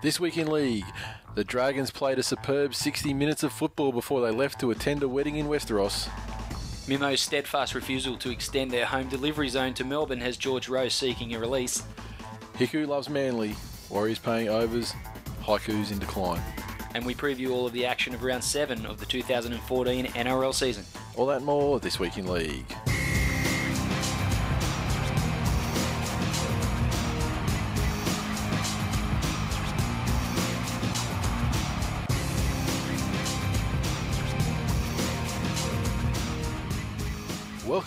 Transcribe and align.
This 0.00 0.20
week 0.20 0.38
in 0.38 0.48
league, 0.48 0.84
the 1.34 1.42
Dragons 1.42 1.90
played 1.90 2.20
a 2.20 2.22
superb 2.22 2.72
60 2.72 3.12
minutes 3.14 3.42
of 3.42 3.52
football 3.52 3.90
before 3.90 4.20
they 4.20 4.30
left 4.30 4.60
to 4.60 4.70
attend 4.70 5.02
a 5.02 5.08
wedding 5.08 5.36
in 5.36 5.46
Westeros. 5.46 6.08
Mimo's 6.86 7.20
steadfast 7.20 7.74
refusal 7.74 8.16
to 8.18 8.30
extend 8.30 8.70
their 8.70 8.86
home 8.86 9.08
delivery 9.08 9.48
zone 9.48 9.74
to 9.74 9.84
Melbourne 9.84 10.20
has 10.20 10.36
George 10.36 10.68
Rose 10.68 10.94
seeking 10.94 11.34
a 11.34 11.38
release. 11.40 11.82
Hiku 12.54 12.86
loves 12.86 13.08
Manly, 13.08 13.56
Warriors 13.90 14.20
paying 14.20 14.48
overs, 14.48 14.94
Haiku's 15.42 15.90
in 15.90 15.98
decline. 15.98 16.42
And 16.94 17.04
we 17.04 17.14
preview 17.14 17.50
all 17.50 17.66
of 17.66 17.72
the 17.72 17.84
action 17.84 18.14
of 18.14 18.22
round 18.22 18.44
7 18.44 18.86
of 18.86 19.00
the 19.00 19.06
2014 19.06 20.06
NRL 20.06 20.54
season. 20.54 20.84
All 21.16 21.26
that 21.26 21.38
and 21.38 21.46
more 21.46 21.80
this 21.80 21.98
week 21.98 22.18
in 22.18 22.28
league. 22.28 22.72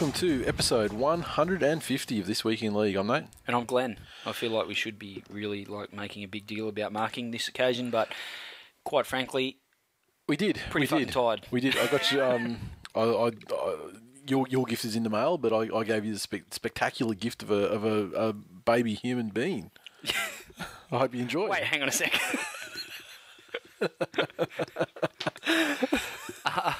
Welcome 0.02 0.20
to 0.20 0.44
episode 0.48 0.94
150 0.94 2.20
of 2.20 2.26
This 2.26 2.44
Week 2.44 2.64
in 2.64 2.74
League. 2.74 2.96
I'm 2.96 3.06
Nate. 3.06 3.26
And 3.46 3.56
I'm 3.56 3.66
Glenn. 3.66 4.00
I 4.26 4.32
feel 4.32 4.50
like 4.50 4.68
we 4.68 4.74
should 4.74 4.98
be 4.98 5.24
really 5.30 5.64
like 5.64 5.94
making 5.94 6.24
a 6.24 6.28
big 6.28 6.48
deal 6.48 6.68
about 6.68 6.92
marking 6.92 7.30
this 7.30 7.48
occasion, 7.48 7.92
but 7.92 8.12
quite 8.84 9.06
frankly, 9.06 9.60
We 10.28 10.38
did. 10.38 10.60
Pretty 10.72 10.86
we 10.86 10.88
fucking 10.88 11.06
did. 11.06 11.14
tired. 11.14 11.46
We 11.52 11.62
did. 11.62 11.78
I 11.78 11.86
got 11.86 12.12
you. 12.12 12.24
Um, 12.24 12.58
I, 12.96 13.02
I, 13.02 13.28
I, 13.28 13.76
your 14.26 14.48
your 14.50 14.66
gift 14.66 14.86
is 14.86 14.96
in 14.96 15.04
the 15.04 15.12
mail, 15.12 15.38
but 15.38 15.54
I, 15.54 15.70
I 15.78 15.84
gave 15.84 16.04
you 16.04 16.14
the 16.14 16.20
spe- 16.20 16.50
spectacular 16.52 17.14
gift 17.14 17.44
of 17.44 17.52
a 17.52 17.68
of 17.68 17.86
a, 17.86 18.30
a 18.30 18.34
baby 18.34 18.96
human 18.96 19.30
being. 19.30 19.70
I 20.92 20.98
hope 20.98 21.14
you 21.14 21.22
enjoy. 21.22 21.48
wait, 21.48 21.62
hang 21.62 21.84
on 21.84 21.90
a 21.90 21.92
sec. 21.92 22.20
Uh, 26.44 26.74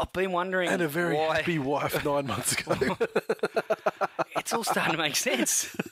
I've 0.00 0.12
been 0.12 0.32
wondering 0.32 0.68
And 0.68 0.80
a 0.82 0.88
very 0.88 1.14
why 1.14 1.38
happy 1.38 1.58
wife 1.58 2.04
nine 2.04 2.26
months 2.26 2.52
ago. 2.52 2.96
it's 4.36 4.52
all 4.52 4.64
starting 4.64 4.92
to 4.92 4.98
make 4.98 5.16
sense. 5.16 5.74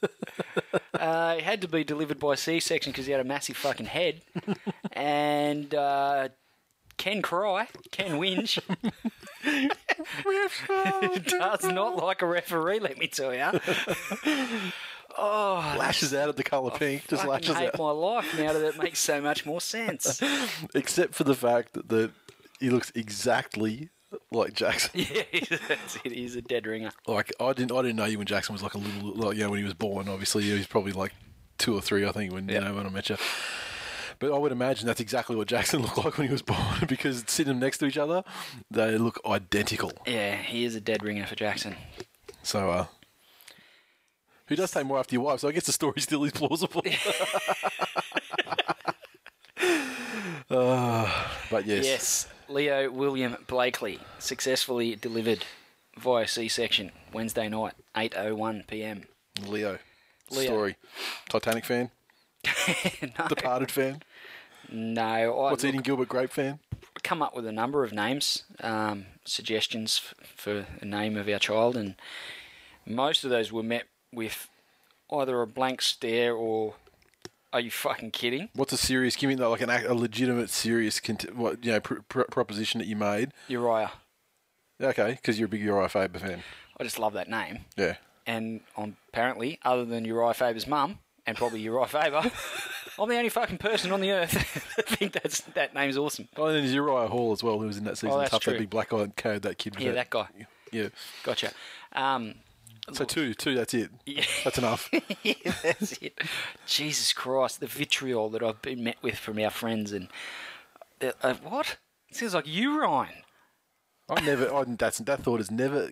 Uh, 0.99 1.35
it 1.37 1.45
had 1.45 1.61
to 1.61 1.69
be 1.69 1.85
delivered 1.85 2.19
by 2.19 2.35
C-section 2.35 2.91
because 2.91 3.05
he 3.05 3.13
had 3.13 3.21
a 3.21 3.25
massive 3.25 3.57
fucking 3.57 3.87
head, 3.87 4.23
and 4.93 5.75
uh, 5.75 6.29
can 6.97 7.21
cry, 7.21 7.69
can 7.91 8.13
whinge. 8.19 8.59
Does 11.27 11.65
not 11.65 11.97
like 11.97 12.23
a 12.23 12.27
referee, 12.27 12.81
let 12.81 12.97
me 12.97 13.09
tell 13.09 13.35
you. 13.35 13.51
Oh, 15.19 15.77
lashes 15.79 16.15
out 16.15 16.31
at 16.31 16.37
the 16.37 16.43
colour 16.43 16.71
pink. 16.71 17.07
Just 17.09 17.27
lashes 17.27 17.55
hate 17.57 17.69
out. 17.69 17.79
my 17.79 17.91
life 17.91 18.39
now 18.39 18.53
that 18.55 18.63
it 18.63 18.79
makes 18.79 18.99
so 18.99 19.21
much 19.21 19.45
more 19.47 19.61
sense. 19.61 20.21
Except 20.75 21.15
for 21.15 21.25
the 21.25 21.35
fact 21.35 21.75
that, 21.75 21.89
that 21.91 22.11
he 22.59 22.71
looks 22.71 22.91
exactly 22.95 23.91
like 24.33 24.55
Jackson. 24.55 24.91
yeah, 24.95 25.23
that's 25.69 25.97
it. 26.05 26.13
He's 26.13 26.37
a 26.37 26.43
dead 26.43 26.67
ringer. 26.67 26.91
Like 27.07 27.33
I 27.41 27.53
didn't 27.53 27.73
I 27.73 27.83
didn't 27.83 27.97
know 27.97 28.05
you 28.07 28.19
when 28.19 28.27
Jackson 28.27 28.53
was 28.53 28.63
like 28.63 28.75
a 28.75 28.79
little 28.79 29.15
like 29.15 29.37
you 29.37 29.45
know 29.45 29.51
when 29.51 29.59
he 29.59 29.65
was 29.65 29.75
born. 29.75 30.09
Obviously 30.09 30.45
he 30.45 30.53
was 30.53 30.67
probably 30.67 30.93
like 30.93 31.13
two 31.59 31.75
or 31.75 31.81
three 31.81 32.07
I 32.07 32.13
think 32.13 32.33
when 32.33 32.49
you 32.49 32.61
know 32.61 32.75
when 32.75 32.87
I 32.87 32.91
met 32.91 33.09
you. 33.09 33.17
But 34.19 34.33
I 34.33 34.39
would 34.39 34.53
imagine 34.53 34.87
that's 34.87 35.01
exactly 35.01 35.37
what 35.37 35.47
Jackson 35.47 35.83
looked 35.83 35.99
like 35.99 36.17
when 36.17 36.27
he 36.27 36.33
was 36.33 36.43
born 36.43 36.59
because 36.89 37.25
sitting 37.27 37.53
them 37.53 37.61
next 37.61 37.79
to 37.79 37.87
each 37.87 37.99
other, 37.99 38.25
they 38.71 38.97
look 38.99 39.21
identical. 39.27 39.93
Yeah, 40.07 40.37
he 40.37 40.65
is 40.65 40.75
a 40.75 40.81
dead 40.81 41.03
ringer 41.03 41.27
for 41.27 41.35
Jackson. 41.35 41.77
So 42.43 42.71
uh 42.71 42.87
who 44.49 44.55
does 44.55 44.71
take 44.71 44.87
more 44.87 44.99
after 44.99 45.15
your 45.15 45.25
wife, 45.25 45.41
so 45.41 45.49
I 45.49 45.53
guess 45.53 45.67
the 45.67 45.73
story 45.73 46.01
still 46.01 46.23
is 46.25 46.31
plausible. 46.33 46.83
uh, 50.49 51.25
but 51.51 51.67
yes. 51.67 51.85
Yes, 51.85 52.29
Leo 52.49 52.91
William 52.91 53.37
Blakely 53.47 53.99
successfully 54.19 54.97
delivered 54.97 55.45
via 55.99 56.27
C-section 56.29 56.93
Wednesday 57.13 57.49
night, 57.49 57.75
8:01 57.95 58.67
p.m. 58.67 59.05
Leo. 59.47 59.79
Leo. 60.31 60.45
Story. 60.45 60.77
Titanic 61.29 61.65
fan? 61.65 61.91
no, 63.19 63.29
Departed 63.29 63.71
fan? 63.71 64.03
no, 64.71 65.03
I 65.03 65.27
What's 65.29 65.63
look, 65.63 65.69
eating 65.69 65.83
Gilbert 65.83 66.09
Grape 66.09 66.33
fan? 66.33 66.59
come 67.03 67.23
up 67.23 67.37
with 67.37 67.47
a 67.47 67.53
number 67.53 67.85
of 67.85 67.93
names, 67.93 68.45
um, 68.61 69.07
suggestions 69.25 70.01
f- 70.05 70.29
for 70.35 70.67
a 70.81 70.85
name 70.85 71.17
of 71.17 71.29
our 71.29 71.39
child, 71.39 71.77
and 71.77 71.95
most 72.85 73.23
of 73.23 73.31
those 73.31 73.53
were 73.53 73.63
met 73.63 73.85
with 74.13 74.49
either 75.13 75.41
a 75.41 75.47
blank 75.47 75.81
stare 75.83 76.35
or 76.35 76.75
"Are 77.53 77.61
you 77.61 77.71
fucking 77.71 78.11
kidding?" 78.13 78.49
What's 78.55 78.73
a 78.73 78.77
serious? 78.77 79.17
Give 79.17 79.29
me 79.29 79.37
like 79.37 79.61
an, 79.61 79.71
a 79.71 79.95
legitimate, 79.95 80.51
serious, 80.51 81.01
cont- 81.01 81.35
what 81.37 81.65
you 81.65 81.73
know, 81.73 81.81
pr- 81.81 82.01
pr- 82.09 82.23
proposition 82.31 82.79
that 82.79 82.87
you 82.87 82.97
made. 82.97 83.33
Uriah. 83.49 83.93
Okay, 84.81 85.13
because 85.13 85.39
you're 85.39 85.47
a 85.47 85.49
big 85.49 85.63
Uriah 85.63 85.89
Faber 85.89 86.19
fan. 86.19 86.43
I 86.79 86.85
just 86.85 86.99
love 86.99 87.15
that 87.15 87.29
name. 87.31 87.61
Yeah. 87.77 87.97
and 88.27 88.61
on, 88.77 88.97
apparently, 89.09 89.59
other 89.65 89.85
than 89.87 90.05
Uriah 90.05 90.35
Faber's 90.35 90.67
mum, 90.67 90.99
and 91.27 91.37
probably 91.37 91.61
Uriah 91.61 91.87
Faber, 91.87 92.31
I'm 92.99 93.09
the 93.09 93.17
only 93.17 93.31
fucking 93.31 93.57
person 93.59 93.93
on 93.93 94.01
the 94.03 94.11
earth 94.13 94.33
that 94.77 94.87
think 94.87 95.13
that's 95.13 95.41
that 95.55 95.75
name's 95.75 95.97
awesome. 95.97 96.29
Oh, 96.37 96.45
and 96.47 96.57
then 96.57 96.63
there's 96.65 96.75
Uriah 96.75 97.09
Hall 97.09 97.33
as 97.33 97.43
well, 97.43 97.59
who 97.59 97.67
was 97.67 97.79
in 97.79 97.85
that 97.85 97.97
season. 97.97 98.11
Oh, 98.11 98.19
that's 98.19 98.31
Tough, 98.33 98.43
true. 98.43 98.53
that 98.55 98.59
big 98.59 98.71
black 98.71 98.93
eye 98.93 99.07
carried 99.17 99.43
that 99.43 99.57
kid. 99.57 99.75
with 99.77 99.85
Yeah, 99.85 99.93
that 99.93 100.11
guy. 100.11 100.27
Yeah. 100.73 100.89
Gotcha. 101.23 101.53
Um, 101.93 102.35
So 102.93 103.05
two, 103.05 103.35
two. 103.35 103.55
That's 103.55 103.75
it. 103.75 103.91
Yeah. 104.05 104.25
That's 104.45 104.59
enough. 104.59 104.89
yeah, 105.23 105.35
that's 105.63 105.93
it. 105.95 106.21
Jesus 106.67 107.13
Christ, 107.13 107.61
the 107.61 107.67
vitriol 107.67 108.31
that 108.31 108.43
I've 108.43 108.63
been 108.63 108.85
met 108.85 108.97
with 109.03 109.17
from 109.17 109.39
our 109.41 109.51
friends 109.51 109.93
and 109.93 110.09
uh, 111.03 111.13
uh, 111.23 111.35
what? 111.43 111.79
It 112.09 112.17
sounds 112.17 112.35
like 112.35 112.47
urine. 112.47 113.09
I 114.09 114.21
never. 114.21 114.53
I, 114.55 114.65
that's 114.65 114.99
that 114.99 115.23
thought 115.23 115.41
has 115.41 115.51
never. 115.51 115.91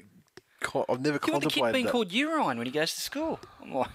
I've 0.74 1.00
never 1.00 1.12
You're 1.12 1.12
the 1.12 1.18
kid 1.18 1.32
contemplated 1.32 1.72
being 1.72 1.84
that. 1.86 1.92
called 1.92 2.12
urine 2.12 2.58
when 2.58 2.66
he 2.66 2.72
goes 2.72 2.94
to 2.94 3.00
school. 3.00 3.40
I'm 3.62 3.74
like, 3.74 3.88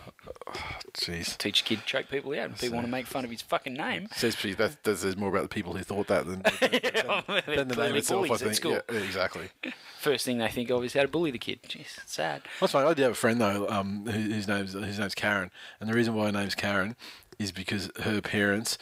Jeez. 0.94 1.38
teach 1.38 1.62
a 1.62 1.64
kid 1.64 1.86
choke 1.86 2.10
people 2.10 2.32
out, 2.34 2.46
and 2.46 2.58
people 2.58 2.76
want 2.76 2.88
to 2.88 2.92
make 2.92 3.08
fun 3.08 3.24
of 3.24 3.32
his 3.32 3.42
fucking 3.42 3.74
name. 3.74 4.08
Says 4.16 4.36
that, 4.36 4.84
that 4.84 4.98
says 4.98 5.18
more 5.18 5.30
about 5.30 5.44
the 5.44 5.50
people 5.50 5.74
who 5.74 5.84
thought 5.84 6.08
that 6.08 6.26
than, 6.26 6.42
than, 6.60 7.56
than 7.56 7.68
the 7.68 7.76
name 7.76 7.96
itself. 7.96 8.30
I 8.32 8.38
think. 8.38 8.56
school. 8.56 8.72
Yeah, 8.72 8.82
yeah, 8.92 9.00
exactly. 9.00 9.50
First 10.00 10.26
thing 10.26 10.38
they 10.38 10.48
think 10.48 10.70
of 10.70 10.84
is 10.84 10.94
how 10.94 11.02
to 11.02 11.08
bully 11.08 11.32
the 11.32 11.38
kid. 11.40 11.62
Jeez, 11.64 11.98
it's 11.98 12.14
sad. 12.14 12.44
That's 12.60 12.72
fine. 12.72 12.86
I 12.86 12.94
do 12.94 13.04
have 13.04 13.12
a 13.12 13.16
friend 13.16 13.40
though, 13.42 13.68
um, 13.70 14.06
who, 14.06 14.12
whose 14.12 14.48
name's 14.48 14.74
his 14.74 15.00
name's 15.00 15.16
Karen, 15.16 15.52
and 15.80 15.90
the 15.90 15.94
reason 15.94 16.16
why 16.16 16.26
her 16.26 16.32
name's 16.32 16.56
Karen 16.56 16.96
is 17.38 17.52
because 17.52 17.90
her 18.02 18.22
parents 18.22 18.78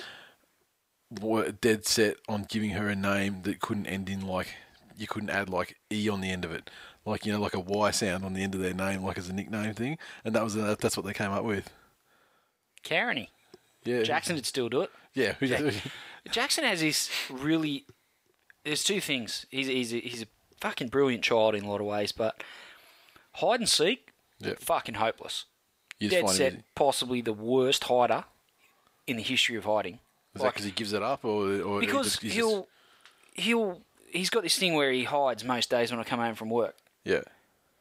were 1.22 1.52
dead 1.52 1.86
set 1.86 2.18
on 2.28 2.46
giving 2.50 2.72
her 2.72 2.90
a 2.90 2.96
name 2.96 3.44
that 3.44 3.60
couldn't 3.62 3.86
end 3.86 4.10
in 4.10 4.28
like 4.28 4.56
you 4.98 5.08
couldn't 5.08 5.30
add 5.30 5.50
like 5.50 5.78
e 5.92 6.10
on 6.10 6.22
the 6.22 6.30
end 6.30 6.44
of 6.44 6.52
it, 6.52 6.70
like 7.08 7.26
you 7.26 7.32
know, 7.34 7.40
like 7.42 7.56
a 7.56 7.60
y 7.60 7.92
sound 7.92 8.24
on 8.26 8.34
the 8.34 8.44
end 8.44 8.54
of 8.56 8.62
their 8.62 8.74
name, 8.74 9.04
like 9.04 9.18
as 9.18 9.30
a 9.30 9.34
nickname 9.34 9.74
thing, 9.74 9.98
and 10.26 10.36
that 10.36 10.44
was 10.44 10.56
uh, 10.58 10.76
that's 10.80 10.96
what 10.98 11.06
they 11.06 11.14
came 11.14 11.32
up 11.32 11.44
with. 11.44 11.70
Carony. 12.84 13.30
Yeah, 13.84 14.04
Jackson 14.04 14.36
would 14.36 14.46
still 14.46 14.70
do 14.70 14.82
it. 14.82 14.92
Yeah, 15.14 15.34
who- 15.34 15.72
Jackson 16.32 16.64
has 16.64 16.82
this 16.82 17.10
really. 17.30 17.86
There's 18.64 18.84
two 18.84 19.00
things. 19.00 19.46
He's 19.50 19.68
he's 19.68 19.94
a, 19.94 20.00
he's 20.00 20.22
a 20.24 20.28
fucking 20.60 20.90
brilliant 20.90 21.24
child 21.24 21.56
in 21.56 21.64
a 21.64 21.70
lot 21.70 21.80
of 21.80 21.88
ways, 21.88 22.12
but 22.12 22.44
hide 23.36 23.60
and 23.62 23.70
seek, 23.70 24.10
Yeah. 24.40 24.54
fucking 24.60 24.96
hopeless. 24.96 25.46
you 26.00 26.10
Dead 26.10 26.30
set, 26.30 26.64
possibly 26.76 27.22
the 27.22 27.34
worst 27.34 27.86
hider 27.86 28.26
in 29.06 29.16
the 29.18 29.24
history 29.24 29.56
of 29.56 29.64
hiding. 29.64 30.00
Is 30.36 30.42
that 30.42 30.54
because 30.54 30.66
he 30.66 30.72
gives 30.72 30.92
it 30.94 31.02
up, 31.02 31.24
or, 31.24 31.62
or 31.62 31.80
he 31.82 31.88
because 31.88 32.20
he'll 32.20 32.68
just- 33.36 33.46
he'll 33.46 33.82
he's 34.10 34.30
got 34.30 34.44
this 34.44 34.58
thing 34.58 34.74
where 34.74 34.92
he 34.92 35.06
hides 35.06 35.44
most 35.46 35.70
days 35.70 35.92
when 35.92 36.00
I 36.00 36.04
come 36.04 36.20
home 36.20 36.36
from 36.36 36.50
work, 36.50 36.76
yeah, 37.08 37.22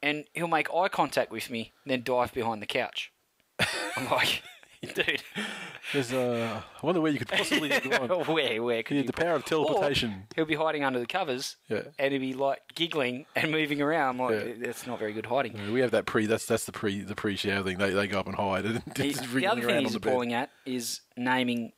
and 0.02 0.24
he'll 0.34 0.48
make 0.48 0.72
eye 0.72 0.88
contact 0.88 1.30
with 1.32 1.50
me, 1.50 1.72
then 1.84 2.02
dive 2.02 2.32
behind 2.32 2.62
the 2.62 2.66
couch. 2.66 3.12
I'm 3.96 4.08
like, 4.10 4.42
dude. 4.94 5.22
There's, 5.92 6.12
uh, 6.12 6.60
I 6.82 6.84
wonder 6.86 7.00
where 7.00 7.12
you 7.12 7.18
could 7.18 7.28
possibly 7.28 7.68
get 7.68 7.84
the 7.84 7.90
line. 7.90 8.08
where, 8.26 8.62
where 8.62 8.82
could 8.82 8.94
Yeah, 8.96 9.02
you 9.02 9.06
the 9.06 9.12
power 9.12 9.34
of 9.36 9.44
teleportation. 9.44 10.10
Or 10.10 10.26
he'll 10.34 10.44
be 10.44 10.56
hiding 10.56 10.82
under 10.82 10.98
the 10.98 11.06
covers, 11.06 11.56
Yeah. 11.68 11.82
and 11.98 12.12
he'll 12.12 12.20
be 12.20 12.34
like 12.34 12.60
giggling 12.74 13.24
and 13.36 13.50
moving 13.52 13.80
around. 13.80 14.18
Like 14.18 14.34
Yeah. 14.34 14.52
that's 14.58 14.86
not 14.86 14.98
very 14.98 15.12
good 15.12 15.26
hiding. 15.26 15.56
Yeah, 15.56 15.70
We 15.70 15.80
have 15.80 15.92
that 15.92 16.04
pre. 16.04 16.26
That's 16.26 16.44
that's 16.44 16.64
the 16.64 16.72
pre 16.72 17.00
the 17.02 17.14
pre 17.14 17.36
shower 17.36 17.62
thing. 17.62 17.78
They 17.78 17.90
they 17.90 18.08
go 18.08 18.18
up 18.18 18.26
and 18.26 18.34
hide 18.34 18.64
and 18.64 18.82
He- 18.96 19.10
just 19.12 19.22
the 19.22 19.28
wriggling 19.28 19.46
other 19.46 19.62
thing 19.62 19.82
he's 19.84 19.92
the 19.92 19.98
appalling 19.98 20.32
at 20.34 20.50
is 20.66 21.00
naming. 21.16 21.72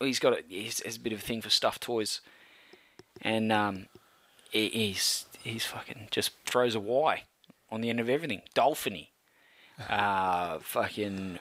Well, 0.00 0.06
he's 0.06 0.18
got 0.18 0.34
a, 0.34 0.42
he's, 0.48 0.80
has 0.84 0.96
a 0.96 1.00
bit 1.00 1.12
of 1.14 1.18
a 1.18 1.22
thing 1.22 1.40
for 1.42 1.50
stuffed 1.50 1.82
toys, 1.82 2.20
and 3.22 3.50
um, 3.52 3.86
he, 4.50 4.68
he's 4.68 5.26
he's 5.42 5.64
fucking 5.64 6.08
just 6.10 6.32
throws 6.46 6.74
a 6.74 6.80
Y 6.80 7.24
on 7.70 7.80
the 7.80 7.90
end 7.90 8.00
of 8.00 8.08
everything. 8.08 8.42
Dolphiny, 8.54 9.08
uh, 9.88 10.58
fucking 10.60 11.38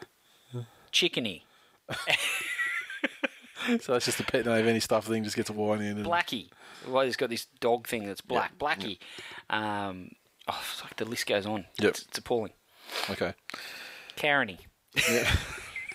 chickeny, 0.92 1.44
So 3.82 3.94
it's 3.94 4.06
just 4.06 4.20
a 4.20 4.24
pet 4.24 4.46
name. 4.46 4.68
Any 4.68 4.80
stuff 4.80 5.06
thing 5.06 5.24
just 5.24 5.36
gets 5.36 5.50
a 5.50 5.54
Y 5.54 5.76
in. 5.76 5.82
And, 5.82 6.06
Blackie. 6.06 6.50
Well, 6.88 7.04
he's 7.04 7.18
got 7.18 7.30
this 7.30 7.46
dog 7.60 7.88
thing 7.88 8.08
that's 8.08 8.22
black. 8.22 8.58
Blackie. 8.58 8.98
Um, 9.50 10.12
oh, 10.48 10.62
like 10.84 10.96
the 10.96 11.06
list 11.06 11.28
goes 11.28 11.46
on. 11.46 11.66
Yep. 11.80 11.90
It's, 11.90 12.02
it's 12.04 12.18
appalling. 12.18 12.54
Okay. 13.10 13.34
Kareny. 14.16 14.58
Yeah. 15.10 15.32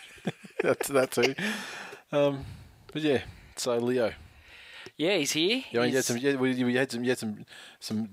that's 0.62 0.88
that 0.88 1.10
too. 1.10 1.34
Um, 2.12 2.44
but 2.92 3.02
yeah. 3.02 3.22
So 3.56 3.76
Leo. 3.78 4.12
Yeah, 4.96 5.16
he's 5.16 5.32
here. 5.32 5.62
Yeah, 5.70 5.80
I 5.80 5.82
mean, 5.84 5.90
you 5.90 5.96
had 5.96 6.04
some. 6.04 6.16
Yeah, 6.18 6.36
we, 6.36 6.62
we 6.64 6.74
had 6.76 6.90
some. 6.92 7.02
You 7.04 7.10
had 7.10 7.18
some. 7.18 7.44
Some 7.80 8.08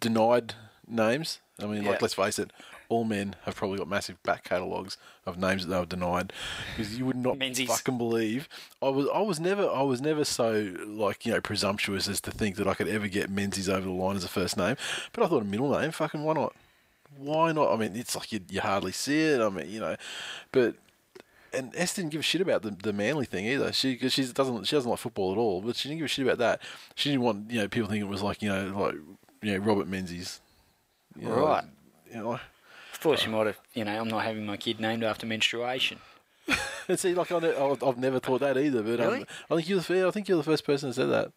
denied 0.00 0.54
names. 0.86 1.40
I 1.60 1.66
mean, 1.66 1.82
Yeah. 1.82 1.90
like 1.90 2.02
let's 2.02 2.14
face 2.14 2.38
it, 2.38 2.52
all 2.88 3.04
men 3.04 3.36
have 3.44 3.54
probably 3.56 3.78
got 3.78 3.88
massive 3.88 4.22
back 4.22 4.44
catalogues 4.44 4.96
of 5.24 5.38
names 5.38 5.64
that 5.64 5.72
they 5.72 5.78
were 5.78 5.86
denied 5.86 6.32
because 6.76 6.98
you 6.98 7.06
would 7.06 7.16
not 7.16 7.38
Menzies. 7.38 7.68
fucking 7.68 7.96
believe. 7.96 8.48
I 8.82 8.88
was. 8.90 9.08
I 9.14 9.20
was 9.20 9.40
never. 9.40 9.68
I 9.68 9.82
was 9.82 10.00
never 10.00 10.24
so 10.24 10.74
like 10.86 11.24
you 11.24 11.32
know 11.32 11.40
presumptuous 11.40 12.08
as 12.08 12.20
to 12.22 12.30
think 12.30 12.56
that 12.56 12.68
I 12.68 12.74
could 12.74 12.88
ever 12.88 13.08
get 13.08 13.30
Menzies 13.30 13.68
over 13.68 13.86
the 13.86 13.92
line 13.92 14.16
as 14.16 14.24
a 14.24 14.28
first 14.28 14.56
name. 14.56 14.76
But 15.12 15.24
I 15.24 15.28
thought 15.28 15.42
a 15.42 15.46
middle 15.46 15.70
name. 15.78 15.90
Fucking 15.90 16.22
why 16.22 16.34
not? 16.34 16.54
Why 17.16 17.52
not? 17.52 17.72
I 17.72 17.76
mean, 17.76 17.96
it's 17.96 18.14
like 18.16 18.32
you, 18.32 18.40
you 18.50 18.60
hardly 18.60 18.92
see 18.92 19.20
it. 19.22 19.40
I 19.40 19.48
mean, 19.48 19.70
you 19.70 19.80
know, 19.80 19.96
but 20.52 20.74
and 21.54 21.74
S 21.76 21.94
didn't 21.94 22.10
give 22.10 22.20
a 22.20 22.22
shit 22.22 22.40
about 22.40 22.62
the, 22.62 22.70
the 22.70 22.92
manly 22.92 23.24
thing 23.26 23.46
either. 23.46 23.72
She 23.72 23.96
cause 23.96 24.12
she 24.12 24.24
doesn't 24.26 24.64
she 24.66 24.76
doesn't 24.76 24.90
like 24.90 24.98
football 25.00 25.32
at 25.32 25.38
all, 25.38 25.60
but 25.60 25.76
she 25.76 25.88
didn't 25.88 25.98
give 26.00 26.06
a 26.06 26.08
shit 26.08 26.26
about 26.26 26.38
that. 26.38 26.60
She 26.94 27.10
didn't 27.10 27.22
want 27.22 27.50
you 27.50 27.60
know 27.60 27.68
people 27.68 27.88
thinking 27.88 28.06
it 28.06 28.10
was 28.10 28.22
like 28.22 28.42
you 28.42 28.48
know 28.48 28.66
like 28.78 28.94
you 29.42 29.52
know 29.52 29.58
Robert 29.64 29.88
Menzies, 29.88 30.40
you 31.18 31.28
know, 31.28 31.46
Right. 31.46 31.64
You 32.10 32.16
know, 32.22 32.32
I 32.34 32.40
thought 32.92 33.18
she 33.18 33.28
might 33.28 33.46
have, 33.46 33.58
you 33.74 33.84
know, 33.84 34.00
I'm 34.00 34.08
not 34.08 34.24
having 34.24 34.46
my 34.46 34.56
kid 34.56 34.78
named 34.80 35.02
after 35.02 35.26
menstruation. 35.26 35.98
and 36.88 36.98
see, 36.98 37.14
like 37.14 37.32
I 37.32 37.36
I've 37.36 37.98
never 37.98 38.20
thought 38.20 38.40
that 38.40 38.56
either. 38.56 38.82
But 38.82 39.00
um, 39.00 39.12
Really? 39.12 39.26
I 39.50 39.54
think 39.56 39.68
you're 39.68 39.80
the 39.80 40.06
I 40.06 40.10
think 40.10 40.28
you're 40.28 40.38
the 40.38 40.44
first 40.44 40.64
person 40.64 40.90
to 40.90 40.94
say 40.94 41.06
that. 41.06 41.32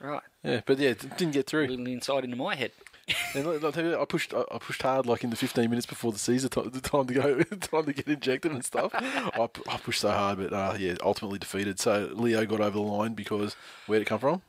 Right. 0.00 0.22
Yeah, 0.42 0.62
but 0.66 0.78
yeah, 0.78 0.90
it 0.90 1.16
didn't 1.16 1.32
get 1.32 1.46
through. 1.46 1.66
A 1.66 1.68
little 1.68 1.86
insight 1.86 2.24
into 2.24 2.36
my 2.36 2.56
head. 2.56 2.72
And 3.34 3.46
like, 3.46 3.64
I'll 3.64 3.72
tell 3.72 3.84
you, 3.84 3.98
I 4.00 4.04
pushed, 4.04 4.32
I 4.34 4.42
I 4.52 4.58
pushed 4.58 4.82
hard, 4.82 5.06
like 5.06 5.24
in 5.24 5.30
the 5.30 5.36
15 5.36 5.68
minutes 5.70 5.86
before 5.86 6.12
the 6.12 6.18
Caesar 6.18 6.48
the 6.48 6.80
time 6.82 7.06
to 7.06 7.14
go, 7.14 7.42
time 7.60 7.84
to 7.86 7.92
get 7.92 8.06
injected 8.06 8.52
and 8.52 8.64
stuff. 8.64 8.90
I, 8.94 9.48
I 9.68 9.76
pushed 9.78 10.00
so 10.02 10.10
hard, 10.10 10.38
but 10.38 10.52
uh, 10.52 10.76
yeah, 10.78 10.94
ultimately 11.02 11.38
defeated. 11.38 11.80
So 11.80 12.10
Leo 12.14 12.44
got 12.46 12.60
over 12.60 12.70
the 12.76 12.80
line 12.82 13.14
because 13.14 13.56
where'd 13.86 14.02
it 14.02 14.06
come 14.06 14.20
from? 14.20 14.42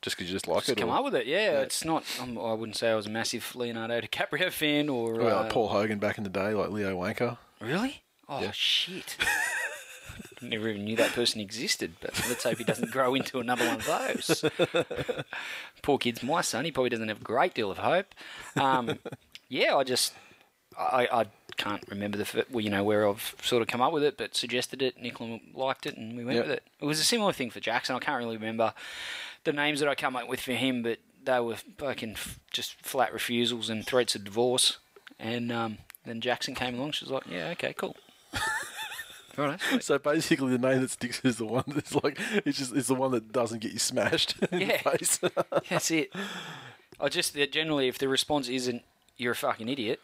Just 0.00 0.16
because 0.16 0.30
you 0.30 0.36
just 0.36 0.46
like 0.46 0.58
Just 0.60 0.70
it? 0.70 0.78
come 0.78 0.90
or- 0.90 0.98
up 0.98 1.04
with 1.04 1.16
it. 1.16 1.26
Yeah, 1.26 1.60
it's 1.60 1.84
not. 1.84 2.04
I'm, 2.20 2.38
I 2.38 2.52
wouldn't 2.52 2.76
say 2.76 2.90
I 2.90 2.94
was 2.94 3.06
a 3.06 3.10
massive 3.10 3.54
Leonardo 3.56 4.00
DiCaprio 4.00 4.50
fan 4.52 4.88
or. 4.88 5.14
Well, 5.14 5.38
uh, 5.40 5.48
Paul 5.50 5.68
Hogan 5.68 5.98
back 5.98 6.16
in 6.18 6.24
the 6.24 6.30
day, 6.30 6.54
like 6.54 6.70
Leo 6.70 6.96
Wanker. 6.96 7.36
Really? 7.60 8.02
Oh 8.28 8.40
Yeah. 8.40 8.52
shit! 8.52 9.16
Never 10.40 10.68
even 10.68 10.84
knew 10.84 10.96
that 10.96 11.12
person 11.12 11.40
existed. 11.40 11.94
But 12.00 12.10
let's 12.28 12.44
hope 12.44 12.58
he 12.58 12.64
doesn't 12.64 12.90
grow 12.90 13.14
into 13.14 13.38
another 13.40 13.66
one 13.66 13.76
of 13.76 13.86
those. 13.86 14.44
Poor 15.82 15.98
kid's 15.98 16.22
my 16.22 16.40
son. 16.40 16.64
He 16.64 16.70
probably 16.72 16.90
doesn't 16.90 17.08
have 17.08 17.20
a 17.20 17.24
great 17.24 17.54
deal 17.54 17.70
of 17.70 17.78
hope. 17.78 18.14
Um, 18.56 18.98
yeah, 19.48 19.74
I 19.76 19.84
just 19.84 20.12
I, 20.78 21.08
I 21.12 21.26
can't 21.56 21.82
remember 21.88 22.18
the 22.18 22.46
well, 22.50 22.60
you 22.62 22.70
know 22.70 22.84
where 22.84 23.08
I've 23.08 23.34
sort 23.42 23.62
of 23.62 23.68
come 23.68 23.80
up 23.80 23.92
with 23.92 24.02
it, 24.04 24.16
but 24.16 24.36
suggested 24.36 24.82
it. 24.82 25.00
Nicola 25.00 25.40
liked 25.54 25.86
it, 25.86 25.96
and 25.96 26.16
we 26.16 26.24
went 26.24 26.36
Yep. 26.36 26.44
with 26.46 26.52
it. 26.56 26.62
It 26.80 26.84
was 26.84 27.00
a 27.00 27.04
similar 27.04 27.32
thing 27.32 27.50
for 27.50 27.60
Jackson. 27.60 27.96
I 27.96 27.98
can't 28.00 28.18
really 28.18 28.36
remember 28.36 28.74
the 29.44 29.52
names 29.52 29.80
that 29.80 29.88
I 29.88 29.94
come 29.94 30.14
up 30.16 30.28
with 30.28 30.40
for 30.40 30.52
him, 30.52 30.82
but 30.82 30.98
they 31.24 31.40
were 31.40 31.56
fucking 31.78 32.12
f- 32.12 32.38
just 32.52 32.74
flat 32.84 33.12
refusals 33.12 33.68
and 33.70 33.84
threats 33.84 34.14
of 34.14 34.24
divorce. 34.24 34.78
And 35.18 35.50
um, 35.50 35.78
then 36.04 36.20
Jackson 36.20 36.54
came 36.54 36.76
along. 36.76 36.92
She 36.92 37.04
was 37.04 37.10
like, 37.12 37.24
"Yeah, 37.28 37.48
okay, 37.50 37.72
cool." 37.76 37.96
right, 39.46 39.60
sweet. 39.60 39.82
So 39.88 39.98
basically, 39.98 40.56
the 40.56 40.58
name 40.68 40.80
that 40.80 40.90
sticks 40.90 41.20
is 41.24 41.36
the 41.36 41.46
one 41.46 41.64
that's 41.68 41.94
like 41.94 42.18
it's 42.44 42.58
just 42.58 42.74
it's 42.74 42.88
the 42.88 42.94
one 42.94 43.12
that 43.12 43.32
doesn't 43.32 43.60
get 43.60 43.72
you 43.72 43.78
smashed 43.78 44.34
in 44.52 44.60
Yeah. 44.62 44.82
the 44.82 44.90
face. 44.98 45.20
that's 45.70 45.90
it. 45.90 46.12
I 47.00 47.08
just 47.08 47.34
generally, 47.52 47.88
if 47.88 47.98
the 47.98 48.08
response 48.08 48.48
isn't 48.48 48.82
"you're 49.16 49.32
a 49.32 49.36
fucking 49.36 49.68
idiot," 49.68 50.00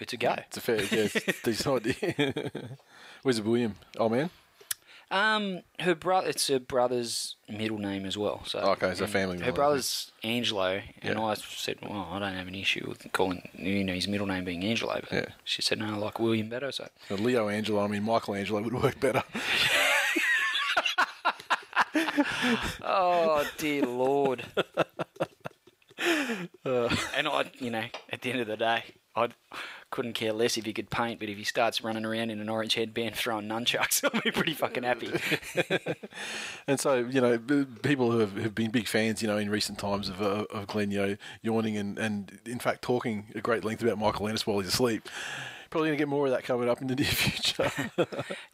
it's 0.00 0.12
a 0.12 0.16
go. 0.16 0.34
it's 0.38 0.56
a 0.56 0.60
fair, 0.60 0.76
yeah, 0.82 1.08
it's 1.12 1.16
a 1.16 1.32
decent 1.44 1.86
idea. 1.86 2.52
Where's 3.22 3.40
William? 3.40 3.76
Oh 3.98 4.08
man. 4.08 4.30
Um, 5.10 5.62
her 5.80 5.94
brother. 5.94 6.28
It's 6.30 6.48
her 6.48 6.58
brother's 6.58 7.36
middle 7.48 7.78
name 7.78 8.04
as 8.04 8.18
well. 8.18 8.42
So 8.44 8.58
Okay, 8.58 8.92
so 8.94 9.04
and 9.04 9.12
family 9.12 9.36
Her 9.36 9.40
middle, 9.40 9.54
brother's 9.54 10.10
Angelo, 10.24 10.80
and 11.00 11.18
Yeah. 11.18 11.24
I 11.24 11.34
said, 11.34 11.78
"Well, 11.80 12.08
I 12.10 12.18
don't 12.18 12.34
have 12.34 12.48
an 12.48 12.54
issue 12.56 12.86
with 12.88 13.06
calling 13.12 13.48
you 13.56 13.84
know 13.84 13.92
his 13.94 14.08
middle 14.08 14.26
name 14.26 14.44
being 14.44 14.64
Angelo." 14.64 15.00
But 15.00 15.12
Yeah. 15.12 15.26
she 15.44 15.62
said, 15.62 15.78
"No, 15.78 15.86
I 15.86 15.96
like 15.96 16.18
William 16.18 16.48
better." 16.48 16.72
So 16.72 16.88
Uh, 17.10 17.14
Leo 17.14 17.48
Angelo, 17.48 17.84
I 17.84 17.86
mean 17.86 18.02
Michelangelo 18.02 18.62
would 18.62 18.74
work 18.82 18.98
better. 19.00 19.22
Oh 22.82 23.46
dear 23.58 23.82
lord! 23.82 24.44
And 25.98 27.26
I, 27.28 27.50
you 27.58 27.70
know, 27.70 27.84
at 28.10 28.20
the 28.22 28.30
end 28.30 28.40
of 28.40 28.46
the 28.46 28.56
day, 28.56 28.82
I 29.14 29.28
couldn't 29.96 30.12
care 30.12 30.34
less 30.34 30.58
if 30.58 30.66
he 30.66 30.74
could 30.74 30.90
paint, 30.90 31.18
but 31.18 31.30
if 31.30 31.38
he 31.38 31.42
starts 31.42 31.82
running 31.82 32.04
around 32.04 32.28
in 32.28 32.38
an 32.38 32.50
orange 32.50 32.74
headband 32.74 33.14
throwing 33.14 33.48
nunchucks, 33.48 34.04
I'll 34.14 34.20
be 34.20 34.30
pretty 34.30 34.52
fucking 34.52 34.82
happy. 34.82 35.10
And 36.68 36.80
so, 36.80 36.96
you 36.96 37.20
know, 37.20 37.38
people 37.82 38.10
who 38.10 38.18
have, 38.18 38.36
have 38.36 38.54
been 38.54 38.70
big 38.72 38.88
fans, 38.88 39.22
you 39.22 39.28
know, 39.28 39.38
in 39.38 39.48
recent 39.48 39.78
times 39.78 40.08
of, 40.08 40.20
uh, 40.20 40.44
of 40.50 40.66
Glenn, 40.66 40.90
you 40.90 40.98
know, 40.98 41.16
yawning 41.42 41.76
and, 41.76 41.96
and, 41.96 42.40
in 42.44 42.58
fact, 42.58 42.82
talking 42.82 43.26
at 43.36 43.42
great 43.42 43.64
length 43.64 43.82
about 43.82 43.98
Michael 43.98 44.24
Landis 44.24 44.46
while 44.46 44.58
he's 44.58 44.68
asleep. 44.68 45.08
Probably 45.70 45.88
going 45.88 45.96
to 45.96 46.02
get 46.02 46.08
more 46.08 46.26
of 46.26 46.32
that 46.32 46.42
coming 46.42 46.68
up 46.68 46.82
in 46.82 46.88
the 46.88 46.96
near 46.96 47.06
future. 47.06 47.70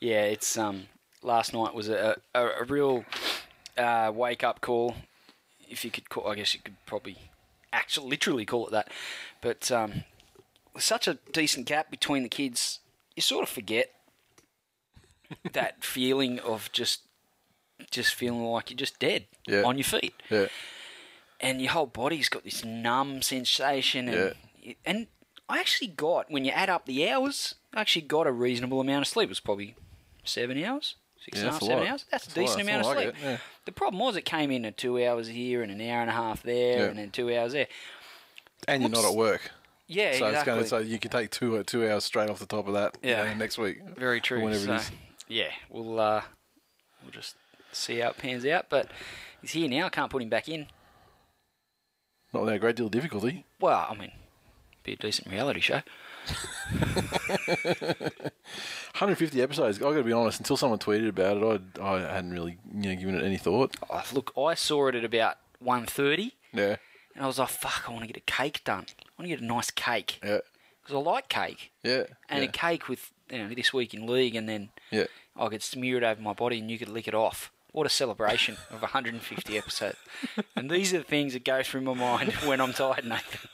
yeah, 0.00 0.22
it's 0.24 0.58
um. 0.58 0.84
Last 1.22 1.54
night 1.54 1.72
was 1.74 1.88
a 1.88 2.16
a, 2.34 2.46
a 2.46 2.64
real 2.64 3.04
uh, 3.78 4.12
wake 4.14 4.44
up 4.44 4.60
call, 4.60 4.96
if 5.70 5.84
you 5.84 5.90
could 5.90 6.10
call. 6.10 6.28
I 6.28 6.34
guess 6.34 6.52
you 6.52 6.60
could 6.62 6.76
probably 6.84 7.16
actually 7.72 8.10
literally 8.10 8.44
call 8.44 8.66
it 8.66 8.72
that. 8.72 8.90
But 9.40 9.70
um, 9.72 10.04
with 10.74 10.82
such 10.82 11.06
a 11.08 11.18
decent 11.32 11.66
gap 11.66 11.90
between 11.90 12.22
the 12.22 12.28
kids, 12.28 12.80
you 13.16 13.22
sort 13.22 13.42
of 13.42 13.48
forget 13.48 13.90
that 15.52 15.82
feeling 15.84 16.38
of 16.40 16.70
just 16.72 17.00
just 17.90 18.14
feeling 18.14 18.44
like 18.44 18.70
you're 18.70 18.76
just 18.76 18.98
dead 18.98 19.26
Yeah. 19.46 19.62
on 19.64 19.76
your 19.76 19.84
feet, 19.84 20.14
yeah. 20.30 20.46
and 21.40 21.60
your 21.60 21.72
whole 21.72 21.86
body's 21.86 22.28
got 22.28 22.44
this 22.44 22.64
numb 22.64 23.22
sensation. 23.22 24.08
And 24.08 24.34
and 24.84 25.06
I 25.48 25.58
actually 25.58 25.88
got 25.88 26.30
when 26.30 26.44
you 26.44 26.52
add 26.52 26.70
up 26.70 26.86
the 26.86 27.08
hours, 27.08 27.54
I 27.74 27.80
actually 27.80 28.02
got 28.02 28.26
a 28.26 28.32
reasonable 28.32 28.80
amount 28.80 29.02
of 29.02 29.08
sleep. 29.08 29.26
It 29.26 29.30
was 29.30 29.40
probably 29.40 29.74
seven 30.24 30.62
hours. 30.62 30.94
Six 31.24 31.38
Yeah, 31.38 31.42
and 31.44 31.48
a 31.48 31.52
half, 31.52 31.62
seven 31.62 31.86
hours. 31.88 32.04
That's 32.10 32.24
a 32.26 32.28
That's 32.28 32.36
a 32.36 32.40
decent 32.40 32.60
amount 32.62 32.80
of 32.80 32.86
more 32.86 32.94
sleep. 33.02 33.14
yeah. 33.22 33.36
The 33.64 33.72
problem 33.72 34.00
was 34.00 34.16
it 34.16 34.24
came 34.24 34.50
in 34.50 34.64
at 34.64 34.76
two 34.76 35.04
hours 35.04 35.28
here 35.28 35.62
and 35.62 35.70
an 35.70 35.80
hour 35.80 36.00
and 36.00 36.10
a 36.10 36.14
half 36.14 36.42
there, 36.42 36.78
Yeah. 36.78 36.84
and 36.86 36.98
then 36.98 37.10
two 37.10 37.32
hours 37.36 37.52
there. 37.52 37.68
And 38.66 38.82
you're 38.82 38.90
not 38.90 39.04
at 39.04 39.14
work. 39.14 39.50
Yeah, 39.94 40.12
So, 40.12 40.26
it's 40.26 40.38
exactly. 40.38 40.52
going 40.52 40.62
to, 40.62 40.68
so 40.68 40.78
you 40.78 40.98
can 40.98 41.10
take 41.10 41.30
two, 41.30 41.56
uh, 41.58 41.62
two 41.66 41.88
hours 41.88 42.04
straight 42.04 42.30
off 42.30 42.38
the 42.38 42.46
top 42.46 42.66
of 42.66 42.74
that 42.74 42.96
you 43.02 43.10
Yeah. 43.10 43.24
know, 43.24 43.34
next 43.34 43.58
week. 43.58 43.78
Very 43.96 44.20
true. 44.20 44.40
whenever 44.42 44.64
so, 44.64 44.72
it 44.74 44.80
is. 44.80 44.90
yeah, 45.28 45.50
we'll 45.70 46.00
uh, 46.00 46.22
we'll 47.02 47.10
just 47.12 47.36
see 47.72 47.98
how 47.98 48.10
it 48.10 48.18
pans 48.18 48.46
out. 48.46 48.66
But 48.70 48.90
he's 49.42 49.50
here 49.52 49.68
now. 49.68 49.88
Can't 49.90 50.10
put 50.10 50.22
him 50.22 50.28
back 50.30 50.48
in. 50.48 50.66
Not 52.32 52.44
without 52.44 52.56
a 52.56 52.58
great 52.58 52.76
deal 52.76 52.86
of 52.86 52.92
difficulty. 52.92 53.44
Well, 53.60 53.86
I 53.90 53.94
mean, 53.94 54.12
be 54.84 54.94
a 54.94 54.96
decent 54.96 55.28
reality 55.30 55.60
show. 55.60 55.82
150 57.82 59.42
episodes. 59.42 59.76
I've 59.78 59.82
got 59.82 59.92
to 59.94 60.02
be 60.04 60.12
honest, 60.12 60.38
until 60.40 60.56
someone 60.56 60.78
tweeted 60.78 61.08
about 61.08 61.36
it, 61.38 61.62
I 61.80 61.84
I 61.94 62.00
hadn't 62.14 62.30
really 62.32 62.58
you 62.74 62.90
know, 62.90 62.94
given 62.96 63.14
it 63.16 63.24
any 63.24 63.36
thought. 63.36 63.74
Oh, 63.90 64.02
look, 64.12 64.32
I 64.38 64.54
saw 64.54 64.88
it 64.88 64.94
at 64.94 65.04
about 65.04 65.36
1.30 65.64 66.32
Yeah. 66.52 66.76
and 67.14 67.24
I 67.24 67.26
was 67.26 67.38
like, 67.38 67.48
"Fuck! 67.48 67.84
I 67.88 67.92
want 67.92 68.02
to 68.02 68.06
get 68.06 68.16
a 68.16 68.20
cake 68.20 68.62
done. 68.64 68.86
I 69.22 69.24
want 69.24 69.30
to 69.30 69.36
get 69.36 69.40
a 69.40 69.54
nice 69.54 69.70
cake 69.70 70.18
Yeah. 70.24 70.38
because 70.82 70.96
I 70.96 70.98
like 70.98 71.28
cake 71.28 71.70
Yeah. 71.84 72.04
and 72.28 72.42
yeah. 72.42 72.48
a 72.48 72.52
cake 72.52 72.88
with 72.88 73.12
you 73.30 73.38
know 73.38 73.54
this 73.54 73.72
week 73.72 73.94
in 73.94 74.04
league, 74.08 74.34
and 74.34 74.48
then 74.48 74.70
Yeah. 74.90 75.04
I 75.36 75.46
could 75.48 75.62
smear 75.62 75.96
it 75.98 76.02
over 76.02 76.20
my 76.20 76.32
body 76.32 76.58
and 76.58 76.68
you 76.68 76.76
could 76.76 76.88
lick 76.88 77.06
it 77.06 77.14
off. 77.14 77.52
What 77.70 77.86
a 77.86 77.90
celebration 77.90 78.56
of 78.70 78.82
150 78.82 79.56
episodes. 79.56 79.96
And 80.56 80.68
these 80.68 80.92
are 80.92 80.98
the 80.98 81.04
things 81.04 81.34
that 81.34 81.44
go 81.44 81.62
through 81.62 81.82
my 81.82 81.94
mind 81.94 82.32
when 82.44 82.60
I'm 82.60 82.72
tired, 82.72 83.04
Nathan. 83.04 83.48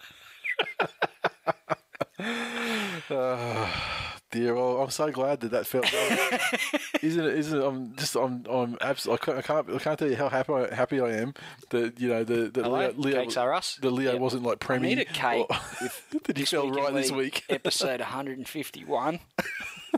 dear. 4.30 4.54
Well, 4.54 4.82
I'm 4.82 4.90
so 4.90 5.11
glad 5.11 5.40
that 5.40 5.50
that 5.50 5.66
felt. 5.66 5.85
isn't 7.02 7.25
it? 7.25 7.38
Isn't 7.38 7.61
it? 7.61 7.64
I'm 7.64 7.97
just. 7.97 8.14
I'm. 8.16 8.44
I'm 8.50 8.76
absolutely. 8.80 9.23
I 9.23 9.25
can't. 9.25 9.38
I 9.38 9.42
can't, 9.42 9.70
I 9.75 9.78
can't 9.78 9.99
tell 9.99 10.08
you 10.08 10.16
how 10.16 10.28
happy 10.28 10.52
I, 10.52 10.75
happy 10.75 11.00
I 11.00 11.11
am 11.18 11.35
that 11.70 11.99
you 12.00 12.08
know 12.08 12.25
the 12.25 12.50
that 12.50 12.62
Hello, 12.64 12.78
Leo, 12.78 12.92
Leo 12.97 13.23
Cakes 13.23 13.37
Are 13.37 13.52
Us. 13.54 13.78
The 13.80 13.90
Leo 13.90 14.12
Yep. 14.12 14.20
wasn't 14.20 14.42
like 14.44 14.54
I 14.54 14.66
premium. 14.66 14.99
need 14.99 15.06
a 15.06 15.11
cake 15.12 15.47
or- 15.50 15.56
with 15.82 16.11
that 16.25 16.37
he 16.37 16.42
this 16.42 16.50
felt 16.50 16.66
week 16.70 16.76
right 16.76 16.94
this 16.94 17.11
week. 17.11 17.44
episode 17.50 18.00
151. 18.00 19.20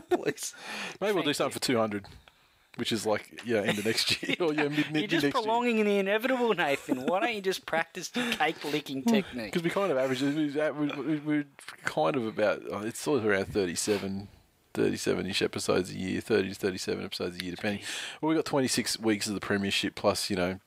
Please. 0.09 0.53
Maybe 0.99 1.13
we'll 1.13 1.23
do 1.23 1.33
something 1.33 1.51
you. 1.51 1.53
for 1.53 1.59
200, 1.59 2.05
which 2.81 2.91
is 2.91 3.05
like 3.05 3.43
yeah, 3.45 3.59
end 3.59 3.77
of 3.77 3.85
next 3.85 4.23
year 4.23 4.35
or 4.39 4.55
yeah, 4.55 4.63
mid, 4.63 4.91
mid, 4.91 4.95
You're 4.95 5.07
just 5.07 5.23
next 5.23 5.35
year. 5.35 5.43
prolonging 5.43 5.85
the 5.85 5.99
inevitable, 5.99 6.51
Nathan. 6.55 7.05
Why 7.05 7.19
don't 7.19 7.35
you 7.35 7.39
just 7.39 7.67
practice 7.67 8.09
your 8.15 8.25
cake 8.31 8.55
licking 8.63 9.03
hmm, 9.03 9.09
technique? 9.11 9.45
Because 9.45 9.61
we 9.61 9.69
kind 9.69 9.91
of 9.91 9.99
average, 9.99 10.23
we're, 10.23 11.21
we're, 11.23 11.45
kind 11.83 12.15
of 12.15 12.25
about, 12.25 12.63
oh, 12.71 12.79
it's 12.79 12.99
sort 12.99 13.19
of 13.19 13.27
around 13.27 13.49
37, 13.49 14.27
37-ish 14.73 15.43
episodes 15.43 15.91
a 15.91 15.93
year, 15.93 16.21
30 16.21 16.49
to 16.49 16.55
37 16.55 17.05
episodes 17.05 17.37
a 17.39 17.43
year, 17.43 17.51
depending. 17.51 17.83
Well, 18.19 18.29
we've 18.29 18.37
got 18.39 18.45
26 18.45 18.97
weeks 18.97 19.27
of 19.27 19.35
the 19.35 19.39
premiership 19.39 19.93
plus, 19.93 20.31
you 20.31 20.35
know, 20.35 20.59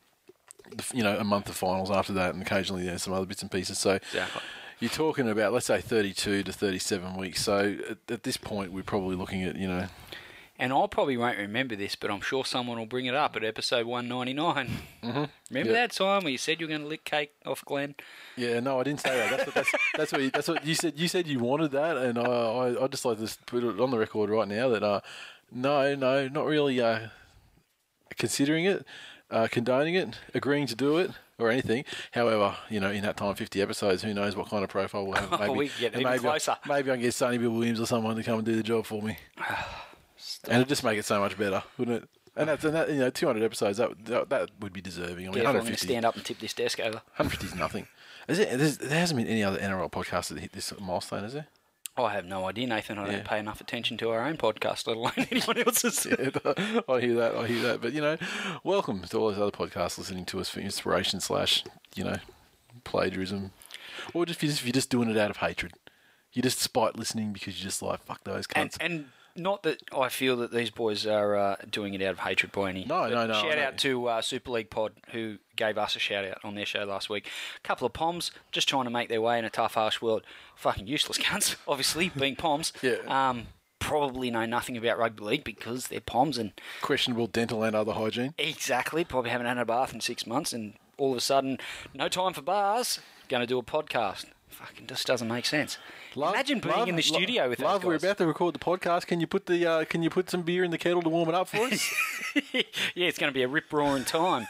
the, 0.70 0.84
you 0.94 1.02
know, 1.02 1.18
a 1.18 1.24
month 1.24 1.48
of 1.48 1.56
finals 1.56 1.90
after 1.90 2.12
that 2.12 2.32
and 2.32 2.40
occasionally 2.40 2.84
you 2.84 2.92
know, 2.92 2.96
some 2.96 3.12
other 3.12 3.26
bits 3.26 3.42
and 3.42 3.50
pieces. 3.50 3.76
So 3.80 3.94
Exactly. 3.94 4.40
you're 4.78 4.88
talking 4.88 5.28
about, 5.28 5.52
let's 5.52 5.66
say, 5.66 5.80
32 5.80 6.44
to 6.44 6.52
37 6.52 7.16
weeks. 7.16 7.42
So 7.42 7.76
at, 7.90 7.98
at 8.08 8.22
this 8.22 8.36
point, 8.36 8.70
we're 8.70 8.84
probably 8.84 9.16
looking 9.16 9.42
at, 9.42 9.56
you 9.56 9.66
know, 9.66 9.88
And 10.56 10.72
I 10.72 10.86
probably 10.86 11.16
won't 11.16 11.36
remember 11.36 11.74
this, 11.74 11.96
but 11.96 12.12
I'm 12.12 12.20
sure 12.20 12.44
someone 12.44 12.78
will 12.78 12.86
bring 12.86 13.06
it 13.06 13.14
up 13.14 13.34
at 13.34 13.42
episode 13.42 13.86
199. 13.86 14.68
Mm-hmm. 15.02 15.24
Remember 15.50 15.72
Yeah. 15.72 15.80
that 15.80 15.90
time 15.92 16.22
where 16.22 16.30
you 16.30 16.38
said 16.38 16.60
you 16.60 16.66
were 16.66 16.70
going 16.70 16.82
to 16.82 16.86
lick 16.86 17.04
cake 17.04 17.32
off 17.44 17.64
Glenn? 17.64 17.96
Yeah, 18.36 18.60
no, 18.60 18.78
I 18.78 18.84
didn't 18.84 19.00
say 19.00 19.10
that. 19.16 19.30
That's 19.30 19.46
what, 19.46 19.54
that's, 19.56 19.72
that's 19.96 20.12
what 20.12 20.20
you, 20.22 20.30
that's 20.30 20.48
what 20.48 20.64
you 20.64 20.74
said. 20.76 20.92
You 20.96 21.08
said 21.08 21.26
you 21.26 21.40
wanted 21.40 21.72
that, 21.72 21.96
and 21.96 22.18
I 22.18 22.22
I, 22.22 22.84
I 22.84 22.86
just 22.86 23.04
like 23.04 23.18
to 23.18 23.36
put 23.46 23.64
it 23.64 23.80
on 23.80 23.90
the 23.90 23.98
record 23.98 24.30
right 24.30 24.46
now 24.46 24.68
that 24.68 24.84
uh, 24.84 25.00
no, 25.50 25.96
no, 25.96 26.28
not 26.28 26.46
really 26.46 26.80
uh, 26.80 27.08
considering 28.16 28.64
it, 28.64 28.86
uh, 29.32 29.48
condoning 29.50 29.94
it, 29.96 30.18
agreeing 30.34 30.66
to 30.68 30.76
do 30.76 30.98
it, 30.98 31.10
or 31.36 31.50
anything. 31.50 31.84
However, 32.12 32.56
you 32.70 32.78
know, 32.78 32.90
in 32.90 33.02
that 33.02 33.16
time, 33.16 33.34
fifty 33.34 33.60
episodes, 33.60 34.02
who 34.02 34.14
knows 34.14 34.36
what 34.36 34.48
kind 34.50 34.62
of 34.62 34.70
profile 34.70 35.04
we'll 35.06 35.16
have? 35.16 35.32
Oh, 35.32 35.38
Maybe, 35.38 35.58
we 35.58 35.70
get 35.80 35.92
even 35.98 36.04
maybe, 36.04 36.28
I- 36.28 36.38
maybe 36.68 36.90
I 36.92 36.94
can 36.94 37.00
get 37.02 37.14
Sonny 37.14 37.38
Bill 37.38 37.50
Williams 37.50 37.80
or 37.80 37.86
someone 37.86 38.14
to 38.16 38.22
come 38.22 38.36
and 38.38 38.46
do 38.46 38.54
the 38.54 38.62
job 38.62 38.86
for 38.86 39.02
me, 39.02 39.18
and 40.48 40.56
it'd 40.56 40.68
just 40.68 40.84
make 40.84 40.98
it 40.98 41.04
so 41.04 41.20
much 41.20 41.36
better, 41.38 41.62
wouldn't 41.78 42.02
it? 42.04 42.08
And 42.36 42.48
that's 42.48 42.64
and 42.64 42.74
that 42.74 42.88
you 42.90 42.96
know, 42.98 43.10
two 43.10 43.26
hundred 43.26 43.44
episodes 43.44 43.78
that, 43.78 43.90
that 44.06 44.28
that 44.30 44.50
would 44.60 44.72
be 44.72 44.80
deserving. 44.80 45.28
I 45.28 45.30
mean, 45.30 45.44
going 45.44 45.64
to 45.66 45.76
stand 45.76 46.04
up 46.04 46.16
and 46.16 46.24
tip 46.24 46.40
this 46.40 46.52
desk 46.52 46.80
over. 46.80 46.96
150 47.16 47.46
is 47.46 47.54
nothing. 47.54 47.86
Is 48.26 48.38
it, 48.38 48.80
there 48.80 48.98
hasn't 48.98 49.18
been 49.18 49.26
any 49.28 49.44
other 49.44 49.58
NRL 49.58 49.92
podcast 49.92 50.28
that 50.28 50.38
hit 50.40 50.52
this 50.52 50.72
milestone, 50.80 51.24
is 51.24 51.34
there? 51.34 51.46
I 51.96 52.12
have 52.14 52.24
no 52.24 52.48
idea, 52.48 52.66
Nathan. 52.66 52.98
I 52.98 53.06
Yeah. 53.06 53.12
don't 53.12 53.24
pay 53.24 53.38
enough 53.38 53.60
attention 53.60 53.96
to 53.98 54.10
our 54.10 54.24
own 54.26 54.36
podcast, 54.36 54.88
let 54.88 54.96
alone 54.96 55.12
anyone 55.30 55.58
else's. 55.58 56.06
I 56.08 57.00
hear 57.00 57.14
that. 57.14 57.34
I 57.38 57.46
hear 57.46 57.62
that. 57.62 57.78
But 57.80 57.92
you 57.92 58.00
know, 58.00 58.16
welcome 58.64 59.02
to 59.02 59.16
all 59.18 59.28
those 59.30 59.38
other 59.40 59.52
podcasts 59.52 59.96
listening 59.98 60.24
to 60.26 60.40
us 60.40 60.48
for 60.48 60.58
inspiration 60.58 61.20
slash 61.20 61.62
you 61.94 62.02
know 62.02 62.16
plagiarism, 62.82 63.52
or 64.12 64.26
just 64.26 64.38
if 64.38 64.42
you're 64.42 64.50
just, 64.50 64.60
if 64.62 64.66
you're 64.66 64.72
just 64.72 64.90
doing 64.90 65.08
it 65.10 65.16
out 65.16 65.30
of 65.30 65.36
hatred. 65.38 65.72
You're 66.32 66.42
just 66.42 66.58
spite 66.58 66.96
listening 66.98 67.32
because 67.32 67.56
you're 67.60 67.68
just 67.68 67.80
like 67.80 68.02
fuck 68.02 68.24
those 68.24 68.46
And, 68.56 68.70
cunts. 68.72 68.76
and 68.80 69.04
not 69.36 69.62
that 69.64 69.80
I 69.96 70.08
feel 70.08 70.36
that 70.38 70.52
these 70.52 70.70
boys 70.70 71.06
are 71.06 71.36
uh, 71.36 71.56
doing 71.70 71.94
it 71.94 72.02
out 72.02 72.12
of 72.12 72.18
hatred 72.20 72.52
by 72.52 72.70
any. 72.70 72.84
No, 72.84 73.08
no, 73.08 73.26
no, 73.26 73.34
Shout 73.34 73.56
know. 73.56 73.64
out 73.64 73.78
to 73.78 74.06
uh, 74.06 74.22
Super 74.22 74.50
League 74.52 74.70
Pod 74.70 74.92
who 75.12 75.38
gave 75.56 75.76
us 75.78 75.96
a 75.96 75.98
shout 75.98 76.24
out 76.24 76.38
on 76.44 76.54
their 76.54 76.66
show 76.66 76.84
last 76.84 77.08
week. 77.10 77.28
A 77.56 77.60
couple 77.66 77.86
of 77.86 77.92
Poms 77.92 78.30
just 78.52 78.68
trying 78.68 78.84
to 78.84 78.90
make 78.90 79.08
their 79.08 79.20
way 79.20 79.38
in 79.38 79.44
a 79.44 79.50
tough, 79.50 79.74
harsh 79.74 80.00
world. 80.00 80.22
Fucking 80.56 80.86
useless 80.86 81.18
cunts, 81.22 81.56
obviously, 81.66 82.10
being 82.10 82.36
Poms. 82.36 82.72
Yeah. 82.82 82.96
Um, 83.06 83.46
probably 83.78 84.30
know 84.30 84.46
nothing 84.46 84.76
about 84.76 84.98
rugby 84.98 85.22
league 85.24 85.44
because 85.44 85.88
they're 85.88 86.00
Poms 86.00 86.38
and 86.38 86.52
Questionable 86.80 87.26
dental 87.26 87.62
and 87.62 87.76
other 87.76 87.92
hygiene. 87.92 88.32
exactly 88.38 89.04
probably 89.04 89.30
haven't 89.30 89.46
had 89.46 89.58
a 89.58 89.64
bath 89.66 89.92
in 89.92 90.00
six 90.00 90.26
months 90.26 90.52
and 90.52 90.74
all 90.96 91.10
of 91.12 91.18
a 91.18 91.20
sudden, 91.20 91.58
no 91.92 92.08
time 92.08 92.32
for 92.32 92.40
bars, 92.42 93.00
going 93.28 93.40
to 93.42 93.46
do 93.46 93.58
a 93.58 93.62
podcast. 93.62 94.26
Fucking 94.58 94.86
just 94.86 95.06
doesn't 95.06 95.26
make 95.28 95.46
sense. 95.46 95.78
Imagine 96.16 96.60
being 96.60 96.74
love- 96.76 96.88
in 96.88 96.96
the 96.96 97.02
studio 97.02 97.48
with 97.48 97.58
love. 97.58 97.82
We're 97.84 97.96
about 97.96 98.18
to 98.18 98.26
record 98.26 98.54
the 98.54 98.58
podcast. 98.60 99.06
Can 99.06 99.20
you 99.20 99.26
put 99.26 99.46
the 99.46 99.66
uh, 99.66 99.84
Can 99.84 100.02
you 100.02 100.10
put 100.10 100.30
some 100.30 100.42
beer 100.42 100.62
in 100.64 100.70
the 100.70 100.78
kettle 100.78 101.02
to 101.02 101.08
warm 101.08 101.28
it 101.28 101.34
up 101.34 101.48
for 101.48 101.58
us? 101.58 101.92
yeah, 102.52 102.62
it's 102.94 103.18
going 103.18 103.30
to 103.32 103.34
be 103.34 103.42
a 103.42 103.48
rip 103.48 103.72
roaring 103.72 104.04
time. 104.04 104.46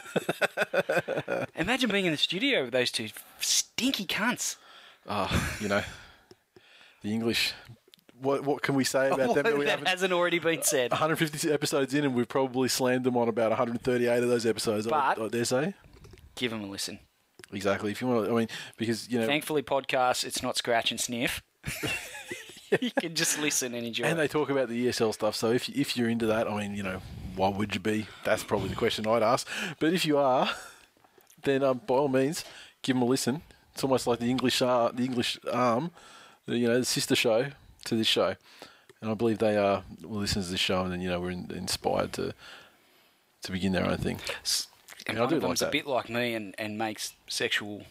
Imagine 1.56 1.90
being 1.90 2.06
in 2.06 2.12
the 2.12 2.18
studio 2.18 2.64
with 2.64 2.72
those 2.72 2.90
two 2.90 3.08
stinky 3.40 4.04
cunts. 4.04 4.56
Ah, 5.08 5.56
you 5.60 5.68
know, 5.68 5.82
the 7.02 7.12
English. 7.12 7.52
What 8.20 8.44
what 8.44 8.62
can 8.62 8.74
we 8.74 8.84
say 8.84 9.08
about 9.10 9.34
them? 9.34 9.44
that 9.44 9.64
that 9.80 9.88
hasn't 9.88 10.12
already 10.12 10.38
been 10.38 10.62
said. 10.62 10.90
150 10.90 11.50
episodes 11.52 11.94
in, 11.94 12.04
and 12.04 12.14
we've 12.14 12.28
probably 12.28 12.68
slammed 12.68 13.04
them 13.04 13.16
on 13.16 13.28
about 13.28 13.50
138 13.50 14.22
of 14.22 14.28
those 14.28 14.46
episodes. 14.46 14.86
I, 14.86 14.90
But- 14.90 15.18
I 15.24 15.28
dare 15.28 15.44
say. 15.44 15.74
Give 16.36 16.50
them 16.50 16.64
a 16.64 16.66
listen. 16.66 16.98
Exactly. 17.54 17.90
If 17.90 18.00
you 18.00 18.08
want, 18.08 18.26
to, 18.26 18.32
I 18.32 18.36
mean, 18.36 18.48
because 18.76 19.08
you 19.08 19.20
know, 19.20 19.26
Thankfully, 19.26 19.62
podcasts, 19.62 20.24
it's 20.24 20.42
not 20.42 20.56
scratch 20.56 20.90
and 20.90 21.00
sniff. 21.00 21.42
you 22.80 22.90
can 22.90 23.14
just 23.14 23.38
listen 23.38 23.74
and 23.74 23.86
enjoy. 23.86 24.04
and 24.04 24.18
they 24.18 24.28
talk 24.28 24.50
about 24.50 24.68
the 24.68 24.86
ESL 24.86 25.14
stuff. 25.14 25.34
So 25.34 25.50
if 25.52 25.68
if 25.68 25.96
you're 25.96 26.08
into 26.08 26.26
that, 26.26 26.50
I 26.50 26.56
mean, 26.60 26.74
you 26.74 26.82
know, 26.82 27.00
why 27.36 27.48
would 27.48 27.74
you 27.74 27.80
be? 27.80 28.06
That's 28.24 28.44
probably 28.44 28.68
the 28.68 28.76
question 28.76 29.06
I'd 29.06 29.22
ask. 29.22 29.46
But 29.78 29.92
if 29.92 30.04
you 30.04 30.18
are, 30.18 30.50
then 31.42 31.62
um, 31.62 31.80
by 31.86 31.94
all 31.94 32.08
means, 32.08 32.44
give 32.82 32.96
them 32.96 33.02
a 33.02 33.06
listen. 33.06 33.42
It's 33.72 33.82
almost 33.82 34.06
like 34.06 34.18
the 34.18 34.30
English 34.30 34.62
uh, 34.62 34.90
the 34.92 35.04
English 35.04 35.38
arm, 35.52 35.90
the, 36.46 36.56
you 36.56 36.68
know, 36.68 36.78
the 36.78 36.84
sister 36.84 37.16
show 37.16 37.48
to 37.84 37.96
this 37.96 38.06
show. 38.06 38.34
And 39.00 39.10
I 39.10 39.14
believe 39.14 39.38
they 39.38 39.56
are 39.56 39.84
well, 40.02 40.20
listens 40.20 40.46
to 40.46 40.52
this 40.52 40.60
show, 40.60 40.82
and 40.82 40.92
then 40.92 41.00
you 41.00 41.10
know 41.10 41.20
we're 41.20 41.30
in, 41.30 41.50
inspired 41.54 42.12
to 42.14 42.34
to 43.42 43.52
begin 43.52 43.72
their 43.72 43.86
own 43.86 43.98
thing. 43.98 44.20
And 45.06 45.18
I 45.18 45.22
one 45.22 45.32
of 45.32 45.42
like 45.42 45.48
them's 45.48 45.60
that. 45.60 45.68
a 45.68 45.72
bit 45.72 45.86
like 45.86 46.08
me 46.08 46.34
and, 46.34 46.54
and 46.58 46.78
makes 46.78 47.14
sexual 47.28 47.84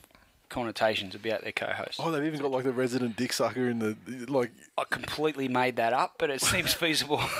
connotations 0.49 1.15
about 1.15 1.41
their 1.41 1.51
co-host. 1.51 1.99
Oh, 2.01 2.11
they've 2.11 2.23
even 2.23 2.39
got 2.39 2.51
like 2.51 2.63
the 2.63 2.71
resident 2.71 3.17
dick 3.17 3.33
sucker 3.33 3.69
in 3.69 3.79
the 3.79 3.95
like. 4.27 4.51
I 4.77 4.83
completely 4.89 5.47
made 5.47 5.75
that 5.77 5.93
up, 5.93 6.15
but 6.17 6.29
it 6.29 6.41
seems 6.41 6.73
feasible. 6.73 7.21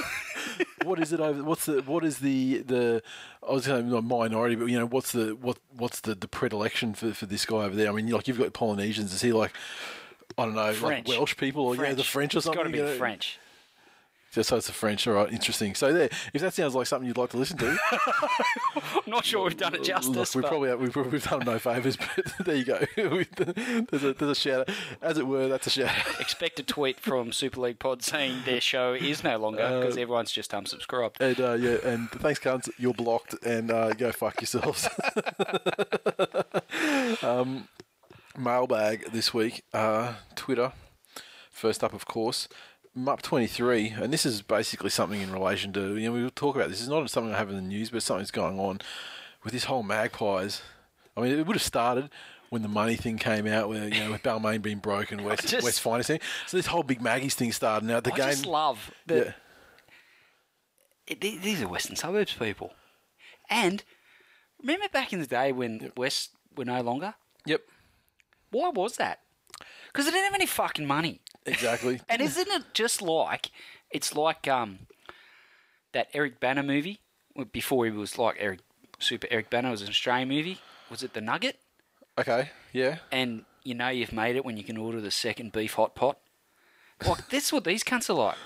What 0.84 1.00
is 1.00 1.14
it 1.14 1.22
over? 1.22 1.44
What's 1.44 1.66
the 1.66 1.82
what 1.82 2.04
is 2.04 2.20
the 2.20 2.58
the? 2.58 3.02
I 3.48 3.54
was 3.54 3.66
going 3.66 3.84
saying 3.84 3.92
not 3.92 4.04
minority, 4.04 4.56
but 4.56 4.66
you 4.66 4.78
know 4.78 4.86
what's 4.86 5.14
the 5.14 5.36
what 5.36 5.58
what's 5.76 6.02
the, 6.02 6.14
the 6.14 6.28
predilection 6.28 6.94
for, 6.94 7.14
for 7.14 7.26
this 7.26 7.46
guy 7.46 7.58
over 7.64 7.76
there? 7.76 7.90
I 7.90 7.94
mean, 7.94 8.10
like 8.10 8.28
you've 8.28 8.38
got 8.38 8.52
Polynesians. 8.52 9.14
Is 9.14 9.22
he 9.22 9.32
like 9.32 9.54
I 10.38 10.46
don't 10.46 10.56
know, 10.56 10.74
French. 10.74 11.08
like 11.08 11.18
Welsh 11.18 11.38
people 11.38 11.66
or 11.66 11.76
yeah, 11.76 11.94
the 11.94 12.04
French 12.04 12.36
or 12.36 12.42
something. 12.42 12.60
It's 12.60 12.64
got 12.64 12.64
to 12.64 12.70
be 12.70 12.78
you 12.80 12.86
know? 12.86 12.98
French. 12.98 13.40
Yeah, 14.36 14.42
so 14.44 14.58
it's 14.58 14.68
the 14.68 14.74
French. 14.74 15.08
All 15.08 15.14
right, 15.14 15.32
interesting. 15.32 15.76
So 15.76 15.94
there, 15.94 16.10
if 16.34 16.42
that 16.42 16.54
sounds 16.54 16.74
like 16.74 16.88
something 16.88 17.08
you'd 17.08 17.18
like 17.18 17.30
to 17.32 17.38
listen 17.38 17.58
to, 17.60 17.78
I'm 17.92 18.82
not 19.08 19.26
sure 19.26 19.44
we've 19.44 19.56
done 19.56 19.76
it 19.76 19.84
justice. 19.84 20.34
look, 20.36 20.36
we 20.36 20.42
but- 20.42 20.48
probably 20.50 20.76
we've, 20.76 21.12
we've 21.12 21.24
done 21.30 21.46
no 21.46 21.60
favors, 21.60 21.98
but 21.98 22.34
there 22.46 22.56
you 22.56 22.66
go. 22.66 22.80
there's 22.96 24.04
a 24.04 24.14
there's 24.14 24.32
a 24.32 24.36
shout 24.36 24.62
out, 24.62 24.70
as 25.02 25.18
it 25.18 25.28
were. 25.28 25.48
That's 25.48 25.68
a 25.68 25.70
shout 25.70 25.90
out. 25.90 26.20
expect 26.20 26.60
a 26.60 26.64
tweet 26.64 27.00
from 27.00 27.32
Super 27.32 27.62
League 27.62 27.80
Pod 27.80 28.02
saying 28.02 28.40
their 28.46 28.62
show 28.62 28.94
is 28.94 29.24
no 29.24 29.38
longer 29.38 29.80
because 29.82 29.98
Uh, 29.98 30.02
everyone's 30.02 30.32
just 30.32 30.52
unsubscribed. 30.52 31.18
And 31.20 31.40
uh, 31.40 31.54
yeah, 31.54 31.78
and 31.88 32.10
thanks, 32.10 32.40
cunts. 32.40 32.70
You're 32.80 32.94
blocked, 32.96 33.36
and 33.46 33.70
uh, 33.72 33.94
go 33.94 34.12
fuck 34.12 34.42
yourselves. 34.42 34.88
um, 37.22 37.68
mailbag 38.38 39.12
this 39.12 39.34
week. 39.34 39.64
Uh, 39.74 40.14
Twitter. 40.36 40.72
First 41.52 41.84
up, 41.84 41.94
of 41.94 42.06
course, 42.08 42.48
Mup 42.96 43.22
twenty 43.24 43.48
three, 43.48 43.88
and 43.90 44.14
this 44.14 44.26
is 44.26 44.42
basically 44.44 44.90
something 44.92 45.20
in 45.20 45.32
relation 45.32 45.74
to 45.74 45.98
you 45.98 46.08
know 46.08 46.14
we 46.14 46.24
will 46.24 46.30
talk 46.30 46.56
about 46.56 46.70
this. 46.70 46.80
It's 46.80 46.90
not 46.90 47.10
something 47.10 47.34
I 47.34 47.38
have 47.38 47.50
in 47.50 47.56
the 47.56 47.62
news, 47.62 47.90
but 47.90 48.04
something's 48.04 48.30
going 48.32 48.60
on 48.60 48.82
with 49.44 49.52
this 49.54 49.64
whole 49.66 49.82
Magpies. 49.84 50.62
I 51.18 51.22
mean, 51.22 51.32
it 51.38 51.46
would 51.48 51.56
have 51.56 51.64
started 51.64 52.10
when 52.50 52.62
the 52.62 52.68
money 52.68 52.96
thing 52.96 53.18
came 53.18 53.48
out, 53.48 53.68
where 53.70 53.88
you 53.88 54.00
know 54.04 54.12
with 54.12 54.22
Balmain 54.22 54.62
being 54.62 54.78
broken, 54.78 55.24
West 55.26 55.48
just- 55.48 55.64
West 55.64 55.82
financing. 55.82 56.20
So 56.46 56.56
this 56.58 56.68
whole 56.68 56.84
big 56.84 57.02
Maggies 57.02 57.34
thing 57.34 57.52
started. 57.52 57.88
Now 57.88 58.00
the 58.00 58.14
I 58.14 58.18
game, 58.18 58.30
just 58.30 58.46
love 58.46 58.92
that 59.08 59.26
yeah. 59.26 59.32
it- 61.08 61.20
these 61.42 61.62
are 61.64 61.68
Western 61.68 61.96
suburbs 61.96 62.34
people. 62.34 62.74
And 63.50 63.84
remember 64.62 64.88
back 64.90 65.12
in 65.14 65.20
the 65.20 65.26
day 65.28 65.52
when 65.52 65.80
the 65.80 65.92
West 65.98 66.30
were 66.56 66.66
no 66.66 66.82
longer? 66.82 67.16
Yep, 67.48 67.62
Why 68.52 68.70
was 68.70 68.98
that? 68.98 69.20
Because 69.88 70.06
they 70.06 70.12
didn't 70.12 70.26
have 70.26 70.36
any 70.36 70.46
fucking 70.46 70.86
money. 70.86 71.22
Exactly. 71.46 72.02
And 72.10 72.22
isn't 72.22 72.48
it 72.48 72.64
just 72.74 73.02
like 73.02 73.52
it's 73.92 74.16
like 74.16 74.48
um 74.48 74.80
that 75.94 76.08
Eric 76.14 76.40
Bana 76.40 76.64
movie 76.64 77.00
before 77.52 77.86
he 77.86 77.92
was 77.92 78.18
like 78.18 78.38
Eric 78.40 78.60
Super 79.00 79.28
Eric 79.30 79.50
Bana 79.50 79.72
was 79.72 79.82
an 79.82 79.90
Australian 79.90 80.30
movie. 80.30 80.60
Was 80.90 81.04
it 81.04 81.14
The 81.14 81.22
Nugget? 81.22 81.60
Okay, 82.18 82.50
yeah. 82.72 82.98
And 83.12 83.46
you 83.64 83.74
know 83.74 83.90
you've 83.90 84.14
made 84.14 84.36
it 84.36 84.46
when 84.46 84.58
you 84.58 84.64
can 84.64 84.78
order 84.78 85.02
the 85.02 85.12
second 85.12 85.52
beef 85.52 85.74
hot 85.74 85.96
pot. 85.96 86.20
Like 87.06 87.30
that's 87.30 87.52
what 87.52 87.64
these 87.64 87.84
cunts 87.84 88.10
are 88.10 88.14
like. 88.14 88.38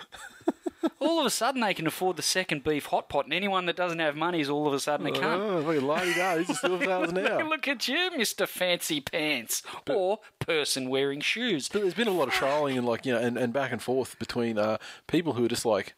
All 0.99 1.19
of 1.19 1.25
a 1.25 1.29
sudden 1.29 1.61
they 1.61 1.73
can 1.73 1.87
afford 1.87 2.17
the 2.17 2.21
second 2.21 2.63
beef 2.63 2.87
hot 2.87 3.09
pot, 3.09 3.25
and 3.25 3.33
anyone 3.33 3.65
that 3.65 3.75
doesn't 3.75 3.99
have 3.99 4.15
money 4.15 4.41
is 4.41 4.49
all 4.49 4.67
of 4.67 4.73
a 4.73 4.79
sudden 4.79 5.07
a 5.07 5.11
cunt. 5.11 5.39
Oh, 5.39 5.63
fucking 5.63 5.87
lady 5.87 6.13
da, 6.13 6.37
he's 6.37 6.63
now. 6.63 7.47
Look 7.47 7.67
at 7.67 7.87
you, 7.87 8.11
Mister 8.17 8.45
Fancy 8.45 9.01
Pants, 9.01 9.63
or 9.89 10.19
person 10.39 10.89
wearing 10.89 11.21
shoes. 11.21 11.69
But 11.69 11.81
there's 11.81 11.93
been 11.93 12.07
a 12.07 12.11
lot 12.11 12.27
of 12.27 12.33
trolling 12.33 12.77
and 12.77 12.87
like 12.87 13.05
you 13.05 13.13
know 13.13 13.19
and, 13.19 13.37
and 13.37 13.53
back 13.53 13.71
and 13.71 13.81
forth 13.81 14.17
between 14.19 14.57
uh, 14.57 14.77
people 15.07 15.33
who 15.33 15.45
are 15.45 15.49
just 15.49 15.65
like 15.65 15.95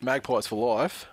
magpies 0.00 0.46
for 0.46 0.76
life. 0.76 1.06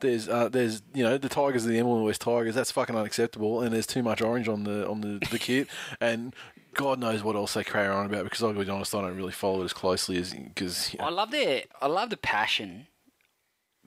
There's 0.00 0.28
uh, 0.28 0.48
there's 0.48 0.82
you 0.94 1.04
know 1.04 1.18
the 1.18 1.28
Tigers 1.28 1.64
are 1.64 1.68
the 1.68 1.78
Emblem 1.78 2.02
West 2.02 2.20
Tigers. 2.22 2.54
That's 2.54 2.70
fucking 2.72 2.96
unacceptable. 2.96 3.60
And 3.60 3.72
there's 3.72 3.86
too 3.86 4.02
much 4.02 4.20
orange 4.20 4.48
on 4.48 4.64
the 4.64 4.88
on 4.88 5.00
the, 5.00 5.24
the 5.30 5.38
kit. 5.38 5.68
And 6.00 6.34
God 6.74 6.98
knows 6.98 7.22
what 7.22 7.36
else 7.36 7.54
they 7.54 7.64
carry 7.64 7.88
on 7.88 8.06
about 8.06 8.24
because 8.24 8.42
I'll 8.42 8.52
be 8.52 8.68
honest, 8.68 8.94
I 8.94 9.02
don't 9.02 9.16
really 9.16 9.32
follow 9.32 9.60
it 9.62 9.66
as 9.66 9.72
closely 9.72 10.16
as 10.18 10.32
because 10.32 10.94
I 10.98 11.10
love 11.10 11.30
their, 11.30 11.64
I 11.80 11.86
love 11.86 12.10
the 12.10 12.16
passion, 12.16 12.86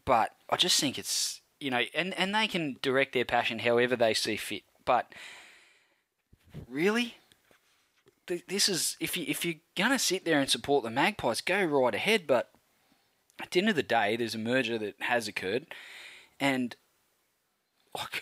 but 0.06 0.36
I 0.50 0.56
just 0.56 0.80
think 0.80 1.00
it's 1.00 1.42
you 1.60 1.72
know, 1.72 1.82
and 1.94 2.14
and 2.14 2.34
they 2.36 2.48
can 2.48 2.78
direct 2.82 3.14
their 3.14 3.26
passion 3.26 3.60
however 3.60 3.96
they 3.96 4.14
see 4.14 4.36
fit. 4.36 4.64
But 4.86 5.14
really, 6.70 7.16
this 8.48 8.70
is 8.70 8.98
if 9.00 9.18
you 9.18 9.26
if 9.28 9.46
you're 9.46 9.56
gonna 9.76 10.00
sit 10.00 10.26
there 10.26 10.40
and 10.40 10.50
support 10.50 10.84
the 10.84 10.90
Magpies, 10.90 11.42
go 11.42 11.64
right 11.64 11.96
ahead. 11.96 12.28
But 12.28 12.52
at 13.42 13.52
the 13.52 13.60
end 13.60 13.70
of 13.70 13.76
the 13.76 13.84
day, 13.84 14.16
there's 14.16 14.36
a 14.36 14.40
merger 14.40 14.78
that 14.78 14.96
has 15.02 15.28
occurred, 15.28 15.68
and 16.40 16.76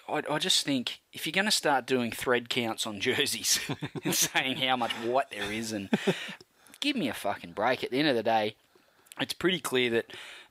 I, 0.07 0.21
I 0.29 0.39
just 0.39 0.65
think 0.65 0.99
if 1.13 1.25
you're 1.25 1.31
going 1.31 1.45
to 1.45 1.51
start 1.51 1.85
doing 1.85 2.11
thread 2.11 2.49
counts 2.49 2.85
on 2.85 2.99
jerseys 3.01 3.59
and 4.03 4.13
saying 4.13 4.57
how 4.57 4.75
much 4.75 4.91
white 4.91 5.31
there 5.31 5.51
is, 5.51 5.71
and 5.71 5.89
give 6.79 6.95
me 6.95 7.09
a 7.09 7.13
fucking 7.13 7.53
break. 7.53 7.83
At 7.83 7.91
the 7.91 7.99
end 7.99 8.07
of 8.09 8.15
the 8.15 8.23
day, 8.23 8.55
it's 9.19 9.33
pretty 9.33 9.59
clear 9.59 9.89
that, 9.91 10.05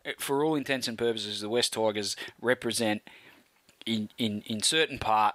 uh, 0.07 0.11
for 0.19 0.45
all 0.45 0.55
intents 0.55 0.88
and 0.88 0.99
purposes, 0.99 1.41
the 1.41 1.49
West 1.49 1.73
Tigers 1.73 2.17
represent, 2.41 3.02
in 3.87 4.09
in 4.19 4.43
in 4.47 4.62
certain 4.62 4.99
part, 4.99 5.35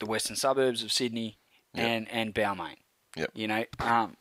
the 0.00 0.06
western 0.06 0.36
suburbs 0.36 0.82
of 0.82 0.92
Sydney 0.92 1.36
and 1.74 2.06
and 2.10 2.34
Balmain. 2.34 2.76
Yep. 3.16 3.30
You 3.34 3.48
know, 3.48 3.64
um, 3.80 4.16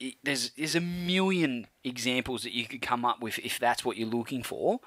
it- 0.00 0.16
there's 0.22 0.50
there's 0.50 0.74
a 0.74 0.80
million 0.80 1.66
examples 1.82 2.42
that 2.42 2.52
you 2.52 2.66
could 2.66 2.82
come 2.82 3.04
up 3.04 3.20
with 3.20 3.38
if 3.40 3.58
that's 3.58 3.84
what 3.84 3.96
you're 3.96 4.08
looking 4.08 4.42
for, 4.42 4.80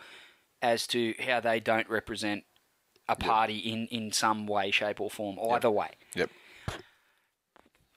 as 0.61 0.87
to 0.87 1.13
how 1.19 1.39
they 1.39 1.59
don't 1.59 1.89
represent 1.89 2.43
a 3.09 3.15
party 3.15 3.57
in 3.57 3.87
in 3.87 4.11
some 4.11 4.47
way, 4.47 4.71
shape, 4.71 4.99
or 5.01 5.09
form. 5.09 5.37
Either 5.51 5.71
way. 5.71 5.89
yep. 6.15 6.29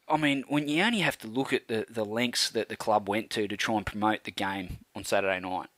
I 0.09 0.17
mean, 0.17 0.43
when 0.49 0.67
you 0.67 0.83
only 0.83 0.99
have 1.01 1.19
to 1.19 1.29
look 1.29 1.53
at 1.53 1.69
the, 1.69 1.87
the 1.89 2.05
lengths 2.05 2.51
that 2.51 2.69
the 2.69 2.77
club 2.77 3.09
went 3.09 3.31
to 3.31 3.47
to 3.47 3.57
try 3.57 3.77
and 3.77 3.87
promote 3.87 4.25
the 4.25 4.33
game 4.33 4.79
on 4.97 5.05
Saturday 5.05 5.39
night, 5.39 5.69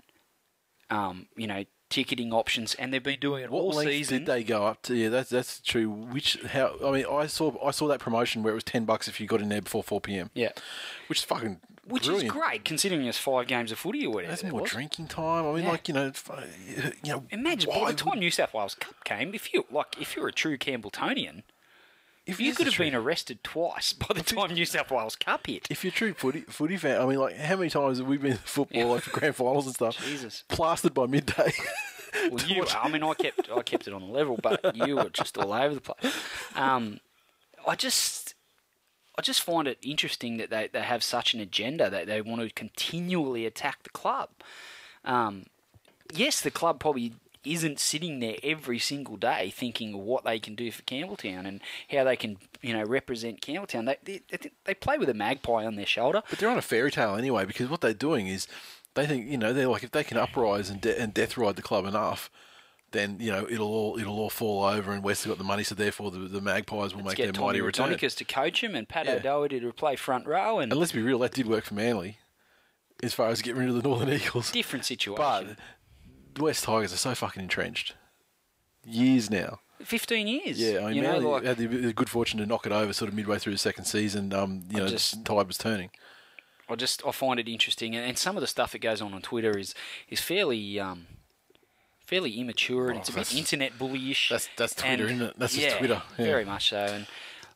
um, 0.88 1.26
you 1.36 1.46
know, 1.46 1.64
ticketing 1.90 2.32
options, 2.32 2.74
and 2.76 2.94
they've 2.94 3.02
been 3.02 3.20
doing 3.20 3.44
it 3.44 3.50
What 3.50 3.60
all 3.60 3.72
season. 3.74 4.18
did 4.20 4.26
they 4.26 4.42
go 4.42 4.64
up 4.66 4.80
to? 4.84 4.94
Yeah, 4.94 5.10
that's 5.10 5.28
that's 5.28 5.60
true. 5.60 5.90
Which 5.90 6.38
how? 6.48 6.74
I 6.82 6.90
mean, 6.92 7.04
I 7.10 7.26
saw 7.26 7.52
I 7.62 7.70
saw 7.72 7.86
that 7.88 8.00
promotion 8.00 8.42
where 8.42 8.52
it 8.52 8.54
was 8.54 8.64
ten 8.64 8.86
bucks 8.86 9.06
if 9.06 9.20
you 9.20 9.26
got 9.26 9.42
in 9.42 9.50
there 9.50 9.60
before 9.60 9.82
four 9.82 10.00
p.m. 10.00 10.30
Yeah, 10.34 10.52
which 11.08 11.18
is 11.18 11.24
fucking 11.24 11.60
which 11.86 12.04
brilliant. 12.04 12.26
is 12.26 12.32
great 12.32 12.64
considering 12.64 13.02
there's 13.02 13.18
five 13.18 13.46
games 13.46 13.72
of 13.72 13.78
footy 13.78 14.06
or 14.06 14.10
whatever. 14.12 14.30
That's 14.32 14.44
more 14.44 14.62
was. 14.62 14.70
drinking 14.70 15.08
time. 15.08 15.46
I 15.46 15.52
mean, 15.52 15.64
Yeah. 15.64 15.70
like 15.70 15.88
you 15.88 15.94
know, 15.94 16.12
you 17.02 17.12
know. 17.12 17.24
Imagine 17.30 17.70
by 17.70 17.90
the 17.92 17.96
time 17.96 18.18
New 18.18 18.30
South 18.30 18.54
Wales 18.54 18.74
Cup 18.74 19.02
came, 19.04 19.34
if 19.34 19.52
you 19.52 19.64
like, 19.70 20.00
if 20.00 20.14
you're 20.16 20.28
a 20.28 20.32
true 20.32 20.56
Campbelltonian, 20.56 21.42
if 22.24 22.38
you 22.38 22.54
could 22.54 22.66
have 22.66 22.76
a 22.76 22.78
been 22.78 22.94
arrested 22.94 23.42
twice 23.42 23.92
by 23.92 24.14
the 24.14 24.22
time 24.22 24.52
New 24.54 24.64
South 24.64 24.90
Wales 24.92 25.16
Cup 25.16 25.46
hit. 25.46 25.66
If 25.70 25.82
you're 25.82 25.90
a 25.90 25.94
true 25.94 26.14
footy 26.14 26.42
footy 26.42 26.76
fan, 26.76 27.00
I 27.00 27.06
mean, 27.06 27.18
like 27.18 27.36
how 27.36 27.56
many 27.56 27.70
times 27.70 27.98
have 27.98 28.06
we 28.06 28.16
been 28.16 28.32
to 28.36 28.38
football 28.38 28.88
like 28.94 29.02
for 29.02 29.10
grand 29.18 29.34
finals 29.34 29.66
and 29.66 29.74
stuff? 29.74 29.96
Jesus. 30.04 30.44
plastered 30.48 30.94
by 30.94 31.06
midday. 31.06 31.52
Well, 32.30 32.44
you, 32.46 32.64
I 32.80 32.88
mean, 32.90 33.02
I 33.02 33.14
kept 33.14 33.50
I 33.50 33.62
kept 33.62 33.88
it 33.88 33.94
on 33.94 34.02
the 34.02 34.12
level, 34.12 34.38
but 34.40 34.76
you 34.76 34.96
were 34.96 35.08
just 35.10 35.36
all 35.36 35.52
over 35.52 35.74
the 35.74 35.80
place. 35.80 36.14
Um, 36.54 37.00
I 37.66 37.74
just 37.74 38.21
I 39.19 39.23
just 39.23 39.42
find 39.42 39.69
it 39.69 39.78
interesting 39.83 40.38
that 40.38 40.50
they, 40.50 40.69
they 40.73 40.83
have 40.83 41.02
such 41.02 41.35
an 41.35 41.40
agenda 41.40 41.90
that 41.90 42.07
they 42.07 42.21
want 42.23 42.40
to 42.42 42.50
continually 42.50 43.45
attack 43.45 43.83
the 43.83 43.90
club. 43.90 44.31
Um, 45.04 45.47
yes, 46.12 46.40
the 46.40 46.50
club 46.50 46.81
probably 46.81 47.14
isn't 47.45 47.81
sitting 47.81 48.21
there 48.21 48.37
every 48.42 48.78
single 48.78 49.16
day 49.16 49.50
thinking 49.50 50.04
what 50.04 50.25
they 50.25 50.38
can 50.38 50.54
do 50.54 50.71
for 50.71 50.83
Campbelltown 50.83 51.47
and 51.47 51.61
how 51.90 52.04
they 52.04 52.14
can 52.16 52.38
you 52.61 52.73
know 52.73 52.85
represent 52.85 53.40
Campbelltown. 53.40 53.97
They 54.04 54.21
they, 54.28 54.50
they 54.64 54.75
play 54.75 54.99
with 54.99 55.09
a 55.09 55.14
magpie 55.14 55.66
on 55.66 55.75
their 55.75 55.87
shoulder. 55.87 56.23
But 56.31 56.38
they're 56.38 56.49
on 56.49 56.59
a 56.59 56.62
fairy 56.62 56.90
tale 56.90 57.16
anyway 57.16 57.45
because 57.45 57.69
what 57.69 57.81
they're 57.81 57.95
doing 57.95 58.28
is 58.28 58.47
they 58.95 59.07
think 59.07 59.28
you 59.28 59.38
know 59.38 59.52
they're 59.52 59.69
like 59.69 59.83
if 59.83 59.90
they 59.90 60.04
can 60.04 60.16
uprise 60.19 60.71
and 60.71 60.81
de- 60.81 60.99
and 60.99 61.12
death 61.12 61.37
ride 61.37 61.57
the 61.57 61.62
club 61.62 61.85
enough, 61.85 62.31
then 62.92 63.16
you 63.20 63.30
know 63.32 63.46
it'll 63.50 63.68
all 63.68 63.98
it'll 63.98 64.18
all 64.18 64.31
fall 64.31 64.64
over 64.64 64.92
and 64.92 65.02
West 65.02 65.24
have 65.24 65.31
got 65.33 65.38
the 65.38 65.44
money, 65.44 65.64
so 65.64 65.74
therefore 65.74 66.11
the, 66.11 66.18
the 66.20 66.40
Magpies 66.40 66.94
will 66.94 67.02
make 67.05 67.16
Get 67.16 67.33
their 67.35 67.42
mighty 67.42 67.61
return. 67.61 67.90
Raudonikis 67.90 68.16
to 68.18 68.24
coach 68.24 68.62
him 68.62 68.74
and 68.74 68.88
Pat 68.88 69.07
Yeah. 69.07 69.14
O'Doherty 69.14 69.61
to 69.61 69.72
play 69.72 69.96
front 69.96 70.26
row 70.26 70.59
and 70.61 70.70
And 70.72 70.78
let's 70.81 70.92
be 70.92 71.02
real, 71.02 71.18
that 71.20 71.33
did 71.35 71.46
work 71.46 71.64
for 71.64 71.74
Manly 71.74 72.18
as 73.02 73.12
far 73.14 73.28
as 73.28 73.42
getting 73.42 73.61
rid 73.61 73.68
of 73.70 73.74
the 73.74 73.83
Northern 73.83 74.09
Eagles. 74.12 74.52
different 74.52 74.85
situation. 74.85 75.16
But 75.22 75.57
the 76.35 76.42
West 76.44 76.64
Tigers 76.64 76.92
are 76.92 76.96
so 76.98 77.14
fucking 77.14 77.42
entrenched. 77.42 77.94
Years 78.85 79.31
now. 79.31 79.61
15 79.83 80.28
years. 80.28 80.61
Yeah, 80.61 80.81
I 80.81 80.87
mean, 80.87 80.96
you 80.96 81.02
know, 81.02 81.12
Manly 81.12 81.26
like, 81.26 81.44
had 81.44 81.57
the, 81.57 81.66
the 81.66 81.92
good 81.92 82.09
fortune 82.09 82.38
to 82.38 82.46
knock 82.46 82.66
it 82.66 82.72
over 82.72 82.92
sort 82.92 83.09
of 83.09 83.14
midway 83.16 83.38
through 83.38 83.52
the 83.52 83.59
second 83.59 83.85
season. 83.85 84.33
Um, 84.33 84.62
you 84.70 84.76
I 84.78 84.81
know, 84.85 84.88
just- 84.88 85.18
the 85.18 85.24
tide 85.35 85.46
was 85.48 85.59
turning. 85.59 85.90
I 86.68 86.76
just 86.76 87.02
I 87.05 87.11
find 87.11 87.38
it 87.40 87.48
interesting, 87.48 87.94
and, 87.96 88.07
and 88.07 88.16
some 88.16 88.37
of 88.37 88.40
the 88.40 88.46
stuff 88.46 88.72
that 88.72 88.78
goes 88.78 89.02
on 89.02 89.12
on 89.12 89.20
Twitter 89.20 89.59
is 89.59 89.74
is 90.09 90.20
fairly 90.20 90.78
um, 90.81 91.07
fairly 92.12 92.38
immature, 92.38 92.88
and 92.88 92.98
Oh, 92.98 93.01
it's 93.01 93.09
a 93.09 93.12
oh, 93.12 93.16
bit 93.16 93.35
internet 93.35 93.79
bullyish. 93.79 94.29
that's- 94.29 94.48
that's 94.57 94.75
Twitter, 94.75 95.05
and- 95.07 95.12
isn't 95.14 95.22
it? 95.29 95.35
That's 95.38 95.55
just 95.55 95.66
yeah, 95.66 95.79
Twitter, 95.79 96.03
yeah. 96.18 96.25
very 96.25 96.44
much 96.44 96.68
so. 96.68 96.77
And 96.85 97.07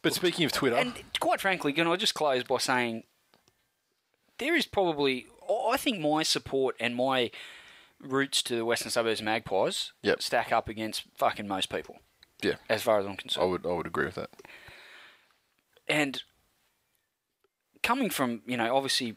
But 0.02 0.14
speaking 0.14 0.44
of 0.46 0.52
Twitter, 0.52 0.76
and 0.76 0.94
quite 1.20 1.40
frankly, 1.40 1.72
can 1.72 1.86
I 1.86 1.96
just 1.96 2.14
close 2.14 2.42
by 2.44 2.58
saying 2.58 3.04
there 4.38 4.54
is 4.54 4.66
probably 4.66 5.26
I 5.48 5.72
I 5.72 5.76
think 5.76 5.98
my 6.00 6.22
support 6.22 6.74
and 6.80 6.94
my 6.96 7.30
roots 8.00 8.42
to 8.44 8.56
the 8.56 8.64
Western 8.64 8.90
Suburbs 8.90 9.20
Magpies 9.22 9.92
Yep. 10.02 10.22
stack 10.22 10.52
up 10.52 10.68
against 10.68 11.02
fucking 11.16 11.46
most 11.48 11.68
people, 11.70 11.98
yeah, 12.42 12.56
as 12.68 12.82
far 12.82 12.98
as 13.00 13.06
I'm 13.06 13.16
concerned. 13.16 13.44
I 13.44 13.46
would 13.46 13.66
I 13.66 13.72
would 13.72 13.86
agree 13.86 14.06
with 14.06 14.14
that. 14.16 14.30
and 15.88 16.22
coming 17.82 18.10
from 18.10 18.42
you 18.46 18.56
know 18.56 18.74
obviously 18.74 19.16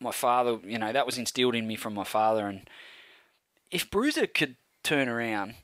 my 0.00 0.12
father 0.12 0.58
you 0.64 0.78
know 0.78 0.92
that 0.92 1.06
was 1.06 1.18
instilled 1.18 1.54
in 1.54 1.66
me 1.66 1.74
from 1.76 1.94
my 1.94 2.04
father 2.04 2.46
and 2.46 2.68
if 3.70 3.90
Bruiser 3.90 4.26
could 4.28 4.56
turn 4.86 5.08
around 5.08 5.54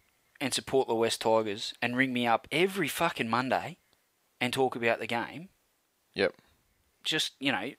and 0.40 0.52
support 0.52 0.88
the 0.88 0.94
West 0.94 1.20
Tigers 1.20 1.72
and 1.80 1.96
ring 1.96 2.12
me 2.12 2.26
up 2.26 2.48
every 2.50 2.88
fucking 2.88 3.30
Monday 3.30 3.76
and 4.40 4.52
talk 4.52 4.74
about 4.74 4.98
the 4.98 5.06
game. 5.06 5.48
Yep. 6.14 6.35
just 7.04 7.32
you 7.40 7.52
know 7.52 7.70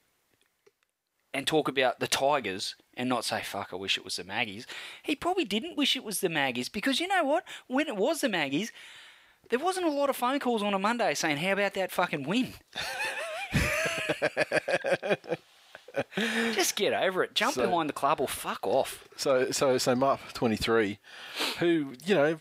and 1.36 1.46
talk 1.46 1.68
about 1.68 2.00
the 2.00 2.08
Tigers 2.08 2.76
and 2.96 3.10
not 3.10 3.26
say 3.26 3.42
fuck 3.44 3.70
I 3.72 3.76
wish 3.76 3.98
it 3.98 4.06
was 4.06 4.16
the 4.16 4.24
Maggies. 4.24 4.66
He 5.04 5.16
probably 5.16 5.46
didn't 5.46 5.78
wish 5.78 5.96
it 5.96 6.04
was 6.04 6.22
the 6.22 6.30
Maggies 6.30 6.70
because 6.70 7.00
you 7.00 7.08
know 7.08 7.24
what? 7.24 7.44
When 7.68 7.88
it 7.88 7.98
was 7.98 8.22
the 8.22 8.30
Maggies 8.30 8.72
there 9.50 9.60
wasn't 9.60 9.86
a 9.86 9.92
lot 9.92 10.10
of 10.10 10.16
phone 10.16 10.40
calls 10.40 10.64
on 10.64 10.74
a 10.74 10.80
Monday 10.80 11.14
saying 11.14 11.38
how 11.38 11.52
about 11.52 11.74
that 11.74 11.92
fucking 11.92 12.24
win 12.24 12.54
Just 16.54 16.76
get 16.76 16.94
over 16.94 17.24
it. 17.24 17.34
Jump 17.36 17.56
So- 17.56 17.66
behind 17.66 17.90
the 17.90 17.94
club 17.94 18.20
or 18.20 18.28
fuck 18.28 18.66
off. 18.66 19.08
So 19.16 19.52
so 19.52 19.78
so 19.78 19.96
Mark 19.96 20.20
twenty 20.34 20.56
three, 20.56 21.00
who 21.60 21.94
you 22.06 22.16
know 22.16 22.40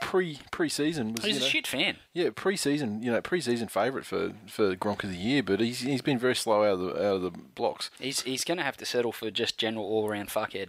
pre 0.00 0.38
pre 0.52 0.68
season 0.68 1.12
was 1.12 1.24
He's 1.24 1.34
you 1.36 1.40
a 1.40 1.44
know, 1.44 1.48
shit 1.48 1.66
fan. 1.66 1.96
Yeah, 2.12 2.30
pre-season, 2.34 3.02
you 3.02 3.10
know, 3.10 3.20
pre-season 3.20 3.66
favourite 3.68 4.06
for 4.06 4.32
for 4.46 4.76
Gronk 4.76 5.02
of 5.02 5.10
the 5.10 5.16
year, 5.16 5.42
but 5.42 5.58
he's 5.60 5.80
he's 5.80 6.02
been 6.02 6.18
very 6.18 6.36
slow 6.36 6.62
out 6.62 6.74
of 6.74 6.80
the 6.80 6.90
out 6.96 7.16
of 7.16 7.22
the 7.22 7.30
blocks. 7.30 7.90
He's 7.98 8.22
he's 8.22 8.44
going 8.44 8.58
to 8.58 8.64
have 8.64 8.76
to 8.76 8.84
settle 8.86 9.10
for 9.12 9.30
just 9.30 9.58
general 9.58 9.84
all 9.84 10.08
round 10.08 10.28
fuckhead. 10.28 10.68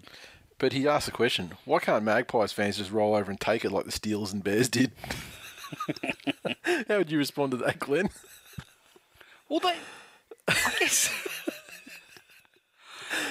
But 0.57 0.73
he 0.73 0.87
asked 0.87 1.05
the 1.05 1.11
question: 1.11 1.51
Why 1.65 1.79
can't 1.79 2.03
Magpies 2.03 2.53
fans 2.53 2.77
just 2.77 2.91
roll 2.91 3.13
over 3.13 3.29
and 3.29 3.39
take 3.39 3.63
it 3.65 3.71
like 3.71 3.85
the 3.85 3.91
Steelers 3.91 4.33
and 4.33 4.43
Bears 4.43 4.69
did? 4.69 4.91
How 6.87 6.97
would 6.97 7.11
you 7.11 7.17
respond 7.17 7.51
to 7.51 7.57
that, 7.57 7.77
Glenn? 7.79 8.09
Well, 9.49 9.59
they. 9.59 9.75
I 10.47 10.73
guess. 10.79 11.11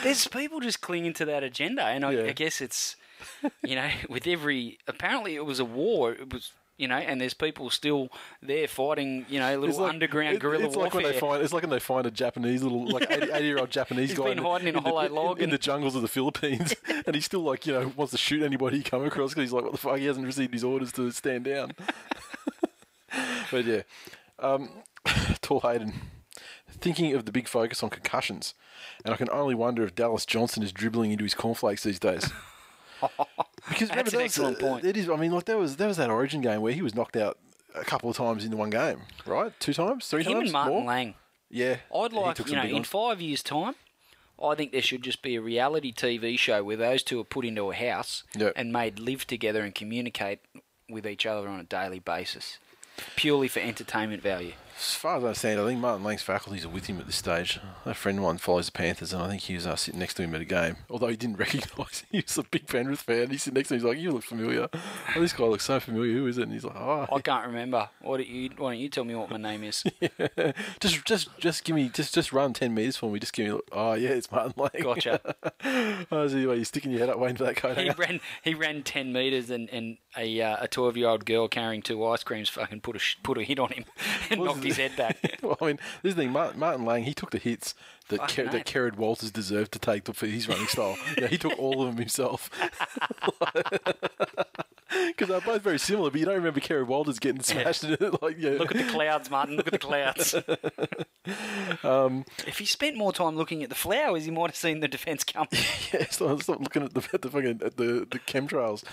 There's 0.03 0.27
people 0.29 0.61
just 0.61 0.81
clinging 0.81 1.15
to 1.15 1.25
that 1.27 1.43
agenda, 1.43 1.85
and 1.85 2.05
I, 2.05 2.11
Yeah. 2.13 2.23
I 2.25 2.33
guess 2.33 2.61
it's, 2.61 2.97
you 3.65 3.75
know, 3.77 3.89
with 4.09 4.27
every. 4.27 4.79
Apparently, 4.87 5.35
it 5.37 5.45
was 5.45 5.61
a 5.61 5.65
war. 5.65 6.13
It 6.13 6.33
was, 6.33 6.53
you 6.77 6.89
know, 6.89 6.97
and 6.97 7.21
there's 7.21 7.35
people 7.35 7.71
still 7.71 8.09
there 8.43 8.67
fighting, 8.67 9.25
you 9.29 9.39
know, 9.39 9.57
little 9.59 9.85
underground 9.85 10.37
it- 10.37 10.41
guerrilla 10.41 10.67
it's 10.67 10.75
like 10.77 10.93
when 10.93 11.05
they 11.05 11.13
find 11.19 11.43
it's 11.43 11.53
like 11.53 11.63
when 11.63 11.71
they 11.71 11.79
find 11.79 12.05
a 12.05 12.11
Japanese 12.11 12.63
little 12.65 12.87
like 12.89 13.09
80 13.11 13.27
year 13.45 13.59
old 13.59 13.71
Japanese 13.71 14.11
He's 14.11 14.19
guy 14.19 14.35
been 14.35 14.39
hiding 14.39 14.69
in 14.69 14.77
a 14.77 14.81
the- 14.81 14.89
hollow 14.89 15.09
log 15.09 15.39
in, 15.39 15.45
and- 15.45 15.53
the 15.53 15.59
jungles 15.59 15.95
of 15.95 16.03
the 16.03 16.09
Philippines, 16.09 16.75
and 17.07 17.15
he's 17.15 17.25
still 17.25 17.43
like 17.45 17.65
you 17.67 17.73
know 17.73 17.93
wants 17.97 18.11
to 18.11 18.19
shoot 18.19 18.43
anybody 18.43 18.79
he 18.79 18.83
come 18.83 19.05
across 19.05 19.31
because 19.31 19.45
he's 19.45 19.53
like 19.53 19.63
what 19.63 19.71
the 19.73 19.79
fuck 19.79 19.99
he 19.99 20.07
hasn't 20.07 20.27
received 20.27 20.53
his 20.53 20.65
orders 20.65 20.91
to 20.93 21.11
stand 21.13 21.45
down. 21.45 21.71
but 23.51 23.65
yeah, 23.65 23.83
um, 24.41 24.69
Tall 25.43 25.61
Hayden, 25.61 25.95
thinking 26.75 27.15
of 27.15 27.25
the 27.27 27.33
big 27.33 27.49
focus 27.49 27.83
on 27.83 27.91
concussions, 27.91 28.55
and 29.05 29.13
I 29.15 29.17
can 29.17 29.29
only 29.31 29.55
wonder 29.55 29.83
if 29.85 29.95
Dallas 29.95 30.27
Johnson 30.27 30.63
is 30.63 30.73
dribbling 30.73 31.11
into 31.13 31.25
his 31.25 31.35
cornflakes 31.35 31.83
these 31.85 31.99
days. 31.99 32.31
Because 33.69 33.89
remember, 33.91 34.11
That's 34.11 34.13
an 34.15 34.19
that 34.19 34.23
was- 34.23 34.25
excellent 34.25 34.63
uh, 34.63 34.67
point. 34.69 34.85
It 34.85 34.97
is. 34.97 35.09
I 35.11 35.17
mean, 35.17 35.33
like 35.33 35.45
there 35.47 35.57
was 35.59 35.77
there 35.77 35.89
was 35.89 35.97
that 35.97 36.11
Origin 36.11 36.41
game 36.41 36.61
where 36.61 36.73
he 36.73 36.83
was 36.83 36.95
knocked 36.95 37.17
out 37.17 37.39
a 37.75 37.85
couple 37.85 38.09
of 38.11 38.17
times 38.17 38.45
in 38.45 38.57
one 38.57 38.71
game, 38.71 39.01
right? 39.27 39.53
Two 39.59 39.73
times, 39.75 40.07
three 40.07 40.23
Him 40.23 40.35
times, 40.35 40.45
and 40.45 40.53
Martin 40.53 40.75
more? 40.75 40.85
Lang. 40.85 41.15
Yeah, 41.51 41.77
I'd 41.95 42.13
like, 42.13 42.39
you 42.49 42.57
know, 42.57 42.63
in 42.63 42.73
ones. 42.75 42.87
five 42.89 43.21
years' 43.21 43.43
time, 43.43 43.75
I 44.43 44.55
think 44.55 44.73
there 44.73 44.83
should 44.83 45.03
just 45.03 45.23
be 45.23 45.35
a 45.37 45.41
reality 45.41 45.93
TV 45.93 46.39
show 46.39 46.63
where 46.65 46.77
those 46.77 47.03
two 47.03 47.21
are 47.21 47.25
put 47.25 47.45
into 47.45 47.71
a 47.71 47.75
house 47.75 48.25
Yep. 48.37 48.53
and 48.57 48.73
made 48.73 48.99
live 48.99 49.27
together 49.27 49.63
and 49.63 49.75
communicate 49.75 50.41
with 50.91 51.07
each 51.07 51.25
other 51.27 51.47
on 51.49 51.61
a 51.61 51.65
daily 51.65 52.01
basis, 52.01 52.59
purely 53.17 53.49
for 53.49 53.61
entertainment 53.61 54.23
value. 54.23 54.53
As 54.77 54.95
far 54.95 55.17
as 55.17 55.23
I 55.23 55.27
understand, 55.29 55.61
I 55.61 55.67
think 55.67 55.81
Martin 55.81 56.05
Lang's 56.05 56.23
faculties 56.23 56.65
are 56.65 56.69
with 56.69 56.87
him 56.87 56.99
at 56.99 57.07
this 57.07 57.17
stage. 57.17 57.61
A 57.85 57.95
friend 57.95 58.19
of 58.19 58.25
mine 58.25 58.39
follows 58.39 58.67
the 58.67 58.73
Panthers, 58.73 59.13
and 59.13 59.23
I 59.23 59.29
think 59.29 59.43
he 59.43 59.55
was 59.55 59.67
uh, 59.67 59.77
sitting 59.77 60.01
next 60.01 60.15
to 60.15 60.23
him 60.23 60.35
at 60.35 60.41
a 60.41 60.45
game. 60.45 60.77
Although 60.91 61.09
he 61.09 61.17
didn't 61.17 61.37
recognise 61.39 62.01
him, 62.01 62.09
he 62.11 62.21
was 62.21 62.37
a 62.39 62.43
big 62.43 62.67
Penrith 62.67 63.01
fan. 63.01 63.31
He's 63.31 63.45
sitting 63.45 63.55
next 63.55 63.69
to 63.69 63.75
him, 63.75 63.81
he's 63.81 63.85
like, 63.85 63.99
"You 63.99 64.11
look 64.11 64.25
familiar. 64.25 64.69
Oh, 64.73 65.21
this 65.21 65.33
guy 65.33 65.45
looks 65.45 65.65
so 65.65 65.79
familiar. 65.79 66.13
Who 66.15 66.27
is 66.27 66.39
it?" 66.39 66.43
And 66.43 66.53
he's 66.53 66.65
like, 66.65 66.77
"Oh, 66.77 67.07
I 67.13 67.21
can't 67.21 67.47
remember. 67.47 67.89
What 68.01 68.27
you, 68.27 68.51
why 68.57 68.73
don't 68.73 68.81
you 68.81 68.89
tell 68.89 69.05
me 69.05 69.15
what 69.15 69.31
my 69.31 69.37
name 69.37 69.63
is? 69.63 69.85
just, 70.81 71.05
just, 71.05 71.39
just 71.39 71.65
give 71.65 71.77
me, 71.77 71.89
just, 71.89 72.13
just 72.13 72.33
run 72.33 72.53
ten 72.53 72.75
meters 72.75 72.97
for 72.97 73.11
me. 73.11 73.21
Just 73.21 73.33
give 73.33 73.47
me. 73.55 73.61
Oh, 73.71 73.95
yeah, 73.95 74.11
it's 74.11 74.31
Martin 74.33 74.55
Lang. 74.57 74.83
Gotcha. 74.83 75.21
oh, 76.11 76.29
so 76.29 76.37
you're 76.37 76.65
sticking 76.65 76.91
your 76.91 77.01
head 77.01 77.11
up, 77.11 77.19
waiting 77.19 77.37
for 77.37 77.45
that 77.45 77.57
coat. 77.57 77.79
he 77.79 77.91
ran 77.91 78.21
he 78.43 78.55
ran 78.55 78.83
ten 78.83 79.13
meters 79.13 79.51
and, 79.51 79.71
and 79.71 79.99
a 80.17 80.41
uh, 80.41 80.57
a 80.61 80.69
twelve 80.69 80.97
year 80.97 81.09
old 81.09 81.25
girl 81.25 81.47
carrying 81.47 81.81
two 81.81 82.05
ice 82.05 82.25
creams 82.25 82.49
fucking 82.49 82.81
put 82.81 82.97
a 82.97 83.01
put 83.23 83.39
a 83.39 83.43
hit 83.45 83.61
on 83.61 83.71
him 83.71 83.85
and 84.31 84.43
knocked 84.43 84.64
his 84.65 84.77
head 84.77 84.97
back. 84.97 85.39
well, 85.43 85.57
I 85.61 85.67
mean, 85.67 85.77
this 86.03 86.11
is 86.11 86.17
the 86.17 86.23
thing. 86.23 86.33
Martin, 86.33 86.59
Martin 86.61 86.85
Lang, 86.85 87.05
he 87.05 87.15
took 87.15 87.31
the 87.31 87.39
hits 87.39 87.75
that 88.09 88.29
Ker- 88.29 88.49
that. 88.49 88.67
Kerrod 88.67 88.97
Walters 88.97 89.31
deserved 89.31 89.73
to 89.73 89.79
take 89.79 90.13
for 90.13 90.27
his 90.27 90.49
running 90.49 90.67
style. 90.67 90.97
yeah, 91.19 91.27
he 91.29 91.39
took 91.39 91.59
all 91.59 91.83
of 91.83 91.89
them 91.89 91.99
himself. 91.99 92.51
Because 95.09 95.29
they're 95.29 95.41
both 95.41 95.63
very 95.63 95.79
similar, 95.79 96.09
but 96.09 96.21
you 96.21 96.27
don't 96.27 96.37
remember 96.37 96.61
Kerry 96.61 96.85
Walters 96.85 97.19
getting 97.19 97.43
smashed 97.43 97.83
it. 97.83 98.23
Like, 98.23 98.37
yeah, 98.39 98.53
Look 98.53 98.75
at 98.75 98.87
the 98.87 98.93
clouds, 98.93 99.29
Martin. 99.29 99.57
Look 99.57 99.67
at 99.67 99.73
the 99.73 99.79
clouds. 99.79 100.37
Um, 101.83 102.25
if 102.47 102.59
he 102.59 102.67
spent 102.67 102.97
more 102.97 103.13
time 103.13 103.35
looking 103.37 103.63
at 103.63 103.71
the 103.71 103.75
flowers, 103.75 104.25
he 104.25 104.31
might 104.31 104.51
have 104.51 104.57
seen 104.57 104.81
the 104.81 104.89
defence 104.89 105.25
come. 105.25 105.49
yeah, 105.93 106.07
stop, 106.11 106.43
stop 106.43 106.61
looking 106.61 106.83
at 106.83 106.95
the 106.95 107.09
at 107.13 107.23
the 107.23 107.31
fucking 107.31 107.61
at 107.65 107.77
the 107.77 108.07
the 108.11 108.19
chemtrails. 108.21 108.85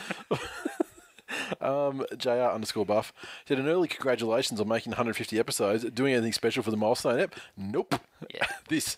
Um, 1.61 2.05
Jr 2.17 2.29
underscore 2.29 2.85
buff 2.85 3.13
said 3.47 3.59
an 3.59 3.67
early 3.67 3.87
congratulations 3.87 4.59
on 4.59 4.67
making 4.67 4.91
150 4.91 5.37
episodes. 5.39 5.83
Doing 5.91 6.13
anything 6.13 6.33
special 6.33 6.63
for 6.63 6.71
the 6.71 6.77
milestone 6.77 7.19
app? 7.19 7.35
Nope. 7.57 7.95
Yeah. 8.33 8.45
this. 8.69 8.97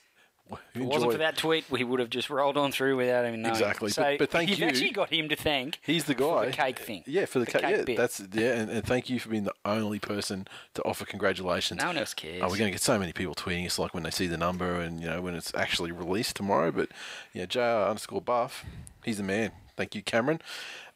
If 0.51 0.81
it 0.81 0.85
wasn't 0.85 1.13
for 1.13 1.17
that 1.19 1.37
tweet, 1.37 1.63
we 1.71 1.83
would 1.83 1.99
have 1.99 2.09
just 2.09 2.29
rolled 2.29 2.57
on 2.57 2.71
through 2.71 2.97
without 2.97 3.25
even 3.25 3.41
knowing. 3.41 3.55
Exactly. 3.55 3.89
So 3.89 4.03
But- 4.03 4.19
but 4.19 4.29
thank 4.29 4.49
you've 4.49 4.59
you. 4.59 4.67
actually 4.67 4.91
got 4.91 5.09
him 5.11 5.29
to 5.29 5.35
thank. 5.37 5.79
He's 5.81 6.03
the 6.03 6.13
for 6.13 6.41
guy. 6.41 6.45
the 6.47 6.51
cake 6.51 6.79
thing. 6.79 7.03
Yeah, 7.07 7.25
for 7.25 7.39
the, 7.39 7.45
The 7.45 7.51
cake. 7.53 7.61
cake 7.61 7.77
Yeah, 7.77 7.83
bit. 7.83 7.97
that's 7.97 8.21
yeah, 8.33 8.53
and, 8.55 8.69
and 8.69 8.85
thank 8.85 9.09
you 9.09 9.19
for 9.19 9.29
being 9.29 9.45
the 9.45 9.53
only 9.65 9.99
person 9.99 10.45
to 10.75 10.83
offer 10.83 11.05
congratulations. 11.05 11.79
No 11.79 11.87
one 11.87 11.97
else 11.97 12.13
cares. 12.13 12.41
Oh, 12.43 12.49
we're 12.49 12.57
going 12.57 12.67
to 12.67 12.71
get 12.71 12.81
so 12.81 12.99
many 12.99 13.13
people 13.13 13.33
tweeting 13.33 13.65
us 13.65 13.79
like 13.79 13.93
when 13.95 14.03
they 14.03 14.11
see 14.11 14.27
the 14.27 14.37
number 14.37 14.79
and 14.81 14.99
you 14.99 15.07
know 15.07 15.21
when 15.21 15.33
it's 15.33 15.55
actually 15.55 15.91
released 15.91 16.35
tomorrow. 16.35 16.71
But 16.71 16.89
yeah, 17.33 17.45
Jr 17.45 17.59
underscore 17.61 18.21
buff, 18.21 18.63
he's 19.03 19.17
the 19.17 19.23
man. 19.23 19.53
Thank 19.75 19.95
you, 19.95 20.03
Cameron. 20.03 20.39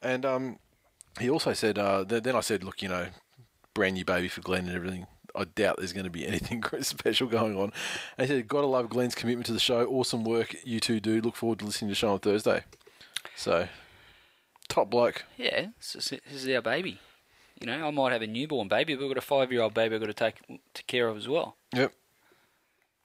And 0.04 0.24
um, 0.26 0.60
he 1.20 1.30
also 1.30 1.54
said. 1.54 1.78
Uh, 1.78 2.06
th- 2.06 2.24
then 2.24 2.36
I 2.36 2.42
said, 2.42 2.64
look, 2.64 2.82
you 2.82 2.90
know, 2.90 3.08
brand 3.74 3.96
new 3.96 4.06
baby 4.06 4.28
for 4.28 4.42
Glenn 4.42 4.68
and 4.68 4.76
everything. 4.76 5.08
I 5.36 5.44
doubt 5.44 5.78
there's 5.78 5.94
going 5.94 6.06
to 6.06 6.10
be 6.10 6.28
anything 6.28 6.64
special 6.82 7.28
going 7.28 7.56
on. 7.56 7.72
And 8.18 8.28
he 8.28 8.36
said, 8.36 8.48
gotta 8.48 8.68
love 8.68 8.90
Glenn's 8.90 9.16
commitment 9.16 9.46
to 9.48 9.54
the 9.54 9.60
show. 9.60 9.86
Awesome 9.86 10.24
work 10.24 10.56
you 10.64 10.80
two 10.80 11.00
do. 11.00 11.22
Look 11.22 11.36
forward 11.36 11.60
to 11.60 11.66
listening 11.66 11.90
to 11.90 11.92
the 11.92 11.96
show 11.96 12.14
on 12.14 12.20
Thursday. 12.20 12.64
So, 13.36 13.68
top 14.68 14.90
bloke. 14.90 15.26
Yeah, 15.38 15.68
this 15.78 16.12
is, 16.12 16.48
our 16.50 16.62
baby. 16.62 17.00
You 17.60 17.68
know, 17.68 17.88
I 17.88 17.92
might 17.92 18.14
have 18.14 18.22
a 18.22 18.28
newborn 18.28 18.68
baby, 18.68 18.96
but 18.96 19.02
we've 19.02 19.10
got 19.10 19.18
a 19.18 19.26
five 19.26 19.52
year 19.52 19.62
old 19.62 19.74
baby 19.74 19.96
I've 19.96 20.02
got 20.02 20.08
to 20.08 20.14
take, 20.14 20.36
take 20.74 20.88
care 20.88 21.08
of 21.08 21.18
as 21.18 21.28
well. 21.28 21.56
Yep. 21.74 21.94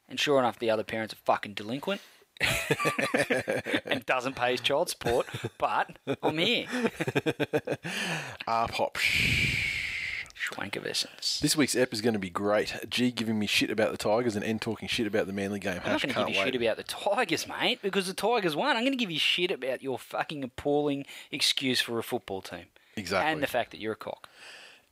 And 0.08 0.20
sure 0.20 0.38
enough, 0.38 0.58
the 0.58 0.70
other 0.70 0.84
parent's 0.84 1.14
are 1.14 1.18
fucking 1.24 1.54
delinquent. 1.54 2.00
and 3.86 4.04
doesn't 4.06 4.36
pay 4.36 4.52
his 4.52 4.60
child 4.60 4.88
support, 4.88 5.26
but 5.58 5.98
I'm 6.22 6.38
here. 6.38 6.66
Ah, 8.46 8.66
pop. 8.66 8.98
Schwankervessens. 10.34 11.38
This 11.40 11.56
week's 11.56 11.76
ep 11.76 11.92
is 11.92 12.00
going 12.00 12.14
to 12.14 12.18
be 12.18 12.30
great. 12.30 12.74
G 12.90 13.10
giving 13.12 13.38
me 13.38 13.46
shit 13.46 13.70
about 13.70 13.92
the 13.92 13.96
Tigers 13.96 14.34
and 14.34 14.44
N 14.44 14.58
talking 14.58 14.88
shit 14.88 15.06
about 15.06 15.26
the 15.26 15.32
Manly 15.32 15.60
game. 15.60 15.74
I'm 15.84 15.92
not 15.92 16.02
Hash 16.02 16.02
going 16.02 16.08
to 16.08 16.14
can't 16.14 16.26
give 16.28 16.34
you 16.36 16.40
wait. 16.40 16.52
shit 16.52 16.62
about 16.62 16.76
the 16.76 16.82
Tigers, 16.82 17.46
mate, 17.46 17.78
because 17.82 18.08
the 18.08 18.14
Tigers 18.14 18.56
won. 18.56 18.76
I'm 18.76 18.82
going 18.82 18.92
to 18.92 18.98
give 18.98 19.10
you 19.10 19.18
shit 19.20 19.50
about 19.52 19.82
your 19.82 19.98
fucking 19.98 20.42
appalling 20.42 21.06
excuse 21.30 21.80
for 21.80 21.98
a 21.98 22.02
football 22.02 22.42
team. 22.42 22.66
Exactly. 22.96 23.30
And 23.32 23.42
the 23.42 23.46
fact 23.46 23.70
that 23.70 23.78
you're 23.80 23.92
a 23.92 23.96
cock. 23.96 24.28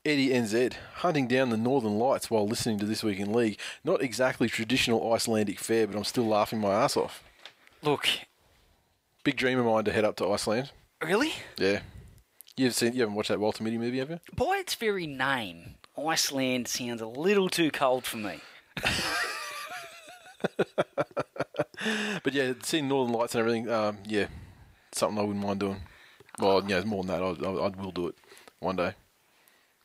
Eddie 0.05 0.31
NZ 0.31 0.74
hunting 0.96 1.26
down 1.26 1.50
the 1.50 1.57
Northern 1.59 1.98
Lights 1.98 2.31
while 2.31 2.46
listening 2.46 2.79
to 2.79 2.87
this 2.87 3.03
week 3.03 3.18
in 3.18 3.33
league. 3.33 3.59
Not 3.85 4.00
exactly 4.03 4.48
traditional 4.48 5.12
Icelandic 5.12 5.59
fare, 5.59 5.87
but 5.87 5.96
I'm 5.96 6.05
still 6.05 6.26
laughing 6.26 6.61
my 6.61 6.72
ass 6.72 6.96
off. 6.96 7.22
Look, 7.83 8.09
Big 9.25 9.37
dream 9.37 9.59
of 9.59 9.66
mine 9.66 9.85
to 9.85 9.93
head 9.93 10.05
up 10.05 10.16
to 10.16 10.31
Iceland. 10.31 10.71
really? 11.03 11.33
Yeah. 11.59 11.81
You've 12.57 12.75
seen 12.75 12.93
you 12.95 13.01
haven't 13.01 13.14
watched 13.14 13.29
that 13.31 13.38
Walter 13.40 13.62
Mitty 13.64 13.79
movie, 13.79 13.99
have 13.99 14.11
you? 14.11 14.21
By 14.35 14.59
its 14.61 14.75
very 14.75 15.07
name, 15.07 15.77
Iceland 15.97 16.69
sounds 16.69 17.01
a 17.01 17.07
little 17.07 17.49
too 17.49 17.71
cold 17.71 18.05
for 18.05 18.16
me. 18.19 18.40
But 22.23 22.35
yeah, 22.35 22.53
seeing 22.62 22.88
Northern 22.88 23.14
Lights 23.14 23.35
and 23.35 23.40
everything, 23.40 23.71
um, 23.71 23.99
yeah, 24.07 24.27
something 24.93 25.19
I 25.19 25.23
wouldn't 25.23 25.43
mind 25.45 25.61
doing. 25.61 25.79
Well, 26.38 26.62
yeah, 26.69 26.77
it's 26.79 26.87
more 26.87 27.03
than 27.03 27.19
that, 27.19 27.23
I, 27.23 27.49
I, 27.49 27.66
I 27.66 27.69
will 27.69 27.90
do 27.93 28.09
it 28.09 28.16
one 28.59 28.77
day. 28.77 28.93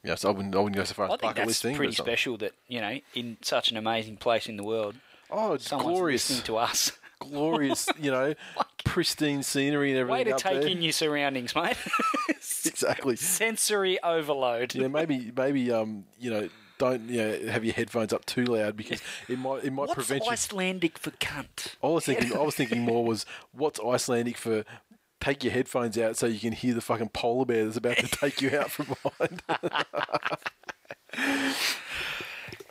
Yeah, 0.04 0.16
so 0.16 0.30
I 0.30 0.34
wouldn't, 0.34 0.54
I 0.54 0.60
wouldn't 0.60 0.76
go 0.76 0.84
so 0.84 0.94
far 0.94 1.06
as 1.06 1.12
I 1.12 1.18
think 1.18 1.22
bucket 1.36 1.48
that's 1.48 1.62
thing. 1.62 1.76
pretty 1.78 1.94
special 1.94 2.36
that, 2.38 2.52
you 2.68 2.82
know, 2.82 3.00
in 3.14 3.38
such 3.42 3.72
an 3.72 3.78
amazing 3.78 4.18
place 4.18 4.48
in 4.50 4.58
the 4.58 4.64
world, 4.64 4.96
Oh, 5.32 5.54
it's 5.54 5.70
someone's 5.70 5.98
glorious, 5.98 6.30
listening 6.30 6.46
to 6.48 6.58
us. 6.58 6.92
Glorious, 7.20 7.88
you 8.00 8.12
know, 8.12 8.34
pristine 8.84 9.44
scenery 9.44 9.92
and 9.92 10.00
everything. 10.00 10.26
Way 10.26 10.32
to 10.32 10.38
take 10.38 10.62
there. 10.62 10.70
in 10.70 10.82
your 10.82 10.92
surroundings, 10.92 11.56
mate. 11.56 11.78
exactly. 12.66 13.16
Sensory 13.16 14.02
overload. 14.04 14.76
Yeah, 14.76 14.88
maybe 14.88 15.32
maybe 15.36 15.72
um 15.72 16.06
you 16.20 16.32
know 16.32 16.50
don't 16.78 17.10
you 17.10 17.18
know, 17.18 17.52
have 17.52 17.64
your 17.64 17.74
headphones 17.74 18.12
up 18.12 18.26
too 18.26 18.44
loud 18.44 18.76
because 18.76 19.02
it 19.30 19.40
might 19.40 19.64
it 19.64 19.72
might 19.72 19.88
What's 19.88 19.94
prevent 19.94 20.26
you. 20.26 20.32
Icelandic 20.32 20.98
for 20.98 21.12
cunt? 21.12 21.76
I 21.84 21.88
was 21.88 22.06
thinking 22.06 22.34
I 22.34 22.42
was 22.42 22.56
thinking 22.56 22.82
more 22.82 23.06
was 23.06 23.26
what's 23.52 23.80
Icelandic 23.80 24.38
for. 24.38 24.64
Take 25.22 25.44
your 25.44 25.54
headphones 25.54 25.98
out 25.98 26.18
so 26.18 26.28
you 26.28 26.40
can 26.40 26.52
hear 26.52 26.76
the 26.76 26.82
fucking 26.82 27.10
polar 27.10 27.46
bear 27.46 27.66
that's 27.66 27.78
about 27.78 27.98
to 27.98 28.08
take 28.08 28.44
you 28.44 28.56
out 28.56 28.70
from 28.70 28.94
behind. 29.02 29.42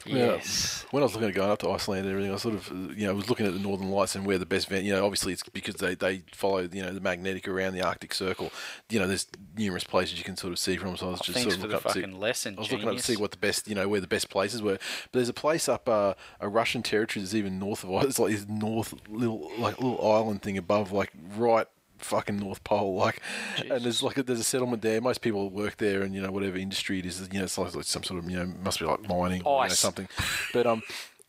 Yeah. 0.07 0.17
Yes. 0.35 0.85
When 0.91 1.03
I 1.03 1.05
was 1.05 1.15
looking 1.15 1.29
at 1.29 1.35
going 1.35 1.51
up 1.51 1.59
to 1.61 1.71
Iceland 1.71 2.03
and 2.03 2.11
everything, 2.11 2.33
I 2.33 2.37
sort 2.37 2.55
of, 2.55 2.69
you 2.97 3.07
know, 3.07 3.15
was 3.15 3.29
looking 3.29 3.47
at 3.47 3.53
the 3.55 3.59
Northern 3.59 3.91
Lights 3.91 4.15
and 4.15 4.27
where 4.27 4.39
the 4.39 4.47
best 4.47 4.69
vent. 4.69 4.85
You 4.85 4.93
know, 4.93 5.05
obviously 5.05 5.33
it's 5.33 5.43
because 5.49 5.77
they, 5.77 5.95
they 5.95 6.23
follow, 6.33 6.69
you 6.71 6.83
know, 6.83 6.93
the 6.93 7.01
magnetic 7.01 7.49
around 7.49 7.75
the 7.75 7.83
Arctic 7.83 8.13
Circle. 8.15 8.53
You 8.91 9.01
know, 9.01 9.07
there's 9.07 9.27
numerous 9.57 9.85
places 9.85 10.19
you 10.19 10.25
can 10.25 10.37
sort 10.37 10.53
of 10.53 10.59
see 10.59 10.77
from. 10.77 10.97
So 10.97 11.09
I 11.09 11.11
was 11.13 11.21
just 11.21 11.39
Thanks 11.39 11.55
sort 11.55 11.65
of 11.65 11.71
looking 11.73 11.77
up 11.77 11.93
to 11.95 12.01
see- 12.01 12.07
lesson, 12.07 12.55
I 12.57 12.61
was 12.61 12.73
looking 12.73 12.89
up 12.89 12.97
to 12.97 13.03
see 13.03 13.17
what 13.17 13.31
the 13.31 13.39
best, 13.39 13.69
you 13.69 13.75
know, 13.75 13.89
where 13.89 14.01
the 14.01 14.07
best 14.07 14.31
places 14.31 14.63
were. 14.63 14.79
But 15.11 15.13
there's 15.13 15.29
a 15.29 15.35
place 15.35 15.69
up 15.69 15.89
uh, 15.89 16.15
a 16.41 16.49
Russian 16.49 16.83
territory 16.83 17.23
that's 17.23 17.35
even 17.35 17.59
north 17.59 17.85
of 17.85 17.91
It's 18.05 18.19
like 18.19 18.33
this 18.33 18.47
north 18.49 18.95
little 19.09 19.51
like 19.59 19.81
little 19.81 20.13
island 20.13 20.43
thing 20.43 20.59
above, 20.59 20.93
like 20.93 21.13
right 21.37 21.67
fucking 21.99 22.37
North 22.37 22.63
Pole, 22.65 22.97
like. 22.97 23.21
And 23.59 23.85
there's 23.85 24.03
like 24.03 24.19
a, 24.19 24.23
there's 24.23 24.41
a 24.41 24.45
settlement 24.45 24.83
there. 24.83 25.01
Most 25.01 25.21
people 25.21 25.51
work 25.51 25.77
there, 25.79 26.03
and 26.03 26.15
you 26.15 26.21
know 26.23 26.31
whatever 26.31 26.57
industry 26.57 26.99
it 26.99 27.07
is, 27.07 27.21
you 27.33 27.39
know, 27.39 27.45
it's 27.45 27.59
like 27.59 27.73
some 27.85 28.03
sort 28.03 28.23
of 28.23 28.31
you 28.31 28.37
know 28.37 28.53
must 28.63 28.79
be 28.81 28.87
like 28.87 29.09
mining 29.09 29.43
or 29.45 29.63
you 29.65 29.69
know, 29.69 29.75
something. 29.75 30.09
But 30.53 30.67
um. 30.67 30.83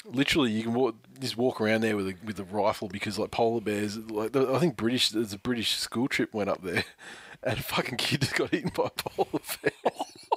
Literally, 0.08 0.51
you 0.51 0.62
can 0.62 0.75
walk, 0.75 0.93
just 1.19 1.36
walk 1.36 1.60
around 1.60 1.82
there 1.82 1.95
with 1.95 2.08
a 2.10 2.13
with 2.23 2.39
a 2.39 2.43
rifle 2.43 2.88
because 2.88 3.17
like 3.17 3.32
polar 3.32 3.60
bears. 3.60 3.97
Like 3.97 4.36
I 4.36 4.60
think 4.60 4.78
British, 4.78 5.10
there's 5.10 5.34
a 5.34 5.39
British 5.39 5.75
school 5.78 6.08
trip 6.08 6.32
went 6.32 6.47
up 6.47 6.62
there, 6.62 6.84
and 7.43 7.58
a 7.58 7.63
fucking 7.63 7.97
kid 7.97 8.21
just 8.21 8.36
got 8.36 8.54
eaten 8.54 8.69
by 8.75 8.86
a 8.86 8.89
polar 9.10 9.41
bear. 9.63 9.71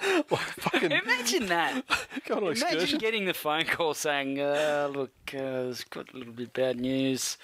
like 0.31 0.41
fucking 0.41 0.93
Imagine 0.93 1.47
that. 1.47 1.85
Imagine 2.27 2.49
excursion. 2.49 2.99
getting 2.99 3.25
the 3.27 3.35
phone 3.35 3.65
call 3.65 3.95
saying, 3.95 4.41
uh, 4.41 4.91
"Look, 4.93 5.13
uh, 5.35 5.37
there's 5.39 5.85
got 5.85 6.15
a 6.15 6.17
little 6.17 6.33
bit 6.33 6.53
bad 6.53 6.81
news. 6.81 7.37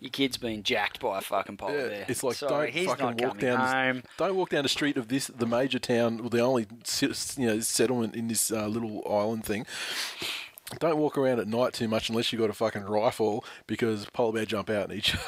Your 0.00 0.10
kid's 0.10 0.36
been 0.36 0.62
jacked 0.62 1.00
by 1.00 1.18
a 1.18 1.20
fucking 1.20 1.56
polar 1.56 1.76
Yeah, 1.78 1.88
bear. 1.88 2.04
it's 2.08 2.22
like 2.22 2.36
Sorry, 2.36 2.66
don't 2.70 2.74
he's 2.78 2.86
fucking 2.88 3.04
not 3.06 3.20
walk 3.20 3.38
down. 3.38 3.58
home." 3.58 3.96
The, 4.16 4.24
don't 4.24 4.36
walk 4.36 4.50
down 4.50 4.62
the 4.62 4.68
street 4.68 4.96
of 4.96 5.08
this, 5.08 5.26
the 5.28 5.46
major 5.46 5.78
town, 5.78 6.20
or 6.20 6.30
the 6.30 6.40
only 6.40 6.66
you 7.36 7.46
know 7.46 7.60
settlement 7.60 8.14
in 8.14 8.28
this 8.28 8.50
uh, 8.52 8.66
little 8.68 9.02
island 9.10 9.44
thing. 9.44 9.66
Don't 10.78 10.98
walk 10.98 11.16
around 11.18 11.40
at 11.40 11.48
night 11.48 11.72
too 11.72 11.88
much 11.88 12.10
unless 12.10 12.30
you've 12.32 12.40
got 12.40 12.50
a 12.50 12.52
fucking 12.54 12.82
rifle 12.84 13.44
because 13.66 14.04
polar 14.12 14.32
bear 14.34 14.44
jump 14.44 14.68
out 14.70 14.90
and 14.90 14.98
eat 14.98 15.12
you. 15.14 15.18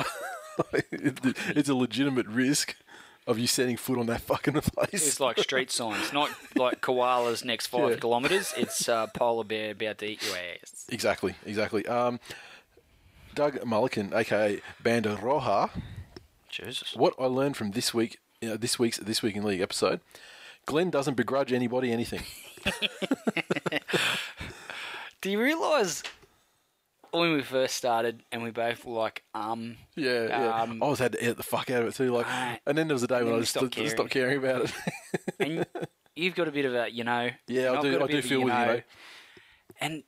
it's 0.72 1.68
a 1.68 1.74
legitimate 1.74 2.26
risk. 2.26 2.76
of 3.26 3.38
you 3.38 3.46
setting 3.46 3.76
foot 3.76 3.98
on 3.98 4.06
that 4.06 4.20
fucking 4.22 4.54
place. 4.60 4.88
It's 4.92 5.20
like 5.20 5.38
street 5.38 5.70
signs, 5.70 6.12
not 6.12 6.30
like 6.56 6.80
koalas 6.80 7.44
next 7.44 7.66
five 7.68 7.90
Yeah. 7.90 7.96
kilometres. 7.96 8.52
It's 8.56 8.88
uh, 8.88 9.06
polar 9.08 9.44
bear 9.44 9.72
about 9.72 9.98
to 9.98 10.06
eat 10.06 10.26
your 10.26 10.36
ass. 10.36 10.86
exactly, 10.88 11.34
exactly. 11.46 11.86
Um, 11.86 12.18
Doug 13.34 13.58
Mullican, 13.60 14.12
aka 14.14 14.60
Banda 14.82 15.16
Roja. 15.16 15.70
Jesus. 16.48 16.94
What 16.96 17.14
I 17.18 17.24
learned 17.26 17.56
from 17.56 17.70
this 17.72 17.94
week, 17.94 18.18
you 18.40 18.48
know, 18.48 18.56
this 18.56 18.78
week's 18.78 18.98
this 18.98 19.22
week 19.22 19.36
in 19.36 19.44
league 19.44 19.60
episode, 19.60 20.00
Glenn 20.66 20.90
doesn't 20.90 21.14
begrudge 21.14 21.52
anybody 21.52 21.92
anything. 21.92 22.22
Do 25.20 25.30
you 25.30 25.40
realise 25.40 26.02
when 27.12 27.32
we 27.34 27.42
first 27.42 27.76
started 27.76 28.22
and 28.32 28.42
we 28.42 28.50
both 28.50 28.84
were 28.84 28.94
like, 28.98 29.22
um, 29.34 29.76
Yeah, 29.96 30.26
yeah. 30.28 30.62
Um, 30.62 30.82
I 30.82 30.84
always 30.86 30.98
had 30.98 31.12
to 31.12 31.22
edit 31.22 31.36
the 31.36 31.42
fuck 31.42 31.70
out 31.70 31.82
of 31.82 31.88
it 31.88 31.94
too. 31.94 32.10
Like, 32.12 32.26
Right. 32.26 32.58
and 32.66 32.76
then 32.78 32.88
there 32.88 32.94
was 32.94 33.02
a 33.02 33.06
day 33.08 33.22
when 33.22 33.34
I 33.34 33.40
just 33.40 33.50
stopped 33.50 33.74
stopped, 33.74 33.90
stopped 33.90 34.10
caring 34.10 34.38
about 34.38 34.62
it. 34.64 34.72
and 35.38 35.66
you've 36.16 36.34
got 36.34 36.48
a 36.48 36.52
bit 36.52 36.64
of 36.64 36.74
a, 36.74 36.90
you 36.90 37.04
know. 37.04 37.30
yeah, 37.48 37.72
I 37.72 37.80
do. 37.82 38.02
I 38.02 38.06
do 38.06 38.18
a 38.18 38.22
feel 38.22 38.40
with 38.42 38.52
you, 38.54 38.58
know. 38.58 38.80
And 39.80 40.02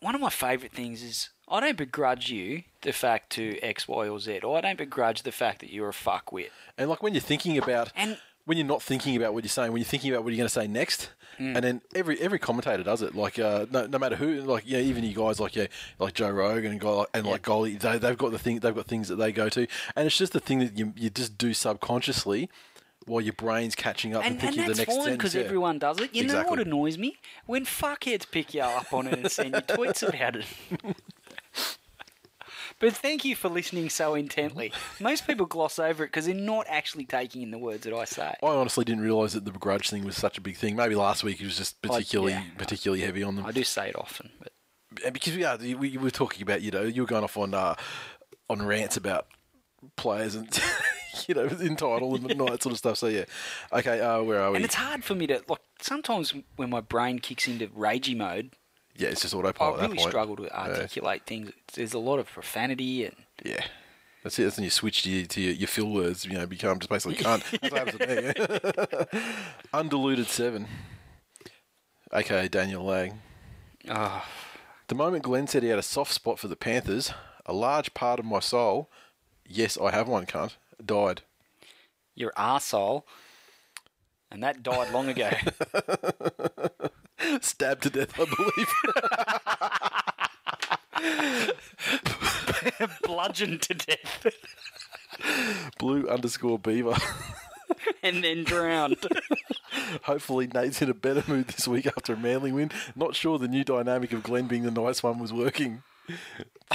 one 0.00 0.14
of 0.14 0.20
my 0.20 0.30
favourite 0.30 0.72
things 0.72 1.02
is 1.02 1.30
I 1.48 1.60
don't 1.60 1.76
begrudge 1.76 2.30
you 2.30 2.62
the 2.82 2.92
fact 2.92 3.30
to 3.30 3.58
X, 3.60 3.88
Y, 3.88 4.08
or 4.08 4.20
Z. 4.20 4.40
Or 4.40 4.58
I 4.58 4.60
don't 4.60 4.78
begrudge 4.78 5.22
the 5.22 5.32
fact 5.32 5.60
that 5.60 5.72
you're 5.72 5.88
a 5.88 5.92
fuckwit. 5.92 6.48
And 6.76 6.88
like 6.90 7.02
when 7.02 7.14
you're 7.14 7.20
thinking 7.20 7.58
about, 7.58 7.92
And- 7.96 8.18
when 8.44 8.56
you're 8.56 8.66
not 8.66 8.82
thinking 8.82 9.14
about 9.14 9.34
what 9.34 9.44
you're 9.44 9.50
saying, 9.50 9.72
when 9.72 9.80
you're 9.80 9.86
thinking 9.86 10.10
about 10.10 10.24
what 10.24 10.32
you're 10.32 10.38
going 10.38 10.46
to 10.46 10.52
say 10.52 10.66
next, 10.66 11.10
and 11.38 11.56
then 11.62 11.82
every 11.94 12.18
every 12.20 12.38
commentator 12.40 12.82
does 12.82 13.00
it. 13.02 13.14
Like 13.14 13.38
uh, 13.38 13.66
no, 13.70 13.86
no 13.86 13.98
matter 13.98 14.16
who, 14.16 14.40
like 14.40 14.64
yeah, 14.66 14.78
even 14.78 15.04
you 15.04 15.14
guys 15.14 15.38
like 15.38 15.54
yeah, 15.54 15.66
like 16.00 16.14
Joe 16.14 16.30
Rogan 16.30 16.72
and 16.72 16.80
guy 16.80 16.88
like, 16.88 17.08
and 17.14 17.26
like 17.26 17.42
Goldie, 17.42 17.76
they 17.76 17.96
they've 17.98 18.18
got 18.18 18.32
the 18.32 18.38
thing, 18.40 18.58
they've 18.58 18.74
got 18.74 18.86
things 18.86 19.06
that 19.08 19.16
they 19.16 19.30
go 19.30 19.48
to, 19.50 19.66
and 19.94 20.06
it's 20.06 20.18
just 20.18 20.32
the 20.32 20.40
thing 20.40 20.58
that 20.60 20.76
you 20.76 20.92
you 20.96 21.10
just 21.10 21.38
do 21.38 21.54
subconsciously. 21.54 22.48
While 23.08 23.22
your 23.22 23.32
brain's 23.32 23.74
catching 23.74 24.14
up 24.14 24.24
and, 24.24 24.34
And, 24.34 24.42
and 24.42 24.54
thinking 24.54 24.66
that's 24.66 24.78
the 24.78 24.86
next 24.86 25.04
fine 25.04 25.16
because 25.16 25.34
yeah. 25.34 25.42
everyone 25.42 25.78
does 25.78 25.98
it. 26.00 26.14
You 26.14 26.24
know 26.24 26.44
what 26.44 26.60
annoys 26.60 26.98
me? 26.98 27.16
When 27.46 27.64
fuckheads 27.64 28.30
pick 28.30 28.54
you 28.54 28.62
up 28.62 28.92
on 28.92 29.06
it 29.06 29.18
and 29.18 29.30
send 29.30 29.54
you 29.54 29.60
tweets 29.62 30.06
about 30.06 30.36
it. 30.36 30.46
But 32.80 32.94
thank 32.94 33.24
you 33.24 33.34
for 33.34 33.48
listening 33.48 33.90
so 33.90 34.14
intently. 34.14 34.72
Most 35.00 35.26
people 35.26 35.46
gloss 35.46 35.80
over 35.80 36.04
it 36.04 36.08
because 36.08 36.26
they're 36.26 36.34
not 36.34 36.66
actually 36.68 37.06
taking 37.06 37.42
in 37.42 37.50
the 37.50 37.58
words 37.58 37.82
that 37.84 37.92
I 37.92 38.04
say. 38.04 38.34
I 38.40 38.46
honestly 38.46 38.84
didn't 38.84 39.02
realise 39.02 39.32
that 39.32 39.44
the 39.44 39.50
begrudge 39.50 39.90
thing 39.90 40.04
was 40.04 40.16
such 40.16 40.38
a 40.38 40.40
big 40.40 40.56
thing. 40.56 40.76
Maybe 40.76 40.94
last 40.94 41.24
week 41.24 41.40
it 41.40 41.44
was 41.44 41.56
just 41.56 41.82
particularly 41.82 42.34
yeah. 42.34 42.44
particularly 42.56 43.02
heavy 43.02 43.24
on 43.24 43.34
them. 43.34 43.46
I 43.46 43.50
do 43.50 43.64
say 43.64 43.88
it 43.88 43.96
often, 43.96 44.30
but 44.38 44.52
and 45.04 45.12
because 45.12 45.36
we, 45.60 45.74
we 45.74 45.96
were 45.96 46.10
talking 46.10 46.42
about 46.42 46.62
you 46.62 46.70
know 46.70 46.82
you 46.82 47.02
were 47.02 47.08
going 47.08 47.24
off 47.24 47.36
on 47.36 47.52
uh, 47.52 47.74
on 48.48 48.64
rants 48.64 48.96
about 48.96 49.26
players 49.96 50.36
and 50.36 50.48
you 51.28 51.34
know 51.34 51.44
entitled 51.46 52.30
and 52.30 52.40
all 52.40 52.48
that 52.50 52.62
sort 52.62 52.72
of 52.72 52.78
stuff. 52.78 52.98
So 52.98 53.06
yeah, 53.08 53.24
okay, 53.72 54.00
uh, 54.00 54.22
where 54.22 54.40
are 54.40 54.50
we? 54.50 54.56
and 54.56 54.64
it's 54.64 54.74
hard 54.74 55.04
for 55.04 55.14
me 55.14 55.26
to 55.28 55.42
like. 55.48 55.60
Sometimes 55.80 56.34
when 56.56 56.70
my 56.70 56.80
brain 56.80 57.18
kicks 57.20 57.46
into 57.46 57.68
ragey 57.68 58.16
mode, 58.16 58.50
yeah, 58.96 59.08
it's 59.08 59.22
just 59.22 59.34
I 59.34 59.38
autopilot. 59.38 59.80
at 59.80 59.90
that 59.90 59.96
really 59.96 60.08
struggle 60.08 60.36
to 60.36 60.58
articulate 60.58 61.22
things. 61.26 61.52
There's 61.74 61.94
a 61.94 61.98
lot 62.00 62.18
of 62.18 62.26
profanity 62.26 63.04
and 63.04 63.14
Yeah. 63.44 63.64
That's 64.24 64.36
it. 64.40 64.42
That's 64.42 64.56
when 64.56 64.64
you 64.64 64.70
switch 64.70 65.02
to 65.04 65.10
your, 65.10 65.26
to 65.26 65.40
your, 65.40 65.52
your 65.54 65.68
fill 65.68 65.90
words. 65.92 66.24
You 66.24 66.32
know, 66.32 66.46
become 66.46 66.80
just 66.80 66.90
basically 66.90 67.16
cunt. 67.24 67.48
That's 67.60 67.72
what 67.72 67.86
happens 67.86 69.06
to 69.12 69.18
me. 69.22 69.30
Undiluted 69.72 70.26
seven. 70.26 70.66
Okay, 72.12 72.48
Daniel 72.48 72.84
Lang. 72.84 73.20
oh, 73.88 74.24
The 74.88 74.94
moment 74.94 75.22
Glenn 75.22 75.46
said 75.46 75.62
he 75.62 75.68
had 75.68 75.78
a 75.78 75.82
soft 75.82 76.12
spot 76.12 76.38
for 76.38 76.48
the 76.48 76.56
Panthers, 76.56 77.12
a 77.46 77.52
large 77.52 77.94
part 77.94 78.18
of 78.18 78.24
my 78.26 78.40
soul, 78.40 78.90
yes, 79.46 79.78
I 79.78 79.90
have 79.92 80.08
one, 80.08 80.26
cunt, 80.26 80.56
died. 80.84 81.22
you're 82.14 82.32
arsehole. 82.32 83.04
And 84.30 84.42
that 84.42 84.62
died 84.62 84.92
long 84.92 85.08
ago. 85.08 85.30
Stabbed 87.40 87.82
to 87.84 87.90
death, 87.90 88.12
I 88.20 88.26
believe. 88.36 88.72
Bludgeoned 93.02 93.62
to 93.62 93.74
death 93.74 94.26
Blue 95.78 96.06
underscore 96.08 96.58
beaver. 96.58 96.96
and 98.02 98.22
then 98.22 98.44
drowned. 98.44 98.96
Hopefully, 100.02 100.46
Nate's 100.46 100.82
in 100.82 100.90
a 100.90 100.94
better 100.94 101.24
mood 101.26 101.48
this 101.48 101.66
week 101.66 101.86
after 101.86 102.14
a 102.14 102.16
manly 102.16 102.52
win. 102.52 102.70
Not 102.94 103.14
sure 103.14 103.38
the 103.38 103.48
new 103.48 103.64
dynamic 103.64 104.12
of 104.12 104.22
Glenn 104.22 104.46
being 104.46 104.64
the 104.64 104.70
nice 104.70 105.02
one 105.02 105.18
was 105.18 105.32
working. 105.32 105.82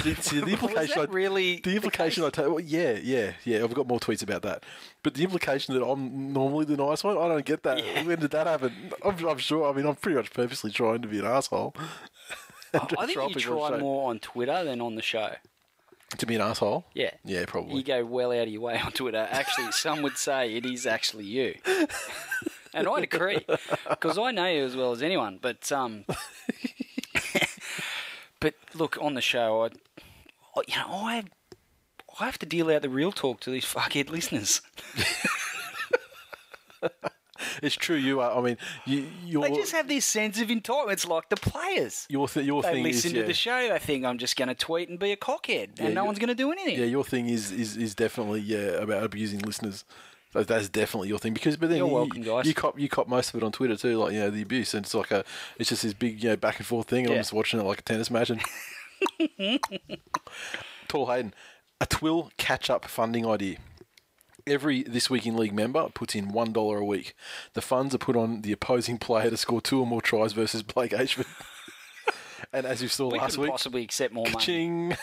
See, 0.02 0.14
see, 0.20 0.40
the 0.40 0.46
implication 0.52 1.00
I, 1.00 1.04
really 1.04 1.60
the 1.60 1.76
implication 1.76 2.24
I 2.24 2.30
take, 2.30 2.46
well, 2.46 2.60
yeah, 2.60 2.98
yeah, 3.02 3.32
yeah. 3.44 3.62
I've 3.62 3.74
got 3.74 3.86
more 3.86 4.00
tweets 4.00 4.22
about 4.22 4.42
that, 4.42 4.64
but 5.02 5.14
the 5.14 5.24
implication 5.24 5.74
that 5.74 5.84
I'm 5.84 6.32
normally 6.32 6.64
the 6.64 6.76
nice 6.76 7.04
one, 7.04 7.16
I 7.16 7.28
don't 7.28 7.44
get 7.44 7.62
that. 7.62 7.80
When 8.06 8.18
did 8.20 8.30
that 8.32 8.46
happen? 8.46 8.92
I'm, 9.04 9.24
I'm 9.26 9.38
sure. 9.38 9.68
I 9.68 9.72
mean, 9.72 9.86
I'm 9.86 9.96
pretty 9.96 10.16
much 10.16 10.32
purposely 10.32 10.70
trying 10.70 11.02
to 11.02 11.08
be 11.08 11.18
an 11.18 11.26
asshole. 11.26 11.74
I 12.74 13.06
think 13.06 13.34
you 13.34 13.40
try 13.40 13.78
more 13.78 14.10
on 14.10 14.18
Twitter 14.18 14.64
than 14.64 14.80
on 14.80 14.96
the 14.96 15.02
show. 15.02 15.34
to 16.18 16.26
be 16.26 16.34
an 16.34 16.40
asshole. 16.40 16.84
Yeah. 16.92 17.10
Yeah, 17.24 17.44
probably. 17.46 17.76
You 17.76 17.84
go 17.84 18.04
well 18.04 18.32
out 18.32 18.42
of 18.42 18.48
your 18.48 18.62
way 18.62 18.80
on 18.80 18.90
Twitter. 18.90 19.28
Actually, 19.30 19.70
some 19.70 20.02
would 20.02 20.16
say 20.18 20.54
it 20.54 20.66
is 20.66 20.84
actually 20.84 21.24
you. 21.24 21.54
And 22.72 22.88
I'd 22.88 23.04
agree, 23.04 23.46
because 23.88 24.18
I 24.18 24.32
know 24.32 24.46
you 24.46 24.64
as 24.64 24.74
well 24.74 24.90
as 24.90 25.00
anyone. 25.02 25.38
But 25.40 25.70
um, 25.70 26.04
but 28.44 28.54
look 28.74 28.98
on 29.00 29.14
the 29.14 29.22
show, 29.22 29.64
I, 29.64 30.60
you 30.68 30.76
know, 30.76 30.86
I 30.88 31.24
I 32.20 32.26
have 32.26 32.38
to 32.40 32.46
deal 32.46 32.70
out 32.70 32.82
the 32.82 32.90
real 32.90 33.10
talk 33.10 33.40
to 33.40 33.50
these 33.50 33.64
fuckhead 33.64 34.10
listeners. 34.10 34.60
It's 37.62 37.74
true. 37.74 37.96
You 37.96 38.20
are. 38.20 38.36
I 38.36 38.40
mean, 38.42 38.56
you, 38.84 39.06
your 39.24 39.42
They 39.42 39.54
just 39.54 39.72
have 39.72 39.86
this 39.88 40.04
sense 40.04 40.40
of 40.40 40.48
entitlement. 40.48 40.92
It's 40.92 41.06
like 41.06 41.28
the 41.28 41.36
players. 41.36 42.06
your 42.08 42.28
th- 42.28 42.44
your 42.44 42.62
They 42.62 42.72
thing 42.72 42.82
listen 42.82 43.08
is 43.08 43.12
to 43.14 43.20
yeah. 43.20 43.26
the 43.26 43.34
show. 43.34 43.68
They 43.68 43.78
think 43.78 44.04
I'm 44.04 44.18
just 44.18 44.36
going 44.36 44.48
to 44.48 44.54
tweet 44.54 44.88
and 44.88 44.98
be 44.98 45.12
a 45.12 45.16
cockhead, 45.16 45.78
and 45.78 45.88
Yeah, 45.88 45.94
no 45.94 46.04
one's 46.04 46.18
going 46.18 46.28
to 46.28 46.34
do 46.34 46.50
anything. 46.52 46.78
Yeah, 46.78 46.86
your 46.86 47.04
thing 47.04 47.28
is 47.28 47.50
is, 47.50 47.76
is 47.76 47.94
definitely 47.94 48.40
yeah 48.40 48.82
about 48.82 49.02
abusing 49.04 49.40
listeners. 49.40 49.84
That- 50.34 50.46
That's 50.48 50.68
definitely 50.68 51.08
your 51.08 51.18
thing 51.18 51.32
because 51.32 51.56
but 51.56 51.68
then 51.70 51.78
You're 51.78 51.88
you, 51.88 51.94
welcome, 51.94 52.22
guys. 52.22 52.46
You 52.46 52.52
cop 52.54 52.78
you 52.78 52.88
cop 52.88 53.08
most 53.08 53.30
of 53.30 53.36
it 53.40 53.42
on 53.44 53.52
Twitter 53.52 53.76
too, 53.76 53.96
like 53.98 54.12
you 54.12 54.18
know 54.20 54.30
the 54.30 54.42
abuse, 54.42 54.74
and 54.74 54.84
it's 54.84 54.94
like 54.94 55.10
a 55.10 55.24
it's 55.58 55.70
just 55.70 55.82
this 55.82 55.94
big 55.94 56.22
you 56.22 56.28
know 56.30 56.36
back 56.36 56.58
and 56.58 56.66
forth 56.66 56.88
thing, 56.88 57.04
and 57.04 57.10
Yeah. 57.10 57.16
I'm 57.16 57.20
just 57.20 57.32
watching 57.32 57.58
it 57.60 57.64
like 57.64 57.78
a 57.78 57.82
tennis 57.82 58.10
match. 58.10 58.30
And 58.30 58.40
Tall 60.88 61.06
Hayden, 61.06 61.34
a 61.80 61.86
Twill 61.86 62.30
catch 62.36 62.68
up 62.70 62.84
funding 62.84 63.26
idea. 63.26 63.56
Every 64.46 64.82
This 64.82 65.08
Week 65.08 65.24
in 65.26 65.36
League 65.36 65.54
member 65.54 65.88
puts 65.88 66.14
in 66.14 66.30
$1 66.32 66.78
a 66.78 66.84
week. 66.84 67.14
The 67.54 67.62
funds 67.62 67.94
are 67.94 67.98
put 67.98 68.14
on 68.14 68.42
the 68.42 68.52
opposing 68.52 68.98
player 68.98 69.30
to 69.30 69.36
score 69.38 69.62
two 69.62 69.80
or 69.80 69.86
more 69.86 70.02
tries 70.02 70.34
versus 70.34 70.62
Blake 70.62 70.92
Ayshford. 70.92 71.24
And 72.54 72.66
as 72.66 72.80
you 72.80 72.88
saw 72.88 73.10
we 73.10 73.18
last 73.18 73.36
week, 73.36 73.50
possibly 73.50 73.82
accept 73.82 74.14
more 74.14 74.26
money. 74.30 74.94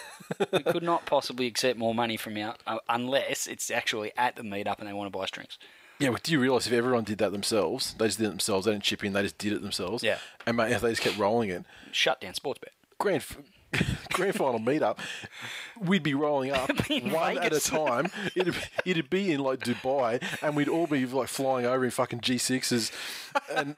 we 0.52 0.60
could 0.64 0.84
not 0.84 1.06
possibly 1.06 1.48
accept 1.48 1.78
more 1.78 1.94
money 1.94 2.18
from 2.18 2.38
you 2.38 2.52
uh, 2.66 2.78
unless 2.90 3.46
it's 3.46 3.70
actually 3.70 4.12
at 4.18 4.36
the 4.36 4.42
meetup 4.42 4.80
and 4.80 4.88
they 4.88 4.94
want 4.94 5.12
to 5.12 5.18
buy 5.18 5.26
drinks. 5.30 5.58
Yeah, 6.00 6.10
but 6.10 6.24
do 6.24 6.32
you 6.32 6.40
realise 6.40 6.66
if 6.66 6.74
everyone 6.74 7.04
did 7.04 7.20
that 7.20 7.32
themselves, 7.32 7.94
they 7.94 8.08
just 8.08 8.18
did 8.18 8.26
it 8.26 8.30
themselves, 8.30 8.66
they 8.66 8.72
didn't 8.72 8.84
chip 8.84 9.04
in, 9.04 9.14
they 9.14 9.22
just 9.22 9.38
did 9.38 9.54
it 9.54 9.62
themselves. 9.62 10.02
Yeah. 10.02 10.18
And 10.48 10.58
mate, 10.58 10.72
if 10.72 10.82
they 10.82 10.90
just 10.90 11.04
kept 11.04 11.18
rolling 11.18 11.50
it, 11.50 11.64
Shut 11.92 12.20
down 12.22 12.34
Sportsbet. 12.34 12.70
grand 12.98 13.24
grand 14.14 14.36
final 14.36 14.60
meetup, 14.60 14.98
we'd 15.80 16.04
be 16.04 16.14
rolling 16.14 16.52
up 16.52 16.70
Be 16.88 17.02
one 17.02 17.38
at 17.38 17.54
a 17.54 17.60
time. 17.60 18.08
It'd, 18.36 18.56
it'd 18.86 19.10
be 19.10 19.32
in 19.32 19.42
like 19.42 19.60
Dubai, 19.60 20.24
and 20.42 20.56
we'd 20.56 20.68
all 20.68 20.88
be 20.88 21.06
like 21.06 21.28
flying 21.28 21.66
over 21.66 21.86
in 21.86 21.92
fucking 21.92 22.22
G6s, 22.22 22.92
and 23.54 23.76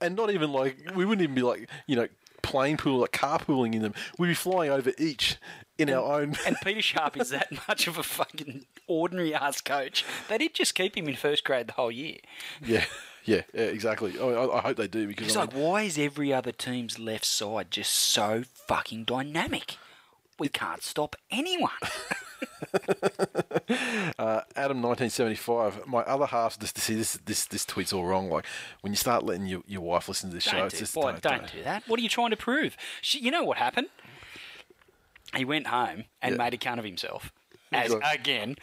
and 0.00 0.16
not 0.16 0.30
even 0.30 0.52
like 0.52 0.76
we 0.94 1.04
wouldn't 1.04 1.22
even 1.22 1.34
be 1.34 1.42
like 1.42 1.68
you 1.86 1.96
know 1.96 2.08
plane 2.48 2.76
pool 2.76 3.00
like 3.00 3.12
carpooling 3.12 3.74
in 3.74 3.82
them. 3.82 3.94
We'd 4.18 4.28
be 4.28 4.34
flying 4.34 4.70
over 4.70 4.92
each 4.98 5.36
in 5.76 5.90
our 5.90 6.20
own. 6.20 6.36
And 6.46 6.56
Peter 6.64 6.82
Sharp 6.82 7.16
is 7.16 7.30
that 7.30 7.48
much 7.68 7.86
of 7.86 7.98
a 7.98 8.02
fucking 8.02 8.66
ordinary 8.86 9.34
ass 9.34 9.60
coach. 9.60 10.04
They 10.28 10.38
did 10.38 10.54
just 10.54 10.74
keep 10.74 10.96
him 10.96 11.08
in 11.08 11.16
first 11.16 11.44
grade 11.44 11.66
the 11.68 11.72
whole 11.74 11.90
year. 11.92 12.16
yeah, 12.64 12.84
yeah, 13.24 13.42
yeah, 13.52 13.62
exactly. 13.62 14.18
I, 14.18 14.24
I, 14.24 14.58
I 14.58 14.60
hope 14.62 14.76
they 14.78 14.88
do 14.88 15.06
because 15.06 15.26
It's 15.28 15.36
I 15.36 15.40
like, 15.40 15.52
why 15.52 15.82
is 15.82 15.98
every 15.98 16.32
other 16.32 16.52
team's 16.52 16.98
left 16.98 17.26
side 17.26 17.70
just 17.70 17.92
so 17.92 18.42
fucking 18.66 19.04
dynamic? 19.04 19.76
We 20.38 20.48
can't 20.48 20.82
stop 20.82 21.16
anyone. 21.30 21.70
Uh, 24.18 24.40
Adam, 24.56 24.80
nineteen 24.80 25.10
seventy 25.10 25.36
five. 25.36 25.86
My 25.86 26.00
other 26.00 26.26
half. 26.26 26.58
This, 26.58 26.72
see, 26.76 26.94
this, 26.94 27.14
this, 27.24 27.44
this 27.46 27.64
tweet's 27.64 27.92
all 27.92 28.04
wrong. 28.04 28.30
Like 28.30 28.46
when 28.80 28.92
you 28.92 28.96
start 28.96 29.24
letting 29.24 29.46
your, 29.46 29.62
your 29.66 29.80
wife 29.82 30.08
listen 30.08 30.30
to 30.30 30.34
this 30.34 30.44
show, 30.44 30.56
Don't, 30.56 30.66
it's 30.66 30.74
do, 30.74 30.80
just 30.80 30.94
boy, 30.94 31.12
don't, 31.12 31.22
don't 31.22 31.52
do 31.52 31.62
that. 31.64 31.82
What 31.86 32.00
are 32.00 32.02
you 32.02 32.08
trying 32.08 32.30
to 32.30 32.36
prove? 32.36 32.76
She, 33.02 33.18
you 33.20 33.30
know 33.30 33.44
what 33.44 33.58
happened? 33.58 33.88
He 35.36 35.44
went 35.44 35.66
home 35.68 36.04
and 36.22 36.32
Yeah. 36.34 36.38
made 36.42 36.54
a 36.54 36.56
cunt 36.56 36.78
of 36.78 36.84
himself. 36.84 37.30
As 37.70 37.90
Right. 37.94 38.18
again, 38.18 38.56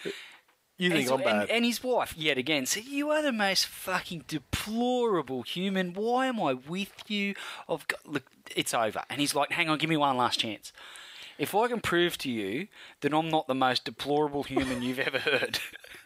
You 0.78 0.90
think 0.90 1.10
and, 1.10 1.20
I'm 1.20 1.24
bad? 1.24 1.42
and, 1.44 1.52
and 1.52 1.66
his 1.66 1.84
wife 1.84 2.16
yet 2.18 2.38
again 2.38 2.66
said, 2.66 2.86
"You 2.86 3.12
are 3.12 3.22
the 3.22 3.32
most 3.32 3.66
fucking 3.68 4.26
deplorable 4.28 5.44
human. 5.44 5.94
Why 5.94 6.26
am 6.28 6.42
I 6.42 6.54
with 6.54 6.94
you? 7.08 7.36
I've 7.70 7.88
got 7.88 8.06
look, 8.06 8.24
it's 8.56 8.74
over." 8.74 9.04
And 9.10 9.22
he's 9.22 9.36
like, 9.36 9.52
"Hang 9.52 9.70
on, 9.70 9.78
give 9.78 9.90
me 9.90 9.98
one 9.98 10.18
last 10.18 10.40
chance. 10.40 10.74
If 11.38 11.54
I 11.54 11.67
can 11.67 11.82
prove 11.82 12.17
to 12.19 12.32
you 12.32 12.67
that 13.02 13.13
I'm 13.13 13.30
not 13.30 13.48
the 13.48 13.56
most 13.56 13.84
deplorable 13.86 14.43
human 14.43 14.82
you've 14.82 15.00
ever 15.00 15.19
heard, 15.19 15.60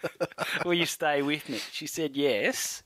Will 0.65 0.74
you 0.74 0.86
stay 0.86 1.22
with 1.22 1.48
me? 1.50 1.60
She 1.72 1.88
said 1.88 2.15
yes. 2.15 2.84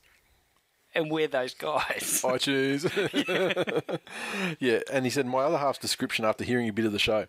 And 0.96 1.10
we're 1.10 1.26
those 1.26 1.54
guys. 1.54 2.22
Oh, 2.24 2.34
I 2.34 2.38
choose. 2.38 2.84
yeah, 4.60 4.80
and 4.92 5.04
he 5.04 5.10
said, 5.10 5.26
My 5.26 5.40
other 5.40 5.58
half's 5.58 5.78
description 5.78 6.24
after 6.24 6.44
hearing 6.44 6.68
a 6.68 6.72
bit 6.72 6.84
of 6.84 6.92
the 6.92 6.98
show. 7.00 7.26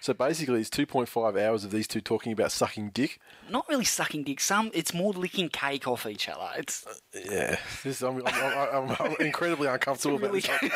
So 0.00 0.14
basically, 0.14 0.60
it's 0.60 0.70
2.5 0.70 1.40
hours 1.40 1.64
of 1.64 1.72
these 1.72 1.88
two 1.88 2.00
talking 2.00 2.32
about 2.32 2.52
sucking 2.52 2.90
dick. 2.90 3.18
Not 3.50 3.68
really 3.68 3.84
sucking 3.84 4.22
dick. 4.22 4.38
Some 4.38 4.70
it's 4.72 4.94
more 4.94 5.12
licking 5.12 5.48
cake 5.48 5.88
off 5.88 6.06
each 6.06 6.28
other. 6.28 6.48
It's 6.56 6.86
uh, 6.86 6.92
Yeah, 7.28 7.56
this, 7.82 8.02
I'm, 8.02 8.22
I'm, 8.24 8.90
I'm, 8.90 8.96
I'm 9.00 9.16
incredibly 9.18 9.66
uncomfortable 9.66 10.16
about 10.18 10.32
this 10.32 10.46
cake. 10.46 10.72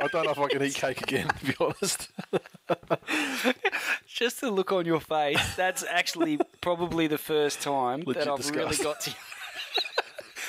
I 0.00 0.06
don't 0.08 0.24
know 0.24 0.30
if 0.30 0.38
I 0.38 0.48
can 0.48 0.62
eat 0.62 0.74
cake 0.74 1.02
again, 1.02 1.28
to 1.28 1.44
be 1.44 1.54
honest. 1.60 2.08
just 4.06 4.40
the 4.40 4.50
look 4.50 4.72
on 4.72 4.86
your 4.86 5.00
face. 5.00 5.54
That's 5.56 5.84
actually 5.84 6.38
probably 6.60 7.06
the 7.06 7.18
first 7.18 7.60
time 7.60 8.00
Legit 8.06 8.24
that 8.24 8.32
I've 8.32 8.50
really 8.50 8.76
got 8.76 9.00
to. 9.00 9.14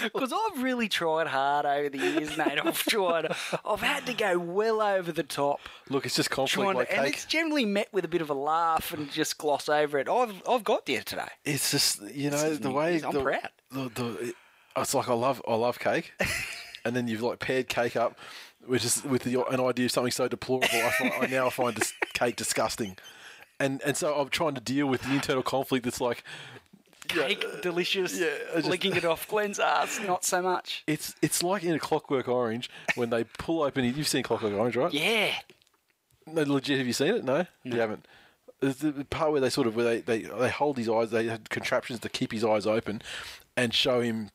Because 0.03 0.33
I've 0.33 0.61
really 0.61 0.89
tried 0.89 1.27
hard 1.27 1.65
over 1.65 1.87
the 1.87 1.97
years, 1.97 2.37
Nate. 2.37 2.59
I've 2.61 2.83
tried. 2.83 3.27
I've 3.63 3.79
had 3.79 4.05
to 4.07 4.13
go 4.13 4.37
well 4.37 4.81
over 4.81 5.13
the 5.13 5.23
top. 5.23 5.61
Look, 5.89 6.05
it's 6.05 6.15
just 6.17 6.29
conflict 6.29 6.65
Trying 6.65 6.75
like 6.75 6.91
and 6.91 7.05
cake. 7.05 7.13
it's 7.13 7.25
generally 7.25 7.63
met 7.63 7.87
with 7.93 8.03
a 8.03 8.09
bit 8.09 8.19
of 8.21 8.29
a 8.29 8.33
laugh 8.33 8.93
and 8.93 9.09
just 9.09 9.37
gloss 9.37 9.69
over 9.69 9.97
it. 9.97 10.09
I've 10.09 10.43
I've 10.49 10.65
got 10.65 10.85
there 10.85 11.01
today. 11.01 11.29
It's 11.45 11.71
just 11.71 12.01
you 12.13 12.29
know 12.29 12.55
the 12.55 12.71
way 12.71 13.01
I'm 13.01 13.13
the, 13.13 13.21
proud. 13.21 13.49
The, 13.71 13.89
the, 13.95 14.05
it- 14.29 14.35
it's 14.75 14.93
like 14.93 15.07
I 15.07 15.13
love 15.13 15.41
I 15.47 15.55
love 15.55 15.79
cake, 15.79 16.11
and 16.85 16.93
then 16.93 17.07
you've 17.07 17.21
like 17.21 17.39
paired 17.39 17.69
cake 17.69 17.95
up, 17.95 18.19
which 18.67 18.83
is 18.85 19.03
with 19.03 19.23
the, 19.23 19.43
an 19.47 19.59
idea 19.59 19.85
of 19.85 19.91
something 19.91 20.11
so 20.11 20.27
deplorable. 20.27 20.67
I, 20.73 20.89
find, 20.91 21.13
I 21.21 21.25
now 21.27 21.49
find 21.49 21.75
this 21.75 21.93
cake 22.13 22.35
disgusting, 22.43 22.97
and 23.59 23.81
and 23.83 23.95
so 23.97 24.15
I'm 24.15 24.29
trying 24.29 24.55
to 24.55 24.61
deal 24.61 24.87
with 24.87 25.01
the 25.03 25.13
internal 25.13 25.43
conflict. 25.43 25.83
That's 25.85 26.01
like 26.01 26.23
Cake, 27.07 27.45
uh, 27.45 27.61
delicious. 27.61 28.19
yeah, 28.19 28.27
just- 28.55 28.67
licking 28.67 28.95
it 28.95 29.05
off 29.05 29.27
Glenn's 29.27 29.59
ass, 29.59 29.99
not 30.05 30.25
so 30.25 30.41
much. 30.41 30.83
it's 30.87 31.15
it's 31.21 31.43
like 31.43 31.63
in 31.63 31.73
a 31.75 31.79
Clockwork 31.79 32.27
Orange 32.27 32.69
when 32.95 33.09
they 33.11 33.23
pull 33.23 33.61
open. 33.61 33.85
You've 33.85 34.07
seen 34.07 34.23
Clockwork 34.23 34.53
Orange, 34.53 34.75
right? 34.75 34.93
Yeah. 34.93 35.33
No, 36.27 36.41
legit. 36.41 36.79
Have 36.79 36.87
you 36.87 36.93
seen 36.93 37.13
it? 37.15 37.23
No, 37.23 37.45
you 37.63 37.79
haven't. 37.79 38.07
There's 38.61 38.77
the 38.77 39.05
part 39.05 39.31
where 39.31 39.41
they 39.41 39.49
sort 39.51 39.67
of 39.67 39.75
where 39.75 39.85
they, 39.85 39.99
they, 40.01 40.21
they 40.23 40.49
hold 40.49 40.77
his 40.77 40.89
eyes. 40.89 41.11
They 41.11 41.27
had 41.27 41.49
contraptions 41.51 41.99
to 41.99 42.09
keep 42.09 42.31
his 42.31 42.43
eyes 42.43 42.65
open, 42.65 43.03
and 43.55 43.71
show 43.73 44.01
him, 44.01 44.31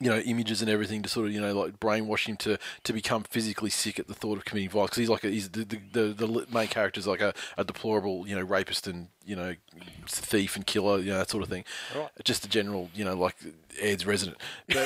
you 0.00 0.08
know, 0.08 0.18
images 0.18 0.62
and 0.62 0.70
everything 0.70 1.02
to 1.02 1.08
sort 1.08 1.26
of 1.26 1.32
you 1.32 1.40
know 1.40 1.52
like 1.58 1.80
brainwash 1.80 2.26
him 2.26 2.36
to, 2.38 2.58
to 2.84 2.92
become 2.92 3.24
physically 3.24 3.70
sick 3.70 3.98
at 3.98 4.06
the 4.06 4.14
thought 4.14 4.38
of 4.38 4.44
committing 4.44 4.70
violence. 4.70 4.90
Because 4.90 4.98
he's 5.00 5.08
like 5.08 5.24
a, 5.24 5.28
he's 5.28 5.48
the 5.50 5.64
the, 5.64 5.80
the 5.92 6.26
the 6.26 6.46
main 6.52 6.68
character 6.68 7.00
is 7.00 7.06
like 7.06 7.20
a, 7.20 7.34
a 7.56 7.64
deplorable 7.64 8.26
you 8.28 8.36
know 8.36 8.42
rapist 8.42 8.86
and 8.86 9.08
you 9.24 9.34
know 9.34 9.54
thief 10.06 10.56
and 10.56 10.66
killer 10.66 10.98
you 10.98 11.10
know 11.10 11.18
that 11.18 11.30
sort 11.30 11.42
of 11.42 11.48
thing. 11.48 11.64
Just 12.24 12.44
a 12.44 12.48
general 12.48 12.90
you 12.94 13.04
know 13.04 13.14
like 13.14 13.36
Ed's 13.80 14.06
resident. 14.06 14.38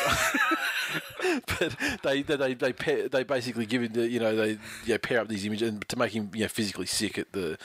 But, 1.22 1.46
but 1.46 1.76
they 2.02 2.22
they 2.22 2.36
they 2.36 2.54
they, 2.54 2.72
pair, 2.72 3.08
they 3.08 3.22
basically 3.22 3.64
give 3.64 3.82
him 3.82 3.92
the 3.92 4.06
you 4.08 4.20
know 4.20 4.36
they 4.36 4.50
you 4.84 4.88
know, 4.88 4.98
pair 4.98 5.20
up 5.20 5.28
these 5.28 5.46
images 5.46 5.68
and 5.68 5.88
to 5.88 5.98
make 5.98 6.12
him 6.12 6.30
you 6.34 6.42
know 6.42 6.48
physically 6.48 6.84
sick 6.84 7.16
at 7.16 7.32
the 7.32 7.56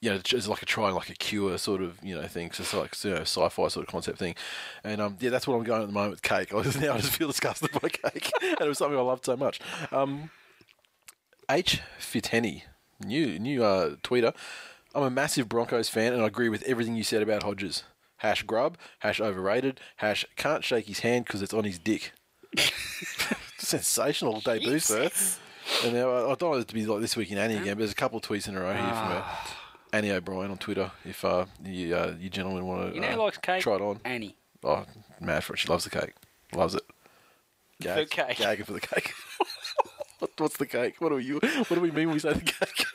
you 0.00 0.10
know 0.10 0.16
it's 0.16 0.48
like 0.48 0.62
a 0.62 0.66
try 0.66 0.86
and 0.86 0.94
like 0.94 1.10
a 1.10 1.14
cure 1.14 1.56
sort 1.58 1.82
of 1.82 1.98
you 2.02 2.14
know 2.14 2.26
thing. 2.26 2.52
So 2.52 2.62
it's 2.62 2.74
like 2.74 3.04
you 3.04 3.10
know, 3.10 3.20
sci-fi 3.20 3.68
sort 3.68 3.86
of 3.86 3.92
concept 3.92 4.18
thing, 4.18 4.34
and 4.82 5.00
um 5.00 5.16
yeah 5.20 5.30
that's 5.30 5.46
what 5.46 5.56
I'm 5.56 5.62
going 5.62 5.82
at 5.82 5.86
the 5.86 5.92
moment 5.92 6.12
with 6.12 6.22
cake. 6.22 6.54
I 6.54 6.62
just, 6.62 6.80
now 6.80 6.94
I 6.94 6.98
just 6.98 7.16
feel 7.16 7.28
disgusted 7.28 7.70
by 7.72 7.88
cake, 7.88 8.32
and 8.42 8.60
it 8.60 8.68
was 8.68 8.78
something 8.78 8.98
I 8.98 9.02
loved 9.02 9.26
so 9.26 9.36
much. 9.36 9.60
Um, 9.92 10.30
H 11.50 11.80
Fithenny, 11.98 12.62
new 13.04 13.38
new 13.38 13.62
uh, 13.62 13.96
tweeter. 14.02 14.34
I'm 14.94 15.04
a 15.04 15.10
massive 15.10 15.48
Broncos 15.48 15.88
fan, 15.88 16.12
and 16.12 16.22
I 16.22 16.26
agree 16.26 16.48
with 16.48 16.62
everything 16.64 16.96
you 16.96 17.04
said 17.04 17.22
about 17.22 17.42
Hodges. 17.42 17.84
Hash 18.18 18.42
grub, 18.42 18.76
hash 18.98 19.20
overrated, 19.20 19.80
hash 19.96 20.26
can't 20.36 20.64
shake 20.64 20.86
his 20.86 21.00
hand 21.00 21.24
because 21.26 21.42
it's 21.42 21.54
on 21.54 21.64
his 21.64 21.78
dick. 21.78 22.12
Sensational 23.58 24.40
debut, 24.40 24.78
sir. 24.78 25.10
And 25.84 25.94
now 25.94 26.10
I 26.10 26.32
I 26.32 26.34
don't 26.34 26.50
want 26.50 26.62
it 26.62 26.68
to 26.68 26.74
be 26.74 26.84
like 26.86 27.00
this 27.00 27.16
week 27.16 27.30
in 27.30 27.38
Annie 27.38 27.54
again, 27.54 27.74
but 27.74 27.78
there's 27.78 27.92
a 27.92 27.94
couple 27.94 28.18
of 28.18 28.24
tweets 28.24 28.48
in 28.48 28.56
a 28.56 28.60
row 28.60 28.72
here 28.72 28.82
from 28.82 29.12
uh, 29.12 29.22
Annie 29.92 30.10
O'Brien 30.12 30.50
on 30.50 30.58
Twitter. 30.58 30.90
If 31.04 31.24
uh, 31.24 31.46
you, 31.64 31.94
uh, 31.96 32.14
you 32.18 32.30
gentlemen 32.30 32.66
want 32.66 32.88
to 32.90 32.94
You 32.94 33.00
know 33.00 33.08
uh, 33.08 33.12
who 33.12 33.22
likes 33.22 33.38
cake? 33.38 33.62
try 33.62 33.74
it 33.76 33.80
on. 33.80 34.00
Annie. 34.04 34.36
Oh, 34.62 34.84
mad 35.20 35.42
for 35.44 35.54
it. 35.54 35.58
She 35.58 35.68
loves 35.68 35.84
the 35.84 35.90
cake. 35.90 36.14
Loves 36.54 36.74
it. 36.74 36.82
Gag, 37.80 38.08
The 38.08 38.14
cake. 38.14 38.36
Gagging 38.38 38.64
for 38.66 38.72
the 38.72 38.80
cake. 38.80 39.12
What- 40.18 40.30
What's 40.36 40.58
the 40.58 40.66
cake? 40.66 40.96
What 41.00 41.08
do 41.08 41.14
we 41.14 41.30
what 41.32 41.68
do 41.70 41.80
we 41.80 41.90
mean 41.90 42.08
when 42.08 42.14
we 42.14 42.18
say 42.18 42.34
the 42.34 42.40
cake? 42.42 42.86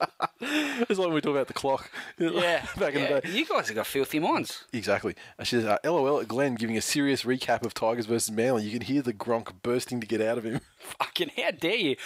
it's 0.88 0.98
like 0.98 1.06
when 1.06 1.14
we 1.14 1.20
talk 1.20 1.32
about 1.32 1.46
the 1.46 1.54
clock. 1.54 1.90
Yeah. 2.18 2.66
back 2.78 2.94
in 2.94 3.02
yeah. 3.02 3.20
the 3.20 3.20
day. 3.22 3.30
You 3.30 3.46
guys 3.46 3.68
have 3.68 3.76
got 3.76 3.86
filthy 3.86 4.18
minds. 4.18 4.64
Exactly. 4.72 5.14
And 5.38 5.46
she 5.46 5.56
says, 5.56 5.64
uh, 5.64 5.78
"LOL 5.84 6.20
at 6.20 6.28
Glenn 6.28 6.54
giving 6.56 6.76
a 6.76 6.80
serious 6.80 7.22
recap 7.22 7.64
of 7.64 7.74
Tigers 7.74 8.06
versus 8.06 8.30
Manly. 8.30 8.64
You 8.64 8.72
can 8.72 8.82
hear 8.82 9.02
the 9.02 9.12
Gronk 9.12 9.52
bursting 9.62 10.00
to 10.00 10.06
get 10.06 10.20
out 10.20 10.38
of 10.38 10.44
him. 10.44 10.60
Fucking 10.78 11.30
how 11.36 11.50
dare 11.52 11.76
you? 11.76 11.96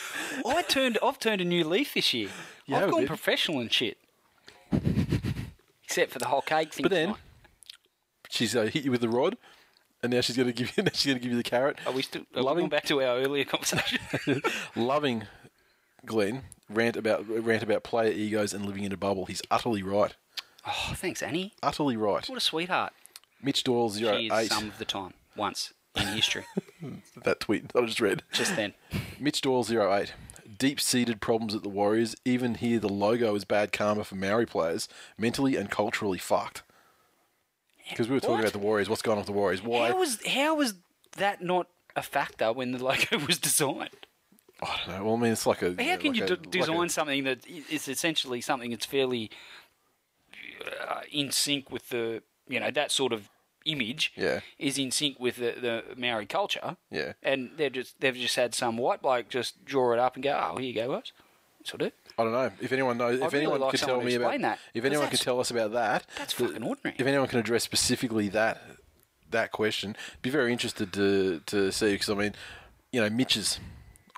I 0.47 0.63
turned 0.63 0.99
I've 1.03 1.19
turned 1.19 1.41
a 1.41 1.45
new 1.45 1.65
leaf 1.65 1.95
this 1.95 2.13
year. 2.15 2.29
You 2.67 2.77
I've 2.77 2.91
gone 2.91 3.07
professional 3.07 3.61
and 3.61 3.73
shit. 3.73 3.99
Except 5.85 6.11
for 6.13 6.19
the 6.19 6.27
whole 6.27 6.43
cake 6.43 6.73
thing. 6.73 6.83
But 6.83 6.91
then- 6.91 7.07
tonight. 7.09 7.21
She's 8.31 8.57
uh, 8.57 8.63
hit 8.63 8.85
you 8.85 8.91
with 8.91 9.03
the 9.03 9.11
rod, 9.11 9.37
and 10.03 10.11
now 10.11 10.23
she's 10.23 10.37
going 10.39 10.47
to 10.49 10.55
give 10.55 10.75
you. 10.75 10.83
Now 10.85 10.91
she's 10.95 11.05
going 11.05 11.19
to 11.19 11.23
give 11.23 11.33
you 11.33 11.37
the 11.37 11.43
carrot. 11.43 11.77
are 11.87 11.93
we 11.93 12.01
still 12.01 12.23
are 12.23 12.27
we 12.37 12.43
loving- 12.43 12.61
going 12.63 12.71
back 12.71 12.85
to 12.85 13.03
our 13.03 13.19
earlier 13.19 13.45
conversation? 13.45 13.99
Loving 14.75 15.25
Glenn 16.07 16.43
rant 16.69 16.97
about 16.97 17.27
rant 17.29 17.63
about 17.63 17.83
player 17.83 18.13
egos 18.13 18.53
and 18.55 18.65
living 18.67 18.85
in 18.85 18.93
a 18.93 18.97
bubble. 18.97 19.27
He's 19.27 19.43
utterly 19.51 19.83
right. 19.83 20.15
oh, 20.67 20.93
thanks, 20.97 21.23
Annie. 21.23 21.53
Utterly 21.63 21.97
right. 21.97 22.29
What 22.29 22.39
a 22.39 22.41
sweetheart. 22.41 22.93
Mitch 23.43 23.65
Doyle 23.65 23.89
zero 23.91 24.17
She 24.17 24.27
is 24.27 24.33
eight. 24.33 24.53
some 24.53 24.69
of 24.69 24.79
the 24.79 24.85
time. 24.85 25.15
Once 25.37 25.73
in 25.97 26.07
history. 26.09 26.45
That 27.25 27.39
tweet 27.39 27.69
that 27.69 27.81
I 27.83 27.87
just 27.87 28.01
read. 28.01 28.25
Just 28.33 28.57
then. 28.57 28.75
Mitch 29.21 29.41
Doyle 29.41 29.63
zero 29.63 29.95
eight. 29.95 30.15
Deep 30.59 30.81
seated 30.81 31.21
problems 31.21 31.55
at 31.55 31.63
the 31.63 31.69
Warriors. 31.69 32.17
Even 32.25 32.57
here, 32.57 32.81
the 32.81 32.89
logo 32.89 33.35
is 33.37 33.45
bad 33.45 33.71
karma 33.73 34.03
for 34.03 34.17
Maori 34.17 34.47
players. 34.47 34.89
Mentally 35.17 35.55
and 35.57 35.71
culturally 35.71 36.19
fucked. 36.19 36.63
Because 37.89 38.09
we 38.09 38.15
were 38.15 38.21
talking 38.21 38.35
What? 38.37 38.41
about 38.41 38.53
the 38.53 38.59
Warriors. 38.59 38.89
What's 38.89 39.03
going 39.03 39.15
on 39.17 39.21
with 39.21 39.27
the 39.27 39.33
Warriors? 39.33 39.63
Why? 39.63 39.89
How 39.91 39.99
was 39.99 40.19
how 40.27 40.55
was 40.57 40.75
that 41.19 41.41
not 41.43 41.69
a 41.95 42.03
factor 42.03 42.53
when 42.53 42.73
the 42.73 42.83
logo 42.83 43.19
was 43.27 43.39
designed? 43.39 44.07
I 44.63 44.81
don't 44.87 44.97
know. 44.99 45.05
Well, 45.05 45.15
I 45.17 45.19
mean, 45.19 45.33
it's 45.33 45.47
like 45.47 45.63
a. 45.63 45.71
How 45.71 45.97
can 45.97 46.13
like 46.13 46.17
you 46.17 46.25
a- 46.25 46.27
d- 46.27 46.35
like 46.35 46.51
design 46.51 46.87
a- 46.87 46.89
something 46.89 47.25
that 47.25 47.47
is 47.47 47.89
essentially 47.89 48.41
something 48.41 48.71
that's 48.71 48.87
fairly 48.87 49.31
uh, 50.89 51.01
in 51.11 51.31
sync 51.31 51.71
with 51.71 51.89
the 51.89 52.23
you 52.49 52.61
know 52.61 52.71
that 52.71 52.91
sort 52.91 53.13
of 53.13 53.29
image? 53.65 54.13
Yeah. 54.17 54.41
is 54.59 54.79
in 54.79 54.91
sync 54.91 55.19
with 55.21 55.37
the, 55.37 55.55
the 55.61 55.83
Maori 55.97 56.27
culture. 56.27 56.77
Yeah. 56.91 57.13
and 57.23 57.51
they've 57.57 57.73
just 57.73 58.01
they've 58.01 58.15
just 58.15 58.37
had 58.37 58.55
some 58.55 58.77
white 58.77 59.03
bloke 59.03 59.29
just 59.29 59.65
draw 59.65 59.93
it 59.93 59.99
up 59.99 60.15
and 60.15 60.23
go, 60.23 60.33
oh, 60.53 60.57
here 60.59 60.69
you 60.69 60.75
go, 60.75 60.93
guys. 60.95 61.13
That's 61.59 61.73
what 61.75 61.83
I 61.83 61.87
do. 61.87 61.93
I 62.19 62.23
don't 62.25 62.33
know 62.33 62.51
if 62.61 62.73
anyone 62.73 62.99
knows. 62.99 63.21
If 63.21 63.33
really 63.33 63.45
anyone 63.45 63.61
like 63.61 63.71
could 63.71 63.81
tell 63.81 64.01
me 64.01 64.15
about, 64.15 64.41
that, 64.41 64.59
if 64.75 64.85
anyone 64.85 65.09
could 65.09 65.21
tell 65.21 65.39
us 65.41 65.51
about 65.51 65.73
that, 65.73 66.07
that's 66.19 66.33
fucking 66.33 66.63
ordinary. 66.63 66.97
If 66.99 67.07
anyone 67.07 67.29
can 67.29 67.39
address 67.39 67.63
specifically 67.63 68.29
that 68.31 68.61
that 69.31 69.53
question, 69.53 69.97
be 70.23 70.31
very 70.31 70.53
interested 70.53 70.93
to 70.93 71.41
to 71.47 71.71
see 71.71 71.93
because 71.93 72.11
I 72.11 72.15
mean, 72.15 72.35
you 72.91 73.01
know, 73.01 73.09
Mitches. 73.11 73.61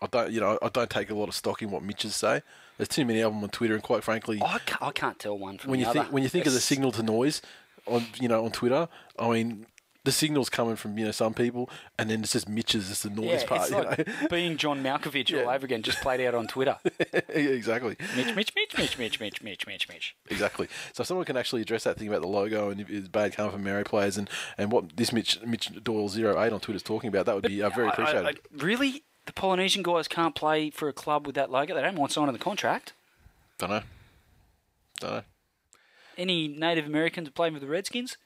I 0.05 0.07
don't, 0.09 0.31
you 0.33 0.41
know, 0.41 0.59
I 0.61 0.69
don't 0.69 0.91
take 0.91 1.09
a 1.11 1.15
lot 1.15 1.29
of 1.29 1.35
stock 1.35 1.63
in 1.63 1.71
what 1.71 1.83
Mitches 1.83 2.15
say. 2.15 2.43
There's 2.77 2.89
too 2.89 3.05
many 3.07 3.21
of 3.21 3.33
them 3.33 3.43
on 3.43 3.49
Twitter, 3.49 3.75
and 3.75 3.83
quite 3.83 4.05
frankly, 4.05 4.41
I 4.45 4.59
can't, 4.67 4.83
I 4.83 4.91
can't 4.91 5.19
tell 5.19 5.39
one 5.39 5.57
from 5.59 5.71
when 5.71 5.81
you 5.81 5.87
other. 5.87 6.01
think 6.01 6.13
when 6.13 6.23
you 6.23 6.29
think 6.29 6.47
of 6.47 6.53
the 6.53 6.61
signal 6.61 6.93
to 6.93 7.03
noise 7.03 7.41
on 7.87 8.07
you 8.21 8.29
know 8.29 8.45
on 8.45 8.53
Twitter, 8.53 8.89
I 9.19 9.31
mean. 9.31 9.67
The 10.07 10.13
signal's 10.13 10.51
coming 10.51 10.77
from 10.77 10.99
you 10.99 11.07
know 11.07 11.13
some 11.13 11.33
people, 11.33 11.71
and 11.99 12.11
then 12.11 12.21
it's 12.23 12.35
just 12.35 12.47
Mitch's, 12.47 12.91
it's 12.91 13.05
the 13.05 13.09
noise 13.09 13.41
yeah, 13.41 13.47
part. 13.47 13.61
it's 13.63 13.71
you 13.71 13.77
like 13.79 14.07
know? 14.07 14.29
being 14.31 14.59
John 14.59 14.83
Malkovich 14.83 15.33
all 15.33 15.49
over 15.49 15.65
again, 15.65 15.81
just 15.81 16.03
played 16.03 16.21
out 16.21 16.35
on 16.35 16.47
Twitter. 16.47 16.77
exactly. 17.31 17.97
Mitch, 18.15 18.35
Mitch, 18.35 18.53
Mitch, 18.55 18.77
Mitch, 18.77 18.99
Mitch, 18.99 19.19
Mitch, 19.19 19.43
Mitch, 19.43 19.67
Mitch, 19.67 19.89
Mitch. 19.89 20.15
Exactly. 20.29 20.69
So 20.93 21.01
if 21.01 21.07
someone 21.07 21.25
can 21.25 21.39
actually 21.39 21.63
address 21.63 21.85
that 21.85 21.97
thing 21.97 22.09
about 22.09 22.21
the 22.21 22.29
logo 22.29 22.69
and 22.69 22.85
it's 22.87 23.09
bad 23.09 23.35
coming 23.35 23.53
from 23.53 23.65
Maori 23.65 23.83
players 23.85 24.19
and, 24.19 24.29
and 24.59 24.71
what 24.71 24.95
this 24.95 25.11
Mitch 25.11 25.41
Mitch 25.43 25.71
Doyle 25.83 26.11
08 26.15 26.53
on 26.53 26.61
Twitter 26.61 26.77
is 26.77 26.83
talking 26.83 27.09
about, 27.09 27.25
that 27.25 27.35
would 27.35 27.47
be 27.47 27.63
uh, 27.63 27.71
very 27.71 27.87
I- 27.87 27.89
I- 27.89 27.93
appreciated. 27.95 28.27
I- 28.27 28.63
really, 28.63 29.05
the 29.27 29.33
Polynesian 29.33 29.83
guys 29.83 30.09
can't 30.09 30.35
play 30.35 30.71
for 30.71 30.89
a 30.89 30.93
club 30.93 31.27
with 31.27 31.35
that 31.37 31.51
logo. 31.51 31.75
They 31.75 31.83
don't 31.83 31.97
want 31.97 32.13
signing 32.13 32.33
the 32.33 32.39
contract. 32.39 32.93
Don't 33.59 33.71
know. 33.71 33.83
Don't 35.01 35.11
know. 35.13 35.23
Any 36.17 36.49
Native 36.49 36.87
Americans 36.87 37.29
playing 37.31 37.55
with 37.55 37.63
the 37.63 37.69
Redskins? 37.69 38.17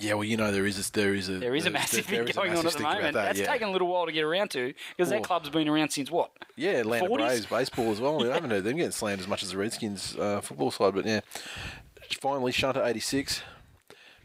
Yeah, 0.00 0.14
well, 0.14 0.24
you 0.24 0.36
know 0.36 0.52
there 0.52 0.66
is 0.66 0.78
a, 0.78 0.92
there 0.92 1.14
is 1.14 1.28
a 1.28 1.38
There 1.38 1.56
is 1.56 1.66
a 1.66 1.70
massive 1.70 2.06
there 2.06 2.24
thing 2.24 2.34
going 2.34 2.56
on 2.56 2.64
at 2.66 2.72
the 2.72 2.82
moment. 2.82 3.02
that, 3.02 3.12
That's 3.14 3.40
yeah. 3.40 3.50
taken 3.50 3.68
a 3.68 3.72
little 3.72 3.88
while 3.88 4.06
to 4.06 4.12
get 4.12 4.22
around 4.22 4.50
to 4.52 4.72
because 4.96 5.10
that 5.10 5.24
club's 5.24 5.50
been 5.50 5.68
around 5.68 5.90
since 5.90 6.08
what? 6.10 6.30
Yeah, 6.56 6.72
Atlanta 6.72 7.08
40s? 7.08 7.16
Braves 7.16 7.46
baseball 7.46 7.90
as 7.90 8.00
well. 8.00 8.22
I 8.30 8.34
haven't 8.34 8.50
heard 8.50 8.62
them 8.64 8.76
getting 8.76 8.92
slammed 8.92 9.20
as 9.20 9.26
much 9.26 9.42
as 9.42 9.50
the 9.50 9.56
Redskins 9.58 10.16
uh, 10.16 10.40
football 10.40 10.70
side, 10.70 10.94
but 10.94 11.04
yeah. 11.04 11.20
Finally, 12.20 12.52
Shunter 12.52 12.82
eighty 12.84 13.00
six. 13.00 13.42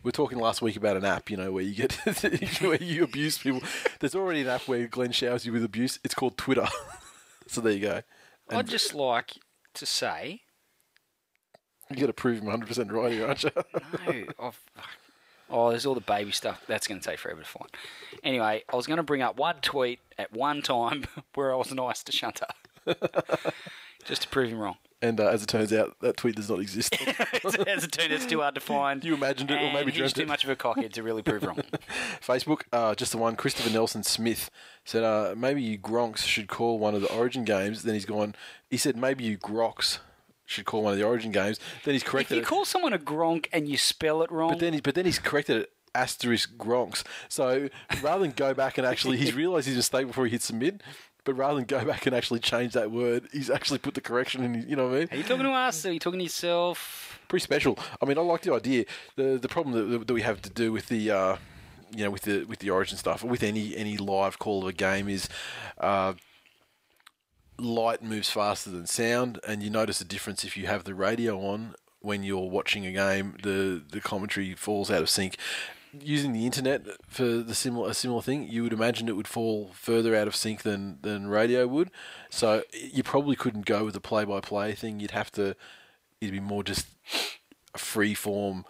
We 0.04 0.10
were 0.10 0.12
talking 0.12 0.38
last 0.38 0.62
week 0.62 0.76
about 0.76 0.98
an 0.98 1.06
app, 1.06 1.30
you 1.30 1.38
know, 1.38 1.54
where 1.54 1.63
you 1.63 1.74
get 1.74 1.94
where 2.62 2.76
you 2.76 3.06
abuse 3.06 3.38
people. 3.38 3.62
There's 4.00 4.16
already 4.16 4.42
an 4.42 4.48
app 4.48 4.68
where 4.68 4.86
Glenn 4.86 5.13
showers 5.13 5.46
you 5.46 5.54
with 5.54 5.63
abuse. 5.63 5.98
It's 6.04 6.13
called 6.13 6.38
Twitter. 6.38 6.68
so 7.48 7.62
there 7.62 7.72
you 7.72 7.80
go. 7.80 8.02
I'd 8.50 8.68
just 8.68 8.94
like 8.94 9.32
to 9.76 9.86
say 9.86 10.41
You 11.89 11.95
got 11.95 12.08
to 12.08 12.14
prove 12.14 12.39
him 12.39 12.45
100 12.45 12.68
percent 12.68 12.91
right 12.91 13.14
here, 13.14 13.28
aren't 13.28 13.43
you? 13.43 13.51
no. 14.08 14.24
I've, 14.39 14.60
Oh, 15.49 15.70
there's 15.70 15.86
all 15.86 15.93
the 15.93 16.01
baby 16.01 16.32
stuff. 16.32 16.64
That's 16.68 16.88
going 16.88 16.99
to 16.99 17.08
take 17.08 17.20
forever 17.20 17.41
to 17.41 17.47
find. 17.47 17.70
Anyway, 18.24 18.64
I 18.72 18.76
was 18.76 18.88
going 18.88 18.97
to 18.97 19.04
bring 19.04 19.22
up 19.22 19.38
one 19.38 19.58
tweet 19.62 19.99
at 20.18 20.34
one 20.34 20.62
time 20.64 21.06
where 21.36 21.54
I 21.54 21.56
was 21.56 21.72
nice 21.72 22.01
to 22.04 22.12
Shunter. 22.12 22.47
Just 24.04 24.24
to 24.24 24.28
prove 24.30 24.49
him 24.49 24.58
wrong. 24.58 24.78
And 25.04 25.20
uh, 25.20 25.28
as 25.28 25.43
it 25.43 25.47
turns 25.47 25.74
out, 25.74 25.99
that 25.99 26.16
tweet 26.16 26.38
does 26.38 26.49
not 26.49 26.62
exist. 26.62 26.95
As 27.68 27.84
it 27.84 27.91
turned, 27.91 28.14
it's 28.14 28.26
too 28.26 28.39
hard 28.39 28.56
to 28.56 28.62
find. 28.62 29.04
You 29.04 29.14
imagined 29.14 29.51
it 29.51 29.62
or 29.62 29.74
maybe 29.74 29.91
dreamt 29.91 30.16
too 30.16 30.22
it. 30.22 30.28
much 30.30 30.45
of 30.45 30.49
a 30.49 30.56
cockhead 30.56 30.93
to 30.93 31.04
really 31.04 31.22
prove 31.22 31.43
wrong. 31.43 31.58
Facebook, 32.22 32.62
uh, 32.72 32.95
just 32.95 33.12
the 33.12 33.18
one. 33.18 33.36
Christopher 33.36 33.70
Nelson 33.70 34.04
Smith 34.04 34.49
said, 34.86 35.04
uh, 35.04 35.36
maybe 35.36 35.62
you 35.62 35.78
Gronks 35.78 36.20
should 36.20 36.47
call 36.47 36.80
one 36.80 36.95
of 36.95 37.01
the 37.01 37.14
Origin 37.14 37.43
games. 37.43 37.84
Then 37.84 37.95
he's 37.95 38.06
gone. 38.06 38.34
He 38.70 38.78
said 38.78 38.95
maybe 38.95 39.26
you 39.26 39.38
Groks 39.38 39.99
should 40.45 40.64
call 40.64 40.84
one 40.84 40.93
of 40.93 40.99
the 40.99 41.06
Origin 41.06 41.34
games. 41.34 41.60
Then 41.84 41.95
he's 41.95 42.04
corrected. 42.04 42.38
if 42.38 42.41
you 42.41 42.43
it. 42.43 42.47
call 42.47 42.64
someone 42.64 42.93
a 42.93 42.97
gronk 42.97 43.47
and 43.51 43.68
you 43.68 43.76
spell 43.76 44.24
it 44.24 44.32
wrong, 44.32 44.51
But 44.51 44.60
then, 44.60 44.72
he, 44.72 44.80
but 44.80 44.95
then 44.95 45.04
he's 45.04 45.20
corrected 45.20 45.58
it 45.58 45.72
asterisk 45.95 46.56
Gronks. 46.58 47.04
So 47.30 47.70
rather 48.01 48.22
than 48.22 48.32
go 48.32 48.54
back 48.54 48.78
and 48.78 48.88
actually, 48.88 49.18
he's 49.18 49.34
realised 49.36 49.68
his 49.68 49.76
mistake 49.76 50.08
before 50.08 50.26
he 50.26 50.32
hits 50.32 50.45
submit. 50.45 50.82
But 51.26 51.34
rather 51.36 51.55
than 51.55 51.65
go 51.65 51.84
back 51.91 52.05
and 52.05 52.15
actually 52.15 52.39
change 52.39 52.74
that 52.74 52.91
word, 52.91 53.28
he's 53.32 53.49
actually 53.49 53.80
put 53.80 53.93
the 53.93 54.01
correction 54.01 54.43
in. 54.43 54.67
You 54.67 54.76
know 54.76 54.88
what 54.89 54.95
I 54.95 54.99
mean? 54.99 55.07
are 55.11 55.17
you 55.17 55.24
talking 55.24 55.43
to 55.43 55.51
us? 55.51 55.86
Are 55.86 55.91
you 55.93 55.99
talking 55.99 56.19
to 56.19 56.24
yourself? 56.24 57.19
pretty 57.34 57.43
special. 57.43 57.80
I 57.99 58.05
mean, 58.05 58.19
I 58.19 58.21
like 58.21 58.41
the 58.41 58.53
idea. 58.53 58.86
the 59.15 59.39
The 59.41 59.47
problem 59.47 59.91
that, 59.91 60.07
that 60.07 60.13
we 60.13 60.21
have 60.21 60.41
to 60.43 60.49
do 60.51 60.71
with 60.71 60.88
the, 60.88 61.09
uh, 61.09 61.38
you 61.95 62.03
know, 62.03 62.11
with 62.11 62.24
the 62.24 62.43
with 62.43 62.59
the 62.59 62.69
origin 62.69 62.97
stuff, 62.97 63.24
with 63.24 63.41
any 63.41 63.76
any 63.76 63.97
live 63.97 64.38
call 64.39 64.61
of 64.61 64.67
a 64.67 64.74
game 64.74 65.09
is. 65.09 65.28
Uh, 65.78 66.13
Light 67.59 68.01
moves 68.01 68.32
faster 68.32 68.71
than 68.71 68.88
sound, 68.88 69.39
and 69.47 69.61
you 69.61 69.69
notice 69.69 70.01
a 70.01 70.05
difference 70.05 70.43
if 70.43 70.57
you 70.57 70.65
have 70.65 70.86
the 70.86 70.95
radio 70.95 71.39
on 71.39 71.76
when 71.99 72.24
you're 72.24 72.49
watching 72.49 72.84
a 72.86 72.91
game. 72.91 73.38
The 73.43 73.82
the 73.88 74.01
commentary 74.01 74.53
falls 74.55 74.89
out 74.89 75.03
of 75.03 75.09
sync. 75.09 75.38
Using 76.00 76.34
the 76.34 76.46
internet 76.46 76.82
for 77.08 77.24
the 77.24 77.54
similar 77.54 77.89
a 77.91 77.94
similar 77.94 78.22
thing, 78.22 78.48
you 78.48 78.64
would 78.64 78.74
imagine 78.74 79.08
it 79.08 79.16
would 79.16 79.28
fall 79.28 79.70
further 79.74 80.16
out 80.16 80.28
of 80.28 80.36
sync 80.36 80.64
than 80.64 80.98
than 81.02 81.28
radio 81.28 81.68
would. 81.68 81.91
So 82.30 82.64
you 82.74 83.04
probably 83.04 83.36
couldn't 83.36 83.66
go 83.66 83.86
with 83.86 83.94
the 83.94 84.02
play 84.02 84.26
by 84.26 84.39
play 84.39 84.74
thing. 84.74 85.00
You'd 85.00 85.12
have 85.12 85.32
to. 85.34 85.56
It'd 86.20 86.34
be 86.34 86.39
more 86.39 86.64
just 86.64 86.88
a 87.76 87.78
free 87.78 88.14
form 88.16 88.66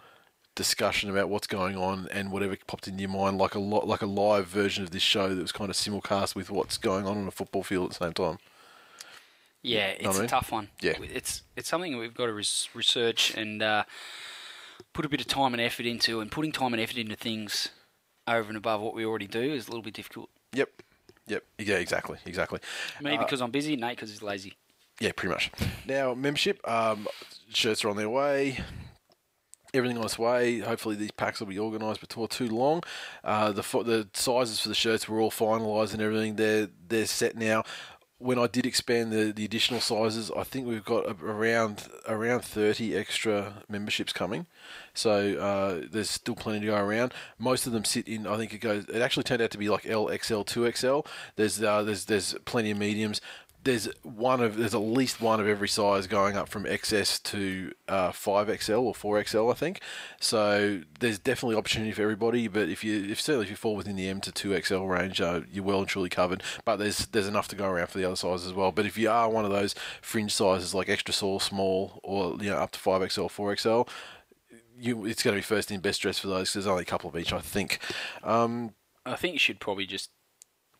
discussion 0.54 1.08
about 1.10 1.28
what's 1.28 1.46
going 1.46 1.76
on 1.76 2.08
and 2.12 2.30
whatever 2.30 2.56
popped 2.66 2.86
into 2.88 3.00
your 3.00 3.10
mind, 3.10 3.38
like 3.38 3.54
a 3.54 3.58
lot, 3.58 3.88
like 3.88 4.02
a 4.02 4.06
live 4.06 4.46
version 4.46 4.84
of 4.84 4.90
this 4.90 5.02
show 5.02 5.34
that 5.34 5.40
was 5.42 5.50
kind 5.52 5.70
of 5.70 5.76
simulcast 5.76 6.34
with 6.36 6.50
what's 6.50 6.76
going 6.78 7.06
on 7.06 7.16
on 7.18 7.26
a 7.26 7.30
football 7.30 7.62
field 7.62 7.86
at 7.90 7.98
the 7.98 8.04
same 8.04 8.12
time. 8.12 8.38
Yeah, 9.62 9.86
it's 9.88 10.02
Know 10.02 10.08
what 10.10 10.14
I 10.16 10.18
a 10.18 10.20
mean? 10.22 10.28
tough 10.28 10.52
one. 10.52 10.68
Yeah. 10.82 10.96
it's 11.00 11.42
it's 11.56 11.68
something 11.70 11.96
we've 11.96 12.12
got 12.14 12.26
to 12.26 12.34
res- 12.34 12.68
research 12.74 13.34
and 13.34 13.62
uh, 13.62 13.84
put 14.92 15.04
a 15.04 15.08
bit 15.08 15.20
of 15.20 15.26
time 15.26 15.54
and 15.54 15.60
effort 15.60 15.86
into. 15.86 16.20
And 16.20 16.30
putting 16.30 16.52
time 16.52 16.72
and 16.72 16.82
effort 16.82 16.96
into 16.96 17.16
things 17.16 17.70
over 18.26 18.48
and 18.48 18.56
above 18.56 18.80
what 18.80 18.94
we 18.94 19.04
already 19.04 19.26
do 19.26 19.40
is 19.40 19.66
a 19.66 19.70
little 19.70 19.82
bit 19.82 19.94
difficult. 19.94 20.30
Yep, 20.54 20.70
yep, 21.26 21.44
yeah, 21.58 21.76
exactly, 21.76 22.18
exactly. 22.24 22.60
Me 23.00 23.16
because 23.18 23.40
I'm 23.40 23.50
busy, 23.50 23.76
Nate 23.76 23.96
because 23.96 24.10
he's 24.10 24.22
lazy. 24.22 24.54
Yeah, 25.00 25.12
pretty 25.14 25.32
much. 25.32 25.50
Now 25.86 26.14
membership, 26.14 26.66
um, 26.68 27.08
shirts 27.52 27.84
are 27.84 27.88
on 27.88 27.96
their 27.96 28.08
way. 28.08 28.60
Everything 29.72 29.98
on 29.98 30.04
its 30.04 30.16
way. 30.16 30.60
Hopefully, 30.60 30.94
these 30.94 31.10
packs 31.10 31.40
will 31.40 31.48
be 31.48 31.58
organised 31.58 32.00
before 32.00 32.28
too 32.28 32.46
long. 32.46 32.84
Uh, 33.24 33.50
the 33.50 33.62
the 33.62 34.08
sizes 34.12 34.60
for 34.60 34.68
the 34.68 34.74
shirts 34.74 35.08
were 35.08 35.20
all 35.20 35.32
finalised 35.32 35.92
and 35.92 36.00
everything. 36.00 36.36
They're 36.36 36.68
they're 36.86 37.06
set 37.06 37.36
now. 37.36 37.64
When 38.24 38.38
I 38.38 38.46
did 38.46 38.64
expand 38.64 39.12
the, 39.12 39.32
the 39.32 39.44
additional 39.44 39.80
sizes, 39.80 40.30
I 40.34 40.44
think 40.44 40.66
we've 40.66 40.82
got 40.82 41.04
around 41.22 41.88
around 42.08 42.40
thirty 42.42 42.96
extra 42.96 43.52
memberships 43.68 44.14
coming. 44.14 44.46
So 44.94 45.36
uh, 45.36 45.86
there's 45.90 46.08
still 46.08 46.34
plenty 46.34 46.60
to 46.60 46.66
go 46.66 46.76
around. 46.76 47.12
Most 47.38 47.66
of 47.66 47.74
them 47.74 47.84
sit 47.84 48.08
in. 48.08 48.26
I 48.26 48.38
think 48.38 48.54
it 48.54 48.58
goes. 48.58 48.86
It 48.88 49.02
actually 49.02 49.24
turned 49.24 49.42
out 49.42 49.50
to 49.50 49.58
be 49.58 49.68
like 49.68 49.84
L, 49.84 50.08
XL, 50.08 50.40
two 50.40 50.72
XL. 50.72 51.00
There's 51.36 51.62
uh, 51.62 51.82
there's 51.82 52.06
there's 52.06 52.34
plenty 52.46 52.70
of 52.70 52.78
mediums 52.78 53.20
there's 53.64 53.88
one 54.02 54.40
of 54.40 54.56
there's 54.56 54.74
at 54.74 54.78
least 54.78 55.20
one 55.20 55.40
of 55.40 55.48
every 55.48 55.68
size 55.68 56.06
going 56.06 56.36
up 56.36 56.48
from 56.48 56.64
XS 56.64 57.22
to 57.24 57.72
uh, 57.88 58.10
5XL 58.10 58.82
or 58.82 58.94
4XL, 58.94 59.50
I 59.50 59.54
think. 59.54 59.80
So 60.20 60.82
there's 61.00 61.18
definitely 61.18 61.56
opportunity 61.56 61.92
for 61.92 62.02
everybody. 62.02 62.46
But 62.46 62.68
if 62.68 62.84
you 62.84 63.04
if 63.04 63.20
certainly 63.20 63.46
if 63.46 63.50
you 63.50 63.56
fall 63.56 63.74
within 63.74 63.96
the 63.96 64.08
M 64.08 64.20
to 64.20 64.30
2XL 64.30 64.88
range, 64.88 65.20
uh, 65.20 65.40
you're 65.50 65.64
well 65.64 65.80
and 65.80 65.88
truly 65.88 66.08
covered. 66.10 66.42
But 66.64 66.76
there's 66.76 67.06
there's 67.06 67.26
enough 67.26 67.48
to 67.48 67.56
go 67.56 67.66
around 67.66 67.88
for 67.88 67.98
the 67.98 68.04
other 68.04 68.16
sizes 68.16 68.46
as 68.46 68.52
well. 68.52 68.70
But 68.70 68.86
if 68.86 68.96
you 68.96 69.10
are 69.10 69.28
one 69.30 69.44
of 69.44 69.50
those 69.50 69.74
fringe 70.00 70.32
sizes 70.32 70.74
like 70.74 70.88
extra 70.88 71.14
small, 71.14 71.40
small, 71.40 72.00
or 72.02 72.36
you 72.40 72.50
know 72.50 72.56
up 72.58 72.70
to 72.72 72.78
5XL, 72.78 73.30
4XL. 73.30 73.88
You, 74.76 75.04
it's 75.06 75.22
going 75.22 75.34
to 75.34 75.38
be 75.38 75.42
first 75.42 75.70
in 75.70 75.78
best 75.80 76.02
dress 76.02 76.18
for 76.18 76.26
those 76.26 76.48
'cause 76.48 76.54
there's 76.54 76.66
only 76.66 76.82
a 76.82 76.86
couple 76.86 77.08
of 77.08 77.16
each, 77.16 77.32
I 77.32 77.38
think. 77.38 77.78
Um, 78.24 78.74
I 79.06 79.14
think 79.14 79.34
you 79.34 79.38
should 79.38 79.60
probably 79.60 79.86
just 79.86 80.10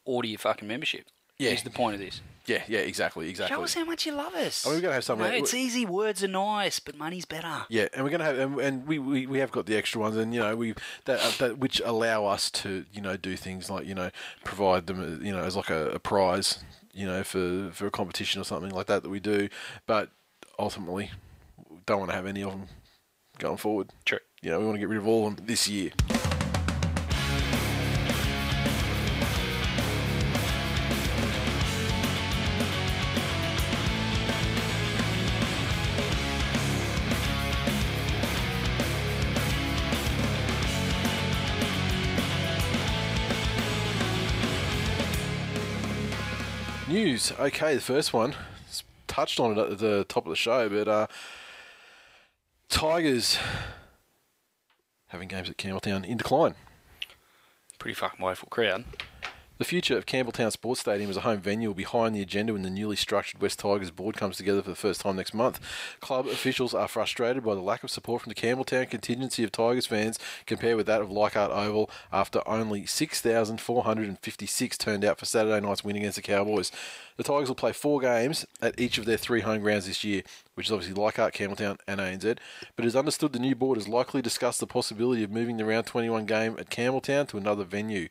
order 0.04 0.26
your 0.26 0.38
fucking 0.38 0.66
membership. 0.66 1.06
Yeah. 1.38 1.50
is 1.50 1.62
the 1.62 1.70
point 1.70 1.94
of 1.94 2.00
this. 2.00 2.20
Yeah, 2.46 2.62
yeah, 2.68 2.80
exactly, 2.80 3.28
exactly. 3.28 3.56
Show 3.56 3.62
us 3.62 3.74
how 3.74 3.84
much 3.84 4.04
you 4.04 4.12
love 4.12 4.34
us. 4.34 4.66
I 4.66 4.70
mean, 4.70 4.78
we're 4.78 4.82
gonna 4.82 4.94
have 4.94 5.04
some 5.04 5.18
No, 5.18 5.24
it's 5.26 5.54
easy. 5.54 5.86
Words 5.86 6.22
are 6.22 6.28
nice, 6.28 6.78
but 6.78 6.96
money's 6.96 7.24
better. 7.24 7.64
Yeah, 7.68 7.88
and 7.94 8.04
we're 8.04 8.10
gonna 8.10 8.24
have, 8.24 8.38
and, 8.38 8.60
and 8.60 8.86
we, 8.86 8.98
we, 8.98 9.26
we 9.26 9.38
have 9.38 9.50
got 9.50 9.66
the 9.66 9.76
extra 9.76 10.00
ones, 10.00 10.16
and 10.16 10.34
you 10.34 10.40
know 10.40 10.54
we 10.54 10.74
that, 11.06 11.20
uh, 11.20 11.32
that 11.38 11.58
which 11.58 11.80
allow 11.84 12.26
us 12.26 12.50
to 12.50 12.84
you 12.92 13.00
know 13.00 13.16
do 13.16 13.36
things 13.36 13.70
like 13.70 13.86
you 13.86 13.94
know 13.94 14.10
provide 14.44 14.86
them 14.86 15.00
uh, 15.00 15.24
you 15.24 15.32
know 15.32 15.42
as 15.42 15.56
like 15.56 15.70
a, 15.70 15.90
a 15.90 15.98
prize 15.98 16.58
you 16.92 17.06
know 17.06 17.24
for 17.24 17.70
for 17.72 17.86
a 17.86 17.90
competition 17.90 18.40
or 18.40 18.44
something 18.44 18.70
like 18.70 18.86
that 18.86 19.02
that 19.02 19.10
we 19.10 19.20
do, 19.20 19.48
but 19.86 20.10
ultimately 20.58 21.10
don't 21.86 21.98
want 21.98 22.10
to 22.10 22.16
have 22.16 22.26
any 22.26 22.42
of 22.42 22.50
them 22.50 22.66
going 23.38 23.56
forward. 23.56 23.88
True. 24.04 24.18
You 24.42 24.50
know 24.50 24.60
we 24.60 24.66
want 24.66 24.76
to 24.76 24.80
get 24.80 24.88
rid 24.88 24.98
of 24.98 25.08
all 25.08 25.26
of 25.26 25.36
them 25.36 25.46
this 25.46 25.66
year. 25.68 25.92
News. 47.14 47.30
Okay, 47.38 47.76
the 47.76 47.80
first 47.80 48.12
one 48.12 48.34
s- 48.68 48.82
touched 49.06 49.38
on 49.38 49.52
it 49.56 49.58
at 49.58 49.78
the 49.78 50.04
top 50.08 50.26
of 50.26 50.30
the 50.30 50.34
show, 50.36 50.68
but 50.68 50.88
uh, 50.88 51.06
Tigers 52.68 53.38
having 55.10 55.28
games 55.28 55.48
at 55.48 55.56
Campbelltown 55.56 56.04
in 56.04 56.16
decline. 56.16 56.56
Pretty 57.78 57.94
fucking 57.94 58.20
woeful 58.20 58.48
crowd. 58.48 58.84
The 59.56 59.64
future 59.64 59.96
of 59.96 60.04
Campbelltown 60.04 60.50
Sports 60.50 60.80
Stadium 60.80 61.08
as 61.10 61.16
a 61.16 61.20
home 61.20 61.40
venue 61.40 61.68
will 61.68 61.76
be 61.76 61.84
high 61.84 62.06
on 62.06 62.12
the 62.12 62.20
agenda 62.20 62.52
when 62.52 62.62
the 62.62 62.70
newly 62.70 62.96
structured 62.96 63.40
West 63.40 63.60
Tigers 63.60 63.92
board 63.92 64.16
comes 64.16 64.36
together 64.36 64.62
for 64.62 64.70
the 64.70 64.74
first 64.74 65.02
time 65.02 65.14
next 65.14 65.32
month. 65.32 65.60
Club 66.00 66.26
officials 66.26 66.74
are 66.74 66.88
frustrated 66.88 67.44
by 67.44 67.54
the 67.54 67.60
lack 67.60 67.84
of 67.84 67.90
support 67.92 68.22
from 68.22 68.30
the 68.30 68.34
Campbelltown 68.34 68.90
contingency 68.90 69.44
of 69.44 69.52
Tigers 69.52 69.86
fans 69.86 70.18
compared 70.44 70.76
with 70.76 70.86
that 70.86 71.00
of 71.00 71.12
Leichhardt 71.12 71.52
Oval 71.52 71.88
after 72.12 72.42
only 72.48 72.84
6,456 72.84 74.76
turned 74.76 75.04
out 75.04 75.20
for 75.20 75.24
Saturday 75.24 75.64
night's 75.64 75.84
win 75.84 75.94
against 75.94 76.16
the 76.16 76.22
Cowboys. 76.22 76.72
The 77.16 77.22
Tigers 77.22 77.46
will 77.46 77.54
play 77.54 77.72
four 77.72 78.00
games 78.00 78.44
at 78.60 78.80
each 78.80 78.98
of 78.98 79.04
their 79.04 79.16
three 79.16 79.42
home 79.42 79.60
grounds 79.60 79.86
this 79.86 80.02
year, 80.02 80.24
which 80.54 80.66
is 80.66 80.72
obviously 80.72 81.00
Leichhardt, 81.00 81.32
Campbelltown 81.32 81.78
and 81.86 82.00
ANZ, 82.00 82.38
but 82.74 82.84
it 82.84 82.88
is 82.88 82.96
understood 82.96 83.32
the 83.32 83.38
new 83.38 83.54
board 83.54 83.78
has 83.78 83.86
likely 83.86 84.20
discussed 84.20 84.58
the 84.58 84.66
possibility 84.66 85.22
of 85.22 85.30
moving 85.30 85.58
the 85.58 85.64
round 85.64 85.86
21 85.86 86.26
game 86.26 86.56
at 86.58 86.70
Campbelltown 86.70 87.28
to 87.28 87.36
another 87.36 87.62
venue. 87.62 88.08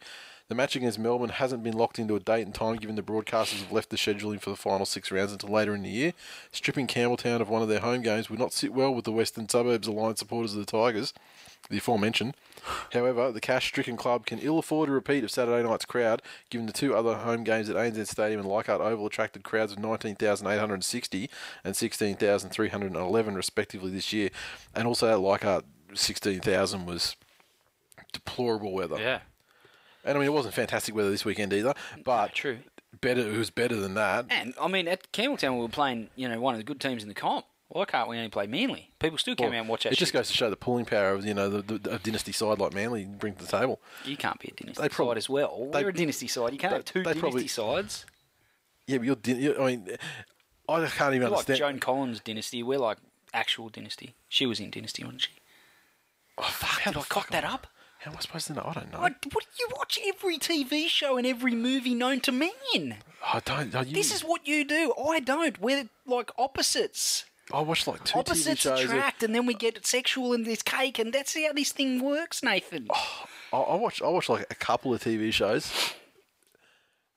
The 0.53 0.57
match 0.57 0.75
against 0.75 0.99
Melbourne 0.99 1.29
hasn't 1.29 1.63
been 1.63 1.73
locked 1.73 1.97
into 1.97 2.15
a 2.15 2.19
date 2.19 2.45
and 2.45 2.53
time 2.53 2.75
given 2.75 2.95
the 2.95 3.01
broadcasters 3.01 3.63
have 3.63 3.71
left 3.71 3.89
the 3.89 3.97
scheduling 3.97 4.39
for 4.39 4.51
the 4.51 4.55
final 4.55 4.85
six 4.85 5.11
rounds 5.11 5.31
until 5.31 5.49
later 5.49 5.73
in 5.73 5.81
the 5.81 5.89
year. 5.89 6.13
Stripping 6.51 6.85
Campbelltown 6.85 7.41
of 7.41 7.49
one 7.49 7.63
of 7.63 7.69
their 7.69 7.79
home 7.79 8.03
games 8.03 8.29
would 8.29 8.37
not 8.37 8.53
sit 8.53 8.71
well 8.71 8.93
with 8.93 9.03
the 9.03 9.11
Western 9.11 9.49
Suburbs 9.49 9.87
Alliance 9.87 10.19
supporters 10.19 10.53
of 10.53 10.63
the 10.63 10.71
Tigers, 10.71 11.11
the 11.71 11.79
aforementioned. 11.79 12.37
However, 12.91 13.31
the 13.31 13.41
cash-stricken 13.41 13.97
club 13.97 14.27
can 14.27 14.37
ill 14.37 14.59
afford 14.59 14.89
a 14.89 14.91
repeat 14.91 15.23
of 15.23 15.31
Saturday 15.31 15.67
night's 15.67 15.85
crowd, 15.85 16.21
given 16.51 16.67
the 16.67 16.71
two 16.71 16.93
other 16.93 17.15
home 17.15 17.43
games 17.43 17.67
at 17.67 17.75
ANZ 17.75 18.05
Stadium 18.05 18.39
and 18.39 18.47
Leichhardt 18.47 18.79
Oval 18.79 19.07
attracted 19.07 19.43
crowds 19.43 19.71
of 19.71 19.79
19,860 19.79 21.29
and 21.63 21.75
16,311 21.75 23.33
respectively 23.33 23.89
this 23.89 24.13
year. 24.13 24.29
And 24.75 24.87
also 24.87 25.11
at 25.11 25.19
Leichhardt, 25.19 25.65
16,000 25.95 26.85
was 26.85 27.15
deplorable 28.11 28.71
weather. 28.71 28.99
Yeah. 28.99 29.21
And 30.03 30.17
I 30.17 30.19
mean, 30.19 30.27
it 30.27 30.33
wasn't 30.33 30.53
fantastic 30.53 30.93
weather 30.95 31.09
this 31.11 31.25
weekend 31.25 31.53
either, 31.53 31.73
but 32.03 32.33
true. 32.33 32.59
better. 33.01 33.21
It 33.21 33.37
was 33.37 33.49
better 33.49 33.75
than 33.75 33.93
that. 33.95 34.25
And 34.29 34.53
I 34.59 34.67
mean, 34.67 34.87
at 34.87 35.11
Campbelltown, 35.13 35.55
we 35.55 35.61
were 35.61 35.69
playing, 35.69 36.09
you 36.15 36.27
know, 36.27 36.39
one 36.41 36.53
of 36.53 36.59
the 36.59 36.63
good 36.65 36.81
teams 36.81 37.03
in 37.03 37.09
the 37.09 37.15
comp. 37.15 37.45
Why 37.69 37.85
can't 37.85 38.07
we 38.07 38.17
only 38.17 38.29
play 38.29 38.45
Manly? 38.45 38.91
People 38.99 39.17
still 39.17 39.35
come 39.35 39.45
Well, 39.47 39.55
out 39.55 39.59
and 39.61 39.69
watch 39.69 39.83
that. 39.83 39.93
it 39.93 39.97
just 39.97 40.13
goes 40.13 40.27
to 40.27 40.33
show 40.33 40.49
the 40.51 40.55
pulling 40.55 40.85
power 40.85 41.09
of 41.13 41.25
you 41.25 41.33
know 41.33 41.49
the, 41.49 41.61
the 41.79 41.95
a 41.95 41.97
dynasty 41.99 42.31
side 42.31 42.59
like 42.59 42.73
Manly 42.73 43.05
bring 43.05 43.33
to 43.33 43.43
the 43.45 43.49
table. 43.49 43.79
You 44.05 44.15
can't 44.15 44.39
be 44.39 44.49
a 44.49 44.63
dynasty 44.63 44.81
They 44.83 44.89
prob- 44.89 45.07
side 45.09 45.17
as 45.17 45.27
well. 45.29 45.69
they- 45.71 45.83
We're 45.83 45.89
a 45.89 45.93
dynasty 45.93 46.27
side. 46.27 46.53
You 46.53 46.59
can't 46.59 46.71
they- 46.71 46.75
have 46.77 46.85
two 46.85 47.01
dynasty 47.03 47.19
probably- 47.21 47.47
sides. 47.47 48.05
Yeah, 48.85 48.97
but 48.99 49.07
you're, 49.07 49.15
din- 49.15 49.39
you 49.41 49.57
I 49.57 49.65
mean, 49.65 49.87
I 50.69 50.85
can't 50.87 51.15
even 51.15 51.29
like 51.29 51.39
understand. 51.47 51.57
Joan 51.57 51.79
Collins' 51.79 52.19
dynasty. 52.19 52.61
We're 52.61 52.77
like 52.79 52.97
actual 53.33 53.69
dynasty. 53.69 54.13
She 54.29 54.45
was 54.45 54.59
in 54.59 54.69
dynasty, 54.69 55.03
wasn't 55.03 55.21
she? 55.21 55.31
Oh, 56.37 56.43
fuck, 56.43 56.81
How 56.81 56.91
did 56.91 56.97
did 56.99 57.05
I 57.05 57.07
cock 57.13 57.29
that 57.31 57.43
up? 57.43 57.67
How 58.03 58.11
am 58.11 58.17
I 58.17 58.21
supposed 58.21 58.47
to 58.47 58.53
know? 58.53 58.63
I 58.65 58.73
don't 58.73 58.91
know. 58.91 58.99
What, 58.99 59.15
what, 59.31 59.45
you 59.57 59.67
watch 59.77 59.97
every 60.05 60.37
TV 60.37 60.87
show 60.87 61.15
and 61.17 61.25
every 61.25 61.55
movie 61.55 61.95
known 61.95 62.19
to 62.21 62.33
man. 62.33 62.97
I 63.25 63.39
don't. 63.45 63.73
I, 63.73 63.83
you, 63.83 63.93
This 63.93 64.13
is 64.13 64.23
what 64.23 64.45
you 64.45 64.65
do. 64.65 64.93
I 65.09 65.21
don't. 65.21 65.59
We're 65.61 65.87
like 66.05 66.29
opposites. 66.37 67.23
I 67.53 67.61
watch 67.61 67.87
like 67.87 68.03
two 68.03 68.15
TV 68.17 68.19
Opposites 68.19 68.61
shows. 68.61 68.79
that- 68.79 68.85
attract, 68.89 69.23
and 69.23 69.33
then 69.33 69.45
we 69.45 69.53
get 69.53 69.85
sexual 69.85 70.33
in 70.33 70.43
this 70.43 70.61
cake, 70.61 70.99
and 70.99 71.13
that's 71.13 71.33
how 71.33 71.53
this 71.53 71.71
thing 71.71 72.03
works, 72.03 72.43
Nathan. 72.43 72.87
I, 72.91 73.57
I 73.57 73.75
watched. 73.75 74.01
I 74.01 74.07
watched 74.09 74.29
like 74.29 74.47
a 74.49 74.55
couple 74.55 74.93
of 74.93 75.01
TV 75.01 75.31
shows. 75.31 75.71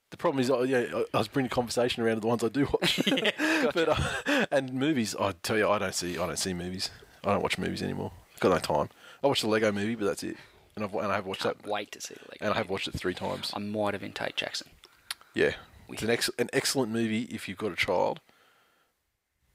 The 0.09 0.15
problem 0.17 0.39
is, 0.39 0.49
I, 0.49 0.61
yeah, 0.63 0.85
I- 0.95 1.05
I 1.13 1.17
was 1.17 1.27
bringing 1.27 1.49
conversation 1.49 2.01
around 2.01 2.15
to 2.15 2.21
the 2.21 2.27
ones 2.27 2.43
I 2.45 2.47
do 2.49 2.65
watch. 2.71 3.01
but 3.73 3.89
uh, 3.89 4.45
and 4.51 4.71
movies, 4.73 5.15
I 5.19 5.33
tell 5.43 5.57
you, 5.57 5.67
I 5.69 5.79
don't 5.79 5.93
see. 5.95 6.17
I 6.17 6.25
don't 6.27 6.39
see 6.39 6.53
movies. 6.53 6.91
I 7.25 7.33
don't 7.33 7.41
watch 7.43 7.57
movies 7.57 7.81
anymore. 7.83 8.11
I've 8.35 8.39
Got 8.39 8.49
no 8.51 8.59
time. 8.59 8.89
I 9.21 9.27
watched 9.27 9.41
the 9.41 9.49
Lego 9.49 9.71
movie, 9.73 9.95
but 9.95 10.05
that's 10.05 10.23
it. 10.23 10.37
And 10.77 10.85
I've 10.85 10.93
and 10.93 11.11
I 11.11 11.15
have 11.15 11.25
watched 11.25 11.41
that. 11.41 11.65
Wait 11.65 11.91
to 11.93 12.01
see 12.01 12.13
the 12.13 12.21
Lego 12.21 12.45
And 12.45 12.53
I 12.53 12.57
have 12.57 12.69
watched 12.69 12.87
it 12.87 12.93
three 12.93 13.15
times. 13.15 13.51
I 13.55 13.59
might 13.59 13.95
have 13.95 14.01
been 14.01 14.11
Tate 14.11 14.35
Jackson. 14.35 14.67
Yeah, 15.33 15.53
it's 15.89 16.03
an 16.03 16.11
ex- 16.11 16.29
an 16.37 16.51
excellent 16.53 16.91
movie 16.91 17.23
if 17.23 17.49
you've 17.49 17.57
got 17.57 17.71
a 17.71 17.75
child. 17.75 18.19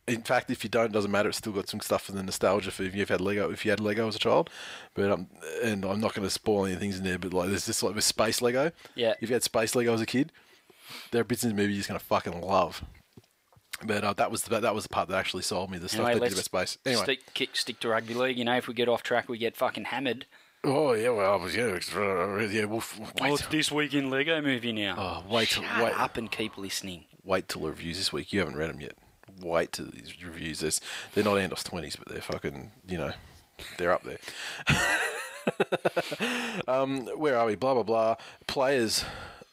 In 0.08 0.22
fact, 0.22 0.50
if 0.50 0.64
you 0.64 0.70
don't, 0.70 0.86
it 0.86 0.92
doesn't 0.92 1.12
matter. 1.12 1.28
It's 1.28 1.38
still 1.38 1.52
got 1.52 1.68
some 1.68 1.78
stuff 1.78 2.02
for 2.02 2.12
the 2.12 2.24
nostalgia 2.24 2.72
for 2.72 2.82
if 2.82 2.96
you've 2.96 3.08
had 3.08 3.20
Lego. 3.20 3.52
If 3.52 3.64
you 3.64 3.70
had 3.70 3.78
Lego 3.78 4.08
as 4.08 4.16
a 4.16 4.18
child, 4.18 4.50
but 4.94 5.12
um, 5.12 5.28
and 5.62 5.84
I'm 5.84 6.00
not 6.00 6.12
going 6.12 6.26
to 6.26 6.30
spoil 6.30 6.66
any 6.66 6.74
things 6.74 6.98
in 6.98 7.04
there. 7.04 7.20
But 7.20 7.32
like, 7.32 7.50
there's 7.50 7.66
this 7.66 7.84
like 7.84 7.94
with 7.94 8.02
space 8.02 8.42
Lego. 8.42 8.72
Yeah. 8.96 9.14
If 9.20 9.30
you 9.30 9.36
had 9.36 9.44
space 9.44 9.76
Lego 9.76 9.94
as 9.94 10.00
a 10.00 10.06
kid, 10.06 10.32
there 11.12 11.20
are 11.20 11.24
bits 11.24 11.44
in 11.44 11.50
the 11.50 11.54
movie 11.54 11.74
you're 11.74 11.78
just 11.78 11.88
going 11.88 12.00
to 12.00 12.04
fucking 12.04 12.40
love. 12.40 12.82
But 13.84 14.02
uh, 14.02 14.12
that 14.14 14.32
was 14.32 14.42
the, 14.42 14.58
that 14.58 14.74
was 14.74 14.84
the 14.84 14.88
part 14.88 15.08
that 15.08 15.16
actually 15.16 15.44
sold 15.44 15.70
me. 15.70 15.78
The 15.78 15.88
stuff 15.88 16.06
Anyway, 16.06 16.18
they 16.18 16.28
did 16.28 16.34
about 16.34 16.44
space. 16.44 16.78
Anyway, 16.84 17.02
stick, 17.04 17.34
kick, 17.34 17.56
stick 17.56 17.80
to 17.80 17.88
rugby 17.88 18.14
league. 18.14 18.38
You 18.38 18.44
know, 18.44 18.56
if 18.56 18.66
we 18.66 18.74
get 18.74 18.88
off 18.88 19.04
track, 19.04 19.28
we 19.28 19.38
get 19.38 19.56
fucking 19.56 19.84
hammered. 19.84 20.26
Oh 20.64 20.92
yeah, 20.94 21.10
well, 21.10 21.32
I 21.32 21.36
was 21.42 21.54
yeah, 21.56 21.66
it's, 21.68 21.94
uh, 21.94 22.48
yeah. 22.50 22.64
We'll 22.64 22.78
f- 22.78 22.98
wait, 23.20 23.30
What's 23.30 23.46
this 23.46 23.70
week 23.72 23.94
in 23.94 24.10
Lego 24.10 24.40
movie 24.42 24.72
now? 24.72 24.94
Oh, 24.98 25.24
wait 25.32 25.48
till- 25.48 25.62
Shut 25.62 25.84
wait. 25.84 25.98
up 26.00 26.16
and 26.16 26.30
keep 26.30 26.56
listening. 26.58 27.04
wait 27.24 27.48
till 27.48 27.62
the 27.62 27.68
reviews 27.68 27.98
this 27.98 28.12
week. 28.12 28.32
You 28.32 28.40
haven't 28.40 28.56
read 28.56 28.70
them 28.70 28.80
yet. 28.80 28.94
Wait 29.40 29.72
till 29.72 29.86
these 29.86 30.14
reviews. 30.24 30.60
There's, 30.60 30.80
they're 31.14 31.24
not 31.24 31.38
Andos 31.38 31.64
twenties, 31.64 31.96
but 31.96 32.08
they're 32.08 32.20
fucking. 32.22 32.70
You 32.86 32.98
know, 32.98 33.12
they're 33.78 33.92
up 33.92 34.04
there. 34.04 34.18
um, 36.68 37.06
where 37.16 37.36
are 37.38 37.46
we? 37.46 37.54
Blah 37.56 37.74
blah 37.74 37.82
blah. 37.82 38.16
Players. 38.46 39.04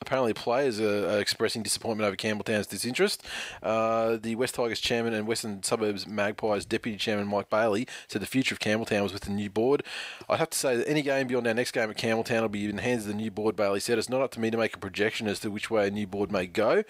Apparently, 0.01 0.33
players 0.33 0.79
are, 0.79 1.09
are 1.09 1.19
expressing 1.19 1.61
disappointment 1.61 2.07
over 2.07 2.15
Campbelltown's 2.15 2.67
disinterest. 2.67 3.21
Uh, 3.61 4.17
the 4.21 4.35
West 4.35 4.55
Tigers 4.55 4.79
chairman 4.79 5.13
and 5.13 5.27
Western 5.27 5.61
Suburbs 5.61 6.07
Magpies 6.07 6.65
deputy 6.65 6.97
chairman 6.97 7.27
Mike 7.27 7.49
Bailey 7.49 7.85
said 8.07 8.21
the 8.21 8.25
future 8.25 8.55
of 8.55 8.59
Campbelltown 8.59 9.03
was 9.03 9.11
with 9.11 9.23
the 9.23 9.31
new 9.31 9.49
board. 9.49 9.83
I'd 10.29 10.39
have 10.39 10.51
to 10.51 10.57
say 10.57 10.77
that 10.77 10.87
any 10.89 11.01
game 11.01 11.27
beyond 11.27 11.47
our 11.47 11.53
next 11.53 11.71
game 11.71 11.89
at 11.89 11.97
Campbelltown 11.97 12.41
will 12.41 12.49
be 12.49 12.63
in 12.69 12.77
the 12.77 12.81
hands 12.81 13.01
of 13.03 13.09
the 13.09 13.13
new 13.13 13.29
board. 13.29 13.57
Bailey 13.57 13.81
said 13.81 13.97
it's 13.97 14.07
not 14.09 14.21
up 14.21 14.31
to 14.31 14.39
me 14.39 14.49
to 14.49 14.57
make 14.57 14.73
a 14.73 14.79
projection 14.79 15.27
as 15.27 15.39
to 15.41 15.51
which 15.51 15.69
way 15.69 15.87
a 15.87 15.91
new 15.91 16.07
board 16.07 16.31
may 16.31 16.47
go. 16.47 16.83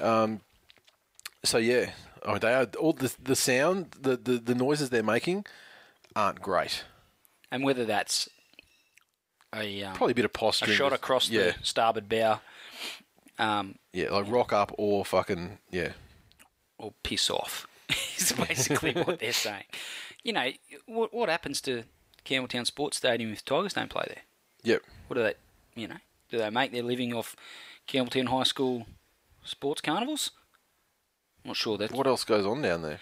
Um, 0.00 0.40
so 1.44 1.58
yeah, 1.58 1.90
I 2.24 2.30
mean, 2.30 2.40
they 2.40 2.54
are 2.54 2.66
all 2.80 2.94
the 2.94 3.14
the 3.22 3.36
sound, 3.36 3.94
the, 4.00 4.16
the 4.16 4.38
the 4.38 4.54
noises 4.54 4.88
they're 4.88 5.02
making 5.02 5.44
aren't 6.16 6.40
great. 6.40 6.84
And 7.52 7.62
whether 7.62 7.84
that's 7.84 8.30
a, 9.54 9.82
um, 9.84 9.94
Probably 9.94 10.12
a 10.12 10.14
bit 10.16 10.24
of 10.24 10.30
a 10.30 10.38
posturing. 10.38 10.72
shot 10.76 10.92
with- 10.92 11.00
across 11.00 11.28
yeah, 11.28 11.52
the 11.52 11.54
starboard 11.62 12.08
bow 12.08 12.40
um, 13.38 13.76
yeah, 13.92 14.10
like 14.10 14.30
rock 14.30 14.52
up 14.52 14.72
or 14.78 15.04
fucking 15.04 15.58
yeah. 15.70 15.92
or 16.78 16.92
piss 17.02 17.30
off 17.30 17.66
is 18.16 18.32
basically 18.48 18.92
what 18.92 19.18
they're 19.20 19.32
saying. 19.32 19.64
You 20.22 20.32
know, 20.32 20.50
what, 20.86 21.12
what 21.12 21.28
happens 21.28 21.60
to 21.62 21.84
Campbelltown 22.24 22.66
Sports 22.66 22.96
Stadium 22.96 23.32
if 23.32 23.44
Tigers 23.44 23.74
don't 23.74 23.90
play 23.90 24.04
there? 24.06 24.22
Yep. 24.62 24.82
What 25.08 25.16
do 25.16 25.22
they, 25.22 25.34
you 25.74 25.88
know, 25.88 25.96
do 26.30 26.38
they 26.38 26.50
make 26.50 26.72
their 26.72 26.82
living 26.82 27.12
off 27.12 27.36
Campbelltown 27.86 28.28
High 28.28 28.44
School 28.44 28.86
sports 29.44 29.80
carnivals? 29.80 30.30
I'm 31.44 31.50
not 31.50 31.56
sure. 31.56 31.76
That's 31.76 31.92
What 31.92 32.06
else 32.06 32.24
goes 32.24 32.46
on 32.46 32.62
down 32.62 32.82
there? 32.82 33.00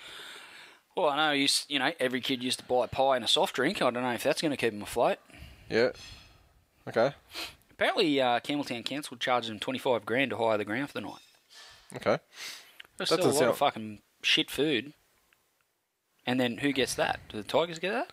Well, 0.96 1.08
I 1.08 1.16
know 1.16 1.32
you, 1.32 1.48
you 1.68 1.78
know 1.78 1.92
every 2.00 2.20
kid 2.20 2.42
used 2.42 2.58
to 2.58 2.64
buy 2.64 2.84
a 2.84 2.88
pie 2.88 3.16
and 3.16 3.24
a 3.24 3.28
soft 3.28 3.54
drink. 3.54 3.80
I 3.80 3.90
don't 3.90 4.02
know 4.02 4.12
if 4.12 4.22
that's 4.22 4.42
going 4.42 4.50
to 4.50 4.56
keep 4.56 4.72
them 4.72 4.82
afloat. 4.82 5.18
Yeah. 5.70 5.90
Okay. 6.86 7.12
Apparently, 7.74 8.20
uh, 8.20 8.40
Campbelltown 8.40 8.84
Council 8.84 9.16
charges 9.16 9.48
them 9.48 9.58
twenty 9.58 9.78
five 9.78 10.04
grand 10.06 10.30
to 10.30 10.36
hire 10.36 10.58
the 10.58 10.64
ground 10.64 10.88
for 10.88 10.94
the 10.94 11.00
night. 11.00 11.22
Okay. 11.96 12.18
That's 12.98 13.10
That 13.10 13.16
still 13.16 13.20
a 13.20 13.26
lot 13.26 13.32
doesn't 13.32 13.48
of 13.48 13.58
fucking 13.58 14.00
shit 14.22 14.50
food. 14.50 14.92
And 16.26 16.38
then 16.38 16.58
who 16.58 16.72
gets 16.72 16.94
that? 16.94 17.20
Do 17.28 17.36
the 17.38 17.42
Tigers 17.42 17.78
get 17.78 17.92
that? 17.92 18.12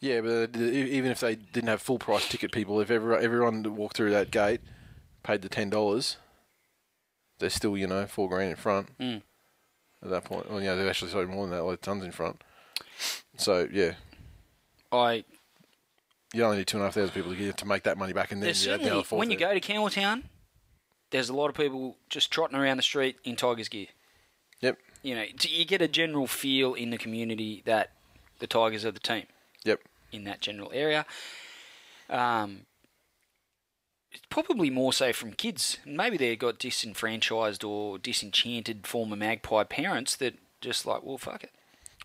Yeah, 0.00 0.20
but 0.20 0.56
e- 0.56 0.90
even 0.92 1.10
if 1.10 1.20
they 1.20 1.36
didn't 1.36 1.68
have 1.68 1.80
full 1.80 1.98
price 1.98 2.28
ticket 2.28 2.50
people, 2.52 2.80
if 2.80 2.90
everyone, 2.90 3.22
everyone 3.24 3.62
that 3.62 3.70
walked 3.70 3.96
through 3.96 4.10
that 4.10 4.30
gate 4.30 4.60
paid 5.22 5.42
the 5.42 5.48
ten 5.48 5.70
dollars, 5.70 6.16
they're 7.38 7.50
still 7.50 7.76
you 7.76 7.86
know 7.86 8.06
four 8.06 8.28
grand 8.28 8.50
in 8.50 8.56
front 8.56 8.98
Mm. 8.98 9.22
at 10.02 10.10
that 10.10 10.24
point. 10.24 10.50
Well, 10.50 10.60
yeah, 10.62 10.74
they're 10.74 10.88
actually 10.90 11.10
slightly 11.12 11.32
more 11.32 11.46
than 11.46 11.56
that, 11.56 11.62
like 11.64 11.80
tons 11.80 12.04
in 12.04 12.12
front. 12.12 12.42
So 13.36 13.68
yeah, 13.72 13.94
I 14.92 15.24
you 16.34 16.44
only 16.44 16.58
need 16.58 16.66
two 16.66 16.76
and 16.76 16.82
a 16.82 16.86
half 16.86 16.94
thousand 16.94 17.14
people 17.14 17.32
to 17.32 17.38
get 17.38 17.56
to 17.58 17.66
make 17.66 17.84
that 17.84 17.96
money 17.96 18.12
back, 18.12 18.32
and 18.32 18.42
then 18.42 18.48
there's 18.48 18.64
you 18.64 18.72
the 18.72 18.78
certainly 18.78 19.18
when 19.18 19.30
you 19.30 19.38
go 19.38 19.54
to 19.54 19.60
Campbelltown, 19.60 20.24
there's 21.10 21.28
a 21.28 21.34
lot 21.34 21.48
of 21.48 21.54
people 21.54 21.96
just 22.08 22.30
trotting 22.30 22.56
around 22.56 22.76
the 22.76 22.82
street 22.82 23.16
in 23.24 23.36
Tigers 23.36 23.68
gear. 23.68 23.86
Yep. 24.60 24.78
You 25.02 25.14
know, 25.14 25.24
you 25.40 25.64
get 25.64 25.80
a 25.80 25.88
general 25.88 26.26
feel 26.26 26.74
in 26.74 26.90
the 26.90 26.98
community 26.98 27.62
that 27.66 27.92
the 28.38 28.46
Tigers 28.46 28.84
are 28.84 28.90
the 28.90 29.00
team. 29.00 29.26
Yep. 29.64 29.80
in 30.12 30.24
that 30.24 30.40
general 30.40 30.70
area. 30.74 31.06
Um, 32.10 32.66
it's 34.12 34.22
probably 34.28 34.70
more 34.70 34.92
so 34.92 35.12
from 35.12 35.32
kids. 35.32 35.78
Maybe 35.84 36.16
they 36.16 36.36
got 36.36 36.58
disenfranchised 36.58 37.64
or 37.64 37.98
disenchanted 37.98 38.86
former 38.86 39.16
Magpie 39.16 39.64
parents 39.64 40.14
that 40.16 40.34
just 40.60 40.86
like, 40.86 41.02
well, 41.02 41.18
fuck 41.18 41.42
it. 41.44 41.50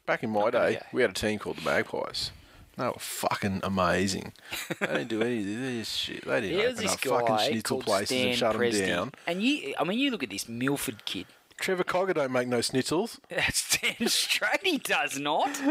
Back 0.06 0.24
in 0.24 0.32
my 0.32 0.50
day, 0.50 0.76
go. 0.76 0.80
we 0.92 1.02
had 1.02 1.12
a 1.12 1.14
team 1.14 1.38
called 1.38 1.58
the 1.58 1.62
Magpies. 1.62 2.32
They 2.80 2.86
were 2.86 2.94
fucking 2.98 3.60
amazing. 3.64 4.32
they 4.80 4.88
didn't 4.88 5.08
do 5.10 5.22
any 5.22 5.40
of 5.40 5.46
this 5.46 5.90
shit. 5.90 6.24
They 6.24 6.40
didn't 6.40 6.58
There 6.58 6.70
open 6.70 6.82
this 6.82 6.94
up 6.94 7.00
fucking 7.02 7.28
guy 7.28 7.48
schnitzel 7.50 7.76
called 7.76 7.86
places 7.86 8.08
Stan 8.08 8.28
and 8.30 8.38
shut 8.38 8.56
Presty, 8.56 8.72
them 8.80 8.88
down. 8.90 9.12
and 9.28 9.44
you, 9.44 9.74
I 9.78 9.84
mean, 9.84 10.00
you 10.00 10.12
look 10.12 10.24
at 10.24 10.30
this 10.30 10.48
Milford 10.48 11.04
kid. 11.04 11.26
Trevor 11.60 11.84
Cogger 11.84 12.14
don't 12.14 12.32
make 12.32 12.48
no 12.48 12.60
schnitzels. 12.60 13.20
That's 13.30 13.78
damn 13.78 14.08
straight. 14.08 14.62
He 14.64 14.78
does 14.78 15.20
not. 15.20 15.60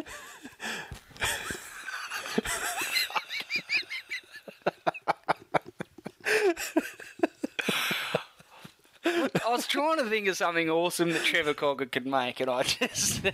I 9.04 9.50
was 9.50 9.66
trying 9.66 9.98
to 9.98 10.04
think 10.04 10.28
of 10.28 10.36
something 10.36 10.68
awesome 10.68 11.10
that 11.12 11.22
Trevor 11.24 11.54
Cogger 11.54 11.90
could 11.90 12.06
make, 12.06 12.40
and 12.40 12.50
I 12.50 12.62
just. 12.64 13.22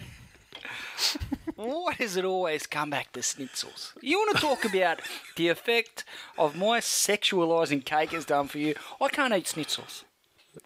Why 1.57 1.95
does 1.95 2.17
it 2.17 2.25
always 2.25 2.67
come 2.67 2.91
back 2.91 3.13
to 3.13 3.21
schnitzels? 3.21 3.93
You 4.01 4.19
want 4.19 4.37
to 4.37 4.41
talk 4.43 4.65
about 4.65 5.01
the 5.37 5.49
effect 5.49 6.05
of 6.37 6.57
my 6.57 6.81
sexualising 6.81 7.85
cake 7.85 8.11
has 8.11 8.25
done 8.25 8.49
for 8.49 8.59
you? 8.59 8.75
I 9.01 9.09
can't 9.09 9.33
eat 9.35 9.45
schnitzels. 9.45 10.05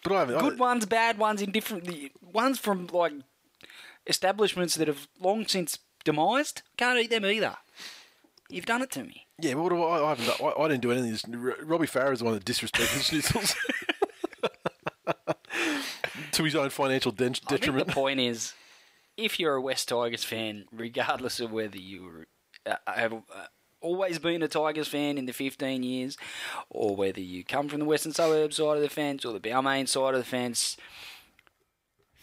But 0.03 0.13
I 0.13 0.19
haven't. 0.19 0.39
Good 0.39 0.53
I, 0.53 0.57
ones, 0.57 0.85
bad 0.85 1.17
ones, 1.17 1.41
in 1.41 1.51
different 1.51 1.85
the 1.85 2.11
ones 2.21 2.59
from 2.59 2.87
like 2.87 3.13
establishments 4.07 4.75
that 4.75 4.87
have 4.87 5.07
long 5.19 5.45
since 5.47 5.79
demised. 6.05 6.61
Can't 6.77 6.99
eat 6.99 7.09
them 7.09 7.25
either. 7.25 7.57
You've 8.49 8.65
done 8.65 8.81
it 8.81 8.91
to 8.91 9.03
me. 9.03 9.27
Yeah, 9.39 9.53
do 9.53 9.83
I, 9.83 10.05
I 10.05 10.09
haven't. 10.09 10.25
done- 10.25 10.53
I, 10.57 10.61
I 10.63 10.67
didn't 10.67 10.81
do 10.81 10.91
anything. 10.91 11.39
Robbie 11.63 11.87
Farah 11.87 12.13
is 12.13 12.19
the 12.19 12.25
one 12.25 12.33
that 12.33 12.45
disrespected 12.45 13.03
schnitzels 13.03 13.55
to 16.31 16.43
his 16.43 16.55
own 16.55 16.69
financial 16.69 17.11
think 17.11 17.39
detriment. 17.47 17.87
the 17.87 17.93
point 17.93 18.19
is, 18.19 18.53
if 19.19 19.39
you're 19.39 19.55
a 19.55 19.61
West 19.61 19.89
Tigers 19.89 20.23
fan, 20.23 20.65
regardless 20.71 21.39
of 21.39 21.51
whether 21.51 21.77
you 21.77 22.25
uh, 22.65 22.75
have 22.87 23.13
uh, 23.13 23.45
always 23.81 24.19
been 24.19 24.41
a 24.41 24.47
Tigers 24.47 24.87
fan 24.87 25.17
in 25.17 25.25
the 25.25 25.33
15 25.33 25.83
years, 25.83 26.17
or 26.69 26.95
whether 26.95 27.21
you 27.21 27.43
come 27.43 27.69
from 27.69 27.79
the 27.79 27.85
Western 27.85 28.13
Suburbs 28.13 28.57
side 28.57 28.77
of 28.77 28.81
the 28.81 28.89
fence 28.89 29.25
or 29.25 29.33
the 29.33 29.39
Balmain 29.39 29.87
side 29.87 30.13
of 30.13 30.19
the 30.19 30.25
fence, 30.25 30.77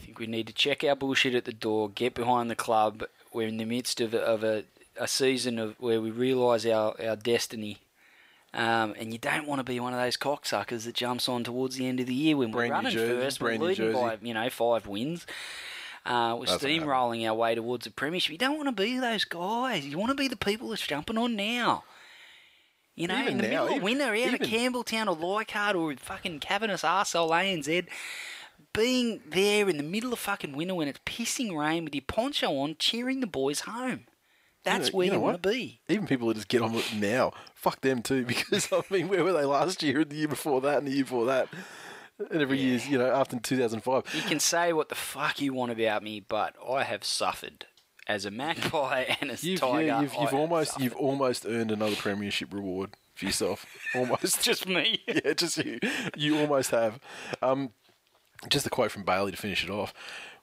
I 0.00 0.04
think 0.04 0.18
we 0.18 0.26
need 0.26 0.46
to 0.46 0.52
check 0.52 0.84
our 0.84 0.96
bullshit 0.96 1.34
at 1.34 1.44
the 1.44 1.52
door, 1.52 1.88
get 1.88 2.14
behind 2.14 2.50
the 2.50 2.56
club. 2.56 3.04
We're 3.32 3.48
in 3.48 3.56
the 3.56 3.64
midst 3.64 4.00
of, 4.00 4.14
a- 4.14 4.20
of 4.22 4.44
a, 4.44 4.64
a 4.98 5.08
season 5.08 5.58
of 5.58 5.74
where 5.80 6.00
we 6.00 6.10
realise 6.10 6.64
our, 6.66 6.94
our 7.04 7.16
destiny. 7.16 7.78
Um, 8.54 8.94
and 8.98 9.12
you 9.12 9.18
don't 9.18 9.46
want 9.46 9.58
to 9.58 9.64
be 9.64 9.80
one 9.80 9.92
of 9.92 10.00
those 10.00 10.16
cocksuckers 10.16 10.84
that 10.84 10.94
jumps 10.94 11.28
on 11.28 11.44
towards 11.44 11.76
the 11.76 11.86
end 11.86 12.00
of 12.00 12.06
the 12.06 12.14
year 12.14 12.36
when 12.38 12.52
we're 12.52 12.70
running 12.70 12.92
jersey, 12.92 13.14
first, 13.20 13.40
we're 13.40 13.58
leading 13.58 13.92
by 13.92 14.18
you 14.22 14.32
know 14.32 14.48
five 14.48 14.86
wins. 14.86 15.26
Uh, 16.06 16.36
we're 16.38 16.46
steamrolling 16.46 17.26
our 17.28 17.34
way 17.34 17.54
towards 17.54 17.84
the 17.84 17.90
premiership. 17.90 18.30
You 18.32 18.38
don't 18.38 18.56
want 18.56 18.68
to 18.74 18.82
be 18.82 18.98
those 18.98 19.24
guys. 19.24 19.84
You 19.84 19.98
want 19.98 20.10
to 20.10 20.14
be 20.14 20.28
the 20.28 20.36
people 20.36 20.68
that's 20.68 20.86
jumping 20.86 21.18
on 21.18 21.34
now. 21.36 21.84
You 22.94 23.08
know, 23.08 23.18
Even 23.20 23.32
in 23.32 23.36
the 23.38 23.42
now, 23.42 23.48
middle 23.48 23.66
of 23.66 23.70
even- 23.72 23.84
winter, 23.84 24.14
out 24.14 24.40
of 24.40 24.48
Campbelltown 24.48 25.06
or 25.08 25.14
Leichhardt 25.16 25.76
or 25.76 25.94
fucking 25.96 26.40
cavernous 26.40 26.82
arsehole 26.82 27.30
ANZ, 27.30 27.86
being 28.72 29.20
there 29.28 29.68
in 29.68 29.76
the 29.76 29.82
middle 29.82 30.12
of 30.12 30.18
fucking 30.18 30.56
winter 30.56 30.74
when 30.74 30.88
it's 30.88 31.00
pissing 31.04 31.54
rain 31.56 31.84
with 31.84 31.94
your 31.94 32.04
poncho 32.06 32.56
on, 32.58 32.76
cheering 32.78 33.20
the 33.20 33.26
boys 33.26 33.60
home. 33.60 34.06
That's 34.64 34.86
You 34.88 34.92
know- 34.92 34.96
where 34.98 35.06
you 35.06 35.12
you, 35.12 35.18
know 35.18 35.24
want 35.24 35.42
to 35.42 35.48
be. 35.48 35.80
Even 35.88 36.06
people 36.06 36.28
that 36.28 36.34
just 36.34 36.48
get 36.48 36.62
on 36.62 36.72
with 36.72 36.92
it 36.92 36.96
now, 36.98 37.32
fuck 37.54 37.80
them 37.82 38.02
too. 38.02 38.24
Because 38.28 38.68
I 38.72 38.80
mean, 38.90 39.08
where 39.08 39.22
were 39.24 39.32
they 39.32 39.44
last 39.44 39.82
year, 39.82 40.00
and 40.00 40.10
the 40.10 40.16
year 40.16 40.28
before 40.28 40.60
that, 40.62 40.78
and 40.78 40.86
the 40.86 40.92
year 40.92 41.04
before 41.04 41.26
that, 41.26 41.48
and 42.18 42.40
every 42.40 42.58
year, 42.58 42.80
you 42.88 42.98
know, 42.98 43.10
after 43.10 43.38
2005. 43.38 44.04
You 44.14 44.22
can 44.22 44.40
say 44.40 44.72
what 44.72 44.88
the 44.88 44.94
fuck 44.94 45.40
you 45.40 45.52
want 45.52 45.72
about 45.72 46.02
me, 46.02 46.20
but 46.20 46.54
I 46.66 46.84
have 46.84 47.04
suffered 47.04 47.66
as 48.06 48.24
a 48.24 48.30
magpie 48.30 49.04
and 49.20 49.30
as 49.30 49.42
a 49.42 49.46
You've, 49.48 49.60
tiger. 49.60 49.86
yeah, 49.86 50.00
you've, 50.00 50.14
you've 50.14 50.34
almost 50.34 50.70
suffered. 50.72 50.84
you've 50.84 50.96
almost 50.96 51.46
earned 51.46 51.70
another 51.70 51.96
premiership 51.96 52.52
reward 52.52 52.90
for 53.14 53.24
yourself. 53.26 53.66
almost. 53.94 54.42
just 54.42 54.66
me. 54.66 55.02
yeah, 55.06 55.32
just 55.34 55.58
you. 55.58 55.78
You 56.16 56.38
almost 56.38 56.70
have. 56.70 56.98
Um, 57.42 57.70
just 58.48 58.66
a 58.66 58.70
quote 58.70 58.90
from 58.92 59.02
Bailey 59.02 59.32
to 59.32 59.36
finish 59.36 59.64
it 59.64 59.70
off. 59.70 59.92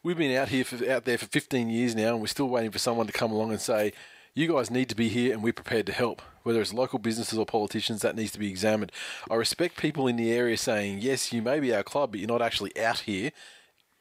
We've 0.03 0.17
been 0.17 0.36
out 0.36 0.49
here 0.49 0.65
for, 0.65 0.89
out 0.91 1.05
there 1.05 1.17
for 1.17 1.28
15 1.28 1.69
years 1.69 1.95
now, 1.95 2.09
and 2.09 2.19
we're 2.21 2.28
still 2.28 2.49
waiting 2.49 2.71
for 2.71 2.80
someone 2.80 3.07
to 3.07 3.13
come 3.13 3.32
along 3.32 3.51
and 3.51 3.61
say, 3.61 3.93
"You 4.34 4.51
guys 4.51 4.69
need 4.69 4.89
to 4.89 4.95
be 4.95 5.07
here, 5.07 5.32
and 5.32 5.41
we're 5.41 5.53
prepared 5.53 5.86
to 5.86 5.93
help." 5.93 6.21
Whether 6.43 6.61
it's 6.61 6.73
local 6.73 6.99
businesses 6.99 7.39
or 7.39 7.45
politicians, 7.45 8.01
that 8.01 8.15
needs 8.15 8.31
to 8.33 8.39
be 8.39 8.49
examined. 8.49 8.91
I 9.31 9.35
respect 9.35 9.77
people 9.77 10.07
in 10.07 10.17
the 10.17 10.31
area 10.31 10.57
saying, 10.57 10.99
"Yes, 11.01 11.33
you 11.33 11.41
may 11.41 11.59
be 11.59 11.73
our 11.73 11.83
club, 11.83 12.11
but 12.11 12.19
you're 12.19 12.27
not 12.27 12.41
actually 12.41 12.77
out 12.77 12.99
here." 13.01 13.31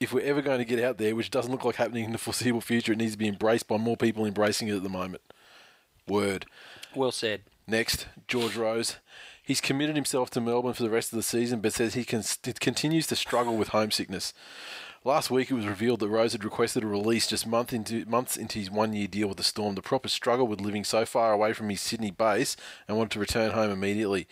If 0.01 0.13
we're 0.13 0.25
ever 0.25 0.43
going 0.43 0.59
to 0.59 0.65
get 0.65 0.83
out 0.83 0.99
there, 0.99 1.15
which 1.15 1.31
doesn't 1.31 1.53
look 1.53 1.65
like 1.65 1.77
happening 1.77 2.05
in 2.05 2.13
the 2.13 2.19
foreseeable 2.19 2.61
future, 2.61 2.93
it 2.93 2.99
needs 2.99 3.13
to 3.13 3.19
be 3.19 3.29
embraced 3.29 3.69
by 3.69 3.77
more 3.77 3.97
people 3.97 4.27
embracing 4.27 4.67
it 4.67 4.75
at 4.75 4.83
the 4.83 4.89
moment. 4.89 5.23
Word. 6.09 6.47
Well 6.95 7.13
said. 7.13 7.43
Next, 7.69 8.07
George 8.27 8.57
Rose. 8.57 8.97
He's 9.45 9.61
committed 9.61 9.97
himself 9.97 10.31
to 10.31 10.41
Melbourne 10.41 10.75
for 10.75 10.83
the 10.83 10.91
rest 10.91 11.13
of 11.13 11.17
the 11.17 11.23
season, 11.23 11.61
but 11.61 11.73
says 11.73 11.95
he 11.95 12.05
can, 12.05 12.23
continues 12.61 13.07
to 13.09 13.17
struggle 13.17 13.57
with 13.57 13.69
homesickness. 13.69 14.33
Last 15.05 15.33
week, 15.33 15.51
it 15.51 15.55
was 15.55 15.67
revealed 15.67 15.99
that 15.99 16.09
Rose 16.09 16.31
had 16.31 16.45
requested 16.45 16.85
a 16.85 16.87
release 16.87 17.27
just 17.27 17.45
month 17.45 17.73
into, 17.73 18.05
months 18.05 18.37
into 18.37 18.61
his 18.61 18.71
one-year 18.71 19.09
deal 19.09 19.27
with 19.27 19.37
the 19.37 19.43
Storm. 19.43 19.75
The 19.75 19.83
proper 19.83 20.07
struggle 20.07 20.47
with 20.47 20.61
living 20.61 20.85
so 20.85 21.05
far 21.05 21.33
away 21.33 21.55
from 21.55 21.71
his 21.71 21.81
Sydney 21.81 22.13
base 22.13 22.57
and 22.87 22.97
wanted 22.97 23.11
to 23.11 23.19
return 23.19 23.51
home 23.51 23.73
immediately. 23.73 24.29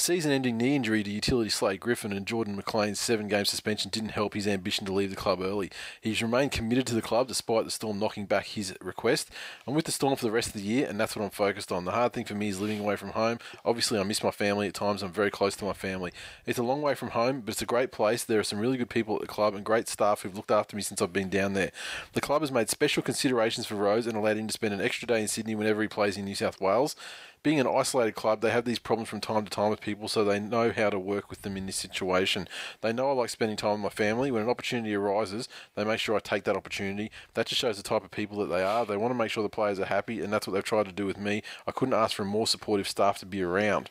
A 0.00 0.02
season-ending 0.02 0.56
knee 0.56 0.76
injury 0.76 1.02
to 1.02 1.10
utility 1.10 1.50
Slade 1.50 1.80
Griffin 1.80 2.14
and 2.14 2.24
Jordan 2.24 2.56
McLean's 2.56 2.98
seven-game 2.98 3.44
suspension 3.44 3.90
didn't 3.90 4.12
help 4.12 4.32
his 4.32 4.48
ambition 4.48 4.86
to 4.86 4.94
leave 4.94 5.10
the 5.10 5.14
club 5.14 5.42
early. 5.42 5.70
He's 6.00 6.22
remained 6.22 6.52
committed 6.52 6.86
to 6.86 6.94
the 6.94 7.02
club 7.02 7.28
despite 7.28 7.66
the 7.66 7.70
Storm 7.70 7.98
knocking 7.98 8.24
back 8.24 8.46
his 8.46 8.74
request. 8.80 9.28
I'm 9.66 9.74
with 9.74 9.84
the 9.84 9.92
Storm 9.92 10.16
for 10.16 10.24
the 10.24 10.30
rest 10.30 10.48
of 10.48 10.54
the 10.54 10.62
year, 10.62 10.86
and 10.88 10.98
that's 10.98 11.14
what 11.14 11.22
I'm 11.22 11.30
focused 11.30 11.70
on. 11.70 11.84
The 11.84 11.90
hard 11.90 12.14
thing 12.14 12.24
for 12.24 12.34
me 12.34 12.48
is 12.48 12.58
living 12.58 12.80
away 12.80 12.96
from 12.96 13.10
home. 13.10 13.40
Obviously, 13.62 14.00
I 14.00 14.02
miss 14.04 14.24
my 14.24 14.30
family 14.30 14.68
at 14.68 14.72
times. 14.72 15.02
I'm 15.02 15.12
very 15.12 15.30
close 15.30 15.54
to 15.56 15.66
my 15.66 15.74
family. 15.74 16.12
It's 16.46 16.58
a 16.58 16.62
long 16.62 16.80
way 16.80 16.94
from 16.94 17.10
home, 17.10 17.42
but 17.42 17.52
it's 17.52 17.60
a 17.60 17.66
great 17.66 17.92
place. 17.92 18.24
There 18.24 18.40
are 18.40 18.42
some 18.42 18.58
really 18.58 18.78
good 18.78 18.88
people 18.88 19.16
at 19.16 19.20
the 19.20 19.26
club 19.26 19.54
and 19.54 19.62
great 19.62 19.86
staff 19.86 20.22
who've 20.22 20.34
looked 20.34 20.50
after 20.50 20.76
me 20.76 20.80
since 20.82 21.02
I've 21.02 21.12
been 21.12 21.28
down 21.28 21.52
there. 21.52 21.72
The 22.14 22.22
club 22.22 22.40
has 22.40 22.50
made 22.50 22.70
special 22.70 23.02
considerations 23.02 23.66
for 23.66 23.74
Rose 23.74 24.06
and 24.06 24.16
allowed 24.16 24.38
him 24.38 24.46
to 24.46 24.52
spend 24.54 24.72
an 24.72 24.80
extra 24.80 25.06
day 25.06 25.20
in 25.20 25.28
Sydney 25.28 25.54
whenever 25.54 25.82
he 25.82 25.88
plays 25.88 26.16
in 26.16 26.24
New 26.24 26.34
South 26.34 26.58
Wales. 26.58 26.96
Being 27.42 27.58
an 27.58 27.66
isolated 27.66 28.16
club, 28.16 28.42
they 28.42 28.50
have 28.50 28.66
these 28.66 28.78
problems 28.78 29.08
from 29.08 29.22
time 29.22 29.44
to 29.44 29.50
time 29.50 29.70
with 29.70 29.80
people, 29.80 30.08
so 30.08 30.24
they 30.24 30.38
know 30.38 30.70
how 30.72 30.90
to 30.90 30.98
work 30.98 31.30
with 31.30 31.40
them 31.40 31.56
in 31.56 31.64
this 31.64 31.76
situation. 31.76 32.46
They 32.82 32.92
know 32.92 33.08
I 33.08 33.12
like 33.14 33.30
spending 33.30 33.56
time 33.56 33.72
with 33.72 33.80
my 33.80 33.88
family. 33.88 34.30
When 34.30 34.42
an 34.42 34.50
opportunity 34.50 34.94
arises, 34.94 35.48
they 35.74 35.84
make 35.84 36.00
sure 36.00 36.14
I 36.14 36.20
take 36.20 36.44
that 36.44 36.56
opportunity. 36.56 37.10
That 37.32 37.46
just 37.46 37.58
shows 37.58 37.78
the 37.78 37.82
type 37.82 38.04
of 38.04 38.10
people 38.10 38.38
that 38.40 38.54
they 38.54 38.62
are. 38.62 38.84
They 38.84 38.98
want 38.98 39.12
to 39.12 39.18
make 39.18 39.30
sure 39.30 39.42
the 39.42 39.48
players 39.48 39.80
are 39.80 39.86
happy, 39.86 40.20
and 40.20 40.30
that's 40.30 40.46
what 40.46 40.52
they've 40.52 40.62
tried 40.62 40.84
to 40.86 40.92
do 40.92 41.06
with 41.06 41.16
me. 41.16 41.42
I 41.66 41.72
couldn't 41.72 41.94
ask 41.94 42.14
for 42.14 42.24
a 42.24 42.26
more 42.26 42.46
supportive 42.46 42.86
staff 42.86 43.18
to 43.20 43.26
be 43.26 43.42
around. 43.42 43.88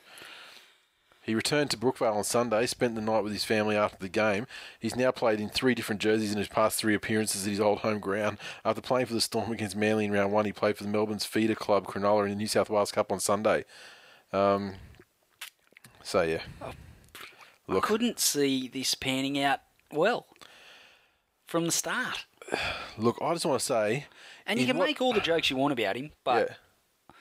He 1.30 1.36
returned 1.36 1.70
to 1.70 1.78
Brookvale 1.78 2.16
on 2.16 2.24
Sunday, 2.24 2.66
spent 2.66 2.96
the 2.96 3.02
night 3.02 3.24
with 3.24 3.34
his 3.34 3.44
family 3.46 3.78
after 3.78 4.00
the 4.00 4.10
game. 4.10 4.48
He's 4.80 4.96
now 4.96 5.12
played 5.12 5.40
in 5.40 5.48
three 5.48 5.76
different 5.76 6.02
jerseys 6.02 6.32
in 6.32 6.40
his 6.40 6.48
past 6.48 6.80
three 6.80 6.96
appearances 6.96 7.46
at 7.46 7.52
his 7.52 7.60
old 7.60 7.82
home 7.82 8.00
ground. 8.00 8.40
After 8.66 8.82
playing 8.82 9.06
for 9.06 9.14
the 9.14 9.22
Storm 9.22 9.52
against 9.52 9.76
Manly 9.76 10.06
in 10.06 10.12
round 10.12 10.34
one, 10.34 10.46
he 10.46 10.52
played 10.52 10.76
for 10.76 10.86
the 10.86 10.90
Melbourne's 10.90 11.26
feeder 11.26 11.54
club 11.54 11.86
Cronulla 11.86 12.24
in 12.24 12.30
the 12.32 12.36
New 12.36 12.48
South 12.48 12.72
Wales 12.72 12.92
Cup 12.92 13.12
on 13.12 13.20
Sunday. 13.20 13.64
Um, 14.34 14.74
so 16.02 16.24
yeah, 16.24 16.42
I 17.70 17.80
couldn't 17.80 18.20
see 18.20 18.68
this 18.68 18.96
panning 18.96 19.40
out 19.40 19.60
well 19.94 20.26
from 21.46 21.68
the 21.68 21.72
start. 21.72 22.26
look, 22.98 23.20
I 23.22 23.34
just 23.34 23.46
want 23.46 23.60
to 23.60 23.66
say, 23.68 24.08
And 24.48 24.60
you 24.60 24.66
can 24.66 24.80
what- 24.80 24.88
make 24.88 25.00
all 25.00 25.14
the 25.14 25.22
jokes 25.22 25.52
you 25.52 25.58
want 25.58 25.74
about 25.74 25.96
him, 25.96 26.10
but 26.24 26.50
yeah, 26.50 27.16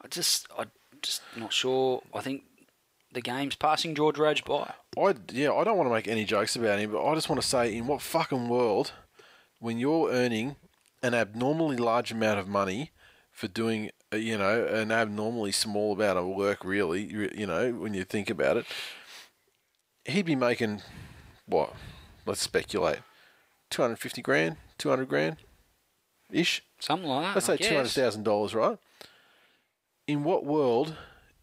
I 0.00 0.08
just, 0.08 0.46
I'm 0.58 0.70
just 1.02 1.20
not 1.36 1.52
sure. 1.52 2.02
I 2.14 2.22
think 2.22 2.44
the 3.16 3.22
game's 3.22 3.56
passing 3.56 3.94
George 3.94 4.18
Roach 4.18 4.44
by. 4.44 4.74
I 4.96 5.14
yeah, 5.32 5.52
I 5.52 5.64
don't 5.64 5.78
want 5.78 5.88
to 5.88 5.94
make 5.94 6.06
any 6.06 6.24
jokes 6.26 6.54
about 6.54 6.78
him, 6.78 6.92
but 6.92 7.04
I 7.04 7.14
just 7.14 7.30
want 7.30 7.40
to 7.40 7.46
say, 7.46 7.74
in 7.74 7.86
what 7.86 8.02
fucking 8.02 8.48
world, 8.48 8.92
when 9.58 9.78
you're 9.78 10.10
earning 10.10 10.56
an 11.02 11.14
abnormally 11.14 11.78
large 11.78 12.12
amount 12.12 12.38
of 12.38 12.46
money 12.46 12.92
for 13.32 13.48
doing, 13.48 13.90
uh, 14.12 14.16
you 14.16 14.36
know, 14.36 14.66
an 14.66 14.92
abnormally 14.92 15.50
small 15.50 15.94
amount 15.94 16.18
of 16.18 16.26
work, 16.26 16.62
really, 16.62 17.04
you 17.04 17.30
you 17.34 17.46
know, 17.46 17.72
when 17.72 17.94
you 17.94 18.04
think 18.04 18.28
about 18.28 18.58
it, 18.58 18.66
he'd 20.04 20.26
be 20.26 20.36
making 20.36 20.82
what? 21.46 21.72
Let's 22.26 22.42
speculate, 22.42 22.98
two 23.70 23.80
hundred 23.80 23.98
fifty 23.98 24.20
grand, 24.20 24.58
two 24.76 24.90
hundred 24.90 25.08
grand, 25.08 25.38
ish. 26.30 26.62
Something 26.80 27.08
like 27.08 27.24
that. 27.24 27.34
Let's 27.34 27.46
say 27.46 27.56
two 27.56 27.76
hundred 27.76 27.92
thousand 27.92 28.24
dollars, 28.24 28.54
right? 28.54 28.78
In 30.06 30.22
what 30.22 30.44
world 30.44 30.96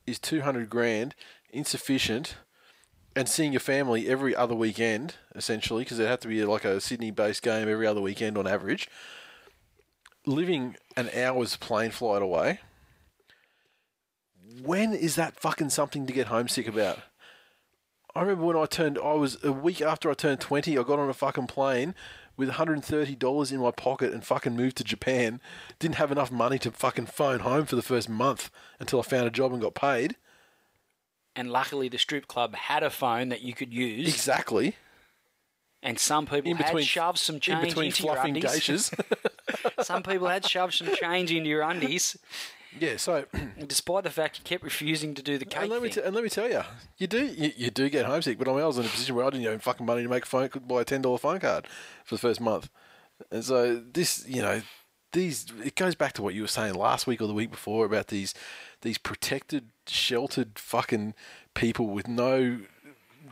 is 0.05 0.19
two 0.19 0.41
hundred 0.41 0.69
grand 0.69 1.15
insufficient? 1.53 2.35
And 3.15 3.29
seeing 3.29 3.53
your 3.53 3.59
family 3.59 4.07
every 4.07 4.35
other 4.35 4.55
weekend, 4.55 5.15
essentially, 5.35 5.83
because 5.83 5.99
it 5.99 6.07
had 6.07 6.19
to 6.21 6.27
be 6.27 6.43
like 6.43 6.65
a 6.65 6.81
Sydney-based 6.81 7.43
game 7.43 7.69
every 7.69 7.85
other 7.85 8.01
weekend 8.01 8.37
on 8.39 8.47
average. 8.47 8.89
Living 10.25 10.75
an 10.97 11.09
hour's 11.15 11.55
plane 11.55 11.91
flight 11.91 12.23
away. 12.23 12.59
When 14.63 14.93
is 14.93 15.15
that 15.15 15.39
fucking 15.39 15.69
something 15.69 16.07
to 16.07 16.13
get 16.13 16.27
homesick 16.27 16.67
about? 16.67 16.99
I 18.15 18.21
remember 18.21 18.45
when 18.45 18.57
I 18.57 18.65
turned, 18.65 18.97
I 18.97 19.13
was 19.13 19.43
a 19.43 19.51
week 19.51 19.81
after 19.81 20.09
I 20.09 20.13
turned 20.13 20.39
20, 20.39 20.77
I 20.77 20.83
got 20.83 20.99
on 20.99 21.09
a 21.09 21.13
fucking 21.13 21.47
plane 21.47 21.95
with 22.37 22.51
$130 22.51 23.51
in 23.51 23.59
my 23.59 23.71
pocket 23.71 24.13
and 24.13 24.23
fucking 24.23 24.55
moved 24.55 24.77
to 24.77 24.83
Japan. 24.83 25.41
Didn't 25.79 25.95
have 25.95 26.11
enough 26.11 26.31
money 26.31 26.59
to 26.59 26.71
fucking 26.71 27.07
phone 27.07 27.39
home 27.39 27.65
for 27.65 27.75
the 27.75 27.81
first 27.81 28.09
month 28.09 28.49
until 28.79 28.99
I 28.99 29.03
found 29.03 29.27
a 29.27 29.31
job 29.31 29.51
and 29.51 29.61
got 29.61 29.75
paid. 29.75 30.15
And 31.35 31.51
luckily, 31.51 31.89
the 31.89 31.97
strip 31.97 32.27
club 32.27 32.53
had 32.55 32.83
a 32.83 32.89
phone 32.89 33.29
that 33.29 33.41
you 33.41 33.53
could 33.53 33.73
use. 33.73 34.07
Exactly. 34.07 34.75
And 35.81 35.99
some 35.99 36.25
people 36.25 36.51
In 36.51 36.57
had 36.57 36.67
between, 36.67 36.85
shoved 36.85 37.17
some 37.17 37.35
in 37.35 37.41
change 37.41 37.61
between 37.61 37.85
into 37.87 38.03
your 38.03 38.13
fluffing 38.13 38.35
undies. 38.35 38.51
geishas. 38.51 39.83
some 39.83 40.03
people 40.03 40.27
had 40.27 40.45
shoved 40.45 40.73
some 40.75 40.95
change 40.95 41.31
into 41.31 41.49
your 41.49 41.61
undies, 41.61 42.17
yeah, 42.79 42.97
so 42.97 43.25
despite 43.67 44.03
the 44.03 44.09
fact 44.09 44.39
you 44.39 44.43
kept 44.43 44.63
refusing 44.63 45.13
to 45.15 45.21
do 45.21 45.37
the 45.37 45.45
cake 45.45 45.63
and 45.63 45.71
let 45.71 45.81
me 45.83 45.89
t- 45.89 46.01
and 46.01 46.15
let 46.15 46.23
me 46.23 46.29
tell 46.29 46.49
you, 46.49 46.61
you 46.97 47.07
do 47.07 47.25
you, 47.25 47.51
you 47.55 47.69
do 47.69 47.89
get 47.89 48.05
homesick. 48.05 48.37
But 48.37 48.47
I, 48.47 48.51
mean, 48.51 48.61
I 48.61 48.67
was 48.67 48.77
in 48.77 48.85
a 48.85 48.89
position 48.89 49.15
where 49.15 49.25
I 49.25 49.29
didn't 49.29 49.45
have 49.45 49.61
fucking 49.61 49.85
money 49.85 50.03
to 50.03 50.09
make 50.09 50.23
a 50.23 50.27
phone, 50.27 50.49
could 50.49 50.67
buy 50.67 50.81
a 50.81 50.85
ten 50.85 51.01
dollar 51.01 51.17
phone 51.17 51.39
card 51.39 51.67
for 52.03 52.15
the 52.15 52.19
first 52.19 52.41
month, 52.41 52.69
and 53.31 53.43
so 53.43 53.75
this, 53.75 54.27
you 54.27 54.41
know, 54.41 54.61
these 55.11 55.45
it 55.63 55.75
goes 55.75 55.95
back 55.95 56.13
to 56.13 56.21
what 56.23 56.33
you 56.33 56.41
were 56.41 56.47
saying 56.47 56.73
last 56.73 57.05
week 57.05 57.21
or 57.21 57.27
the 57.27 57.33
week 57.33 57.51
before 57.51 57.85
about 57.85 58.07
these 58.07 58.33
these 58.83 58.97
protected, 58.97 59.69
sheltered 59.87 60.59
fucking 60.59 61.13
people 61.55 61.87
with 61.87 62.07
no 62.07 62.59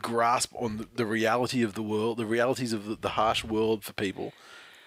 grasp 0.00 0.52
on 0.58 0.78
the, 0.78 0.88
the 0.94 1.06
reality 1.06 1.62
of 1.62 1.74
the 1.74 1.82
world, 1.82 2.16
the 2.18 2.26
realities 2.26 2.72
of 2.72 2.86
the, 2.86 2.96
the 2.96 3.10
harsh 3.10 3.44
world 3.44 3.84
for 3.84 3.92
people, 3.92 4.32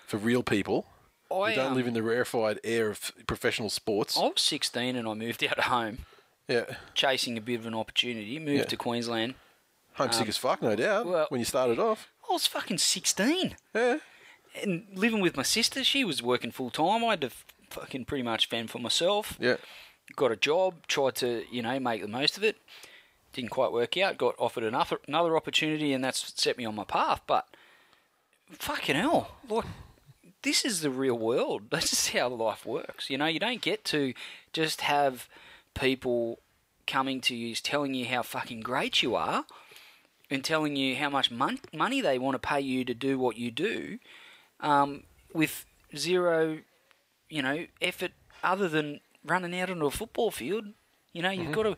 for 0.05 0.17
real 0.17 0.43
people. 0.43 0.87
I, 1.31 1.49
who 1.51 1.55
don't 1.55 1.71
um, 1.71 1.75
live 1.75 1.87
in 1.87 1.93
the 1.93 2.03
rarefied 2.03 2.59
air 2.63 2.89
of 2.89 3.11
professional 3.25 3.69
sports. 3.69 4.17
I 4.17 4.21
was 4.23 4.41
16 4.41 4.95
and 4.95 5.07
I 5.07 5.13
moved 5.13 5.43
out 5.43 5.57
of 5.57 5.65
home, 5.65 5.99
Yeah, 6.47 6.65
chasing 6.93 7.37
a 7.37 7.41
bit 7.41 7.59
of 7.59 7.65
an 7.65 7.73
opportunity. 7.73 8.37
Moved 8.37 8.59
Yeah. 8.59 8.63
to 8.65 8.77
Queensland. 8.77 9.35
homesick 9.93 10.23
Um, 10.23 10.27
as 10.29 10.37
fuck, 10.37 10.61
no 10.61 10.75
doubt. 10.75 11.05
well- 11.05 11.27
when 11.29 11.39
you 11.39 11.45
started 11.45 11.79
off, 11.79 12.09
I 12.29 12.33
was 12.33 12.45
fucking 12.47 12.77
16 12.79 13.55
yeah. 13.73 13.97
and 14.61 14.87
living 14.93 15.21
with 15.21 15.37
my 15.37 15.43
sister. 15.43 15.83
She 15.83 16.03
was 16.03 16.21
working 16.21 16.51
full 16.51 16.69
time. 16.69 17.03
I 17.05 17.11
had 17.11 17.21
to 17.21 17.31
fucking 17.69 18.05
pretty 18.05 18.23
much 18.23 18.47
fend 18.47 18.69
for 18.71 18.79
myself. 18.79 19.37
Yeah. 19.39 19.57
Got 20.15 20.31
a 20.31 20.35
job, 20.35 20.75
tried 20.87 21.15
to, 21.15 21.43
you 21.51 21.61
know, 21.61 21.79
make 21.79 22.01
the 22.01 22.07
most 22.07 22.37
of 22.37 22.43
it. 22.43 22.57
Didn't 23.33 23.51
quite 23.51 23.71
work 23.71 23.97
out. 23.97 24.17
Got 24.17 24.35
offered 24.39 24.63
another 24.63 24.99
another 25.07 25.35
opportunity, 25.35 25.91
and 25.91 26.03
that's 26.03 26.33
set 26.41 26.57
me 26.57 26.65
on 26.65 26.75
my 26.75 26.85
path. 26.85 27.21
But 27.27 27.45
fucking 28.49 28.95
hell, 28.95 29.35
like 29.49 29.65
this 30.43 30.63
is 30.63 30.81
the 30.81 30.89
real 30.89 31.17
world. 31.17 31.63
That's 31.69 31.89
just 31.89 32.09
how 32.11 32.29
life 32.29 32.65
works. 32.65 33.09
You 33.09 33.17
know, 33.17 33.25
you 33.25 33.39
don't 33.39 33.61
get 33.61 33.83
to 33.85 34.13
just 34.53 34.81
have 34.81 35.27
people 35.73 36.39
coming 36.87 37.19
to 37.19 37.35
you 37.35 37.55
telling 37.55 37.93
you 37.93 38.05
how 38.05 38.21
fucking 38.21 38.61
great 38.61 39.01
you 39.01 39.15
are 39.15 39.43
and 40.29 40.43
telling 40.43 40.75
you 40.75 40.95
how 40.95 41.09
much 41.09 41.31
mon- 41.31 41.59
money 41.73 41.99
they 41.99 42.17
want 42.19 42.35
to 42.35 42.47
pay 42.47 42.61
you 42.61 42.85
to 42.85 42.93
do 42.93 43.17
what 43.17 43.37
you 43.37 43.49
do 43.49 43.97
um, 44.61 45.03
with 45.33 45.65
zero 45.97 46.59
you 47.29 47.41
know, 47.41 47.65
effort 47.81 48.11
other 48.43 48.67
than 48.67 48.99
running 49.25 49.59
out 49.59 49.69
onto 49.69 49.85
a 49.85 49.91
football 49.91 50.31
field. 50.31 50.65
You 51.13 51.21
know, 51.21 51.29
Mm-hmm. 51.29 51.43
you've 51.43 51.51
got 51.51 51.63
to, 51.63 51.75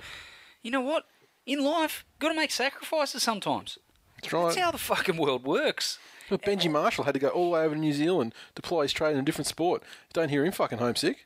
you 0.63 0.71
know 0.71 0.81
what? 0.81 1.05
In 1.45 1.63
life, 1.63 2.05
got 2.19 2.29
to 2.29 2.35
make 2.35 2.51
sacrifices 2.51 3.23
sometimes. 3.23 3.77
That's 4.21 4.33
right. 4.33 4.43
That's 4.45 4.57
how 4.57 4.71
the 4.71 4.77
fucking 4.77 5.17
world 5.17 5.43
works. 5.45 5.99
But 6.29 6.41
Benji 6.41 6.69
Marshall 6.69 7.05
had 7.05 7.13
to 7.13 7.19
go 7.21 7.29
all 7.29 7.45
the 7.45 7.51
way 7.51 7.61
over 7.61 7.75
to 7.75 7.79
New 7.79 7.93
Zealand 7.93 8.33
to 8.61 8.79
his 8.81 8.91
trade 8.91 9.13
in 9.13 9.19
a 9.19 9.23
different 9.23 9.47
sport. 9.47 9.81
Don't 10.11 10.29
hear 10.29 10.43
him 10.43 10.51
fucking 10.51 10.79
homesick. 10.79 11.25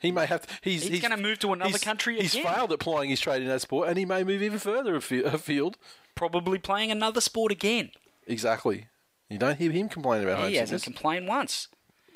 He 0.00 0.10
may 0.12 0.26
have. 0.26 0.46
To, 0.46 0.54
he's 0.62 0.82
He's 0.82 1.00
gonna 1.00 1.16
move 1.16 1.38
to 1.38 1.52
another 1.52 1.70
he's- 1.70 1.84
country 1.84 2.20
He's 2.20 2.34
again. 2.34 2.52
failed 2.52 2.72
at 2.72 2.80
playing 2.80 3.08
his 3.10 3.20
trade 3.20 3.40
in 3.40 3.48
that 3.48 3.60
sport, 3.62 3.88
and 3.88 3.96
he 3.96 4.04
may 4.04 4.24
move 4.24 4.42
even 4.42 4.58
further 4.58 4.96
afi- 4.96 5.24
afield. 5.24 5.78
Probably 6.16 6.58
playing 6.58 6.90
another 6.90 7.20
sport 7.22 7.52
again. 7.52 7.92
Exactly. 8.26 8.88
You 9.30 9.38
don't 9.38 9.58
hear 9.58 9.70
him 9.70 9.88
complain 9.88 10.22
about 10.24 10.48
he 10.50 10.56
hasn't 10.56 10.82
complained 10.82 11.26
once. 11.28 11.68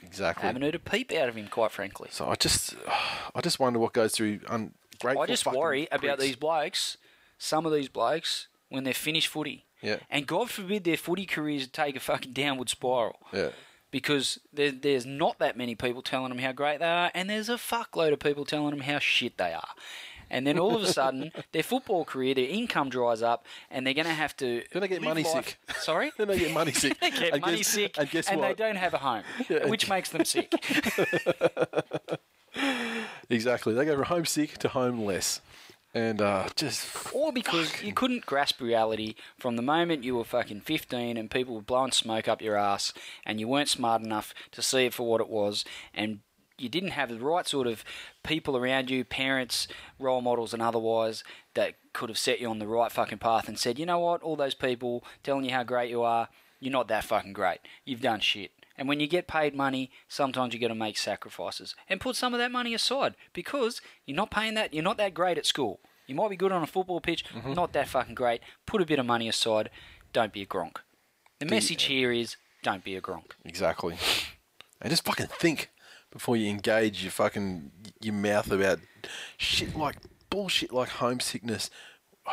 Exactly. 0.02 0.46
Haven't 0.46 0.62
heard 0.62 0.74
a 0.74 0.78
peep 0.78 1.12
out 1.12 1.28
of 1.28 1.36
him, 1.36 1.48
quite 1.48 1.70
frankly. 1.70 2.08
So 2.10 2.28
I 2.28 2.34
just, 2.34 2.74
I 3.34 3.40
just 3.40 3.58
wonder 3.58 3.78
what 3.78 3.92
goes 3.92 4.12
through 4.12 4.40
ungrateful. 4.48 5.22
I 5.22 5.26
just 5.26 5.46
worry 5.46 5.88
about 5.90 6.18
these 6.18 6.36
blokes, 6.36 6.96
some 7.38 7.66
of 7.66 7.72
these 7.72 7.88
blokes, 7.88 8.48
when 8.68 8.84
they're 8.84 8.94
finished 8.94 9.28
footy. 9.28 9.64
Yeah. 9.82 9.98
And 10.10 10.26
God 10.26 10.50
forbid 10.50 10.84
their 10.84 10.96
footy 10.96 11.26
careers 11.26 11.66
take 11.68 11.96
a 11.96 12.00
fucking 12.00 12.32
downward 12.32 12.68
spiral. 12.68 13.18
Yeah. 13.32 13.50
Because 13.90 14.38
there, 14.52 14.72
there's 14.72 15.06
not 15.06 15.38
that 15.38 15.56
many 15.56 15.74
people 15.74 16.02
telling 16.02 16.30
them 16.30 16.38
how 16.38 16.52
great 16.52 16.80
they 16.80 16.86
are, 16.86 17.10
and 17.14 17.30
there's 17.30 17.48
a 17.48 17.54
fuckload 17.54 18.12
of 18.12 18.18
people 18.18 18.44
telling 18.44 18.70
them 18.70 18.80
how 18.80 18.98
shit 18.98 19.38
they 19.38 19.52
are. 19.52 19.68
And 20.30 20.46
then 20.46 20.58
all 20.58 20.74
of 20.76 20.82
a 20.82 20.86
sudden, 20.92 21.30
their 21.52 21.62
football 21.62 22.04
career, 22.04 22.34
their 22.34 22.48
income 22.48 22.88
dries 22.88 23.22
up, 23.22 23.46
and 23.70 23.86
they're 23.86 23.94
going 23.94 24.06
to 24.06 24.12
have 24.12 24.36
to. 24.38 24.62
Then 24.72 24.82
they 24.82 24.88
get 24.88 25.02
money 25.02 25.22
life- 25.22 25.56
sick. 25.68 25.76
Sorry? 25.80 26.10
Then 26.18 26.28
they 26.28 26.38
get 26.38 26.52
money 26.52 26.72
sick. 26.82 26.98
they 27.00 27.10
get 27.10 27.32
And 27.32 27.40
money 27.42 27.58
guess- 27.58 27.68
sick, 27.68 27.96
And 27.98 28.10
guess 28.10 28.28
they 28.28 28.36
what? 28.36 28.56
don't 28.56 28.76
have 28.76 28.94
a 28.94 28.98
home, 28.98 29.22
Yeah. 29.48 29.66
which 29.66 29.88
makes 29.88 30.10
them 30.10 30.24
sick. 30.24 30.52
Exactly. 33.28 33.74
They 33.74 33.84
go 33.84 33.94
from 33.96 34.04
homesick 34.04 34.56
to 34.58 34.68
homeless, 34.68 35.40
and 35.92 36.22
uh, 36.22 36.48
just 36.56 36.88
or 37.14 37.32
because 37.32 37.82
you 37.82 37.92
couldn't 37.92 38.24
grasp 38.24 38.60
reality 38.60 39.14
from 39.38 39.56
the 39.56 39.62
moment 39.62 40.04
you 40.04 40.14
were 40.16 40.24
fucking 40.24 40.60
15 40.62 41.16
and 41.16 41.30
people 41.30 41.54
were 41.56 41.60
blowing 41.60 41.90
smoke 41.92 42.28
up 42.28 42.40
your 42.40 42.56
ass 42.56 42.92
and 43.24 43.40
you 43.40 43.48
weren't 43.48 43.68
smart 43.68 44.02
enough 44.02 44.32
to 44.52 44.62
see 44.62 44.86
it 44.86 44.94
for 44.94 45.06
what 45.06 45.20
it 45.20 45.28
was 45.28 45.64
and 45.92 46.20
you 46.58 46.68
didn't 46.68 46.90
have 46.90 47.08
the 47.08 47.18
right 47.18 47.46
sort 47.46 47.66
of 47.66 47.84
people 48.22 48.56
around 48.56 48.90
you, 48.90 49.04
parents, 49.04 49.68
role 49.98 50.20
models, 50.20 50.52
and 50.52 50.62
otherwise 50.62 51.22
that 51.54 51.74
could 51.92 52.08
have 52.08 52.18
set 52.18 52.40
you 52.40 52.48
on 52.48 52.58
the 52.58 52.66
right 52.66 52.92
fucking 52.92 53.18
path 53.18 53.48
and 53.48 53.58
said, 53.58 53.78
you 53.78 53.86
know 53.86 53.98
what, 53.98 54.22
all 54.22 54.36
those 54.36 54.54
people 54.54 55.04
telling 55.22 55.44
you 55.44 55.50
how 55.50 55.62
great 55.62 55.90
you 55.90 56.02
are, 56.02 56.28
you're 56.60 56.72
not 56.72 56.88
that 56.88 57.04
fucking 57.04 57.32
great. 57.32 57.58
You've 57.84 58.00
done 58.00 58.20
shit. 58.20 58.52
And 58.78 58.88
when 58.88 59.00
you 59.00 59.06
get 59.06 59.26
paid 59.26 59.54
money, 59.54 59.90
sometimes 60.08 60.52
you 60.52 60.60
got 60.60 60.68
to 60.68 60.74
make 60.74 60.98
sacrifices 60.98 61.74
and 61.88 62.00
put 62.00 62.16
some 62.16 62.34
of 62.34 62.38
that 62.38 62.52
money 62.52 62.74
aside 62.74 63.14
because 63.32 63.80
you're 64.04 64.16
not 64.16 64.30
paying 64.30 64.54
that. 64.54 64.74
You're 64.74 64.84
not 64.84 64.98
that 64.98 65.14
great 65.14 65.38
at 65.38 65.46
school. 65.46 65.80
You 66.06 66.14
might 66.14 66.30
be 66.30 66.36
good 66.36 66.52
on 66.52 66.62
a 66.62 66.66
football 66.66 67.00
pitch, 67.00 67.24
mm-hmm. 67.24 67.54
not 67.54 67.72
that 67.72 67.88
fucking 67.88 68.14
great. 68.14 68.40
Put 68.64 68.82
a 68.82 68.86
bit 68.86 68.98
of 68.98 69.06
money 69.06 69.28
aside. 69.28 69.70
Don't 70.12 70.32
be 70.32 70.42
a 70.42 70.46
gronk. 70.46 70.76
The 71.40 71.46
message 71.46 71.84
here 71.84 72.12
is 72.12 72.36
don't 72.62 72.84
be 72.84 72.96
a 72.96 73.00
gronk. 73.00 73.32
exactly. 73.44 73.96
And 74.80 74.90
just 74.90 75.04
fucking 75.04 75.26
think 75.26 75.70
before 76.16 76.36
you 76.36 76.48
engage 76.48 77.02
your 77.02 77.12
fucking 77.12 77.70
your 78.00 78.14
mouth 78.14 78.50
about 78.50 78.78
shit 79.36 79.76
like 79.76 79.96
bullshit 80.30 80.72
like 80.72 80.88
homesickness. 80.88 81.70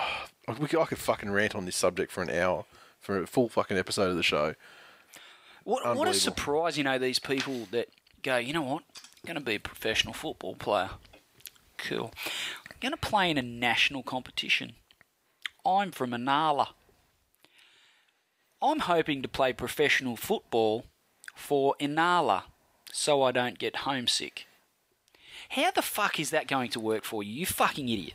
Could- 0.48 0.76
I 0.76 0.86
could 0.86 0.98
fucking 0.98 1.32
rant 1.32 1.56
on 1.56 1.66
this 1.66 1.76
subject 1.76 2.12
for 2.12 2.22
an 2.22 2.30
hour 2.30 2.66
for 3.00 3.22
a 3.22 3.28
full 3.28 3.48
fucking 3.48 3.78
episode 3.78 4.10
of 4.10 4.18
the 4.18 4.24
show. 4.24 4.56
What, 5.64 5.96
what 5.96 6.10
a 6.10 6.14
surprise, 6.14 6.78
you 6.78 6.84
know, 6.84 7.00
these 7.00 7.20
people 7.20 7.68
that 7.72 7.88
go, 8.22 8.36
you 8.36 8.52
know 8.52 8.62
what, 8.62 8.84
I'm 8.98 9.26
going 9.26 9.36
to 9.36 9.42
be 9.42 9.56
a 9.56 9.60
professional 9.60 10.14
football 10.14 10.56
player. 10.56 10.90
Cool. 11.78 12.12
I'm 12.70 12.76
going 12.82 12.92
to 12.92 12.98
play 12.98 13.32
in 13.32 13.38
a 13.38 13.42
national 13.42 14.04
competition. 14.04 14.74
I'm 15.66 15.92
from 15.92 16.12
Inala. 16.12 16.70
I'm 18.62 18.80
hoping 18.80 19.22
to 19.22 19.30
play 19.30 19.54
professional 19.54 20.18
football 20.18 20.86
for 21.36 21.76
Inala 21.80 22.44
so 22.94 23.22
I 23.24 23.32
don't 23.34 23.58
get 23.60 23.78
homesick. 23.78 24.46
How 25.50 25.72
the 25.72 25.82
fuck 25.82 26.20
is 26.20 26.30
that 26.30 26.48
going 26.48 26.70
to 26.70 26.80
work 26.80 27.04
for 27.04 27.22
you, 27.24 27.34
you 27.34 27.46
fucking 27.46 27.90
idiot? 27.90 28.14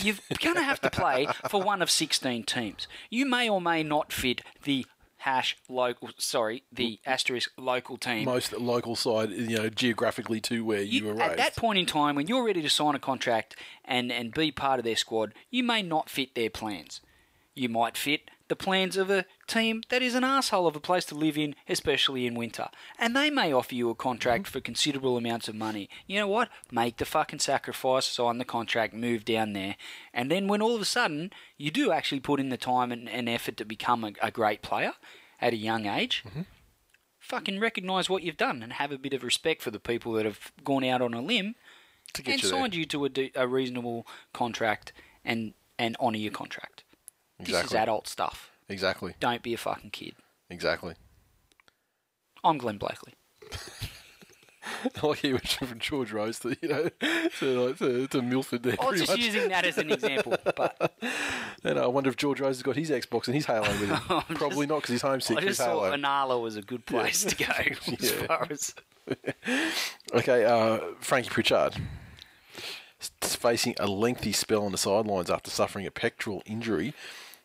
You're 0.00 0.14
going 0.40 0.54
to 0.54 0.62
have 0.62 0.80
to 0.82 0.90
play 0.90 1.26
for 1.50 1.60
one 1.60 1.82
of 1.82 1.90
16 1.90 2.44
teams. 2.44 2.86
You 3.10 3.26
may 3.26 3.48
or 3.48 3.60
may 3.60 3.82
not 3.82 4.12
fit 4.12 4.42
the 4.62 4.86
hash 5.22 5.56
local, 5.68 6.10
sorry, 6.18 6.62
the 6.72 7.00
asterisk 7.04 7.50
local 7.58 7.96
team. 7.96 8.24
Most 8.24 8.52
local 8.52 8.94
side, 8.94 9.30
you 9.32 9.56
know, 9.58 9.68
geographically 9.68 10.40
to 10.42 10.64
where 10.64 10.80
you, 10.82 11.00
You- 11.00 11.06
were 11.06 11.20
at 11.20 11.30
raised. 11.30 11.38
that 11.40 11.56
point 11.56 11.80
in 11.80 11.86
time, 11.86 12.14
when 12.14 12.28
you're 12.28 12.44
ready 12.44 12.62
to 12.62 12.70
sign 12.70 12.94
a 12.94 13.00
contract 13.00 13.56
and, 13.84 14.12
and 14.12 14.32
be 14.32 14.52
part 14.52 14.78
of 14.78 14.84
their 14.84 14.94
squad, 14.96 15.34
you 15.50 15.64
may 15.64 15.82
not 15.82 16.08
fit 16.08 16.36
their 16.36 16.50
plans. 16.50 17.00
You 17.56 17.68
might 17.68 17.96
fit 17.96 18.30
the 18.48 18.56
plans 18.56 18.96
of 18.96 19.10
a 19.10 19.24
team 19.46 19.82
that 19.90 20.02
is 20.02 20.14
an 20.14 20.24
asshole 20.24 20.66
of 20.66 20.74
a 20.74 20.80
place 20.80 21.04
to 21.06 21.14
live 21.14 21.36
in, 21.38 21.54
especially 21.68 22.26
in 22.26 22.34
winter. 22.34 22.68
And 22.98 23.14
they 23.14 23.30
may 23.30 23.52
offer 23.52 23.74
you 23.74 23.90
a 23.90 23.94
contract 23.94 24.44
Mm-hmm. 24.44 24.52
for 24.52 24.60
considerable 24.60 25.16
amounts 25.16 25.48
of 25.48 25.54
money. 25.54 25.88
You 26.06 26.18
know 26.18 26.28
what? 26.28 26.48
Make 26.72 26.96
the 26.96 27.04
fucking 27.04 27.38
sacrifice, 27.40 28.06
sign 28.06 28.38
the 28.38 28.44
contract, 28.44 28.94
move 28.94 29.24
down 29.24 29.52
there. 29.52 29.76
And 30.12 30.30
then 30.30 30.48
when 30.48 30.62
all 30.62 30.74
of 30.74 30.80
a 30.80 30.86
sudden 30.86 31.30
you 31.56 31.70
do 31.70 31.92
actually 31.92 32.20
put 32.20 32.40
in 32.40 32.48
the 32.48 32.56
time 32.56 32.90
and, 32.92 33.08
and 33.08 33.28
effort 33.28 33.56
to 33.58 33.64
become 33.64 34.02
a, 34.04 34.12
a 34.22 34.30
great 34.30 34.62
player 34.62 34.92
at 35.40 35.52
a 35.52 35.56
young 35.56 35.86
age, 35.86 36.24
Mm-hmm. 36.26 36.42
fucking 37.18 37.60
recognise 37.60 38.08
what 38.08 38.22
you've 38.22 38.36
done 38.36 38.62
and 38.62 38.72
have 38.74 38.92
a 38.92 38.98
bit 38.98 39.12
of 39.12 39.22
respect 39.22 39.60
for 39.62 39.70
the 39.70 39.80
people 39.80 40.12
that 40.14 40.24
have 40.24 40.52
gone 40.64 40.84
out 40.84 41.02
on 41.02 41.14
a 41.14 41.20
limb 41.20 41.54
to 42.14 42.22
get 42.22 42.32
and 42.34 42.42
you 42.42 42.50
there. 42.50 42.58
signed 42.60 42.74
you 42.74 42.84
to 42.86 43.04
a, 43.06 43.10
a 43.34 43.46
reasonable 43.46 44.06
contract 44.32 44.92
and, 45.24 45.52
and 45.78 45.96
honour 45.98 46.16
your 46.18 46.32
contract. 46.32 46.77
This 47.38 47.48
is 47.48 47.54
Exactly. 47.54 47.78
adult 47.78 48.08
stuff. 48.08 48.50
Exactly. 48.68 49.14
Don't 49.20 49.42
be 49.42 49.54
a 49.54 49.58
fucking 49.58 49.90
kid. 49.90 50.14
Exactly. 50.50 50.94
I'm 52.44 52.58
Glenn 52.58 52.78
Blakely. 52.78 53.14
like 55.02 55.18
he 55.18 55.32
went 55.32 55.48
from 55.48 55.78
George 55.78 56.12
Rose 56.12 56.38
to 56.40 56.56
you 56.60 56.68
know 56.68 56.88
to 57.38 57.60
like 57.66 57.78
to, 57.78 58.06
to 58.08 58.22
Milford 58.22 58.62
there. 58.62 58.76
I 58.80 58.84
was 58.90 59.00
just 59.00 59.12
much. 59.12 59.20
using 59.20 59.48
that 59.48 59.64
as 59.64 59.78
an 59.78 59.90
example, 59.90 60.36
but 60.56 60.92
And 61.64 61.78
I 61.78 61.86
wonder 61.86 62.10
if 62.10 62.16
George 62.16 62.40
Rose 62.40 62.56
has 62.56 62.62
got 62.62 62.76
his 62.76 62.90
Xbox 62.90 63.26
and 63.26 63.34
his 63.34 63.46
Halo 63.46 63.62
with 63.80 63.88
him. 63.88 63.98
Probably 64.36 64.66
not 64.66 64.76
because 64.82 64.90
he's 64.92 65.02
homesick. 65.02 65.38
I 65.38 65.40
just 65.40 65.60
thought. 65.60 65.92
Inala 65.98 66.40
was 66.40 66.56
a 66.56 66.62
good 66.62 66.84
place 66.86 67.24
to 67.24 67.34
go 67.36 67.46
as 67.48 68.12
Yeah. 68.12 68.26
far 68.26 68.46
as 68.50 68.74
Okay, 70.14 70.44
uh, 70.44 70.78
Frankie 71.00 71.30
Pritchard 71.30 71.76
facing 73.22 73.74
a 73.78 73.86
lengthy 73.86 74.32
spell 74.32 74.64
on 74.64 74.72
the 74.72 74.78
sidelines 74.78 75.30
after 75.30 75.50
suffering 75.50 75.86
a 75.86 75.90
pectoral 75.90 76.42
injury. 76.46 76.92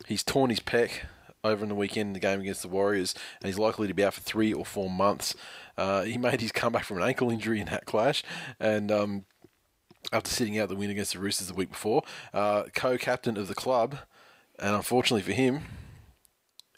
He's 0.07 0.23
torn 0.23 0.49
his 0.49 0.59
pec 0.59 0.91
over 1.43 1.63
in 1.63 1.69
the 1.69 1.75
weekend 1.75 2.07
in 2.07 2.13
the 2.13 2.19
game 2.19 2.39
against 2.41 2.61
the 2.61 2.67
Warriors, 2.67 3.13
and 3.41 3.47
he's 3.47 3.59
likely 3.59 3.87
to 3.87 3.93
be 3.93 4.03
out 4.03 4.13
for 4.13 4.21
three 4.21 4.53
or 4.53 4.65
four 4.65 4.89
months. 4.89 5.35
Uh, 5.77 6.03
he 6.03 6.17
made 6.17 6.41
his 6.41 6.51
comeback 6.53 6.85
from 6.85 6.97
an 6.97 7.03
ankle 7.03 7.29
injury 7.29 7.59
in 7.59 7.67
that 7.67 7.85
clash, 7.85 8.23
and 8.59 8.91
um, 8.91 9.25
after 10.11 10.29
sitting 10.29 10.57
out 10.57 10.69
the 10.69 10.75
win 10.75 10.89
against 10.89 11.13
the 11.13 11.19
Roosters 11.19 11.47
the 11.47 11.53
week 11.53 11.71
before, 11.71 12.03
uh, 12.33 12.63
co-captain 12.73 13.37
of 13.37 13.47
the 13.47 13.55
club, 13.55 13.97
and 14.59 14.75
unfortunately 14.75 15.21
for 15.21 15.33
him, 15.33 15.63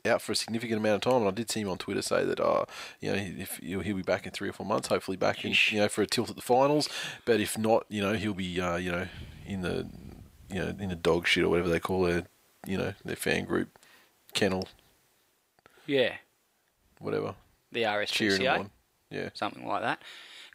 out 0.08 0.22
for 0.22 0.32
a 0.32 0.36
significant 0.36 0.80
amount 0.80 1.04
of 1.06 1.12
time. 1.12 1.22
And 1.22 1.28
I 1.28 1.32
did 1.32 1.50
see 1.50 1.62
him 1.62 1.70
on 1.70 1.78
Twitter 1.78 2.02
say 2.02 2.24
that, 2.26 2.40
uh, 2.40 2.66
you 3.00 3.12
know, 3.12 3.18
if 3.18 3.58
he'll, 3.58 3.80
he'll 3.82 3.96
be 3.96 4.04
back 4.04 4.26
in 4.26 4.32
three 4.32 4.50
or 4.50 4.54
four 4.54 4.66
months, 4.66 4.88
hopefully 4.88 5.18
back 5.18 5.44
in, 5.44 5.54
you 5.70 5.80
know, 5.80 5.88
for 5.88 6.02
a 6.02 6.08
tilt 6.08 6.30
at 6.30 6.36
the 6.36 6.42
finals. 6.42 6.90
But 7.26 7.40
if 7.40 7.58
not, 7.58 7.86
you 7.90 8.02
know, 8.02 8.14
he'll 8.14 8.34
be, 8.34 8.60
uh, 8.60 8.78
you 8.78 8.92
know, 8.92 9.08
in 9.46 9.62
the, 9.62 9.90
you 10.50 10.60
know, 10.60 10.76
in 10.80 10.90
the 10.90 10.96
dog 10.96 11.28
shit 11.28 11.44
or 11.44 11.50
whatever 11.50 11.70
they 11.70 11.80
call 11.80 12.04
their, 12.04 12.28
you 12.66 12.78
know, 12.78 12.94
their 13.04 13.16
fan 13.16 13.46
group, 13.46 13.78
kennel, 14.34 14.68
yeah, 15.86 16.14
whatever, 17.00 17.36
the 17.72 17.84
RSPCA. 17.84 18.70
Yeah, 19.12 19.30
something 19.34 19.66
like 19.66 19.82
that. 19.82 20.02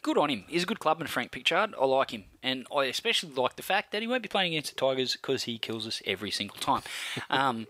Good 0.02 0.16
on 0.18 0.30
him. 0.30 0.44
He's 0.48 0.62
a 0.62 0.66
good 0.66 0.80
clubman, 0.80 1.06
Frank 1.08 1.30
Pritchard. 1.30 1.74
I 1.78 1.84
like 1.84 2.10
him, 2.10 2.24
and 2.42 2.66
I 2.74 2.84
especially 2.84 3.30
like 3.34 3.56
the 3.56 3.62
fact 3.62 3.92
that 3.92 4.00
he 4.02 4.08
won't 4.08 4.22
be 4.22 4.28
playing 4.28 4.54
against 4.54 4.74
the 4.74 4.80
Tigers 4.80 5.12
because 5.12 5.42
he 5.44 5.58
kills 5.58 5.86
us 5.86 6.00
every 6.06 6.30
single 6.30 6.56
time. 6.58 6.82
Um, 7.30 7.66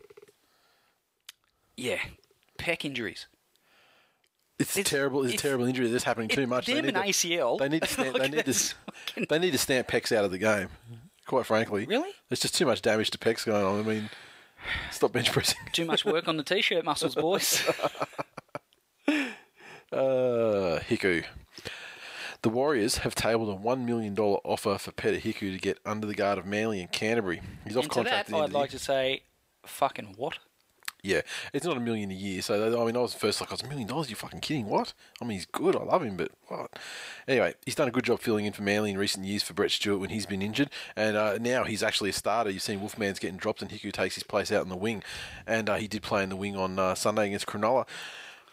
yeah, 1.77 1.99
pec 2.59 2.85
injuries. 2.85 3.27
it's, 4.59 4.77
It's- 4.77 4.91
terrible. 4.91 5.23
It's, 5.25 5.35
it's- 5.35 5.41
a 5.41 5.49
terrible 5.49 5.65
injury. 5.67 5.89
This 5.89 6.05
happening 6.05 6.29
too 6.29 6.47
much. 6.47 6.67
They 6.67 6.75
Them 6.75 6.87
need 6.87 6.95
and 6.97 7.05
to- 7.05 7.11
ACL. 7.11 7.59
They 7.59 7.69
need 7.69 7.83
to 7.83 7.89
stamp, 7.89 8.17
they 8.19 8.29
need 8.37 8.45
to 8.45 9.27
they 9.29 9.39
need 9.39 9.51
to 9.53 9.59
stamp 9.59 9.89
Pecs 9.89 10.15
out 10.17 10.25
of 10.25 10.31
the 10.31 10.39
game. 10.39 10.69
Quite 11.27 11.47
frankly, 11.47 11.87
Really? 11.87 12.11
There's 12.29 12.41
just 12.41 12.55
too 12.57 12.67
much 12.67 12.83
damage 12.83 13.11
to 13.13 13.19
Pecs 13.19 13.47
going 13.47 13.65
on. 13.65 13.79
I 13.81 13.83
mean, 13.83 14.11
stop 14.91 15.13
bench 15.13 15.33
pressing. 15.33 15.59
Too 15.73 15.85
much 15.85 16.05
work 16.05 16.29
on 16.29 16.37
the 16.37 16.43
t-shirt 16.43 16.85
muscles, 16.85 17.15
boys. 17.15 17.63
Uh, 19.93 20.79
Hiku. 20.89 21.25
The 22.43 22.49
Warriors 22.49 22.99
have 22.99 23.17
tabled 23.17 23.49
a 23.49 23.61
$1 23.61 23.85
million 23.85 24.17
offer 24.17 24.79
for 24.79 24.93
Peta 24.93 25.19
Hiku 25.19 25.53
to 25.53 25.59
get 25.59 25.79
under 25.85 26.07
the 26.07 26.15
guard 26.15 26.39
of 26.39 26.47
Manly 26.47 26.81
and 26.81 26.93
Canterbury. 26.93 27.43
He's 27.65 27.77
off 27.77 27.85
and 27.85 27.91
to 27.91 27.95
contract 27.97 28.29
that, 28.29 28.35
at 28.35 28.39
the 28.39 28.45
end 28.45 28.57
I'd 28.57 28.59
like 28.59 28.71
to 28.71 28.79
say, 28.79 29.25
fucking 29.67 30.15
what? 30.17 30.39
Yeah, 31.03 31.23
it's 31.53 31.65
not 31.65 31.77
a 31.77 31.81
million 31.81 32.11
a 32.11 32.15
year. 32.15 32.43
So, 32.43 32.81
I 32.81 32.85
mean, 32.85 32.97
I 32.97 33.01
was 33.01 33.15
first 33.15 33.41
like, 33.41 33.51
I 33.51 33.55
was 33.55 33.63
a 33.63 33.69
million 33.69 33.89
dollars? 33.89 34.11
You 34.11 34.17
fucking 34.17 34.41
kidding? 34.41 34.67
What? 34.67 34.93
I 35.21 35.25
mean, 35.25 35.39
he's 35.39 35.47
good. 35.47 35.77
I 35.77 35.83
love 35.83 36.03
him, 36.03 36.17
but 36.17 36.31
what? 36.49 36.79
Anyway, 37.27 37.55
he's 37.65 37.75
done 37.75 37.89
a 37.89 37.93
good 37.93 38.05
job 38.05 38.21
filling 38.21 38.45
in 38.45 38.53
for 38.53 38.63
Manly 38.63 38.91
in 38.91 38.99
recent 38.99 39.25
years 39.25 39.43
for 39.43 39.55
Brett 39.55 39.71
Stewart 39.71 40.01
when 40.01 40.11
he's 40.11 40.27
been 40.27 40.43
injured. 40.43 40.71
And 40.97 41.17
uh, 41.17 41.39
now 41.39 41.65
he's 41.65 41.83
actually 41.83 42.11
a 42.11 42.15
starter. 42.15 42.51
You've 42.51 42.63
seen 42.63 42.81
Wolfman's 42.81 43.19
getting 43.19 43.37
dropped 43.37 43.63
and 43.63 43.71
Hiku 43.71 43.93
takes 43.93 44.15
his 44.15 44.25
place 44.25 44.53
out 44.53 44.63
in 44.63 44.69
the 44.69 44.77
wing. 44.77 45.03
And 45.47 45.69
uh, 45.69 45.77
he 45.77 45.89
did 45.89 46.03
play 46.03 46.23
in 46.23 46.29
the 46.29 46.37
wing 46.37 46.57
on 46.57 46.79
uh, 46.79 46.95
Sunday 46.95 47.29
against 47.29 47.47
Cronulla. 47.47 47.87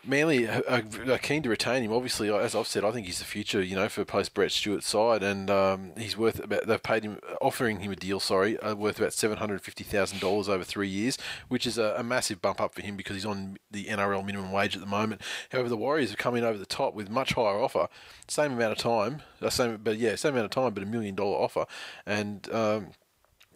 Manly 0.08 0.48
are, 0.48 0.64
are 0.68 0.84
are 1.12 1.18
keen 1.18 1.44
to 1.44 1.50
retain 1.50 1.84
him. 1.84 1.92
Obviously, 1.92 2.34
as 2.34 2.56
I've 2.56 2.68
said, 2.68 2.84
I 2.84 2.92
think 2.92 3.06
he's 3.06 3.20
the 3.20 3.26
future. 3.26 3.62
You 3.62 3.76
know, 3.76 3.90
for 3.90 4.06
post 4.06 4.34
Brett 4.34 4.52
Stewart's 4.52 4.88
side, 4.88 5.24
and 5.24 5.50
um, 5.50 5.92
he's 5.98 6.18
worth 6.18 6.44
about. 6.44 6.66
They've 6.66 6.82
paid 6.82 7.04
him, 7.04 7.20
offering 7.42 7.82
him 7.82 7.92
a 7.92 7.96
deal. 7.96 8.20
Sorry, 8.20 8.58
uh, 8.60 8.76
worth 8.76 9.00
about 9.00 9.14
seven 9.14 9.38
hundred 9.38 9.62
fifty 9.62 9.84
thousand 9.84 10.20
dollars 10.20 10.48
over 10.48 10.64
three 10.64 10.88
years, 10.88 11.18
which 11.50 11.68
is 11.68 11.78
a, 11.78 11.96
a 11.98 12.04
massive 12.04 12.42
bump 12.42 12.62
up 12.62 12.74
for 12.74 12.82
him 12.82 12.96
because 12.96 13.16
he's 13.16 13.26
on 13.26 13.58
the 13.70 13.86
NRL 13.86 14.26
minimum 14.26 14.52
wage 14.52 14.76
at 14.76 14.82
the 14.82 14.88
moment. 14.88 15.22
However, 15.52 15.70
the 15.70 15.78
Warriors 15.78 16.10
have 16.10 16.18
come 16.18 16.36
in 16.36 16.44
over 16.44 16.58
the 16.58 16.66
top 16.66 16.94
with 16.94 17.10
much 17.10 17.34
higher 17.34 17.60
offer, 17.60 17.88
same 18.28 18.54
amount 18.54 18.72
of 18.72 18.78
time, 18.78 19.22
uh, 19.42 19.50
same, 19.50 19.80
but 19.84 19.98
yeah, 19.98 20.16
same 20.16 20.34
amount 20.34 20.46
of 20.46 20.52
time, 20.52 20.74
but 20.74 20.84
a 20.84 20.88
million 20.88 21.16
dollar 21.16 21.38
offer, 21.38 21.66
and. 22.06 22.52
Um, 22.52 22.88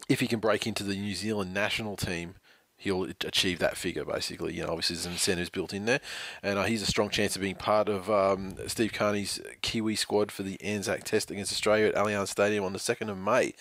if 0.08 0.18
he 0.18 0.26
can 0.26 0.40
break 0.40 0.66
into 0.66 0.82
the 0.82 0.96
New 0.96 1.14
Zealand 1.14 1.54
national 1.54 1.96
team, 1.96 2.34
he'll 2.82 3.04
achieve 3.04 3.58
that 3.60 3.76
figure 3.76 4.04
basically. 4.04 4.54
You 4.54 4.62
know, 4.62 4.70
obviously 4.70 4.96
there's 4.96 5.06
incentives 5.06 5.50
built 5.50 5.72
in 5.72 5.84
there, 5.84 6.00
and 6.42 6.58
uh, 6.58 6.64
he's 6.64 6.82
a 6.82 6.86
strong 6.86 7.10
chance 7.10 7.36
of 7.36 7.42
being 7.42 7.54
part 7.54 7.88
of 7.88 8.10
um, 8.10 8.56
Steve 8.66 8.92
Kearney's 8.92 9.40
Kiwi 9.62 9.94
squad 9.96 10.32
for 10.32 10.42
the 10.42 10.60
Anzac 10.62 11.04
Test 11.04 11.30
against 11.30 11.52
Australia 11.52 11.86
at 11.88 11.94
Allianz 11.94 12.28
Stadium 12.28 12.64
on 12.64 12.72
the 12.72 12.78
second 12.78 13.08
of 13.08 13.18
May. 13.18 13.54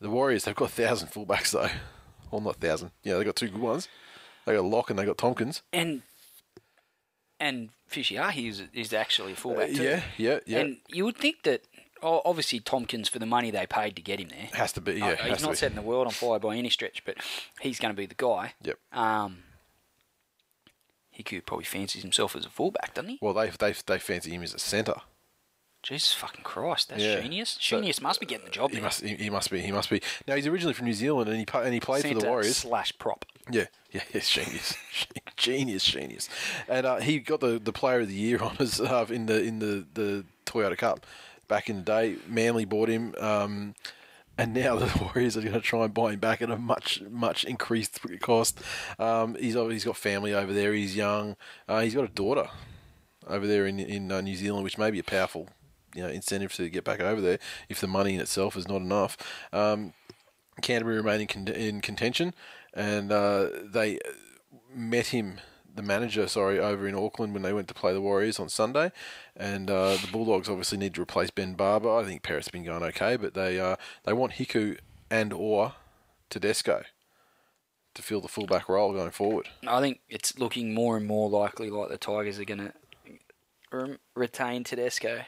The 0.00 0.10
Warriors, 0.10 0.44
they've 0.44 0.54
got 0.54 0.66
a 0.70 0.72
thousand 0.72 1.08
fullbacks 1.08 1.50
though, 1.52 1.70
well 2.30 2.42
not 2.42 2.56
thousand. 2.56 2.90
Yeah, 3.02 3.14
they 3.14 3.18
have 3.20 3.26
got 3.26 3.36
two 3.36 3.48
good 3.48 3.60
ones. 3.60 3.88
They 4.44 4.54
got 4.54 4.64
Locke 4.64 4.90
and 4.90 4.98
they 4.98 5.04
got 5.04 5.18
Tomkins. 5.18 5.62
And 5.72 6.02
and 7.40 7.70
Fisiiahi 7.90 8.48
is, 8.48 8.62
is 8.72 8.92
actually 8.92 9.32
a 9.32 9.36
fullback 9.36 9.70
too. 9.72 9.80
Uh, 9.80 9.84
Yeah, 9.84 10.02
yeah, 10.16 10.38
yeah. 10.46 10.58
And 10.60 10.76
you 10.88 11.04
would 11.04 11.16
think 11.16 11.42
that, 11.44 11.62
obviously 12.02 12.60
Tomkins 12.60 13.08
for 13.08 13.18
the 13.18 13.26
money 13.26 13.50
they 13.50 13.66
paid 13.66 13.96
to 13.96 14.02
get 14.02 14.20
him 14.20 14.28
there. 14.28 14.48
has 14.54 14.72
to 14.72 14.80
be. 14.80 14.94
Yeah, 14.94 15.16
Uh, 15.20 15.24
he's 15.24 15.42
not 15.42 15.56
setting 15.56 15.76
the 15.76 15.82
world 15.82 16.06
on 16.06 16.12
fire 16.12 16.38
by 16.38 16.56
any 16.56 16.70
stretch, 16.70 17.04
but 17.04 17.16
he's 17.60 17.78
going 17.78 17.92
to 17.94 17.96
be 17.96 18.06
the 18.06 18.14
guy. 18.14 18.54
Yep. 18.62 18.78
Um, 18.92 19.38
Hiku 21.18 21.44
probably 21.44 21.64
fancies 21.64 22.02
himself 22.02 22.36
as 22.36 22.44
a 22.44 22.50
fullback, 22.50 22.94
doesn't 22.94 23.08
he? 23.10 23.18
Well, 23.20 23.32
they 23.34 23.48
they 23.50 23.72
they 23.86 23.98
fancy 23.98 24.30
him 24.32 24.42
as 24.42 24.52
a 24.54 24.58
centre. 24.58 25.00
Jesus 25.82 26.12
fucking 26.12 26.42
Christ, 26.42 26.88
that's 26.88 27.00
Yeah. 27.02 27.20
genius. 27.20 27.50
So- 27.60 27.76
Genius 27.76 28.00
must 28.00 28.18
be 28.18 28.26
getting 28.26 28.44
the 28.44 28.50
job 28.50 28.70
He 28.70 28.76
there. 28.76 28.82
must 28.82 29.02
he, 29.02 29.14
he 29.14 29.30
must 29.30 29.50
be 29.50 29.60
he 29.60 29.70
must 29.72 29.88
be. 29.88 30.02
Now 30.26 30.34
he's 30.34 30.46
originally 30.46 30.74
from 30.74 30.86
New 30.86 30.92
Zealand 30.92 31.28
and 31.30 31.38
he 31.38 31.46
and 31.54 31.72
he 31.72 31.80
played 31.80 32.02
for 32.02 32.12
the 32.20 32.26
Warriors. 32.26 32.56
slash 32.56 32.92
prop. 32.98 33.24
Yeah, 33.50 33.66
yeah, 33.92 34.02
yes, 34.12 34.28
genius, 34.36 34.74
genius, 35.36 35.84
genius, 35.84 36.28
and 36.68 36.84
uh, 36.84 36.96
he 36.96 37.20
got 37.20 37.38
the, 37.40 37.60
the 37.60 37.72
Player 37.72 38.00
of 38.00 38.08
the 38.08 38.14
Year 38.14 38.38
honours 38.42 38.80
uh, 38.80 39.06
in 39.08 39.26
the 39.26 39.40
in 39.42 39.60
the, 39.60 39.86
the 39.94 40.24
Toyota 40.44 40.76
Cup 40.76 41.06
back 41.48 41.68
in 41.68 41.76
the 41.76 41.82
day. 41.82 42.16
Manly 42.28 42.64
bought 42.64 42.88
him, 42.88 43.14
um, 43.18 43.74
and 44.38 44.54
now 44.54 44.76
the 44.76 45.10
Warriors 45.14 45.36
are 45.36 45.42
going 45.42 45.54
to 45.54 45.60
try 45.60 45.84
and 45.84 45.94
buy 45.94 46.12
him 46.12 46.20
back 46.20 46.42
at 46.42 46.50
a 46.50 46.56
much 46.56 47.02
much 47.10 47.44
increased 47.44 48.00
cost. 48.20 48.60
Um, 48.98 49.34
he's 49.36 49.54
he's 49.54 49.84
got 49.84 49.96
family 49.96 50.34
over 50.34 50.52
there. 50.52 50.72
He's 50.72 50.96
young. 50.96 51.36
Uh, 51.68 51.80
he's 51.80 51.94
got 51.94 52.04
a 52.04 52.12
daughter 52.12 52.48
over 53.26 53.46
there 53.46 53.66
in 53.66 53.78
in 53.80 54.10
uh, 54.12 54.20
New 54.20 54.36
Zealand, 54.36 54.64
which 54.64 54.78
may 54.78 54.90
be 54.90 54.98
a 54.98 55.04
powerful 55.04 55.48
you 55.94 56.02
know 56.02 56.08
incentive 56.08 56.52
to 56.54 56.68
get 56.68 56.84
back 56.84 57.00
over 57.00 57.20
there 57.20 57.38
if 57.68 57.80
the 57.80 57.86
money 57.86 58.14
in 58.14 58.20
itself 58.20 58.56
is 58.56 58.68
not 58.68 58.82
enough. 58.82 59.16
Um, 59.52 59.92
Canterbury 60.62 60.96
remain 60.96 61.20
in, 61.20 61.26
con- 61.26 61.48
in 61.48 61.80
contention, 61.82 62.34
and 62.72 63.12
uh, 63.12 63.48
they 63.62 63.98
met 64.74 65.08
him, 65.08 65.40
the 65.76 65.82
manager, 65.82 66.26
sorry, 66.26 66.58
over 66.58 66.88
in 66.88 66.94
Auckland 66.94 67.32
when 67.32 67.42
they 67.42 67.52
went 67.52 67.68
to 67.68 67.74
play 67.74 67.92
the 67.92 68.00
Warriors 68.00 68.40
on 68.40 68.48
Sunday, 68.48 68.90
and 69.36 69.70
uh, 69.70 69.96
the 69.96 70.08
Bulldogs 70.10 70.48
obviously 70.48 70.78
need 70.78 70.94
to 70.94 71.02
replace 71.02 71.30
Ben 71.30 71.54
Barba. 71.54 71.88
I 71.90 72.04
think 72.04 72.22
Perrett's 72.22 72.48
been 72.48 72.64
going 72.64 72.82
okay, 72.82 73.16
but 73.16 73.34
they 73.34 73.60
uh, 73.60 73.76
they 74.04 74.12
want 74.12 74.32
Hiku 74.34 74.78
and 75.10 75.32
or 75.32 75.74
Tedesco 76.30 76.82
to 77.94 78.02
fill 78.02 78.20
the 78.20 78.28
fullback 78.28 78.68
role 78.68 78.92
going 78.92 79.10
forward. 79.10 79.48
I 79.66 79.80
think 79.80 80.00
it's 80.08 80.38
looking 80.38 80.74
more 80.74 80.96
and 80.96 81.06
more 81.06 81.28
likely 81.28 81.70
like 81.70 81.88
the 81.88 81.98
Tigers 81.98 82.38
are 82.38 82.44
going 82.44 82.70
to 82.70 82.72
re- 83.70 83.98
retain 84.14 84.64
Tedesco. 84.64 85.22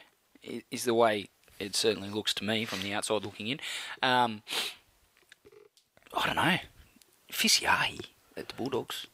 Is 0.71 0.85
the 0.85 0.93
way 0.93 1.27
it 1.59 1.75
certainly 1.75 2.09
looks 2.09 2.33
to 2.35 2.43
me 2.43 2.65
from 2.65 2.81
the 2.81 2.93
outside 2.93 3.25
looking 3.25 3.47
in. 3.47 3.59
Um, 4.01 4.41
I 6.13 6.25
don't 6.25 6.37
know. 6.37 6.57
Fisiiahi 7.31 7.99
at 8.37 8.47
the 8.47 8.55
Bulldogs. 8.55 9.07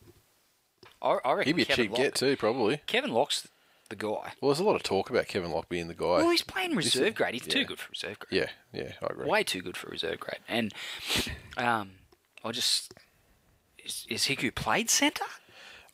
I, 1.06 1.18
I 1.24 1.34
reckon 1.34 1.46
He'd 1.52 1.56
be 1.56 1.62
a 1.62 1.66
Kevin 1.66 1.86
cheap 1.86 1.92
Lock- 1.92 2.00
get 2.02 2.16
too, 2.16 2.36
probably. 2.36 2.82
Kevin 2.88 3.12
Locke's 3.12 3.48
the 3.90 3.96
guy. 3.96 4.34
Well, 4.42 4.50
there's 4.50 4.60
a 4.60 4.64
lot 4.64 4.76
of 4.76 4.82
talk 4.84 5.10
about 5.12 5.28
Kevin 5.28 5.52
Locke 5.52 5.70
being 5.70 5.88
the 5.88 5.94
guy. 5.94 6.06
Well, 6.18 6.30
he's 6.32 6.42
playing 6.42 6.76
This 6.76 6.88
is- 6.88 6.96
reserve 6.96 7.16
grade. 7.16 7.34
He's 7.36 7.46
yeah. 7.48 7.54
too 7.54 7.66
good 7.66 7.80
for 7.80 7.90
reserve 7.92 8.18
grade. 8.20 8.50
Yeah, 8.74 8.82
yeah, 8.82 8.92
I 9.02 9.06
agree. 9.12 9.28
Way 9.28 9.44
too 9.44 9.62
good 9.62 9.78
for 9.78 9.90
reserve 9.90 10.20
grade. 10.20 10.40
And 10.48 10.74
um, 11.58 11.92
I 12.44 12.52
just 12.52 12.94
is, 13.84 14.06
is 14.10 14.24
Hiku 14.26 14.54
played 14.56 14.90
centre? 14.90 15.26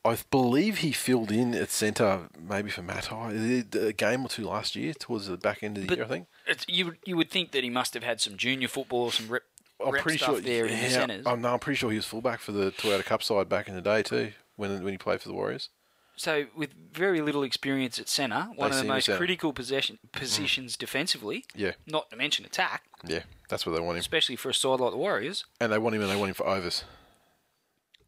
I 0.03 0.17
believe 0.31 0.79
he 0.79 0.93
filled 0.93 1.31
in 1.31 1.53
at 1.53 1.69
centre 1.69 2.29
maybe 2.39 2.71
for 2.71 2.81
Matai 2.81 3.63
a 3.73 3.93
game 3.93 4.25
or 4.25 4.29
two 4.29 4.45
last 4.47 4.75
year 4.75 4.93
towards 4.93 5.27
the 5.27 5.37
back 5.37 5.61
end 5.61 5.77
of 5.77 5.83
the 5.83 5.87
But 5.89 5.97
year, 5.97 6.05
I 6.05 6.07
think. 6.07 6.27
It's, 6.47 6.65
you 6.67 6.85
would- 6.85 6.97
you 7.05 7.17
would 7.17 7.29
think 7.29 7.51
that 7.51 7.63
he 7.63 7.69
must 7.69 7.93
have 7.93 8.03
had 8.03 8.19
some 8.21 8.35
junior 8.37 8.67
football, 8.67 9.03
or 9.03 9.11
some 9.11 9.27
rep, 9.27 9.43
I'm 9.85 9.91
rep 9.91 10.01
pretty 10.01 10.17
stuff 10.17 10.35
sure. 10.35 10.41
there 10.41 10.65
in 10.65 10.71
the 10.77 10.81
yeah, 10.83 10.89
centres. 10.89 11.25
I'm, 11.27 11.41
no, 11.41 11.53
I'm 11.53 11.59
pretty 11.59 11.77
sure 11.77 11.91
he 11.91 11.97
was 11.97 12.05
fullback 12.05 12.39
for 12.39 12.51
the 12.51 12.71
Toyota 12.71 13.03
Cup 13.03 13.21
side 13.21 13.47
back 13.49 13.67
in 13.67 13.75
the 13.75 13.81
day 13.81 14.01
too, 14.01 14.31
when 14.61 14.83
when 14.83 14.93
he 14.93 14.97
played 14.97 15.21
for 15.21 15.27
the 15.27 15.33
Warriors. 15.33 15.69
So 16.15 16.45
with 16.55 16.73
very 16.93 17.19
little 17.21 17.41
experience 17.41 17.97
at 17.97 18.07
centre, 18.07 18.49
one 18.55 18.71
of 18.71 18.77
the 18.77 18.83
most 18.83 19.09
critical 19.09 19.53
possession 19.53 19.97
mm. 20.05 20.11
positions 20.11 20.77
defensively, 20.77 21.45
Yeah, 21.55 21.71
not 21.87 22.09
to 22.11 22.15
mention 22.15 22.45
attack, 22.45 22.83
yeah, 23.05 23.23
that's 23.49 23.65
what 23.65 23.73
they 23.73 23.81
want 23.81 23.97
him, 23.97 24.01
especially 24.01 24.35
for 24.35 24.49
a 24.49 24.53
side 24.53 24.79
like 24.79 24.91
the 24.91 24.97
Warriors. 24.97 25.45
and 25.59 25.73
they 25.73 25.79
want 25.79 25.95
him, 25.95 26.01
and 26.01 26.11
they 26.11 26.15
want 26.15 26.29
him 26.29 26.35
for 26.35 26.47
overs. 26.47 26.83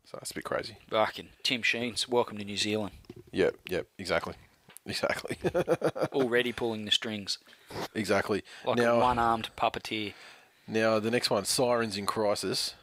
So 0.06 0.18
that's 0.20 0.32
a 0.32 0.36
bit 0.36 0.44
crazy. 0.44 0.78
Fucking 0.90 1.30
Tim 1.42 1.64
Sheens, 1.64 2.08
welcome 2.08 2.38
to 2.38 2.46
New 2.46 2.58
Zealand. 2.58 2.92
Yep, 3.32 3.56
yep, 3.70 3.88
exactly, 3.98 4.36
exactly, 4.86 5.38
Already 6.14 6.52
pulling 6.52 6.86
the 6.86 6.92
strings 6.92 7.40
exactly. 7.96 8.44
like 8.64 8.80
a 8.80 9.00
one-armed 9.00 9.50
puppeteer. 9.58 10.14
Now, 10.68 11.00
the 11.00 11.12
next 11.12 11.30
one, 11.30 11.44
Sirens 11.46 11.98
in 11.98 12.06
Crisis. 12.06 12.76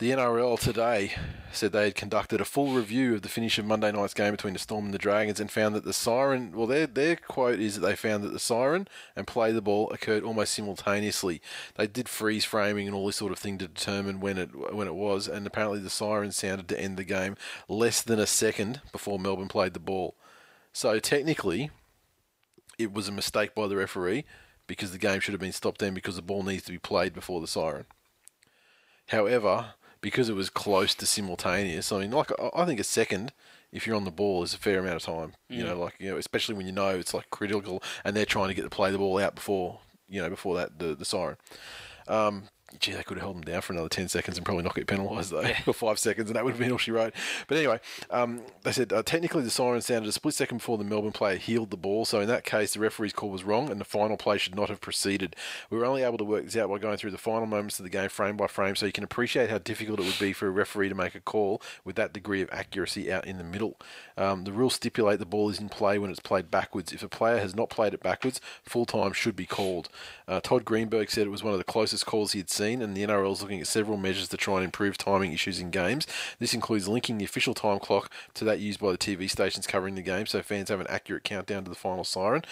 The 0.00 0.12
NRL 0.12 0.58
today 0.58 1.12
said 1.52 1.72
they 1.72 1.84
had 1.84 1.94
conducted 1.94 2.40
a 2.40 2.46
full 2.46 2.72
review 2.72 3.14
of 3.14 3.20
the 3.20 3.28
finish 3.28 3.58
of 3.58 3.66
Monday 3.66 3.92
night's 3.92 4.14
game 4.14 4.30
between 4.30 4.54
the 4.54 4.58
Storm 4.58 4.86
and 4.86 4.94
the 4.94 4.98
Dragons 4.98 5.38
and 5.38 5.50
found 5.50 5.74
that 5.74 5.84
the 5.84 5.92
siren, 5.92 6.52
well, 6.52 6.66
their, 6.66 6.86
their 6.86 7.16
quote 7.16 7.60
is 7.60 7.74
that 7.74 7.86
they 7.86 7.94
found 7.94 8.24
that 8.24 8.32
the 8.32 8.38
siren 8.38 8.88
and 9.14 9.26
play 9.26 9.52
the 9.52 9.60
ball 9.60 9.90
occurred 9.90 10.24
almost 10.24 10.54
simultaneously. 10.54 11.42
They 11.74 11.86
did 11.86 12.08
freeze 12.08 12.46
framing 12.46 12.86
and 12.86 12.96
all 12.96 13.04
this 13.04 13.16
sort 13.16 13.30
of 13.30 13.38
thing 13.38 13.58
to 13.58 13.68
determine 13.68 14.20
when 14.20 14.38
it 14.38 14.74
when 14.74 14.88
it 14.88 14.94
was, 14.94 15.28
and 15.28 15.46
apparently 15.46 15.80
the 15.80 15.90
siren 15.90 16.32
sounded 16.32 16.66
to 16.68 16.80
end 16.80 16.96
the 16.96 17.04
game 17.04 17.36
less 17.68 18.00
than 18.00 18.18
a 18.18 18.26
second 18.26 18.80
before 18.92 19.18
Melbourne 19.18 19.48
played 19.48 19.74
the 19.74 19.80
ball. 19.80 20.16
So 20.72 20.98
technically, 20.98 21.72
it 22.78 22.94
was 22.94 23.06
a 23.06 23.12
mistake 23.12 23.54
by 23.54 23.66
the 23.66 23.76
referee 23.76 24.24
because 24.66 24.92
the 24.92 24.98
game 24.98 25.20
should 25.20 25.34
have 25.34 25.42
been 25.42 25.52
stopped 25.52 25.80
then 25.80 25.92
because 25.92 26.16
the 26.16 26.22
ball 26.22 26.42
needs 26.42 26.62
to 26.62 26.72
be 26.72 26.78
played 26.78 27.12
before 27.12 27.42
the 27.42 27.46
siren. 27.46 27.84
However, 29.08 29.74
because 30.00 30.28
it 30.28 30.34
was 30.34 30.50
close 30.50 30.94
to 30.96 31.06
simultaneous, 31.06 31.92
I 31.92 31.98
mean, 32.00 32.10
like 32.10 32.30
I- 32.54 32.64
think 32.66 32.80
a 32.80 32.84
second, 32.84 33.32
if 33.72 33.86
you're 33.86 33.96
on 33.96 34.04
the 34.04 34.10
ball, 34.10 34.42
is 34.42 34.54
a 34.54 34.58
fair 34.58 34.78
amount 34.80 34.96
of 34.96 35.02
time. 35.02 35.34
You 35.48 35.64
know, 35.64 35.78
like 35.78 35.94
you 35.98 36.10
know, 36.10 36.16
especially 36.16 36.54
when 36.54 36.66
you 36.66 36.72
know 36.72 36.90
it's 36.90 37.14
like 37.14 37.30
critical, 37.30 37.82
and 38.04 38.16
they're 38.16 38.26
trying 38.26 38.48
to 38.48 38.54
get 38.54 38.62
to 38.62 38.70
play 38.70 38.90
the 38.90 38.98
ball 38.98 39.18
out 39.18 39.34
before 39.34 39.80
you 40.08 40.20
know 40.22 40.28
before 40.30 40.56
that 40.56 40.78
the 40.78 40.94
the 40.94 41.04
siren. 41.04 41.36
Um, 42.08 42.44
gee, 42.78 42.92
they 42.92 43.02
could 43.02 43.16
have 43.16 43.24
held 43.24 43.36
them 43.36 43.42
down 43.42 43.60
for 43.62 43.72
another 43.72 43.88
10 43.88 44.08
seconds 44.08 44.36
and 44.36 44.44
probably 44.44 44.62
not 44.62 44.74
get 44.74 44.86
penalised, 44.86 45.30
though, 45.30 45.52
for 45.64 45.72
five 45.72 45.98
seconds, 45.98 46.30
and 46.30 46.36
that 46.36 46.44
would 46.44 46.52
have 46.52 46.60
been 46.60 46.72
all 46.72 46.78
she 46.78 46.92
wrote. 46.92 47.12
But 47.48 47.58
anyway, 47.58 47.80
um, 48.10 48.42
they 48.62 48.72
said 48.72 48.92
uh, 48.92 49.02
technically 49.02 49.42
the 49.42 49.50
siren 49.50 49.80
sounded 49.80 50.08
a 50.08 50.12
split 50.12 50.34
second 50.34 50.58
before 50.58 50.78
the 50.78 50.84
Melbourne 50.84 51.12
player 51.12 51.36
heeled 51.36 51.70
the 51.70 51.76
ball, 51.76 52.04
so 52.04 52.20
in 52.20 52.28
that 52.28 52.44
case, 52.44 52.74
the 52.74 52.80
referee's 52.80 53.12
call 53.12 53.30
was 53.30 53.44
wrong, 53.44 53.70
and 53.70 53.80
the 53.80 53.84
final 53.84 54.16
play 54.16 54.38
should 54.38 54.54
not 54.54 54.68
have 54.68 54.80
proceeded. 54.80 55.34
We 55.68 55.78
were 55.78 55.84
only 55.84 56.02
able 56.02 56.18
to 56.18 56.24
work 56.24 56.44
this 56.44 56.56
out 56.56 56.70
by 56.70 56.78
going 56.78 56.96
through 56.96 57.10
the 57.10 57.18
final 57.18 57.46
moments 57.46 57.78
of 57.78 57.84
the 57.84 57.90
game 57.90 58.08
frame 58.08 58.36
by 58.36 58.46
frame, 58.46 58.76
so 58.76 58.86
you 58.86 58.92
can 58.92 59.04
appreciate 59.04 59.50
how 59.50 59.58
difficult 59.58 60.00
it 60.00 60.06
would 60.06 60.18
be 60.18 60.32
for 60.32 60.46
a 60.46 60.50
referee 60.50 60.88
to 60.88 60.94
make 60.94 61.14
a 61.14 61.20
call 61.20 61.60
with 61.84 61.96
that 61.96 62.12
degree 62.12 62.42
of 62.42 62.48
accuracy 62.52 63.12
out 63.12 63.26
in 63.26 63.38
the 63.38 63.44
middle. 63.44 63.76
Um, 64.16 64.44
the 64.44 64.52
rules 64.52 64.74
stipulate 64.74 65.18
the 65.18 65.26
ball 65.26 65.48
is 65.48 65.58
in 65.58 65.68
play 65.68 65.98
when 65.98 66.10
it's 66.10 66.20
played 66.20 66.50
backwards. 66.50 66.92
If 66.92 67.02
a 67.02 67.08
player 67.08 67.38
has 67.38 67.54
not 67.54 67.70
played 67.70 67.94
it 67.94 68.02
backwards, 68.02 68.40
full 68.62 68.86
time 68.86 69.12
should 69.12 69.34
be 69.34 69.46
called. 69.46 69.88
Uh, 70.28 70.40
Todd 70.40 70.64
Greenberg 70.64 71.10
said 71.10 71.26
it 71.26 71.30
was 71.30 71.42
one 71.42 71.52
of 71.52 71.58
the 71.58 71.64
closest 71.64 72.06
calls 72.06 72.32
he 72.32 72.38
had 72.38 72.50
seen, 72.60 72.82
and 72.82 72.94
the 72.94 73.02
NRL 73.02 73.32
is 73.32 73.42
looking 73.42 73.60
at 73.60 73.66
several 73.66 73.96
measures 73.96 74.28
to 74.28 74.36
try 74.36 74.56
and 74.56 74.64
improve 74.64 74.98
timing 74.98 75.32
issues 75.32 75.60
in 75.60 75.70
games. 75.70 76.06
This 76.38 76.54
includes 76.54 76.88
linking 76.88 77.18
the 77.18 77.24
official 77.24 77.54
time 77.54 77.78
clock 77.78 78.12
to 78.34 78.44
that 78.44 78.60
used 78.60 78.80
by 78.80 78.92
the 78.92 78.98
TV 78.98 79.30
stations 79.30 79.66
covering 79.66 79.94
the 79.94 80.02
game, 80.02 80.26
so 80.26 80.42
fans 80.42 80.68
have 80.68 80.80
an 80.80 80.86
accurate 80.88 81.24
countdown 81.24 81.64
to 81.64 81.70
the 81.70 81.76
final 81.76 82.04
siren. 82.04 82.44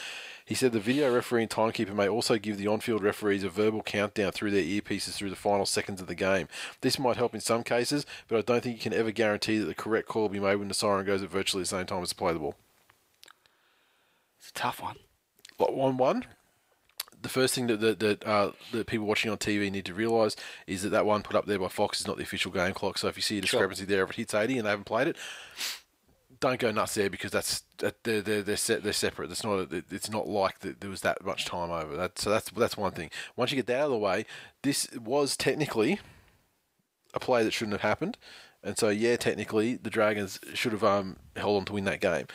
He 0.45 0.55
said 0.55 0.73
the 0.73 0.81
video 0.81 1.15
referee 1.15 1.43
and 1.43 1.51
timekeeper 1.51 1.93
may 1.93 2.09
also 2.09 2.39
give 2.39 2.57
the 2.57 2.69
on-field 2.69 3.03
referees 3.03 3.45
a 3.45 3.51
verbal 3.51 3.83
countdown 3.83 4.33
through 4.33 4.51
their 4.53 4.63
earpieces 4.63 5.13
through 5.13 5.31
the 5.31 5.37
final 5.37 5.67
seconds 5.67 6.01
of 6.01 6.07
the 6.07 6.15
game. 6.15 6.49
This 6.81 6.99
might 6.99 7.19
help 7.19 7.35
in 7.35 7.43
some 7.43 7.63
cases, 7.63 8.07
but 8.29 8.39
I 8.39 8.41
don't 8.41 8.63
think 8.63 8.77
you 8.77 8.83
can 8.83 8.99
ever 8.99 9.11
guarantee 9.11 9.59
that 9.59 9.67
the 9.67 9.75
correct 9.75 10.09
call 10.09 10.23
will 10.23 10.29
be 10.31 10.41
made 10.41 10.57
when 10.57 10.69
the 10.69 10.75
siren 10.75 11.05
goes 11.05 11.23
at 11.23 11.29
virtually 11.29 11.63
the 11.63 11.69
same 11.69 11.85
time 11.85 12.03
as 12.03 12.09
to 12.09 12.15
play 12.15 12.33
the 12.33 12.39
ball. 12.39 12.55
It's 14.39 14.49
a 14.49 14.55
tough 14.55 14.81
one. 14.81 14.97
Like 15.59 15.73
one 15.73 15.99
one. 15.99 16.25
The 17.21 17.29
first 17.29 17.55
thing 17.55 17.67
that 17.67 17.81
that, 17.81 18.01
that, 18.01 18.27
uh, 18.27 18.53
that 18.73 18.87
people 18.87 19.07
watching 19.07 19.31
on 19.31 19.39
TV 19.39 19.71
need 19.71 19.87
to 19.87 19.95
realise 19.95 20.37
is 20.67 20.83
that 20.83 20.91
that 20.91 21.07
one 21.07 21.23
put 21.23 21.37
up 21.37 21.47
there 21.47 21.59
by 21.59 21.69
Fox 21.69 22.01
is 22.01 22.07
not 22.07 22.17
the 22.17 22.23
official 22.23 22.53
game 22.53 22.75
clock. 22.75 22.99
So 22.99 23.09
if 23.09 23.17
you 23.17 23.23
see 23.23 23.39
a 23.39 23.41
discrepancy 23.41 23.85
there, 23.85 24.05
if 24.05 24.11
it 24.11 24.17
hits 24.17 24.35
eighty 24.35 24.57
and 24.57 24.67
they 24.67 24.71
haven't 24.71 24.85
played 24.85 25.09
it, 25.09 25.17
don't 26.41 26.61
go 26.61 26.71
nuts 26.71 26.95
there 26.95 27.11
because 27.11 27.31
that's 27.31 27.63
that 27.79 28.05
they're 28.05 28.23
they're 28.23 28.43
they're, 28.43 28.57
se- 28.57 28.81
they're 28.81 28.93
separate. 28.93 29.31
It's 29.31 29.45
not 29.45 29.73
a, 29.73 29.85
it's 29.91 30.11
not 30.11 30.29
like 30.29 30.61
that 30.61 30.81
there 30.81 30.91
was 30.91 31.01
that 31.01 31.25
much 31.25 31.45
time 31.45 31.71
over 31.71 31.97
that. 31.97 32.19
So 32.19 32.31
that's 32.31 32.51
that's 32.51 32.77
one 32.77 32.93
thing. 32.93 33.11
Once 33.37 33.51
you 33.51 33.57
get 33.57 33.67
that 33.67 33.81
out 33.81 33.87
of 33.87 33.91
the 33.93 33.99
way, 33.99 34.25
this 34.63 34.89
was 34.93 35.37
technically 35.37 36.01
a 37.15 37.21
play 37.21 37.43
that 37.45 37.53
shouldn't 37.53 37.75
have 37.75 37.89
happened. 37.89 38.17
And 38.63 38.77
so, 38.77 38.89
yeah, 38.89 39.17
technically, 39.17 39.77
the 39.77 39.91
Dragons 39.91 40.41
should 40.53 40.73
have 40.73 40.83
um, 40.83 41.17
held 41.37 41.57
on 41.59 41.65
to 41.67 41.73
win 41.73 41.85
that 41.85 42.01
game. 42.01 42.27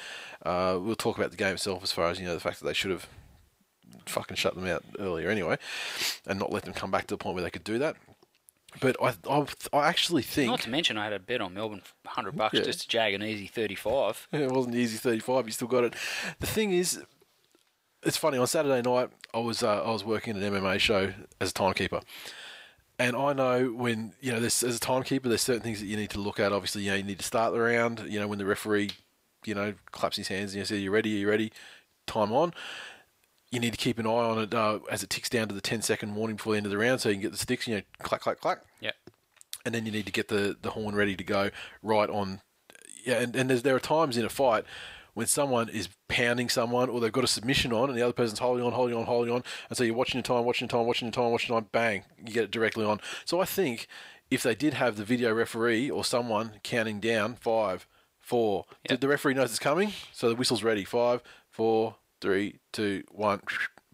Uh, 0.43 0.79
we'll 0.81 0.95
talk 0.95 1.17
about 1.17 1.31
the 1.31 1.37
game 1.37 1.55
itself 1.55 1.83
as 1.83 1.91
far 1.91 2.09
as 2.09 2.19
you 2.19 2.25
know 2.25 2.33
the 2.33 2.39
fact 2.39 2.59
that 2.59 2.65
they 2.65 2.73
should 2.73 2.91
have 2.91 3.07
fucking 4.05 4.37
shut 4.37 4.55
them 4.55 4.65
out 4.67 4.83
earlier 4.99 5.29
anyway, 5.29 5.57
and 6.27 6.39
not 6.39 6.51
let 6.51 6.63
them 6.63 6.73
come 6.73 6.91
back 6.91 7.07
to 7.07 7.13
the 7.13 7.17
point 7.17 7.35
where 7.35 7.43
they 7.43 7.49
could 7.49 7.63
do 7.63 7.77
that. 7.79 7.95
But 8.79 8.95
I, 9.01 9.13
I, 9.29 9.45
I 9.71 9.87
actually 9.87 10.23
think 10.23 10.49
Not 10.49 10.61
to 10.61 10.69
mention, 10.69 10.97
I 10.97 11.03
had 11.03 11.13
a 11.13 11.19
bet 11.19 11.41
on 11.41 11.53
Melbourne, 11.53 11.83
100 12.05 12.35
bucks 12.35 12.55
Yeah. 12.55 12.63
just 12.63 12.81
to 12.81 12.87
jag 12.87 13.13
an 13.13 13.21
easy 13.21 13.45
35. 13.45 14.27
it 14.33 14.51
wasn't 14.51 14.75
easy 14.75 14.97
35. 14.97 15.45
You 15.45 15.51
still 15.51 15.67
got 15.67 15.83
it. 15.83 15.93
The 16.39 16.47
thing 16.47 16.71
is, 16.73 17.03
it's 18.01 18.17
funny. 18.17 18.37
On 18.37 18.47
Saturday 18.47 18.81
night, 18.81 19.09
I 19.33 19.39
was 19.39 19.63
uh, 19.63 19.83
I 19.83 19.91
was 19.91 20.03
working 20.03 20.35
at 20.35 20.43
an 20.43 20.53
MMA 20.53 20.79
show 20.79 21.13
as 21.39 21.51
a 21.51 21.53
timekeeper, 21.53 22.01
and 22.99 23.15
I 23.15 23.33
know 23.33 23.67
when 23.67 24.13
you 24.19 24.31
know 24.31 24.39
there's, 24.39 24.61
as 24.63 24.75
a 24.75 24.79
timekeeper, 24.79 25.29
there's 25.29 25.41
certain 25.41 25.61
things 25.61 25.79
that 25.79 25.85
you 25.85 25.95
need 25.95 26.09
to 26.09 26.19
look 26.19 26.39
at. 26.39 26.51
Obviously, 26.51 26.83
you 26.83 26.91
know 26.91 26.97
you 26.97 27.03
need 27.03 27.19
to 27.19 27.25
start 27.25 27.53
the 27.53 27.59
round. 27.61 28.03
You 28.09 28.19
know 28.19 28.27
when 28.27 28.39
the 28.39 28.45
referee, 28.45 28.91
you 29.45 29.55
know, 29.55 29.73
claps 29.91 30.17
his 30.17 30.27
hands 30.27 30.51
and 30.53 30.59
you 30.59 30.65
say, 30.65 30.77
"You 30.77 30.91
ready? 30.91 31.15
Are 31.15 31.19
you 31.19 31.29
ready?" 31.29 31.51
Time 32.07 32.33
on. 32.33 32.53
You 33.53 33.59
need 33.59 33.71
to 33.71 33.77
keep 33.77 33.99
an 33.99 34.07
eye 34.07 34.09
on 34.09 34.39
it 34.39 34.53
uh, 34.53 34.79
as 34.89 35.03
it 35.03 35.09
ticks 35.09 35.29
down 35.29 35.47
to 35.47 35.53
the 35.53 35.61
10 35.61 35.81
second 35.83 36.15
warning 36.15 36.37
before 36.37 36.53
the 36.53 36.57
end 36.57 36.65
of 36.65 36.71
the 36.71 36.77
round, 36.77 37.01
so 37.01 37.09
you 37.09 37.15
can 37.15 37.21
get 37.21 37.31
the 37.31 37.37
sticks. 37.37 37.67
You 37.67 37.75
know, 37.75 37.81
clack, 38.01 38.21
clack, 38.21 38.39
clack 38.39 38.61
Yep. 38.81 38.95
and 39.65 39.75
then 39.75 39.85
you 39.85 39.91
need 39.91 40.05
to 40.07 40.11
get 40.11 40.27
the, 40.27 40.57
the 40.61 40.71
horn 40.71 40.95
ready 40.95 41.15
to 41.15 41.23
go 41.23 41.51
right 41.83 42.09
on. 42.09 42.41
Yeah, 43.05 43.19
and, 43.19 43.35
and 43.35 43.49
there 43.49 43.75
are 43.75 43.79
times 43.79 44.17
in 44.17 44.25
a 44.25 44.29
fight 44.29 44.63
when 45.13 45.27
someone 45.27 45.69
is 45.69 45.89
pounding 46.07 46.49
someone 46.49 46.89
or 46.89 46.99
they've 46.99 47.11
got 47.11 47.23
a 47.23 47.27
submission 47.27 47.71
on 47.71 47.89
and 47.89 47.97
the 47.97 48.01
other 48.01 48.13
person's 48.13 48.39
holding 48.39 48.65
on, 48.65 48.71
holding 48.71 48.97
on, 48.97 49.05
holding 49.05 49.31
on. 49.33 49.43
And 49.69 49.77
so 49.77 49.83
you're 49.83 49.93
watching 49.93 50.17
your 50.17 50.23
time, 50.23 50.45
watching 50.45 50.67
your 50.67 50.71
time, 50.79 50.87
watching 50.87 51.05
your 51.05 51.11
time, 51.11 51.31
watching 51.31 51.53
your 51.53 51.61
time, 51.61 51.69
bang, 51.71 52.03
you 52.25 52.33
get 52.33 52.45
it 52.45 52.51
directly 52.51 52.83
on. 52.85 52.99
So 53.25 53.39
I 53.39 53.45
think 53.45 53.87
if 54.31 54.41
they 54.41 54.55
did 54.55 54.73
have 54.73 54.95
the 54.95 55.03
video 55.03 55.31
referee 55.31 55.91
or 55.91 56.03
someone 56.03 56.53
counting 56.63 56.99
down 56.99 57.35
five, 57.35 57.85
four, 58.19 58.65
Yep. 58.89 59.01
the 59.01 59.07
referee 59.07 59.35
knows 59.35 59.51
it's 59.51 59.59
coming, 59.59 59.91
so 60.11 60.29
the 60.29 60.35
whistle's 60.35 60.63
ready. 60.63 60.83
Five, 60.85 61.21
four, 61.51 61.97
three, 62.23 62.55
two, 62.71 63.03
one, 63.11 63.41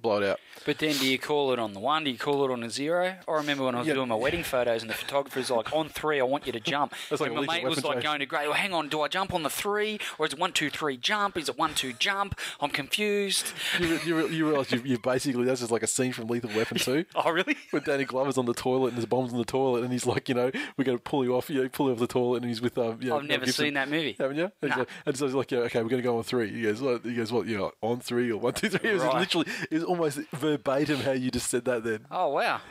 blow 0.02 0.22
it 0.22 0.28
out. 0.28 0.40
But 0.66 0.78
then 0.80 0.98
do 0.98 1.08
you 1.08 1.18
call 1.18 1.54
it 1.54 1.60
on 1.60 1.74
the 1.74 1.80
one? 1.80 2.04
Do 2.04 2.10
you 2.12 2.18
call 2.18 2.44
it 2.46 2.52
on 2.52 2.64
a 2.64 2.70
zero? 2.70 3.16
I 3.28 3.32
remember 3.34 3.64
when 3.66 3.76
I 3.76 3.80
was 3.80 3.88
Yeah. 3.88 3.94
doing 3.96 4.10
my 4.10 4.16
wedding 4.16 4.44
photos 4.44 4.82
and 4.82 4.90
the 4.90 4.94
photographer's 4.94 5.50
like, 5.50 5.72
on 5.74 5.88
three, 5.90 6.20
I 6.20 6.24
want 6.24 6.46
you 6.46 6.52
to 6.52 6.60
jump. 6.60 6.94
That's 7.10 7.22
like 7.22 7.30
and 7.32 7.40
a 7.40 7.42
my 7.44 7.56
mate 7.56 7.64
was 7.66 7.84
like 7.84 8.04
going 8.04 8.20
to 8.20 8.26
great. 8.26 8.48
Well, 8.48 8.54
hang 8.58 8.74
on, 8.74 8.90
do 8.90 9.02
I 9.02 9.08
jump 9.08 9.34
on 9.34 9.44
the 9.44 9.50
three 9.50 10.00
or 10.18 10.26
is 10.26 10.34
it 10.34 10.40
one, 10.40 10.52
two, 10.52 10.70
three, 10.70 10.98
jump? 10.98 11.38
Is 11.38 11.48
it 11.50 11.58
one, 11.58 11.74
two, 11.74 11.94
jump? 11.94 12.38
I'm 12.60 12.70
confused. 12.70 13.54
You, 13.80 14.00
you, 14.06 14.28
you 14.28 14.48
realize 14.48 14.72
you, 14.72 14.82
you 14.84 15.00
basically, 15.00 15.46
that's 15.46 15.62
just 15.62 15.72
like 15.72 15.84
a 15.84 15.88
scene 15.88 16.12
from 16.12 16.28
Lethal 16.28 16.52
Weapon 16.56 16.78
2. 16.78 17.06
Oh, 17.16 17.32
really? 17.32 17.56
With 17.74 17.86
Danny 17.86 18.06
Glover's 18.06 18.38
on 18.38 18.46
the 18.46 18.54
toilet 18.54 18.90
and 18.90 18.98
there's 18.98 19.06
bombs 19.06 19.32
in 19.32 19.38
the 19.38 19.44
toilet, 19.46 19.84
and 19.84 19.92
he's 19.92 20.06
like, 20.06 20.30
you 20.30 20.36
know, 20.36 20.52
we're 20.78 20.86
going 20.86 20.98
to 20.98 21.04
pull 21.04 21.24
you 21.24 21.36
off, 21.36 21.50
you 21.50 21.64
know, 21.64 21.70
pull 21.70 21.88
you 21.88 21.94
off 21.94 22.00
the 22.00 22.08
toilet, 22.08 22.38
and 22.38 22.46
he's 22.46 22.62
with, 22.62 22.78
um, 22.78 22.98
you 23.02 23.10
know, 23.10 23.18
I've 23.18 23.26
never 23.26 23.46
Gibson. 23.46 23.66
seen 23.66 23.74
that 23.76 23.90
movie. 23.90 24.16
Haven't 24.20 24.38
you? 24.38 24.52
And, 24.62 24.70
Nah. 24.70 24.76
so, 24.78 24.86
and 25.06 25.18
so 25.18 25.26
he's 25.26 25.36
like, 25.36 25.52
yeah, 25.52 25.60
okay, 25.60 25.82
we're 25.84 25.90
going 25.90 26.02
to 26.02 26.08
go 26.08 26.18
on 26.18 26.24
three. 26.24 26.50
He 26.52 26.62
goes, 26.64 26.82
what? 26.82 27.04
He 27.04 27.14
goes, 27.14 27.32
what? 27.32 27.46
You 27.48 27.58
know, 27.58 27.72
on 27.82 28.00
three 28.00 28.32
or 28.32 28.38
one, 28.40 28.54
two, 28.54 28.70
three. 28.70 28.90
It 28.90 28.94
was 28.94 29.04
Right. 29.04 29.20
literally, 29.20 29.48
it 29.70 29.74
was 29.76 29.84
almost 29.90 30.20
verbatim 30.32 30.98
how 31.02 31.12
you 31.12 31.32
just 31.32 31.50
said 31.50 31.66
that. 31.66 31.84
Then 31.84 32.06
Oh, 32.12 32.30
wow. 32.30 32.62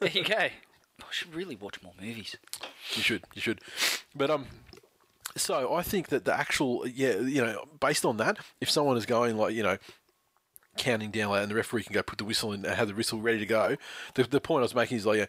there 0.00 0.10
you 0.10 0.24
go. 0.24 0.36
I 0.38 0.50
should 1.10 1.34
really 1.34 1.56
watch 1.56 1.82
more 1.82 1.92
movies. 2.00 2.36
you 2.94 3.02
should, 3.02 3.24
you 3.34 3.40
should. 3.42 3.60
But 4.14 4.30
um, 4.30 4.46
so 5.36 5.74
I 5.74 5.82
think 5.82 6.08
that 6.08 6.24
the 6.24 6.34
actual, 6.34 6.86
yeah, 6.88 7.16
you 7.18 7.42
know, 7.44 7.64
based 7.78 8.04
on 8.04 8.16
that, 8.16 8.38
if 8.60 8.70
someone 8.70 8.96
is 8.96 9.06
going 9.06 9.36
like, 9.36 9.54
you 9.54 9.62
know. 9.62 9.78
Counting 10.78 11.10
down, 11.10 11.30
like, 11.30 11.40
and 11.40 11.50
the 11.50 11.54
referee 11.54 11.84
can 11.84 11.94
go 11.94 12.02
put 12.02 12.18
the 12.18 12.24
whistle 12.26 12.52
in 12.52 12.62
and 12.66 12.74
have 12.74 12.88
the 12.88 12.94
whistle 12.94 13.18
ready 13.18 13.38
to 13.38 13.46
go. 13.46 13.76
The, 14.12 14.24
the 14.24 14.42
point 14.42 14.58
I 14.60 14.64
was 14.64 14.74
making 14.74 14.98
is 14.98 15.06
like, 15.06 15.16
yeah, 15.20 15.24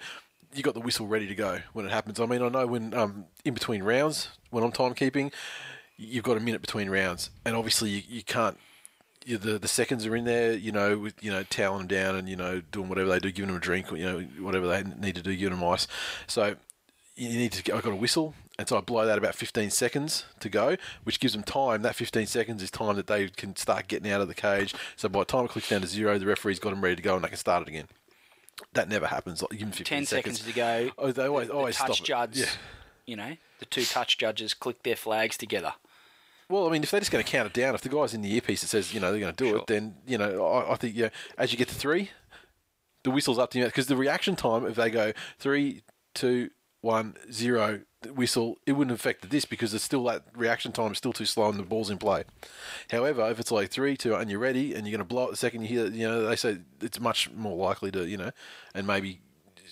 you 0.53 0.61
got 0.61 0.73
the 0.73 0.81
whistle 0.81 1.07
ready 1.07 1.25
to 1.25 1.35
go 1.35 1.59
when 1.71 1.85
it 1.85 1.91
happens. 1.93 2.19
I 2.19 2.25
mean, 2.25 2.41
I 2.41 2.49
know 2.49 2.67
when 2.67 2.93
um, 2.93 3.27
in 3.45 3.53
between 3.53 3.81
rounds, 3.81 4.27
when 4.49 4.61
I'm 4.65 4.73
timekeeping, 4.73 5.31
you've 5.95 6.25
got 6.25 6.35
a 6.35 6.41
minute 6.41 6.59
between 6.59 6.89
rounds, 6.89 7.29
and 7.45 7.55
obviously 7.55 7.91
you, 7.91 8.01
you 8.09 8.23
can't. 8.23 8.57
The 9.27 9.59
the 9.59 9.67
seconds 9.67 10.05
are 10.05 10.15
in 10.15 10.23
there, 10.25 10.53
you 10.53 10.71
know, 10.71 10.97
with 10.97 11.21
you 11.23 11.31
know 11.31 11.43
toweling 11.43 11.87
them 11.87 11.87
down 11.87 12.15
and 12.15 12.29
you 12.29 12.35
know 12.35 12.61
doing 12.71 12.87
whatever 12.87 13.09
they 13.09 13.19
do, 13.19 13.31
giving 13.31 13.47
them 13.47 13.57
a 13.57 13.59
drink, 13.59 13.91
or 13.91 13.97
you 13.97 14.05
know, 14.05 14.19
whatever 14.39 14.67
they 14.67 14.83
need 14.83 15.15
to 15.15 15.21
do, 15.21 15.35
giving 15.35 15.57
them 15.59 15.67
ice. 15.67 15.87
So 16.27 16.55
you 17.15 17.29
need 17.29 17.51
to. 17.53 17.63
Get, 17.63 17.75
I've 17.75 17.83
got 17.83 17.91
a 17.93 17.97
whistle, 17.97 18.35
and 18.57 18.69
so 18.69 18.77
I 18.77 18.81
blow 18.81 19.05
that 19.05 19.17
about 19.17 19.35
15 19.35 19.69
seconds 19.71 20.25
to 20.39 20.49
go, 20.49 20.77
which 21.03 21.19
gives 21.19 21.33
them 21.33 21.43
time. 21.43 21.81
That 21.81 21.95
15 21.95 22.25
seconds 22.27 22.63
is 22.63 22.71
time 22.71 22.95
that 22.95 23.07
they 23.07 23.27
can 23.27 23.55
start 23.55 23.87
getting 23.87 24.09
out 24.11 24.21
of 24.21 24.27
the 24.27 24.33
cage. 24.35 24.73
So 24.95 25.09
by 25.09 25.19
the 25.19 25.25
time 25.25 25.45
it 25.45 25.49
clicks 25.49 25.69
down 25.69 25.81
to 25.81 25.87
zero, 25.87 26.17
the 26.17 26.25
referee's 26.25 26.59
got 26.59 26.69
them 26.69 26.81
ready 26.81 26.95
to 26.95 27.01
go, 27.01 27.15
and 27.15 27.23
they 27.23 27.27
can 27.29 27.37
start 27.37 27.63
it 27.63 27.69
again. 27.69 27.87
That 28.73 28.87
never 28.89 29.07
happens. 29.07 29.41
Like, 29.41 29.51
give 29.51 29.59
them 29.61 29.71
15 29.71 29.85
Ten 29.85 30.05
seconds 30.05 30.39
to 30.39 30.53
go. 30.53 30.89
Oh, 30.97 31.11
they 31.11 31.27
always 31.27 31.47
the 31.49 31.53
always 31.53 31.75
touch 31.75 31.97
stop 31.97 31.99
it. 31.99 32.05
judge, 32.05 32.37
Yeah. 32.37 32.49
you 33.05 33.15
know, 33.15 33.35
the 33.59 33.65
two 33.65 33.83
touch 33.83 34.17
judges 34.17 34.53
click 34.53 34.83
their 34.83 34.95
flags 34.95 35.37
together. 35.37 35.73
Well, 36.49 36.67
I 36.67 36.71
mean, 36.71 36.81
if 36.83 36.91
they're 36.91 37.01
just 37.01 37.11
going 37.11 37.23
to 37.23 37.29
count 37.29 37.47
it 37.47 37.53
down, 37.53 37.75
if 37.75 37.81
the 37.81 37.89
guy's 37.89 38.13
in 38.13 38.21
the 38.21 38.33
earpiece 38.33 38.61
that 38.61 38.67
says, 38.67 38.93
you 38.93 38.99
know, 38.99 39.11
they're 39.11 39.19
going 39.19 39.35
to 39.35 39.43
do 39.43 39.49
Sure. 39.49 39.57
it, 39.59 39.67
then, 39.67 39.95
you 40.07 40.17
know, 40.17 40.45
I, 40.45 40.73
I 40.73 40.75
think, 40.75 40.95
yeah, 40.95 41.09
as 41.37 41.51
you 41.51 41.57
get 41.57 41.67
to 41.67 41.75
three, 41.75 42.11
the 43.03 43.11
whistle's 43.11 43.37
up 43.39 43.51
to 43.51 43.59
you. 43.59 43.65
Because 43.65 43.87
the 43.87 43.97
reaction 43.97 44.35
time, 44.35 44.65
if 44.65 44.75
they 44.75 44.89
go 44.89 45.11
three, 45.39 45.81
two, 46.13 46.49
one, 46.81 47.15
zero, 47.31 47.81
whistle, 48.15 48.59
it 48.65 48.73
wouldn't 48.73 48.91
have 48.91 48.99
affected 48.99 49.29
this 49.29 49.43
because 49.43 49.73
it's 49.73 49.83
still 49.83 50.03
that 50.05 50.23
reaction 50.35 50.71
time 50.71 50.91
is 50.93 50.97
still 50.99 51.11
too 51.11 51.25
slow 51.25 51.49
and 51.49 51.59
the 51.59 51.63
ball's 51.63 51.89
in 51.89 51.97
play. 51.97 52.23
However, 52.91 53.29
if 53.29 53.39
it's 53.41 53.51
like 53.51 53.69
three, 53.69 53.97
two, 53.97 54.15
and 54.15 54.29
you're 54.29 54.39
ready 54.39 54.73
and 54.73 54.87
you're 54.87 54.97
going 54.97 55.05
to 55.05 55.13
blow 55.13 55.27
it 55.27 55.31
the 55.31 55.37
second 55.37 55.63
you 55.63 55.67
hear, 55.67 55.87
you 55.87 56.07
know, 56.07 56.25
they 56.27 56.35
say 56.37 56.59
it's 56.79 56.99
much 56.99 57.29
more 57.31 57.57
likely 57.57 57.91
to, 57.91 58.07
you 58.07 58.15
know, 58.15 58.31
and 58.73 58.87
maybe, 58.87 59.19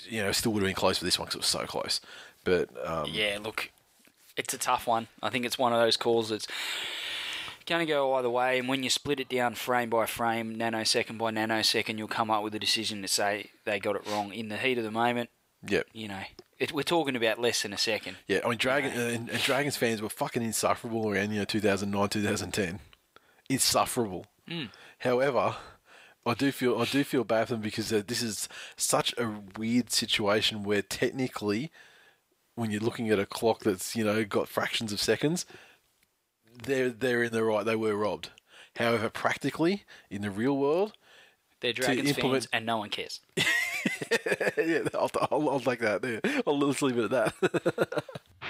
you 0.10 0.22
know, 0.22 0.32
still 0.34 0.52
would 0.54 0.62
have 0.64 0.68
been 0.68 0.76
close 0.76 0.98
for 0.98 1.06
this 1.06 1.18
one 1.18 1.28
because 1.28 1.36
it 1.36 1.40
was 1.40 1.48
so 1.48 1.66
close. 1.66 2.02
But, 2.44 2.70
um, 2.86 3.06
Yeah, 3.10 3.38
look, 3.42 3.72
it's 4.38 4.54
a 4.54 4.58
tough 4.58 4.88
one. 4.88 5.08
I 5.22 5.30
think 5.30 5.46
it's 5.46 5.58
one 5.58 5.74
of 5.74 5.80
those 5.80 5.98
calls 5.98 6.30
that's 6.30 6.48
going 7.66 7.86
to 7.86 7.92
go 7.92 8.14
either 8.16 8.30
way. 8.30 8.60
And 8.60 8.68
when 8.68 8.84
you 8.84 8.90
split 8.90 9.20
it 9.20 9.30
down 9.30 9.56
frame 9.56 9.90
by 9.90 10.06
frame, 10.06 10.56
nanosecond 10.56 11.18
by 11.18 11.32
nanosecond, 11.32 11.98
you'll 11.98 12.08
come 12.08 12.30
up 12.30 12.44
with 12.44 12.54
a 12.56 12.60
decision 12.60 13.02
to 13.02 13.08
say 13.08 13.50
they 13.66 13.80
got 13.80 13.96
it 13.96 14.06
wrong 14.08 14.34
in 14.34 14.50
the 14.50 14.58
heat 14.58 14.78
of 14.78 14.84
the 14.84 14.92
moment. 14.92 15.30
yeah. 15.68 15.82
You 15.94 16.08
know, 16.08 16.22
it, 16.60 16.72
we're 16.72 16.84
talking 16.84 17.16
about 17.16 17.40
less 17.40 17.64
than 17.64 17.74
a 17.74 17.78
second. 17.78 18.18
Yeah, 18.28 18.40
I 18.46 18.50
mean, 18.50 18.58
Dragon 18.58 18.92
and, 18.92 19.30
and 19.30 19.42
Dragons 19.42 19.78
fans 19.78 20.02
were 20.02 20.10
fucking 20.10 20.44
insufferable 20.44 21.10
around 21.10 21.32
you 21.32 21.40
know 21.40 21.46
2009, 21.46 22.10
2010. 22.10 22.80
Insufferable. 23.50 24.26
However, 25.00 25.56
I 26.26 26.34
do 26.34 26.52
feel 26.52 26.80
I 26.80 26.86
do 26.86 27.04
feel 27.04 27.24
bad 27.24 27.48
for 27.48 27.56
them 27.56 27.62
because 27.62 27.92
uh, 27.92 28.02
this 28.06 28.22
is 28.22 28.48
such 28.78 29.14
a 29.18 29.42
weird 29.58 29.92
situation 29.92 30.64
where 30.64 30.82
technically, 30.82 31.72
when 32.56 32.72
you're 32.72 32.82
looking 32.82 33.10
at 33.10 33.20
a 33.20 33.26
clock 33.26 33.62
that's 33.62 33.96
you 33.96 34.04
know 34.04 34.24
got 34.26 34.48
fractions 34.48 34.92
of 34.92 35.00
seconds, 35.00 35.46
they're 36.64 36.90
they're 36.90 37.24
in 37.24 37.32
the 37.32 37.44
right. 37.44 37.66
They 37.66 37.76
were 37.76 37.96
robbed. 37.96 38.30
However, 38.78 39.10
practically 39.10 39.84
in 40.10 40.22
the 40.22 40.30
real 40.32 40.58
world, 40.58 40.94
They're 41.62 41.72
Dragons 41.74 42.10
implement- 42.10 42.44
fans, 42.44 42.50
and 42.52 42.66
no 42.66 42.78
one 42.78 42.90
cares. 42.90 43.22
yeah, 44.58 44.80
I'll, 44.94 45.10
I'll, 45.32 45.50
I'll 45.50 45.60
take 45.62 45.80
that. 45.80 46.04
Yeah. 46.04 46.42
I'll 46.46 46.58
let's 46.60 46.82
leave 46.82 46.98
it 46.98 47.12
at 47.12 47.34
that. 47.42 48.04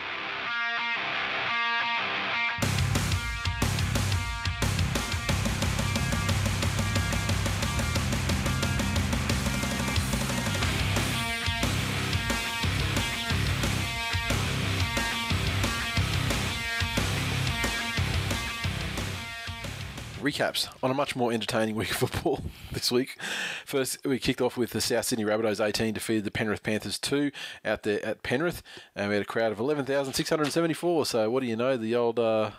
recaps 20.26 20.68
on 20.82 20.90
a 20.90 20.94
much 20.94 21.16
more 21.16 21.32
entertaining 21.32 21.76
week 21.78 21.92
of 21.92 21.98
football 21.98 22.42
this 22.72 22.92
week. 22.92 23.18
First, 23.66 24.06
we 24.06 24.18
kicked 24.18 24.42
off 24.42 24.58
with 24.58 24.72
the 24.72 24.82
South 24.82 25.06
Sydney 25.06 25.24
Rabbitohs 25.24 25.64
18 25.64 25.94
defeated 25.94 26.24
the 26.24 26.32
Penrith 26.32 26.64
Panthers 26.64 26.98
2 26.98 27.32
out 27.64 27.84
there 27.84 28.04
at 28.04 28.24
Penrith, 28.24 28.64
and 28.96 29.10
we 29.10 29.16
had 29.16 29.22
a 29.22 29.28
crowd 29.28 29.52
of 29.52 29.60
11,674. 29.60 31.06
So, 31.06 31.30
what 31.30 31.42
do 31.42 31.48
you 31.48 31.56
know? 31.56 31.78
The 31.78 31.96
old 31.96 32.20
uh, 32.20 32.52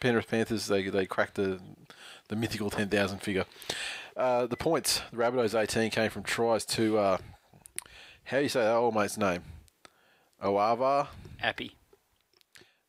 Penrith 0.00 0.28
Panthers 0.28 0.66
they 0.66 0.88
they 0.88 1.06
cracked 1.06 1.36
the 1.36 1.60
the 2.28 2.36
mythical 2.36 2.68
10,000 2.68 3.20
figure. 3.20 3.46
Uh, 4.16 4.46
the 4.46 4.56
points, 4.56 5.00
the 5.10 5.16
Rabbitohs 5.16 5.58
18 5.58 5.90
came 5.90 6.10
from 6.10 6.24
tries 6.24 6.66
to 6.66 6.98
uh, 6.98 7.18
how 8.24 8.38
do 8.38 8.42
you 8.42 8.48
say 8.48 8.60
that 8.60 8.74
old 8.74 8.94
mate's 8.94 9.16
name? 9.16 9.42
Oava, 10.42 11.08
Appy. 11.40 11.74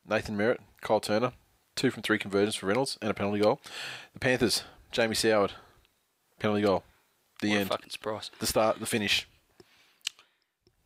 Nathan 0.05 0.35
Merritt, 0.35 0.59
Kyle 0.81 0.99
Turner, 0.99 1.33
two 1.79 1.91
from 1.91 2.03
three 2.03 2.19
conversions 2.19 2.55
for 2.55 2.65
Reynolds, 2.67 2.97
and 3.01 3.09
a 3.09 3.13
penalty 3.13 3.39
goal. 3.39 3.59
The 4.13 4.19
Panthers, 4.19 4.63
Jamie 4.91 5.15
Soward, 5.15 5.51
penalty 6.39 6.61
goal. 6.61 6.83
The 7.41 7.49
What 7.49 7.55
a 7.55 7.59
end. 7.61 7.69
fucking 7.69 7.89
surprise. 7.89 8.31
The 8.39 8.45
start, 8.47 8.79
the 8.79 8.85
finish. 8.85 9.27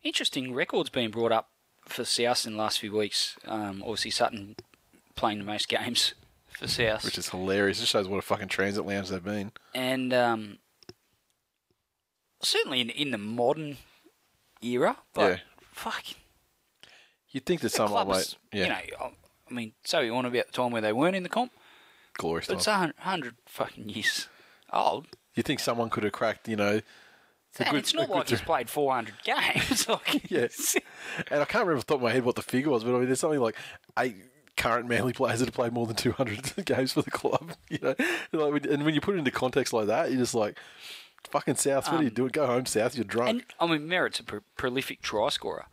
Interesting 0.02 0.54
records 0.54 0.90
being 0.90 1.10
brought 1.10 1.32
up 1.32 1.48
for 1.86 2.04
South 2.04 2.46
in 2.46 2.52
the 2.52 2.58
last 2.58 2.78
few 2.80 2.92
weeks. 2.96 3.36
Um, 3.46 3.82
obviously, 3.82 4.10
Sutton 4.10 4.56
playing 5.16 5.38
the 5.38 5.44
most 5.44 5.68
games 5.68 6.14
for 6.48 6.68
South. 6.68 7.04
which 7.04 7.18
is 7.18 7.28
hilarious. 7.30 7.82
It 7.82 7.86
shows 7.86 8.06
what 8.08 8.18
a 8.18 8.22
fucking 8.22 8.48
transit 8.48 8.86
lounge 8.86 9.08
they've 9.08 9.22
been. 9.24 9.52
and 9.74 10.12
um, 10.14 10.58
certainly 12.42 12.80
in, 12.80 12.90
in 12.90 13.10
the 13.10 13.18
modern 13.18 13.78
era, 14.62 14.96
but 15.14 15.30
Yeah. 15.30 15.38
fuck, 15.72 16.04
You'd 17.30 17.46
think 17.46 17.62
that 17.62 17.70
someone, 17.70 18.04
club 18.06 18.22
yeah, 18.52 18.62
you 18.84 18.90
know, 18.92 19.10
I 19.54 19.56
mean, 19.56 19.72
so 19.84 20.00
you 20.00 20.12
want 20.12 20.26
about 20.26 20.46
the 20.46 20.52
time 20.52 20.70
where 20.72 20.82
they 20.82 20.92
weren't 20.92 21.14
in 21.16 21.22
the 21.22 21.28
comp, 21.28 21.52
glorious 22.18 22.48
but 22.48 22.56
it's 22.56 22.64
time. 22.64 22.74
a 22.74 22.78
hun- 22.78 22.94
hundred 22.98 23.34
fucking 23.46 23.88
years 23.88 24.28
old. 24.72 25.06
You'd 25.34 25.46
think 25.46 25.60
someone 25.60 25.90
could 25.90 26.02
have 26.04 26.12
cracked, 26.12 26.48
you 26.48 26.56
know. 26.56 26.80
And 27.58 27.68
good- 27.70 27.78
it's 27.78 27.94
not 27.94 28.10
like 28.10 28.28
he's 28.28 28.40
played 28.40 28.68
400 28.68 29.14
games. 29.22 29.88
like, 29.88 30.28
Yeah. 30.30 30.48
And 31.30 31.40
I 31.40 31.44
can't 31.44 31.64
remember 31.66 31.76
off 31.78 31.86
the 31.86 31.94
top 31.94 32.00
of 32.00 32.02
my 32.02 32.10
head 32.10 32.24
what 32.24 32.34
the 32.34 32.42
figure 32.42 32.70
was, 32.70 32.82
but 32.82 32.94
I 32.94 32.98
mean, 32.98 33.06
there's 33.06 33.20
something 33.20 33.38
like 33.40 33.54
eight 33.98 34.16
current 34.56 34.88
Manly 34.88 35.12
players 35.12 35.38
that 35.38 35.46
have 35.46 35.54
played 35.54 35.72
more 35.72 35.86
than 35.86 35.94
200 35.96 36.64
games 36.64 36.92
for 36.92 37.02
the 37.02 37.10
club. 37.12 37.52
You 37.70 37.78
know, 38.32 38.54
and 38.56 38.84
when 38.84 38.94
you 38.94 39.00
put 39.00 39.14
it 39.14 39.18
into 39.18 39.30
context 39.30 39.72
like 39.72 39.86
that, 39.86 40.10
you're 40.10 40.18
just 40.20 40.34
like, 40.34 40.58
fucking 41.30 41.54
South, 41.56 41.90
what 41.90 42.00
are 42.00 42.04
you 42.04 42.10
doing? 42.10 42.30
Go 42.32 42.46
home, 42.46 42.66
South. 42.66 42.96
You're 42.96 43.04
drunk. 43.04 43.30
Um, 43.30 43.36
And 43.60 43.70
I 43.70 43.72
mean, 43.78 43.88
Merritt's 43.88 44.18
a 44.20 44.24
pr- 44.24 44.38
prolific 44.56 45.00
try 45.02 45.28
scorer. 45.28 45.66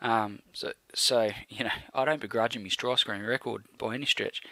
Um, 0.00 0.40
so, 0.52 0.72
so 0.94 1.30
you 1.48 1.64
know, 1.64 1.70
I 1.94 2.04
don't 2.04 2.20
begrudge 2.20 2.56
him 2.56 2.64
his 2.64 2.76
try 2.76 2.94
scoring 2.96 3.22
record 3.22 3.64
by 3.78 3.94
any 3.94 4.06
stretch. 4.06 4.42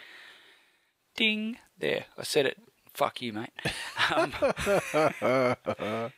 Ding! 1.15 1.57
There, 1.77 2.05
I 2.17 2.23
said 2.23 2.45
it. 2.45 2.57
Fuck 2.93 3.21
you, 3.21 3.33
mate. 3.33 3.51
Um, 4.15 4.33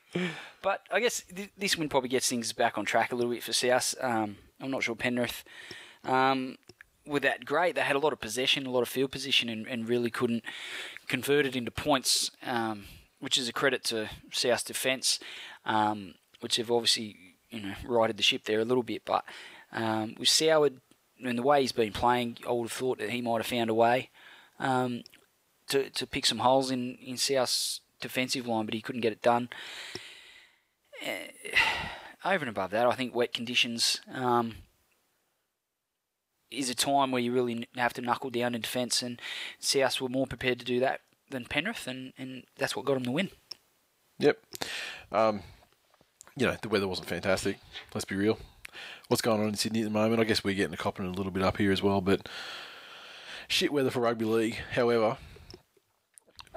but 0.61 0.81
I 0.91 0.99
guess 0.99 1.23
th- 1.35 1.49
this 1.57 1.75
win 1.75 1.89
probably 1.89 2.09
gets 2.09 2.29
things 2.29 2.53
back 2.53 2.77
on 2.77 2.85
track 2.85 3.11
a 3.11 3.15
little 3.15 3.31
bit 3.31 3.41
for 3.41 3.53
South. 3.53 3.95
Um, 3.99 4.37
I'm 4.61 4.69
not 4.69 4.83
sure 4.83 4.95
Penrith 4.95 5.43
um, 6.03 6.57
were 7.05 7.19
that 7.21 7.45
great. 7.45 7.73
They 7.73 7.81
had 7.81 7.95
a 7.95 7.99
lot 7.99 8.13
of 8.13 8.19
possession, 8.19 8.67
a 8.67 8.71
lot 8.71 8.81
of 8.81 8.89
field 8.89 9.11
position, 9.11 9.49
and, 9.49 9.67
and 9.67 9.89
really 9.89 10.11
couldn't 10.11 10.43
convert 11.07 11.47
it 11.47 11.55
into 11.55 11.71
points, 11.71 12.29
um, 12.43 12.85
which 13.19 13.37
is 13.39 13.49
a 13.49 13.53
credit 13.53 13.83
to 13.85 14.09
South's 14.31 14.63
defence, 14.63 15.19
um, 15.65 16.13
which 16.41 16.57
have 16.57 16.69
obviously 16.69 17.15
you 17.49 17.61
know 17.61 17.73
righted 17.85 18.17
the 18.17 18.23
ship 18.23 18.43
there 18.45 18.59
a 18.59 18.65
little 18.65 18.83
bit. 18.83 19.03
But 19.05 19.23
um, 19.71 20.15
with 20.17 20.29
Soward 20.29 20.77
and 21.23 21.37
the 21.37 21.43
way 21.43 21.61
he's 21.61 21.71
been 21.71 21.93
playing, 21.93 22.37
I 22.47 22.51
would 22.51 22.65
have 22.65 22.71
thought 22.71 22.99
that 22.99 23.09
he 23.09 23.21
might 23.21 23.37
have 23.37 23.47
found 23.47 23.69
a 23.69 23.73
way 23.73 24.09
um, 24.59 25.03
to 25.69 25.89
to 25.89 26.07
pick 26.07 26.25
some 26.25 26.39
holes 26.39 26.71
in 26.71 26.95
in 26.95 27.17
South's 27.17 27.81
defensive 27.99 28.47
line, 28.47 28.65
but 28.65 28.73
he 28.73 28.81
couldn't 28.81 29.01
get 29.01 29.13
it 29.13 29.21
done. 29.21 29.49
Eh, 31.01 31.27
over 32.25 32.43
and 32.43 32.49
above 32.49 32.71
that, 32.71 32.85
I 32.85 32.93
think 32.93 33.15
wet 33.15 33.33
conditions 33.33 34.01
um, 34.13 34.55
is 36.51 36.69
a 36.69 36.75
time 36.75 37.11
where 37.11 37.21
you 37.21 37.31
really 37.31 37.67
have 37.75 37.93
to 37.93 38.01
knuckle 38.01 38.29
down 38.29 38.55
in 38.55 38.61
defence, 38.61 39.01
and 39.01 39.21
South 39.59 40.01
were 40.01 40.09
more 40.09 40.27
prepared 40.27 40.59
to 40.59 40.65
do 40.65 40.79
that 40.79 41.01
than 41.29 41.45
Penrith, 41.45 41.87
and, 41.87 42.13
and 42.17 42.43
that's 42.57 42.75
what 42.75 42.85
got 42.85 42.95
them 42.95 43.03
the 43.03 43.11
win. 43.11 43.29
Yep. 44.19 44.39
Um, 45.11 45.41
you 46.37 46.45
know, 46.45 46.55
the 46.61 46.69
weather 46.69 46.87
wasn't 46.87 47.09
fantastic. 47.09 47.59
Let's 47.93 48.05
be 48.05 48.15
real. 48.15 48.37
What's 49.07 49.21
going 49.21 49.41
on 49.41 49.47
in 49.47 49.55
Sydney 49.55 49.81
at 49.81 49.85
the 49.85 49.89
moment? 49.89 50.21
I 50.21 50.23
guess 50.23 50.43
we're 50.43 50.53
getting 50.53 50.71
the 50.71 50.77
copping 50.77 51.05
a 51.05 51.11
little 51.11 51.31
bit 51.31 51.43
up 51.43 51.57
here 51.57 51.71
as 51.71 51.81
well, 51.81 51.99
but 51.99 52.29
shit 53.47 53.73
weather 53.73 53.89
for 53.89 54.01
rugby 54.01 54.25
league. 54.25 54.57
However, 54.73 55.17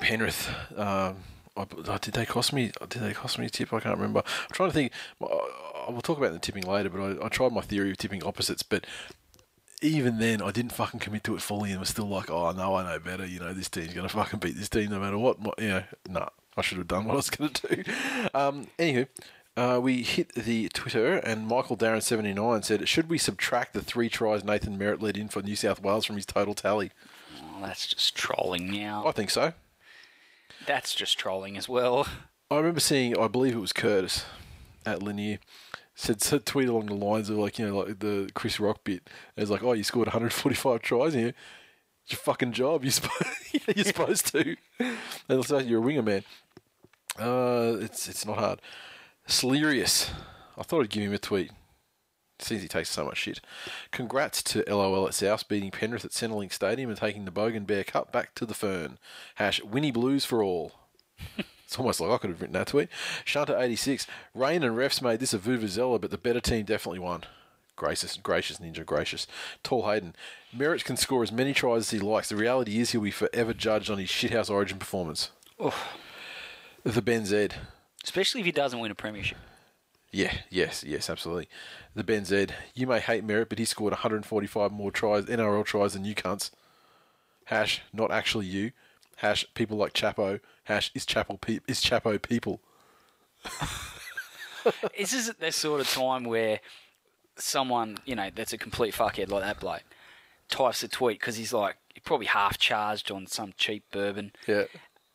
Penrith, 0.01 0.51
um, 0.77 1.17
I, 1.57 1.99
did 1.99 2.15
they 2.15 2.27
cost 2.27 2.53
me? 2.53 2.73
Did 2.89 3.03
they 3.03 3.15
cost 3.15 3.39
me 3.39 3.47
a 3.47 3.51
tip? 3.51 3.73
I 3.73 3.81
can't 3.81 3.97
remember. 3.97 4.23
I'm 4.27 4.53
trying 4.53 4.69
to 4.71 4.75
think. 4.75 4.93
I 5.23 5.91
will 5.91 6.03
talk 6.03 6.19
about 6.19 6.33
the 6.33 6.39
tipping 6.39 6.65
later, 6.65 6.91
but 6.91 7.01
I, 7.01 7.27
I 7.27 7.29
tried 7.29 7.53
my 7.53 7.63
theory 7.63 7.91
of 7.91 7.97
tipping 7.97 8.23
opposites, 8.23 8.63
but 8.63 8.87
even 9.83 10.19
then, 10.19 10.43
I 10.43 10.51
didn't 10.51 10.73
fucking 10.73 11.01
commit 11.01 11.25
to 11.25 11.35
it 11.35 11.43
fully, 11.43 11.71
and 11.71 11.81
was 11.81 11.89
still 11.89 12.09
like, 12.09 12.31
"Oh 12.31 12.53
no, 12.53 12.75
I 12.75 12.85
know 12.85 12.99
better." 12.99 13.27
You 13.27 13.41
know, 13.41 13.53
this 13.53 13.69
team's 13.69 13.95
gonna 13.95 14.09
fucking 14.09 14.41
beat 14.41 14.57
this 14.57 14.69
team 14.69 14.91
no 14.91 15.01
matter 15.01 15.19
what. 15.19 15.41
what 15.41 15.59
you 15.59 15.69
know, 15.69 15.85
nah, 16.09 16.29
I 16.57 16.63
should 16.63 16.79
have 16.79 16.89
done 16.89 17.07
what 17.07 17.15
I 17.15 17.17
was 17.17 17.31
gonna 17.31 17.51
do. 17.51 17.83
Um, 18.35 18.69
anywho, 18.79 19.09
uh, 19.61 19.79
we 19.79 20.03
hit 20.03 20.35
the 20.35 20.71
Twitter, 20.71 21.17
and 21.17 21.47
Michael 21.47 21.77
Darren 21.77 22.03
seventy 22.03 22.33
nine 22.33 22.63
said, 22.63 22.89
"Should 22.89 23.11
we 23.11 23.19
subtract 23.19 23.75
the 23.75 23.83
three 23.83 24.09
tries 24.09 24.43
Nathan 24.43 24.79
Merritt 24.79 25.03
led 25.03 25.19
in 25.19 25.29
for 25.29 25.43
New 25.43 25.55
South 25.57 25.83
Wales 25.83 26.07
from 26.07 26.17
his 26.17 26.25
total 26.25 26.55
tally?" 26.55 26.93
Well, 27.43 27.61
that's 27.69 27.87
just 27.87 28.15
trolling 28.17 28.73
now. 28.73 29.07
I 29.07 29.13
think 29.13 29.29
so. 29.29 29.53
That's 30.67 30.95
just 30.95 31.19
trolling 31.19 31.59
as 31.59 31.69
well. 31.69 32.07
I 32.51 32.57
remember 32.57 32.81
seeing, 32.81 33.19
I 33.19 33.29
believe 33.29 33.55
it 33.55 33.61
was 33.61 33.75
Curtis 33.75 34.25
at 34.87 35.03
Linear, 35.03 35.39
said, 35.95 36.23
said 36.23 36.47
tweet 36.47 36.69
along 36.69 36.87
the 36.87 36.95
lines 36.95 37.29
of 37.29 37.37
like, 37.37 37.59
you 37.59 37.69
know, 37.69 37.79
like 37.79 37.99
the 37.99 38.31
Chris 38.35 38.59
Rock 38.59 38.83
bit. 38.83 39.09
It 39.37 39.41
was 39.41 39.51
like, 39.51 39.63
oh, 39.63 39.75
you 39.75 39.85
scored 39.85 40.09
145 40.09 40.81
tries 40.81 41.15
here. 41.15 41.35
It's 42.05 42.13
your 42.13 42.19
fucking 42.19 42.53
job. 42.53 42.83
You're, 42.83 42.93
supposed, 42.93 43.25
you're 43.77 43.85
supposed 43.85 44.27
to. 44.33 44.57
And 44.79 44.99
it's 45.29 45.51
like 45.51 45.67
you're 45.67 45.79
a 45.79 45.83
winger, 45.83 46.03
man. 46.03 46.25
Uh, 47.19 47.77
it's 47.81 48.09
it's 48.09 48.25
not 48.25 48.39
hard. 48.39 48.61
Slerius. 49.31 50.11
I 50.59 50.65
thought 50.65 50.83
I'd 50.83 50.91
give 50.91 51.05
him 51.05 51.15
a 51.15 51.19
tweet. 51.19 51.53
Seems 52.41 52.63
he 52.63 52.69
takes 52.69 52.91
so 52.91 53.05
much 53.05 53.19
shit. 53.19 53.41
Congrats 53.93 54.43
to 54.43 54.65
LOL 54.67 55.07
at 55.07 55.15
South 55.15 55.47
beating 55.47 55.71
Penrith 55.71 56.05
at 56.05 56.11
Centrelink 56.11 56.53
Stadium 56.53 56.91
and 56.91 56.99
taking 56.99 57.25
the 57.25 57.31
Bogan 57.31 57.67
Bear 57.67 57.85
Cup 57.85 58.11
back 58.11 58.35
to 58.35 58.45
the 58.45 58.55
Fern. 58.55 58.99
Hash 59.37 59.63
Winnie 59.63 59.93
Blues 59.93 60.25
for 60.25 60.43
all. 60.43 60.73
It's 61.65 61.79
almost 61.79 62.01
like 62.01 62.11
I 62.11 62.19
could 62.19 62.31
have 62.31 62.41
written 62.41 62.55
that 62.55 62.67
tweet. 62.67 62.89
Shanta86. 63.25 64.05
Rain 64.35 64.65
and 64.65 64.77
refs 64.77 65.01
made 65.01 65.21
this 65.21 65.33
a 65.33 65.39
Vuvuzela, 65.39 66.01
but 66.01 66.11
the 66.11 66.19
better 66.19 66.41
team 66.41 66.65
definitely 66.65 66.99
won. 66.99 67.23
Gracious, 67.77 68.17
gracious 68.17 68.59
ninja, 68.59 68.85
gracious. 68.85 69.29
Tall 69.63 69.89
Hayden. 69.89 70.17
Merritt 70.53 70.85
can 70.85 70.97
score 70.97 71.23
as 71.23 71.31
many 71.31 71.55
tries 71.55 71.83
as 71.83 71.91
he 71.91 72.01
likes. 72.01 72.29
The 72.29 72.35
reality 72.35 72.81
is 72.81 72.91
he'll 72.91 73.03
be 73.03 73.13
forever 73.13 73.55
judged 73.55 73.89
on 73.89 73.99
his 73.99 74.09
shithouse 74.09 74.51
origin 74.51 74.81
performance. 74.81 75.31
Ugh. 75.61 75.73
The 76.83 77.03
Ben 77.03 77.25
Zed. 77.25 77.55
Especially 78.05 78.41
if 78.41 78.47
he 78.47 78.53
doesn't 78.53 78.79
win 78.79 78.91
a 78.91 78.95
premiership. 78.95 79.39
Yeah, 80.13 80.33
yes, 80.49 80.83
yes, 80.83 81.09
absolutely. 81.09 81.49
The 81.95 82.03
Ben 82.03 82.25
Zed. 82.25 82.55
You 82.75 82.87
may 82.87 82.99
hate 82.99 83.25
Merritt, 83.25 83.49
but 83.49 83.59
he 83.59 83.65
scored 83.65 83.93
145 83.93 84.73
more 84.73 84.91
tries, 84.91 85.27
NRL 85.27 85.65
tries 85.65 85.93
than 85.93 86.05
you 86.05 86.15
cunts. 86.15 86.51
Hash, 87.45 87.83
not 87.93 88.11
actually 88.11 88.47
you. 88.47 88.73
Hash, 89.17 89.45
people 89.55 89.77
like 89.77 89.93
Chapo. 89.93 90.41
Hash, 90.65 90.91
is 90.95 91.05
Chapo, 91.07 91.41
pe- 91.41 91.61
is 91.69 91.81
Chapo 91.81 92.21
people. 92.21 92.61
Is 94.95 95.13
this 95.13 95.29
is 95.29 95.35
the 95.37 95.53
sort 95.53 95.81
of 95.81 95.89
time 95.89 96.25
where 96.25 96.61
someone, 97.37 97.97
you 98.05 98.15
know, 98.15 98.29
that's 98.35 98.53
a 98.53 98.59
complete 98.59 98.95
fuckhead 98.95 99.31
like 99.31 99.43
that 99.43 99.59
bloke, 99.59 99.85
types 100.51 100.83
a 100.83 100.89
tweet 100.89 101.19
because 101.19 101.37
he's 101.37 101.53
like, 101.53 101.77
he's 101.95 102.03
probably 102.03 102.27
half 102.27 102.59
charged 102.59 103.11
on 103.11 103.27
some 103.27 103.55
cheap 103.57 103.85
bourbon. 103.91 104.33
Yeah. 104.47 104.65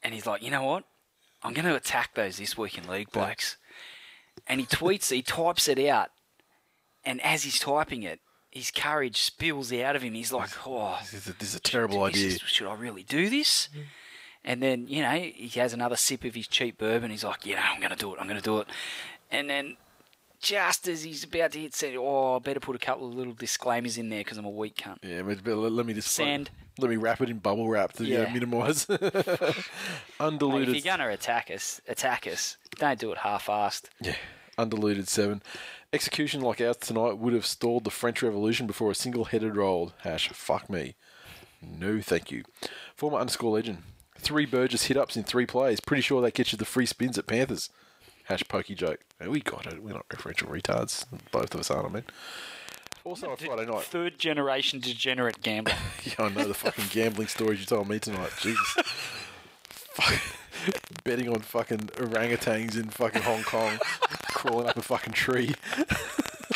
And 0.01 0.13
he's 0.15 0.25
like, 0.25 0.41
you 0.41 0.49
know 0.49 0.63
what? 0.63 0.85
I'm 1.45 1.53
going 1.53 1.65
to 1.65 1.75
attack 1.75 2.15
those 2.15 2.37
this 2.37 2.57
week 2.57 2.77
in 2.77 2.87
league 2.87 3.11
blokes. 3.11 3.57
And 4.47 4.59
he 4.59 4.65
tweets, 4.65 5.11
he 5.11 5.21
types 5.21 5.67
it 5.67 5.79
out. 5.79 6.09
And 7.05 7.21
as 7.23 7.43
he's 7.43 7.59
typing 7.59 8.03
it, 8.03 8.19
his 8.49 8.71
courage 8.71 9.21
spills 9.21 9.71
out 9.71 9.95
of 9.95 10.01
him. 10.01 10.13
He's 10.13 10.31
like, 10.33 10.49
oh, 10.65 10.97
This 11.01 11.13
is 11.13 11.27
a, 11.27 11.33
this 11.33 11.49
is 11.49 11.55
a 11.55 11.59
terrible 11.59 12.03
idea. 12.03 12.27
is- 12.27 12.39
should 12.39 12.67
I 12.67 12.73
really 12.73 13.03
do 13.03 13.29
this? 13.29 13.69
Mm-hmm. 13.71 13.81
And 14.43 14.61
then, 14.63 14.87
you 14.87 15.01
know, 15.01 15.11
he 15.11 15.59
has 15.59 15.73
another 15.73 15.95
sip 15.95 16.23
of 16.23 16.35
his 16.35 16.47
cheap 16.47 16.77
bourbon. 16.77 17.11
He's 17.11 17.23
like, 17.23 17.45
you 17.45 17.55
know, 17.55 17.61
I'm 17.63 17.79
going 17.79 17.91
to 17.91 17.95
do 17.97 18.13
it. 18.13 18.19
I'm 18.19 18.27
going 18.27 18.39
to 18.39 18.43
do 18.43 18.59
it. 18.59 18.67
And 19.31 19.49
then 19.49 19.77
just 20.41 20.87
as 20.87 21.03
he's 21.03 21.23
about 21.23 21.51
to 21.51 21.59
hit 21.59 21.73
send, 21.73 21.95
oh, 21.97 22.35
I 22.35 22.39
better 22.39 22.59
put 22.59 22.75
a 22.75 22.79
couple 22.79 23.07
of 23.07 23.15
little 23.15 23.33
disclaimers 23.33 23.97
in 23.97 24.09
there 24.09 24.21
because 24.21 24.37
I'm 24.37 24.45
a 24.45 24.49
weak 24.49 24.77
cunt. 24.77 24.97
Yeah, 25.03 25.21
but, 25.21 25.45
let, 25.45 25.85
me 25.85 25.93
just 25.93 26.11
Sand. 26.11 26.49
Let 26.77 26.89
me 26.89 26.97
wrap 26.97 27.21
it 27.21 27.29
in 27.29 27.39
bubble 27.39 27.69
wrap 27.69 27.93
to 27.93 28.03
yeah. 28.03 28.31
Minimise 28.33 28.85
Hey, 28.85 28.95
if 29.01 29.69
undiluted. 30.19 30.83
you're 30.83 30.97
to 30.97 31.09
attack 31.09 31.49
us, 31.53 31.81
attack 31.87 32.27
us. 32.27 32.57
Don't 32.77 32.99
do 32.99 33.11
it 33.11 33.19
half-assed. 33.19 33.85
Yeah, 34.01 34.15
undiluted 34.57 35.07
seven. 35.07 35.41
Execution 35.93 36.41
like 36.41 36.59
ours 36.59 36.77
tonight 36.77 37.17
would 37.17 37.33
have 37.33 37.45
stalled 37.45 37.85
the 37.85 37.91
French 37.91 38.21
Revolution 38.21 38.67
before 38.67 38.91
a 38.91 38.95
single 38.95 39.25
headed 39.25 39.55
rolled. 39.55 39.93
Hash, 39.99 40.29
fuck 40.29 40.69
me. 40.69 40.95
No, 41.61 42.01
thank 42.01 42.31
you. 42.31 42.43
Former 42.95 43.17
underscore 43.17 43.53
legend. 43.53 43.83
Three 44.17 44.45
Burgess 44.45 44.85
hit 44.85 44.97
ups 44.97 45.15
in 45.15 45.23
three 45.23 45.45
plays. 45.45 45.79
Pretty 45.79 46.01
sure 46.01 46.21
that 46.21 46.33
gets 46.33 46.51
you 46.51 46.57
the 46.57 46.65
free 46.65 46.85
spins 46.85 47.17
at 47.17 47.27
Panthers. 47.27 47.69
Hash 48.25 48.43
pokey 48.47 48.75
joke. 48.75 48.99
We 49.25 49.39
got 49.41 49.65
it. 49.67 49.81
We're 49.81 49.93
not 49.93 50.07
referential 50.09 50.47
retards. 50.49 51.05
Both 51.31 51.53
of 51.53 51.59
us 51.59 51.71
aren't, 51.71 51.89
I 51.89 51.93
mean. 51.93 52.03
Also 53.03 53.29
on 53.29 53.37
Friday 53.37 53.65
night. 53.71 53.83
Third 53.83 54.17
generation 54.17 54.79
degenerate 54.79 55.41
gambler. 55.41 55.75
Yeah, 56.03 56.25
I 56.25 56.29
know 56.29 56.45
the 56.47 56.53
fucking 56.53 56.85
gambling 56.89 57.27
stories 57.27 57.59
you 57.59 57.65
told 57.65 57.87
me 57.89 57.97
tonight. 57.99 58.31
Jesus. 58.39 58.67
Fuck. 59.69 60.21
Betting 61.03 61.29
on 61.29 61.39
fucking 61.41 61.89
orangutans 61.97 62.75
in 62.75 62.89
fucking 62.89 63.21
Hong 63.23 63.43
Kong, 63.43 63.77
crawling 64.33 64.67
up 64.67 64.77
a 64.77 64.81
fucking 64.81 65.13
tree. 65.13 65.53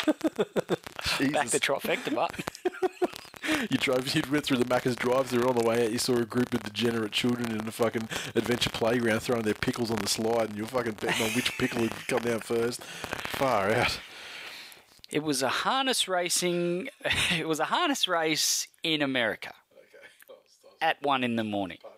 Back 0.04 1.48
the 1.48 1.60
trifecta 1.60 2.14
button. 2.14 2.44
You 3.70 3.78
drove, 3.78 4.14
you 4.14 4.22
went 4.30 4.44
through 4.44 4.58
the 4.58 4.64
Macca's 4.64 4.96
drive-through, 4.96 5.48
on 5.48 5.56
the 5.56 5.64
way 5.64 5.84
out, 5.84 5.92
you 5.92 5.98
saw 5.98 6.16
a 6.16 6.24
group 6.24 6.54
of 6.54 6.62
degenerate 6.62 7.12
children 7.12 7.50
in 7.52 7.66
a 7.66 7.72
fucking 7.72 8.08
adventure 8.34 8.70
playground 8.70 9.20
throwing 9.20 9.42
their 9.42 9.54
pickles 9.54 9.90
on 9.90 9.98
the 9.98 10.08
slide, 10.08 10.50
and 10.50 10.58
you're 10.58 10.66
fucking 10.66 10.92
betting 11.00 11.26
on 11.26 11.32
which 11.32 11.56
pickle 11.58 11.82
would 11.82 11.92
come 12.08 12.22
down 12.22 12.40
first. 12.40 12.82
Far 12.82 13.70
out. 13.72 14.00
It 15.10 15.22
was 15.22 15.42
a 15.42 15.48
harness 15.48 16.06
racing. 16.08 16.88
It 17.36 17.48
was 17.48 17.60
a 17.60 17.64
harness 17.66 18.06
race 18.08 18.66
in 18.82 19.02
America. 19.02 19.52
Okay. 19.72 20.06
Oh, 20.30 20.34
at 20.80 21.02
one 21.02 21.24
in 21.24 21.36
the 21.36 21.44
morning. 21.44 21.78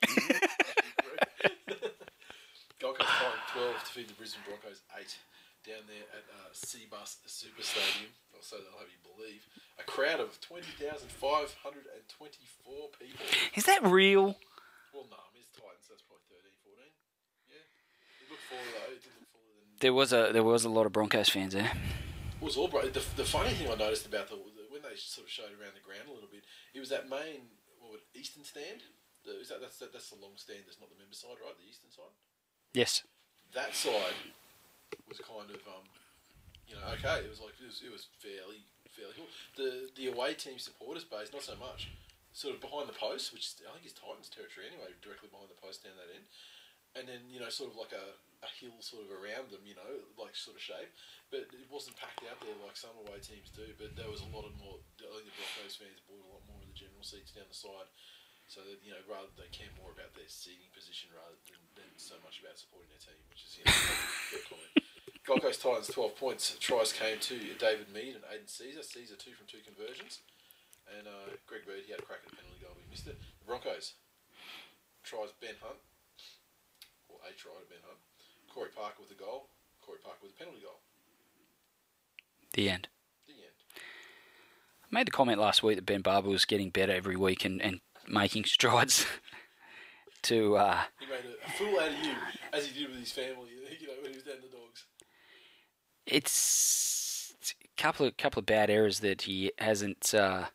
Gold 2.80 2.98
Coast 2.98 3.10
Titans 3.10 3.42
12 3.52 3.74
to 3.78 3.90
feed 3.92 4.08
the 4.08 4.14
Brisbane 4.14 4.42
Broncos 4.46 4.80
8 4.98 5.16
down 5.62 5.86
there 5.86 6.06
at 6.10 6.26
uh, 6.26 6.50
Cbus 6.54 7.22
Super 7.26 7.62
Stadium, 7.62 8.10
or 8.34 8.42
so 8.42 8.58
they'll 8.58 8.78
have 8.82 8.90
you 8.90 8.98
believe. 9.02 9.46
A 9.78 9.84
crowd 9.86 10.18
of 10.20 10.40
20,524 10.42 11.14
people. 12.98 13.26
Is 13.54 13.64
that 13.70 13.82
real? 13.86 14.34
Well, 14.92 15.06
no, 15.08 15.16
it's 15.38 15.48
Titans, 15.54 15.86
that's 15.88 16.02
probably 16.02 16.26
13, 16.28 16.50
14. 16.66 16.82
Yeah. 17.48 17.62
It 17.62 18.28
looked 18.28 18.44
fuller, 18.50 18.70
though. 18.74 18.90
It 18.92 19.00
did 19.02 19.14
look 19.16 19.30
fuller 19.30 19.54
than. 19.54 19.78
There 19.80 19.94
was 19.94 20.12
a 20.12 20.30
there 20.34 20.44
was 20.44 20.64
a 20.66 20.72
lot 20.72 20.86
of 20.86 20.92
Broncos 20.92 21.30
fans 21.30 21.54
there. 21.54 21.70
It 21.70 22.44
was 22.44 22.58
all 22.58 22.68
bright. 22.68 22.92
The, 22.92 23.02
the 23.16 23.24
funny 23.24 23.54
thing 23.54 23.70
I 23.70 23.78
noticed 23.78 24.06
about 24.06 24.28
the, 24.28 24.36
the 24.36 24.66
when 24.68 24.82
they 24.82 24.98
sort 24.98 25.26
of 25.26 25.32
showed 25.32 25.54
around 25.54 25.78
the 25.78 25.84
ground 25.86 26.10
a 26.10 26.12
little 26.12 26.28
bit, 26.30 26.42
it 26.74 26.80
was 26.82 26.90
that 26.90 27.08
main 27.08 27.48
what, 27.78 27.94
would- 27.94 28.10
eastern 28.18 28.42
stand. 28.44 28.82
The, 29.22 29.38
is 29.38 29.48
that, 29.54 29.62
that's 29.62 29.78
that, 29.78 29.94
that's 29.94 30.10
the 30.10 30.18
long 30.18 30.34
stand. 30.34 30.66
That's 30.66 30.82
not 30.82 30.90
the 30.90 30.98
member 30.98 31.14
side, 31.14 31.38
right? 31.38 31.54
The 31.54 31.70
eastern 31.70 31.94
side. 31.94 32.10
Yes. 32.74 33.06
That 33.54 33.76
side 33.76 34.18
was 35.08 35.20
kind 35.20 35.48
of 35.52 35.60
um, 35.68 35.84
you 36.72 36.80
know, 36.80 36.88
okay. 36.96 37.20
It 37.20 37.30
was 37.30 37.40
like 37.40 37.52
it 37.60 37.68
was, 37.68 37.84
it 37.84 37.92
was 37.92 38.08
fairly 38.20 38.64
fairly 38.92 39.12
cool. 39.16 39.28
The 39.56 39.92
the 39.92 40.08
away 40.08 40.32
team 40.32 40.56
supporters 40.56 41.04
base, 41.04 41.32
not 41.32 41.44
so 41.44 41.56
much. 41.56 41.92
Sort 42.32 42.56
of 42.56 42.64
behind 42.64 42.88
the 42.88 42.96
post, 42.96 43.28
which 43.36 43.60
I 43.60 43.76
think 43.76 43.84
is 43.84 43.92
Titans 43.92 44.32
territory 44.32 44.64
anyway, 44.72 44.96
directly 45.04 45.28
behind 45.28 45.52
the 45.52 45.60
post 45.60 45.84
down 45.84 46.00
that 46.00 46.08
end. 46.08 46.24
And 46.96 47.04
then 47.04 47.28
you 47.28 47.40
know, 47.40 47.52
sort 47.52 47.72
of 47.72 47.76
like 47.76 47.92
a, 47.92 48.16
a 48.40 48.50
hill 48.56 48.72
sort 48.80 49.04
of 49.04 49.12
around 49.12 49.52
them, 49.52 49.68
you 49.68 49.76
know, 49.76 50.08
like 50.16 50.32
sort 50.32 50.56
of 50.56 50.64
shape. 50.64 50.88
But 51.28 51.52
it 51.52 51.68
wasn't 51.68 52.00
packed 52.00 52.24
out 52.24 52.40
there 52.40 52.56
like 52.64 52.76
some 52.80 52.96
away 53.04 53.20
teams 53.20 53.52
do. 53.52 53.68
But 53.76 53.96
there 54.00 54.08
was 54.08 54.24
a 54.24 54.32
lot 54.32 54.48
of 54.48 54.56
more. 54.56 54.80
I 55.00 55.12
think 55.12 55.28
the 55.28 55.36
Broncos 55.36 55.76
fans 55.76 56.00
bought 56.08 56.24
a 56.24 56.32
lot 56.32 56.44
more 56.48 56.60
of 56.64 56.68
the 56.68 56.76
general 56.76 57.04
seats 57.04 57.36
down 57.36 57.48
the 57.48 57.56
side. 57.56 57.88
So 58.48 58.60
that 58.64 58.80
you 58.84 58.92
know, 58.92 59.00
rather 59.08 59.32
they 59.36 59.48
care 59.52 59.72
more 59.76 59.92
about 59.92 60.12
their 60.12 60.28
seating 60.28 60.68
position 60.76 61.08
rather 61.12 61.36
than, 61.48 61.60
than 61.76 61.88
so 61.96 62.20
much 62.20 62.40
about 62.40 62.60
supporting 62.60 62.92
their 62.92 63.00
team, 63.00 63.16
which 63.32 63.44
is 63.44 63.60
you 63.60 63.64
know. 63.64 64.81
Gold 65.26 65.42
Coast 65.42 65.62
Titans 65.62 65.86
twelve 65.88 66.16
points. 66.16 66.56
Tries 66.58 66.92
came 66.92 67.18
to 67.20 67.38
David 67.58 67.92
Mead 67.94 68.14
and 68.18 68.24
Aidan 68.26 68.46
Sezer. 68.50 68.82
Sezer 68.82 69.16
two 69.18 69.32
from 69.38 69.46
two 69.46 69.62
conversions, 69.64 70.18
and 70.98 71.06
uh, 71.06 71.38
Greg 71.46 71.62
Bird 71.64 71.86
he 71.86 71.92
had 71.92 72.00
a 72.00 72.02
crack 72.02 72.20
at 72.26 72.30
the 72.30 72.36
penalty 72.36 72.58
goal, 72.60 72.74
but 72.74 72.82
he 72.82 72.90
missed 72.90 73.06
it. 73.06 73.18
The 73.38 73.46
Broncos 73.46 73.94
tries 75.04 75.30
Ben 75.40 75.54
Hunt, 75.62 75.78
or 77.08 77.18
a 77.22 77.30
try 77.38 77.54
to 77.54 77.68
Ben 77.70 77.82
Hunt. 77.86 77.98
Corey 78.52 78.70
Parker 78.74 79.00
with 79.00 79.10
a 79.10 79.18
goal. 79.18 79.48
Corey 79.80 79.98
Parker 80.02 80.18
with 80.22 80.32
a 80.32 80.38
penalty 80.38 80.60
goal. 80.62 80.80
The 82.54 82.68
end. 82.68 82.88
The 83.26 83.32
end. 83.32 83.56
I 83.78 84.88
made 84.90 85.06
the 85.06 85.12
comment 85.12 85.38
last 85.40 85.62
week 85.62 85.76
that 85.76 85.86
Ben 85.86 86.02
Barba 86.02 86.28
was 86.28 86.44
getting 86.44 86.70
better 86.70 86.92
every 86.92 87.16
week 87.16 87.44
and, 87.44 87.62
and 87.62 87.80
making 88.06 88.44
strides 88.46 89.06
to 90.22 90.56
uh, 90.56 90.82
He 91.00 91.06
made 91.06 91.24
a, 91.24 91.46
a 91.46 91.50
fool 91.52 91.80
out 91.80 91.88
of 91.88 92.04
you, 92.04 92.12
as 92.52 92.66
he 92.66 92.78
did 92.80 92.90
with 92.90 93.00
his 93.00 93.12
family. 93.12 93.50
You 93.80 93.86
know 93.86 93.94
when 94.02 94.10
he 94.10 94.16
was 94.18 94.24
down 94.24 94.36
the 94.42 94.54
dogs. 94.54 94.84
It's 96.06 97.34
a 97.42 97.80
couple 97.80 98.06
of 98.06 98.16
couple 98.16 98.40
of 98.40 98.46
bad 98.46 98.70
errors 98.70 99.00
that 99.00 99.22
he 99.22 99.52
hasn't 99.58 100.14
uh, 100.14 100.46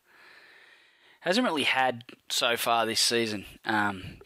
hasn't 1.20 1.46
really 1.46 1.64
had 1.64 2.04
so 2.28 2.56
far 2.56 2.86
this 2.86 3.00
season. 3.00 3.44
Um, 3.64 4.18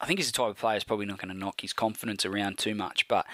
I 0.00 0.06
think 0.06 0.18
he's 0.18 0.30
the 0.30 0.36
type 0.36 0.50
of 0.50 0.58
player 0.58 0.74
who's 0.74 0.84
probably 0.84 1.06
not 1.06 1.18
going 1.18 1.32
to 1.32 1.38
knock 1.38 1.60
his 1.60 1.72
confidence 1.72 2.26
around 2.26 2.58
too 2.58 2.74
much, 2.74 3.06
but 3.06 3.24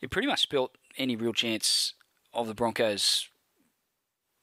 it 0.00 0.10
pretty 0.10 0.28
much 0.28 0.42
spilt 0.42 0.76
any 0.98 1.16
real 1.16 1.32
chance 1.32 1.94
of 2.34 2.46
the 2.46 2.54
Broncos 2.54 3.28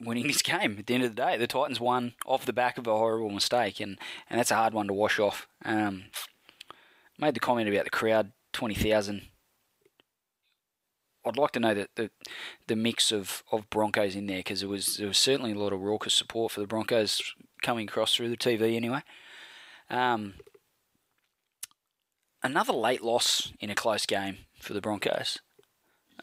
winning 0.01 0.27
this 0.27 0.41
game. 0.41 0.77
At 0.79 0.87
the 0.87 0.95
end 0.95 1.03
of 1.03 1.15
the 1.15 1.21
day, 1.21 1.37
the 1.37 1.47
Titans 1.47 1.79
won 1.79 2.15
off 2.25 2.45
the 2.45 2.53
back 2.53 2.77
of 2.77 2.87
a 2.87 2.97
horrible 2.97 3.29
mistake, 3.29 3.79
and, 3.79 3.99
and 4.29 4.39
that's 4.39 4.51
a 4.51 4.55
hard 4.55 4.73
one 4.73 4.87
to 4.87 4.93
wash 4.93 5.19
off. 5.19 5.47
Um, 5.63 6.05
made 7.19 7.35
the 7.35 7.39
comment 7.39 7.69
about 7.69 7.83
the 7.83 7.91
crowd, 7.91 8.31
twenty 8.51 8.75
thousand. 8.75 9.27
I'd 11.25 11.37
like 11.37 11.51
to 11.51 11.59
know 11.59 11.73
the 11.73 11.87
the, 11.95 12.11
the 12.67 12.75
mix 12.75 13.11
of, 13.11 13.43
of 13.51 13.69
Broncos 13.69 14.15
in 14.15 14.27
there 14.27 14.39
because 14.39 14.59
there 14.61 14.69
was 14.69 14.97
there 14.97 15.07
was 15.07 15.17
certainly 15.17 15.51
a 15.51 15.59
lot 15.59 15.73
of 15.73 15.81
raucous 15.81 16.13
support 16.13 16.51
for 16.51 16.61
the 16.61 16.67
Broncos 16.67 17.33
coming 17.61 17.87
across 17.87 18.15
through 18.15 18.29
the 18.29 18.37
TV 18.37 18.75
anyway. 18.75 19.01
Um, 19.89 20.35
another 22.43 22.73
late 22.73 23.03
loss 23.03 23.53
in 23.59 23.69
a 23.69 23.75
close 23.75 24.05
game 24.05 24.37
for 24.59 24.73
the 24.73 24.81
Broncos. 24.81 25.39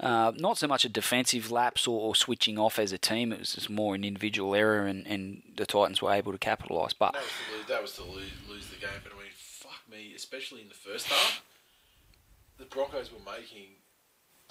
Uh, 0.00 0.32
not 0.36 0.56
so 0.56 0.66
much 0.66 0.84
a 0.86 0.88
defensive 0.88 1.50
lapse 1.50 1.86
or, 1.86 2.00
or 2.00 2.14
switching 2.14 2.58
off 2.58 2.78
as 2.78 2.92
a 2.92 2.98
team. 2.98 3.32
It 3.32 3.40
was 3.40 3.54
just 3.54 3.68
more 3.68 3.94
an 3.94 4.04
individual 4.04 4.54
error, 4.54 4.86
and, 4.86 5.06
and 5.06 5.42
the 5.56 5.66
Titans 5.66 6.00
were 6.00 6.12
able 6.12 6.32
to 6.32 6.38
capitalise. 6.38 6.94
But 6.94 7.12
That 7.12 7.22
was 7.22 7.28
to 7.28 7.52
lose, 7.52 7.66
that 7.68 7.82
was 7.82 7.92
to 7.92 8.02
lose, 8.04 8.30
lose 8.48 8.66
the 8.68 8.76
game. 8.76 9.00
But 9.02 9.12
I 9.12 9.16
mean, 9.16 9.32
fuck 9.36 9.82
me, 9.90 10.14
especially 10.16 10.62
in 10.62 10.68
the 10.68 10.74
first 10.74 11.08
half, 11.08 11.42
the 12.58 12.64
Broncos 12.64 13.10
were 13.12 13.18
making. 13.30 13.66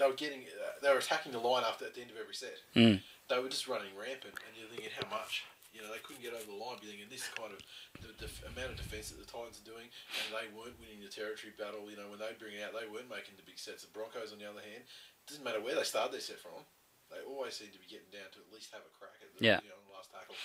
They 0.02 0.10
were 0.10 0.18
getting. 0.18 0.50
Uh, 0.50 0.82
they 0.82 0.90
were 0.90 0.98
attacking 0.98 1.30
the 1.30 1.38
line 1.38 1.62
after 1.62 1.86
at 1.86 1.94
the 1.94 2.02
end 2.02 2.10
of 2.10 2.18
every 2.18 2.34
set. 2.34 2.58
Mm. 2.74 2.98
They 3.30 3.38
were 3.38 3.54
just 3.54 3.70
running 3.70 3.94
rampant, 3.94 4.34
and 4.42 4.52
you're 4.58 4.66
thinking 4.74 4.90
how 4.98 5.06
much. 5.14 5.46
You 5.72 5.80
know, 5.86 5.94
they 5.94 6.02
couldn't 6.02 6.26
get 6.26 6.34
over 6.36 6.44
the 6.44 6.58
line. 6.58 6.82
You're 6.82 6.92
thinking 6.98 7.08
this 7.14 7.30
kind 7.32 7.54
of 7.54 7.62
the, 8.02 8.10
the 8.18 8.28
amount 8.50 8.76
of 8.76 8.82
defence 8.82 9.14
that 9.14 9.22
the 9.22 9.30
Titans 9.30 9.62
are 9.62 9.70
doing, 9.70 9.88
and 9.88 10.26
they 10.34 10.50
weren't 10.52 10.76
winning 10.82 11.06
the 11.06 11.08
territory 11.08 11.54
battle. 11.54 11.86
You 11.88 12.02
know, 12.02 12.10
when 12.10 12.18
they 12.18 12.34
bring 12.36 12.58
it 12.58 12.66
out, 12.66 12.74
they 12.74 12.90
weren't 12.90 13.14
making 13.14 13.38
the 13.38 13.46
big 13.46 13.62
sets. 13.62 13.86
The 13.86 13.94
Broncos, 13.94 14.34
on 14.34 14.42
the 14.42 14.50
other 14.50 14.66
hand, 14.66 14.84
it 14.84 15.26
doesn't 15.30 15.46
matter 15.46 15.62
where 15.62 15.78
they 15.78 15.86
start 15.86 16.10
their 16.12 16.20
set 16.20 16.42
from, 16.42 16.66
they 17.14 17.22
always 17.24 17.56
seem 17.56 17.70
to 17.72 17.80
be 17.80 17.88
getting 17.88 18.10
down 18.10 18.28
to 18.36 18.42
at 18.42 18.50
least 18.50 18.74
have 18.74 18.84
a 18.84 18.92
crack 18.98 19.22
at 19.22 19.32
the 19.32 19.40
Yeah. 19.40 19.62
you 19.64 19.70
know, 19.70 19.80
the 19.86 19.94
last 19.96 20.10
tackle. 20.12 20.36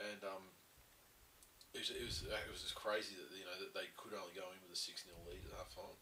And 0.00 0.22
um, 0.22 0.44
it 1.74 1.82
was 1.82 1.90
it 1.90 2.06
was 2.06 2.18
uh, 2.30 2.38
it 2.46 2.50
was 2.54 2.62
just 2.62 2.78
crazy 2.78 3.18
that 3.18 3.26
you 3.34 3.42
know 3.44 3.58
that 3.58 3.74
they 3.74 3.90
could 3.98 4.14
only 4.14 4.32
go 4.38 4.48
in 4.54 4.62
with 4.62 4.72
a 4.72 4.80
six 4.80 5.02
0 5.02 5.12
lead 5.26 5.42
at 5.44 5.58
half 5.58 5.68
time. 5.74 5.98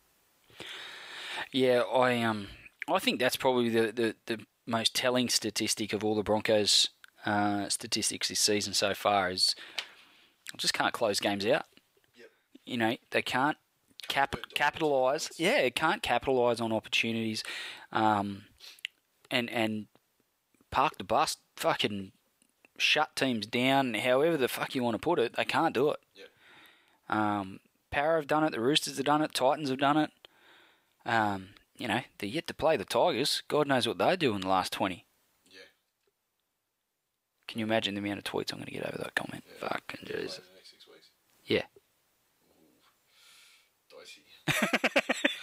Yeah, 1.51 1.83
I 1.89 2.23
um, 2.23 2.47
I 2.91 2.99
think 2.99 3.21
that's 3.21 3.37
probably 3.37 3.69
the, 3.69 3.93
the, 3.93 4.15
the 4.27 4.41
most 4.67 4.95
telling 4.95 5.29
statistic 5.29 5.93
of 5.93 6.05
all 6.05 6.15
the 6.15 6.23
Broncos' 6.23 6.89
uh, 7.27 7.69
statistics 7.69 8.29
this 8.29 8.41
season 8.41 8.75
so 8.75 8.95
far 8.95 9.31
is 9.31 9.55
just 10.57 10.75
can't 10.75 10.93
close 10.93 11.21
games 11.21 11.45
out. 11.45 11.65
Yep. 12.17 12.31
You 12.65 12.77
know 12.77 12.97
they 13.11 13.23
can't 13.23 13.57
cap 14.09 14.37
capitalize. 14.55 15.31
Yeah, 15.37 15.59
it 15.59 15.75
can't 15.75 16.03
capitalize 16.03 16.61
on 16.61 16.73
opportunities, 16.73 17.43
um, 17.93 18.45
and 19.31 19.51
and 19.51 19.87
park 20.71 20.99
the 20.99 21.05
bus. 21.05 21.37
Fucking 21.57 22.13
shut 22.79 23.17
teams 23.17 23.47
down. 23.47 23.95
However 23.95 24.37
the 24.37 24.49
fuck 24.49 24.75
you 24.75 24.83
want 24.83 24.95
to 24.95 24.99
put 24.99 25.19
it, 25.19 25.37
they 25.37 25.45
can't 25.45 25.75
do 25.75 25.91
it. 25.91 26.01
Yep. 26.15 26.29
Um, 27.09 27.61
Power 27.91 28.17
have 28.17 28.27
done 28.27 28.45
it. 28.45 28.53
The 28.53 28.61
Roosters 28.61 28.97
have 28.97 29.07
done 29.07 29.23
it. 29.23 29.33
Titans 29.33 29.71
have 29.71 29.79
done 29.79 29.97
it. 29.97 30.11
Um, 31.07 31.49
you 31.79 31.89
know, 31.89 32.01
they're 32.19 32.29
yet 32.29 32.47
to 32.49 32.55
play 32.55 32.77
the 32.77 32.85
Tigers. 32.85 33.43
God 33.49 33.67
knows 33.67 33.87
what 33.89 33.99
they 33.99 34.17
do 34.17 34.35
in 34.35 34.41
the 34.43 34.49
last 34.49 34.73
20. 34.73 35.05
Yeah. 35.47 35.61
Can 37.47 37.59
you 37.61 37.65
imagine 37.65 37.95
the 37.95 38.01
amount 38.01 38.19
of 38.19 38.25
tweets 38.25 38.53
I'm 38.53 38.59
going 38.59 38.67
to 38.67 38.73
get 38.73 38.87
over 38.87 38.99
that 38.99 39.15
comment? 39.15 39.45
Yeah. 39.47 39.69
Fucking 39.69 40.01
Play 40.07 40.15
jeez. 40.15 40.39
in 40.39 40.45
the 40.45 40.55
next 40.55 40.71
six 40.71 40.87
weeks. 40.89 41.09
Yeah. 41.47 41.63
Dicey. 43.91 44.23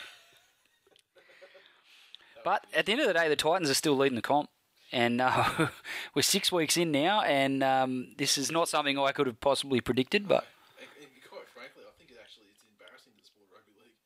But 2.43 2.63
at 2.75 2.85
the 2.85 2.91
end 2.91 3.01
of 3.01 3.07
the 3.07 3.13
day, 3.13 3.27
the 3.27 3.35
Titans 3.35 3.71
are 3.71 3.73
still 3.73 3.97
leading 3.97 4.15
the 4.15 4.21
comp. 4.21 4.51
And 4.91 5.19
uh, 5.19 5.69
we're 6.13 6.21
six 6.21 6.51
weeks 6.51 6.77
in 6.77 6.91
now, 6.91 7.21
and 7.21 7.63
um, 7.63 8.13
this 8.19 8.37
is 8.37 8.51
not 8.51 8.69
something 8.69 8.99
I 8.99 9.11
could 9.13 9.25
have 9.25 9.41
possibly 9.41 9.81
predicted. 9.81 10.27
But 10.27 10.45
And, 10.77 10.87
and 11.01 11.09
quite 11.27 11.49
frankly, 11.49 11.81
I 11.81 11.91
think 11.97 12.11
it 12.11 12.17
actually 12.21 12.45
it's 12.53 12.61
embarrassing 12.69 13.13
to 13.17 13.19
the 13.19 13.25
sport 13.25 13.49
of 13.49 13.51
rugby 13.57 13.73
league. 13.81 13.97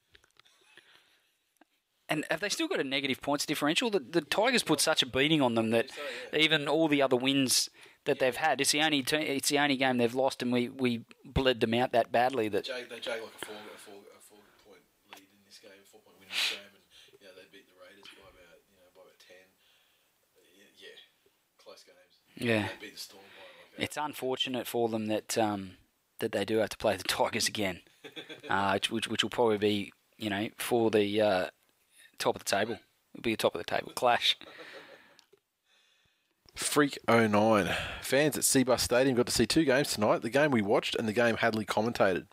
And 2.10 2.26
have 2.32 2.40
they 2.40 2.50
still 2.50 2.68
got 2.68 2.80
a 2.80 2.84
negative 2.84 3.22
points 3.22 3.46
differential? 3.46 3.90
The, 3.90 4.00
the 4.00 4.22
Tigers 4.22 4.64
put 4.64 4.82
such 4.82 5.04
a 5.04 5.06
beating 5.06 5.42
on 5.42 5.56
them 5.56 5.70
that 5.70 5.92
even 6.34 6.68
all 6.68 6.88
the 6.88 7.02
other 7.02 7.16
wins 7.16 7.70
that 8.06 8.20
they've 8.20 8.36
had, 8.36 8.60
it's 8.60 8.72
the 8.72 8.82
only 8.82 9.04
te- 9.04 9.18
it's 9.18 9.50
the 9.50 9.60
only 9.60 9.78
game 9.78 9.98
they've 9.98 10.16
lost, 10.16 10.42
and 10.42 10.52
we, 10.52 10.70
we 10.70 11.06
bled 11.24 11.60
them 11.60 11.74
out 11.74 11.92
that 11.92 12.12
badly 12.12 12.50
that 12.50 12.66
Jag, 12.66 12.90
they 12.90 13.00
jag 13.00 13.22
like 13.22 13.32
a 13.42 13.46
four, 13.46 13.56
a 13.56 13.78
four, 13.78 13.96
a 14.18 14.22
four 14.22 14.40
point 14.66 14.82
lead 15.14 15.22
in 15.22 15.42
this 15.46 15.60
game, 15.60 15.72
four 15.92 16.02
point 16.02 16.18
win 16.20 16.26
in 16.26 16.34
this 16.34 16.50
game, 16.50 16.66
and 16.74 17.22
you 17.22 17.28
know 17.28 17.34
they 17.36 17.48
beat 17.52 17.68
the 17.68 17.78
Raiders 17.78 18.10
by 18.18 18.26
about 18.26 18.58
you 18.66 18.76
know 18.76 18.90
by 18.96 19.02
about 19.06 19.20
ten. 19.22 19.46
Yeah, 20.58 20.72
yeah. 20.82 20.98
close 21.64 21.84
games. 21.84 22.16
Yeah. 22.36 22.68
They 22.80 22.88
beat 22.88 22.94
the 22.96 23.00
Storm 23.00 23.24
by 23.38 23.78
like 23.78 23.86
It's 23.86 23.98
unfortunate 23.98 24.66
for 24.66 24.90
them 24.90 25.06
that 25.08 25.38
um, 25.38 25.78
that 26.20 26.32
they 26.32 26.46
do 26.46 26.58
have 26.58 26.70
to 26.70 26.78
play 26.78 26.98
the 26.98 27.04
Tigers 27.04 27.48
again, 27.48 27.82
uh, 28.50 28.74
which, 28.74 28.90
which 28.90 29.08
which 29.08 29.24
will 29.24 29.30
probably 29.30 29.58
be 29.58 29.94
you 30.18 30.30
know 30.30 30.50
for 30.58 30.90
the 30.90 31.22
uh, 31.22 31.46
top 32.20 32.36
of 32.36 32.44
the 32.44 32.50
table. 32.50 32.80
It'll 33.14 33.24
be 33.24 33.34
a 33.34 33.38
top 33.38 33.56
of 33.56 33.60
the 33.60 33.70
table 33.70 33.92
clash. 33.96 34.38
Freak 36.56 36.98
09. 37.08 37.70
Fans 38.02 38.38
at 38.38 38.44
Cbus 38.44 38.82
Stadium 38.82 39.16
got 39.16 39.26
to 39.28 39.32
see 39.32 39.46
two 39.46 39.64
games 39.64 39.94
tonight 39.94 40.22
the 40.22 40.30
game 40.30 40.52
we 40.52 40.62
watched 40.62 40.96
and 40.96 41.08
the 41.08 41.14
game 41.14 41.38
Hadley 41.38 41.66
commentated. 41.66 42.26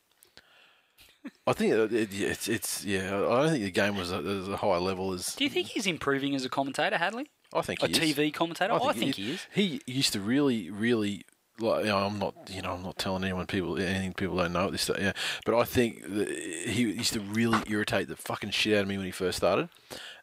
I 1.47 1.53
think 1.53 1.73
it, 1.73 1.93
it, 1.93 2.09
it's, 2.13 2.49
it's, 2.49 2.85
yeah, 2.85 3.17
I 3.17 3.43
don't 3.43 3.51
think 3.51 3.65
the 3.65 3.71
game 3.71 3.97
was 3.97 4.13
at 4.13 4.25
as 4.25 4.49
a 4.49 4.57
high 4.57 4.77
level 4.79 5.13
as. 5.13 5.35
Do 5.35 5.45
you 5.45 5.51
think 5.51 5.69
he's 5.69 5.87
improving 5.87 6.35
as 6.35 6.45
a 6.45 6.49
commentator, 6.49 6.99
Hadley? 6.99 7.31
I 7.53 7.63
think 7.63 7.83
A 7.83 7.89
he 7.89 7.93
is. 7.93 8.17
TV 8.17 8.33
commentator? 8.33 8.73
I 8.73 8.93
think, 8.93 9.15
he 9.17 9.33
is. 9.33 9.47
He 9.53 9.81
used 9.87 10.13
to 10.13 10.21
really, 10.21 10.71
really 10.71 11.25
like 11.61 11.85
you 11.85 11.91
know, 11.91 11.99
I'm 11.99 12.19
not 12.19 12.35
you 12.51 12.63
know 12.63 12.73
I'm 12.73 12.83
not 12.83 12.99
telling 12.99 13.25
anyone 13.25 13.47
people 13.47 13.79
anything 13.79 14.13
people 14.13 14.37
don't 14.37 14.53
know 14.53 14.67
at 14.67 14.73
this 14.73 14.83
stuff. 14.83 14.99
Yeah, 15.01 15.13
but 15.45 15.55
I 15.59 15.65
think 15.65 16.03
that 16.03 16.29
he 16.29 16.83
used 16.83 17.13
to 17.15 17.21
really 17.21 17.59
irritate 17.69 18.09
the 18.09 18.17
fucking 18.17 18.51
shit 18.51 18.77
out 18.77 18.83
of 18.83 18.89
me 18.89 18.97
when 18.97 19.07
he 19.07 19.13
first 19.13 19.39
started, 19.39 19.69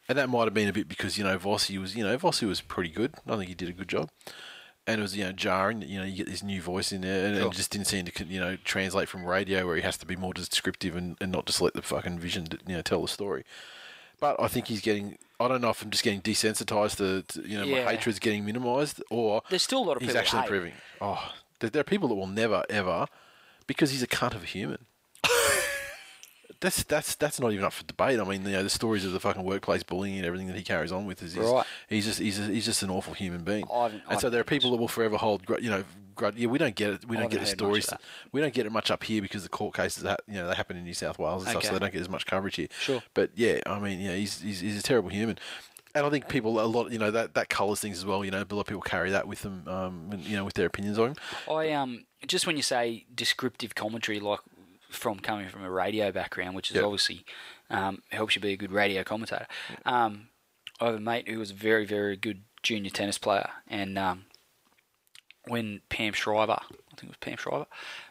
and 0.08 0.16
that 0.18 0.28
might 0.28 0.44
have 0.44 0.54
been 0.54 0.68
a 0.68 0.72
bit 0.72 0.88
because 0.88 1.18
you 1.18 1.24
know 1.24 1.38
Vossi 1.38 1.78
was 1.78 1.96
you 1.96 2.04
know 2.04 2.16
Vossi 2.16 2.46
was 2.46 2.60
pretty 2.60 2.90
good. 2.90 3.14
I 3.26 3.36
think 3.36 3.48
he 3.48 3.54
did 3.54 3.68
a 3.68 3.72
good 3.72 3.88
job. 3.88 4.10
And 4.86 4.98
it 4.98 5.02
was 5.02 5.16
you 5.16 5.24
know 5.24 5.32
jarring, 5.32 5.80
that, 5.80 5.88
you 5.88 5.98
know, 5.98 6.04
you 6.04 6.14
get 6.14 6.26
this 6.26 6.42
new 6.42 6.60
voice 6.60 6.92
in 6.92 7.00
there, 7.00 7.26
and 7.26 7.38
Sure. 7.38 7.46
it 7.46 7.52
just 7.54 7.70
didn't 7.70 7.86
seem 7.86 8.04
to 8.04 8.24
you 8.26 8.38
know 8.38 8.56
translate 8.64 9.08
from 9.08 9.24
radio 9.24 9.64
where 9.66 9.76
he 9.76 9.80
has 9.82 9.96
to 9.96 10.04
be 10.04 10.14
more 10.14 10.34
descriptive 10.34 10.94
and, 10.94 11.16
and 11.22 11.32
not 11.32 11.46
just 11.46 11.62
let 11.62 11.72
the 11.72 11.80
fucking 11.80 12.18
vision 12.18 12.48
you 12.66 12.76
know 12.76 12.82
tell 12.82 13.00
the 13.00 13.08
story. 13.08 13.44
But 14.20 14.38
I 14.38 14.46
think 14.48 14.66
he's 14.66 14.82
getting. 14.82 15.16
I 15.44 15.48
don't 15.48 15.60
know 15.60 15.70
if 15.70 15.82
I'm 15.82 15.90
just 15.90 16.02
getting 16.04 16.20
desensitized 16.22 16.96
to, 16.96 17.22
to 17.40 17.48
you 17.48 17.58
know 17.58 17.64
Yeah. 17.64 17.84
my 17.84 17.92
hatred's 17.92 18.18
getting 18.18 18.44
minimised, 18.44 19.02
or 19.10 19.42
There's 19.50 19.62
still 19.62 19.80
a 19.82 19.84
lot 19.84 19.96
of 19.96 20.00
people 20.00 20.14
he's 20.14 20.24
people 20.24 20.38
actually 20.38 20.38
hate. 20.40 20.46
improving. 20.46 20.72
Oh, 21.00 21.32
there, 21.60 21.70
there 21.70 21.80
are 21.80 21.84
people 21.84 22.08
that 22.08 22.14
will 22.14 22.26
never 22.26 22.64
ever, 22.70 23.06
because 23.66 23.90
he's 23.90 24.02
a 24.02 24.06
cunt 24.06 24.34
of 24.34 24.42
a 24.42 24.46
human. 24.46 24.78
that's 26.60 26.82
that's 26.84 27.14
that's 27.16 27.40
not 27.40 27.52
even 27.52 27.64
up 27.64 27.72
for 27.72 27.84
debate. 27.84 28.18
I 28.20 28.24
mean, 28.24 28.44
you 28.44 28.52
know, 28.52 28.62
the 28.62 28.70
stories 28.70 29.04
of 29.04 29.12
the 29.12 29.20
fucking 29.20 29.42
workplace 29.44 29.82
bullying 29.82 30.16
and 30.16 30.24
everything 30.26 30.46
that 30.48 30.56
he 30.56 30.62
carries 30.62 30.92
on 30.92 31.04
with 31.06 31.22
is 31.22 31.34
he's, 31.34 31.44
Right. 31.44 31.66
he's 31.88 32.06
just 32.06 32.18
he's, 32.18 32.38
he's 32.38 32.64
just 32.64 32.82
an 32.82 32.90
awful 32.90 33.14
human 33.14 33.42
being. 33.44 33.64
I 33.72 33.82
haven't- 33.84 34.02
I 34.08 34.12
and 34.12 34.20
so 34.20 34.30
there 34.30 34.40
are 34.40 34.44
people 34.44 34.70
that 34.70 34.76
will 34.78 34.88
forever 34.88 35.16
hold, 35.16 35.42
you 35.60 35.70
know, 35.70 35.84
grud- 36.14 36.36
yeah, 36.36 36.46
we 36.46 36.58
don't 36.58 36.74
get 36.74 36.90
it. 36.90 37.08
We 37.08 37.16
don't 37.16 37.30
get 37.30 37.40
the 37.40 37.46
haven't 37.46 37.60
heard 37.60 37.72
much 37.72 37.82
stories. 37.84 38.02
We 38.32 38.40
don't 38.40 38.54
get 38.54 38.66
it 38.66 38.72
much 38.72 38.90
up 38.90 39.04
here 39.04 39.20
because 39.22 39.42
the 39.42 39.48
court 39.48 39.74
cases, 39.74 40.02
that, 40.02 40.20
you 40.26 40.34
know, 40.34 40.48
they 40.48 40.54
happen 40.54 40.76
in 40.76 40.84
New 40.84 40.94
South 40.94 41.18
Wales 41.18 41.42
and 41.42 41.50
stuff, 41.50 41.64
so 41.64 41.72
they 41.72 41.78
don't 41.78 41.92
get 41.92 42.00
as 42.00 42.08
much 42.08 42.26
coverage 42.26 42.56
here. 42.56 42.68
Sure. 42.80 43.02
But 43.14 43.30
yeah, 43.34 43.60
I 43.66 43.78
mean, 43.78 44.00
yeah, 44.00 44.14
he's 44.14 44.40
he's, 44.40 44.60
he's 44.60 44.78
a 44.78 44.82
terrible 44.82 45.10
human. 45.10 45.38
And 45.96 46.04
I 46.04 46.10
think 46.10 46.28
people 46.28 46.60
a 46.60 46.66
lot, 46.66 46.90
you 46.90 46.98
know, 46.98 47.12
that 47.12 47.34
that 47.34 47.48
colours 47.48 47.80
things 47.80 47.98
as 47.98 48.04
well. 48.04 48.24
You 48.24 48.32
know, 48.32 48.38
a 48.38 48.54
lot 48.54 48.62
of 48.62 48.66
people 48.66 48.82
carry 48.82 49.10
that 49.10 49.28
with 49.28 49.42
them, 49.42 49.62
um, 49.68 50.10
you 50.18 50.36
know, 50.36 50.44
with 50.44 50.54
their 50.54 50.66
opinions 50.66 50.98
on 50.98 51.10
him. 51.10 51.16
I 51.48 51.70
um 51.70 52.06
just 52.26 52.46
when 52.46 52.56
you 52.56 52.62
say 52.62 53.06
descriptive 53.14 53.74
commentary, 53.76 54.18
like 54.18 54.40
from 54.90 55.18
coming 55.20 55.48
from 55.48 55.62
a 55.64 55.70
radio 55.70 56.10
background, 56.10 56.56
which 56.56 56.70
is 56.70 56.76
Yep. 56.76 56.84
obviously 56.84 57.24
um, 57.70 58.02
helps 58.10 58.34
you 58.36 58.42
be 58.42 58.52
a 58.52 58.56
good 58.56 58.72
radio 58.72 59.02
commentator. 59.04 59.46
Um, 59.84 60.28
I 60.80 60.86
have 60.86 60.94
a 60.96 61.00
mate 61.00 61.28
who 61.28 61.38
was 61.38 61.50
a 61.52 61.54
very 61.54 61.84
very 61.84 62.16
good 62.16 62.42
junior 62.62 62.90
tennis 62.90 63.18
player, 63.18 63.50
and 63.68 63.96
um, 63.96 64.24
when 65.46 65.82
Pam 65.88 66.12
Shriver, 66.12 66.58
I 66.60 66.96
think 66.96 67.04
it 67.04 67.08
was 67.08 67.16
Pam 67.20 67.36
Shriver, 67.36 67.66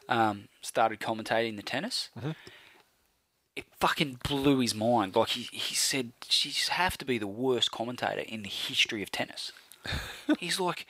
um, 0.09 0.47
started 0.61 0.99
commentating 0.99 1.55
the 1.55 1.63
tennis. 1.63 2.09
It 3.55 3.65
fucking 3.79 4.19
blew 4.27 4.59
his 4.59 4.73
mind. 4.73 5.15
Like 5.15 5.29
he, 5.29 5.43
he 5.51 5.75
said, 5.75 6.11
she's 6.27 6.69
have 6.69 6.97
to 6.97 7.05
be 7.05 7.17
the 7.17 7.27
worst 7.27 7.71
commentator 7.71 8.21
in 8.21 8.41
the 8.41 8.49
history 8.49 9.03
of 9.03 9.11
tennis. 9.11 9.51
He's 10.39 10.59
like, 10.59 10.87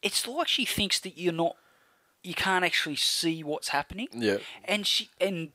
it's 0.00 0.26
like 0.26 0.48
she 0.48 0.64
thinks 0.64 0.98
that 1.00 1.18
you're 1.18 1.32
not 1.32 1.56
you 2.22 2.34
can't 2.34 2.64
actually 2.64 2.96
see 2.96 3.42
what's 3.42 3.68
happening. 3.68 4.08
Yeah. 4.12 4.38
And 4.64 4.86
she 4.86 5.10
and 5.20 5.50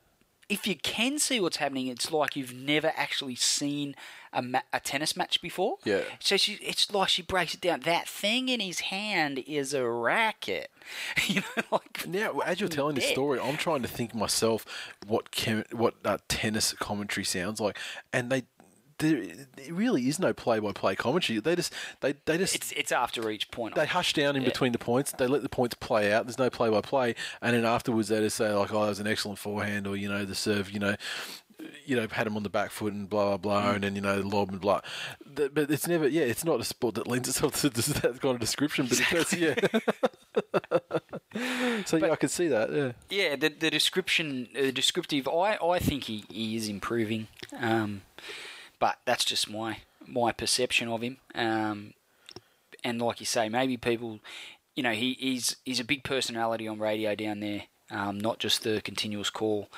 if 0.48 0.66
you 0.66 0.76
can 0.76 1.18
see 1.18 1.40
what's 1.40 1.56
happening, 1.56 1.88
it's 1.88 2.10
like 2.10 2.36
you've 2.36 2.54
never 2.54 2.92
actually 2.96 3.34
seen 3.34 3.94
a, 4.36 4.42
ma- 4.42 4.60
a 4.72 4.78
tennis 4.78 5.16
match 5.16 5.40
before. 5.42 5.78
Yeah. 5.84 6.02
So 6.20 6.36
she, 6.36 6.52
it's 6.62 6.92
like 6.92 7.08
she 7.08 7.22
breaks 7.22 7.54
it 7.54 7.60
down. 7.60 7.80
That 7.80 8.06
thing 8.08 8.48
in 8.48 8.60
his 8.60 8.80
hand 8.80 9.42
is 9.46 9.74
a 9.74 9.84
racket. 9.88 10.70
you 11.26 11.40
know, 11.56 11.62
like 11.72 12.06
Now, 12.06 12.38
as 12.40 12.60
you're 12.60 12.68
telling 12.68 12.94
this 12.94 13.08
story, 13.08 13.40
I'm 13.40 13.56
trying 13.56 13.82
to 13.82 13.88
think 13.88 14.14
myself 14.14 14.64
what 15.06 15.30
chem- 15.32 15.64
what 15.72 15.94
uh, 16.04 16.18
tennis 16.28 16.72
commentary 16.74 17.24
sounds 17.24 17.60
like, 17.60 17.76
and 18.12 18.30
they 18.30 18.44
there, 18.98 19.22
there 19.56 19.74
really 19.74 20.08
is 20.08 20.18
no 20.18 20.32
play-by-play 20.32 20.96
commentary. 20.96 21.38
They 21.38 21.54
just 21.54 21.70
they 22.00 22.14
they 22.24 22.38
just 22.38 22.54
it's 22.54 22.72
it's 22.72 22.92
after 22.92 23.28
each 23.30 23.50
point. 23.50 23.74
they 23.74 23.84
hush 23.84 24.14
down 24.14 24.36
in 24.36 24.42
Yeah. 24.42 24.48
between 24.48 24.72
the 24.72 24.78
points. 24.78 25.12
They 25.12 25.26
let 25.26 25.42
the 25.42 25.50
points 25.50 25.74
play 25.74 26.12
out. 26.12 26.24
There's 26.26 26.38
no 26.38 26.48
play-by-play, 26.48 27.14
and 27.42 27.54
then 27.54 27.64
afterwards 27.66 28.08
they 28.08 28.20
just 28.20 28.36
say 28.38 28.50
like, 28.54 28.72
"Oh, 28.72 28.82
that 28.84 28.88
was 28.88 29.00
an 29.00 29.06
excellent 29.06 29.38
forehand," 29.38 29.86
or 29.86 29.96
you 29.96 30.08
know, 30.08 30.24
the 30.24 30.34
serve, 30.34 30.70
you 30.70 30.78
know. 30.80 30.96
You 31.86 31.96
know, 31.96 32.06
had 32.10 32.26
him 32.26 32.36
on 32.36 32.42
the 32.42 32.50
back 32.50 32.70
foot 32.70 32.92
and 32.92 33.08
blah 33.08 33.24
blah 33.24 33.36
blah, 33.38 33.62
Mm. 33.70 33.74
and 33.76 33.84
then 33.84 33.94
you 33.96 34.02
know, 34.02 34.20
lob 34.20 34.50
and 34.50 34.60
blah. 34.60 34.82
But 35.24 35.70
it's 35.70 35.88
never, 35.88 36.06
yeah, 36.06 36.24
it's 36.24 36.44
not 36.44 36.60
a 36.60 36.64
sport 36.64 36.96
that 36.96 37.06
lends 37.06 37.28
itself 37.28 37.58
to 37.62 37.70
that 37.70 38.18
kind 38.20 38.34
of 38.34 38.40
description. 38.40 38.86
But 38.86 39.00
it's, 39.12 39.32
yeah. 39.32 39.54
so 41.84 41.96
yeah, 41.96 42.10
I 42.12 42.16
can 42.16 42.28
see 42.28 42.48
that. 42.48 42.72
Yeah. 42.72 42.92
Yeah, 43.08 43.36
the 43.36 43.48
the 43.48 43.70
description, 43.70 44.48
uh, 44.56 44.70
descriptive. 44.70 45.28
I, 45.28 45.58
I 45.62 45.78
think 45.78 46.04
he, 46.04 46.24
he 46.28 46.56
is 46.56 46.68
improving, 46.68 47.28
um, 47.58 48.02
but 48.78 48.98
that's 49.04 49.24
just 49.24 49.50
my 49.50 49.78
my 50.06 50.32
perception 50.32 50.88
of 50.88 51.02
him. 51.02 51.18
Um, 51.34 51.94
and 52.84 53.00
like 53.00 53.20
you 53.20 53.26
say, 53.26 53.48
maybe 53.48 53.76
people, 53.76 54.20
you 54.74 54.82
know, 54.82 54.92
he, 54.92 55.16
he's 55.18 55.56
he's 55.64 55.80
a 55.80 55.84
big 55.84 56.04
personality 56.04 56.68
on 56.68 56.78
radio 56.78 57.14
down 57.14 57.40
there, 57.40 57.64
um, 57.90 58.18
not 58.18 58.38
just 58.38 58.62
the 58.62 58.80
continuous 58.82 59.30
call 59.30 59.68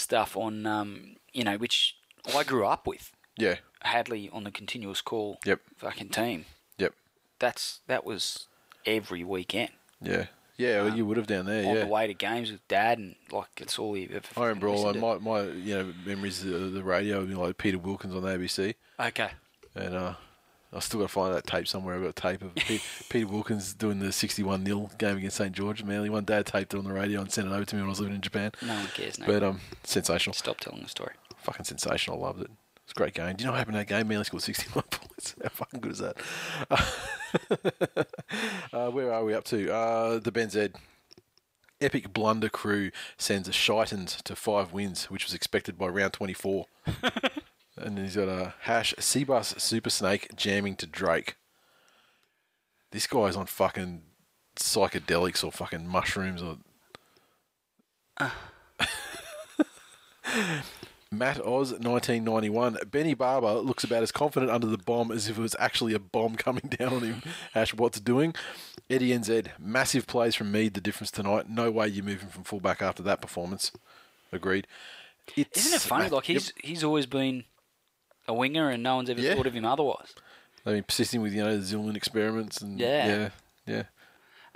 stuff 0.00 0.36
on, 0.36 0.66
um, 0.66 1.16
you 1.32 1.44
know, 1.44 1.56
which 1.56 1.96
I 2.34 2.42
grew 2.44 2.66
up 2.66 2.86
with. 2.86 3.12
Yeah. 3.36 3.56
Hadley 3.82 4.28
on 4.32 4.44
the 4.44 4.50
continuous 4.50 5.00
call, 5.00 5.38
Yep. 5.46 5.60
fucking 5.76 6.10
team. 6.10 6.44
Yep. 6.78 6.92
That's 7.38 7.80
that 7.86 8.04
was 8.04 8.46
every 8.84 9.24
weekend 9.24 9.70
Yeah. 10.02 10.26
Yeah. 10.56 10.82
Well, 10.82 10.94
you 10.96 11.06
would 11.06 11.16
have 11.16 11.26
down 11.26 11.46
there. 11.46 11.66
on 11.66 11.74
Yeah. 11.76 11.84
the 11.84 11.86
way 11.90 12.06
to 12.06 12.12
games 12.14 12.50
with 12.52 12.66
dad, 12.68 12.98
and 12.98 13.14
like 13.32 13.48
it's 13.58 13.78
all 13.78 13.94
he 13.94 14.04
ever. 14.12 14.20
I 14.36 14.40
remember 14.46 14.68
all 14.68 14.92
my, 14.92 15.16
my 15.18 15.42
you 15.42 15.74
know 15.78 15.94
memories 16.04 16.44
of 16.44 16.72
the 16.72 16.82
radio, 16.82 17.20
you 17.22 17.34
know, 17.34 17.40
like 17.40 17.56
Peter 17.56 17.78
Wilkins 17.78 18.14
on 18.14 18.22
the 18.22 18.28
ABC. 18.28 18.74
Okay. 18.98 19.30
and 19.74 19.94
uh, 19.94 20.14
I 20.72 20.78
still 20.78 21.00
got 21.00 21.06
to 21.08 21.12
find 21.12 21.34
that 21.34 21.46
tape 21.46 21.66
somewhere. 21.66 21.96
I've 21.96 22.02
got 22.02 22.08
a 22.10 22.12
tape 22.12 22.42
of 22.42 22.54
Pe- 22.54 22.78
Peter 23.08 23.26
Wilkins 23.26 23.74
doing 23.74 23.98
the 23.98 24.12
sixty-one 24.12 24.64
0 24.64 24.90
game 24.98 25.16
against 25.16 25.36
St 25.36 25.52
George. 25.52 25.82
Manly. 25.82 26.10
One 26.10 26.24
dad 26.24 26.46
taped 26.46 26.74
it 26.74 26.78
on 26.78 26.84
the 26.84 26.92
radio 26.92 27.20
and 27.20 27.30
sent 27.32 27.48
it 27.48 27.52
over 27.52 27.64
to 27.64 27.74
me 27.74 27.80
when 27.82 27.88
I 27.88 27.90
was 27.90 27.98
living 28.00 28.14
in 28.14 28.20
Japan. 28.20 28.52
No 28.62 28.74
one 28.74 28.86
cares. 28.94 29.18
No. 29.18 29.26
But 29.26 29.42
um, 29.42 29.60
sensational, 29.82 30.34
Stop 30.34 30.60
telling 30.60 30.82
the 30.82 30.88
story. 30.88 31.14
fucking 31.38 31.64
sensational. 31.64 32.22
I 32.22 32.26
loved 32.28 32.42
it. 32.42 32.50
It's 32.84 32.92
a 32.92 32.94
great 32.94 33.14
game. 33.14 33.34
Do 33.36 33.42
you 33.42 33.46
know 33.46 33.52
what 33.52 33.58
happened 33.58 33.76
in 33.76 33.80
that 33.82 33.88
game? 33.88 34.06
Manly 34.08 34.24
scored 34.24 34.42
sixty-one 34.44 34.84
points. 34.90 35.34
How 35.42 35.48
fucking 35.48 35.80
good 35.80 35.92
is 35.92 35.98
that? 35.98 36.16
uh, 38.72 38.90
where 38.90 39.12
are 39.12 39.24
we 39.24 39.34
up 39.34 39.44
to? 39.46 39.72
Uh, 39.72 40.18
the 40.18 40.32
Ben 40.32 40.50
Z. 40.50 40.68
Epic 41.80 42.12
Blunder 42.12 42.50
crew 42.50 42.90
sends 43.16 43.48
a 43.48 43.52
Shitans 43.52 44.20
to 44.24 44.36
five 44.36 44.72
wins, 44.72 45.04
which 45.10 45.24
was 45.24 45.32
expected 45.32 45.78
by 45.78 45.86
round 45.86 46.12
24. 46.12 46.66
And 47.82 47.96
then 47.96 48.04
he's 48.04 48.16
got 48.16 48.28
a 48.28 48.54
hash 48.62 48.94
Cbus 48.98 49.60
Super 49.60 49.90
Snake 49.90 50.28
jamming 50.36 50.76
to 50.76 50.86
Drake. 50.86 51.36
This 52.92 53.06
guy's 53.06 53.36
on 53.36 53.46
fucking 53.46 54.02
psychedelics 54.56 55.44
or 55.44 55.52
fucking 55.52 55.86
mushrooms 55.86 56.42
or. 56.42 56.58
Matt 61.12 61.38
Oz, 61.40 61.72
1991. 61.72 62.78
Benny 62.90 63.14
Barba 63.14 63.58
looks 63.58 63.82
about 63.82 64.02
as 64.04 64.12
confident 64.12 64.50
under 64.52 64.68
the 64.68 64.78
bomb 64.78 65.10
as 65.10 65.28
if 65.28 65.38
it 65.38 65.42
was 65.42 65.56
actually 65.58 65.92
a 65.92 65.98
bomb 65.98 66.36
coming 66.36 66.70
down 66.78 66.92
on 66.94 67.02
him. 67.02 67.22
Ash, 67.54 67.74
what's 67.74 67.98
doing? 67.98 68.32
Eddie 68.88 69.10
NZ, 69.10 69.48
massive 69.58 70.06
plays 70.06 70.36
from 70.36 70.52
Mead, 70.52 70.74
the 70.74 70.80
difference 70.80 71.10
tonight. 71.10 71.48
No 71.48 71.70
way 71.70 71.88
you're 71.88 72.04
moving 72.04 72.28
from 72.28 72.44
fullback 72.44 72.80
after 72.80 73.02
that 73.02 73.20
performance. 73.20 73.72
Agreed. 74.30 74.68
It's, 75.36 75.66
Isn't 75.66 75.74
it 75.76 75.80
funny? 75.82 76.04
Matt- 76.04 76.12
Like 76.12 76.24
he's 76.26 76.52
he's 76.62 76.84
always 76.84 77.06
been 77.06 77.44
a 78.30 78.34
winger, 78.34 78.70
and 78.70 78.82
no 78.82 78.96
one's 78.96 79.10
ever 79.10 79.20
Yeah. 79.20 79.34
thought 79.34 79.46
of 79.46 79.54
him 79.54 79.64
otherwise. 79.64 80.14
I 80.64 80.72
mean, 80.72 80.82
persisting 80.84 81.20
with, 81.22 81.32
you 81.34 81.42
know, 81.42 81.56
the 81.56 81.62
Zillman 81.62 81.96
experiments 81.96 82.60
and. 82.60 82.78
Yeah. 82.78 83.06
Yeah. 83.06 83.28
Yeah. 83.66 83.82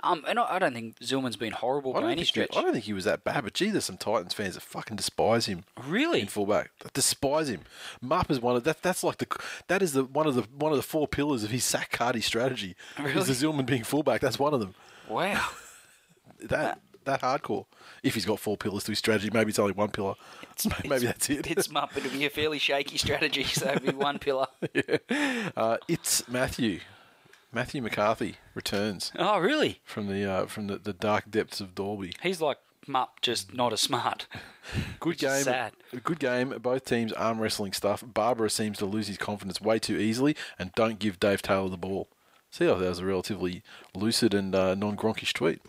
Um, 0.03 0.23
and 0.27 0.37
I, 0.37 0.55
I 0.55 0.59
don't 0.59 0.73
think 0.73 0.99
Zillman's 0.99 1.35
been 1.35 1.53
horrible 1.53 1.91
I 1.91 1.95
by 1.95 2.01
don't, 2.01 2.09
any 2.11 2.21
think 2.21 2.27
stretch. 2.27 2.49
he, 2.53 2.59
I 2.59 2.61
don't 2.61 2.73
think 2.73 2.85
he 2.85 2.93
was 2.93 3.05
that 3.05 3.23
bad, 3.23 3.43
but 3.43 3.53
gee, 3.55 3.71
there's 3.71 3.85
some 3.85 3.97
Titans 3.97 4.33
fans 4.35 4.53
that 4.53 4.61
fucking 4.61 4.97
despise 4.97 5.47
him. 5.47 5.63
Really? 5.87 6.21
in 6.21 6.27
fullback. 6.27 6.69
That 6.81 6.93
despise 6.93 7.49
him. 7.49 7.61
Mupp 8.03 8.29
is 8.29 8.39
one 8.39 8.55
of 8.55 8.65
that. 8.65 8.83
That's 8.83 9.03
like 9.03 9.17
the 9.17 9.25
that 9.67 9.81
is 9.81 9.93
the 9.93 10.03
one 10.03 10.27
of 10.27 10.35
the 10.35 10.43
one 10.43 10.71
of 10.71 10.77
the 10.77 10.83
four 10.83 11.07
pillars 11.07 11.43
of 11.43 11.49
his 11.49 11.63
sack 11.63 11.91
Cardi 11.91 12.21
strategy. 12.21 12.75
Really? 12.99 13.13
Is 13.19 13.39
the 13.39 13.47
Zillman 13.47 13.65
being 13.65 13.83
fullback? 13.83 14.21
That's 14.21 14.37
one 14.37 14.53
of 14.53 14.59
them. 14.59 14.75
Wow. 15.09 15.43
That 16.39 16.79
that 17.05 17.21
hardcore. 17.21 17.65
If 18.03 18.13
he's 18.13 18.25
got 18.25 18.39
four 18.39 18.57
pillars 18.57 18.83
to 18.85 18.91
his 18.91 18.99
strategy, 18.99 19.29
maybe 19.33 19.49
it's 19.49 19.59
only 19.59 19.73
one 19.73 19.89
pillar. 19.89 20.15
maybe 20.87 21.05
that's 21.05 21.29
it. 21.29 21.49
It's 21.49 21.67
Mupp. 21.69 21.95
It'll 21.97 22.11
be 22.11 22.25
a 22.25 22.29
fairly 22.29 22.59
shaky 22.59 22.97
strategy, 22.97 23.43
so 23.43 23.67
it'll 23.71 23.91
be 23.91 23.97
one 23.97 24.19
pillar. 24.19 24.47
Uh, 25.55 25.77
it's 25.87 26.27
Matthew. 26.27 26.79
Matthew 27.53 27.81
McCarthy 27.81 28.35
returns 28.53 29.11
Oh, 29.17 29.39
really? 29.39 29.79
from 29.85 30.07
the 30.07 30.29
uh, 30.29 30.45
from 30.47 30.67
the, 30.67 30.77
the 30.77 30.91
dark 30.93 31.31
depths 31.31 31.61
of 31.61 31.73
Dorby. 31.73 32.13
He's 32.21 32.41
like 32.41 32.57
Mupp, 32.85 33.21
just 33.21 33.53
not 33.53 33.71
as 33.71 33.79
smart. 33.81 34.27
Good 34.99 35.17
game. 35.19 35.43
sad. 35.43 35.71
Good 36.03 36.19
game. 36.19 36.49
Both 36.61 36.85
teams 36.85 37.13
arm 37.13 37.39
wrestling 37.39 37.71
stuff. 37.73 38.03
Barba 38.05 38.49
seems 38.49 38.77
to 38.79 38.85
lose 38.85 39.07
his 39.07 39.17
confidence 39.17 39.61
way 39.61 39.79
too 39.79 39.95
easily 39.97 40.35
and 40.59 40.71
don't 40.73 40.99
give 40.99 41.19
Dave 41.19 41.41
Taylor 41.41 41.69
the 41.69 41.77
ball. 41.77 42.09
See, 42.51 42.65
thought 42.65 42.79
that 42.79 42.89
was 42.89 42.99
a 42.99 43.05
relatively 43.05 43.63
lucid 43.95 44.33
and 44.33 44.53
uh, 44.53 44.75
non-gronkish 44.75 45.33
tweet. 45.33 45.61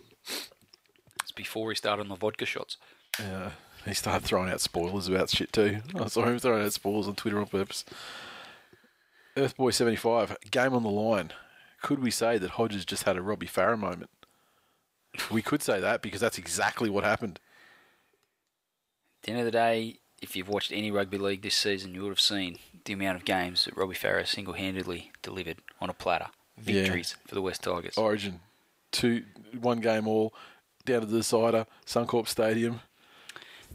Before 1.37 1.71
he 1.71 1.77
started 1.77 2.03
on 2.03 2.09
the 2.09 2.17
vodka 2.17 2.47
shots. 2.47 2.77
Uh, 3.21 3.51
he 3.85 3.95
started 3.95 4.27
throwing 4.27 4.51
out 4.51 4.61
spoilers 4.61 5.07
about 5.07 5.31
shit 5.31 5.53
too. 5.53 5.79
I 5.95 6.09
saw 6.09 6.25
him 6.25 6.39
throwing 6.41 6.65
out 6.65 6.73
spoilers 6.73 7.07
on 7.07 7.15
Twitter 7.15 7.39
on 7.39 7.47
purpose. 7.47 7.85
Earthboy75, 9.37 10.51
game 10.51 10.75
on 10.75 10.83
the 10.83 10.91
line. 10.91 11.33
Could 11.83 12.03
we 12.03 12.11
say 12.11 12.39
that 12.39 12.53
Hodges 12.53 12.85
just 12.85 13.05
had 13.05 13.17
a 13.17 13.23
Robbie 13.23 13.47
Farah 13.47 13.79
moment? 13.79 14.11
we 15.31 15.43
could 15.43 15.63
say 15.63 15.81
that 15.81 16.03
because 16.03 16.21
that's 16.21 16.39
exactly 16.39 16.91
what 16.91 17.05
happened. 17.05 17.39
At 19.21 19.27
the 19.27 19.31
end 19.33 19.41
of 19.41 19.45
the 19.45 19.51
day, 19.51 19.99
if 20.23 20.37
you've 20.37 20.49
watched 20.49 20.73
any 20.73 20.91
rugby 20.91 21.19
league 21.19 21.43
this 21.43 21.55
season, 21.55 21.95
you 21.95 22.03
would 22.03 22.11
have 22.11 22.21
seen 22.21 22.59
the 22.85 22.93
amount 22.93 23.17
of 23.17 23.25
games 23.25 23.65
that 23.65 23.77
Robbie 23.77 23.95
Farah 23.95 24.27
single-handedly 24.27 25.13
delivered 25.23 25.59
on 25.81 25.91
a 25.91 25.95
platter. 25.95 26.29
Yeah. 26.59 26.83
Victories 26.83 27.17
for 27.27 27.35
the 27.35 27.43
West 27.43 27.63
Tigers. 27.63 27.99
Origin, 27.99 28.41
two, 28.91 29.25
one 29.61 29.81
game 29.81 30.09
all, 30.09 30.33
down 30.87 31.01
to 31.01 31.07
the 31.07 31.19
decider, 31.19 31.67
Suncorp 31.85 32.29
Stadium. 32.29 32.81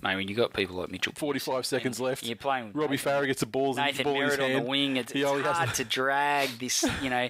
Mate, 0.02 0.16
when 0.16 0.28
you 0.28 0.36
got 0.36 0.54
people 0.54 0.78
like 0.78 0.92
Mitchell, 0.92 1.14
45 1.16 1.66
seconds 1.66 2.00
left. 2.00 2.24
You're 2.24 2.36
playing 2.36 2.68
with 2.68 2.76
Robbie 2.76 2.98
Farah 2.98 3.28
gets 3.28 3.42
the 3.42 3.46
balls 3.46 3.78
Nathan 3.78 4.04
ball 4.04 4.16
Merritt 4.16 4.40
on 4.40 4.54
the 4.54 4.62
wing. 4.62 4.98
It's, 4.98 5.12
it's 5.12 5.24
hard 5.24 5.76
to 5.76 5.84
drag 5.84 6.50
this. 6.58 6.84
You 7.04 7.12
know, 7.12 7.30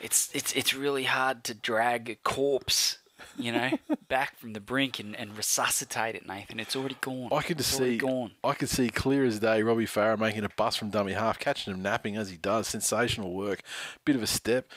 it's 0.00 0.30
it's 0.34 0.54
it's 0.54 0.74
really 0.74 1.04
hard 1.04 1.44
to 1.44 1.54
drag 1.54 2.08
a 2.08 2.14
corpse. 2.14 2.98
You 3.38 3.52
know, 3.52 3.70
back 4.08 4.38
from 4.38 4.54
the 4.54 4.60
brink 4.60 4.98
and, 4.98 5.14
and 5.14 5.36
resuscitate 5.36 6.14
it, 6.14 6.26
Nathan. 6.26 6.58
It's 6.58 6.74
already 6.74 6.96
gone. 7.02 7.28
I 7.30 7.42
could 7.42 7.60
it's 7.60 7.70
just 7.70 7.80
already 7.80 7.98
see, 7.98 8.06
gone. 8.06 8.30
I 8.42 8.54
could 8.54 8.70
see 8.70 8.88
clear 8.88 9.24
as 9.24 9.40
day 9.40 9.62
Robbie 9.62 9.86
Farah 9.86 10.18
making 10.18 10.44
a 10.44 10.48
bust 10.56 10.78
from 10.78 10.88
dummy 10.88 11.12
half, 11.12 11.38
catching 11.38 11.74
him 11.74 11.82
napping 11.82 12.16
as 12.16 12.30
he 12.30 12.38
does. 12.38 12.68
Sensational 12.68 13.34
work. 13.34 13.60
Bit 14.06 14.16
of 14.16 14.22
a 14.22 14.26
step 14.26 14.68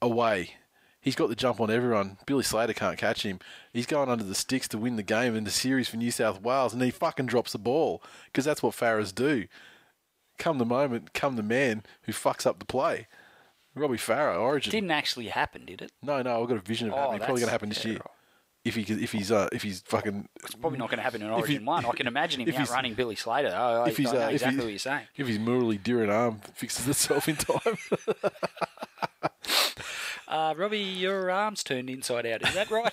away. 0.00 0.54
He's 1.00 1.14
got 1.14 1.28
the 1.28 1.36
jump 1.36 1.60
on 1.60 1.70
everyone. 1.70 2.18
Billy 2.26 2.42
Slater 2.42 2.72
can't 2.74 2.98
catch 2.98 3.22
him. 3.22 3.38
He's 3.72 3.86
going 3.86 4.08
under 4.08 4.24
the 4.24 4.34
sticks 4.34 4.66
to 4.68 4.78
win 4.78 4.96
the 4.96 5.02
game 5.02 5.34
in 5.36 5.44
the 5.44 5.50
series 5.50 5.88
for 5.88 5.96
New 5.96 6.10
South 6.10 6.42
Wales, 6.42 6.72
and 6.74 6.82
he 6.82 6.90
fucking 6.90 7.26
drops 7.26 7.52
the 7.52 7.58
ball 7.58 8.02
because 8.26 8.44
that's 8.44 8.62
what 8.62 8.74
Farahs 8.74 9.14
do. 9.14 9.46
Come 10.38 10.58
the 10.58 10.64
moment, 10.64 11.14
come 11.14 11.36
the 11.36 11.42
man 11.42 11.82
who 12.02 12.12
fucks 12.12 12.46
up 12.46 12.58
the 12.58 12.64
play. 12.64 13.06
Robbie 13.74 13.96
Farah, 13.96 14.40
Origin. 14.40 14.70
Didn't 14.72 14.90
actually 14.90 15.28
happen, 15.28 15.64
did 15.64 15.82
it? 15.82 15.92
No, 16.02 16.20
no, 16.22 16.42
I've 16.42 16.48
got 16.48 16.56
a 16.58 16.60
vision 16.60 16.88
of 16.88 16.94
it 16.94 16.96
Oh, 16.96 17.00
happening. 17.02 17.20
Probably 17.20 17.40
going 17.40 17.46
to 17.48 17.52
happen 17.52 17.68
this 17.68 17.84
yeah, 17.84 17.90
year. 17.92 17.98
right. 18.00 18.14
If 18.64 18.74
he 18.74 18.82
if 19.02 19.12
he's 19.12 19.30
uh, 19.30 19.48
if 19.52 19.62
he's 19.62 19.80
fucking 19.82 20.28
It's 20.44 20.54
probably 20.56 20.78
not 20.80 20.90
going 20.90 20.98
to 20.98 21.02
happen 21.04 21.22
in 21.22 21.28
If 21.28 21.34
he- 21.34 21.40
Origin 21.54 21.64
One. 21.64 21.86
I 21.86 21.92
can 21.92 22.06
imagine 22.08 22.40
him 22.42 22.48
if 22.48 22.58
outrunning 22.58 22.94
Billy 22.94 23.14
Slater. 23.14 23.54
Oh, 23.56 23.82
I, 23.84 23.88
if 23.88 23.96
he's 23.96 24.08
I 24.08 24.12
know 24.14 24.20
uh, 24.22 24.26
if 24.26 24.32
exactly 24.32 24.56
he- 24.58 24.64
what 24.64 24.70
you're 24.70 24.78
saying. 24.80 25.06
if 25.16 25.26
his 25.28 25.38
Muralitharan 25.38 26.12
arm 26.12 26.40
fixes 26.54 26.88
itself 26.88 27.28
in 27.28 27.36
time. 27.36 27.76
Uh, 30.28 30.54
Robbie, 30.58 30.78
your 30.78 31.30
arm's 31.30 31.64
turned 31.64 31.88
inside 31.88 32.26
out. 32.26 32.46
Is 32.46 32.54
that 32.54 32.70
right? 32.70 32.92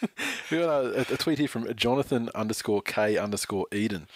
we 0.50 0.58
got 0.58 0.84
a, 0.84 1.12
a 1.12 1.16
tweet 1.16 1.38
here 1.38 1.46
from 1.46 1.72
Jonathan 1.76 2.28
underscore 2.34 2.82
K 2.82 3.16
underscore 3.16 3.66
Eden. 3.70 4.08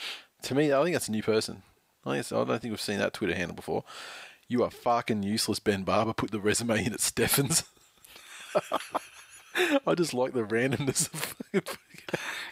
To 0.43 0.55
me, 0.57 0.73
I 0.73 0.83
think 0.83 0.97
that's 0.97 1.07
a 1.07 1.13
new 1.13 1.23
person. 1.23 1.63
I, 2.05 2.19
I 2.19 2.23
don't 2.23 2.49
think 2.49 2.65
we've 2.65 2.81
seen 2.81 2.99
that 2.99 3.13
Twitter 3.13 3.37
handle 3.37 3.55
before. 3.55 3.85
You 4.49 4.65
are 4.65 4.71
fucking 4.71 5.23
useless, 5.23 5.61
Ben 5.61 5.85
Barba. 5.85 6.13
Put 6.13 6.33
the 6.33 6.41
resume 6.41 6.85
in 6.85 6.93
at 6.93 7.01
Stefan's. 7.01 7.63
I 9.87 9.95
just 9.95 10.13
like 10.15 10.33
the 10.33 10.43
randomness 10.43 11.13
of 11.13 11.37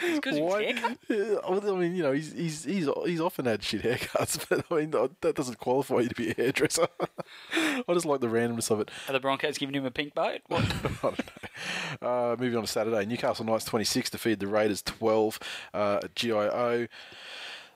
It's 0.00 0.20
'cause 0.20 0.34
of 0.36 0.42
his 0.42 0.52
Why- 0.52 0.62
haircut? 0.64 0.98
Yeah, 1.08 1.36
well, 1.48 1.76
I 1.76 1.78
mean, 1.78 1.94
you 1.94 2.02
know, 2.02 2.12
he's 2.12 2.32
he's 2.32 2.64
he's 2.64 2.88
he's 3.06 3.20
often 3.20 3.44
had 3.44 3.62
shit 3.62 3.82
haircuts, 3.82 4.44
but 4.48 4.64
I 4.70 4.80
mean 4.80 4.90
that 5.20 5.34
doesn't 5.34 5.58
qualify 5.58 6.00
you 6.00 6.08
to 6.08 6.14
be 6.14 6.30
a 6.30 6.34
hairdresser. 6.34 6.88
I 7.52 7.84
just 7.92 8.06
like 8.06 8.20
the 8.20 8.26
randomness 8.28 8.70
of 8.70 8.80
it. 8.80 8.90
Are 9.08 9.12
the 9.12 9.20
Broncos 9.20 9.58
giving 9.58 9.74
him 9.74 9.84
a 9.84 9.90
pink 9.90 10.14
boat? 10.14 10.40
What? 10.48 10.62
I 10.64 10.88
don't 11.02 11.02
know. 12.02 12.08
Uh, 12.08 12.36
moving 12.38 12.56
on 12.56 12.62
to 12.64 12.68
Saturday, 12.68 13.04
Newcastle 13.06 13.44
Knights 13.44 13.64
26 13.66 14.10
defeated 14.10 14.40
the 14.40 14.46
Raiders 14.48 14.82
12 14.82 15.38
uh, 15.72 16.00
GIO. 16.14 16.88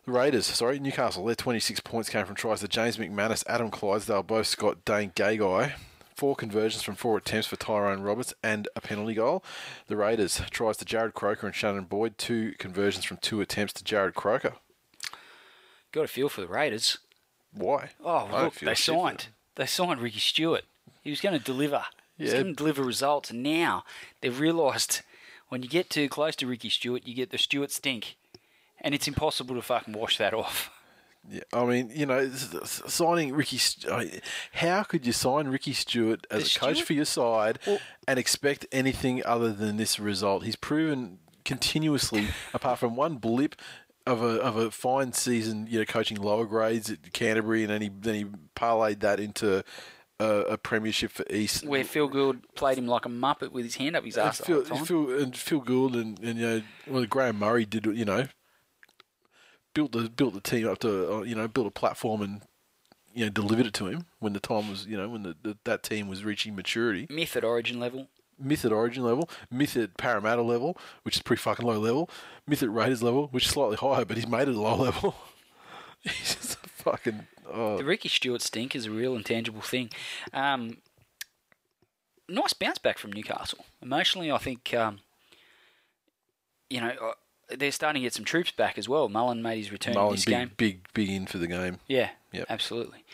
The 0.05 0.13
Raiders, 0.13 0.47
sorry, 0.47 0.79
Newcastle, 0.81 1.25
their 1.27 1.35
26 1.35 1.81
points 1.81 2.09
came 2.09 2.25
from 2.27 2.35
tries 2.35 2.61
to 2.61 2.69
James 2.69 2.97
McManus, 2.97 3.45
Adam 3.47 3.71
Clydesdale, 3.71 4.23
Bo 4.23 4.43
Scott 4.43 4.85
Dane 4.85 5.11
Gagai. 5.15 5.73
Four 6.19 6.35
conversions 6.35 6.83
from 6.83 6.97
four 6.97 7.17
attempts 7.17 7.47
for 7.47 7.55
Tyrone 7.55 8.01
Roberts 8.03 8.35
and 8.43 8.67
a 8.75 8.81
penalty 8.81 9.15
goal. 9.15 9.45
The 9.87 9.97
Raiders 9.97 10.43
tries 10.51 10.77
to 10.79 10.85
Jarrod 10.85 11.15
Croker 11.15 11.47
and 11.47 11.55
Shannon 11.55 11.85
Boyd, 11.85 12.19
two 12.19 12.55
conversions 12.59 13.05
from 13.05 13.19
two 13.19 13.41
attempts 13.41 13.73
to 13.75 13.85
Jarrod 13.85 14.15
Croker. 14.15 14.55
Got 15.93 16.07
a 16.07 16.09
feel 16.09 16.29
for 16.29 16.41
the 16.41 16.49
Raiders. 16.49 16.99
Why? 17.53 17.91
Oh, 18.05 18.29
I 18.33 18.43
look, 18.47 18.55
they 18.57 18.75
signed. 18.75 19.29
They 19.55 19.67
signed 19.67 20.01
Ricky 20.01 20.19
Stuart. 20.19 20.65
He 21.05 21.11
was 21.11 21.21
going 21.21 21.39
to 21.39 21.45
deliver. 21.45 21.85
He 22.17 22.25
was 22.25 22.33
Yeah. 22.33 22.41
going 22.43 22.53
to 22.53 22.57
deliver 22.57 22.83
results. 22.83 23.31
And 23.31 23.45
now 23.45 23.85
they've 24.21 24.41
realised 24.41 25.03
when 25.51 25.63
you 25.63 25.69
get 25.69 25.89
too 25.89 26.09
close 26.09 26.35
to 26.35 26.49
Ricky 26.49 26.69
Stuart, 26.69 27.07
you 27.07 27.15
get 27.15 27.31
the 27.31 27.39
Stuart 27.39 27.71
stink. 27.71 28.17
And 28.81 28.93
it's 28.93 29.07
impossible 29.07 29.55
to 29.55 29.63
fucking 29.63 29.95
wash 29.95 30.19
that 30.19 30.35
off. 30.35 30.69
Yeah, 31.29 31.41
I 31.53 31.65
mean, 31.65 31.91
you 31.95 32.07
know, 32.07 32.31
signing 32.31 33.35
Ricky. 33.35 33.61
I 33.91 33.99
mean, 33.99 34.21
how 34.53 34.83
could 34.83 35.07
you 35.07 35.13
sign 35.13 35.49
Ricky 35.49 35.73
Stuart 35.73 36.27
as 36.31 36.55
a 36.55 36.59
coach 36.59 36.77
Stuart- 36.77 36.87
for 36.87 36.93
your 36.95 37.05
side 37.05 37.59
Well- 37.67 37.81
and 38.07 38.19
expect 38.19 38.67
anything 38.73 39.25
other 39.25 39.53
than 39.53 39.77
this 39.77 39.99
result? 39.99 40.45
He's 40.45 40.57
proven 40.57 41.19
continuously, 41.45 42.29
apart 42.55 42.79
from 42.79 42.97
one 42.97 43.17
blip 43.17 43.57
of 44.07 44.23
a 44.23 44.41
of 44.41 44.57
a 44.57 44.71
fine 44.71 45.13
season, 45.13 45.67
you 45.69 45.79
know, 45.81 45.85
coaching 45.85 46.17
lower 46.17 46.47
grades 46.47 46.91
at 46.91 47.13
Canterbury, 47.13 47.63
and 47.63 47.71
then 47.71 47.83
he 47.83 47.91
then 47.95 48.15
he 48.15 48.25
parlayed 48.57 49.01
that 49.01 49.21
into 49.21 49.63
a, 50.19 50.25
a 50.25 50.59
premiership 50.59 51.13
for 51.13 51.25
East. 51.31 51.67
Where 51.67 51.85
Phil 51.85 52.09
Gould 52.09 52.55
played 52.55 52.79
him 52.79 52.87
like 52.87 53.05
a 53.05 53.11
muppet 53.11 53.53
with 53.53 53.65
his 53.65 53.77
hand 53.77 53.97
up 53.97 54.05
his 54.05 54.17
and 54.17 54.29
ass 54.29 54.39
the 54.39 54.45
Phil. 54.45 54.85
Phil, 54.85 55.21
and 55.21 55.37
Phil 55.37 55.61
Gould 55.61 55.95
and, 55.95 56.19
and 56.21 56.39
you 56.39 56.47
know, 56.47 56.63
well, 56.87 57.05
Graham 57.07 57.39
Murray 57.39 57.67
did, 57.67 57.87
you 57.87 58.05
know, 58.05 58.27
built 59.79 59.93
the 59.93 60.11
built 60.11 60.35
the 60.35 60.41
team 60.41 60.67
up 60.67 60.81
to, 60.81 61.13
uh, 61.13 61.23
you 61.23 61.37
know, 61.37 61.47
built 61.47 61.69
a 61.69 61.71
platform 61.71 62.21
and 62.21 62.43
you 63.15 63.25
know 63.25 63.31
delivered 63.31 63.67
it 63.67 63.75
to 63.75 63.87
him 63.87 64.07
when 64.19 64.33
the 64.33 64.41
time 64.41 64.69
was, 64.69 64.87
you 64.87 64.97
know, 64.97 65.09
when 65.09 65.23
the, 65.23 65.37
the 65.41 65.57
that 65.65 65.85
team 65.85 66.09
was 66.09 66.25
reaching 66.25 66.57
maturity. 66.57 67.07
Myth 67.09 67.37
at 67.37 67.45
Origin 67.45 67.79
level. 67.79 68.09
Myth 68.41 68.65
at 68.65 68.73
Origin 68.73 69.05
level, 69.05 69.29
myth 69.51 69.77
at 69.77 69.97
Parramatta 69.97 70.43
level, 70.43 70.77
which 71.03 71.17
is 71.17 71.23
pretty 71.23 71.41
fucking 71.41 71.65
low 71.67 71.79
level. 71.79 72.11
Myth 72.47 72.63
at 72.63 72.73
Raiders 72.73 73.03
level, 73.03 73.29
which 73.29 73.47
is 73.47 73.51
slightly 73.51 73.77
higher, 73.77 74.05
but 74.05 74.17
he's 74.17 74.29
made 74.29 74.49
it 74.49 74.55
a 74.55 74.61
low 74.61 74.77
level. 74.77 75.15
he's 76.01 76.35
just 76.35 76.55
a 76.65 76.69
fucking. 76.69 77.27
Oh, 77.53 77.79
The 77.79 77.85
Ricky 77.85 78.09
Stuart 78.09 78.43
stink 78.43 78.75
is 78.77 78.87
a 78.87 78.91
real 78.91 79.17
intangible 79.17 79.61
thing. 79.61 79.91
Um, 80.33 80.79
nice 82.29 82.53
bounce 82.53 82.79
back 82.79 82.99
from 82.99 83.13
Newcastle. 83.13 83.65
Emotionally, 83.83 84.31
I 84.31 84.39
think, 84.39 84.73
um, 84.75 85.01
you 86.71 86.81
know, 86.81 87.15
they're 87.57 87.73
starting 87.73 88.01
to 88.03 88.07
get 88.07 88.15
some 88.15 88.25
troops 88.25 88.51
back 88.51 88.79
as 88.79 88.89
well. 88.89 89.09
Mullen 89.09 89.43
made 89.43 89.59
his 89.59 89.73
return 89.73 89.97
in 89.97 90.11
this 90.13 90.25
big, 90.25 90.35
game. 90.35 90.51
big, 90.57 90.81
big 90.95 91.09
in 91.09 91.27
for 91.27 91.39
the 91.39 91.47
game. 91.47 91.79
Yeah, 91.87 92.11
Yep. 92.33 92.47
absolutely. 92.49 93.05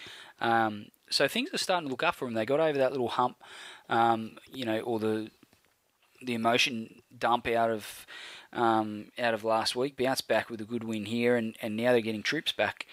Um, 0.40 0.86
so 1.11 1.28
things 1.28 1.51
are 1.52 1.59
starting 1.59 1.89
to 1.89 1.90
look 1.90 2.02
up 2.02 2.15
for 2.16 2.24
them. 2.24 2.35
They 2.35 2.44
got 2.47 2.61
over 2.61 2.78
that 2.78 2.90
little 2.90 3.09
hump, 3.09 3.36
um, 3.89 4.39
you 4.52 4.65
know, 4.65 4.81
or 4.81 4.98
the 4.98 5.31
the 6.23 6.35
emotion 6.35 7.02
dump 7.16 7.47
out 7.48 7.70
of 7.70 8.06
um, 8.52 9.12
out 9.19 9.35
of 9.35 9.44
last 9.44 9.77
week. 9.77 9.97
Bounced 9.97 10.27
back 10.27 10.48
with 10.51 10.61
a 10.61 10.65
good 10.65 10.82
win 10.85 11.05
here, 11.06 11.36
and, 11.36 11.55
and 11.62 11.77
now 11.77 11.93
they're 11.93 12.01
getting 12.01 12.23
troops 12.23 12.51
back, 12.52 12.86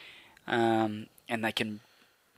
um, 0.48 1.08
and 1.30 1.44
they 1.44 1.52
can 1.52 1.80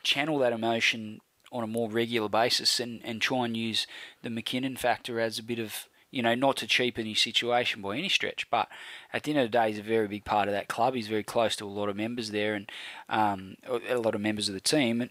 channel 0.04 0.38
that 0.40 0.54
emotion 0.54 1.20
on 1.52 1.64
a 1.64 1.68
more 1.68 1.90
regular 1.90 2.30
basis 2.30 2.80
and, 2.80 3.00
and 3.04 3.22
try 3.22 3.46
and 3.46 3.56
use 3.56 3.86
the 4.22 4.30
McKinnon 4.30 4.78
factor 4.78 5.20
as 5.20 5.38
a 5.38 5.44
bit 5.44 5.60
of 5.60 5.88
you 6.14 6.22
know 6.22 6.36
not 6.36 6.56
to 6.58 6.68
cheapen 6.68 7.08
his 7.08 7.20
situation 7.22 7.82
by 7.82 7.98
any 7.98 8.08
stretch, 8.08 8.48
but 8.52 8.70
at 9.12 9.24
the 9.24 9.32
end 9.32 9.40
of 9.40 9.46
the 9.52 9.58
day, 9.58 9.70
he's 9.70 9.80
a 9.80 9.84
very 9.84 10.08
big 10.08 10.24
part 10.24 10.48
of 10.48 10.54
that 10.54 10.68
club. 10.68 10.94
He's 10.94 11.08
very 11.08 11.24
close 11.24 11.56
to 11.58 11.66
a 11.66 11.68
lot 11.68 11.90
of 11.90 11.96
members 11.96 12.30
there 12.30 12.54
and 12.54 12.72
um, 13.10 13.56
a 13.90 13.96
lot 13.98 14.14
of 14.14 14.22
members 14.22 14.48
of 14.48 14.54
the 14.54 14.62
team, 14.62 15.02
and, 15.02 15.10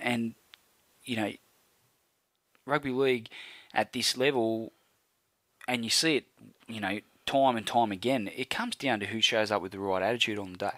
and 0.00 0.34
you 1.04 1.16
know 1.16 1.32
rugby 2.66 2.90
league 2.90 3.28
at 3.72 3.92
this 3.94 4.16
level, 4.16 4.72
and 5.66 5.84
you 5.84 5.90
see 5.90 6.16
it, 6.16 6.26
you 6.68 6.80
know, 6.80 7.00
time 7.24 7.56
and 7.56 7.66
time 7.66 7.90
again. 7.90 8.30
It 8.36 8.50
comes 8.50 8.76
down 8.76 9.00
to 9.00 9.06
who 9.06 9.20
shows 9.20 9.50
up 9.50 9.62
with 9.62 9.72
the 9.72 9.80
right 9.80 10.02
attitude 10.02 10.38
on 10.38 10.52
the 10.52 10.58
day. 10.58 10.76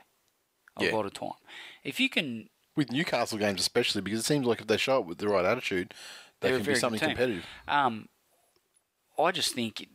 A 0.77 0.85
Yeah. 0.85 0.95
lot 0.95 1.07
of 1.07 1.13
time. 1.15 1.35
If 1.83 1.99
you 2.01 2.09
can 2.09 2.49
With 2.77 2.91
Newcastle 2.91 3.39
games, 3.39 3.61
especially, 3.61 4.01
because 4.03 4.21
it 4.21 4.25
seems 4.25 4.47
like 4.47 4.61
if 4.61 4.67
they 4.67 4.77
show 4.77 5.01
up 5.01 5.07
with 5.07 5.19
the 5.19 5.29
right 5.29 5.45
attitude, 5.45 5.95
they 6.41 6.51
can 6.51 6.65
be 6.65 6.75
something 6.75 7.01
competitive. 7.01 7.47
Um, 7.69 8.09
I 9.19 9.31
just 9.33 9.55
think, 9.55 9.87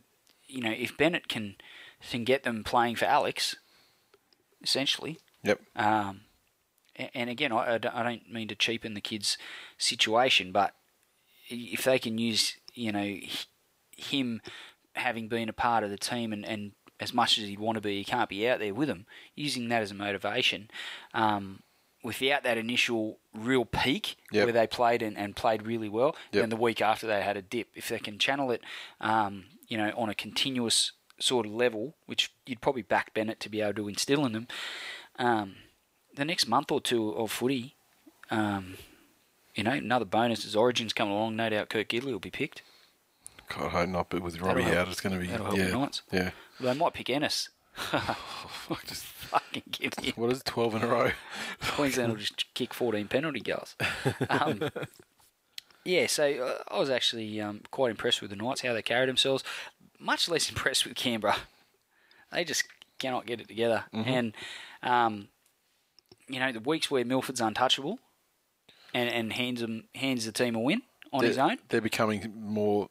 you 0.46 0.60
know, 0.62 0.72
if 0.72 0.96
Bennett 0.96 1.28
can 1.28 1.56
can 2.10 2.24
get 2.24 2.44
them 2.44 2.64
playing 2.64 2.96
for 2.96 3.04
Alex, 3.04 3.56
essentially, 4.62 5.18
Yep. 5.42 5.60
um, 5.76 6.22
and 6.96 7.28
again, 7.30 7.52
I, 7.52 7.74
I 7.74 7.78
don't- 7.78 8.30
mean 8.32 8.48
to 8.48 8.54
cheapen 8.54 8.94
the 8.94 9.00
kid's 9.00 9.36
situation, 9.78 10.50
but 10.52 10.74
if 11.48 11.84
they 11.84 11.98
can 11.98 12.16
use, 12.18 12.56
you 12.74 12.90
know, 12.92 13.16
him 13.96 14.40
having 14.94 15.28
been 15.28 15.48
a 15.48 15.52
part 15.52 15.84
of 15.84 15.90
the 15.90 15.98
team 15.98 16.32
and, 16.32 16.44
and 16.44 16.72
as 16.98 17.12
much 17.14 17.38
as 17.38 17.44
he'd 17.48 17.58
want 17.58 17.76
to 17.76 17.80
be, 17.82 17.98
he 17.98 18.04
can't 18.04 18.28
be 18.28 18.48
out 18.48 18.58
there 18.58 18.74
with 18.74 18.88
them, 18.88 19.06
using 19.34 19.68
that 19.68 19.82
as 19.82 19.90
a 19.90 19.94
motivation. 19.94 20.70
Um, 21.14 21.60
without 22.02 22.42
that 22.44 22.56
initial 22.58 23.18
real 23.34 23.64
peak 23.64 24.16
Yep. 24.32 24.44
where 24.46 24.52
they 24.52 24.66
played 24.66 25.02
and, 25.02 25.16
and 25.18 25.36
played 25.36 25.62
really 25.66 25.88
well, 25.88 26.16
Yep. 26.32 26.42
then 26.42 26.48
the 26.50 26.56
week 26.56 26.80
after 26.80 27.06
they 27.06 27.22
had 27.22 27.36
a 27.36 27.42
dip. 27.42 27.68
If 27.74 27.88
they 27.88 27.98
can 27.98 28.18
channel 28.18 28.50
it, 28.50 28.62
um, 29.00 29.44
you 29.68 29.76
know, 29.76 29.92
on 29.96 30.08
a 30.08 30.14
continuous 30.14 30.92
sort 31.18 31.44
of 31.46 31.52
level, 31.52 31.94
which 32.06 32.32
you'd 32.46 32.60
probably 32.62 32.82
back 32.82 33.12
Bennett 33.12 33.40
to 33.40 33.48
be 33.48 33.60
able 33.60 33.74
to 33.74 33.88
instill 33.88 34.24
in 34.24 34.32
them, 34.32 34.48
um, 35.18 35.56
the 36.16 36.24
next 36.24 36.46
month 36.48 36.70
or 36.72 36.80
two 36.80 37.10
of 37.10 37.30
footy, 37.30 37.76
um, 38.30 38.76
you 39.54 39.62
know, 39.62 39.72
another 39.72 40.04
bonus 40.04 40.46
as 40.46 40.56
Origins 40.56 40.92
come 40.92 41.10
along. 41.10 41.36
No 41.36 41.50
doubt 41.50 41.68
Kurt 41.68 41.88
Gidley 41.88 42.12
will 42.12 42.18
be 42.18 42.30
picked. 42.30 42.62
God, 43.48 43.66
I 43.66 43.68
hope 43.68 43.88
not. 43.88 44.10
But 44.10 44.22
with 44.22 44.40
Robbie 44.40 44.64
out, 44.64 44.88
it's 44.88 45.00
going 45.00 45.14
to 45.14 45.20
be 45.20 45.26
that'll 45.26 45.46
help 45.46 45.58
yeah, 45.58 45.88
yeah. 46.12 46.30
They 46.60 46.74
might 46.74 46.94
pick 46.94 47.10
Ennis. 47.10 47.48
Just 48.86 49.04
Fucking 49.04 49.62
give 49.70 49.92
you. 50.02 50.12
what 50.16 50.32
is 50.32 50.38
it? 50.40 50.44
Twelve 50.44 50.74
in 50.74 50.82
a 50.82 50.86
row. 50.88 51.10
Queensland 51.60 52.10
will 52.12 52.18
just 52.18 52.52
kick 52.54 52.74
14 52.74 53.06
penalty 53.06 53.38
goals. 53.40 53.76
Um, 54.28 54.70
yeah, 55.84 56.06
so 56.08 56.24
uh, 56.68 56.74
I 56.74 56.78
was 56.80 56.90
actually 56.90 57.40
um, 57.40 57.60
quite 57.70 57.90
impressed 57.90 58.20
with 58.22 58.30
the 58.30 58.36
Knights, 58.36 58.62
how 58.62 58.72
they 58.72 58.82
carried 58.82 59.08
themselves. 59.08 59.44
Much 60.00 60.28
less 60.28 60.48
impressed 60.48 60.84
with 60.84 60.96
Canberra. 60.96 61.36
They 62.32 62.44
just 62.44 62.64
cannot 62.98 63.26
get 63.26 63.40
it 63.40 63.48
together. 63.48 63.84
And, 63.92 64.32
um, 64.82 65.28
you 66.28 66.40
know, 66.40 66.50
the 66.52 66.60
weeks 66.60 66.90
where 66.90 67.04
Milford's 67.04 67.40
untouchable 67.40 67.98
and, 68.94 69.08
and 69.08 69.32
hands, 69.32 69.60
them, 69.60 69.84
hands 69.94 70.26
the 70.26 70.32
team 70.32 70.54
a 70.54 70.60
win 70.60 70.82
on 71.12 71.24
his 71.24 71.36
they're, 71.36 71.44
own, 71.44 71.58
They're 71.68 71.80
becoming 71.80 72.32
more. 72.36 72.88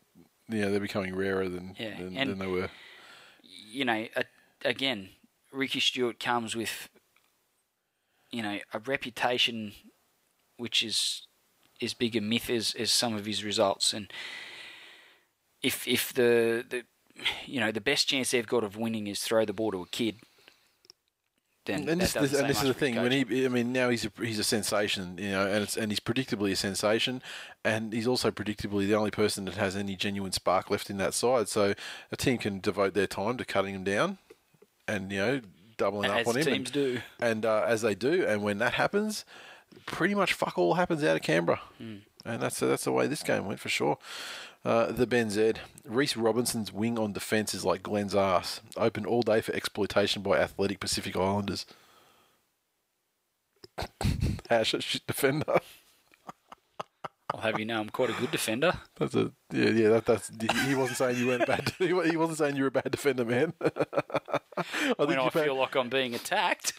You 0.47 0.61
know, 0.61 0.71
they're 0.71 0.79
becoming 0.79 1.15
rarer 1.15 1.47
than 1.49 1.75
Yeah, 1.77 1.97
than, 1.97 2.17
and- 2.17 2.29
than 2.31 2.39
they 2.39 2.47
were. 2.47 2.69
you 3.43 3.85
know, 3.85 4.07
a, 4.15 4.23
again, 4.63 5.09
Ricky 5.51 5.79
Stuart 5.79 6.19
comes 6.19 6.55
with, 6.55 6.89
you 8.31 8.43
know, 8.43 8.59
a 8.73 8.79
reputation 8.79 9.73
which 10.57 10.83
is 10.83 11.27
as 11.81 11.93
big 11.93 12.15
a 12.15 12.21
myth 12.21 12.49
as, 12.49 12.75
as 12.77 12.91
some 12.91 13.15
of 13.15 13.25
his 13.25 13.43
results. 13.43 13.93
And 13.93 14.11
if 15.61 15.87
if 15.87 16.13
the, 16.13 16.65
the 16.67 16.83
you 17.45 17.59
know 17.59 17.71
the 17.71 17.81
best 17.81 18.07
chance 18.07 18.31
they've 18.31 18.47
got 18.47 18.63
of 18.63 18.77
winning 18.77 19.07
is 19.07 19.21
throw 19.21 19.45
the 19.45 19.53
ball 19.53 19.71
to 19.71 19.81
a 19.81 19.87
kid, 19.87 20.19
then 21.65 21.87
And 21.87 22.01
this, 22.01 22.13
this, 22.13 22.33
and 22.33 22.49
this 22.49 22.61
is 22.61 22.67
the 22.67 22.73
thing. 22.73 22.95
When 22.95 23.11
he, 23.11 23.45
I 23.45 23.49
mean, 23.49 23.71
now 23.71 23.89
he's 23.89 24.05
a, 24.05 24.11
he's 24.17 24.39
a 24.39 24.43
sensation, 24.43 25.17
you 25.17 25.31
know, 25.31 25.45
and 25.45 25.63
it's 25.63 25.77
and 25.77 25.91
he's 25.91 25.99
predictably 25.99 26.51
a 26.51 26.55
sensation, 26.55 27.21
and 27.63 27.93
he's 27.93 28.07
also 28.07 28.31
predictably 28.31 28.87
the 28.87 28.95
only 28.95 29.11
person 29.11 29.45
that 29.45 29.55
has 29.55 29.75
any 29.75 29.95
genuine 29.95 30.31
spark 30.31 30.69
left 30.69 30.89
in 30.89 30.97
that 30.97 31.13
side. 31.13 31.47
So 31.47 31.73
a 32.11 32.17
team 32.17 32.37
can 32.37 32.59
devote 32.59 32.93
their 32.93 33.07
time 33.07 33.37
to 33.37 33.45
cutting 33.45 33.75
him 33.75 33.83
down, 33.83 34.17
and 34.89 35.11
you 35.11 35.17
know, 35.19 35.41
doubling 35.77 36.11
as 36.11 36.21
up 36.21 36.27
on 36.27 36.37
him. 36.37 36.45
teams 36.45 36.55
and, 36.69 36.71
do. 36.73 37.01
and 37.19 37.45
uh, 37.45 37.63
as 37.67 37.81
they 37.81 37.95
do, 37.95 38.25
and 38.25 38.43
when 38.43 38.57
that 38.59 38.73
happens, 38.73 39.25
pretty 39.85 40.15
much 40.15 40.33
fuck 40.33 40.57
all 40.57 40.73
happens 40.75 41.03
out 41.03 41.15
of 41.15 41.21
Canberra, 41.21 41.61
Hmm. 41.77 41.97
and 42.25 42.41
that's 42.41 42.59
that's 42.59 42.83
the 42.83 42.91
way 42.91 43.07
this 43.07 43.23
game 43.23 43.45
went 43.45 43.59
for 43.59 43.69
sure. 43.69 43.97
Uh, 44.65 44.91
the 44.91 45.07
Ben 45.07 45.29
Z. 45.29 45.53
Reece 45.85 46.17
Robinson's 46.17 46.73
wing 46.73 46.99
on 46.99 47.13
defence 47.13 47.53
is 47.53 47.63
like 47.63 47.81
Glenn's 47.81 48.13
ass. 48.13 48.59
Open 48.75 49.05
all 49.05 49.21
day 49.21 49.39
for 49.39 49.53
exploitation 49.55 50.21
by 50.21 50.37
athletic 50.37 50.81
Pacific 50.81 51.15
Islanders. 51.15 51.65
Hash 54.49 54.75
shit 54.79 55.07
defender. 55.07 55.59
I'll 57.31 57.41
have 57.41 57.59
you 57.59 57.65
know, 57.65 57.79
I'm 57.79 57.89
quite 57.89 58.09
a 58.09 58.13
good 58.13 58.31
defender. 58.31 58.73
That's 58.97 59.13
a 59.15 59.31
yeah 59.53 59.69
yeah. 59.69 59.89
That, 59.89 60.05
that's 60.05 60.31
he 60.65 60.73
wasn't 60.75 60.97
saying 60.97 61.17
you 61.17 61.27
weren't 61.27 61.45
bad. 61.45 61.73
He 61.79 61.93
wasn't 61.93 62.37
saying 62.39 62.55
you 62.55 62.63
were 62.63 62.69
a 62.69 62.71
bad 62.71 62.91
defender, 62.91 63.23
man. 63.23 63.53
I 63.61 64.63
think 64.63 64.97
When 64.97 65.19
I 65.19 65.29
feel 65.29 65.55
like 65.55 65.75
I'm 65.75 65.89
being 65.89 66.15
attacked. 66.15 66.73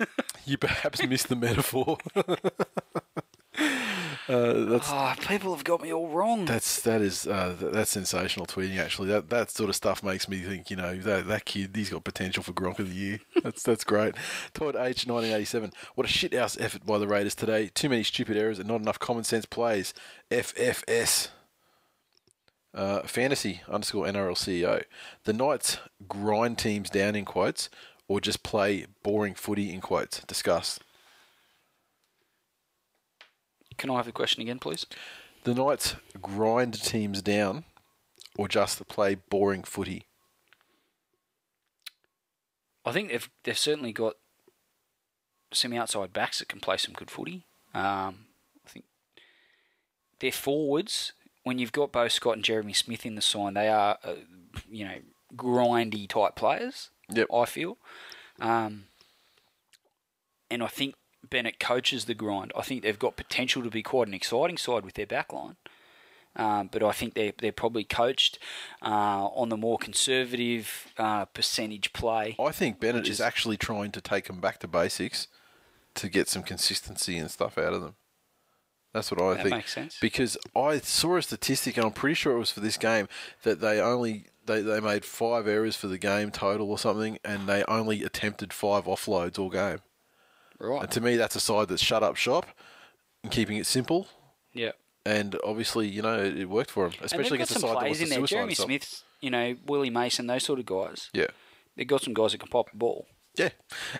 you 0.44 0.58
perhaps 0.58 1.02
missed 1.06 1.28
the 1.28 1.36
metaphor. 1.36 1.98
uh, 4.30 4.64
that's 4.64 4.88
oh, 4.88 5.12
people 5.26 5.52
have 5.54 5.64
got 5.64 5.82
me 5.82 5.92
all 5.92 6.08
wrong. 6.08 6.44
That's 6.44 6.82
that 6.82 7.00
is 7.00 7.26
uh, 7.26 7.56
th- 7.58 7.72
that's 7.72 7.90
sensational 7.90 8.46
tweeting. 8.46 8.78
Actually, 8.78 9.08
that 9.08 9.28
that 9.30 9.50
sort 9.50 9.68
of 9.68 9.74
stuff 9.74 10.04
makes 10.04 10.28
me 10.28 10.38
think. 10.38 10.70
You 10.70 10.76
know, 10.76 10.96
that 10.98 11.26
that 11.26 11.44
kid, 11.44 11.74
he's 11.74 11.90
got 11.90 12.04
potential 12.04 12.44
for 12.44 12.52
Gronk 12.52 12.78
of 12.78 12.88
the 12.90 12.94
year. 12.94 13.20
That's 13.42 13.62
that's 13.62 13.84
great. 13.84 14.14
Todd 14.54 14.76
H, 14.76 15.06
nineteen 15.06 15.32
eighty 15.32 15.44
seven. 15.44 15.72
What 15.94 16.06
a 16.06 16.08
shit 16.08 16.34
house 16.34 16.56
effort 16.60 16.86
by 16.86 16.98
the 16.98 17.08
Raiders 17.08 17.34
today. 17.34 17.70
Too 17.74 17.88
many 17.88 18.02
stupid 18.04 18.36
errors 18.36 18.58
and 18.58 18.68
not 18.68 18.80
enough 18.80 18.98
common 18.98 19.24
sense 19.24 19.46
plays. 19.46 19.94
FFS. 20.30 21.28
Uh, 22.72 23.02
fantasy 23.02 23.62
underscore 23.68 24.06
NRL 24.06 24.36
CEO. 24.36 24.84
The 25.24 25.32
Knights 25.32 25.78
grind 26.06 26.56
teams 26.58 26.88
down 26.88 27.16
in 27.16 27.24
quotes, 27.24 27.68
or 28.06 28.20
just 28.20 28.44
play 28.44 28.86
boring 29.02 29.34
footy 29.34 29.72
in 29.74 29.80
quotes. 29.80 30.20
Discuss. 30.20 30.78
Can 33.80 33.88
I 33.88 33.96
have 33.96 34.04
the 34.04 34.12
question 34.12 34.42
again, 34.42 34.58
please? 34.58 34.84
The 35.44 35.54
Knights 35.54 35.96
grind 36.20 36.74
teams 36.74 37.22
down, 37.22 37.64
or 38.36 38.46
just 38.46 38.86
play 38.88 39.14
boring 39.14 39.62
footy. 39.62 40.04
I 42.84 42.92
think 42.92 43.08
they've 43.08 43.30
they've 43.42 43.56
certainly 43.56 43.94
got 43.94 44.16
some 45.50 45.72
outside 45.72 46.12
backs 46.12 46.40
that 46.40 46.48
can 46.48 46.60
play 46.60 46.76
some 46.76 46.92
good 46.92 47.10
footy. 47.10 47.46
Um, 47.72 48.26
I 48.66 48.68
think 48.68 48.84
their 50.18 50.30
forwards, 50.30 51.14
when 51.44 51.58
you've 51.58 51.72
got 51.72 51.90
Bo 51.90 52.08
Scott 52.08 52.34
and 52.34 52.44
Jeremy 52.44 52.74
Smith 52.74 53.06
in 53.06 53.14
the 53.14 53.22
side, 53.22 53.54
they 53.54 53.68
are 53.68 53.96
uh, 54.04 54.16
you 54.70 54.84
know 54.84 54.98
grindy 55.34 56.06
type 56.06 56.36
players. 56.36 56.90
Yep. 57.08 57.28
I 57.32 57.46
feel, 57.46 57.78
um, 58.40 58.84
and 60.50 60.62
I 60.62 60.66
think 60.66 60.96
Bennett 61.30 61.58
coaches 61.60 62.04
the 62.04 62.14
grind. 62.14 62.52
I 62.56 62.62
think 62.62 62.82
they've 62.82 62.98
got 62.98 63.16
potential 63.16 63.62
to 63.62 63.70
be 63.70 63.82
quite 63.82 64.08
an 64.08 64.14
exciting 64.14 64.56
side 64.58 64.84
with 64.84 64.94
their 64.94 65.06
backline. 65.06 65.56
Um, 66.36 66.68
but 66.70 66.82
I 66.82 66.92
think 66.92 67.14
they're, 67.14 67.32
they're 67.36 67.50
probably 67.50 67.82
coached 67.82 68.38
uh, 68.82 69.26
on 69.34 69.48
the 69.48 69.56
more 69.56 69.78
conservative 69.78 70.92
uh, 70.96 71.24
percentage 71.24 71.92
play. 71.92 72.36
I 72.38 72.52
think 72.52 72.78
Bennett 72.78 73.04
is 73.04 73.14
is- 73.14 73.20
actually 73.20 73.56
trying 73.56 73.90
to 73.92 74.00
take 74.00 74.26
them 74.26 74.40
back 74.40 74.58
to 74.60 74.68
basics 74.68 75.26
to 75.94 76.08
get 76.08 76.28
some 76.28 76.42
consistency 76.44 77.16
and 77.18 77.30
stuff 77.30 77.58
out 77.58 77.72
of 77.72 77.82
them. 77.82 77.94
That's 78.92 79.10
what 79.10 79.20
I 79.20 79.34
That 79.34 79.42
think. 79.42 79.54
makes 79.56 79.72
sense. 79.72 79.98
Because 80.00 80.36
I 80.56 80.78
saw 80.78 81.16
a 81.16 81.22
statistic, 81.22 81.76
and 81.76 81.86
I'm 81.86 81.92
pretty 81.92 82.14
sure 82.14 82.34
it 82.34 82.38
was 82.40 82.50
for 82.50 82.60
this 82.60 82.76
game, 82.76 83.08
that 83.42 83.60
they 83.60 83.80
only 83.80 84.26
they, 84.46 84.62
they 84.62 84.80
made 84.80 85.04
five 85.04 85.46
errors 85.46 85.76
for 85.76 85.86
the 85.86 85.98
game 85.98 86.30
total 86.32 86.70
or 86.70 86.78
something, 86.78 87.18
and 87.24 87.48
they 87.48 87.62
only 87.64 88.02
attempted 88.02 88.52
five 88.52 88.84
offloads 88.84 89.38
all 89.38 89.50
game. 89.50 89.78
Right. 90.60 90.82
And 90.82 90.90
to 90.92 91.00
me, 91.00 91.16
that's 91.16 91.36
a 91.36 91.40
side 91.40 91.68
that's 91.68 91.82
shut 91.82 92.02
up 92.02 92.16
shop 92.16 92.46
and 93.22 93.32
keeping 93.32 93.56
it 93.56 93.66
simple. 93.66 94.06
Yeah. 94.52 94.72
And 95.06 95.36
obviously, 95.42 95.88
you 95.88 96.02
know, 96.02 96.18
it, 96.18 96.36
it 96.36 96.48
worked 96.48 96.70
for 96.70 96.88
them, 96.88 96.98
especially 97.00 97.36
against 97.36 97.56
a 97.56 97.60
side 97.60 97.76
that 97.80 97.88
was 97.88 98.00
in 98.02 98.10
the 98.10 98.16
there. 98.16 98.26
Jeremy 98.26 98.54
stuff. 98.54 98.66
Smith, 98.66 99.02
you 99.20 99.30
know, 99.30 99.56
Willie 99.66 99.90
Mason, 99.90 100.26
those 100.26 100.44
sort 100.44 100.58
of 100.58 100.66
guys. 100.66 101.08
Yeah. 101.14 101.28
They've 101.76 101.86
got 101.86 102.02
some 102.02 102.12
guys 102.12 102.32
that 102.32 102.38
can 102.38 102.48
pop 102.48 102.70
the 102.70 102.76
ball. 102.76 103.06
Yeah, 103.36 103.50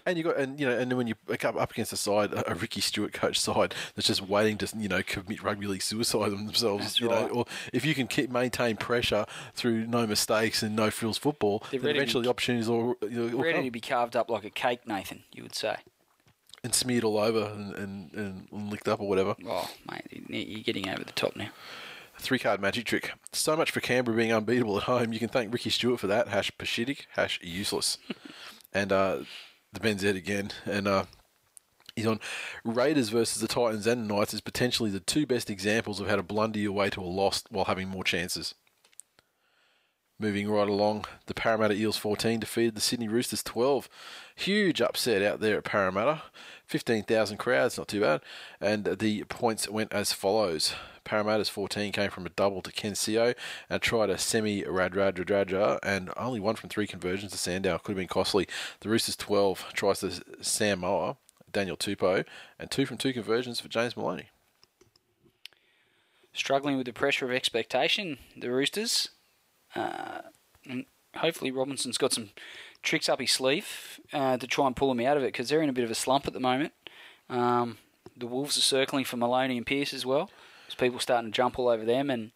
and 0.04 0.18
you 0.18 0.24
got 0.24 0.36
and 0.38 0.58
you 0.58 0.66
know 0.66 0.76
and 0.76 0.90
then 0.90 0.98
when 0.98 1.06
you 1.06 1.14
come 1.38 1.56
up 1.56 1.70
against 1.70 1.92
a 1.92 1.96
side, 1.96 2.32
a 2.34 2.54
Ricky 2.54 2.80
Stuart 2.80 3.12
coach 3.12 3.38
side 3.38 3.74
that's 3.94 4.08
just 4.08 4.28
waiting 4.28 4.58
to 4.58 4.68
you 4.76 4.88
know 4.88 5.02
commit 5.04 5.40
rugby 5.42 5.68
league 5.68 5.82
suicide 5.82 6.32
themselves, 6.32 6.84
That's 6.84 7.00
you 7.00 7.08
know, 7.08 7.28
or 7.28 7.44
if 7.72 7.84
you 7.84 7.94
can 7.94 8.08
keep 8.08 8.28
maintain 8.28 8.76
pressure 8.76 9.26
through 9.54 9.86
no 9.86 10.04
mistakes 10.04 10.64
and 10.64 10.74
no 10.74 10.90
frills 10.90 11.16
football, 11.16 11.62
They're 11.70 11.78
then 11.78 11.94
eventually 11.94 12.24
be- 12.24 12.28
opportunities 12.28 12.68
will, 12.68 12.96
will 13.00 13.28
Ready 13.40 13.62
to 13.62 13.70
be 13.70 13.80
carved 13.80 14.16
up 14.16 14.28
like 14.30 14.44
a 14.44 14.50
cake, 14.50 14.86
Nathan, 14.86 15.22
you 15.32 15.44
would 15.44 15.54
say. 15.54 15.76
And 16.62 16.74
smeared 16.74 17.04
all 17.04 17.18
over 17.18 17.50
and, 17.54 17.74
and, 17.74 18.12
and 18.52 18.70
licked 18.70 18.86
up 18.86 19.00
or 19.00 19.08
whatever. 19.08 19.34
Oh, 19.46 19.70
mate, 19.90 20.24
you're 20.28 20.62
getting 20.62 20.90
over 20.90 21.02
the 21.02 21.12
top 21.12 21.34
now. 21.34 21.48
Three 22.18 22.38
card 22.38 22.60
magic 22.60 22.84
trick. 22.84 23.12
So 23.32 23.56
much 23.56 23.70
for 23.70 23.80
Canberra 23.80 24.14
being 24.14 24.32
unbeatable 24.32 24.76
at 24.76 24.82
home. 24.82 25.14
You 25.14 25.18
can 25.18 25.30
thank 25.30 25.52
Ricky 25.52 25.70
Stuart 25.70 26.00
for 26.00 26.06
that. 26.08 26.28
Hash 26.28 26.52
Pashitic, 26.58 27.06
hash 27.12 27.40
useless. 27.42 27.96
and 28.74 28.92
uh, 28.92 29.20
the 29.72 29.80
Ben 29.80 29.98
Z 29.98 30.08
again. 30.08 30.50
And 30.66 30.86
uh, 30.86 31.04
he's 31.96 32.06
on 32.06 32.20
Raiders 32.64 33.08
versus 33.08 33.40
the 33.40 33.48
Titans 33.48 33.86
and 33.86 34.08
the 34.08 34.14
Knights 34.14 34.34
is 34.34 34.42
potentially 34.42 34.90
the 34.90 35.00
two 35.00 35.26
best 35.26 35.48
examples 35.48 35.98
of 35.98 36.08
how 36.08 36.16
to 36.16 36.22
blunder 36.22 36.58
your 36.58 36.72
way 36.72 36.90
to 36.90 37.00
a 37.00 37.04
loss 37.04 37.42
while 37.48 37.64
having 37.64 37.88
more 37.88 38.04
chances. 38.04 38.54
Moving 40.20 40.50
right 40.50 40.68
along, 40.68 41.06
the 41.24 41.32
Parramatta 41.32 41.72
Eels 41.72 41.96
14 41.96 42.40
defeated 42.40 42.74
the 42.74 42.82
Sydney 42.82 43.08
Roosters 43.08 43.42
12. 43.42 43.88
Huge 44.36 44.82
upset 44.82 45.22
out 45.22 45.40
there 45.40 45.56
at 45.56 45.64
Parramatta. 45.64 46.20
15,000 46.66 47.38
crowds, 47.38 47.78
not 47.78 47.88
too 47.88 48.02
bad. 48.02 48.20
And 48.60 48.84
the 48.84 49.24
points 49.24 49.66
went 49.66 49.94
as 49.94 50.12
follows. 50.12 50.74
Parramatta's 51.04 51.48
14 51.48 51.90
came 51.92 52.10
from 52.10 52.26
a 52.26 52.30
double 52.30 52.60
to 52.60 52.70
Ken 52.70 52.92
Sio 52.92 53.34
and 53.70 53.80
tried 53.80 54.10
a 54.10 54.18
semi 54.18 54.62
rad 54.66 54.94
rad 54.94 55.16
radraja 55.16 55.78
and 55.82 56.10
only 56.18 56.38
one 56.38 56.56
from 56.56 56.68
three 56.68 56.86
conversions 56.86 57.32
to 57.32 57.38
Sandow. 57.38 57.78
Could 57.78 57.92
have 57.92 57.96
been 57.96 58.06
costly. 58.06 58.46
The 58.80 58.90
Roosters 58.90 59.16
12 59.16 59.72
tries 59.72 60.00
to 60.00 60.22
Sam 60.42 60.80
Moa, 60.80 61.16
Daniel 61.50 61.78
Tupou, 61.78 62.26
and 62.58 62.70
two 62.70 62.84
from 62.84 62.98
two 62.98 63.14
conversions 63.14 63.58
for 63.58 63.68
James 63.68 63.96
Maloney. 63.96 64.28
Struggling 66.34 66.76
with 66.76 66.84
the 66.84 66.92
pressure 66.92 67.24
of 67.24 67.32
expectation, 67.32 68.18
the 68.36 68.50
Roosters. 68.50 69.08
Uh, 69.74 70.22
and 70.68 70.84
hopefully, 71.16 71.50
Robinson's 71.50 71.98
got 71.98 72.12
some 72.12 72.30
tricks 72.82 73.08
up 73.08 73.20
his 73.20 73.30
sleeve 73.32 74.00
uh, 74.12 74.36
to 74.38 74.46
try 74.46 74.66
and 74.66 74.76
pull 74.76 74.88
them 74.88 75.04
out 75.06 75.16
of 75.16 75.22
it 75.22 75.26
because 75.32 75.48
they're 75.48 75.62
in 75.62 75.68
a 75.68 75.72
bit 75.74 75.84
of 75.84 75.90
a 75.90 75.94
slump 75.94 76.26
at 76.26 76.32
the 76.32 76.40
moment. 76.40 76.72
Um, 77.28 77.78
the 78.16 78.26
Wolves 78.26 78.58
are 78.58 78.62
circling 78.62 79.04
for 79.04 79.16
Maloney 79.16 79.56
and 79.56 79.66
Pearce 79.66 79.94
as 79.94 80.04
well. 80.04 80.30
There's 80.66 80.74
people 80.74 80.98
starting 80.98 81.30
to 81.30 81.36
jump 81.36 81.58
all 81.58 81.68
over 81.68 81.84
them, 81.84 82.10
and 82.10 82.30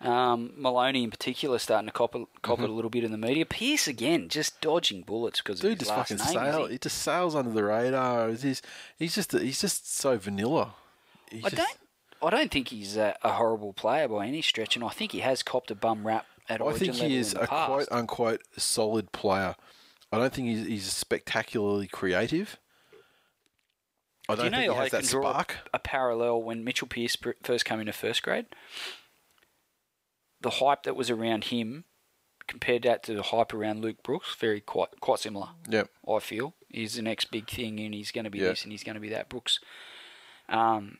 um, 0.00 0.52
Maloney 0.56 1.04
in 1.04 1.10
particular 1.10 1.58
starting 1.58 1.86
to 1.88 1.92
cop, 1.92 2.14
it, 2.14 2.26
cop 2.42 2.60
it 2.60 2.70
a 2.70 2.72
little 2.72 2.90
bit 2.90 3.04
in 3.04 3.10
the 3.12 3.18
media. 3.18 3.44
Pearce 3.44 3.86
again, 3.86 4.28
just 4.28 4.60
dodging 4.60 5.02
bullets 5.02 5.40
because 5.40 5.58
Mm-hmm. 5.60 5.68
Dude 5.68 5.78
just 5.80 5.94
fucking 5.94 6.16
name. 6.16 6.26
sail. 6.26 6.66
he? 6.66 6.72
He 6.72 6.78
just 6.78 6.98
sails 6.98 7.34
under 7.34 7.50
the 7.50 7.64
radar. 7.64 8.30
He's 8.30 8.62
he's 8.98 9.14
just 9.14 9.32
he's 9.32 9.60
just 9.60 9.94
so 9.94 10.16
vanilla. 10.16 10.74
He's 11.30 11.44
I 11.44 11.50
just- 11.50 11.56
don't. 11.56 11.76
I 12.22 12.28
don't 12.28 12.50
think 12.50 12.68
he's 12.68 12.98
a, 12.98 13.16
a 13.22 13.32
horrible 13.32 13.72
player 13.72 14.06
by 14.06 14.26
any 14.26 14.42
stretch, 14.42 14.76
and 14.76 14.84
I 14.84 14.90
think 14.90 15.12
he 15.12 15.20
has 15.20 15.42
copped 15.42 15.70
a 15.70 15.74
bum 15.74 16.06
rap 16.06 16.26
at 16.50 16.60
I 16.60 16.72
think 16.72 16.94
he 16.94 17.16
is 17.16 17.32
a 17.34 17.46
past. 17.46 17.66
quote 17.68 17.88
unquote 17.90 18.42
solid 18.58 19.12
player. 19.12 19.54
I 20.12 20.18
don't 20.18 20.32
think 20.32 20.48
he's, 20.48 20.66
he's 20.66 20.92
spectacularly 20.92 21.86
creative. 21.86 22.58
I 24.28 24.34
Do 24.34 24.42
don't 24.42 24.44
you 24.46 24.50
know 24.50 24.56
think 24.58 24.72
he 24.72 24.78
has 24.78 24.90
can 24.90 25.00
that 25.00 25.06
spark. 25.06 25.56
a 25.72 25.78
parallel 25.78 26.42
when 26.42 26.62
Mitchell 26.64 26.86
Pearce 26.88 27.16
first 27.42 27.64
came 27.64 27.80
into 27.80 27.92
first 27.92 28.22
grade? 28.22 28.46
The 30.40 30.50
hype 30.50 30.82
that 30.84 30.96
was 30.96 31.10
around 31.10 31.44
him 31.44 31.84
compared 32.46 32.82
that 32.82 33.02
to 33.04 33.14
the 33.14 33.22
hype 33.22 33.52
around 33.54 33.80
Luke 33.82 34.02
Brooks, 34.02 34.34
very 34.34 34.60
quite 34.60 34.88
quite 35.00 35.20
similar. 35.20 35.50
Yep. 35.68 35.88
I 36.08 36.18
feel 36.18 36.54
he's 36.68 36.94
the 36.96 37.02
next 37.02 37.26
big 37.30 37.48
thing, 37.48 37.78
and 37.80 37.94
he's 37.94 38.10
going 38.10 38.24
to 38.24 38.30
be 38.30 38.38
Yeah. 38.38 38.48
this 38.48 38.62
and 38.64 38.72
he's 38.72 38.82
going 38.84 38.94
to 38.94 39.00
be 39.00 39.10
that. 39.10 39.28
Brooks, 39.28 39.60
um, 40.48 40.98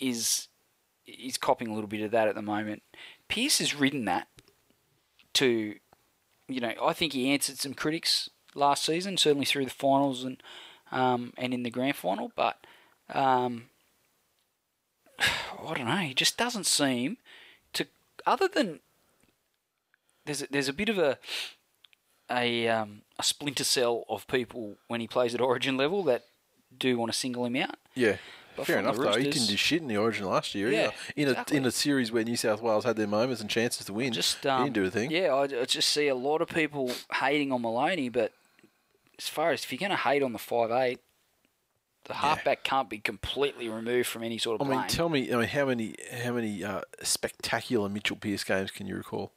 is 0.00 0.48
he's 1.04 1.38
copying 1.38 1.70
a 1.70 1.74
little 1.74 1.88
bit 1.88 2.02
of 2.02 2.10
that 2.10 2.28
at 2.28 2.34
the 2.34 2.42
moment. 2.42 2.82
Pearce 3.28 3.58
has 3.58 3.74
ridden 3.74 4.04
that 4.04 4.28
to, 5.34 5.74
you 6.48 6.60
know, 6.60 6.72
I 6.82 6.92
think 6.92 7.12
he 7.12 7.30
answered 7.30 7.58
some 7.58 7.74
critics 7.74 8.30
last 8.54 8.84
season, 8.84 9.16
certainly 9.16 9.44
through 9.44 9.64
the 9.64 9.70
finals 9.70 10.24
and 10.24 10.42
um, 10.92 11.32
and 11.36 11.52
in 11.52 11.64
the 11.64 11.70
grand 11.70 11.96
final, 11.96 12.30
but 12.36 12.64
um, 13.12 13.64
I 15.18 15.74
don't 15.74 15.88
know. 15.88 15.96
He 15.96 16.14
just 16.14 16.36
doesn't 16.36 16.66
seem 16.66 17.16
to, 17.72 17.86
other 18.24 18.48
than 18.48 18.80
there's 20.24 20.42
a, 20.42 20.46
there's 20.50 20.68
a 20.68 20.72
bit 20.72 20.88
of 20.88 20.98
a 20.98 21.18
a 22.30 22.68
um, 22.68 23.02
a 23.18 23.22
splinter 23.22 23.64
cell 23.64 24.04
of 24.08 24.26
people 24.26 24.76
when 24.88 25.00
he 25.00 25.06
plays 25.06 25.34
at 25.34 25.40
Origin 25.40 25.76
level 25.76 26.02
that 26.04 26.24
do 26.76 26.98
want 26.98 27.12
to 27.12 27.18
single 27.18 27.44
him 27.44 27.56
out. 27.56 27.76
Yeah. 27.94 28.16
But 28.56 28.66
Fair 28.66 28.78
enough, 28.78 28.96
though. 28.96 29.16
He 29.16 29.24
didn't 29.24 29.48
do 29.48 29.56
shit 29.56 29.82
in 29.82 29.88
the 29.88 29.96
Origin 29.98 30.26
last 30.26 30.54
year. 30.54 30.70
Yeah, 30.70 30.90
in 31.14 31.28
exactly. 31.28 31.56
a 31.56 31.60
in 31.60 31.66
a 31.66 31.70
series 31.70 32.10
where 32.10 32.24
New 32.24 32.36
South 32.36 32.62
Wales 32.62 32.84
had 32.84 32.96
their 32.96 33.06
moments 33.06 33.40
and 33.40 33.50
chances 33.50 33.86
to 33.86 33.92
win. 33.92 34.12
Just 34.12 34.42
he 34.42 34.48
um, 34.48 34.64
didn't 34.64 34.74
do 34.74 34.84
a 34.84 34.90
thing. 34.90 35.10
Yeah, 35.10 35.34
I, 35.34 35.42
I 35.42 35.64
just 35.64 35.88
see 35.88 36.08
a 36.08 36.14
lot 36.14 36.40
of 36.40 36.48
people 36.48 36.90
hating 37.14 37.52
on 37.52 37.62
Maloney, 37.62 38.08
but 38.08 38.32
as 39.18 39.28
far 39.28 39.52
as 39.52 39.62
if 39.62 39.72
you're 39.72 39.78
going 39.78 39.90
to 39.90 39.96
hate 39.96 40.22
on 40.22 40.32
the 40.32 40.38
five 40.38 40.70
eight, 40.70 41.00
the 42.04 42.14
halfback 42.14 42.64
can't 42.64 42.88
be 42.88 42.98
completely 42.98 43.68
removed 43.68 44.08
from 44.08 44.22
any 44.22 44.38
sort 44.38 44.60
of. 44.60 44.66
I 44.66 44.70
of 44.70 44.78
mean, 44.78 44.88
tell 44.88 45.08
me, 45.08 45.32
I 45.32 45.36
mean, 45.36 45.48
how 45.48 45.66
many 45.66 45.94
how 46.22 46.32
many 46.32 46.64
uh, 46.64 46.82
spectacular 47.02 47.88
Mitchell 47.88 48.16
Pearce 48.16 48.44
games 48.44 48.70
can 48.70 48.86
you 48.86 48.96
recall? 48.96 49.32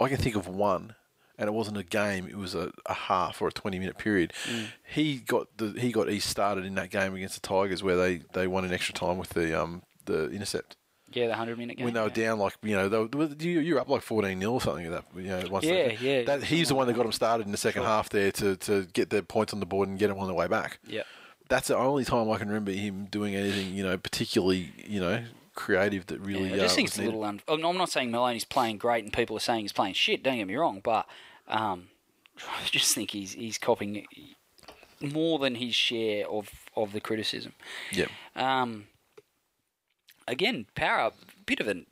I 0.00 0.08
can 0.08 0.16
think 0.16 0.34
of 0.34 0.48
one, 0.48 0.94
and 1.40 1.48
it 1.48 1.52
wasn't 1.52 1.76
a 1.78 1.82
game; 1.82 2.28
it 2.28 2.36
was 2.36 2.54
a, 2.54 2.70
a 2.86 2.94
half 2.94 3.42
or 3.42 3.48
a 3.48 3.52
twenty 3.52 3.78
minute 3.80 3.98
period. 3.98 4.32
Mm. 4.48 4.66
He 4.84 5.16
got 5.16 5.48
the 5.56 5.72
he 5.80 5.90
got 5.90 6.08
East 6.08 6.28
started 6.28 6.64
in 6.64 6.74
that 6.76 6.90
game 6.90 7.14
against 7.16 7.34
the 7.40 7.46
Tigers, 7.48 7.82
where 7.82 7.96
they, 7.96 8.22
they 8.34 8.46
won 8.46 8.64
in 8.64 8.72
extra 8.72 8.94
time 8.94 9.18
with 9.18 9.30
the 9.30 9.60
um 9.60 9.82
the 10.04 10.30
intercept. 10.30 10.76
yeah, 11.12 11.26
the 11.26 11.34
hundred 11.34 11.58
minute 11.58 11.76
game. 11.78 11.84
when 11.84 11.94
they 11.94 12.00
were 12.00 12.08
yeah. 12.08 12.26
down, 12.26 12.38
like 12.38 12.54
you 12.62 12.76
know, 12.76 12.88
they 12.88 13.16
were, 13.16 13.26
you 13.38 13.60
you're 13.60 13.80
up 13.80 13.88
like 13.88 14.02
fourteen 14.02 14.38
0 14.40 14.52
or 14.52 14.60
something. 14.60 14.86
Of 14.86 14.92
that 14.92 15.04
you 15.16 15.28
know, 15.28 15.42
once 15.50 15.64
Yeah, 15.64 15.88
they, 15.88 15.98
yeah, 16.00 16.22
That, 16.24 16.44
he's 16.44 16.68
the 16.68 16.74
one 16.74 16.86
that 16.86 16.94
got 16.94 17.02
them 17.04 17.12
started 17.12 17.46
in 17.46 17.52
the 17.52 17.58
second 17.58 17.82
Sure. 17.82 17.88
half 17.88 18.10
there 18.10 18.30
to, 18.32 18.56
to 18.56 18.84
get 18.92 19.10
their 19.10 19.22
points 19.22 19.52
on 19.52 19.60
the 19.60 19.66
board 19.66 19.88
and 19.88 19.98
get 19.98 20.08
them 20.08 20.18
on 20.18 20.26
their 20.26 20.36
way 20.36 20.46
back. 20.46 20.78
Yep. 20.86 21.06
That's 21.48 21.66
the 21.68 21.76
only 21.76 22.04
time 22.04 22.30
I 22.30 22.36
can 22.38 22.46
remember 22.48 22.70
him 22.70 23.06
doing 23.10 23.34
anything, 23.34 23.74
you 23.74 23.82
know, 23.82 23.96
particularly 23.98 24.72
you 24.86 25.00
know 25.00 25.24
creative 25.54 26.06
that 26.06 26.20
really. 26.20 26.48
Yeah, 26.48 26.54
I 26.54 26.58
just 26.58 26.74
uh, 26.74 26.76
think 26.76 26.88
it's 26.88 26.96
a 26.98 27.00
needed. 27.00 27.14
little. 27.16 27.24
Un- 27.24 27.40
I'm 27.48 27.64
I'm 27.64 27.76
not 27.76 27.90
saying 27.90 28.10
Maloney's 28.12 28.44
playing 28.44 28.78
great 28.78 29.02
and 29.04 29.12
people 29.12 29.36
are 29.36 29.40
saying 29.40 29.62
he's 29.62 29.72
playing 29.72 29.94
shit. 29.94 30.22
Don't 30.22 30.36
get 30.36 30.46
me 30.46 30.54
wrong, 30.56 30.80
but 30.82 31.06
um, 31.50 31.88
I 32.38 32.64
just 32.70 32.94
think 32.94 33.10
he's 33.10 33.32
he's 33.34 33.58
copying 33.58 34.06
more 35.02 35.38
than 35.38 35.54
his 35.56 35.74
share 35.74 36.28
of, 36.28 36.50
of 36.76 36.92
the 36.92 37.00
criticism. 37.00 37.54
Yep. 37.92 38.10
Um, 38.36 38.86
again, 40.28 40.66
Para, 40.74 41.12
bit 41.46 41.60
of 41.60 41.68
a 41.68 41.84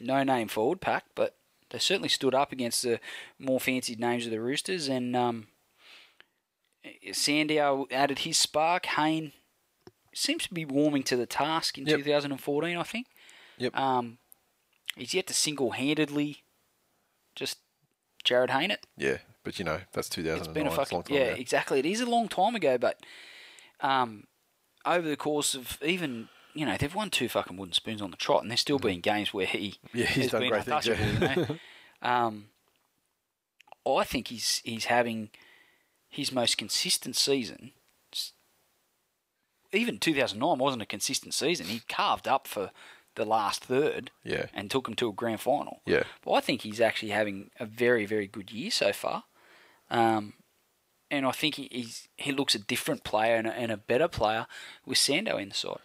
no-name 0.00 0.48
forward 0.48 0.80
pack, 0.80 1.04
but 1.14 1.36
they 1.70 1.78
certainly 1.78 2.08
stood 2.08 2.34
up 2.34 2.52
against 2.52 2.82
the 2.82 2.98
more 3.38 3.60
fancied 3.60 4.00
names 4.00 4.26
of 4.26 4.32
the 4.32 4.40
Roosters. 4.40 4.88
And 4.88 5.14
um, 5.14 5.46
Sandow 7.12 7.86
added 7.90 8.20
his 8.20 8.36
spark. 8.36 8.86
Hayne 8.86 9.32
seems 10.12 10.44
to 10.44 10.54
be 10.54 10.64
warming 10.64 11.02
to 11.04 11.16
the 11.16 11.26
task 11.26 11.78
in 11.78 11.86
Yep. 11.86 11.98
2014, 12.00 12.76
I 12.76 12.82
think. 12.82 13.06
Yep. 13.58 13.76
Um, 13.76 14.18
he's 14.96 15.14
yet 15.14 15.26
to 15.28 15.34
single-handedly 15.34 16.42
just 17.34 17.58
Jarryd 18.24 18.50
Hayne 18.50 18.70
it. 18.70 18.86
yeah, 18.96 19.18
but 19.42 19.58
you 19.58 19.64
know 19.64 19.80
that's 19.92 20.08
two 20.08 20.22
It's 20.22 20.30
thousand 20.30 20.54
been 20.54 20.66
a 20.66 20.70
fucking 20.70 20.96
long 20.96 21.02
time 21.04 21.16
yeah, 21.16 21.22
ago. 21.24 21.40
exactly. 21.40 21.78
It 21.78 21.86
is 21.86 22.00
a 22.00 22.06
long 22.06 22.28
time 22.28 22.54
ago, 22.54 22.78
but 22.78 22.98
um, 23.80 24.24
over 24.86 25.08
the 25.08 25.16
course 25.16 25.54
of 25.54 25.78
even 25.82 26.28
you 26.54 26.64
know 26.64 26.76
they've 26.78 26.94
won 26.94 27.10
two 27.10 27.28
fucking 27.28 27.56
wooden 27.56 27.72
spoons 27.74 28.00
on 28.02 28.10
the 28.10 28.16
trot, 28.16 28.42
and 28.42 28.50
there's 28.50 28.60
still 28.60 28.78
been 28.78 29.00
games 29.00 29.32
where 29.34 29.46
he. 29.46 29.76
Yeah, 29.92 30.06
he's 30.06 30.30
done 30.30 30.48
great 30.48 30.64
things, 30.64 30.86
yeah. 30.86 31.06
You 31.06 31.18
know? 31.36 31.56
um, 32.02 32.46
I 33.86 34.04
think 34.04 34.28
he's 34.28 34.60
he's 34.64 34.86
having 34.86 35.30
his 36.08 36.32
most 36.32 36.56
consistent 36.58 37.16
season. 37.16 37.72
Even 39.72 39.98
2009 39.98 40.58
wasn't 40.58 40.82
a 40.82 40.86
consistent 40.86 41.34
season. 41.34 41.66
He 41.66 41.80
carved 41.88 42.28
up 42.28 42.46
for 42.46 42.70
the 43.16 43.24
last 43.24 43.64
third 43.64 44.10
Yeah. 44.24 44.46
and 44.54 44.70
took 44.70 44.88
him 44.88 44.94
to 44.96 45.08
a 45.08 45.12
grand 45.12 45.40
final. 45.40 45.80
Yeah. 45.86 46.02
But 46.24 46.32
I 46.32 46.40
think 46.40 46.62
he's 46.62 46.80
actually 46.80 47.10
having 47.12 47.50
a 47.60 47.66
very, 47.66 48.06
very 48.06 48.26
good 48.26 48.50
year 48.50 48.70
so 48.70 48.92
far. 48.92 49.24
Um, 49.90 50.34
and 51.10 51.26
I 51.26 51.32
think 51.32 51.56
he, 51.56 51.68
he's 51.70 52.08
he 52.16 52.32
looks 52.32 52.54
a 52.54 52.58
different 52.58 53.04
player 53.04 53.36
and 53.36 53.46
a, 53.46 53.52
and 53.52 53.70
a 53.70 53.76
better 53.76 54.08
player 54.08 54.46
with 54.84 54.98
Sando 54.98 55.40
in 55.40 55.50
the 55.50 55.54
side. 55.54 55.78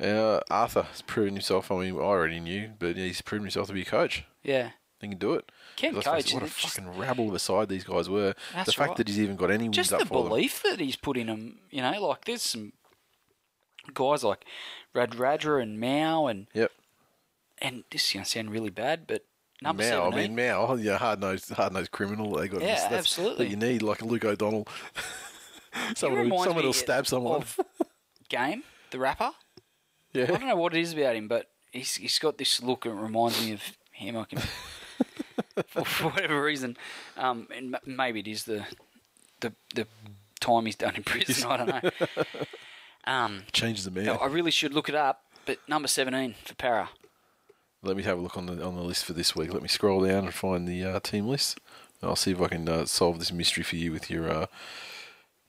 Uh, 0.00 0.40
Arthur 0.50 0.82
has 0.82 1.02
proven 1.02 1.34
himself. 1.34 1.70
I 1.72 1.76
mean, 1.78 1.94
I 1.94 1.98
already 2.00 2.40
knew, 2.40 2.70
but 2.78 2.96
he's 2.96 3.20
proven 3.20 3.44
himself 3.46 3.66
to 3.68 3.72
be 3.74 3.82
a 3.82 3.84
coach. 3.84 4.24
Yeah. 4.42 4.70
He 5.00 5.08
can 5.08 5.18
do 5.18 5.34
it. 5.34 5.50
Can 5.76 5.94
Let's 5.94 6.08
face 6.08 6.24
it, 6.26 6.32
coach, 6.32 6.34
What 6.34 6.42
a 6.42 6.46
just- 6.46 6.74
fucking 6.76 6.98
rabble 6.98 7.28
of 7.28 7.34
a 7.34 7.38
side 7.38 7.68
these 7.68 7.84
guys 7.84 8.08
were. 8.08 8.34
That's 8.54 8.66
the 8.66 8.72
fact 8.72 8.88
right. 8.90 8.96
that 8.98 9.08
he's 9.08 9.20
even 9.20 9.36
got 9.36 9.50
any 9.50 9.64
wins 9.64 9.76
Just 9.76 9.92
up 9.92 10.00
the 10.00 10.06
for 10.06 10.22
them. 10.22 10.28
belief 10.30 10.62
that 10.64 10.80
he's 10.80 10.96
put 10.96 11.16
in 11.16 11.28
him, 11.28 11.58
you 11.70 11.82
know, 11.82 12.06
like 12.08 12.24
there's 12.24 12.42
some 12.42 12.72
guys 13.94 14.24
like 14.24 14.44
Radradra 14.94 15.62
and 15.62 15.78
Ma'u 15.82 16.30
and 16.30 16.46
Yep. 16.54 16.72
and 17.60 17.84
this 17.90 18.06
is 18.06 18.12
going 18.12 18.24
to 18.24 18.30
sound 18.30 18.50
really 18.50 18.70
bad, 18.70 19.06
but 19.06 19.24
number 19.62 19.82
Mao, 19.82 20.10
I 20.10 20.14
mean 20.14 20.36
Mao, 20.36 20.74
yeah, 20.74 20.98
hard 20.98 21.20
nosed, 21.20 21.50
hard 21.50 21.72
nosed 21.72 21.90
criminal. 21.90 22.32
They 22.36 22.48
got 22.48 22.60
Yeah, 22.60 22.74
that's 22.74 22.92
absolutely. 22.92 23.48
You 23.48 23.56
need 23.56 23.82
like 23.82 24.02
a 24.02 24.04
Luke 24.04 24.24
O'Donnell. 24.24 24.66
someone 25.96 26.18
who, 26.18 26.24
reminds 26.24 26.44
someone 26.44 26.62
me 26.62 26.66
will 26.66 26.72
stab 26.72 27.06
someone. 27.06 27.44
Game, 28.28 28.62
the 28.90 28.98
rapper. 28.98 29.30
Yeah, 30.12 30.24
I 30.24 30.26
don't 30.26 30.46
know 30.46 30.56
what 30.56 30.74
it 30.74 30.80
is 30.80 30.92
about 30.92 31.16
him, 31.16 31.28
but 31.28 31.50
he's 31.72 31.96
he's 31.96 32.18
got 32.18 32.38
this 32.38 32.62
look 32.62 32.86
and 32.86 32.98
it 32.98 33.02
reminds 33.02 33.40
me 33.44 33.52
of 33.52 33.62
him. 33.92 34.16
I 34.16 34.24
can, 34.24 34.38
for, 35.66 35.84
for 35.84 36.10
whatever 36.10 36.42
reason, 36.42 36.76
um, 37.16 37.48
and 37.54 37.76
maybe 37.84 38.20
it 38.20 38.28
is 38.28 38.44
the 38.44 38.64
the 39.40 39.52
the 39.74 39.86
time 40.40 40.66
he's 40.66 40.76
done 40.76 40.96
in 40.96 41.02
prison. 41.02 41.50
I 41.50 41.56
don't 41.56 41.68
know. 41.68 41.90
Um, 43.06 43.44
changes 43.52 43.84
the 43.84 43.90
man. 43.90 44.08
I 44.20 44.26
really 44.26 44.50
should 44.50 44.74
look 44.74 44.88
it 44.88 44.94
up, 44.94 45.22
but 45.46 45.58
number 45.68 45.88
seventeen 45.88 46.34
for 46.44 46.54
Para. 46.54 46.90
Let 47.82 47.96
me 47.96 48.02
have 48.02 48.18
a 48.18 48.20
look 48.20 48.36
on 48.36 48.46
the 48.46 48.62
on 48.64 48.74
the 48.74 48.82
list 48.82 49.04
for 49.04 49.12
this 49.12 49.34
week. 49.36 49.52
Let 49.52 49.62
me 49.62 49.68
scroll 49.68 50.04
down 50.04 50.24
and 50.24 50.34
find 50.34 50.66
the 50.66 50.84
uh, 50.84 51.00
team 51.00 51.26
list. 51.26 51.58
And 52.00 52.08
I'll 52.10 52.16
see 52.16 52.32
if 52.32 52.40
I 52.40 52.48
can 52.48 52.68
uh, 52.68 52.84
solve 52.86 53.18
this 53.18 53.32
mystery 53.32 53.62
for 53.64 53.76
you 53.76 53.92
with 53.92 54.10
your 54.10 54.30
uh, 54.30 54.46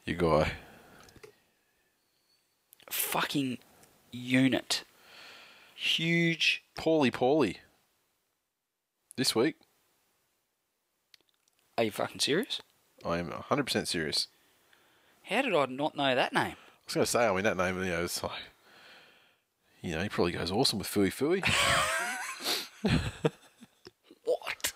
your 0.05 0.17
guy. 0.17 0.51
Fucking 2.89 3.57
unit. 4.11 4.83
Huge. 5.75 6.63
Pauli 6.75 7.11
Pauli. 7.11 7.57
This 9.15 9.35
week, 9.35 9.55
Are 11.77 11.83
you 11.83 11.91
fucking 11.91 12.21
serious? 12.21 12.61
I 13.05 13.17
am 13.17 13.29
100% 13.29 13.85
serious. 13.87 14.27
How 15.23 15.41
did 15.41 15.53
I 15.53 15.65
not 15.65 15.95
know 15.95 16.15
that 16.15 16.31
name? 16.31 16.55
I 16.89 16.91
was 16.91 16.95
going 16.95 17.05
to 17.05 17.11
say, 17.11 17.27
I 17.27 17.33
mean, 17.35 17.43
that 17.43 17.55
name, 17.57 17.77
you 17.83 17.91
know, 17.91 18.03
it's 18.03 18.23
like, 18.23 18.31
you 19.81 19.95
know, 19.95 20.01
he 20.01 20.09
probably 20.09 20.31
goes 20.31 20.51
awesome 20.51 20.79
with 20.79 20.87
Fooey 20.87 21.11
Fooey. 21.13 21.43
What? 24.23 24.73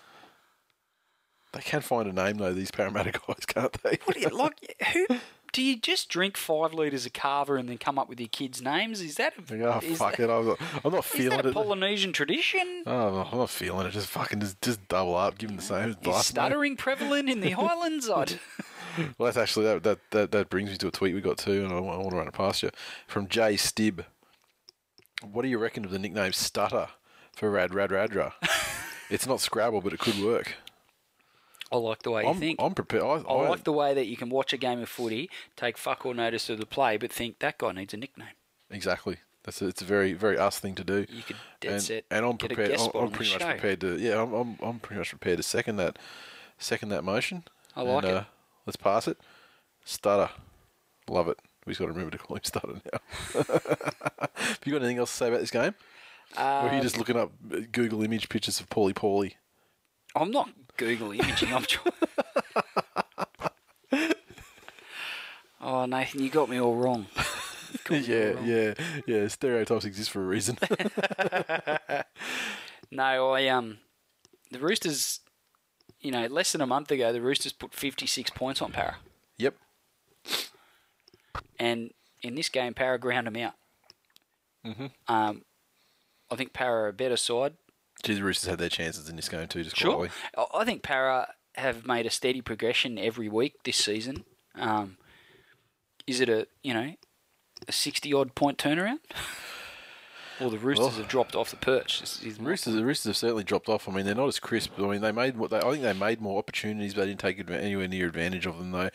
they 1.52 1.60
can't 1.60 1.84
find 1.84 2.08
a 2.08 2.12
name, 2.12 2.36
though, 2.38 2.52
these 2.52 2.70
Parramatta 2.72 3.12
guys, 3.12 3.46
can't 3.46 3.72
they? 3.82 3.98
What 4.04 4.14
do 4.14 4.20
you 4.20 4.28
like? 4.36 4.74
Who 4.92 5.06
do 5.52 5.62
you 5.62 5.76
just 5.78 6.08
drink 6.08 6.36
five 6.36 6.74
liters 6.74 7.06
of 7.06 7.12
kava 7.12 7.54
and 7.54 7.68
then 7.68 7.78
come 7.78 7.96
up 7.98 8.08
with 8.08 8.18
your 8.18 8.28
kids' 8.28 8.60
names? 8.60 9.00
Is 9.00 9.14
that 9.16 9.34
a, 9.50 9.62
oh, 9.64 9.78
is 9.78 9.98
fuck 9.98 10.16
that, 10.16 10.24
it. 10.24 10.30
I'm 10.30 10.46
not, 10.48 10.58
I'm 10.84 10.92
not 10.92 11.04
Is 11.04 11.10
feeling 11.10 11.36
that 11.36 11.46
a 11.46 11.50
it. 11.50 11.54
Polynesian 11.54 12.12
tradition? 12.12 12.82
Oh, 12.86 13.28
I'm 13.30 13.38
not 13.38 13.50
feeling 13.50 13.86
it. 13.86 13.90
Just 13.90 14.08
fucking 14.08 14.40
just, 14.40 14.60
just 14.60 14.86
double 14.88 15.14
up, 15.14 15.38
give 15.38 15.50
him 15.50 15.56
the 15.56 15.62
same 15.62 15.90
Is 15.90 15.96
last 15.98 16.06
name. 16.06 16.22
stuttering 16.22 16.76
prevalent 16.76 17.30
in 17.30 17.40
the 17.40 17.50
Highlands? 17.52 18.08
I'd, 18.10 18.40
Well, 19.18 19.26
that's 19.26 19.36
actually 19.36 19.66
that, 19.66 19.82
that 19.82 19.98
that 20.10 20.32
that 20.32 20.50
brings 20.50 20.70
me 20.70 20.76
to 20.76 20.88
a 20.88 20.90
tweet 20.90 21.14
we 21.14 21.20
got 21.20 21.38
too, 21.38 21.64
and 21.64 21.72
I, 21.72 21.80
want 21.80 22.10
to 22.10 22.16
run 22.16 22.28
it 22.28 22.34
past 22.34 22.62
you 22.62 22.70
from 23.06 23.28
Jay 23.28 23.54
Stib. 23.54 24.04
What 25.22 25.42
do 25.42 25.48
you 25.48 25.58
reckon 25.58 25.84
of 25.84 25.90
the 25.90 25.98
nickname 25.98 26.32
Stutter 26.32 26.88
for 27.34 27.50
Rad 27.50 27.74
Rad 27.74 27.90
Radra? 27.90 28.34
it's 29.10 29.26
not 29.26 29.40
Scrabble, 29.40 29.80
but 29.80 29.92
it 29.92 30.00
could 30.00 30.22
work. 30.22 30.56
I 31.72 31.76
like 31.76 32.02
the 32.02 32.10
way 32.10 32.22
you 32.22 32.28
I'm, 32.28 32.38
think. 32.38 32.60
I'm 32.60 32.74
prepared. 32.74 33.02
I, 33.02 33.06
I 33.06 33.22
I, 33.22 33.48
like 33.48 33.64
the 33.64 33.72
way 33.72 33.94
that 33.94 34.06
you 34.06 34.16
can 34.16 34.28
watch 34.28 34.52
a 34.52 34.56
game 34.56 34.80
of 34.80 34.88
footy, 34.88 35.28
take 35.56 35.76
fuck 35.76 36.06
all 36.06 36.14
notice 36.14 36.48
of 36.48 36.58
the 36.58 36.66
play, 36.66 36.96
but 36.96 37.12
think 37.12 37.40
that 37.40 37.58
guy 37.58 37.72
needs 37.72 37.94
a 37.94 37.96
nickname. 37.96 38.28
exactly. 38.70 39.18
That's 39.44 39.60
a, 39.60 39.66
it's 39.66 39.82
a 39.82 39.84
very 39.84 40.14
very 40.14 40.38
us 40.38 40.58
thing 40.58 40.74
to 40.76 40.84
do. 40.84 41.04
You 41.08 41.22
could 41.22 41.36
dead 41.60 41.72
and, 41.72 41.82
set 41.82 42.04
and 42.10 42.24
I'm 42.24 42.38
prepared. 42.38 42.72
I'm, 42.72 42.90
I'm 42.94 43.10
pretty 43.10 43.32
much 43.32 43.42
show. 43.42 43.50
prepared 43.50 43.80
to. 43.82 43.98
Yeah, 43.98 44.22
I'm, 44.22 44.32
I'm 44.32 44.58
I'm 44.62 44.78
pretty 44.78 44.98
much 44.98 45.10
prepared 45.10 45.36
to 45.36 45.42
second 45.42 45.76
that 45.76 45.98
second 46.58 46.88
that 46.90 47.04
motion. 47.04 47.44
I 47.76 47.82
like 47.82 48.04
And, 48.04 48.12
it. 48.12 48.16
Uh, 48.16 48.24
let's 48.66 48.76
pass 48.76 49.06
it. 49.08 49.18
Stutter, 49.84 50.30
love 51.08 51.28
it. 51.28 51.38
We 51.66 51.70
just 51.72 51.80
got 51.80 51.86
to 51.86 51.92
remember 51.92 52.16
to 52.16 52.22
call 52.22 52.36
him 52.36 52.44
Stutter 52.44 52.80
now. 52.92 53.42
Have 54.36 54.58
you 54.64 54.72
got 54.72 54.78
anything 54.82 54.98
else 54.98 55.10
to 55.12 55.16
say 55.16 55.28
about 55.28 55.40
this 55.40 55.50
game? 55.50 55.74
or 56.36 56.42
are 56.42 56.68
Um, 56.68 56.76
you 56.76 56.82
just 56.82 56.98
looking 56.98 57.16
up 57.16 57.32
Google 57.72 58.02
image 58.02 58.28
pictures 58.28 58.60
of 58.60 58.68
Pauli 58.68 58.92
Pauli? 58.92 59.36
I'm 60.14 60.30
not 60.30 60.50
Google 60.76 61.12
imaging. 61.12 61.52
I'm 61.52 61.64
trying. 61.64 61.92
oh, 65.60 65.86
Nathan, 65.86 66.22
you 66.22 66.30
got 66.30 66.48
me 66.48 66.60
all 66.60 66.76
wrong. 66.76 67.06
yeah, 67.90 68.34
yeah, 68.44 68.74
yeah. 69.06 69.28
Stereotypes 69.28 69.84
exist 69.84 70.10
for 70.10 70.22
a 70.22 70.26
reason. 70.26 70.58
No, 72.90 73.32
I 73.32 73.48
um, 73.48 73.78
the 74.52 74.60
Roosters. 74.60 75.18
You 76.04 76.12
know, 76.12 76.26
less 76.26 76.52
than 76.52 76.60
a 76.60 76.66
month 76.66 76.90
ago, 76.90 77.12
the 77.12 77.20
Roosters 77.20 77.52
put 77.52 77.74
56 77.74 78.30
points 78.30 78.60
on 78.60 78.72
Para, 78.72 78.96
yep. 79.38 79.56
and 81.58 81.92
in 82.22 82.34
this 82.34 82.48
game, 82.48 82.74
Para 82.74 82.98
ground 82.98 83.26
them 83.26 83.36
out. 83.36 83.54
Mm-hmm. 84.66 84.86
Um, 85.08 85.42
I 86.30 86.36
think 86.36 86.52
Para 86.52 86.82
are 86.82 86.88
a 86.88 86.92
better 86.92 87.16
side. 87.16 87.54
Gee, 88.02 88.14
the 88.14 88.22
Roosters 88.22 88.50
had 88.50 88.58
their 88.58 88.68
chances 88.68 89.08
in 89.08 89.16
this 89.16 89.28
game 89.28 89.48
too, 89.48 89.64
just 89.64 89.76
Sure. 89.76 90.08
I 90.54 90.64
think 90.64 90.82
Para 90.82 91.28
have 91.54 91.86
made 91.86 92.06
a 92.06 92.10
steady 92.10 92.42
progression 92.42 92.98
every 92.98 93.28
week 93.28 93.62
this 93.64 93.76
season. 93.78 94.24
Um, 94.54 94.98
is 96.06 96.20
it 96.20 96.28
a 96.28 96.46
you 96.62 96.74
know 96.74 96.92
a 97.66 97.72
sixty 97.72 98.12
odd 98.12 98.34
point 98.34 98.58
turnaround? 98.58 98.98
or 100.40 100.50
the 100.50 100.58
Roosters 100.58 100.86
Well- 100.86 100.96
have 100.96 101.08
dropped 101.08 101.34
off 101.34 101.50
the 101.50 101.56
perch? 101.56 102.02
Is- 102.02 102.20
is 102.22 102.38
The 102.38 102.44
Roosters, 102.44 102.74
the 102.74 102.84
Roosters 102.84 103.10
have 103.10 103.16
certainly 103.16 103.44
dropped 103.44 103.68
off. 103.68 103.88
I 103.88 103.92
mean, 103.92 104.04
they're 104.06 104.14
not 104.14 104.28
as 104.28 104.38
crisp. 104.38 104.72
I 104.78 104.82
mean, 104.82 105.00
they 105.00 105.12
made 105.12 105.36
what 105.36 105.50
they. 105.50 105.58
I 105.58 105.70
think 105.70 105.82
they 105.82 105.92
made 105.92 106.20
more 106.20 106.38
opportunities, 106.38 106.94
but 106.94 107.02
they 107.02 107.08
didn't 107.08 107.20
take 107.20 107.50
anywhere 107.50 107.88
near 107.88 108.06
advantage 108.06 108.46
of 108.46 108.58
them. 108.58 108.72
Though, 108.72 108.90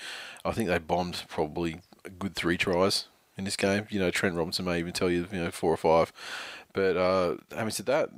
I 0.45 0.51
think 0.51 0.69
they 0.69 0.77
bombed 0.77 1.23
probably 1.27 1.81
a 2.05 2.09
good 2.09 2.35
three 2.35 2.57
tries 2.57 3.05
in 3.37 3.43
this 3.45 3.55
game. 3.55 3.87
You 3.89 3.99
know, 3.99 4.11
Trent 4.11 4.35
Robinson 4.35 4.65
may 4.65 4.79
even 4.79 4.93
tell 4.93 5.09
you, 5.09 5.27
you 5.31 5.39
know, 5.39 5.51
four 5.51 5.73
or 5.73 5.77
five. 5.77 6.11
But 6.73 6.97
uh, 6.97 7.35
having 7.51 7.71
said 7.71 7.85
that, 7.87 8.09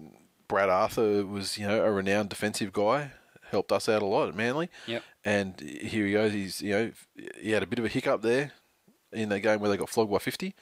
Brad 0.48 0.70
Arthur 0.70 1.26
was, 1.26 1.58
you 1.58 1.68
know, 1.68 1.84
a 1.84 1.92
renowned 1.92 2.30
defensive 2.30 2.74
guy. 2.74 3.12
Helped 3.50 3.72
us 3.74 3.90
out 3.90 4.02
a 4.02 4.06
lot 4.06 4.30
at 4.30 4.36
Manly. 4.36 4.70
Yep. 4.88 5.04
And 5.26 5.60
here 5.60 6.06
he 6.06 6.14
goes. 6.14 6.32
He's, 6.32 6.62
you 6.62 6.72
know, 6.72 6.92
he 7.40 7.52
had 7.52 7.64
a 7.64 7.68
bit 7.68 7.80
of 7.80 7.86
a 7.86 7.90
hiccup 7.90 8.22
there 8.22 8.54
in 9.12 9.28
the 9.28 9.42
game 9.42 9.60
where 9.60 9.70
they 9.70 9.76
got 9.76 9.90
flogged 9.90 10.10
by 10.12 10.20
fifty. 10.20 10.56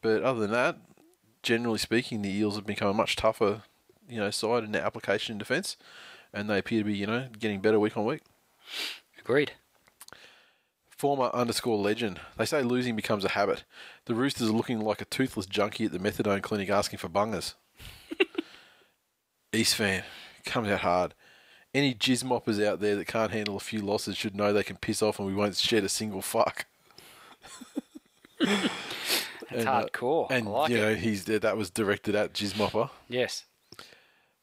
But 0.00 0.22
other 0.22 0.40
than 0.40 0.50
that, 0.52 0.76
generally 1.42 1.78
speaking, 1.78 2.22
the 2.22 2.30
Eels 2.30 2.56
have 2.56 2.66
become 2.66 2.88
a 2.88 2.94
much 2.94 3.16
tougher, 3.16 3.62
you 4.08 4.18
know, 4.18 4.30
side 4.30 4.64
in 4.64 4.72
their 4.72 4.84
application 4.84 5.32
and 5.32 5.38
defence, 5.38 5.76
and 6.32 6.48
they 6.48 6.58
appear 6.58 6.80
to 6.80 6.84
be, 6.84 6.96
you 6.96 7.06
know, 7.06 7.28
getting 7.38 7.60
better 7.60 7.78
week 7.80 7.96
on 7.96 8.04
week. 8.04 8.22
Agreed. 9.18 9.52
Former 10.90 11.30
underscore 11.34 11.78
legend. 11.78 12.20
They 12.36 12.44
say 12.44 12.62
losing 12.62 12.94
becomes 12.94 13.24
a 13.24 13.30
habit. 13.30 13.64
The 14.04 14.14
Roosters 14.14 14.48
are 14.48 14.52
looking 14.52 14.80
like 14.80 15.00
a 15.00 15.06
toothless 15.06 15.46
junkie 15.46 15.86
at 15.86 15.92
the 15.92 15.98
methadone 15.98 16.42
clinic 16.42 16.70
asking 16.70 16.98
for 16.98 17.08
bungers. 17.08 17.54
East 19.52 19.74
fan 19.74 20.04
comes 20.44 20.68
out 20.68 20.80
hard. 20.80 21.14
Any 21.74 21.94
jizz 21.94 22.22
moppers 22.22 22.64
out 22.64 22.80
there 22.80 22.96
that 22.96 23.06
can't 23.06 23.32
handle 23.32 23.56
a 23.56 23.60
few 23.60 23.80
losses 23.80 24.16
should 24.16 24.36
know 24.36 24.52
they 24.52 24.62
can 24.62 24.76
piss 24.76 25.02
off 25.02 25.18
and 25.18 25.26
we 25.26 25.34
won't 25.34 25.56
shed 25.56 25.84
a 25.84 25.88
single 25.88 26.22
fuck. 26.22 26.66
It's 29.52 29.60
And, 29.60 29.68
uh, 29.68 29.84
hardcore. 29.86 30.30
And 30.30 30.48
I 30.48 30.50
like 30.50 30.70
you 30.70 30.76
it. 30.78 30.80
know 30.80 30.94
he's 30.94 31.24
that 31.24 31.56
was 31.56 31.70
directed 31.70 32.14
at 32.14 32.32
Jizz 32.32 32.54
Mopper. 32.54 32.90
Yes. 33.08 33.44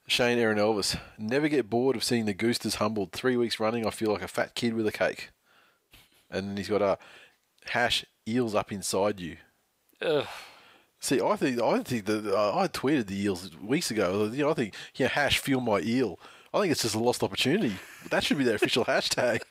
Shane 0.08 0.40
Aaron 0.40 0.58
Elvis. 0.58 1.00
Never 1.18 1.48
get 1.48 1.70
bored 1.70 1.96
of 1.96 2.04
seeing 2.04 2.26
the 2.26 2.34
Goosters 2.34 2.76
humbled. 2.76 3.12
Three 3.12 3.38
weeks 3.38 3.60
running, 3.60 3.86
I 3.86 3.92
feel 3.92 4.12
like 4.12 4.24
a 4.24 4.28
fat 4.28 4.56
kid 4.56 4.74
with 4.74 4.88
a 4.88 4.92
cake. 4.92 5.30
And 6.32 6.50
then 6.50 6.58
he's 6.58 6.70
got 6.70 6.82
a 6.82 6.98
hash 7.66 8.06
eels 8.28 8.56
up 8.56 8.72
inside 8.72 9.20
you. 9.20 9.38
Ugh. 10.02 10.26
See, 11.00 11.22
I 11.22 11.36
think 11.36 11.62
I 11.62 11.82
think 11.84 12.06
that 12.06 12.26
uh, 12.26 12.58
I 12.58 12.68
tweeted 12.68 13.08
the 13.08 13.22
eels 13.22 13.56
weeks 13.62 13.90
ago. 13.92 14.30
You 14.34 14.44
know, 14.44 14.50
I 14.50 14.54
think 14.54 14.74
yeah, 14.96 15.08
hash 15.08 15.40
feel 15.40 15.62
my 15.62 15.80
eel. 15.80 16.20
I 16.54 16.60
think 16.60 16.72
it's 16.72 16.82
just 16.82 16.96
a 16.96 17.00
lost 17.00 17.22
opportunity. 17.24 17.76
That 18.10 18.24
should 18.24 18.38
be 18.38 18.44
their 18.44 18.56
official 18.56 18.84
hashtag. 18.86 19.42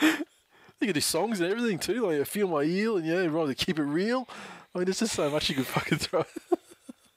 you 0.84 0.88
can 0.88 0.94
do 0.94 1.00
songs 1.00 1.40
and 1.40 1.50
everything 1.50 1.78
too, 1.78 2.06
like 2.06 2.20
I 2.20 2.24
feel 2.24 2.48
my 2.48 2.62
eel 2.62 2.96
and 2.96 3.06
yeah, 3.06 3.26
rather 3.26 3.54
keep 3.54 3.78
it 3.78 3.84
real. 3.84 4.28
I 4.74 4.78
mean, 4.78 4.84
there's 4.86 4.98
just 5.00 5.14
so 5.14 5.30
much 5.30 5.48
you 5.48 5.54
could 5.56 5.66
fucking 5.66 5.98
throw. 5.98 6.24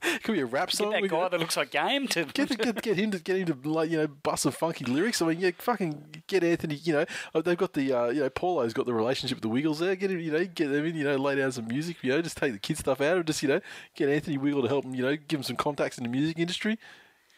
it 0.03 0.23
could 0.23 0.33
be 0.33 0.41
a 0.41 0.45
rap 0.45 0.71
song. 0.71 0.91
Get 0.91 1.01
that 1.01 1.07
guy 1.09 1.23
could- 1.23 1.31
that 1.31 1.39
looks 1.39 1.57
like 1.57 1.71
game 1.71 2.07
to 2.09 2.25
Get, 2.25 2.49
get 2.57 2.81
get 2.81 2.97
him 2.97 3.11
to 3.11 3.19
get 3.19 3.37
him 3.37 3.47
to 3.61 3.69
like 3.69 3.89
you 3.89 3.97
know 3.97 4.07
bust 4.07 4.43
some 4.43 4.51
funky 4.51 4.85
lyrics. 4.85 5.21
I 5.21 5.27
mean, 5.27 5.39
yeah, 5.39 5.51
fucking 5.57 6.21
get 6.27 6.43
Anthony. 6.43 6.75
You 6.75 6.93
know, 6.93 7.05
uh, 7.33 7.41
they've 7.41 7.57
got 7.57 7.73
the 7.73 7.91
uh, 7.91 8.07
you 8.09 8.21
know 8.21 8.29
Paulo's 8.29 8.73
got 8.73 8.85
the 8.85 8.93
relationship 8.93 9.37
with 9.37 9.41
the 9.43 9.49
Wiggles 9.49 9.79
there. 9.79 9.95
Get 9.95 10.11
him, 10.11 10.19
you 10.19 10.31
know, 10.31 10.45
get 10.45 10.69
them 10.71 10.85
in. 10.85 10.95
You 10.95 11.03
know, 11.03 11.15
lay 11.17 11.35
down 11.35 11.51
some 11.51 11.67
music. 11.67 11.97
You 12.03 12.11
know, 12.11 12.21
just 12.21 12.37
take 12.37 12.53
the 12.53 12.59
kid 12.59 12.77
stuff 12.77 13.01
out 13.01 13.17
of. 13.17 13.25
Just 13.25 13.41
you 13.41 13.49
know, 13.49 13.59
get 13.95 14.07
Anthony 14.09 14.37
Wiggle 14.37 14.61
to 14.61 14.67
help 14.67 14.85
him. 14.85 14.93
You 14.93 15.01
know, 15.03 15.15
give 15.27 15.39
him 15.39 15.43
some 15.43 15.55
contacts 15.57 15.97
in 15.97 16.03
the 16.03 16.09
music 16.09 16.37
industry. 16.37 16.77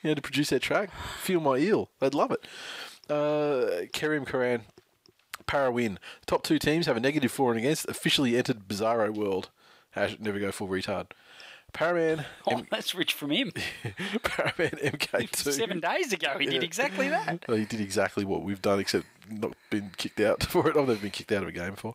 You 0.03 0.09
know, 0.11 0.15
to 0.15 0.21
produce 0.21 0.49
that 0.49 0.61
track. 0.61 0.91
Feel 1.21 1.39
my 1.39 1.57
eel. 1.57 1.89
They'd 1.99 2.13
love 2.13 2.31
it. 2.31 2.45
Uh, 3.09 3.85
Karim 3.91 4.23
Karan, 4.25 4.61
para 5.49 5.71
win. 5.71 5.97
Top 6.27 6.43
two 6.43 6.59
teams 6.59 6.85
have 6.85 6.95
a 6.95 6.99
negative 6.99 7.31
for 7.31 7.51
and 7.51 7.59
against. 7.59 7.89
Officially 7.89 8.37
entered 8.37 8.67
Bizarro 8.67 9.11
world. 9.13 9.49
Hash, 9.91 10.15
never 10.19 10.37
go 10.39 10.51
full 10.51 10.67
retard. 10.67 11.07
Paraman, 11.73 12.25
Oh, 12.47 12.63
that's 12.71 12.95
rich 12.95 13.13
from 13.13 13.31
him. 13.31 13.51
Paraman 14.23 14.79
MK2. 14.91 15.35
Seven 15.53 15.79
days 15.79 16.13
ago, 16.13 16.37
he 16.39 16.45
did 16.45 16.63
exactly 16.63 17.09
that. 17.09 17.45
Well, 17.47 17.57
he 17.57 17.65
did 17.65 17.81
exactly 17.81 18.25
what 18.25 18.43
we've 18.43 18.61
done, 18.61 18.79
except 18.79 19.05
not 19.29 19.53
been 19.69 19.91
kicked 19.97 20.19
out 20.19 20.43
for 20.43 20.67
it. 20.69 20.77
I've 20.77 20.87
never 20.87 20.99
been 20.99 21.11
kicked 21.11 21.31
out 21.31 21.43
of 21.43 21.49
a 21.49 21.51
game 21.51 21.71
before. 21.71 21.93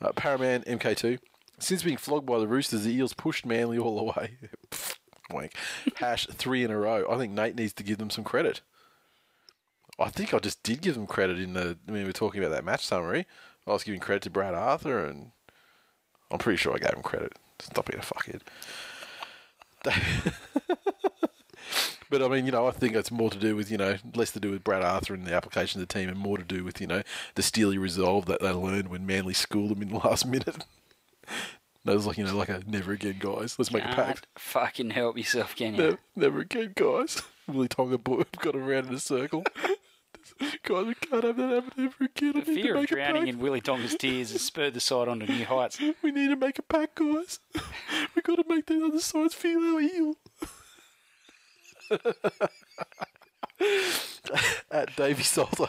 Uh, 0.00 0.12
Paraman 0.12 0.64
MK2. 0.64 1.18
Since 1.58 1.82
being 1.84 1.96
flogged 1.96 2.26
by 2.26 2.38
the 2.38 2.46
Roosters, 2.46 2.84
the 2.84 2.92
Eels 2.92 3.14
pushed 3.14 3.46
Manly 3.46 3.78
all 3.78 3.96
the 3.96 4.04
way. 4.04 4.32
Wank. 5.30 5.52
Hash 5.96 6.26
three 6.26 6.62
in 6.64 6.70
a 6.70 6.78
row. 6.78 7.06
I 7.10 7.16
think 7.18 7.32
Nate 7.32 7.56
needs 7.56 7.72
to 7.74 7.82
give 7.82 7.98
them 7.98 8.10
some 8.10 8.24
credit. 8.24 8.60
I 9.98 10.10
think 10.10 10.34
I 10.34 10.38
just 10.38 10.62
did 10.62 10.82
give 10.82 10.94
them 10.94 11.06
credit 11.06 11.38
in 11.38 11.54
the. 11.54 11.78
I 11.88 11.90
mean, 11.90 12.02
we 12.02 12.04
were 12.04 12.12
talking 12.12 12.42
about 12.42 12.54
that 12.54 12.64
match 12.64 12.84
summary. 12.84 13.26
I 13.66 13.72
was 13.72 13.84
giving 13.84 14.00
credit 14.00 14.22
to 14.24 14.30
Brad 14.30 14.54
Arthur, 14.54 15.04
and 15.06 15.32
I'm 16.30 16.38
pretty 16.38 16.58
sure 16.58 16.74
I 16.74 16.78
gave 16.78 16.92
him 16.94 17.02
credit. 17.02 17.32
Stop 17.58 17.86
being 17.86 18.00
a 18.00 18.02
fuckhead. 18.02 18.42
But 22.08 22.22
I 22.22 22.28
mean, 22.28 22.46
you 22.46 22.52
know, 22.52 22.68
I 22.68 22.70
think 22.70 22.94
it's 22.94 23.10
more 23.10 23.30
to 23.30 23.38
do 23.38 23.56
with, 23.56 23.68
you 23.68 23.76
know, 23.76 23.96
less 24.14 24.30
to 24.32 24.40
do 24.40 24.52
with 24.52 24.62
Brad 24.62 24.82
Arthur 24.82 25.12
and 25.12 25.26
the 25.26 25.34
application 25.34 25.80
of 25.80 25.88
the 25.88 25.92
team 25.92 26.08
and 26.08 26.16
more 26.16 26.38
to 26.38 26.44
do 26.44 26.62
with, 26.62 26.80
you 26.80 26.86
know, 26.86 27.02
the 27.34 27.42
steely 27.42 27.78
resolve 27.78 28.26
that 28.26 28.40
they 28.40 28.50
learned 28.52 28.88
when 28.88 29.04
Manly 29.06 29.34
schooled 29.34 29.70
them 29.72 29.82
in 29.82 29.88
the 29.88 29.96
last 29.96 30.24
minute. 30.28 30.64
That 31.84 31.94
was 31.96 32.06
like, 32.06 32.16
you 32.16 32.24
know, 32.24 32.36
like 32.36 32.48
a 32.48 32.62
never 32.64 32.92
again, 32.92 33.16
guys. 33.18 33.58
Let's 33.58 33.72
make 33.72 33.82
a 33.82 33.86
Can't 33.86 33.96
pact. 33.96 34.26
fucking 34.38 34.90
help 34.90 35.18
yourself, 35.18 35.56
can 35.56 35.74
you? 35.74 35.82
Never, 35.82 35.98
never 36.14 36.38
again, 36.40 36.74
guys. 36.76 37.22
Willie 37.48 37.66
Tonga 37.66 37.98
boy 37.98 38.22
got 38.38 38.54
around 38.54 38.86
in 38.86 38.94
a 38.94 39.00
circle. 39.00 39.42
Guys, 40.62 40.86
we 40.86 40.94
can't 40.94 41.24
have 41.24 41.36
that 41.36 41.50
happen 41.50 41.84
ever 41.84 42.04
again. 42.04 42.32
I 42.36 42.40
The 42.40 42.50
need 42.50 42.56
to 42.56 42.62
fear 42.62 42.74
of 42.74 42.80
make 42.80 42.88
drowning 42.90 43.28
in 43.28 43.38
Willie 43.38 43.60
Tonga's 43.60 43.94
tears 43.96 44.32
has 44.32 44.42
spurred 44.42 44.74
the 44.74 44.80
side 44.80 45.08
onto 45.08 45.26
new 45.26 45.44
heights. 45.44 45.78
We 46.02 46.10
need 46.10 46.28
to 46.28 46.36
make 46.36 46.58
a 46.58 46.62
pact, 46.62 46.96
guys. 46.96 47.40
We've 48.14 48.22
got 48.24 48.36
to 48.36 48.44
make 48.48 48.66
the 48.66 48.84
other 48.84 49.00
sides 49.00 49.34
feel 49.34 49.60
our 49.60 49.80
heel. 49.80 50.16
At 54.70 54.94
Davy 54.96 55.22
Salter, 55.22 55.68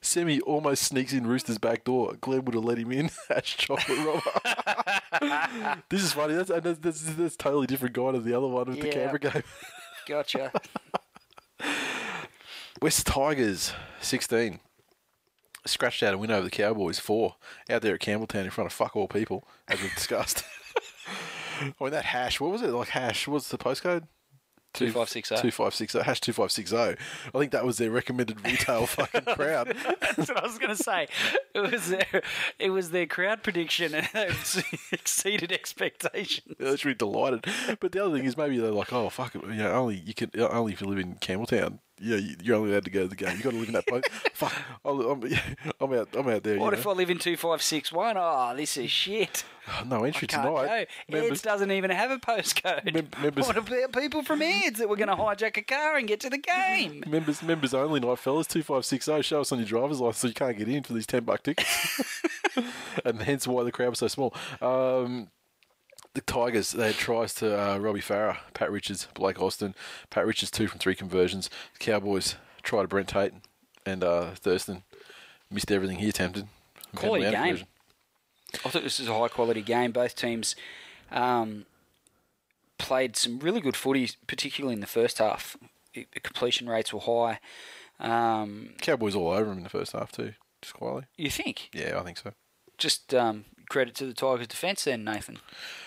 Semi 0.00 0.40
almost 0.40 0.82
sneaks 0.82 1.12
in 1.12 1.26
Rooster's 1.26 1.58
back 1.58 1.84
door. 1.84 2.14
Glenn 2.20 2.44
would 2.44 2.54
have 2.54 2.64
let 2.64 2.78
him 2.78 2.92
in. 2.92 3.10
Ash 3.30 3.56
chocolate 3.56 3.98
robber. 3.98 5.82
this 5.88 6.02
is 6.02 6.12
funny. 6.12 6.34
That's, 6.34 6.50
and 6.50 6.62
that's, 6.62 6.78
that's 6.80 7.00
that's 7.14 7.36
totally 7.36 7.66
different 7.66 7.94
guy 7.94 8.12
to 8.12 8.20
the 8.20 8.34
other 8.36 8.48
one 8.48 8.66
with 8.66 8.80
the 8.80 8.90
camera 8.90 9.18
game. 9.18 9.42
Gotcha. 10.06 10.52
West 12.82 13.06
Tigers, 13.06 13.74
16. 14.00 14.58
Scratched 15.64 16.02
out 16.02 16.14
a 16.14 16.18
win 16.18 16.32
over 16.32 16.42
the 16.42 16.50
Cowboys, 16.50 16.98
4. 16.98 17.36
Out 17.70 17.80
there 17.80 17.94
at 17.94 18.00
Campbelltown 18.00 18.42
in 18.42 18.50
front 18.50 18.66
of 18.66 18.72
fuck 18.72 18.96
all 18.96 19.06
people, 19.06 19.46
as 19.68 19.80
we've 19.80 19.94
discussed. 19.94 20.42
I 21.60 21.72
mean, 21.80 21.90
that 21.92 22.06
hash, 22.06 22.40
what 22.40 22.50
was 22.50 22.60
it? 22.60 22.70
Like 22.70 22.88
hash, 22.88 23.28
what's 23.28 23.50
the 23.50 23.56
postcode? 23.56 24.08
2560. 24.74 25.36
2560, 25.36 25.98
hash 26.00 26.20
2560. 26.22 27.00
I 27.32 27.38
think 27.38 27.52
that 27.52 27.64
was 27.64 27.78
their 27.78 27.92
recommended 27.92 28.44
retail 28.44 28.86
fucking 28.88 29.32
crowd. 29.36 29.76
That's 30.00 30.28
what 30.28 30.42
I 30.42 30.46
was 30.46 30.58
going 30.58 30.74
to 30.74 30.82
say. 30.82 31.06
It 31.54 31.60
was 31.60 31.88
their, 31.88 32.22
it 32.58 32.70
was 32.70 32.90
their 32.90 33.06
crowd 33.06 33.44
prediction, 33.44 33.94
and 33.94 34.08
it 34.12 34.64
exceeded 34.90 35.52
expectations. 35.52 36.56
They're 36.58 36.70
literally 36.70 36.96
delighted. 36.96 37.46
But 37.78 37.92
the 37.92 38.04
other 38.04 38.16
thing 38.16 38.24
is 38.24 38.36
maybe 38.36 38.58
they're 38.58 38.72
like, 38.72 38.92
oh 38.92 39.08
fuck, 39.08 39.36
it, 39.36 39.44
you 39.44 39.54
know, 39.54 39.72
only 39.72 39.98
you 39.98 40.14
can 40.14 40.30
only 40.40 40.72
if 40.72 40.80
you 40.80 40.88
live 40.88 40.98
in 40.98 41.14
Campbelltown, 41.16 41.78
you 42.02 42.16
know, 42.20 42.34
you're 42.42 42.56
only 42.56 42.70
allowed 42.72 42.84
to 42.84 42.90
go 42.90 43.02
to 43.02 43.08
the 43.08 43.14
game. 43.16 43.30
You've 43.32 43.42
got 43.42 43.50
to 43.50 43.56
live 43.56 43.68
in 43.68 43.74
that 43.74 43.86
place. 43.86 44.02
Fuck, 44.34 44.52
I'm, 44.84 45.00
I'm, 45.80 45.92
out. 45.92 46.08
I'm 46.14 46.28
out 46.28 46.42
there. 46.42 46.58
What 46.58 46.74
if 46.74 46.84
know. 46.84 46.90
I 46.90 46.94
live 46.94 47.10
in 47.10 47.18
two 47.18 47.36
five 47.36 47.62
six 47.62 47.92
one? 47.92 48.16
Oh, 48.18 48.54
this 48.56 48.76
is 48.76 48.90
shit. 48.90 49.44
no 49.86 50.02
entry 50.04 50.26
tonight? 50.26 50.88
go. 51.10 51.18
Eds 51.18 51.42
doesn't 51.42 51.70
even 51.70 51.90
have 51.90 52.10
a 52.10 52.18
postcode. 52.18 52.92
Mem- 52.92 53.08
members- 53.22 53.46
What 53.52 53.56
about 53.56 53.92
people 53.92 54.24
from 54.24 54.42
Eds 54.42 54.80
that 54.80 54.88
were 54.88 54.96
going 54.96 55.08
to 55.08 55.14
hijack 55.14 55.56
a 55.56 55.62
car 55.62 55.96
and 55.96 56.08
get 56.08 56.18
to 56.20 56.30
the 56.30 56.38
game? 56.38 57.04
members, 57.06 57.42
members 57.42 57.72
only 57.72 58.00
night, 58.00 58.18
fellas. 58.18 58.48
Two 58.48 58.62
five 58.62 58.84
six 58.84 59.04
zero. 59.04 59.20
Show 59.22 59.42
us 59.42 59.52
on 59.52 59.58
your 59.58 59.68
driver's 59.68 60.00
license 60.00 60.18
so 60.18 60.28
you 60.28 60.34
can't 60.34 60.58
get 60.58 60.68
in 60.68 60.82
for 60.82 60.94
these 60.94 61.06
ten 61.06 61.22
buck 61.24 61.42
tickets. 61.42 62.22
and 63.04 63.22
hence 63.22 63.46
why 63.46 63.62
the 63.62 63.72
crowd 63.72 63.90
was 63.90 64.00
so 64.00 64.08
small. 64.08 64.34
Um, 64.60 65.28
the 66.14 66.20
Tigers, 66.20 66.72
they 66.72 66.88
had 66.88 66.94
tries 66.96 67.34
to 67.34 67.58
uh, 67.58 67.78
Robbie 67.78 68.00
Farah, 68.00 68.38
Pat 68.54 68.70
Richards, 68.70 69.08
Blake 69.14 69.40
Austin. 69.40 69.74
Pat 70.10 70.26
Richards, 70.26 70.50
two 70.50 70.68
from 70.68 70.78
three 70.78 70.94
conversions. 70.94 71.48
The 71.74 71.78
Cowboys 71.78 72.36
tried 72.62 72.82
to 72.82 72.88
Brent 72.88 73.08
Tate 73.08 73.32
and 73.86 74.04
uh, 74.04 74.32
Thurston. 74.34 74.82
Missed 75.50 75.70
everything 75.70 75.98
he 75.98 76.08
attempted. 76.08 76.48
Quality 76.94 77.24
game. 77.24 77.32
conversion. 77.34 77.66
I 78.64 78.68
thought 78.68 78.82
this 78.82 78.98
was 78.98 79.08
a 79.08 79.18
high 79.18 79.28
quality 79.28 79.62
game. 79.62 79.92
Both 79.92 80.14
teams 80.14 80.54
um, 81.10 81.64
played 82.78 83.16
some 83.16 83.38
really 83.38 83.60
good 83.60 83.76
footy, 83.76 84.10
particularly 84.26 84.74
in 84.74 84.80
the 84.80 84.86
first 84.86 85.18
half. 85.18 85.56
The 85.94 86.06
completion 86.22 86.68
rates 86.68 86.92
were 86.92 87.00
high. 87.00 87.38
Um, 87.98 88.70
Cowboys 88.80 89.14
all 89.14 89.30
over 89.30 89.50
him 89.52 89.58
in 89.58 89.64
the 89.64 89.70
first 89.70 89.92
half, 89.92 90.12
too. 90.12 90.34
Just 90.60 90.74
quietly. 90.74 91.04
you 91.16 91.30
think? 91.30 91.70
Yeah, 91.72 91.98
I 91.98 92.02
think 92.02 92.18
so. 92.18 92.32
Just 92.78 93.14
um, 93.14 93.44
credit 93.72 93.94
to 93.96 94.06
the 94.06 94.12
Tigers' 94.14 94.46
defence, 94.46 94.84
then, 94.84 95.02
Nathan. 95.02 95.38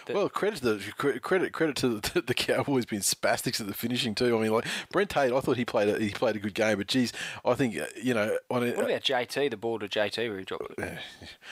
That- 0.07 0.15
Well, 0.15 0.27
credit 0.29 0.59
to 0.59 0.73
the 0.75 0.91
cre- 0.97 1.17
credit 1.19 1.53
credit 1.53 1.75
to 1.77 1.99
the, 1.99 2.21
the 2.27 2.33
Cowboys 2.33 2.85
being 2.85 3.01
spastics 3.03 3.61
at 3.61 3.67
the 3.67 3.73
finishing 3.73 4.15
too. 4.15 4.37
I 4.37 4.41
mean, 4.41 4.51
like 4.51 4.65
Brent 4.91 5.09
Tate, 5.11 5.31
I 5.31 5.39
thought 5.39 5.57
he 5.57 5.65
played 5.65 5.89
a, 5.89 5.99
he 5.99 6.09
played 6.09 6.35
a 6.35 6.39
good 6.39 6.53
game, 6.55 6.77
but 6.77 6.87
geez, 6.87 7.13
I 7.45 7.53
think 7.53 7.77
uh, 7.77 7.85
you 8.01 8.13
know 8.13 8.37
on 8.49 8.63
a, 8.63 8.71
What 8.73 8.85
about 8.85 9.01
JT? 9.03 9.49
The 9.51 9.57
ball 9.57 9.79
to 9.79 9.87
JT 9.87 10.29
where 10.29 10.39
he 10.39 10.45
dropped 10.45 10.73
it. 10.79 10.97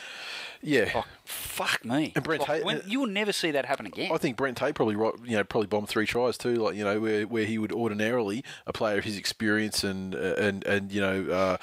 yeah. 0.62 0.92
Oh, 0.96 1.06
fuck 1.26 1.84
me! 1.86 2.12
And 2.16 2.24
Brent 2.24 2.42
Like, 2.42 2.50
Tate- 2.60 2.66
when- 2.66 2.82
you 2.88 3.00
will 3.00 3.08
never 3.08 3.32
see 3.32 3.52
that 3.52 3.66
happen 3.66 3.86
again. 3.86 4.12
I 4.12 4.18
think 4.18 4.38
Brent 4.38 4.58
Tate 4.58 4.76
probably 4.76 4.96
you 4.96 5.38
know 5.38 5.44
probably 5.44 5.68
bombed 5.68 5.90
three 5.90 6.06
tries 6.06 6.38
too, 6.38 6.56
like 6.56 6.76
you 6.76 6.84
know 6.84 7.00
where 7.00 7.26
where 7.28 7.46
he 7.46 7.58
would 7.58 7.72
ordinarily 7.72 8.44
a 8.68 8.74
player 8.74 8.98
of 8.98 9.04
his 9.04 9.18
experience 9.18 9.84
and 9.84 10.16
uh, 10.16 10.36
and 10.38 10.66
and 10.66 10.92
you 10.92 11.02
know. 11.02 11.26
Uh, 11.32 11.58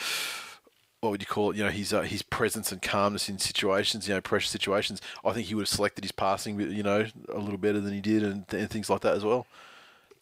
what 1.01 1.11
would 1.11 1.23
you 1.23 1.27
call 1.27 1.51
it? 1.51 1.57
You 1.57 1.65
know, 1.65 1.71
his 1.71 1.93
uh, 1.93 2.03
his 2.03 2.23
presence 2.23 2.73
and 2.73 2.83
calmness 2.83 3.29
in 3.29 3.39
situations, 3.39 4.07
you 4.07 4.15
know, 4.15 4.21
pressure 4.21 4.49
situations. 4.49 5.01
I 5.25 5.33
think 5.33 5.47
he 5.47 5.55
would 5.55 5.63
have 5.63 5.69
selected 5.69 6.05
his 6.05 6.13
passing, 6.13 6.61
you 6.61 6.83
know, 6.83 7.07
a 7.29 7.39
little 7.39 7.59
better 7.59 7.81
than 7.81 7.95
he 7.95 8.01
did, 8.01 8.23
and, 8.23 8.45
and 8.53 8.71
things 8.71 8.91
like 8.91 9.01
that 9.01 9.15
as 9.15 9.25
well. 9.25 9.47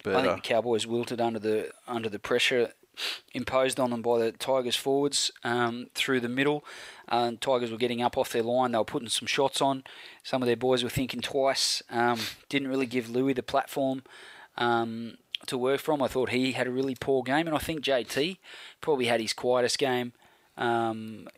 But 0.05 0.14
I 0.14 0.20
think 0.22 0.32
uh, 0.32 0.36
the 0.36 0.42
Cowboys 0.42 0.86
wilted 0.86 1.20
under 1.20 1.40
the 1.40 1.70
under 1.88 2.09
the 2.09 2.20
pressure 2.20 2.72
imposed 3.32 3.78
on 3.78 3.90
them 3.90 4.02
by 4.02 4.18
the 4.18 4.32
Tigers 4.32 4.76
forwards 4.76 5.30
um, 5.44 5.88
through 5.94 6.20
the 6.20 6.28
middle. 6.28 6.64
Uh, 7.09 7.32
Tigers 7.40 7.70
were 7.70 7.76
getting 7.76 8.02
up 8.02 8.16
off 8.16 8.32
their 8.32 8.42
line. 8.42 8.72
They 8.72 8.78
were 8.78 8.84
putting 8.84 9.09
some 9.09 9.26
shots 9.26 9.60
on. 9.60 9.84
Some 10.22 10.42
of 10.42 10.46
their 10.46 10.56
boys 10.56 10.82
were 10.82 10.90
thinking 10.90 11.20
twice. 11.20 11.82
Um, 11.90 12.18
didn't 12.48 12.68
really 12.68 12.86
give 12.86 13.09
Louis 13.09 13.32
the 13.32 13.42
platform 13.42 14.02
um, 14.56 15.18
to 15.46 15.56
work 15.56 15.80
from. 15.80 16.02
I 16.02 16.09
thought 16.09 16.30
he 16.30 16.52
had 16.52 16.66
a 16.66 16.72
really 16.72 16.94
poor 16.94 17.22
game, 17.22 17.46
and 17.46 17.55
I 17.55 17.60
think 17.60 17.84
JT 17.84 18.38
probably 18.80 19.06
had 19.06 19.20
his 19.20 19.32
quietest 19.32 19.78
game. 19.78 20.12
Um, 20.59 21.28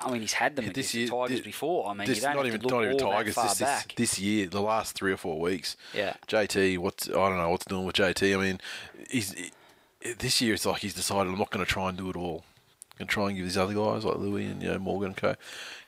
I 0.00 0.10
mean, 0.12 0.20
he's 0.20 0.34
had 0.34 0.54
them 0.54 0.66
this 0.66 0.72
against 0.72 0.94
year- 0.94 1.06
the 1.06 1.12
Tigers 1.12 1.38
thi- 1.38 1.42
before. 1.44 1.88
I 1.88 1.94
mean, 1.94 2.06
this 2.06 2.18
you 2.18 2.22
don't 2.22 2.36
not 2.36 2.46
even 2.46 2.60
not 2.62 2.84
even 2.84 3.02
all 3.02 3.12
Tigers. 3.12 3.34
This, 3.34 3.44
this 3.54 3.60
back. 3.60 3.94
this 3.96 4.18
year, 4.18 4.46
the 4.46 4.60
last 4.60 4.94
three 4.94 5.12
or 5.12 5.16
four 5.16 5.40
weeks. 5.40 5.76
Yeah. 5.94 6.14
JT, 6.28 6.78
what's 6.78 7.08
I 7.08 7.12
don't 7.12 7.36
know 7.38 7.50
what's 7.50 7.64
doing 7.64 7.84
with 7.84 7.96
JT. 7.96 8.34
I 8.34 8.40
mean, 8.40 8.60
he's 9.10 9.32
he- 9.32 9.50
this 10.18 10.40
year 10.40 10.54
it's 10.54 10.66
like 10.66 10.80
he's 10.82 10.94
decided 10.94 11.32
I'm 11.32 11.38
not 11.38 11.50
going 11.50 11.64
to 11.64 11.70
try 11.70 11.88
and 11.88 11.96
do 11.98 12.10
it 12.10 12.16
all. 12.16 12.44
I'm 12.92 12.98
going 12.98 13.08
to 13.08 13.12
try 13.12 13.26
and 13.28 13.36
give 13.36 13.44
these 13.46 13.56
other 13.58 13.74
guys 13.74 14.04
like 14.04 14.16
Louis 14.18 14.44
and 14.46 14.62
you 14.62 14.68
know 14.68 14.78
Morgan 14.78 15.08
and 15.08 15.16
co, 15.16 15.34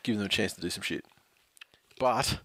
give 0.03 0.17
them 0.17 0.27
a 0.27 0.29
chance 0.29 0.53
to 0.55 0.61
do 0.61 0.71
some 0.71 0.83
shit. 0.83 1.05
But 1.99 2.39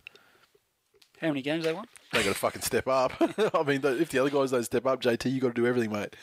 How 1.21 1.27
many 1.29 1.41
games 1.41 1.63
they 1.63 1.73
won? 1.73 1.85
they 2.11 2.23
got 2.23 2.29
to 2.29 2.35
fucking 2.39 2.61
step 2.63 2.87
up. 2.87 3.13
I 3.53 3.63
mean, 3.63 3.81
if 3.83 4.09
the 4.09 4.19
other 4.19 4.29
guys 4.29 4.51
don't 4.51 4.63
step 4.63 4.85
up, 4.85 5.01
JT, 5.01 5.31
you 5.31 5.39
got 5.39 5.49
to 5.49 5.53
do 5.53 5.65
everything, 5.67 5.91
mate. 5.91 6.15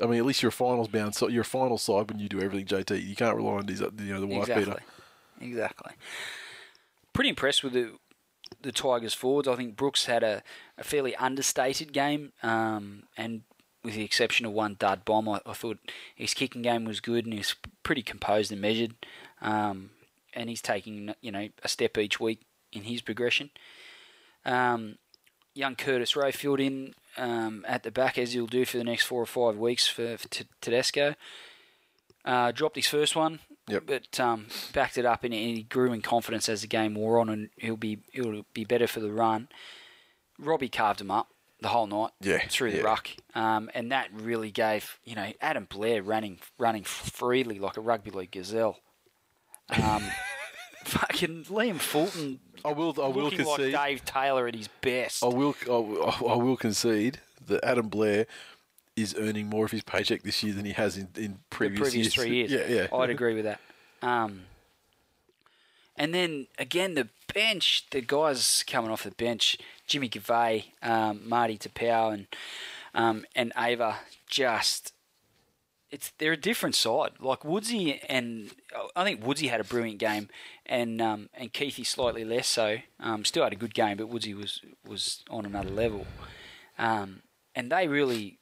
I 0.00 0.06
mean, 0.06 0.18
at 0.18 0.26
least 0.26 0.42
you're 0.42 0.50
finals 0.50 0.88
bound. 0.88 1.14
So 1.14 1.28
you're 1.28 1.42
a 1.42 1.44
final 1.44 1.78
side 1.78 2.10
when 2.10 2.18
you 2.18 2.28
do 2.28 2.40
everything, 2.40 2.66
JT. 2.66 3.06
You 3.06 3.14
can't 3.14 3.36
rely 3.36 3.52
on 3.52 3.66
these, 3.66 3.82
uh, 3.82 3.90
you 3.98 4.14
know, 4.14 4.20
the 4.20 4.26
wife 4.26 4.48
exactly. 4.48 4.64
beater. 4.64 4.82
Exactly. 5.40 5.92
Pretty 7.12 7.30
impressed 7.30 7.62
with 7.62 7.72
the 7.72 7.92
the 8.60 8.72
Tigers 8.72 9.14
forwards. 9.14 9.48
I 9.48 9.56
think 9.56 9.76
Brooks 9.76 10.04
had 10.04 10.22
a, 10.22 10.42
a 10.76 10.84
fairly 10.84 11.16
understated 11.16 11.92
game, 11.92 12.32
um, 12.42 13.04
and 13.16 13.42
with 13.82 13.94
the 13.94 14.04
exception 14.04 14.46
of 14.46 14.52
one 14.52 14.76
dud 14.78 15.04
bomb, 15.04 15.28
I, 15.28 15.40
I 15.46 15.54
thought 15.54 15.78
his 16.14 16.34
kicking 16.34 16.62
game 16.62 16.84
was 16.84 17.00
good 17.00 17.24
and 17.24 17.32
he 17.32 17.38
was 17.38 17.56
pretty 17.82 18.02
composed 18.02 18.52
and 18.52 18.60
measured. 18.60 18.94
Um, 19.40 19.90
and 20.34 20.48
he's 20.48 20.62
taking 20.62 21.14
you 21.20 21.32
know 21.32 21.48
a 21.62 21.68
step 21.68 21.98
each 21.98 22.20
week 22.20 22.42
in 22.72 22.84
his 22.84 23.02
progression. 23.02 23.50
Um, 24.44 24.96
young 25.54 25.76
Curtis 25.76 26.14
Rayfield 26.14 26.64
in 26.64 26.94
um, 27.16 27.64
at 27.68 27.82
the 27.82 27.90
back 27.90 28.18
as 28.18 28.32
he'll 28.32 28.46
do 28.46 28.64
for 28.64 28.78
the 28.78 28.84
next 28.84 29.04
four 29.04 29.22
or 29.22 29.26
five 29.26 29.56
weeks 29.56 29.86
for, 29.88 30.16
for 30.16 30.28
T- 30.28 30.46
Tedesco. 30.60 31.14
Uh, 32.24 32.52
dropped 32.52 32.76
his 32.76 32.86
first 32.86 33.16
one, 33.16 33.40
Yep. 33.68 33.82
but 33.86 34.20
um, 34.20 34.46
backed 34.72 34.96
it 34.96 35.04
up 35.04 35.24
and 35.24 35.34
he 35.34 35.64
grew 35.64 35.92
in 35.92 36.02
confidence 36.02 36.48
as 36.48 36.60
the 36.62 36.68
game 36.68 36.94
wore 36.94 37.18
on, 37.18 37.28
and 37.28 37.50
he'll 37.56 37.76
be 37.76 37.98
he'll 38.12 38.44
be 38.54 38.64
better 38.64 38.86
for 38.86 39.00
the 39.00 39.10
run. 39.12 39.48
Robbie 40.38 40.68
carved 40.68 41.00
him 41.00 41.10
up 41.10 41.28
the 41.60 41.68
whole 41.68 41.86
night 41.88 42.10
Yeah, 42.20 42.38
through 42.48 42.70
the 42.72 42.76
yeah. 42.78 42.82
ruck, 42.84 43.08
um, 43.34 43.70
and 43.74 43.90
that 43.90 44.08
really 44.12 44.50
gave 44.52 44.98
you 45.04 45.14
know 45.16 45.32
Adam 45.40 45.66
Blair 45.68 46.00
running 46.02 46.38
running 46.58 46.84
freely 46.84 47.58
like 47.58 47.76
a 47.76 47.80
rugby 47.80 48.10
league 48.12 48.30
gazelle. 48.30 48.78
Um, 49.70 50.02
fucking 50.84 51.44
Liam 51.44 51.80
Fulton 51.80 52.38
I 52.64 52.72
will. 52.72 52.94
I 53.02 53.08
will 53.08 53.24
looking 53.24 53.44
like 53.44 53.56
concede. 53.56 53.74
Dave 53.74 54.04
Taylor 54.04 54.46
at 54.48 54.54
his 54.54 54.68
best. 54.80 55.22
I 55.22 55.28
will. 55.28 55.54
I 55.66 55.70
will, 55.70 56.14
I 56.28 56.34
will 56.36 56.56
concede 56.56 57.20
that 57.46 57.64
Adam 57.64 57.88
Blair 57.88 58.26
is 58.96 59.14
earning 59.18 59.48
more 59.48 59.64
of 59.64 59.70
his 59.70 59.82
paycheck 59.82 60.22
this 60.22 60.42
year 60.42 60.52
than 60.52 60.64
he 60.64 60.72
has 60.72 60.96
in, 60.96 61.08
in 61.16 61.38
previous, 61.50 61.80
previous 61.80 61.94
years. 61.94 62.14
three 62.14 62.36
years. 62.36 62.50
Yeah, 62.70 62.88
yeah. 62.92 62.96
I'd 62.96 63.10
agree 63.10 63.34
with 63.34 63.44
that. 63.44 63.60
Um, 64.02 64.42
and 65.96 66.12
then 66.14 66.46
again, 66.58 66.94
the 66.94 67.08
bench, 67.32 67.86
the 67.90 68.00
guys 68.00 68.64
coming 68.66 68.90
off 68.90 69.04
the 69.04 69.10
bench, 69.12 69.56
Jimmy 69.86 70.08
Gavet, 70.08 70.64
um, 70.82 71.28
Marty 71.28 71.58
Taupau, 71.58 72.12
and 72.12 72.26
um, 72.94 73.24
and 73.34 73.52
Ava, 73.56 73.96
just 74.26 74.92
it's 75.92 76.12
they're 76.18 76.32
a 76.32 76.36
different 76.36 76.74
side. 76.74 77.12
Like 77.20 77.44
Woodsy 77.44 78.00
and 78.08 78.50
I 78.96 79.04
think 79.04 79.24
Woodsy 79.24 79.48
had 79.48 79.60
a 79.60 79.64
brilliant 79.64 79.98
game, 79.98 80.28
and 80.66 81.00
um, 81.00 81.28
and 81.34 81.52
Keithy 81.52 81.86
slightly 81.86 82.24
less 82.24 82.48
so. 82.48 82.78
Um, 82.98 83.24
still 83.24 83.44
had 83.44 83.52
a 83.52 83.56
good 83.56 83.74
game, 83.74 83.98
but 83.98 84.08
Woodsy 84.08 84.34
was 84.34 84.60
was 84.84 85.22
on 85.30 85.44
another 85.46 85.70
level. 85.70 86.06
Um, 86.78 87.22
and 87.54 87.70
they 87.70 87.86
really 87.86 88.38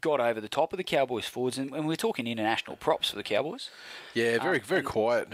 got 0.00 0.18
over 0.20 0.40
the 0.40 0.48
top 0.48 0.72
of 0.72 0.78
the 0.78 0.84
Cowboys 0.84 1.26
forwards, 1.26 1.58
and, 1.58 1.72
and 1.72 1.86
we're 1.86 1.96
talking 1.96 2.26
international 2.26 2.76
props 2.76 3.10
for 3.10 3.16
the 3.16 3.22
Cowboys. 3.22 3.70
Yeah, 4.14 4.38
very 4.38 4.58
Um, 4.58 4.64
very 4.64 4.82
quiet. 4.82 5.28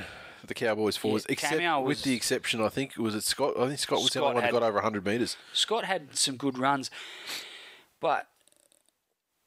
The 0.44 0.54
Cowboys 0.54 0.96
forwards, 0.96 1.24
Yeah, 1.28 1.34
except 1.34 1.52
Cameo 1.52 1.80
with 1.82 2.02
the 2.02 2.14
exception, 2.14 2.60
I 2.60 2.68
think 2.68 2.96
was 2.96 3.14
it 3.14 3.22
Scott. 3.22 3.54
I 3.56 3.68
think 3.68 3.78
Scott 3.78 3.98
was 3.98 4.06
the 4.06 4.18
Scott 4.18 4.22
only 4.30 4.34
one 4.34 4.42
that 4.42 4.52
got 4.52 4.64
over 4.64 4.74
100 4.74 5.06
meters. 5.06 5.36
Scott 5.52 5.84
had 5.84 6.16
some 6.16 6.36
good 6.36 6.58
runs, 6.58 6.90
but 8.00 8.26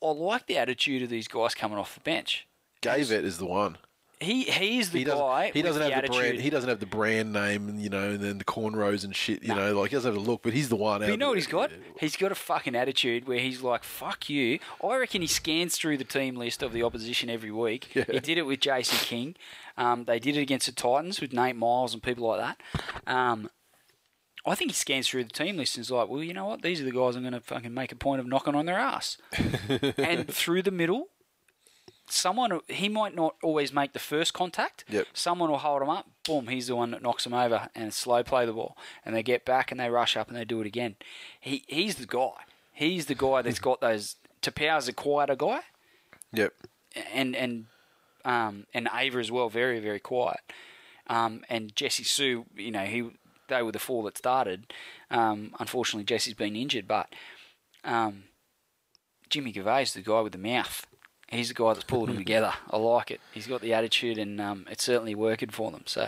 I 0.09 0.11
like 0.13 0.47
the 0.47 0.57
attitude 0.57 1.01
of 1.03 1.09
these 1.09 1.27
guys 1.27 1.55
coming 1.55 1.77
off 1.77 1.93
the 1.95 2.01
bench. 2.01 2.47
Gavet 2.81 3.23
is 3.23 3.37
the 3.37 3.45
one. 3.45 3.77
He 4.21 4.43
he's 4.43 4.91
the 4.91 4.99
He 4.99 5.03
doesn't. 5.03 5.19
guy. 5.19 5.51
he 5.53 5.61
doesn't 5.61 5.81
have 5.81 5.91
the, 5.91 5.97
attitude. 5.97 6.15
brand. 6.17 6.39
He 6.39 6.49
doesn't 6.49 6.69
have 6.69 6.79
the 6.79 6.85
brand 6.85 7.33
name, 7.33 7.77
you 7.79 7.89
know, 7.89 8.11
and 8.11 8.19
then 8.21 8.37
the 8.37 8.45
cornrows 8.45 9.03
and 9.03 9.13
shit. 9.13 9.43
You 9.43 9.53
know, 9.53 9.77
like 9.77 9.89
he 9.91 9.95
doesn't 9.97 10.13
have 10.13 10.23
the 10.23 10.29
look, 10.31 10.41
but 10.41 10.53
he's 10.53 10.69
the 10.69 10.77
one. 10.77 11.01
But 11.01 11.09
you 11.09 11.17
know 11.17 11.27
what 11.29 11.37
he's 11.37 11.47
got? 11.47 11.69
He's 11.99 12.15
got 12.15 12.31
a 12.31 12.35
fucking 12.35 12.75
attitude 12.75 13.27
where 13.27 13.39
he's 13.39 13.61
like, 13.61 13.83
"Fuck 13.83 14.29
you." 14.29 14.59
I 14.81 14.95
reckon 14.95 15.21
he 15.21 15.27
scans 15.27 15.75
through 15.77 15.97
the 15.97 16.05
team 16.05 16.37
list 16.37 16.63
of 16.63 16.71
the 16.71 16.81
opposition 16.81 17.29
every 17.29 17.51
week. 17.51 17.93
Yeah. 17.93 18.05
He 18.09 18.19
did 18.21 18.37
it 18.37 18.43
with 18.45 18.61
Jason 18.61 18.97
King. 18.99 19.35
Um, 19.77 20.05
they 20.05 20.19
did 20.19 20.37
it 20.37 20.41
against 20.41 20.67
the 20.67 20.71
Titans 20.71 21.19
with 21.19 21.33
Nate 21.33 21.57
Myles 21.57 21.93
and 21.93 22.01
people 22.01 22.25
like 22.27 22.39
that. 22.39 23.13
Um, 23.13 23.49
I 24.45 24.55
think 24.55 24.71
he 24.71 24.75
scans 24.75 25.07
through 25.07 25.23
the 25.25 25.31
team 25.31 25.57
list 25.57 25.75
and 25.77 25.81
is 25.83 25.91
like, 25.91 26.07
"Well, 26.07 26.23
you 26.23 26.33
know 26.33 26.45
what? 26.45 26.61
These 26.61 26.81
are 26.81 26.85
the 26.85 26.91
guys 26.91 27.15
I'm 27.15 27.23
going 27.23 27.33
to 27.33 27.41
fucking 27.41 27.73
make 27.73 27.91
a 27.91 27.95
point 27.95 28.19
of 28.19 28.27
knocking 28.27 28.55
on 28.55 28.65
their 28.65 28.77
ass." 28.77 29.17
and 29.97 30.27
through 30.27 30.61
the 30.61 30.71
middle, 30.71 31.07
someone 32.07 32.59
he 32.67 32.87
might 32.89 33.15
not 33.15 33.35
always 33.43 33.73
make 33.73 33.93
the 33.93 33.99
first 33.99 34.33
contact. 34.33 34.83
Yep. 34.89 35.07
Someone 35.13 35.49
will 35.49 35.57
hold 35.57 35.81
him 35.81 35.89
up. 35.89 36.07
Boom, 36.25 36.47
he's 36.47 36.67
the 36.67 36.75
one 36.75 36.91
that 36.91 37.01
knocks 37.01 37.25
him 37.25 37.33
over 37.33 37.69
and 37.75 37.93
slow 37.93 38.23
play 38.23 38.45
the 38.45 38.53
ball. 38.53 38.77
And 39.03 39.15
they 39.15 39.23
get 39.23 39.45
back 39.45 39.71
and 39.71 39.79
they 39.79 39.89
rush 39.89 40.15
up 40.17 40.27
and 40.27 40.37
they 40.37 40.45
do 40.45 40.61
it 40.61 40.67
again. 40.67 40.95
He 41.39 41.63
he's 41.67 41.95
the 41.95 42.05
guy. 42.05 42.31
He's 42.71 43.05
the 43.07 43.15
guy 43.15 43.41
that's 43.41 43.59
got 43.59 43.81
those. 43.81 44.15
Taupau's 44.41 44.87
a 44.87 44.93
quieter 44.93 45.35
guy, 45.35 45.61
Yep. 46.33 46.53
and 47.13 47.35
and 47.35 47.65
um, 48.23 48.67
and 48.73 48.87
Ava 48.93 49.17
as 49.19 49.31
well, 49.31 49.49
very 49.49 49.79
very 49.79 49.99
quiet. 49.99 50.39
Um, 51.07 51.43
and 51.49 51.75
Jesse 51.75 52.03
Sue, 52.03 52.45
you 52.55 52.71
know, 52.71 52.85
he 52.85 53.09
they 53.47 53.61
were 53.61 53.71
the 53.71 53.79
four 53.79 54.03
that 54.03 54.17
started. 54.17 54.73
Um, 55.09 55.53
unfortunately, 55.59 56.05
Jesse's 56.05 56.33
been 56.33 56.55
injured, 56.55 56.87
but 56.87 57.13
um, 57.83 58.25
Jimmy 59.29 59.53
Gavet, 59.53 59.93
the 59.93 60.01
guy 60.01 60.21
with 60.21 60.33
the 60.33 60.37
mouth, 60.37 60.85
he's 61.29 61.49
the 61.49 61.53
guy 61.53 61.73
that's 61.73 61.85
pulling 61.85 62.07
them 62.07 62.17
together. 62.25 62.53
I 62.69 62.77
like 62.77 63.11
it. 63.11 63.21
He's 63.33 63.47
got 63.47 63.61
the 63.61 63.73
attitude, 63.73 64.17
and 64.17 64.39
um, 64.41 64.65
it's 64.69 64.83
certainly 64.83 65.15
working 65.15 65.49
for 65.49 65.71
them. 65.71 65.83
So, 65.85 66.07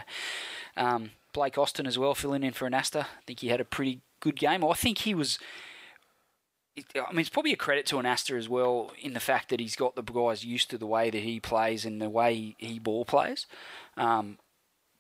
um, 0.76 1.12
Blake 1.34 1.58
Austin 1.58 1.88
as 1.88 1.98
well, 1.98 2.16
filling 2.16 2.44
in 2.44 2.54
for 2.54 2.70
Anasta. 2.70 3.02
I 3.02 3.22
think 3.26 3.40
he 3.40 3.50
had 3.50 3.62
a 3.62 3.66
pretty 3.66 4.02
good 4.20 4.38
game. 4.38 4.64
I 4.64 4.74
think 4.74 5.00
he 5.00 5.14
was. 5.14 5.40
I 6.96 7.12
mean, 7.12 7.22
it's 7.22 7.30
probably 7.30 7.54
a 7.54 7.58
credit 7.58 7.88
to 7.88 7.96
Anasta 7.96 8.38
as 8.38 8.48
well 8.48 8.92
in 9.02 9.14
the 9.14 9.20
fact 9.20 9.50
that 9.50 9.60
he's 9.60 9.76
got 9.76 9.96
the 9.96 10.04
guys 10.04 10.46
used 10.46 10.70
to 10.70 10.78
the 10.78 10.86
way 10.86 11.10
that 11.10 11.24
he 11.24 11.40
plays 11.40 11.86
and 11.86 12.00
the 12.00 12.10
way 12.10 12.56
he 12.60 12.78
ball 12.78 13.04
plays. 13.04 13.48
Um, 13.96 14.38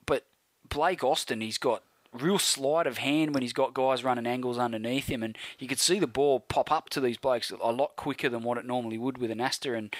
but 0.07 0.26
Blake 0.68 1.03
Austin, 1.03 1.39
he's 1.39 1.59
got 1.59 1.84
real 2.18 2.39
sleight 2.39 2.88
of 2.88 2.98
hand 2.98 3.34
when 3.34 3.44
he's 3.44 3.53
got 3.53 3.73
guys 3.73 4.03
running 4.03 4.27
angles 4.27 4.57
underneath 4.57 5.07
him, 5.07 5.23
and 5.23 5.38
you 5.60 5.68
could 5.68 5.80
see 5.80 5.99
the 5.99 6.07
ball 6.07 6.39
pop 6.39 6.72
up 6.72 6.89
to 6.89 7.02
these 7.02 7.18
blokes 7.18 7.52
a 7.52 7.72
lot 7.72 7.95
quicker 7.95 8.30
than 8.30 8.44
what 8.44 8.57
it 8.57 8.65
normally 8.65 8.98
would 8.98 9.18
with 9.18 9.31
Anasta. 9.31 9.77
And 9.77 9.95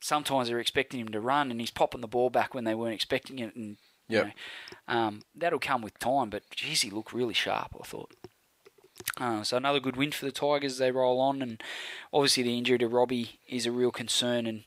sometimes 0.00 0.48
they're 0.48 0.60
expecting 0.60 1.00
him 1.00 1.08
to 1.08 1.20
run, 1.20 1.50
and 1.50 1.60
he's 1.60 1.70
popping 1.70 2.00
the 2.00 2.08
ball 2.08 2.30
back 2.30 2.54
when 2.54 2.64
they 2.64 2.74
weren't 2.74 2.94
expecting 2.94 3.38
it. 3.38 3.54
And 3.54 3.76
you 4.08 4.18
know, 4.24 4.30
um, 4.88 5.22
that'll 5.34 5.58
come 5.58 5.82
with 5.82 5.98
time. 5.98 6.30
But 6.30 6.42
geez, 6.50 6.82
he 6.82 6.90
looked 6.90 7.12
really 7.12 7.34
sharp. 7.34 7.74
I 7.80 7.84
thought. 7.84 8.12
Uh, 9.18 9.42
so 9.42 9.56
another 9.56 9.80
good 9.80 9.96
win 9.96 10.12
for 10.12 10.24
the 10.24 10.32
Tigers. 10.32 10.78
They 10.78 10.90
roll 10.90 11.20
on, 11.20 11.42
and 11.42 11.62
obviously 12.12 12.42
the 12.42 12.58
injury 12.58 12.78
to 12.78 12.88
Robbie 12.88 13.40
is 13.48 13.66
a 13.66 13.72
real 13.72 13.90
concern. 13.90 14.46
And 14.46 14.64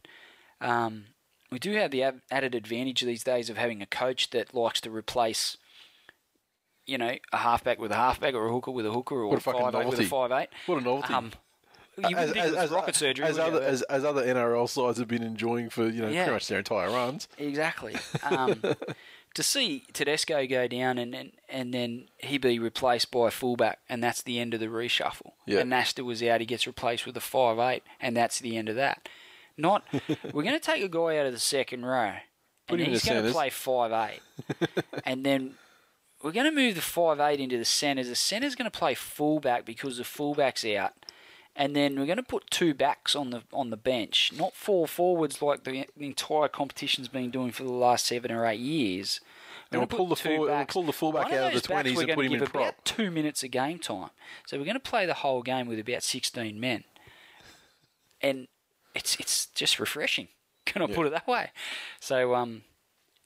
um, 0.62 1.06
we 1.52 1.60
do 1.60 1.74
have 1.74 1.91
the 1.91 2.04
ab- 2.04 2.22
added 2.32 2.56
advantage 2.56 3.02
these 3.02 3.24
days 3.24 3.49
of 3.49 3.58
having 3.58 3.82
a 3.82 3.86
coach 3.88 4.30
that 4.32 4.54
likes 4.54 4.82
to 4.82 4.91
replace, 4.91 5.58
you 6.88 6.98
know, 6.98 7.14
a 7.32 7.38
halfback 7.38 7.80
with 7.80 7.92
a 7.92 7.96
halfback 7.96 8.34
or 8.34 8.48
a 8.48 8.52
hooker 8.52 8.72
with 8.72 8.86
a 8.86 8.92
hooker 8.92 9.16
or 9.22 9.38
a 9.38 9.40
five 9.40 9.76
eight 9.76 9.88
with 9.88 10.00
a 10.00 10.06
five 10.06 10.32
eight. 10.32 10.50
What 10.66 10.82
a 10.82 10.82
novelty. 10.82 11.14
Um, 11.14 11.32
you 11.98 12.16
think 12.16 12.36
it 12.38 12.54
was 12.56 12.72
rocket 12.72 12.96
surgery. 12.96 13.26
As 13.26 13.40
other, 13.40 13.62
as, 13.62 13.82
as 13.84 14.06
other 14.06 14.24
NRL 14.24 14.70
sides 14.70 15.00
have 15.00 15.08
been 15.08 15.24
enjoying 15.24 15.70
for 15.70 15.88
you 15.88 16.02
know 16.02 16.10
Yeah. 16.10 16.24
pretty 16.26 16.34
much 16.36 16.48
their 16.48 16.60
entire 16.60 16.90
runs. 16.90 17.28
Exactly. 17.38 17.96
Um, 18.24 18.62
to 19.34 19.44
see 19.44 19.84
Tedesco 19.94 20.48
go 20.48 20.68
down 20.68 20.98
and, 20.98 21.14
and 21.14 21.32
and 21.48 21.72
then 21.74 22.08
he 22.18 22.38
be 22.40 22.58
replaced 22.58 23.12
by 23.12 23.28
a 23.28 23.32
fullback, 23.32 23.80
and 23.88 24.04
that's 24.04 24.24
the 24.24 24.40
end 24.40 24.54
of 24.56 24.60
the 24.60 24.66
reshuffle. 24.68 25.34
Yeah. 25.46 25.60
And 25.60 25.70
Nasta 25.70 26.04
was 26.04 26.24
out, 26.24 26.40
he 26.40 26.46
gets 26.48 26.66
replaced 26.66 27.06
with 27.06 27.16
a 27.18 27.22
five 27.22 27.60
eight, 27.60 27.84
and 28.00 28.18
that's 28.18 28.40
the 28.40 28.58
end 28.58 28.70
of 28.70 28.76
that. 28.76 29.08
Not 29.58 29.84
we're 30.34 30.44
going 30.44 30.54
to 30.54 30.60
take 30.60 30.84
a 30.84 30.88
guy 30.90 31.18
out 31.18 31.26
of 31.28 31.34
the 31.34 31.40
second 31.40 31.86
row, 31.86 32.14
and 32.70 32.80
he's 32.80 33.06
going 33.06 33.24
to 33.24 33.32
play 33.32 33.50
five 33.50 33.92
eight, 33.92 34.22
and 35.06 35.26
then. 35.26 35.56
We're 36.22 36.31
going 36.31 36.49
to 36.49 36.56
move 36.56 36.76
the 36.76 36.81
five 36.81 37.19
eight 37.19 37.39
into 37.39 37.57
the 37.57 37.65
centres. 37.65 38.10
The 38.10 38.15
centre's 38.15 38.56
going 38.56 38.69
to 38.69 38.77
play 38.77 38.95
fullback 38.95 39.65
because 39.65 39.98
the 39.98 40.03
fullback's 40.03 40.65
out, 40.65 40.94
and 41.56 41.76
then 41.76 41.99
we're 41.99 42.06
going 42.06 42.18
to 42.18 42.23
put 42.23 42.49
two 42.49 42.73
backs 42.73 43.15
on 43.15 43.30
the 43.30 43.44
on 43.53 43.69
the 43.69 43.77
bench, 43.77 44.31
not 44.35 44.56
four 44.56 44.88
forwards 44.88 45.41
like 45.41 45.64
the, 45.64 45.85
the 45.95 46.07
entire 46.07 46.48
competition's 46.48 47.07
been 47.07 47.30
doing 47.30 47.52
for 47.52 47.64
the 47.64 47.72
last 47.72 48.07
seven 48.07 48.31
or 48.31 48.45
eight 48.45 48.60
years. 48.60 49.19
And 49.72 49.81
We're 49.81 49.88
we'll 49.88 49.98
pull 49.98 50.07
the 50.07 50.15
two 50.15 50.39
we'll 50.41 50.65
pull 50.65 50.84
the 50.84 50.94
fullback 50.94 51.31
out 51.34 51.53
of 51.53 51.61
the 51.61 51.68
20s 51.68 51.95
we're 51.95 52.03
and 52.03 52.14
put 52.14 52.26
him 52.26 52.34
in 52.34 52.39
prop. 52.39 52.56
About 52.56 52.85
two 52.85 53.11
minutes 53.11 53.44
of 53.44 53.52
game 53.52 53.80
time, 53.80 54.10
so 54.45 54.57
we're 54.57 54.65
going 54.65 54.76
to 54.76 54.80
play 54.80 55.06
the 55.06 55.15
whole 55.15 55.44
game 55.44 55.68
with 55.68 55.77
about 55.77 56.03
sixteen 56.03 56.60
men, 56.60 56.84
and 58.22 58.48
it's 58.95 59.15
it's 59.19 59.48
just 59.48 59.80
refreshing. 59.80 60.30
Can 60.65 60.81
I 60.81 60.88
put 60.88 61.06
it 61.06 61.11
that 61.11 61.27
way? 61.27 61.52
So 61.99 62.34
um, 62.35 62.64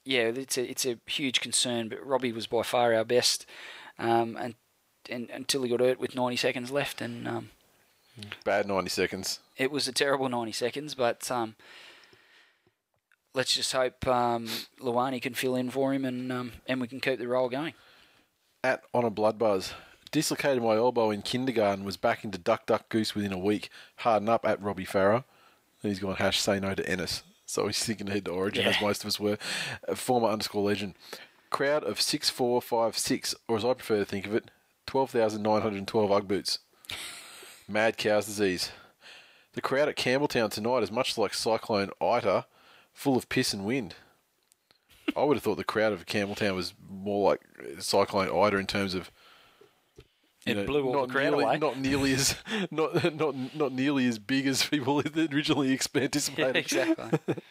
yeah, 0.04 0.22
it's 0.34 0.56
a 0.58 0.70
it's 0.70 0.86
a 0.86 0.98
huge 1.06 1.40
concern. 1.40 1.88
But 1.88 2.04
Robbie 2.06 2.32
was 2.32 2.46
by 2.46 2.62
far 2.62 2.94
our 2.94 3.04
best, 3.04 3.46
um, 3.98 4.36
and, 4.38 4.54
and 5.08 5.30
until 5.30 5.62
he 5.62 5.70
got 5.70 5.80
hurt 5.80 6.00
with 6.00 6.14
ninety 6.14 6.36
seconds 6.36 6.70
left, 6.70 7.00
and 7.00 7.26
um, 7.28 7.50
Bad 8.44 8.66
ninety 8.66 8.90
seconds. 8.90 9.40
it 9.56 9.70
was 9.70 9.88
a 9.88 9.92
terrible 9.92 10.28
90 10.28 10.52
seconds, 10.52 10.94
but 10.94 11.30
um, 11.30 11.56
let's 13.34 13.54
just 13.54 13.72
hope 13.72 14.06
um, 14.06 14.48
Luani 14.80 15.20
can 15.20 15.34
fill 15.34 15.56
in 15.56 15.70
for 15.70 15.94
him 15.94 16.04
and 16.04 16.30
um, 16.30 16.52
and 16.66 16.80
we 16.80 16.88
can 16.88 17.00
keep 17.00 17.18
the 17.18 17.28
roll 17.28 17.48
going. 17.48 17.74
At 18.62 18.82
on 18.92 19.04
a 19.04 19.10
blood 19.10 19.38
buzz. 19.38 19.74
Dislocated 20.10 20.62
my 20.62 20.76
elbow 20.76 21.10
in 21.10 21.22
kindergarten. 21.22 21.84
Was 21.84 21.96
back 21.96 22.22
into 22.22 22.36
duck 22.36 22.66
duck 22.66 22.88
goose 22.90 23.14
within 23.14 23.32
a 23.32 23.38
week. 23.38 23.70
Harden 23.96 24.28
up 24.28 24.44
at 24.46 24.62
Robbie 24.62 24.84
Farah. 24.84 25.24
He's 25.80 25.98
gone 25.98 26.16
hash 26.16 26.38
say 26.40 26.60
no 26.60 26.74
to 26.74 26.86
Ennis. 26.88 27.22
So 27.52 27.66
he's 27.66 27.84
thinking 27.84 28.08
ahead 28.08 28.24
to 28.24 28.30
Origin, 28.30 28.64
as 28.64 28.80
most 28.80 29.04
of 29.04 29.08
us 29.08 29.20
were. 29.20 29.36
A 29.86 29.94
former 29.94 30.28
underscore 30.28 30.62
legend. 30.62 30.94
Crowd 31.50 31.84
of 31.84 32.00
six 32.00 32.30
four 32.30 32.62
five 32.62 32.96
six, 32.96 33.34
or 33.46 33.58
as 33.58 33.64
I 33.64 33.74
prefer 33.74 33.98
to 33.98 34.06
think 34.06 34.26
of 34.26 34.34
it, 34.34 34.50
twelve 34.86 35.10
thousand 35.10 35.42
nine 35.42 35.60
hundred 35.60 35.76
and 35.76 35.86
twelve 35.86 36.10
UGG 36.10 36.26
boots. 36.26 36.60
Mad 37.68 37.98
cow's 37.98 38.24
disease. 38.24 38.72
The 39.52 39.60
crowd 39.60 39.90
at 39.90 39.96
Campbelltown 39.96 40.50
tonight 40.50 40.82
is 40.82 40.90
much 40.90 41.18
like 41.18 41.34
Cyclone 41.34 41.90
Ita, 42.00 42.46
full 42.94 43.18
of 43.18 43.28
piss 43.28 43.52
and 43.52 43.66
wind. 43.66 43.96
I 45.14 45.24
would 45.24 45.36
have 45.36 45.44
thought 45.44 45.58
the 45.58 45.64
crowd 45.64 45.92
of 45.92 46.06
Campbelltown 46.06 46.56
was 46.56 46.72
more 46.90 47.32
like 47.32 47.42
Cyclone 47.80 48.30
Ita 48.30 48.56
in 48.56 48.66
terms 48.66 48.94
of 48.94 49.10
It 50.44 50.66
blew 50.66 50.86
all 50.86 50.92
not 50.92 51.08
the 51.08 51.12
crowd 51.12 51.22
nearly, 51.22 51.44
away. 51.44 51.58
Not 51.58 51.78
nearly 51.78 52.12
as 52.14 52.36
not 52.70 53.14
not 53.14 53.34
not 53.54 53.72
nearly 53.72 54.06
as 54.06 54.18
big 54.18 54.46
as 54.46 54.64
people 54.64 55.02
originally 55.16 55.78
anticipated. 55.94 56.56
exactly. 56.56 57.18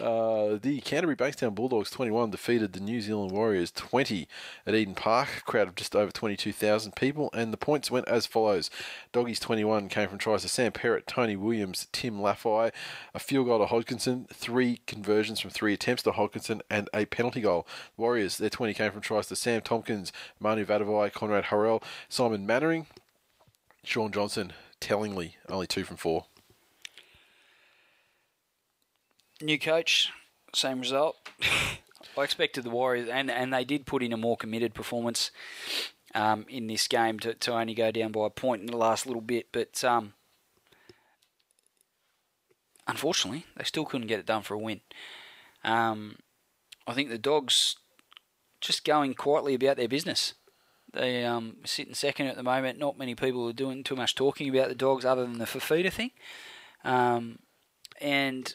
Uh, 0.00 0.58
the 0.60 0.80
Canterbury 0.80 1.14
Bankstown 1.14 1.54
Bulldogs 1.54 1.88
21 1.88 2.30
defeated 2.30 2.72
the 2.72 2.80
New 2.80 3.00
Zealand 3.00 3.30
Warriors 3.30 3.70
20 3.70 4.26
at 4.66 4.74
Eden 4.74 4.96
Park. 4.96 5.44
Crowd 5.44 5.68
of 5.68 5.76
just 5.76 5.94
over 5.94 6.10
22,000 6.10 6.96
people, 6.96 7.30
and 7.32 7.52
the 7.52 7.56
points 7.56 7.92
went 7.92 8.08
as 8.08 8.26
follows: 8.26 8.70
Doggies 9.12 9.38
21 9.38 9.88
came 9.88 10.08
from 10.08 10.18
tries 10.18 10.42
to 10.42 10.48
Sam 10.48 10.72
Perrett, 10.72 11.06
Tony 11.06 11.36
Williams, 11.36 11.86
Tim 11.92 12.18
Lafai, 12.18 12.72
a 13.14 13.18
field 13.20 13.46
goal 13.46 13.60
to 13.60 13.72
Hodkinson, 13.72 14.28
three 14.30 14.80
conversions 14.88 15.38
from 15.38 15.50
three 15.50 15.72
attempts 15.72 16.02
to 16.02 16.10
Hodkinson, 16.10 16.60
and 16.68 16.88
a 16.92 17.04
penalty 17.04 17.40
goal. 17.40 17.64
Warriors 17.96 18.38
their 18.38 18.50
20 18.50 18.74
came 18.74 18.90
from 18.90 19.00
tries 19.00 19.28
to 19.28 19.36
Sam 19.36 19.60
Tomkins, 19.60 20.12
Manu 20.40 20.64
Vatuvei, 20.64 21.12
Konrad 21.12 21.44
Hurrell, 21.44 21.82
Simon 22.08 22.23
Mannering, 22.32 22.86
Sean 23.84 24.10
Johnson. 24.10 24.52
Tellingly, 24.80 25.36
only 25.48 25.66
two 25.66 25.84
from 25.84 25.96
four. 25.96 26.26
New 29.40 29.58
coach, 29.58 30.10
same 30.54 30.80
result. 30.80 31.16
I 32.18 32.22
expected 32.22 32.64
the 32.64 32.70
Warriors, 32.70 33.08
and, 33.08 33.30
and 33.30 33.52
they 33.52 33.64
did 33.64 33.86
put 33.86 34.02
in 34.02 34.12
a 34.12 34.16
more 34.16 34.36
committed 34.36 34.74
performance 34.74 35.30
um, 36.14 36.46
in 36.48 36.66
this 36.66 36.86
game 36.86 37.18
to, 37.20 37.34
to 37.34 37.52
only 37.52 37.74
go 37.74 37.90
down 37.90 38.12
by 38.12 38.26
a 38.26 38.30
point 38.30 38.60
in 38.60 38.66
the 38.66 38.76
last 38.76 39.06
little 39.06 39.22
bit. 39.22 39.48
But 39.52 39.82
um, 39.82 40.12
unfortunately, 42.86 43.46
they 43.56 43.64
still 43.64 43.84
couldn't 43.84 44.06
get 44.06 44.20
it 44.20 44.26
done 44.26 44.42
for 44.42 44.54
a 44.54 44.58
win. 44.58 44.80
Um, 45.64 46.16
I 46.86 46.94
think 46.94 47.08
the 47.08 47.18
Dogs 47.18 47.76
just 48.60 48.84
going 48.84 49.14
quietly 49.14 49.54
about 49.54 49.76
their 49.76 49.88
business. 49.88 50.34
They 50.94 51.24
um, 51.24 51.56
sitting 51.64 51.94
second 51.94 52.28
at 52.28 52.36
the 52.36 52.42
moment. 52.44 52.78
Not 52.78 52.96
many 52.96 53.14
people 53.14 53.48
are 53.48 53.52
doing 53.52 53.82
too 53.82 53.96
much 53.96 54.14
talking 54.14 54.48
about 54.48 54.68
the 54.68 54.74
Dogs 54.76 55.04
other 55.04 55.22
than 55.22 55.38
the 55.38 55.44
Fafita 55.44 55.92
thing. 55.92 56.12
Um, 56.84 57.40
and 58.00 58.54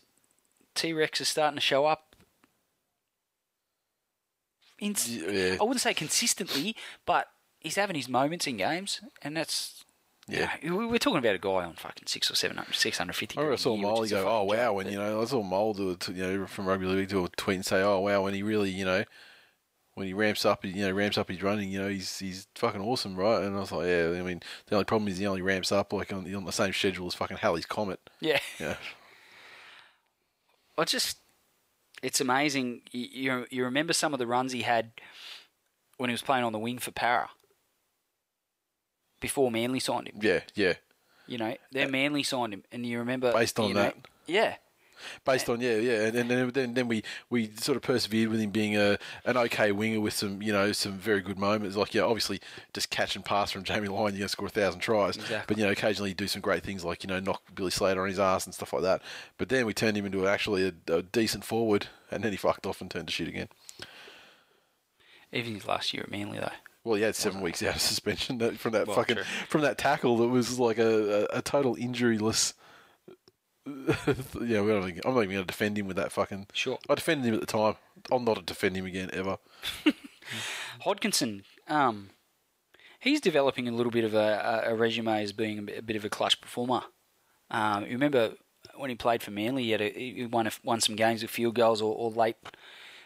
T 0.74 0.94
Rex 0.94 1.20
is 1.20 1.28
starting 1.28 1.58
to 1.58 1.62
show 1.62 1.86
up. 1.86 2.16
In, 4.80 4.96
Yeah. 5.08 5.58
I 5.60 5.64
wouldn't 5.64 5.82
say 5.82 5.94
consistently, 5.94 6.76
but 7.06 7.28
he's 7.60 7.76
having 7.76 7.98
his 7.98 8.08
moments 8.08 8.48
in 8.48 8.56
games, 8.58 9.02
and 9.22 9.36
that's 9.36 9.84
Yeah. 10.28 10.56
you 10.62 10.70
know, 10.70 10.76
we- 10.78 10.86
we're 10.86 11.00
talking 11.00 11.18
about 11.18 11.36
a 11.36 11.40
guy 11.40 11.66
on 11.66 11.74
fucking 11.74 12.08
six 12.08 12.32
or 12.32 12.36
seven 12.36 12.56
hundred, 12.56 12.76
six 12.76 12.98
hundred 12.98 13.14
fifty. 13.18 13.38
I 13.38 13.56
saw 13.58 13.76
Molly 13.76 14.08
go, 14.08 14.26
"Oh 14.30 14.44
wow!" 14.44 14.74
When 14.74 14.90
you 14.90 14.98
know, 14.98 15.22
I 15.22 15.26
saw 15.26 15.42
Mole 15.44 15.74
do 15.74 15.90
it, 15.92 16.08
you 16.08 16.14
know, 16.14 16.48
from 16.48 16.66
rugby 16.68 16.86
league 16.86 17.10
do 17.10 17.26
a 17.26 17.30
tweet 17.30 17.56
and 17.56 17.66
say, 17.66 17.82
"Oh 17.82 18.00
wow!" 18.00 18.22
When 18.24 18.34
he 18.34 18.42
really, 18.44 18.70
you 18.70 18.86
know, 18.86 19.04
when 20.00 20.08
he 20.08 20.14
ramps 20.14 20.46
up, 20.46 20.66
you 20.66 20.74
know, 20.74 20.92
ramps 20.92 21.18
up 21.18 21.30
his 21.30 21.44
running, 21.44 21.70
you 21.70 21.80
know, 21.80 21.90
he's 21.90 22.18
he's 22.18 22.48
fucking 22.56 22.82
awesome, 22.82 23.16
right? 23.16 23.44
And 23.44 23.56
I 23.56 23.60
was 23.60 23.72
like, 23.72 23.86
"Yeah." 23.86 24.16
I 24.20 24.24
mean, 24.24 24.42
the 24.68 24.76
only 24.76 24.86
problem 24.86 25.08
is 25.10 25.18
he 25.20 25.28
only 25.28 25.42
ramps 25.44 25.72
up 25.72 25.94
like 25.94 26.12
on, 26.12 26.34
on 26.34 26.46
the 26.46 26.52
same 26.52 26.74
schedule 26.74 27.06
as 27.08 27.14
fucking 27.16 27.38
Halley's 27.38 27.66
Comet. 27.68 28.00
yeah, 28.20 28.40
Yeah, 28.60 28.78
I 30.78 30.86
just, 30.86 31.18
it's 32.02 32.22
amazing. 32.22 32.82
You, 32.92 33.08
you 33.12 33.46
you 33.52 33.64
remember 33.66 33.94
some 33.94 34.14
of 34.14 34.20
the 34.20 34.26
runs 34.28 34.54
he 34.54 34.62
had 34.62 34.92
when 35.98 36.10
he 36.10 36.14
was 36.14 36.22
playing 36.22 36.46
on 36.46 36.54
the 36.54 36.60
wing 36.60 36.80
for 36.80 36.92
Para 36.92 37.30
before 39.20 39.52
Manly 39.52 39.80
signed 39.80 40.08
him. 40.08 40.16
yeah, 40.22 40.40
yeah. 40.56 40.74
You 41.28 41.38
know, 41.38 41.56
then 41.72 41.88
uh, 41.90 41.92
Manly 41.92 42.24
signed 42.24 42.54
him, 42.54 42.64
and 42.72 42.86
you 42.86 43.00
remember 43.00 43.32
Based 43.34 43.60
on 43.60 43.68
you 43.68 43.74
know- 43.74 43.82
that. 43.84 43.96
yeah. 44.26 44.56
Based 45.26 45.50
on 45.50 45.62
yeah, 45.62 45.76
yeah, 45.78 46.06
and, 46.06 46.16
and 46.16 46.30
then, 46.30 46.50
then 46.52 46.74
then 46.74 46.88
we 46.88 47.04
we 47.30 47.52
sort 47.56 47.76
of 47.76 47.82
persevered 47.82 48.30
with 48.30 48.40
him 48.40 48.50
being 48.52 48.76
a 48.78 48.98
an 49.26 49.38
okay 49.38 49.72
winger 49.72 50.00
with 50.00 50.14
some 50.14 50.42
you 50.42 50.52
know 50.52 50.72
some 50.72 50.94
very 50.94 51.22
good 51.22 51.38
moments. 51.40 51.76
Like 51.76 51.94
yeah, 51.94 52.04
obviously 52.04 52.40
just 52.74 52.90
catch 52.90 53.16
and 53.16 53.24
pass 53.26 53.52
from 53.52 53.64
Jamie 53.64 53.88
Lyon, 53.88 54.14
you're 54.14 54.20
gonna 54.20 54.30
score 54.30 54.48
a 54.48 54.50
thousand 54.50 54.82
tries. 54.82 55.16
Exactly. 55.16 55.44
But 55.48 55.58
you 55.58 55.66
know 55.66 55.72
occasionally 55.72 56.14
do 56.14 56.28
some 56.28 56.42
great 56.42 56.64
things 56.64 56.84
like 56.84 57.04
you 57.04 57.08
know 57.08 57.20
knock 57.20 57.42
Billy 57.56 57.72
Slater 57.72 58.02
on 58.02 58.08
his 58.08 58.20
ass 58.20 58.46
and 58.46 58.54
stuff 58.54 58.74
like 58.74 58.84
that. 58.84 59.02
But 59.38 59.50
then 59.50 59.66
we 59.66 59.74
turned 59.74 59.98
him 59.98 60.06
into 60.06 60.28
actually 60.28 60.68
a, 60.88 60.94
a 60.94 61.02
decent 61.02 61.44
forward, 61.44 61.88
and 62.12 62.24
then 62.24 62.32
he 62.32 62.38
fucked 62.38 62.66
off 62.66 62.82
and 62.82 62.90
turned 62.92 63.08
to 63.08 63.14
shoot 63.14 63.28
again. 63.28 63.48
Even 65.32 65.54
his 65.54 65.68
last 65.68 65.94
year 65.94 66.04
at 66.04 66.12
Manly 66.12 66.40
though. 66.40 66.52
Well, 66.84 66.96
he 66.96 67.04
had 67.04 67.16
seven 67.16 67.42
weeks 67.42 67.62
out 67.62 67.76
of 67.76 67.82
suspension 67.94 68.40
from 68.56 68.72
that 68.72 68.88
Well, 68.88 68.96
fucking 68.96 69.18
true. 69.18 69.26
from 69.48 69.62
that 69.62 69.78
tackle 69.78 70.18
that 70.18 70.28
was 70.30 70.58
like 70.60 70.78
a, 70.80 71.28
a, 71.34 71.38
a 71.40 71.42
total 71.42 71.76
injuryless 71.76 72.54
yeah, 74.42 74.62
we 74.62 74.72
don't 74.72 74.84
think, 74.84 75.02
I'm 75.06 75.14
not 75.14 75.24
even 75.24 75.36
going 75.36 75.44
to 75.44 75.46
defend 75.46 75.78
him 75.78 75.88
with 75.88 75.98
that 75.98 76.12
fucking. 76.12 76.48
Sure. 76.54 76.80
I 76.90 76.96
defended 76.96 77.28
him 77.28 77.34
at 77.36 77.42
the 77.42 77.46
time. 77.46 77.76
I'll 78.12 78.20
not 78.20 78.46
defend 78.46 78.76
him 78.76 78.86
again 78.86 79.10
ever. 79.14 79.38
Hodkinson, 80.86 81.44
um, 81.68 82.10
he's 83.00 83.22
developing 83.22 83.68
a 83.68 83.72
little 83.72 83.92
bit 83.92 84.04
of 84.04 84.14
a, 84.14 84.64
a, 84.68 84.76
resume 84.76 85.22
as 85.22 85.34
being 85.34 85.60
a 85.60 85.82
bit, 85.82 85.96
of 85.96 86.06
a 86.06 86.10
clutch 86.10 86.40
performer. 86.42 86.84
Um, 87.52 87.86
you 87.86 87.92
remember 87.92 88.34
when 88.76 88.90
he 88.90 88.96
played 88.96 89.24
for 89.24 89.32
Manly, 89.32 89.64
he, 89.64 89.72
had 89.72 89.82
a, 89.82 89.90
he 89.90 90.26
won 90.26 90.48
a, 90.48 90.52
won 90.64 90.82
some 90.82 90.96
games 90.96 91.22
with 91.22 91.32
field 91.32 91.56
goals 91.56 91.82
or, 91.82 91.94
or 91.94 92.12
late 92.12 92.36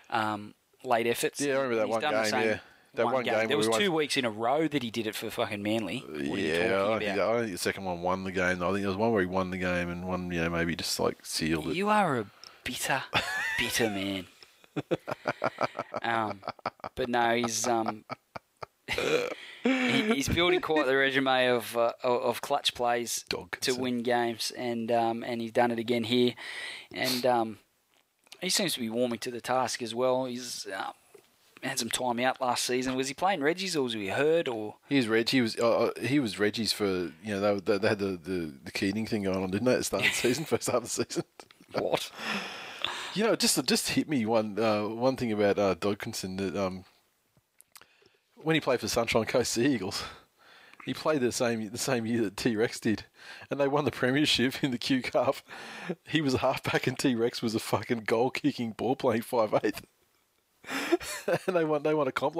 um, 0.09 0.53
late 0.83 1.07
efforts. 1.07 1.39
Yeah, 1.41 1.53
I 1.53 1.61
remember 1.61 1.75
that 1.77 1.85
He's 1.85 1.91
one 1.91 2.01
done 2.01 2.13
the 2.13 2.21
game, 2.21 2.29
same 2.29 2.47
yeah. 2.49 2.59
That 2.95 3.07
one 3.07 3.23
game 3.23 3.47
There 3.47 3.57
was 3.57 3.67
we 3.67 3.71
won- 3.71 3.79
two 3.81 3.91
weeks 3.91 4.17
in 4.17 4.25
a 4.25 4.29
row 4.29 4.67
that 4.67 4.83
he 4.83 4.91
did 4.91 5.07
it 5.07 5.15
for 5.15 5.31
fucking 5.31 5.63
Manly. 5.63 6.03
What 6.07 6.17
are 6.17 6.23
you 6.23 6.53
yeah, 6.53 6.85
I 6.85 6.99
think, 6.99 7.11
I 7.11 7.15
don't 7.15 7.39
think 7.39 7.51
the 7.53 7.57
second 7.57 7.85
one 7.85 8.01
won 8.03 8.23
the 8.23 8.31
game. 8.31 8.61
I 8.61 8.67
think 8.67 8.79
there 8.79 8.87
was 8.87 8.97
one 8.97 9.11
where 9.11 9.21
he 9.21 9.27
won 9.27 9.49
the 9.49 9.57
game 9.57 9.89
and 9.89 10.07
one, 10.07 10.29
you 10.31 10.41
know, 10.41 10.49
maybe 10.51 10.75
just 10.75 10.99
like 10.99 11.25
sealed 11.25 11.67
it. 11.67 11.75
You 11.75 11.89
are 11.89 12.19
a 12.19 12.25
bitter, 12.63 13.03
bitter 13.59 13.89
man. 13.89 14.25
um, 16.03 16.41
but 16.95 17.09
no, 17.09 17.35
he's 17.35 17.67
um, 17.67 18.05
he's 19.63 20.29
building 20.29 20.61
quite 20.61 20.85
the 20.85 20.95
resume 20.95 21.47
of 21.47 21.75
uh, 21.77 21.93
of 22.03 22.41
clutch 22.41 22.73
plays 22.73 23.23
Dog 23.29 23.59
to 23.61 23.73
win 23.73 24.03
games, 24.03 24.51
and 24.57 24.91
um, 24.91 25.23
and 25.23 25.41
he's 25.41 25.51
done 25.51 25.71
it 25.71 25.79
again 25.79 26.03
here, 26.03 26.33
and 26.93 27.25
um, 27.25 27.59
he 28.41 28.49
seems 28.49 28.73
to 28.73 28.79
be 28.79 28.89
warming 28.89 29.19
to 29.19 29.31
the 29.31 29.41
task 29.41 29.81
as 29.81 29.93
well. 29.93 30.25
He's 30.25 30.67
uh, 30.67 30.91
had 31.69 31.79
some 31.79 31.89
time 31.89 32.19
out 32.19 32.41
last 32.41 32.63
season. 32.63 32.95
Was 32.95 33.07
he 33.07 33.13
playing 33.13 33.41
Reggie's 33.41 33.75
or 33.75 33.83
was 33.83 33.93
he 33.93 34.07
hurt 34.07 34.47
or? 34.47 34.75
He 34.89 34.97
was 34.97 35.07
Reg. 35.07 35.29
He 35.29 35.41
was 35.41 35.57
uh, 35.57 35.85
uh, 35.85 35.91
he 36.01 36.19
was 36.19 36.39
Reggie's 36.39 36.73
for 36.73 36.85
you 36.85 37.13
know 37.25 37.59
they, 37.59 37.77
they, 37.77 37.87
had 37.87 37.99
the, 37.99 38.17
the 38.21 38.53
the 38.63 38.71
Keating 38.71 39.05
thing 39.05 39.23
going 39.23 39.41
on, 39.43 39.51
didn't 39.51 39.65
they? 39.65 39.73
At 39.73 39.79
the 39.79 39.83
start 39.83 40.03
of 40.03 40.09
the 40.09 40.15
season, 40.15 40.45
first 40.45 40.67
half 40.67 40.77
of 40.77 40.83
the 40.83 40.89
season. 40.89 41.23
What? 41.73 42.11
You 43.15 43.23
know, 43.23 43.35
just 43.35 43.63
just 43.67 43.89
hit 43.89 44.09
me 44.09 44.25
one 44.25 44.57
uh, 44.57 44.87
one 44.87 45.15
thing 45.17 45.31
about 45.31 45.59
uh, 45.59 45.75
Hodkinson 45.75 46.35
that 46.37 46.55
um, 46.55 46.83
when 48.37 48.55
he 48.55 48.59
played 48.59 48.79
for 48.79 48.87
Sunshine 48.87 49.25
Coast 49.25 49.51
Sea 49.51 49.67
Eagles, 49.67 50.03
he 50.83 50.95
played 50.95 51.21
the 51.21 51.31
same 51.31 51.69
the 51.69 51.77
same 51.77 52.07
year 52.07 52.23
that 52.23 52.37
T 52.37 52.55
Rex 52.55 52.79
did, 52.79 53.05
and 53.51 53.59
they 53.59 53.67
won 53.67 53.85
the 53.85 53.91
premiership 53.91 54.63
in 54.63 54.71
the 54.71 54.79
Q 54.79 55.03
Cup. 55.03 55.35
He 56.07 56.21
was 56.21 56.33
a 56.33 56.39
halfback, 56.39 56.87
and 56.87 56.97
T 56.97 57.13
Rex 57.13 57.43
was 57.43 57.53
a 57.53 57.59
fucking 57.59 58.05
goal 58.07 58.31
kicking 58.31 58.71
ball 58.71 58.95
playing 58.95 59.21
five 59.21 59.53
eight. 59.63 59.81
And 61.27 61.39
they 61.55 61.65
won 61.65 61.83
they 61.83 61.93
won 61.93 62.07
a 62.07 62.11
comp. 62.11 62.35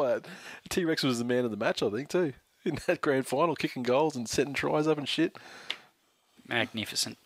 T 0.69 0.85
Rex 0.85 1.03
was 1.03 1.19
the 1.19 1.25
man 1.25 1.45
of 1.45 1.51
the 1.51 1.57
match, 1.57 1.83
I 1.83 1.89
think, 1.89 2.09
too. 2.09 2.33
In 2.65 2.79
that 2.87 3.01
grand 3.01 3.27
final, 3.27 3.55
kicking 3.55 3.83
goals 3.83 4.15
and 4.15 4.27
setting 4.27 4.53
tries 4.53 4.87
up 4.87 4.97
and 4.97 5.07
shit. 5.07 5.35
Magnificent. 6.47 7.17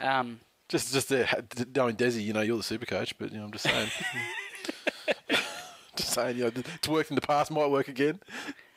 Um, 0.00 0.40
Just, 0.68 0.92
just 0.92 1.08
there, 1.08 1.28
knowing 1.74 1.94
Desi, 1.94 2.22
you 2.24 2.32
know, 2.32 2.40
you're 2.40 2.56
the 2.56 2.62
super 2.62 2.86
coach, 2.86 3.16
but 3.18 3.30
you 3.30 3.38
know, 3.38 3.44
I'm 3.44 3.52
just 3.52 3.64
saying. 3.64 3.90
just 5.96 6.12
saying, 6.12 6.38
you 6.38 6.44
know, 6.44 6.52
it's 6.54 6.88
worked 6.88 7.10
in 7.10 7.14
the 7.14 7.20
past, 7.20 7.50
might 7.50 7.70
work 7.70 7.86
again. 7.86 8.18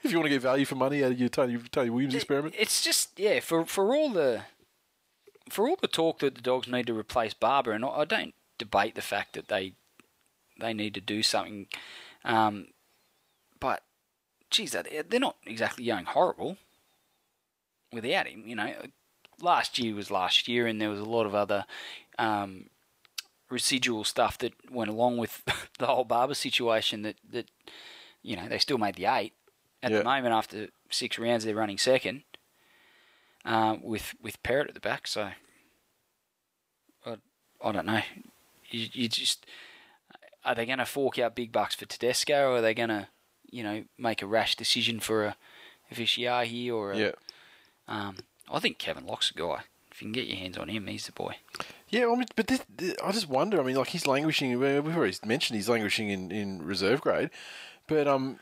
If 0.03 0.11
you 0.11 0.18
want 0.18 0.27
to 0.27 0.30
get 0.30 0.41
value 0.41 0.65
for 0.65 0.76
money 0.76 1.03
out 1.03 1.11
of 1.11 1.19
your 1.19 1.30
Tony, 1.30 1.57
Tony 1.72 1.89
Williams 1.89 2.14
experiment. 2.14 2.56
It's 2.57 2.84
just 2.84 3.19
yeah, 3.19 3.39
for 3.39 3.65
for 3.65 3.95
all 3.95 4.10
the 4.10 4.44
for 5.49 5.68
all 5.68 5.77
the 5.81 5.88
talk 5.88 6.19
that 6.19 6.35
the 6.35 6.41
dogs 6.41 6.68
need 6.68 6.88
to 6.88 6.98
replace 6.98 7.34
Barba, 7.34 7.72
and 7.72 7.84
I 7.84 7.89
I 7.89 8.06
don't 8.06 8.35
debate 8.57 8.95
the 8.95 9.02
fact 9.02 9.34
that 9.34 9.48
they 9.48 9.73
they 10.59 10.73
need 10.73 10.93
to 10.95 11.01
do 11.01 11.21
something, 11.23 11.67
um, 12.25 12.67
but 13.59 13.84
geez, 14.49 14.71
they- 14.71 15.03
they're 15.07 15.19
not 15.19 15.38
exactly 15.45 15.85
going 15.85 16.05
horrible 16.05 16.57
without 17.91 18.27
him. 18.27 18.47
You 18.47 18.55
know, 18.55 18.73
last 19.39 19.77
year 19.79 19.95
was 19.95 20.11
last 20.11 20.47
year, 20.47 20.67
and 20.67 20.81
there 20.81 20.89
was 20.89 20.99
a 20.99 21.05
lot 21.05 21.25
of 21.25 21.35
other. 21.35 21.65
Um, 22.19 22.69
residual 23.49 24.03
stuff 24.03 24.38
that 24.39 24.51
went 24.69 24.89
along 24.89 25.15
with 25.17 25.41
the 25.79 25.85
whole 25.88 26.03
Barba 26.03 26.35
situation 26.35 27.03
that, 27.03 27.15
that 27.31 27.49
you 28.21 28.35
know 28.35 28.45
they 28.49 28.57
still 28.57 28.77
made 28.77 28.95
the 28.95 29.05
eight 29.05 29.31
at 29.81 29.89
Yeah. 29.89 29.99
the 29.99 30.03
moment 30.03 30.34
after 30.34 30.67
six 30.91 31.17
rounds 31.17 31.45
they're 31.45 31.55
running 31.55 31.77
second 31.77 32.23
uh, 33.45 33.77
with 33.81 34.15
with 34.21 34.43
Perrett 34.43 34.67
at 34.67 34.73
the 34.73 34.81
back 34.81 35.07
so 35.07 35.29
I, 37.05 37.15
I 37.63 37.71
don't 37.71 37.85
know 37.85 38.01
you, 38.69 38.89
you 38.91 39.07
just 39.07 39.45
are 40.48 40.56
they 40.56 40.65
going 40.65 40.80
to 40.80 40.86
fork 40.86 41.19
out 41.19 41.36
big 41.36 41.52
bucks 41.52 41.76
for 41.76 41.86
Tedesco 41.86 42.49
or 42.49 42.56
are 42.57 42.61
they 42.61 42.74
going 42.74 42.90
to 42.90 43.07
you 43.52 43.64
know 43.64 43.84
make 43.98 44.22
a 44.22 44.26
rash 44.28 44.56
decision 44.56 44.99
for 44.99 45.26
a, 45.26 45.36
a 45.91 45.95
Fisiiahi 45.95 46.72
or 46.74 46.94
a, 46.94 46.98
Yeah. 46.98 47.11
um, 47.88 48.15
I 48.52 48.60
think 48.60 48.78
Kevin 48.80 49.06
Locke's 49.06 49.32
the 49.32 49.40
guy 49.41 49.61
if 49.91 50.02
you 50.02 50.06
can 50.06 50.11
get 50.14 50.28
your 50.28 50.38
hands 50.38 50.57
on 50.57 50.68
him 50.69 50.88
he's 50.88 51.06
the 51.06 51.11
boy 51.11 51.36
Yeah, 51.90 52.06
I 52.11 52.15
mean, 52.15 52.26
but 52.36 52.48
this, 52.48 52.61
this- 52.78 52.95
I 53.03 53.11
just 53.11 53.30
wonder. 53.30 53.60
I 53.60 53.64
mean, 53.64 53.76
like 53.76 53.88
he's 53.90 54.06
languishing. 54.07 54.57
We've 54.60 54.95
already 54.98 55.15
mentioned 55.26 55.56
he's 55.56 55.69
languishing 55.69 56.10
in, 56.10 56.32
in 56.32 56.61
reserve 56.65 56.99
grade, 57.02 57.30
but 57.88 58.07
um, 58.07 58.40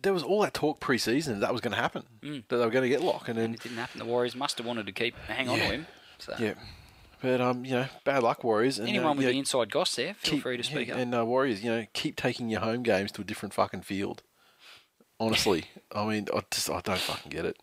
there 0.00 0.12
was 0.12 0.22
all 0.22 0.42
that 0.42 0.54
talk 0.54 0.78
pre-season 0.80 1.34
that 1.34 1.40
that 1.40 1.52
was 1.52 1.60
going 1.60 1.72
to 1.74 1.80
happen, 1.80 2.04
Mm. 2.22 2.44
that 2.48 2.56
they 2.58 2.64
were 2.64 2.70
going 2.70 2.82
to 2.84 2.88
get 2.88 3.02
Locke, 3.02 3.28
and 3.28 3.38
and 3.38 3.48
then 3.48 3.54
it 3.54 3.60
didn't 3.62 3.78
happen 3.78 3.98
the 3.98 4.04
Warriors 4.04 4.36
must 4.36 4.58
have 4.58 4.66
wanted 4.66 4.86
to 4.86 4.92
keep 4.92 5.16
hang 5.26 5.48
on 5.48 5.58
Yeah. 5.58 5.66
to 5.66 5.72
him 5.72 5.86
so 6.18 6.34
yeah, 6.38 6.54
but 7.20 7.40
um, 7.40 7.64
you 7.64 7.72
know, 7.72 7.86
bad 8.04 8.22
luck 8.22 8.44
Warriors. 8.44 8.78
And, 8.78 8.88
anyone 8.88 9.12
uh, 9.12 9.14
with 9.14 9.26
you 9.26 9.32
the 9.32 9.38
inside 9.38 9.70
goss 9.70 9.94
there 9.96 10.14
feel 10.14 10.34
keep- 10.34 10.42
free 10.42 10.56
to 10.56 10.62
speak 10.62 10.88
yeah, 10.88 10.94
up 10.94 11.00
And 11.00 11.14
uh, 11.14 11.24
Warriors, 11.24 11.62
you 11.62 11.70
know, 11.70 11.86
keep 11.92 12.16
taking 12.16 12.48
your 12.48 12.60
home 12.60 12.82
games 12.82 13.12
to 13.12 13.22
a 13.22 13.24
different 13.24 13.54
fucking 13.54 13.82
field. 13.82 14.22
Honestly, 15.20 15.64
I 15.94 16.06
mean, 16.06 16.28
I 16.34 16.40
just 16.50 16.70
I 16.70 16.80
don't 16.80 16.98
fucking 16.98 17.30
get 17.30 17.44
it. 17.44 17.56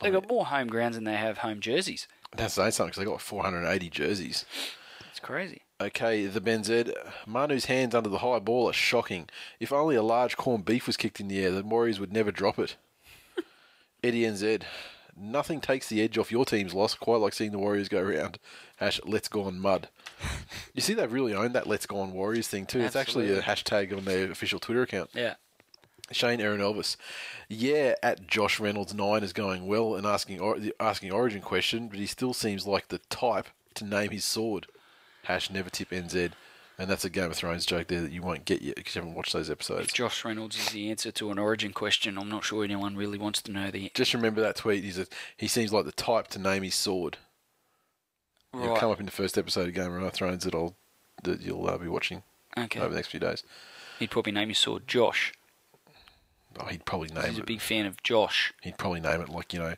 They've 0.00 0.12
mean, 0.12 0.20
got 0.20 0.30
more 0.30 0.46
home 0.46 0.68
grounds 0.68 0.96
than 0.96 1.04
they 1.04 1.16
have 1.16 1.38
home 1.38 1.60
jerseys. 1.60 2.08
that's 2.36 2.54
saying 2.54 2.72
something 2.72 2.90
because 2.90 3.04
they 3.04 3.10
got 3.10 3.20
480 3.20 3.90
jerseys. 3.90 4.44
It's 5.10 5.20
crazy. 5.20 5.62
Okay, 5.80 6.26
the 6.26 6.40
Benzed. 6.40 6.92
Manu's 7.26 7.66
hands 7.66 7.94
under 7.94 8.08
the 8.08 8.18
high 8.18 8.38
ball 8.38 8.70
are 8.70 8.72
shocking. 8.72 9.28
If 9.60 9.72
only 9.72 9.96
a 9.96 10.02
large 10.02 10.36
corned 10.36 10.64
beef 10.64 10.86
was 10.86 10.96
kicked 10.96 11.20
in 11.20 11.28
the 11.28 11.44
air, 11.44 11.50
the 11.50 11.62
Warriors 11.62 12.00
would 12.00 12.12
never 12.12 12.30
drop 12.30 12.58
it. 12.58 12.76
Eddie 14.02 14.22
NZ. 14.22 14.62
Nothing 15.16 15.60
takes 15.60 15.88
the 15.88 16.00
edge 16.00 16.16
off 16.16 16.32
your 16.32 16.44
team's 16.44 16.74
loss, 16.74 16.94
quite 16.94 17.20
like 17.20 17.34
seeing 17.34 17.52
the 17.52 17.58
Warriors 17.58 17.88
go 17.88 18.00
around. 18.00 18.38
Hash, 18.76 19.00
let's 19.04 19.28
go 19.28 19.44
on 19.44 19.58
mud. 19.58 19.88
You 20.74 20.80
see, 20.80 20.94
they've 20.94 21.12
really 21.12 21.34
owned 21.34 21.54
that 21.54 21.66
let's 21.66 21.84
go 21.84 21.98
on 21.98 22.14
Warriors 22.14 22.48
thing, 22.48 22.64
too. 22.64 22.80
It's 22.80 22.96
actually 22.96 23.30
a 23.30 23.42
hashtag 23.42 23.94
on 23.94 24.06
their 24.06 24.30
official 24.30 24.58
Twitter 24.58 24.80
account. 24.80 25.10
Yeah. 25.12 25.34
Shane 26.10 26.40
Aaron 26.40 26.60
Elvis. 26.60 26.96
Yeah, 27.46 27.94
at 28.02 28.26
Josh 28.26 28.58
Reynolds 28.58 28.94
nine 28.94 29.22
is 29.22 29.34
going 29.34 29.66
well 29.66 29.94
and 29.94 30.06
asking 30.06 30.40
or, 30.40 30.56
asking 30.80 31.12
origin 31.12 31.42
question, 31.42 31.88
but 31.88 31.98
he 31.98 32.06
still 32.06 32.32
seems 32.32 32.66
like 32.66 32.88
the 32.88 32.98
type 33.10 33.48
to 33.74 33.84
name 33.84 34.10
his 34.10 34.24
sword. 34.24 34.66
Hash 35.24 35.50
never 35.50 35.68
tip 35.70 35.90
NZ, 35.90 36.32
and 36.78 36.90
that's 36.90 37.04
a 37.04 37.10
Game 37.10 37.30
of 37.30 37.36
Thrones 37.36 37.66
joke 37.66 37.88
there 37.88 38.00
that 38.00 38.12
you 38.12 38.22
won't 38.22 38.44
get 38.44 38.62
yet 38.62 38.76
because 38.76 38.94
you 38.94 39.00
haven't 39.02 39.14
watched 39.14 39.32
those 39.32 39.50
episodes. 39.50 39.86
If 39.88 39.94
Josh 39.94 40.24
Reynolds 40.24 40.58
is 40.58 40.68
the 40.70 40.90
answer 40.90 41.10
to 41.12 41.30
an 41.30 41.38
origin 41.38 41.72
question, 41.72 42.18
I'm 42.18 42.28
not 42.28 42.44
sure 42.44 42.64
anyone 42.64 42.96
really 42.96 43.18
wants 43.18 43.40
to 43.42 43.52
know 43.52 43.70
the. 43.70 43.90
Just 43.94 44.14
remember 44.14 44.40
that 44.40 44.56
tweet. 44.56 44.84
He's 44.84 44.98
a, 44.98 45.06
he 45.36 45.48
seems 45.48 45.72
like 45.72 45.84
the 45.84 45.92
type 45.92 46.28
to 46.28 46.38
name 46.38 46.62
his 46.62 46.74
sword. 46.74 47.18
Right. 48.54 48.64
It'll 48.64 48.76
come 48.76 48.90
up 48.90 49.00
in 49.00 49.06
the 49.06 49.12
first 49.12 49.38
episode 49.38 49.68
of 49.68 49.74
Game 49.74 49.94
of 49.94 50.12
Thrones 50.12 50.44
that 50.44 50.54
I'll 50.54 50.74
that 51.22 51.40
you'll 51.40 51.68
uh, 51.68 51.78
be 51.78 51.88
watching 51.88 52.22
Okay. 52.58 52.80
over 52.80 52.90
the 52.90 52.96
next 52.96 53.08
few 53.08 53.20
days. 53.20 53.42
He'd 53.98 54.10
probably 54.10 54.32
name 54.32 54.48
his 54.48 54.58
sword 54.58 54.86
Josh. 54.86 55.32
Oh, 56.60 56.66
he'd 56.66 56.84
probably 56.84 57.08
name 57.08 57.24
He's 57.30 57.38
a 57.38 57.42
it. 57.42 57.46
big 57.46 57.60
fan 57.62 57.86
of 57.86 58.02
Josh. 58.02 58.52
He'd 58.60 58.76
probably 58.76 59.00
name 59.00 59.20
it 59.22 59.28
like 59.30 59.52
you 59.54 59.58
know, 59.58 59.74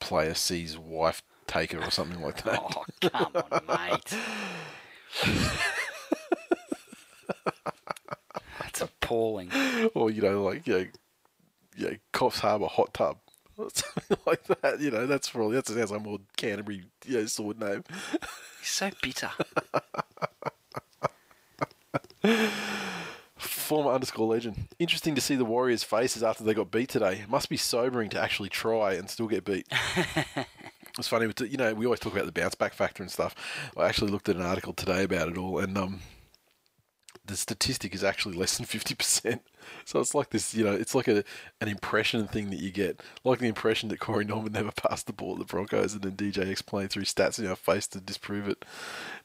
player 0.00 0.32
sees 0.34 0.78
wife 0.78 1.22
taker 1.46 1.78
or 1.82 1.90
something 1.90 2.22
like 2.22 2.42
that. 2.44 2.58
Oh, 2.62 2.84
come 3.10 3.32
on, 3.52 3.66
mate. 3.66 4.14
That's 8.60 8.82
appalling. 9.06 9.50
or 9.94 10.10
you 10.10 10.22
know, 10.22 10.42
like 10.42 10.66
you 10.66 10.72
know, 10.72 10.86
you 11.76 11.90
know, 11.90 11.96
Coffs 12.12 12.40
Harbour 12.40 12.66
hot 12.66 12.92
tub, 12.92 13.18
or 13.56 13.68
something 13.72 14.18
like 14.26 14.44
that. 14.44 14.80
You 14.80 14.90
know, 14.90 15.06
that's 15.06 15.30
probably 15.30 15.56
that 15.56 15.66
sounds 15.66 15.90
like 15.90 16.02
more 16.02 16.18
Canterbury 16.36 16.84
you 17.06 17.18
know, 17.18 17.26
sword 17.26 17.60
name. 17.60 17.84
He's 18.60 18.68
so 18.68 18.90
bitter. 19.02 19.30
Former 23.36 23.92
underscore 23.92 24.26
legend. 24.28 24.68
Interesting 24.78 25.14
to 25.14 25.20
see 25.20 25.36
the 25.36 25.44
Warriors' 25.44 25.84
faces 25.84 26.22
after 26.22 26.44
they 26.44 26.54
got 26.54 26.70
beat 26.70 26.88
today. 26.88 27.24
Must 27.28 27.48
be 27.48 27.56
sobering 27.56 28.08
to 28.10 28.20
actually 28.20 28.48
try 28.48 28.94
and 28.94 29.10
still 29.10 29.26
get 29.26 29.44
beat. 29.44 29.66
It's 30.98 31.08
funny, 31.08 31.30
you 31.46 31.58
know, 31.58 31.74
we 31.74 31.84
always 31.84 32.00
talk 32.00 32.14
about 32.14 32.24
the 32.24 32.32
bounce 32.32 32.54
back 32.54 32.72
factor 32.72 33.02
and 33.02 33.12
stuff. 33.12 33.34
I 33.76 33.86
actually 33.86 34.10
looked 34.10 34.30
at 34.30 34.36
an 34.36 34.42
article 34.42 34.72
today 34.72 35.04
about 35.04 35.28
it 35.28 35.36
all, 35.36 35.58
and 35.58 35.76
um, 35.76 36.00
the 37.36 37.42
statistic 37.42 37.94
is 37.94 38.02
actually 38.02 38.34
less 38.34 38.56
than 38.56 38.66
fifty 38.66 38.94
percent. 38.94 39.42
So 39.84 39.98
it's 39.98 40.14
like 40.14 40.30
this, 40.30 40.54
you 40.54 40.62
know, 40.62 40.70
it's 40.70 40.94
like 40.94 41.08
a 41.08 41.24
an 41.60 41.66
impression 41.66 42.28
thing 42.28 42.50
that 42.50 42.60
you 42.60 42.70
get, 42.70 43.00
like 43.24 43.40
the 43.40 43.48
impression 43.48 43.88
that 43.88 43.98
Corey 43.98 44.24
Norman 44.24 44.52
never 44.52 44.70
passed 44.88 45.08
the 45.08 45.12
ball 45.12 45.32
at 45.32 45.38
the 45.40 45.44
Broncos, 45.44 45.92
and 45.92 46.02
then 46.02 46.12
DJ 46.12 46.48
explained 46.48 46.90
through 46.90 47.02
stats 47.02 47.40
in 47.40 47.48
our 47.48 47.56
face 47.56 47.88
to 47.88 48.00
disprove 48.00 48.48
it. 48.48 48.64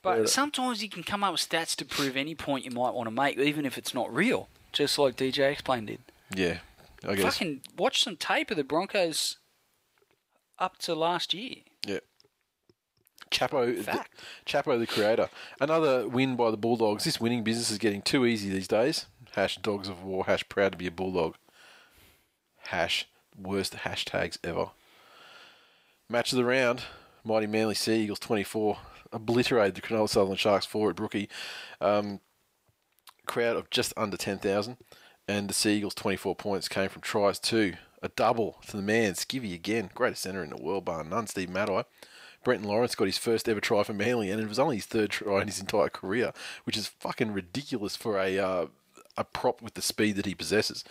But 0.01 0.29
sometimes 0.31 0.81
you 0.81 0.89
can 0.89 1.03
come 1.03 1.23
up 1.23 1.33
with 1.33 1.47
stats 1.47 1.75
to 1.75 1.85
prove 1.85 2.17
any 2.17 2.33
point 2.33 2.65
you 2.65 2.71
might 2.71 2.95
want 2.95 3.05
to 3.05 3.11
make, 3.11 3.37
even 3.37 3.67
if 3.67 3.77
it's 3.77 3.93
not 3.93 4.11
real. 4.11 4.49
Just 4.73 4.97
like 4.97 5.15
DJ 5.15 5.51
explained 5.51 5.87
did. 5.87 5.99
Yeah, 6.35 6.57
I 7.07 7.13
guess. 7.13 7.35
Fucking 7.35 7.61
watch 7.77 8.03
some 8.03 8.15
tape 8.15 8.49
of 8.49 8.57
the 8.57 8.63
Broncos 8.63 9.37
up 10.57 10.79
to 10.79 10.95
last 10.95 11.35
year. 11.35 11.57
Yeah. 11.85 11.99
Chapo, 13.31 13.81
Fact. 13.81 14.11
Chapo, 14.45 14.77
the 14.77 14.85
creator. 14.85 15.29
Another 15.59 16.07
win 16.07 16.35
by 16.35 16.51
the 16.51 16.57
Bulldogs. 16.57 17.05
This 17.05 17.19
winning 17.19 17.43
business 17.43 17.71
is 17.71 17.77
getting 17.77 18.01
too 18.01 18.25
easy 18.25 18.49
these 18.49 18.67
days. 18.67 19.07
Hash 19.31 19.57
dogs 19.57 19.87
of 19.87 20.03
war. 20.03 20.25
Hash 20.25 20.47
proud 20.49 20.73
to 20.73 20.77
be 20.77 20.87
a 20.87 20.91
bulldog. 20.91 21.35
Hash 22.57 23.07
worst 23.39 23.73
hashtags 23.77 24.37
ever. 24.43 24.71
Match 26.09 26.33
of 26.33 26.37
the 26.37 26.45
round. 26.45 26.83
Mighty 27.23 27.47
Manly 27.47 27.75
Sea 27.75 28.01
Eagles 28.03 28.19
24 28.19 28.77
obliterated 29.13 29.75
the 29.75 29.81
Cronulla 29.81 30.09
Sutherland 30.09 30.39
Sharks 30.39 30.65
4 30.65 30.89
at 30.89 30.95
Brookie. 30.95 31.29
Um, 31.79 32.19
crowd 33.25 33.55
of 33.55 33.69
just 33.69 33.93
under 33.95 34.17
10,000. 34.17 34.77
And 35.27 35.49
the 35.49 35.53
Sea 35.53 35.77
Eagles 35.77 35.95
24 35.95 36.35
points 36.35 36.67
came 36.67 36.89
from 36.89 37.01
tries 37.01 37.39
too. 37.39 37.75
A 38.01 38.09
double 38.09 38.57
to 38.67 38.75
the 38.75 38.83
man, 38.83 39.13
Skivvy 39.13 39.53
again. 39.53 39.91
Greatest 39.93 40.23
centre 40.23 40.43
in 40.43 40.49
the 40.49 40.61
world, 40.61 40.85
bar 40.85 41.03
none. 41.03 41.27
Steve 41.27 41.49
Matai. 41.49 41.85
Brenton 42.43 42.67
Lawrence 42.67 42.95
got 42.95 43.05
his 43.05 43.17
first 43.17 43.47
ever 43.47 43.61
try 43.61 43.83
for 43.83 43.93
Manly, 43.93 44.31
and 44.31 44.41
it 44.41 44.49
was 44.49 44.59
only 44.59 44.77
his 44.77 44.85
third 44.85 45.11
try 45.11 45.41
in 45.41 45.47
his 45.47 45.59
entire 45.59 45.89
career, 45.89 46.33
which 46.63 46.77
is 46.77 46.87
fucking 46.87 47.33
ridiculous 47.33 47.95
for 47.95 48.19
a 48.19 48.37
uh, 48.39 48.65
a 49.17 49.23
prop 49.23 49.61
with 49.61 49.73
the 49.73 49.81
speed 49.81 50.15
that 50.15 50.25
he 50.25 50.33
possesses. 50.33 50.83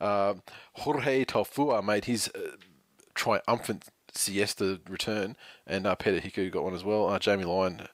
Uh, 0.00 0.34
Jorge 0.74 1.24
Taufua 1.24 1.82
made 1.82 2.06
his 2.06 2.28
uh, 2.34 2.56
triumphant 3.14 3.84
siesta 4.12 4.80
return, 4.88 5.36
and 5.66 5.86
uh, 5.86 5.94
Peta 5.94 6.20
Hiku 6.20 6.50
got 6.50 6.64
one 6.64 6.74
as 6.74 6.84
well. 6.84 7.08
Uh, 7.08 7.18
Jamie 7.18 7.44
Lyon 7.44 7.88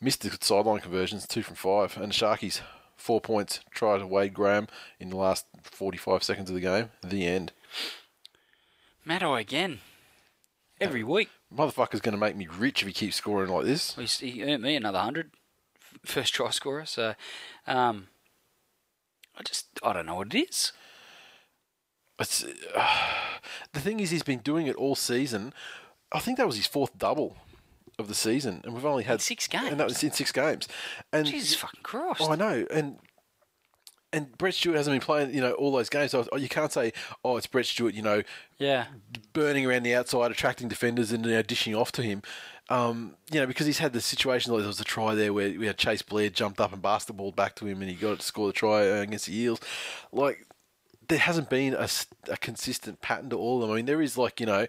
missed 0.00 0.22
the 0.22 0.36
sideline 0.40 0.80
conversions, 0.80 1.26
two 1.26 1.42
from 1.42 1.56
five, 1.56 1.96
and 1.96 2.12
Sharkies 2.12 2.62
four 2.96 3.20
points. 3.20 3.60
Try 3.70 3.98
to 3.98 4.06
Wade 4.06 4.34
Graham 4.34 4.66
in 4.98 5.10
the 5.10 5.16
last 5.16 5.46
forty-five 5.62 6.22
seconds 6.22 6.48
of 6.48 6.54
the 6.54 6.60
game. 6.60 6.90
The 7.04 7.26
end. 7.26 7.52
Matto 9.04 9.34
again. 9.34 9.80
Every 10.80 11.04
week. 11.04 11.28
Motherfucker's 11.54 12.00
going 12.00 12.12
to 12.14 12.18
make 12.20 12.36
me 12.36 12.46
rich 12.46 12.82
if 12.82 12.88
he 12.88 12.92
keeps 12.92 13.16
scoring 13.16 13.50
like 13.50 13.64
this. 13.64 13.96
Well, 13.96 14.06
He 14.06 14.42
earned 14.44 14.62
me 14.62 14.76
another 14.76 14.98
hundred, 14.98 15.30
first 16.04 16.34
try 16.34 16.50
scorer. 16.50 16.84
So, 16.84 17.14
um, 17.66 18.08
I 19.36 19.42
just 19.42 19.66
I 19.82 19.92
don't 19.92 20.06
know 20.06 20.16
what 20.16 20.34
it 20.34 20.48
is. 20.48 20.72
It's, 22.18 22.44
uh, 22.44 22.86
the 23.72 23.80
thing 23.80 24.00
is, 24.00 24.10
he's 24.10 24.22
been 24.22 24.40
doing 24.40 24.66
it 24.66 24.76
all 24.76 24.94
season. 24.94 25.52
I 26.12 26.18
think 26.18 26.38
that 26.38 26.46
was 26.46 26.56
his 26.56 26.66
fourth 26.66 26.96
double 26.98 27.36
of 27.98 28.08
the 28.08 28.14
season, 28.14 28.60
and 28.64 28.74
we've 28.74 28.84
only 28.84 29.04
had 29.04 29.20
six 29.20 29.46
games, 29.46 29.68
and 29.68 29.80
that 29.80 29.88
was 29.88 30.02
in 30.02 30.12
six 30.12 30.32
games. 30.32 30.68
And 31.12 31.26
Jesus 31.26 31.54
fucking 31.54 31.80
Christ. 31.82 32.20
Oh, 32.22 32.32
I 32.32 32.36
know, 32.36 32.66
and 32.70 32.98
and 34.12 34.36
Brett 34.38 34.54
Stewart 34.54 34.76
hasn't 34.76 34.94
been 34.94 35.04
playing, 35.04 35.34
you 35.34 35.40
know, 35.40 35.52
all 35.52 35.72
those 35.72 35.88
games. 35.88 36.12
So 36.12 36.26
you 36.36 36.48
can't 36.48 36.72
say, 36.72 36.92
oh, 37.24 37.36
it's 37.36 37.46
Brett 37.46 37.66
Stewart, 37.66 37.94
you 37.94 38.02
know, 38.02 38.22
Yeah. 38.58 38.86
burning 39.32 39.66
around 39.66 39.82
the 39.82 39.94
outside, 39.94 40.30
attracting 40.30 40.68
defenders, 40.68 41.12
and 41.12 41.24
you 41.24 41.32
know, 41.32 41.42
dishing 41.42 41.74
off 41.74 41.92
to 41.92 42.02
him. 42.02 42.22
Um, 42.70 43.16
you 43.32 43.40
know, 43.40 43.46
because 43.46 43.66
he's 43.66 43.78
had 43.78 43.92
the 43.94 44.00
situation 44.00 44.52
like 44.52 44.60
there 44.60 44.66
was 44.68 44.80
a 44.80 44.84
try 44.84 45.14
there 45.14 45.32
where 45.32 45.58
we 45.58 45.66
had 45.66 45.78
Chase 45.78 46.02
Blair 46.02 46.28
jumped 46.28 46.60
up 46.60 46.72
and 46.72 46.82
basketball 46.82 47.32
back 47.32 47.54
to 47.56 47.66
him, 47.66 47.80
and 47.80 47.90
he 47.90 47.96
got 47.96 48.18
to 48.20 48.24
score 48.24 48.46
the 48.46 48.52
try 48.52 48.82
against 48.82 49.26
the 49.26 49.38
Eels. 49.38 49.60
Like 50.12 50.46
there 51.08 51.18
hasn't 51.18 51.48
been 51.48 51.74
a 51.74 51.88
consistent 52.36 53.00
pattern 53.00 53.30
to 53.30 53.36
all 53.36 53.56
of 53.56 53.62
them. 53.62 53.70
I 53.72 53.76
mean, 53.76 53.86
there 53.86 54.02
is 54.02 54.18
like 54.18 54.40
you 54.40 54.46
know. 54.46 54.66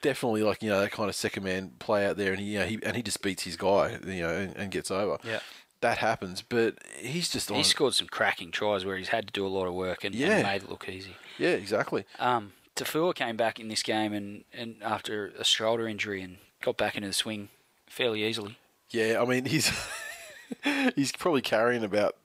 Definitely, 0.00 0.42
like 0.42 0.64
you 0.64 0.68
know, 0.68 0.80
that 0.80 0.90
kind 0.90 1.08
of 1.08 1.14
second 1.14 1.44
man 1.44 1.74
play 1.78 2.04
out 2.06 2.16
there, 2.16 2.32
and 2.32 2.40
he, 2.40 2.54
you 2.54 2.58
know, 2.58 2.66
he 2.66 2.76
and 2.82 2.96
he 2.96 3.04
just 3.04 3.22
beats 3.22 3.44
his 3.44 3.54
guy, 3.56 3.98
you 4.04 4.22
know, 4.22 4.30
and, 4.34 4.56
and 4.56 4.70
gets 4.72 4.90
over. 4.90 5.16
Yeah. 5.22 5.38
That 5.82 5.98
happens. 5.98 6.42
But 6.42 6.78
he's 6.98 7.28
just 7.28 7.50
on. 7.50 7.58
He 7.58 7.62
scored 7.62 7.94
some 7.94 8.06
cracking 8.08 8.50
tries 8.50 8.84
where 8.84 8.96
he's 8.96 9.08
had 9.08 9.26
to 9.26 9.32
do 9.32 9.46
a 9.46 9.48
lot 9.48 9.66
of 9.66 9.74
work 9.74 10.02
and, 10.04 10.14
and 10.14 10.42
made 10.42 10.62
it 10.62 10.70
look 10.70 10.88
easy. 10.88 11.16
yeah, 11.38 11.50
exactly. 11.50 12.04
Um, 12.18 12.52
Taufua 12.74 13.14
came 13.14 13.36
back 13.36 13.60
in 13.60 13.68
this 13.68 13.82
game 13.82 14.12
and, 14.14 14.44
and 14.54 14.76
after 14.82 15.32
a 15.38 15.44
shoulder 15.44 15.86
injury 15.86 16.22
and 16.22 16.38
got 16.62 16.76
back 16.78 16.96
into 16.96 17.08
the 17.08 17.12
swing 17.14 17.50
fairly 17.86 18.24
easily. 18.24 18.56
Yeah, 18.90 19.20
I 19.20 19.26
mean 19.26 19.44
he's 19.44 19.70
he's 20.96 21.12
probably 21.12 21.42
carrying 21.42 21.84
about. 21.84 22.16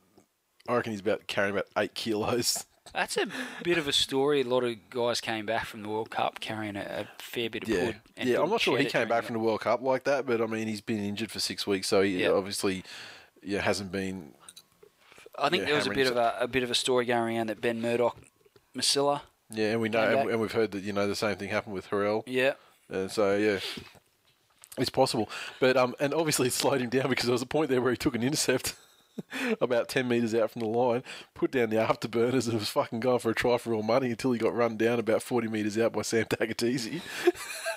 I 0.69 0.75
reckon 0.75 0.91
he's 0.91 1.01
about 1.01 1.27
carrying 1.27 1.53
about 1.53 1.67
eight 1.77 1.93
kilos. 1.93 2.65
That's 2.93 3.17
a 3.17 3.27
bit 3.63 3.77
of 3.77 3.87
a 3.87 3.91
story. 3.93 4.41
A 4.41 4.43
lot 4.45 4.63
of 4.63 4.75
guys 4.89 5.19
came 5.19 5.45
back 5.45 5.65
from 5.65 5.81
the 5.83 5.89
World 5.89 6.09
Cup 6.09 6.39
carrying 6.39 6.75
a, 6.77 7.07
a 7.19 7.21
fair 7.21 7.49
bit 7.49 7.63
of 7.63 7.69
Yeah, 7.69 7.85
wood. 7.85 7.95
yeah. 8.17 8.37
I'm 8.37 8.43
couldn't 8.45 8.61
sure 8.61 8.77
he 8.77 8.85
came 8.85 9.07
back 9.09 9.23
from 9.25 9.33
the 9.33 9.39
World 9.39 9.61
Cup 9.61 9.81
like 9.81 10.03
that, 10.05 10.25
but 10.25 10.41
I 10.41 10.45
mean 10.45 10.67
he's 10.67 10.81
been 10.81 11.03
injured 11.03 11.31
for 11.31 11.39
six 11.39 11.65
weeks, 11.67 11.87
so 11.87 12.01
he 12.01 12.21
Yeah. 12.23 12.29
obviously 12.31 12.83
yeah 13.43 13.61
hasn't 13.61 13.91
been. 13.91 14.33
I 15.39 15.49
think 15.49 15.61
yeah, 15.61 15.67
there 15.67 15.75
was 15.75 15.87
a 15.87 15.91
bit 15.91 16.07
of 16.07 16.17
a, 16.17 16.35
a 16.41 16.47
bit 16.47 16.63
of 16.63 16.71
a 16.71 16.75
story 16.75 17.05
going 17.05 17.35
around 17.35 17.47
that 17.47 17.61
Ben 17.61 17.81
Murdoch, 17.81 18.17
Masila, 18.75 19.21
Yeah, 19.51 19.73
and 19.73 19.81
we 19.81 19.89
know, 19.89 20.01
and, 20.01 20.29
and, 20.31 20.41
we've 20.41 20.51
heard 20.51 20.71
that 20.71 20.83
you 20.83 20.93
know 20.93 21.07
the 21.07 21.15
same 21.15 21.35
thing 21.37 21.49
happened 21.49 21.75
with 21.75 21.87
Hurrell, 21.87 22.23
yeah, 22.25 22.53
and 22.89 23.11
so 23.11 23.35
yeah. 23.35 23.59
It's 24.79 24.91
possible, 24.91 25.27
but 25.59 25.75
um, 25.75 25.95
and 25.99 26.13
obviously 26.13 26.47
it 26.47 26.53
slowed 26.53 26.81
him 26.81 26.89
down 26.89 27.09
because 27.09 27.25
there 27.25 27.31
was 27.31 27.41
a 27.41 27.47
point 27.47 27.71
there 27.71 27.81
where 27.81 27.89
he 27.89 27.97
took 27.97 28.13
an 28.13 28.21
intercept 28.21 28.75
about 29.61 29.87
ten 29.87 30.07
meters 30.07 30.35
out 30.35 30.51
from 30.51 30.61
the 30.61 30.67
line, 30.67 31.03
put 31.33 31.49
down 31.49 31.71
the 31.71 31.77
afterburners, 31.77 32.47
and 32.47 32.59
was 32.59 32.69
fucking 32.69 32.99
going 32.99 33.17
for 33.17 33.31
a 33.31 33.33
try 33.33 33.57
for 33.57 33.71
real 33.71 33.81
money 33.81 34.11
until 34.11 34.31
he 34.33 34.37
got 34.37 34.55
run 34.55 34.77
down 34.77 34.99
about 34.99 35.23
forty 35.23 35.47
meters 35.47 35.79
out 35.79 35.93
by 35.93 36.03
Sam 36.03 36.25
Tagatese. 36.25 37.01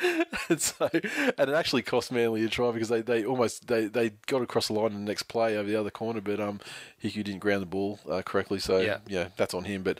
and 0.48 0.60
so, 0.60 0.88
and 0.92 1.02
it 1.50 1.54
actually 1.54 1.82
cost 1.82 2.12
Manly 2.12 2.44
a 2.44 2.48
try 2.48 2.70
because 2.70 2.88
they, 2.88 3.02
they 3.02 3.24
almost 3.24 3.66
they, 3.66 3.86
they 3.86 4.10
got 4.26 4.42
across 4.42 4.68
the 4.68 4.74
line 4.74 4.92
in 4.92 5.04
the 5.04 5.10
next 5.10 5.24
play 5.24 5.56
over 5.56 5.68
the 5.68 5.76
other 5.76 5.90
corner, 5.90 6.20
but 6.20 6.40
um, 6.40 6.60
Hiku 7.02 7.24
didn't 7.24 7.38
ground 7.40 7.62
the 7.62 7.66
ball 7.66 7.98
uh, 8.08 8.22
correctly, 8.22 8.58
so 8.58 8.78
Yeah. 8.78 8.98
yeah. 9.06 9.28
that's 9.36 9.54
on 9.54 9.64
him. 9.64 9.82
But 9.82 9.98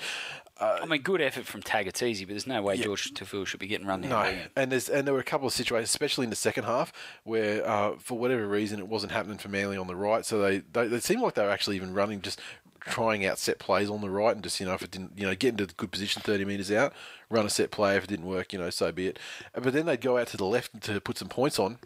I 0.61 0.87
mean, 0.87 1.03
good 1.03 1.21
effort 1.21 1.47
from 1.47 1.63
Tagatese, 1.63 2.21
but 2.23 2.31
there's 2.31 2.47
no 2.47 2.61
way 2.63 2.77
George 2.77 3.15
Taufua 3.15 3.47
should 3.47 3.61
be 3.61 3.69
getting 3.69 3.87
run 3.87 4.01
down. 4.01 4.11
No, 4.11 4.39
and 4.57 4.73
there's 4.73 4.89
and 4.89 5.07
there 5.07 5.15
were 5.15 5.21
a 5.21 5.25
couple 5.25 5.47
of 5.47 5.53
situations, 5.53 5.91
especially 5.91 6.25
in 6.25 6.31
the 6.31 6.37
second 6.37 6.65
half, 6.65 6.93
where 7.23 7.67
uh, 7.67 7.93
for 7.99 8.19
whatever 8.19 8.47
reason 8.47 8.81
it 8.81 8.89
wasn't 8.89 9.13
happening 9.13 9.39
for 9.39 9.49
Manly 9.49 9.77
on 9.77 9.87
the 9.87 9.95
right. 9.95 10.25
So 10.25 10.41
they, 10.41 10.59
they 10.73 10.89
they 10.89 11.01
seemed 11.01 11.23
like 11.23 11.35
they 11.35 11.45
were 11.45 11.51
actually 11.51 11.77
even 11.77 11.95
running, 11.95 12.23
just 12.23 12.41
trying 12.89 13.25
out 13.27 13.39
set 13.39 13.59
plays 13.59 13.91
on 13.91 14.01
the 14.01 14.11
right, 14.11 14.35
and 14.35 14.43
just 14.43 14.59
you 14.61 14.67
know 14.67 14.75
if 14.75 14.83
it 14.83 14.91
didn't, 14.91 15.13
you 15.17 15.27
know, 15.27 15.35
get 15.35 15.51
into 15.51 15.67
the 15.67 15.75
good 15.75 15.93
position 15.93 16.23
thirty 16.23 16.45
meters 16.45 16.73
out, 16.73 16.93
run 17.31 17.47
a 17.47 17.51
set 17.51 17.71
play. 17.71 17.97
If 17.97 18.05
it 18.05 18.11
didn't 18.11 18.27
work, 18.27 18.53
you 18.53 18.59
know, 18.59 18.71
so 18.71 18.91
be 18.93 19.09
it. 19.09 19.19
But 19.53 19.73
then 19.73 19.87
they'd 19.87 20.01
go 20.01 20.19
out 20.19 20.29
to 20.29 20.37
the 20.37 20.45
left 20.45 20.81
to 20.83 21.01
put 21.01 21.19
some 21.19 21.29
points 21.29 21.59
on, 21.59 21.79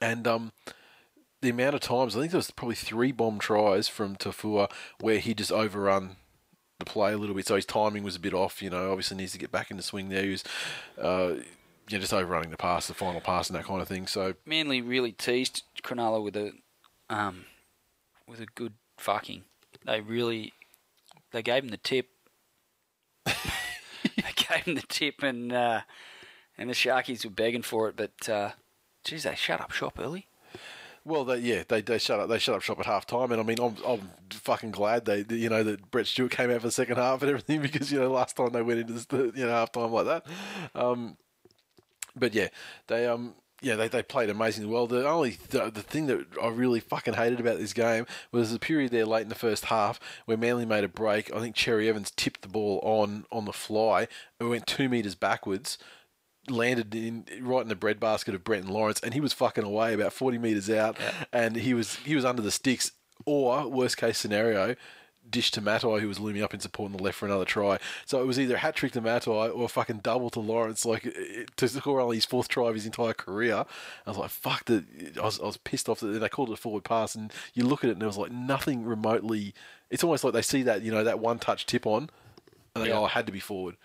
and 0.00 0.26
um. 0.26 0.52
The 1.42 1.48
amount 1.48 1.74
of 1.74 1.80
times, 1.80 2.14
I 2.14 2.20
think 2.20 2.32
there 2.32 2.38
was 2.38 2.50
probably 2.50 2.74
three 2.74 3.12
bomb 3.12 3.38
tries 3.38 3.88
from 3.88 4.14
Taufua 4.14 4.70
where 5.00 5.18
he 5.18 5.32
just 5.32 5.50
overrun 5.50 6.16
the 6.78 6.84
play 6.84 7.14
a 7.14 7.16
little 7.16 7.34
bit, 7.34 7.46
so 7.46 7.56
his 7.56 7.64
timing 7.64 8.02
was 8.02 8.14
a 8.14 8.20
bit 8.20 8.34
off. 8.34 8.60
You 8.60 8.68
know, 8.68 8.90
obviously 8.90 9.16
needs 9.16 9.32
to 9.32 9.38
get 9.38 9.50
back 9.50 9.70
into 9.70 9.82
swing 9.82 10.10
there. 10.10 10.24
He 10.24 10.32
was, 10.32 10.44
uh, 11.00 11.36
yeah, 11.88 11.98
just 11.98 12.12
overrunning 12.12 12.50
the 12.50 12.58
pass, 12.58 12.88
the 12.88 12.92
final 12.92 13.22
pass, 13.22 13.48
and 13.48 13.58
that 13.58 13.64
kind 13.64 13.80
of 13.80 13.88
thing. 13.88 14.06
So 14.06 14.34
Manly 14.44 14.82
really 14.82 15.12
teased 15.12 15.62
Cronulla 15.82 16.22
with 16.22 16.36
a 16.36 16.52
um, 17.08 17.46
with 18.28 18.40
a 18.40 18.46
good 18.54 18.74
fucking. 18.98 19.44
They 19.90 20.00
really 20.00 20.52
they 21.32 21.42
gave 21.42 21.64
him 21.64 21.70
the 21.70 21.76
tip. 21.76 22.06
they 23.24 23.32
gave 24.36 24.62
him 24.62 24.76
the 24.76 24.84
tip, 24.88 25.20
and 25.24 25.52
uh, 25.52 25.80
and 26.56 26.70
the 26.70 26.74
Sharkies 26.74 27.24
were 27.24 27.32
begging 27.32 27.62
for 27.62 27.88
it, 27.88 27.96
but 27.96 28.28
uh, 28.28 28.50
geez, 29.02 29.24
they 29.24 29.34
shut 29.34 29.60
up 29.60 29.72
shop 29.72 29.98
early. 29.98 30.28
Well, 31.04 31.24
they, 31.24 31.38
yeah, 31.38 31.64
they, 31.66 31.80
they 31.80 31.98
shut 31.98 32.20
up 32.20 32.28
they 32.28 32.38
shut 32.38 32.54
up 32.54 32.62
shop 32.62 32.78
at 32.78 32.86
half 32.86 33.04
time, 33.04 33.32
and 33.32 33.40
I 33.40 33.44
mean, 33.44 33.58
I'm, 33.60 33.74
I'm 33.84 34.10
fucking 34.30 34.70
glad 34.70 35.06
they 35.06 35.24
you 35.28 35.48
know 35.48 35.64
that 35.64 35.90
Brett 35.90 36.06
Stewart 36.06 36.30
came 36.30 36.52
out 36.52 36.60
for 36.60 36.68
the 36.68 36.72
second 36.72 36.96
half 36.96 37.22
and 37.22 37.30
everything 37.30 37.60
because 37.62 37.90
you 37.90 37.98
know 37.98 38.12
last 38.12 38.36
time 38.36 38.50
they 38.50 38.62
went 38.62 38.78
into 38.78 38.92
the 38.92 39.32
you 39.34 39.44
know 39.44 39.50
half 39.50 39.72
time 39.72 39.90
like 39.90 40.06
that. 40.06 40.24
Um, 40.72 41.16
but 42.14 42.32
yeah, 42.32 42.46
they 42.86 43.08
um 43.08 43.34
yeah 43.60 43.76
they, 43.76 43.88
they 43.88 44.02
played 44.02 44.30
amazingly 44.30 44.70
well. 44.70 44.86
The 44.86 45.08
only 45.08 45.38
the, 45.48 45.70
the 45.70 45.82
thing 45.82 46.06
that 46.06 46.26
I 46.42 46.48
really 46.48 46.80
fucking 46.80 47.14
hated 47.14 47.40
about 47.40 47.58
this 47.58 47.72
game 47.72 48.06
was 48.32 48.52
the 48.52 48.58
period 48.58 48.90
there 48.90 49.06
late 49.06 49.22
in 49.22 49.28
the 49.28 49.34
first 49.34 49.66
half 49.66 50.00
where 50.24 50.36
Manly 50.36 50.66
made 50.66 50.84
a 50.84 50.88
break. 50.88 51.34
I 51.34 51.40
think 51.40 51.54
Cherry 51.54 51.88
Evans 51.88 52.10
tipped 52.10 52.42
the 52.42 52.48
ball 52.48 52.80
on 52.82 53.24
on 53.30 53.44
the 53.44 53.52
fly 53.52 54.08
and 54.38 54.50
went 54.50 54.66
two 54.66 54.88
meters 54.88 55.14
backwards 55.14 55.78
landed 56.48 56.94
in 56.94 57.26
right 57.40 57.62
in 57.62 57.68
the 57.68 57.76
breadbasket 57.76 58.34
of 58.34 58.44
Brenton 58.44 58.72
Lawrence, 58.72 59.00
and 59.00 59.14
he 59.14 59.20
was 59.20 59.32
fucking 59.32 59.64
away 59.64 59.94
about 59.94 60.12
forty 60.12 60.38
meters 60.38 60.70
out, 60.70 60.96
and 61.32 61.56
he 61.56 61.74
was 61.74 61.96
he 61.96 62.14
was 62.14 62.24
under 62.24 62.42
the 62.42 62.50
sticks. 62.50 62.92
Or 63.26 63.68
worst 63.68 63.98
case 63.98 64.16
scenario, 64.16 64.76
dish 65.28 65.50
to 65.52 65.60
Matai, 65.60 65.98
who 66.00 66.08
was 66.08 66.18
looming 66.18 66.42
up 66.42 66.52
in 66.54 66.60
support 66.60 66.90
on 66.90 66.96
the 66.96 67.02
left 67.02 67.18
for 67.18 67.26
another 67.26 67.44
try. 67.44 67.78
So 68.04 68.20
it 68.20 68.26
was 68.26 68.38
either 68.40 68.56
a 68.56 68.58
hat 68.58 68.74
trick 68.74 68.92
to 68.92 69.00
Matai 69.00 69.30
or 69.48 69.64
a 69.64 69.68
fucking 69.68 69.98
double 69.98 70.28
to 70.30 70.40
Lawrence, 70.40 70.84
like 70.84 71.06
it- 71.06 71.56
to 71.56 71.68
score 71.68 72.00
only 72.00 72.16
his 72.16 72.24
fourth 72.24 72.48
try 72.48 72.68
of 72.68 72.74
his 72.74 72.86
entire 72.86 73.12
career. 73.14 73.64
I 74.06 74.10
was 74.10 74.18
like, 74.18 74.30
fuck 74.30 74.64
that. 74.66 74.84
I 75.18 75.24
was, 75.24 75.38
I 75.40 75.44
was 75.44 75.56
pissed 75.56 75.88
off 75.88 76.00
that 76.00 76.06
they 76.08 76.28
called 76.28 76.50
it 76.50 76.54
a 76.54 76.56
forward 76.56 76.84
pass, 76.84 77.14
and 77.14 77.32
you 77.54 77.64
look 77.64 77.84
at 77.84 77.90
it 77.90 77.94
and 77.94 78.02
it 78.02 78.06
was 78.06 78.18
like 78.18 78.32
nothing 78.32 78.84
remotely. 78.84 79.54
It's 79.90 80.02
almost 80.04 80.24
like 80.24 80.32
they 80.32 80.42
see 80.42 80.62
that 80.64 80.82
you 80.82 80.90
know 80.90 81.04
that 81.04 81.18
one 81.20 81.38
touch 81.38 81.66
tip 81.66 81.86
on, 81.86 82.10
and 82.74 82.84
they 82.84 82.88
Yeah. 82.88 82.94
go, 82.96 83.02
oh, 83.02 83.06
it 83.06 83.10
had 83.12 83.26
to 83.26 83.32
be 83.32 83.40
forward. 83.40 83.76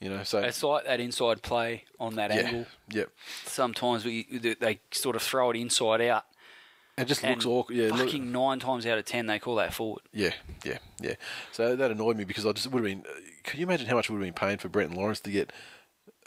You 0.00 0.08
know, 0.08 0.22
so 0.22 0.38
It's 0.38 0.62
like 0.62 0.86
that 0.86 0.98
inside 0.98 1.42
play 1.42 1.84
on 1.98 2.14
that 2.14 2.30
yeah, 2.30 2.40
angle. 2.40 2.66
yeah. 2.88 3.04
Sometimes 3.44 4.04
we 4.04 4.22
they 4.58 4.80
sort 4.92 5.14
of 5.14 5.20
throw 5.22 5.50
it 5.50 5.56
inside 5.58 6.00
out. 6.00 6.24
It 7.02 7.08
just 7.08 7.24
And 7.24 7.32
looks 7.36 7.46
awkward. 7.46 7.76
Yeah, 7.76 7.88
look- 7.88 7.98
fucking 8.06 8.30
nine 8.32 8.58
times 8.58 8.86
out 8.86 8.98
of 8.98 9.04
ten 9.04 9.26
they 9.26 9.38
call 9.38 9.56
that 9.56 9.72
forward. 9.74 10.02
yeah, 10.12 10.32
yeah, 10.64 10.78
yeah. 11.00 11.14
So 11.52 11.76
that 11.76 11.90
annoyed 11.90 12.16
me 12.16 12.24
because 12.24 12.46
I 12.46 12.52
just 12.52 12.66
would 12.70 12.84
have 12.84 13.02
been. 13.02 13.04
Can 13.44 13.58
you 13.60 13.66
imagine 13.66 13.86
how 13.86 13.96
much 13.96 14.10
would 14.10 14.16
have 14.16 14.24
been 14.24 14.34
paying 14.34 14.58
for 14.58 14.68
Brenton 14.68 14.96
Lawrence 14.96 15.20
to 15.20 15.30
get 15.30 15.52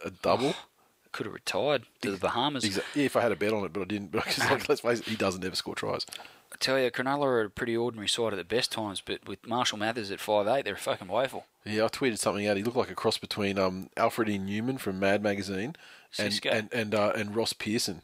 a 0.04 0.10
double? 0.10 0.56
could 1.12 1.28
have 1.28 1.34
retired 1.34 1.84
to 2.02 2.10
the 2.12 2.18
Bahamas. 2.18 2.64
Exa- 2.66 2.84
yeah, 2.96 3.04
if 3.06 3.16
I 3.16 3.22
had 3.22 3.32
a 3.32 3.36
bet 3.36 3.54
on 3.54 3.64
it, 3.64 3.72
but 3.72 3.82
I 3.82 3.86
didn't. 3.86 4.12
Because 4.12 4.40
like, 4.40 4.68
let's 4.70 4.82
face 4.82 5.00
it, 5.00 5.06
he 5.06 5.16
doesn't 5.16 5.44
ever 5.46 5.56
score 5.56 5.76
tries. 5.76 6.06
I 6.52 6.56
tell 6.60 6.80
you, 6.80 6.90
Cronulla 6.92 7.26
are 7.26 7.42
a 7.42 7.50
pretty 7.50 7.76
ordinary 7.78 8.08
side 8.08 8.34
at 8.34 8.38
the 8.38 8.44
best 8.44 8.72
times, 8.72 9.02
but 9.02 9.28
with 9.28 9.46
Marshall 9.48 9.78
Mathers 9.80 10.12
at 10.12 10.20
five 10.20 10.48
eight, 10.48 10.66
they're 10.66 10.76
fucking 10.76 11.08
woeful. 11.08 11.46
Yeah, 11.66 11.86
I 11.86 11.88
tweeted 11.88 12.18
something 12.20 12.48
out. 12.48 12.58
He 12.58 12.64
looked 12.64 12.78
like 12.78 12.92
a 12.92 12.96
cross 12.96 13.18
between 13.18 13.58
um, 13.58 13.90
Alfred 13.96 14.28
E. 14.30 14.38
Neuman 14.38 14.80
from 14.80 15.00
Mad 15.00 15.24
Magazine 15.24 15.76
and 16.18 16.34
Cisco. 16.34 16.50
and 16.50 16.70
and, 16.74 16.94
uh, 16.96 17.12
and 17.16 17.36
Ross 17.36 17.54
Pearson. 17.54 18.02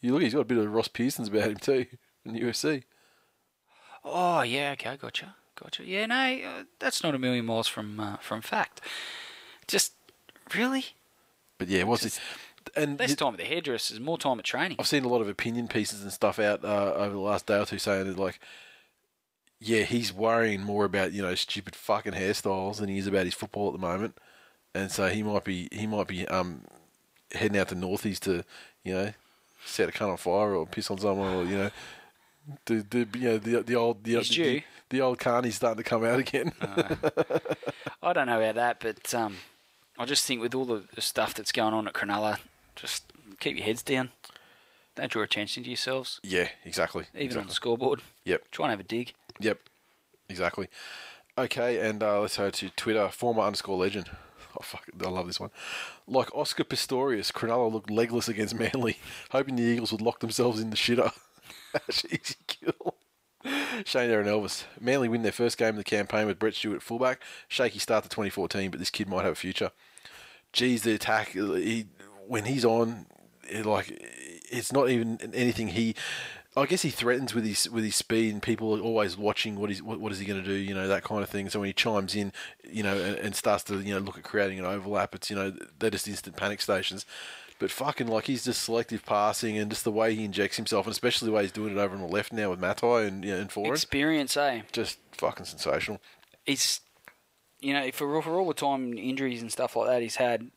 You 0.00 0.12
look, 0.12 0.22
he's 0.22 0.34
got 0.34 0.40
a 0.40 0.44
bit 0.44 0.58
of 0.58 0.72
Ross 0.72 0.88
Pearson's 0.88 1.28
about 1.28 1.50
him 1.50 1.56
too 1.56 1.86
in 2.24 2.34
the 2.34 2.40
UFC. 2.40 2.84
Oh 4.04 4.42
yeah, 4.42 4.70
okay, 4.72 4.96
gotcha, 4.96 5.34
gotcha. 5.60 5.84
Yeah, 5.84 6.06
no, 6.06 6.14
uh, 6.14 6.64
that's 6.78 7.02
not 7.02 7.14
a 7.14 7.18
million 7.18 7.44
miles 7.46 7.66
from 7.68 7.98
uh, 7.98 8.16
from 8.18 8.40
fact. 8.40 8.80
Just 9.66 9.94
really, 10.54 10.86
But 11.58 11.68
yeah, 11.68 11.82
what's 11.84 12.04
it? 12.04 12.20
And 12.74 12.98
less 12.98 13.14
time 13.14 13.34
at 13.34 13.38
the 13.38 13.44
hairdressers, 13.44 14.00
more 14.00 14.18
time 14.18 14.38
at 14.38 14.44
training. 14.44 14.76
I've 14.78 14.86
seen 14.88 15.04
a 15.04 15.08
lot 15.08 15.20
of 15.20 15.28
opinion 15.28 15.68
pieces 15.68 16.02
and 16.02 16.12
stuff 16.12 16.38
out 16.38 16.64
uh, 16.64 16.92
over 16.94 17.12
the 17.14 17.20
last 17.20 17.46
day 17.46 17.58
or 17.60 17.64
two 17.64 17.78
saying 17.78 18.06
that 18.08 18.18
like, 18.18 18.40
yeah, 19.60 19.82
he's 19.82 20.12
worrying 20.12 20.62
more 20.62 20.84
about 20.84 21.12
you 21.12 21.22
know 21.22 21.34
stupid 21.34 21.74
fucking 21.74 22.12
hairstyles 22.12 22.78
than 22.78 22.88
he 22.88 22.98
is 22.98 23.06
about 23.06 23.24
his 23.24 23.34
football 23.34 23.68
at 23.68 23.72
the 23.72 23.86
moment, 23.86 24.18
and 24.74 24.90
so 24.92 25.08
he 25.08 25.22
might 25.22 25.44
be 25.44 25.68
he 25.72 25.86
might 25.86 26.06
be 26.06 26.28
um 26.28 26.62
heading 27.32 27.58
out 27.58 27.68
to 27.68 27.74
Northies 27.74 28.20
to 28.20 28.44
you 28.84 28.94
know 28.94 29.12
set 29.66 29.88
a 29.88 29.92
cunt 29.92 30.10
on 30.10 30.16
fire 30.16 30.54
or 30.54 30.66
piss 30.66 30.90
on 30.90 30.98
someone 30.98 31.34
or 31.34 31.44
you 31.44 31.58
know. 31.58 31.70
The, 32.66 32.86
the 32.88 33.18
you 33.18 33.28
know 33.28 33.38
the 33.38 33.62
the 33.62 33.74
old 33.74 34.04
the, 34.04 34.18
He's 34.18 34.28
the, 34.28 34.62
the 34.90 35.00
old 35.00 35.18
carney's 35.18 35.56
starting 35.56 35.82
to 35.82 35.88
come 35.88 36.04
out 36.04 36.20
again. 36.20 36.52
I 38.02 38.12
don't 38.12 38.26
know 38.26 38.40
about 38.40 38.54
that, 38.54 38.78
but 38.78 39.12
um, 39.14 39.38
I 39.98 40.04
just 40.04 40.24
think 40.24 40.40
with 40.40 40.54
all 40.54 40.64
the, 40.64 40.84
stuff 41.00 41.34
that's 41.34 41.50
going 41.50 41.74
on 41.74 41.88
at 41.88 41.94
Cronulla, 41.94 42.38
just 42.76 43.12
keep 43.40 43.56
your 43.56 43.64
heads 43.64 43.82
down. 43.82 44.10
Don't 44.94 45.10
draw 45.10 45.22
attention 45.22 45.64
to 45.64 45.68
yourselves, 45.68 46.20
yeah, 46.22 46.48
exactly. 46.64 47.06
even 47.18 47.36
on 47.38 47.48
the 47.48 47.52
scoreboard. 47.52 48.00
Yep. 48.24 48.50
Try 48.50 48.66
and 48.66 48.70
have 48.70 48.80
a 48.80 48.84
dig. 48.84 49.12
Yep, 49.40 49.58
exactly. 50.28 50.68
Okay, 51.36 51.86
and 51.86 52.02
uh, 52.02 52.20
let's 52.20 52.38
go 52.38 52.48
to 52.48 52.70
Twitter. 52.70 53.08
Former 53.08 53.42
underscore 53.42 53.76
legend. 53.76 54.08
Oh 54.56 54.62
fuck, 54.62 54.88
I 55.04 55.08
love 55.08 55.26
this 55.26 55.40
one. 55.40 55.50
Like 56.06 56.34
Oscar 56.34 56.64
Pistorius, 56.64 57.32
Cronulla 57.32 57.70
looked 57.70 57.90
legless 57.90 58.28
against 58.28 58.54
Manly, 58.54 58.98
hoping 59.30 59.56
the 59.56 59.62
Eagles 59.62 59.92
would 59.92 60.00
lock 60.00 60.20
themselves 60.20 60.60
in 60.60 60.70
the 60.70 60.76
shitter. 60.76 61.12
Easy 61.88 62.36
kill. 62.46 62.96
Shane 63.84 64.10
Aaron 64.10 64.26
Elvis. 64.26 64.64
Manly 64.80 65.08
win 65.08 65.22
their 65.22 65.32
first 65.32 65.58
game 65.58 65.70
of 65.70 65.76
the 65.76 65.84
campaign 65.84 66.26
with 66.26 66.38
Brett 66.38 66.54
Stewart 66.54 66.82
fullback. 66.82 67.22
Shaky 67.48 67.78
start 67.78 68.04
to 68.04 68.08
2014, 68.08 68.70
but 68.70 68.80
this 68.80 68.90
kid 68.90 69.08
might 69.08 69.22
have 69.22 69.32
a 69.32 69.36
future. 69.36 69.70
Geez, 70.52 70.82
the 70.82 70.94
attack. 70.94 71.30
He, 71.30 71.86
when 72.26 72.46
he's 72.46 72.64
on, 72.64 73.06
it, 73.48 73.66
like 73.66 73.90
it's 74.50 74.72
not 74.72 74.88
even 74.88 75.18
anything 75.34 75.68
he. 75.68 75.94
I 76.56 76.64
guess 76.64 76.82
he 76.82 76.90
threatens 76.90 77.34
with 77.34 77.44
his 77.44 77.68
with 77.68 77.84
his 77.84 77.96
speed, 77.96 78.32
and 78.32 78.42
people 78.42 78.74
are 78.74 78.80
always 78.80 79.16
watching 79.16 79.56
what 79.60 79.70
is 79.70 79.82
what, 79.82 80.00
what 80.00 80.10
is 80.10 80.18
he 80.18 80.24
going 80.24 80.42
to 80.42 80.48
do, 80.48 80.54
you 80.54 80.74
know, 80.74 80.88
that 80.88 81.04
kind 81.04 81.22
of 81.22 81.28
thing. 81.28 81.50
So 81.50 81.60
when 81.60 81.66
he 81.66 81.74
chimes 81.74 82.14
in, 82.14 82.32
you 82.64 82.82
know, 82.82 82.96
and, 82.96 83.16
and 83.16 83.36
starts 83.36 83.62
to 83.64 83.78
you 83.80 83.92
know 83.92 84.00
look 84.00 84.16
at 84.16 84.24
creating 84.24 84.58
an 84.58 84.64
overlap, 84.64 85.14
it's 85.14 85.28
you 85.28 85.36
know 85.36 85.54
they're 85.78 85.90
just 85.90 86.08
instant 86.08 86.36
panic 86.36 86.62
stations. 86.62 87.04
But 87.58 87.70
fucking 87.70 88.06
like 88.06 88.24
he's 88.24 88.44
just 88.44 88.62
selective 88.62 89.04
passing 89.04 89.56
and 89.58 89.70
just 89.70 89.84
the 89.84 89.92
way 89.92 90.14
he 90.14 90.24
injects 90.24 90.56
himself, 90.56 90.86
and 90.86 90.92
especially 90.92 91.26
the 91.26 91.32
way 91.32 91.42
he's 91.42 91.52
doing 91.52 91.76
it 91.76 91.78
over 91.78 91.94
on 91.94 92.00
the 92.00 92.08
left 92.08 92.32
now 92.32 92.50
with 92.50 92.60
Matai 92.60 93.04
and 93.04 93.24
you 93.24 93.32
know, 93.32 93.40
and 93.40 93.52
forward, 93.52 93.74
Experience, 93.74 94.36
eh? 94.36 94.62
just 94.72 94.98
fucking 95.12 95.46
sensational. 95.46 96.00
He's, 96.44 96.80
you 97.60 97.74
know, 97.74 97.90
for 97.92 98.22
for 98.22 98.38
all 98.38 98.48
the 98.48 98.54
time 98.54 98.96
injuries 98.96 99.42
and 99.42 99.52
stuff 99.52 99.76
like 99.76 99.88
that 99.88 100.00
he's 100.02 100.16
had, 100.16 100.50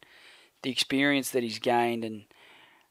the 0.62 0.72
experience 0.72 1.32
that 1.32 1.44
he's 1.44 1.60
gained, 1.60 2.06
and 2.06 2.24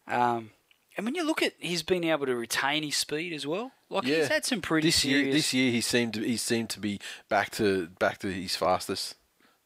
um, 0.07 0.51
and 0.99 1.07
when 1.07 1.15
you 1.15 1.25
look 1.27 1.43
at 1.43 1.55
he's 1.59 1.83
been 1.83 2.05
able 2.05 2.27
to 2.27 2.37
retain 2.37 2.83
his 2.83 2.97
speed 2.97 3.33
as 3.33 3.47
well. 3.47 3.73
Like 3.89 4.05
Yeah, 4.05 4.17
he's 4.17 4.29
had 4.29 4.45
some 4.45 4.61
pretty 4.61 4.89
this 4.89 4.97
serious. 4.97 5.25
year. 5.25 5.33
This 5.33 5.55
year 5.55 5.71
he 5.73 5.81
seemed 5.81 6.13
to 6.15 6.21
he 6.23 6.37
seemed 6.37 6.69
to 6.71 6.81
be 6.81 7.01
back 7.31 7.51
to 7.53 7.87
back 7.99 8.19
to 8.19 8.27
his 8.31 8.55
fastest. 8.57 9.15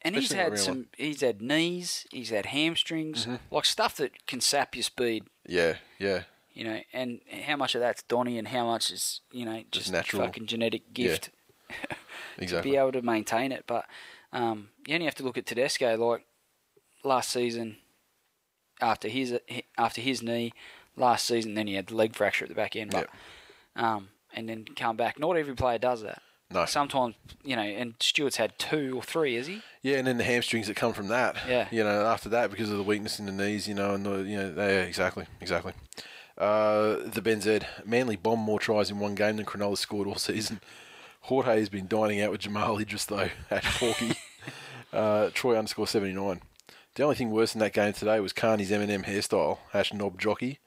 And 0.04 0.14
he's 0.16 0.32
had 0.32 0.58
some. 0.58 0.86
He's 0.96 1.20
had 1.20 1.40
knees. 1.40 2.06
He's 2.10 2.30
had 2.30 2.46
hamstrings, 2.46 3.22
Mm-hmm. 3.24 3.36
like 3.54 3.64
stuff 3.64 3.96
that 3.98 4.26
can 4.26 4.40
sap 4.40 4.74
your 4.74 4.82
speed. 4.82 5.24
Yeah, 5.46 5.76
yeah, 6.00 6.22
You 6.52 6.64
know, 6.64 6.80
and 6.92 7.20
how 7.46 7.54
much 7.56 7.76
of 7.76 7.80
that's 7.80 8.02
Donny, 8.02 8.36
and 8.36 8.48
how 8.48 8.66
much 8.66 8.90
is 8.90 9.20
you 9.30 9.44
know 9.44 9.62
just, 9.70 9.92
natural. 9.92 10.22
fucking 10.24 10.46
genetic 10.46 10.92
gift 10.92 11.30
to 11.88 11.96
exactly. 12.38 12.72
be 12.72 12.76
able 12.76 12.90
to 12.92 13.02
maintain 13.02 13.52
it. 13.52 13.62
But 13.68 13.84
um, 14.32 14.70
you 14.88 14.94
only 14.94 15.06
have 15.06 15.14
to 15.16 15.22
look 15.22 15.38
at 15.38 15.46
Tedesco. 15.46 15.96
Like 15.96 16.24
last 17.04 17.30
season, 17.30 17.76
after 18.80 19.08
his 19.08 19.38
after 19.78 20.00
his 20.00 20.20
knee, 20.20 20.52
last 20.96 21.26
season, 21.26 21.54
then 21.54 21.66
he 21.66 21.74
had 21.74 21.88
the 21.88 21.94
leg 21.94 22.14
fracture 22.14 22.44
at 22.44 22.48
the 22.48 22.54
back 22.54 22.76
end. 22.76 22.90
But 22.90 23.08
um, 23.76 24.08
and 24.34 24.48
then 24.48 24.64
come 24.76 24.96
back. 24.96 25.18
Not 25.18 25.36
every 25.36 25.54
player 25.54 25.78
does 25.78 26.02
that. 26.02 26.22
No. 26.52 26.66
Sometimes 26.66 27.14
you 27.44 27.56
know, 27.56 27.62
and 27.62 27.94
Stewart's 28.00 28.36
had 28.36 28.58
two 28.58 28.94
or 28.96 29.02
three, 29.02 29.36
is 29.36 29.46
he? 29.46 29.62
Yeah, 29.80 29.96
and 29.96 30.06
then 30.06 30.18
the 30.18 30.24
hamstrings 30.24 30.66
that 30.66 30.76
come 30.76 30.92
from 30.92 31.08
that. 31.08 31.36
Yeah. 31.48 31.68
You 31.70 31.82
know, 31.82 32.04
after 32.04 32.28
that 32.30 32.50
because 32.50 32.70
of 32.70 32.76
the 32.76 32.82
weakness 32.82 33.18
in 33.18 33.26
the 33.26 33.32
knees, 33.32 33.66
you 33.66 33.74
know, 33.74 33.94
and 33.94 34.04
the 34.04 34.18
you 34.18 34.36
know, 34.36 34.52
yeah, 34.56 34.82
exactly, 34.82 35.26
exactly. 35.40 35.72
Uh, 36.36 36.96
the 37.04 37.22
Ben 37.22 37.40
Z 37.40 37.60
Manly 37.84 38.16
bombed 38.16 38.42
more 38.42 38.58
tries 38.58 38.90
in 38.90 38.98
one 38.98 39.14
game 39.14 39.36
than 39.36 39.46
Cronulla 39.46 39.78
scored 39.78 40.08
all 40.08 40.16
season. 40.16 40.60
Jorge 41.22 41.58
has 41.58 41.68
been 41.68 41.86
dining 41.86 42.20
out 42.20 42.30
with 42.30 42.40
Jamal 42.40 42.78
Idris 42.78 43.04
though. 43.06 43.28
Ash 43.50 43.78
Porky. 43.78 44.12
uh, 44.92 45.30
Troy 45.32 45.56
underscore 45.56 45.86
seventy 45.86 46.14
nine. 46.14 46.40
The 46.94 47.04
only 47.04 47.16
thing 47.16 47.30
worse 47.30 47.54
in 47.54 47.60
that 47.60 47.72
game 47.72 47.94
today 47.94 48.20
was 48.20 48.34
Carney's 48.34 48.70
Eminem 48.70 49.06
hairstyle. 49.06 49.58
Hash 49.70 49.94
knob 49.94 50.20
jockey. 50.20 50.58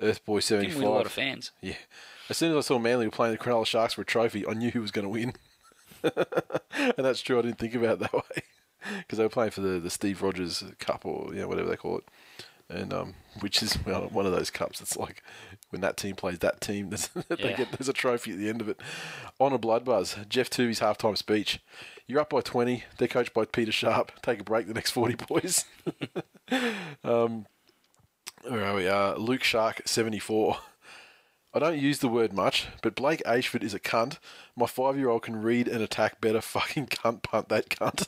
Earthboy 0.00 0.42
seventy 0.42 0.74
win 0.74 0.84
a 0.84 0.90
lot 0.90 1.06
of 1.06 1.12
fans. 1.12 1.52
Yeah. 1.60 1.74
As 2.28 2.38
soon 2.38 2.52
as 2.52 2.56
I 2.56 2.60
saw 2.66 2.78
Manly 2.78 3.06
were 3.06 3.10
playing 3.10 3.32
the 3.32 3.38
Cronulla 3.38 3.66
Sharks 3.66 3.94
for 3.94 4.02
a 4.02 4.04
trophy, 4.04 4.46
I 4.46 4.54
knew 4.54 4.70
who 4.70 4.80
was 4.80 4.90
going 4.90 5.04
to 5.04 5.08
win. 5.10 5.34
and 6.02 6.94
that's 6.96 7.20
true. 7.20 7.38
I 7.38 7.42
didn't 7.42 7.58
think 7.58 7.74
about 7.74 7.94
it 7.94 7.98
that 8.00 8.12
way 8.14 8.42
because 8.98 9.18
they 9.18 9.24
were 9.24 9.30
playing 9.30 9.50
for 9.50 9.60
the, 9.60 9.78
the 9.78 9.90
Steve 9.90 10.22
Rogers 10.22 10.64
Cup 10.78 11.04
or 11.04 11.34
you 11.34 11.40
know 11.40 11.48
whatever 11.48 11.68
they 11.68 11.76
call 11.76 11.98
it, 11.98 12.04
and 12.68 12.92
um, 12.92 13.14
which 13.40 13.62
is 13.62 13.78
well, 13.86 14.08
one 14.08 14.26
of 14.26 14.32
those 14.32 14.50
cups. 14.50 14.80
It's 14.80 14.96
like 14.96 15.22
when 15.70 15.80
that 15.80 15.96
team 15.96 16.16
plays 16.16 16.38
that 16.40 16.60
team, 16.60 16.90
there's, 16.90 17.08
they 17.28 17.54
get 17.54 17.72
there's 17.72 17.88
a 17.88 17.94
trophy 17.94 18.32
at 18.32 18.38
the 18.38 18.48
end 18.48 18.60
of 18.60 18.68
it. 18.68 18.80
On 19.38 19.52
a 19.52 19.58
blood 19.58 19.84
buzz, 19.84 20.16
Jeff 20.28 20.50
Tooby's 20.50 20.80
halftime 20.80 21.16
speech. 21.16 21.60
You're 22.06 22.20
up 22.20 22.30
by 22.30 22.42
20. 22.42 22.84
They're 22.98 23.08
coached 23.08 23.32
by 23.32 23.46
Peter 23.46 23.72
Sharp. 23.72 24.12
Take 24.20 24.38
a 24.38 24.44
break 24.44 24.66
the 24.66 24.74
next 24.74 24.90
40 24.90 25.14
boys. 25.26 25.64
um, 27.02 27.46
where 28.48 28.64
are 28.64 28.74
we? 28.74 28.88
Uh, 28.88 29.14
Luke 29.14 29.44
Shark 29.44 29.82
74. 29.84 30.58
I 31.52 31.58
don't 31.58 31.78
use 31.78 32.00
the 32.00 32.08
word 32.08 32.32
much, 32.32 32.66
but 32.82 32.96
Blake 32.96 33.22
Ayshford 33.24 33.62
is 33.62 33.74
a 33.74 33.80
cunt. 33.80 34.18
My 34.56 34.66
five 34.66 34.96
year 34.96 35.08
old 35.08 35.22
can 35.22 35.40
read 35.40 35.68
and 35.68 35.82
attack 35.82 36.20
better. 36.20 36.40
Fucking 36.40 36.86
cunt 36.88 37.22
punt 37.22 37.48
that 37.48 37.68
cunt. 37.68 38.06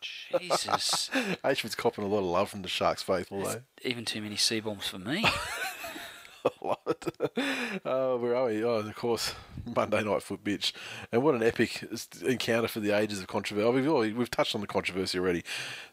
Jesus. 0.00 1.10
Ayshford's 1.44 1.74
copping 1.74 2.04
a 2.04 2.06
lot 2.06 2.18
of 2.18 2.24
love 2.24 2.50
from 2.50 2.62
the 2.62 2.68
Sharks 2.68 3.02
faithful 3.02 3.42
though. 3.42 3.62
Even 3.82 4.04
too 4.04 4.20
many 4.20 4.36
C 4.36 4.60
bombs 4.60 4.86
for 4.86 4.98
me. 4.98 5.24
Uh, 7.84 8.16
where 8.16 8.36
are 8.36 8.46
we? 8.46 8.62
Oh, 8.62 8.74
of 8.76 8.94
course, 8.94 9.34
Monday 9.66 10.02
Night 10.04 10.22
Foot 10.22 10.44
bitch. 10.44 10.72
And 11.10 11.22
what 11.22 11.34
an 11.34 11.42
epic 11.42 11.84
encounter 12.24 12.68
for 12.68 12.80
the 12.80 12.92
ages 12.92 13.20
of 13.20 13.26
controversy. 13.26 13.68
We've, 13.68 13.88
already, 13.88 14.12
we've 14.12 14.30
touched 14.30 14.54
on 14.54 14.60
the 14.60 14.66
controversy 14.66 15.18
already. 15.18 15.42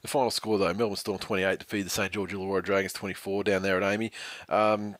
The 0.01 0.07
final 0.07 0.29
score, 0.29 0.57
though, 0.57 0.73
Melbourne 0.73 0.95
Storm 0.95 1.17
28 1.17 1.59
defeated 1.59 1.87
the 1.87 1.89
St. 1.89 2.11
George 2.11 2.33
Illawarra 2.33 2.63
Dragons 2.63 2.93
24 2.93 3.43
down 3.45 3.63
there 3.63 3.81
at 3.81 3.83
AAMI. 3.83 4.11
Um, 4.47 4.95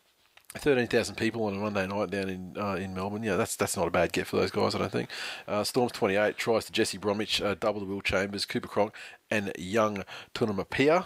13,000 0.56 1.16
people 1.16 1.46
on 1.46 1.56
a 1.56 1.58
Monday 1.58 1.88
night 1.88 2.10
down 2.10 2.30
in 2.30 2.58
uh, 2.58 2.74
in 2.76 2.94
Melbourne. 2.94 3.24
Yeah, 3.24 3.38
that's 3.38 3.56
that's 3.56 3.78
not 3.78 3.88
a 3.88 3.92
bad 3.92 4.12
get 4.12 4.28
for 4.28 4.36
those 4.38 4.52
guys, 4.52 4.76
I 4.76 4.80
don't 4.80 4.92
think. 4.92 5.10
Uh, 5.48 5.64
Storms 5.64 5.94
28 5.94 6.36
tries 6.36 6.66
to 6.66 6.74
Jesse 6.74 6.98
Bromwich, 6.98 7.42
uh, 7.42 7.56
double 7.56 7.80
to 7.80 7.86
Will 7.86 8.02
Chambers, 8.02 8.46
Cooper 8.46 8.68
Cronk, 8.68 8.94
and 9.30 9.54
young 9.58 10.04
Tonumaipea. 10.34 11.06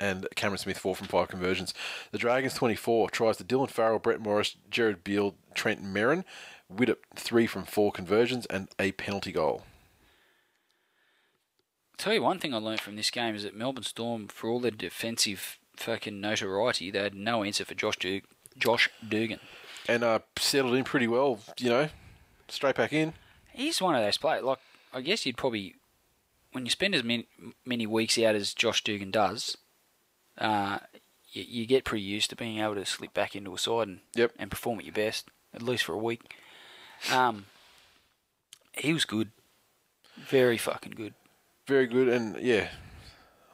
And 0.00 0.26
Cameron 0.36 0.58
Smith, 0.58 0.78
four 0.78 0.94
from 0.94 1.08
five 1.08 1.28
conversions. 1.28 1.74
The 2.10 2.18
Dragons 2.18 2.54
24 2.54 3.10
tries 3.10 3.36
to 3.38 3.44
Dylan 3.44 3.70
Farrell, 3.70 3.98
Brett 3.98 4.20
Morris, 4.20 4.56
Gerard 4.70 5.04
Beale, 5.04 5.34
Trent 5.54 5.84
Merrin. 5.84 6.24
Widdop, 6.72 6.96
three 7.14 7.46
from 7.46 7.64
four 7.64 7.92
conversions 7.92 8.46
and 8.46 8.68
a 8.78 8.92
penalty 8.92 9.32
goal. 9.32 9.62
tell 11.96 12.14
you 12.14 12.22
one 12.22 12.38
thing 12.38 12.54
I 12.54 12.58
learned 12.58 12.80
from 12.80 12.96
this 12.96 13.10
game 13.10 13.34
is 13.34 13.42
that 13.44 13.54
Melbourne 13.56 13.84
Storm, 13.84 14.28
for 14.28 14.48
all 14.48 14.60
their 14.60 14.70
defensive 14.70 15.58
fucking 15.76 16.20
notoriety, 16.20 16.90
they 16.90 17.00
had 17.00 17.14
no 17.14 17.44
answer 17.44 17.64
for 17.64 17.74
Josh 17.74 17.98
Dug- 17.98 18.22
Josh 18.56 18.88
Dugan. 19.06 19.40
And 19.88 20.02
uh, 20.02 20.20
settled 20.38 20.74
in 20.74 20.84
pretty 20.84 21.06
well, 21.06 21.38
you 21.58 21.68
know, 21.68 21.88
straight 22.48 22.76
back 22.76 22.92
in. 22.92 23.12
He's 23.52 23.80
one 23.80 23.94
of 23.94 24.02
those 24.02 24.18
players. 24.18 24.42
Like 24.42 24.58
I 24.92 25.00
guess 25.02 25.26
you'd 25.26 25.36
probably, 25.36 25.74
when 26.52 26.64
you 26.64 26.70
spend 26.70 26.94
as 26.94 27.04
many 27.04 27.26
many 27.64 27.86
weeks 27.86 28.18
out 28.18 28.34
as 28.34 28.54
Josh 28.54 28.82
Dugan 28.82 29.10
does, 29.10 29.56
uh, 30.38 30.78
you, 31.32 31.44
you 31.46 31.66
get 31.66 31.84
pretty 31.84 32.04
used 32.04 32.30
to 32.30 32.36
being 32.36 32.58
able 32.58 32.74
to 32.76 32.84
slip 32.86 33.12
back 33.14 33.34
into 33.36 33.54
a 33.54 33.58
side 33.58 33.88
and 33.88 34.00
Yep. 34.14 34.32
and 34.38 34.50
perform 34.50 34.78
at 34.78 34.84
your 34.84 34.94
best, 34.94 35.28
at 35.52 35.62
least 35.62 35.84
for 35.84 35.92
a 35.92 35.98
week. 35.98 36.34
Um, 37.12 37.46
he 38.72 38.92
was 38.92 39.04
good, 39.04 39.30
very 40.16 40.56
fucking 40.58 40.92
good. 40.96 41.14
very 41.66 41.86
good, 41.86 42.08
and 42.08 42.36
yeah, 42.40 42.68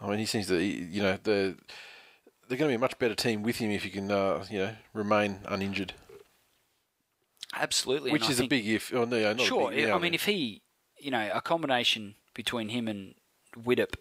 I 0.00 0.08
mean 0.08 0.18
he 0.18 0.26
seems 0.26 0.46
to, 0.48 0.62
you 0.62 1.02
know, 1.02 1.18
the 1.22 1.56
they're 2.48 2.58
going 2.58 2.68
to 2.68 2.72
be 2.72 2.74
a 2.74 2.78
much 2.80 2.98
better 2.98 3.14
team 3.14 3.42
with 3.44 3.56
him 3.56 3.70
if 3.70 3.84
he 3.84 3.90
can, 3.90 4.10
uh, 4.10 4.44
you 4.50 4.58
know, 4.58 4.74
remain 4.92 5.38
uninjured. 5.46 5.92
Absolutely. 7.54 8.12
Which 8.12 8.28
is 8.30 8.40
a 8.40 8.46
big 8.46 8.66
if. 8.66 8.92
Oh, 8.94 9.04
no, 9.04 9.36
Sure. 9.36 9.70
big- 9.70 9.88
I 9.88 9.98
mean, 9.98 10.14
if 10.14 10.24
he, 10.26 10.62
you 10.98 11.10
know, 11.10 11.30
a 11.32 11.40
combination 11.40 12.14
between 12.34 12.68
him 12.68 12.86
and 12.88 13.14
Widdop, 13.56 13.94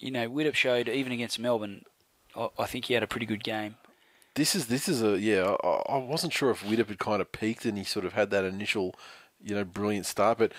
you 0.00 0.10
know, 0.10 0.28
Widdop 0.28 0.54
showed 0.54 0.88
even 0.88 1.12
against 1.12 1.38
Melbourne, 1.38 1.84
I, 2.34 2.48
I 2.58 2.66
think 2.66 2.86
he 2.86 2.94
had 2.94 3.02
a 3.02 3.06
pretty 3.06 3.26
good 3.26 3.44
game. 3.44 3.76
This 4.34 4.54
is 4.54 4.66
this 4.66 4.88
is 4.88 5.02
a 5.02 5.18
yeah. 5.18 5.56
I, 5.62 5.94
I 5.94 5.96
wasn't 5.98 6.32
sure 6.32 6.50
if 6.50 6.64
Widdop 6.64 6.88
had 6.88 6.98
kind 6.98 7.20
of 7.20 7.30
peaked 7.30 7.64
and 7.64 7.76
he 7.76 7.84
sort 7.84 8.04
of 8.04 8.14
had 8.14 8.30
that 8.30 8.44
initial, 8.44 8.94
you 9.42 9.54
know, 9.54 9.64
brilliant 9.64 10.06
start, 10.06 10.38
but 10.38 10.52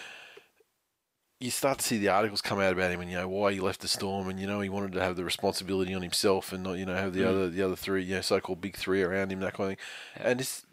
you 1.40 1.50
start 1.50 1.80
to 1.80 1.86
see 1.86 1.98
the 1.98 2.10
articles 2.10 2.42
come 2.42 2.60
out 2.60 2.72
about 2.72 2.92
him 2.92 3.02
and 3.02 3.10
you 3.10 3.18
know 3.18 3.28
why 3.28 3.52
he 3.52 3.60
left 3.60 3.82
the 3.82 3.88
Storm 3.88 4.30
and 4.30 4.40
you 4.40 4.46
know 4.46 4.62
he 4.62 4.70
wanted 4.70 4.92
to 4.92 5.02
have 5.02 5.16
the 5.16 5.24
responsibility 5.24 5.94
on 5.94 6.04
himself 6.04 6.54
and 6.54 6.64
not 6.64 6.74
you 6.74 6.86
know 6.86 6.94
have 6.96 7.14
the 7.14 7.22
mm. 7.22 7.28
other 7.28 7.50
the 7.50 7.64
other 7.64 7.76
three 7.76 8.04
you 8.04 8.16
know 8.16 8.22
so-called 8.22 8.62
big 8.62 8.76
three 8.76 9.02
around 9.02 9.32
him 9.32 9.40
that 9.40 9.54
kind 9.54 9.72
of 9.72 9.78
thing, 9.78 10.24
and 10.24 10.40
it's 10.40 10.66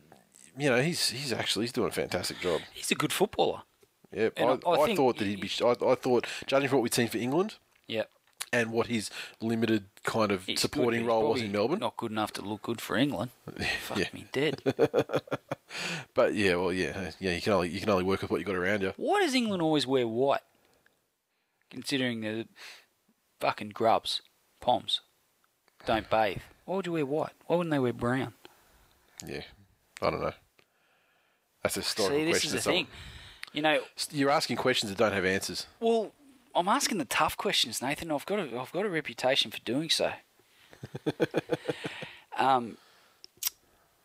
you 0.59 0.69
know 0.69 0.83
he's 0.83 1.09
he's 1.09 1.33
actually 1.33 1.65
he's 1.65 1.73
doing 1.73 1.89
a 1.89 1.93
fantastic 1.93 2.39
job. 2.41 2.61
He's 2.75 2.91
a 2.91 2.97
good 2.97 3.13
footballer. 3.13 3.63
Yeah, 4.13 4.29
I, 4.37 4.43
I- 4.43 4.55
I 4.67 4.81
I, 4.83 4.97
thought 4.97 5.19
that 5.19 5.27
he'd 5.27 5.41
be. 5.41 5.51
I, 5.63 5.71
I 5.71 5.95
thought 5.95 6.27
judging 6.47 6.69
from 6.69 6.79
what 6.79 6.83
we'd 6.83 6.95
seen 6.95 7.09
for 7.09 7.19
England 7.19 7.57
Yeah. 7.87 8.05
And 8.53 8.73
what 8.73 8.87
his 8.87 9.11
limited 9.41 9.85
kind 10.05 10.33
of 10.33 10.45
He's 10.47 10.61
supporting 10.61 11.01
good, 11.03 11.09
role 11.09 11.33
was 11.33 11.43
in 11.43 11.53
Melbourne, 11.53 11.81
Not 11.81 11.97
good 11.97 12.11
enough 12.13 12.33
to 12.35 12.43
look 12.43 12.63
good 12.63 12.81
for 12.81 12.97
England. 12.97 13.31
Fuck 13.83 13.99
Yeah. 13.99 14.07
me 14.13 14.27
dead. 14.33 14.63
but 16.15 16.35
yeah, 16.35 16.55
well, 16.57 16.73
yeah, 16.73 17.11
yeah, 17.21 17.33
you 17.35 17.41
can 17.43 17.53
only 17.53 17.69
you 17.69 17.81
can 17.81 17.91
only 17.91 18.05
work 18.05 18.23
with 18.23 18.31
what 18.31 18.41
you 18.41 18.47
got 18.47 18.55
around 18.57 18.83
you. 18.83 18.93
Why 18.97 19.21
does 19.21 19.35
England 19.35 19.63
always 19.63 19.87
wear 19.87 20.07
white? 20.07 20.41
Considering 21.71 22.23
the 22.23 22.47
fucking 23.41 23.71
grubs, 23.71 24.23
poms, 24.61 25.01
don't 25.87 26.09
bathe. 26.11 26.39
Why 26.65 26.77
would 26.77 26.87
you 26.87 26.93
wear 26.93 27.07
white? 27.07 27.33
Why 27.47 27.57
wouldn't 27.57 27.71
they 27.73 27.79
wear 27.79 27.93
brown? 27.93 28.35
Yeah, 29.27 29.43
I 30.03 30.11
don't 30.11 30.21
know. 30.21 30.33
That's 31.63 31.77
a 31.77 31.81
historical 31.81 32.17
See, 32.19 32.25
this 32.25 32.33
question. 32.41 32.57
is 32.59 32.65
the 32.65 32.71
thing. 32.71 32.87
You 33.53 33.63
know, 33.63 33.81
You're 34.13 34.31
asking 34.31 34.57
questions 34.59 34.91
that 34.91 34.99
don't 34.99 35.13
have 35.13 35.25
answers. 35.25 35.67
well, 35.81 36.13
I'm 36.59 36.67
asking 36.67 36.99
the 36.99 37.05
tough 37.05 37.37
questions, 37.37 37.81
Nathan. 37.81 38.11
I've 38.11 38.27
got 38.27 38.41
a, 38.41 38.59
I've 38.59 38.73
got 38.73 38.85
a 38.85 38.89
reputation 38.89 39.53
for 39.53 39.61
doing 39.61 39.91
so. 39.91 40.11
um, 42.37 42.79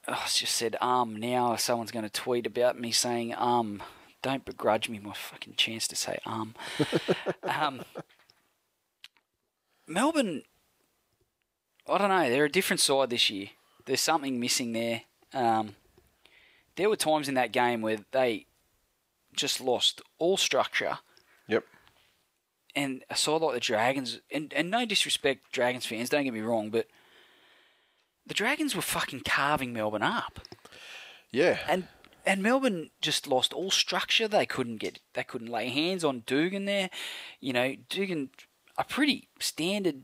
oh, 0.08 0.14
I 0.14 0.28
just 0.28 0.54
said 0.54 0.76
um. 0.80 1.16
Now 1.16 1.56
someone's 1.56 1.90
going 1.90 2.06
to 2.06 2.12
tweet 2.12 2.46
about 2.46 2.80
me 2.80 2.92
saying 2.92 3.34
um. 3.36 3.82
Don't 4.22 4.46
begrudge 4.46 4.88
me 4.88 5.00
my 5.00 5.14
fucking 5.14 5.56
chance 5.56 5.88
to 5.88 5.96
say 5.96 6.20
um. 6.28 6.54
um. 7.44 7.82
Melbourne, 9.88 10.44
I 11.90 11.98
don't 11.98 12.10
know. 12.10 12.30
They're 12.30 12.46
a 12.46 12.52
different 12.52 12.82
side 12.82 13.10
this 13.10 13.32
year. 13.32 13.48
There's 13.86 14.00
something 14.00 14.40
missing 14.40 14.74
there. 14.74 15.02
Um, 15.34 15.76
there 16.76 16.88
were 16.88 16.98
times 16.98 17.28
in 17.28 17.34
that 17.34 17.52
game 17.52 17.82
where 17.82 17.98
they 18.12 18.46
just 19.36 19.60
lost 19.60 20.04
all 20.20 20.38
structure. 20.38 21.00
And 22.76 23.04
a 23.10 23.16
side 23.16 23.41
like 23.41 23.54
the 23.54 23.60
Dragons, 23.60 24.20
and, 24.32 24.54
and 24.54 24.70
no 24.72 24.86
disrespect, 24.86 25.52
Dragons 25.52 25.86
fans, 25.86 26.10
don't 26.10 26.24
get 26.24 26.34
me 26.34 26.41
wrong, 26.41 26.70
but 26.70 26.88
the 28.26 28.34
Dragons 28.34 28.76
were 28.76 28.82
fucking 28.82 29.22
carving 29.26 29.74
Melbourne 29.74 30.02
up, 30.04 30.40
Yeah. 31.32 31.60
and 31.68 31.88
and 32.26 32.41
Melbourne 32.41 32.90
just 33.02 33.28
lost 33.28 33.52
all 33.52 33.70
structure. 33.70 34.30
They 34.30 34.45
couldn't 34.45 34.78
get, 34.78 35.00
they 35.14 35.26
couldn't 35.26 35.50
lay 35.50 35.68
hands 35.68 36.06
on 36.06 36.24
Dugan 36.26 36.64
there. 36.64 36.90
You 37.41 37.52
know, 37.52 37.76
Dugan, 37.90 38.30
a 38.78 38.86
pretty 38.86 39.28
standard, 39.41 40.04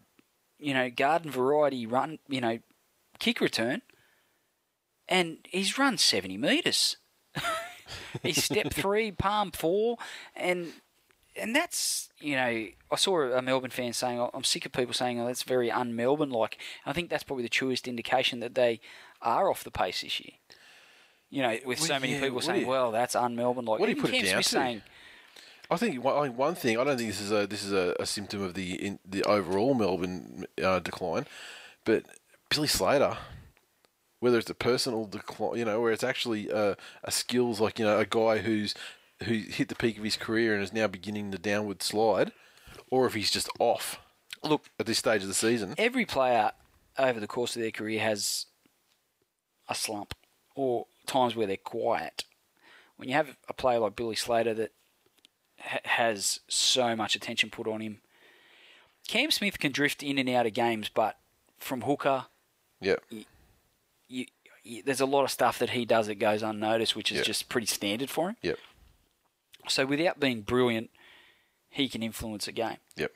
you 0.60 0.74
know, 0.74 0.90
garden 0.90 1.32
variety 1.32 1.86
run, 1.86 2.20
you 2.28 2.42
know, 2.42 2.60
kick 3.20 3.40
return, 3.40 3.84
and 5.08 5.38
he's 5.50 5.78
run 5.78 5.98
seventy 5.98 6.36
meters. 6.38 6.98
he's 8.22 8.44
step 8.44 8.74
three, 8.74 9.12
palm 9.12 9.52
four, 9.52 9.96
and 10.36 10.74
and 11.36 11.56
that's 11.56 12.10
you 12.20 12.36
know 12.36 12.68
I 12.92 12.96
saw 12.96 13.22
a 13.22 13.42
Melbourne 13.42 13.72
fan 13.72 13.94
saying 13.94 14.20
"Oh, 14.20 14.30
I'm 14.34 14.44
sick 14.44 14.66
of 14.66 14.72
people 14.72 14.94
saying 14.94 15.20
oh 15.20 15.28
that's 15.28 15.44
very 15.44 15.72
un-Melbourne 15.72 16.32
like. 16.32 16.58
I 16.86 16.94
think 16.94 17.10
that's 17.10 17.24
probably 17.24 17.44
the 17.44 17.50
truest 17.50 17.88
indication 17.88 18.40
that 18.40 18.56
they 18.56 18.80
are 19.22 19.50
off 19.50 19.64
the 19.64 19.72
pace 19.72 20.02
this 20.02 20.20
year. 20.20 20.34
You 21.30 21.44
know, 21.44 21.58
with 21.66 21.80
so 21.80 22.00
many 22.00 22.14
yeah, 22.14 22.22
people 22.22 22.42
saying, 22.42 22.62
you- 22.62 22.68
"Well, 22.68 22.92
that's 22.92 23.16
un-Melbourne." 23.16 23.66
Like, 23.66 23.80
what 23.80 23.86
do 23.86 23.96
you 23.96 24.02
put 24.02 24.10
it 24.14 24.24
down 24.24 24.32
Smith 24.32 24.46
to? 24.46 24.50
saying, 24.50 24.82
I 25.72 25.78
think 25.78 26.04
one, 26.04 26.36
one 26.36 26.56
thing. 26.56 26.80
I 26.80 26.84
don't 26.84 26.98
think 26.98 27.10
this 27.10 27.22
is 27.22 27.32
a 27.32 27.46
this 27.46 27.64
is 27.64 27.72
a, 27.72 27.96
a 28.00 28.06
symptom 28.06 28.42
of 28.42 28.56
the 28.56 28.74
in, 28.74 29.00
the 29.08 29.24
overall 29.24 29.76
Melbourne 29.76 30.46
uh, 30.62 30.80
decline, 30.80 31.28
but 31.86 32.06
Billy 32.50 32.68
Slater, 32.68 33.18
whether 34.20 34.40
it's 34.40 34.50
a 34.50 34.56
personal 34.56 35.06
decline, 35.06 35.60
you 35.60 35.66
know, 35.66 35.80
where 35.80 35.92
it's 35.92 36.04
actually 36.04 36.52
uh, 36.52 36.74
a 37.04 37.12
skills 37.12 37.60
like 37.60 37.78
you 37.78 37.86
know 37.86 38.00
a 38.00 38.06
guy 38.06 38.40
who's 38.40 38.74
who 39.24 39.34
hit 39.34 39.68
the 39.70 39.76
peak 39.76 39.98
of 39.98 40.04
his 40.04 40.16
career 40.18 40.54
and 40.54 40.64
is 40.64 40.74
now 40.74 40.88
beginning 40.88 41.32
the 41.32 41.38
downward 41.38 41.82
slide, 41.84 42.32
or 42.90 43.06
if 43.06 43.14
he's 43.14 43.32
just 43.32 43.50
off 43.60 44.00
"Look, 44.44 44.66
at 44.80 44.86
this 44.86 44.98
stage 45.00 45.22
of 45.22 45.28
the 45.28 45.34
season. 45.34 45.76
every 45.78 46.06
player 46.06 46.52
over 46.98 47.20
the 47.20 47.28
course 47.28 47.56
of 47.56 47.62
their 47.62 47.72
career 47.72 48.00
has 48.02 48.46
a 49.68 49.76
slump 49.76 50.14
or 50.56 50.88
times 51.06 51.36
where 51.36 51.48
they're 51.48 51.58
quiet. 51.58 52.24
When 52.98 53.08
you 53.08 53.16
have 53.16 53.36
a 53.48 53.54
player 53.54 53.80
like 53.80 53.96
Billy 53.96 54.16
Slater 54.16 54.54
that 54.56 54.72
ha- 55.60 55.80
has 55.86 56.40
so 56.48 56.96
much 56.96 57.16
attention 57.16 57.50
put 57.50 57.68
on 57.68 57.80
him, 57.82 58.02
Cam 59.08 59.32
Smith 59.32 59.60
can 59.60 59.72
drift 59.72 60.04
in 60.04 60.18
and 60.18 60.28
out 60.30 60.46
of 60.46 60.54
games, 60.54 60.90
but 60.90 61.18
from 61.58 61.82
hooker, 61.82 62.26
Yeah, 62.82 62.96
you, 64.08 64.26
you, 64.64 64.84
there's 64.84 65.00
a 65.02 65.06
lot 65.06 65.24
of 65.24 65.32
stuff 65.32 65.60
that 65.60 65.72
he 65.72 65.86
does 65.86 66.08
that 66.08 66.16
goes 66.16 66.42
unnoticed, 66.44 66.96
which 66.96 67.12
is 67.12 67.20
Yeah. 67.20 67.24
just 67.24 67.48
pretty 67.50 67.68
standard 67.68 68.10
for 68.10 68.30
him. 68.30 68.38
yep, 68.42 68.60
So 69.70 69.86
without 69.86 70.20
being 70.20 70.42
brilliant, 70.42 70.90
he 71.70 71.88
can 71.90 72.02
influence 72.04 72.48
a 72.48 72.52
game. 72.52 72.78
yep, 72.96 73.12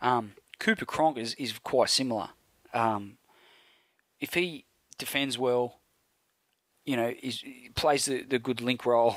Um, 0.00 0.34
Cooper 0.58 0.84
Cronk 0.84 1.18
is, 1.18 1.34
is 1.34 1.58
quite 1.58 1.90
similar. 1.90 2.30
Um, 2.72 3.18
if 4.20 4.34
he 4.34 4.64
defends 4.98 5.38
well, 5.38 5.80
you 6.84 6.96
know, 6.96 7.12
is 7.22 7.40
he 7.40 7.70
plays 7.74 8.04
the, 8.06 8.22
the 8.22 8.38
good 8.38 8.60
link 8.60 8.86
role 8.86 9.16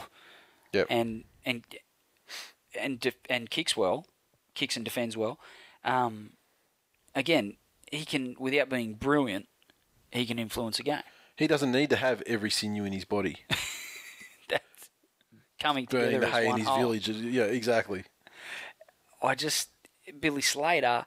yep. 0.73 0.87
and 0.89 1.23
and 1.45 1.63
and 2.79 2.99
def- 2.99 3.15
and 3.29 3.49
kicks 3.49 3.77
well, 3.77 4.05
kicks 4.55 4.75
and 4.75 4.83
defends 4.83 5.15
well. 5.15 5.39
Um, 5.83 6.31
again, 7.15 7.57
he 7.91 8.05
can 8.05 8.35
without 8.39 8.69
being 8.69 8.93
brilliant, 8.95 9.47
he 10.11 10.25
can 10.25 10.39
influence 10.39 10.79
a 10.79 10.83
game. 10.83 11.03
he 11.37 11.47
doesn't 11.47 11.71
need 11.71 11.89
to 11.91 11.95
have 11.95 12.21
every 12.25 12.49
sinew 12.49 12.83
in 12.85 12.91
his 12.93 13.05
body 13.05 13.37
coming 15.59 15.85
burning 15.85 16.21
together 16.21 16.25
the 16.25 16.31
hay 16.31 16.49
in 16.49 16.57
his 16.57 16.67
whole. 16.67 16.79
village. 16.79 17.09
Yeah, 17.09 17.43
exactly. 17.43 18.03
I 19.21 19.35
just 19.35 19.69
Billy 20.19 20.41
Slater 20.41 21.05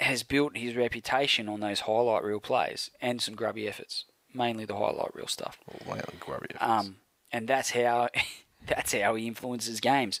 has 0.00 0.22
built 0.22 0.56
his 0.56 0.76
reputation 0.76 1.48
on 1.48 1.60
those 1.60 1.80
highlight 1.80 2.24
reel 2.24 2.40
plays 2.40 2.90
and 3.00 3.22
some 3.22 3.34
grubby 3.34 3.68
efforts, 3.68 4.04
mainly 4.32 4.64
the 4.64 4.76
highlight 4.76 5.14
reel 5.14 5.26
stuff. 5.26 5.58
Oh, 5.70 5.90
wow, 5.90 6.00
grubby 6.20 6.46
efforts. 6.50 6.62
Um, 6.62 6.96
and 7.32 7.48
that's 7.48 7.70
how 7.70 8.08
that's 8.66 8.92
how 8.92 9.14
he 9.14 9.26
influences 9.26 9.80
games. 9.80 10.20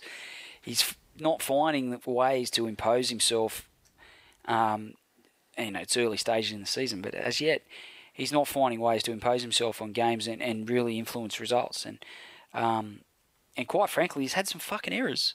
He's 0.60 0.94
not 1.18 1.42
finding 1.42 2.00
ways 2.04 2.50
to 2.50 2.66
impose 2.66 3.10
himself. 3.10 3.68
Um, 4.46 4.94
you 5.58 5.70
know, 5.70 5.80
it's 5.80 5.96
early 5.96 6.16
stages 6.16 6.52
in 6.52 6.60
the 6.60 6.66
season, 6.66 7.00
but 7.00 7.14
as 7.14 7.40
yet, 7.40 7.62
he's 8.12 8.32
not 8.32 8.48
finding 8.48 8.80
ways 8.80 9.02
to 9.04 9.12
impose 9.12 9.42
himself 9.42 9.80
on 9.80 9.92
games 9.92 10.26
and, 10.26 10.42
and 10.42 10.68
really 10.68 10.98
influence 10.98 11.38
results. 11.38 11.86
And 11.86 12.04
um, 12.54 13.00
and 13.56 13.68
quite 13.68 13.90
frankly, 13.90 14.22
he's 14.22 14.32
had 14.34 14.48
some 14.48 14.60
fucking 14.60 14.92
errors. 14.94 15.34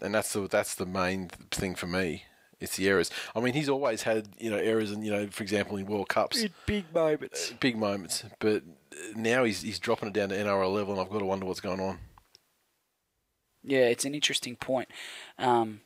and 0.00 0.14
that's 0.14 0.32
the 0.32 0.48
that's 0.48 0.74
the 0.74 0.86
main 0.86 1.28
thing 1.50 1.74
for 1.74 1.86
me. 1.86 2.24
It's 2.60 2.76
the 2.76 2.88
errors. 2.88 3.10
I 3.34 3.40
mean, 3.40 3.54
he's 3.54 3.68
always 3.68 4.02
had 4.02 4.28
you 4.38 4.48
know 4.50 4.56
errors, 4.56 4.90
and 4.92 5.04
you 5.04 5.10
know, 5.10 5.26
for 5.28 5.42
example, 5.42 5.76
in 5.76 5.86
World 5.86 6.08
Cups, 6.08 6.44
big 6.66 6.84
moments. 6.94 7.52
big 7.60 7.76
moments. 7.76 8.24
But 8.38 8.62
now 9.16 9.42
he's 9.44 9.62
he's 9.62 9.78
dropping 9.80 10.08
it 10.08 10.14
down 10.14 10.28
to 10.30 10.36
NRL 10.36 10.72
level, 10.72 10.92
and 10.92 11.00
I've 11.00 11.10
got 11.10 11.18
to 11.18 11.24
wonder 11.24 11.44
what's 11.46 11.60
going 11.60 11.80
on. 11.80 11.98
Yeah, 13.64 13.86
it's 13.86 14.04
an 14.04 14.14
interesting 14.14 14.56
point. 14.56 14.88
Um, 15.38 15.80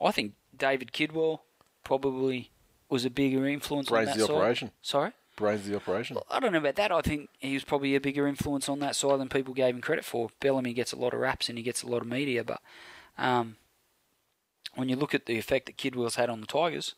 I 0.00 0.10
think 0.12 0.34
David 0.56 0.92
Kidwell 0.92 1.40
probably 1.84 2.50
was 2.88 3.04
a 3.04 3.10
bigger 3.10 3.46
influence 3.46 3.88
Brains 3.88 4.10
on 4.10 4.14
the 4.18 4.22
that 4.24 4.26
side. 4.28 4.36
operation. 4.36 4.70
Sorry, 4.82 5.12
Brains 5.42 5.60
of 5.60 5.66
the 5.66 5.76
operation. 5.76 6.16
I 6.30 6.40
don't 6.40 6.52
know 6.52 6.58
about 6.58 6.76
that. 6.76 6.90
I 6.90 7.00
think 7.02 7.28
he 7.38 7.52
was 7.54 7.64
probably 7.64 7.94
a 7.94 8.00
bigger 8.00 8.26
influence 8.26 8.68
on 8.68 8.78
that 8.80 8.96
side 8.96 9.20
than 9.20 9.28
people 9.28 9.52
gave 9.54 9.74
him 9.74 9.80
credit 9.80 10.04
for. 10.04 10.30
Bellamy 10.40 10.72
gets 10.72 10.92
a 10.92 10.96
lot 10.96 11.12
of 11.12 11.20
raps 11.20 11.48
and 11.48 11.58
he 11.58 11.64
gets 11.64 11.82
a 11.82 11.86
lot 11.86 12.00
of 12.02 12.08
media, 12.08 12.42
but 12.44 12.60
um, 13.18 13.56
when 14.74 14.88
you 14.88 14.96
look 14.96 15.14
at 15.14 15.26
the 15.26 15.36
effect 15.38 15.66
that 15.66 15.76
Kidwell's 15.76 16.14
had 16.16 16.30
on 16.30 16.40
the 16.40 16.46
Tigers, 16.46 16.94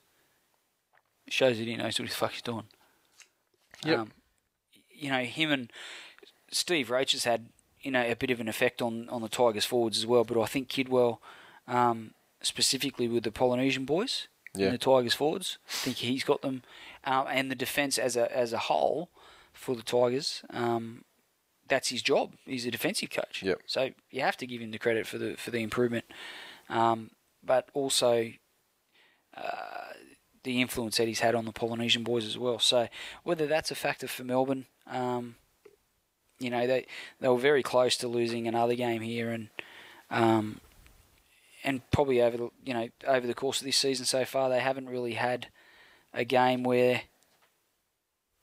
it 1.27 1.33
shows 1.33 1.59
that 1.59 1.67
he 1.67 1.77
knows 1.77 1.99
what 1.99 2.09
the 2.09 2.15
fuck 2.15 2.33
he's 2.33 2.43
doing. 2.53 2.65
Yep. 3.85 3.99
Um, 3.99 4.13
you 4.97 5.11
know, 5.11 5.25
him 5.25 5.51
and 5.51 5.73
Steve 6.51 6.91
Roach 6.91 7.13
has 7.13 7.25
had 7.25 7.47
you 7.81 7.91
know 7.91 8.03
a 8.03 8.15
bit 8.17 8.31
of 8.31 8.41
an 8.41 8.49
effect 8.49 8.81
on, 8.81 9.09
on 9.11 9.21
the 9.23 9.29
Tigers 9.29 9.65
forwards 9.65 9.99
as 9.99 10.07
well. 10.07 10.25
But 10.25 10.41
I 10.41 10.47
think 10.47 10.69
Kidwell, 10.69 11.19
um, 11.69 12.13
specifically 12.43 13.09
with 13.09 13.25
the 13.25 13.33
Polynesian 13.33 13.85
boys, 13.85 14.29
Yeah. 14.55 14.67
in 14.67 14.73
the 14.73 14.79
Tigers 14.79 15.15
forwards. 15.15 15.59
I 15.69 15.73
think 15.73 15.97
he's 15.99 16.25
got 16.25 16.43
them, 16.43 16.63
um, 17.05 17.27
and 17.31 17.51
the 17.51 17.55
defence 17.55 17.99
as 17.99 18.17
a 18.17 18.35
as 18.37 18.53
a 18.53 18.59
whole 18.59 19.11
for 19.53 19.75
the 19.75 19.83
Tigers. 19.83 20.43
Um, 20.51 21.05
that's 21.67 21.89
his 21.89 22.03
job. 22.03 22.35
He's 22.45 22.67
a 22.67 22.71
defensive 22.71 23.11
coach. 23.11 23.43
Yep. 23.43 23.61
So 23.67 23.91
you 24.11 24.21
have 24.21 24.37
to 24.39 24.47
give 24.47 24.61
him 24.61 24.71
the 24.71 24.79
credit 24.79 25.07
for 25.07 25.19
the 25.19 25.37
for 25.37 25.51
the 25.51 25.63
improvement, 25.63 26.05
um, 26.69 27.11
but 27.43 27.69
also 27.73 28.33
uh, 29.37 29.93
the 30.43 30.61
influence 30.61 30.99
that 30.99 31.09
he's 31.09 31.21
had 31.21 31.35
on 31.35 31.47
the 31.47 31.53
Polynesian 31.53 32.05
boys 32.05 32.27
as 32.27 32.39
well. 32.39 32.59
So 32.59 32.89
whether 33.23 33.47
that's 33.47 33.71
a 33.71 33.75
factor 33.75 34.07
for 34.07 34.25
Melbourne, 34.25 34.67
um, 34.87 35.37
you 36.39 36.51
know 36.51 36.67
they 36.67 36.87
they 37.21 37.29
were 37.29 37.39
very 37.39 37.63
close 37.63 37.97
to 37.99 38.09
losing 38.09 38.47
another 38.47 38.75
game 38.75 39.01
here, 39.01 39.31
and 39.31 39.49
um, 40.11 40.61
and 41.63 41.89
probably 41.91 42.21
over 42.21 42.37
the 42.37 42.51
you 42.65 42.75
know 42.75 42.89
over 43.07 43.27
the 43.27 43.35
course 43.35 43.61
of 43.61 43.65
this 43.65 43.79
season 43.79 44.05
so 44.05 44.25
far 44.25 44.51
they 44.51 44.61
haven't 44.61 44.89
really 44.89 45.15
had 45.15 45.49
a 46.15 46.25
game 46.25 46.63
where 46.63 47.03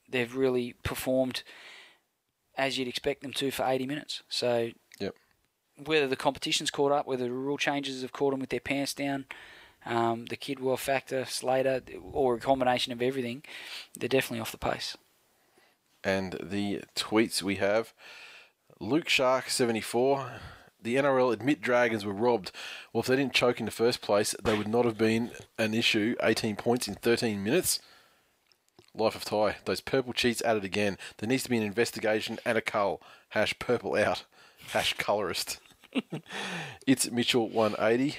they've 0.08 0.36
really 0.36 0.74
performed 0.84 1.42
as 2.56 2.78
you'd 2.78 2.88
expect 2.88 3.22
them 3.22 3.32
to 3.32 3.50
for 3.50 3.64
80 3.66 3.86
minutes. 3.86 4.22
So 4.28 4.70
Yep. 4.98 5.14
whether 5.84 6.06
the 6.06 6.16
competition's 6.16 6.70
caught 6.70 6.92
up, 6.92 7.06
whether 7.06 7.24
the 7.24 7.32
rule 7.32 7.56
changes 7.58 8.02
have 8.02 8.12
caught 8.12 8.30
them 8.32 8.40
with 8.40 8.50
their 8.50 8.60
pants 8.60 8.92
down, 8.92 9.26
um, 9.86 10.26
the 10.26 10.36
Kidwell 10.36 10.78
factor, 10.78 11.24
Slater, 11.24 11.82
or 12.12 12.34
a 12.34 12.40
combination 12.40 12.92
of 12.92 13.02
everything, 13.02 13.42
they're 13.98 14.08
definitely 14.08 14.40
off 14.40 14.52
the 14.52 14.58
pace. 14.58 14.96
And 16.04 16.38
the 16.42 16.82
tweets 16.94 17.42
we 17.42 17.56
have 17.56 17.94
Luke 18.80 19.08
Shark 19.08 19.48
74. 19.48 20.40
The 20.82 20.96
NRL 20.96 21.32
admit 21.32 21.60
Dragons 21.60 22.04
were 22.04 22.12
robbed. 22.12 22.50
Well, 22.92 23.02
if 23.02 23.06
they 23.06 23.16
didn't 23.16 23.34
choke 23.34 23.60
in 23.60 23.66
the 23.66 23.72
first 23.72 24.02
place, 24.02 24.34
they 24.42 24.56
would 24.56 24.68
not 24.68 24.84
have 24.84 24.98
been 24.98 25.30
an 25.56 25.74
issue. 25.74 26.16
18 26.20 26.56
points 26.56 26.88
in 26.88 26.94
13 26.94 27.42
minutes. 27.42 27.78
Life 28.94 29.14
of 29.14 29.24
Ty. 29.24 29.56
Those 29.64 29.80
purple 29.80 30.12
cheats 30.12 30.42
added 30.42 30.64
again. 30.64 30.98
There 31.18 31.28
needs 31.28 31.44
to 31.44 31.50
be 31.50 31.56
an 31.56 31.62
investigation 31.62 32.38
and 32.44 32.58
a 32.58 32.60
cull. 32.60 33.00
Hash 33.30 33.56
purple 33.58 33.94
out. 33.94 34.24
Hash 34.72 34.94
colorist. 34.94 35.60
it's 36.86 37.10
Mitchell 37.10 37.48
180. 37.48 38.18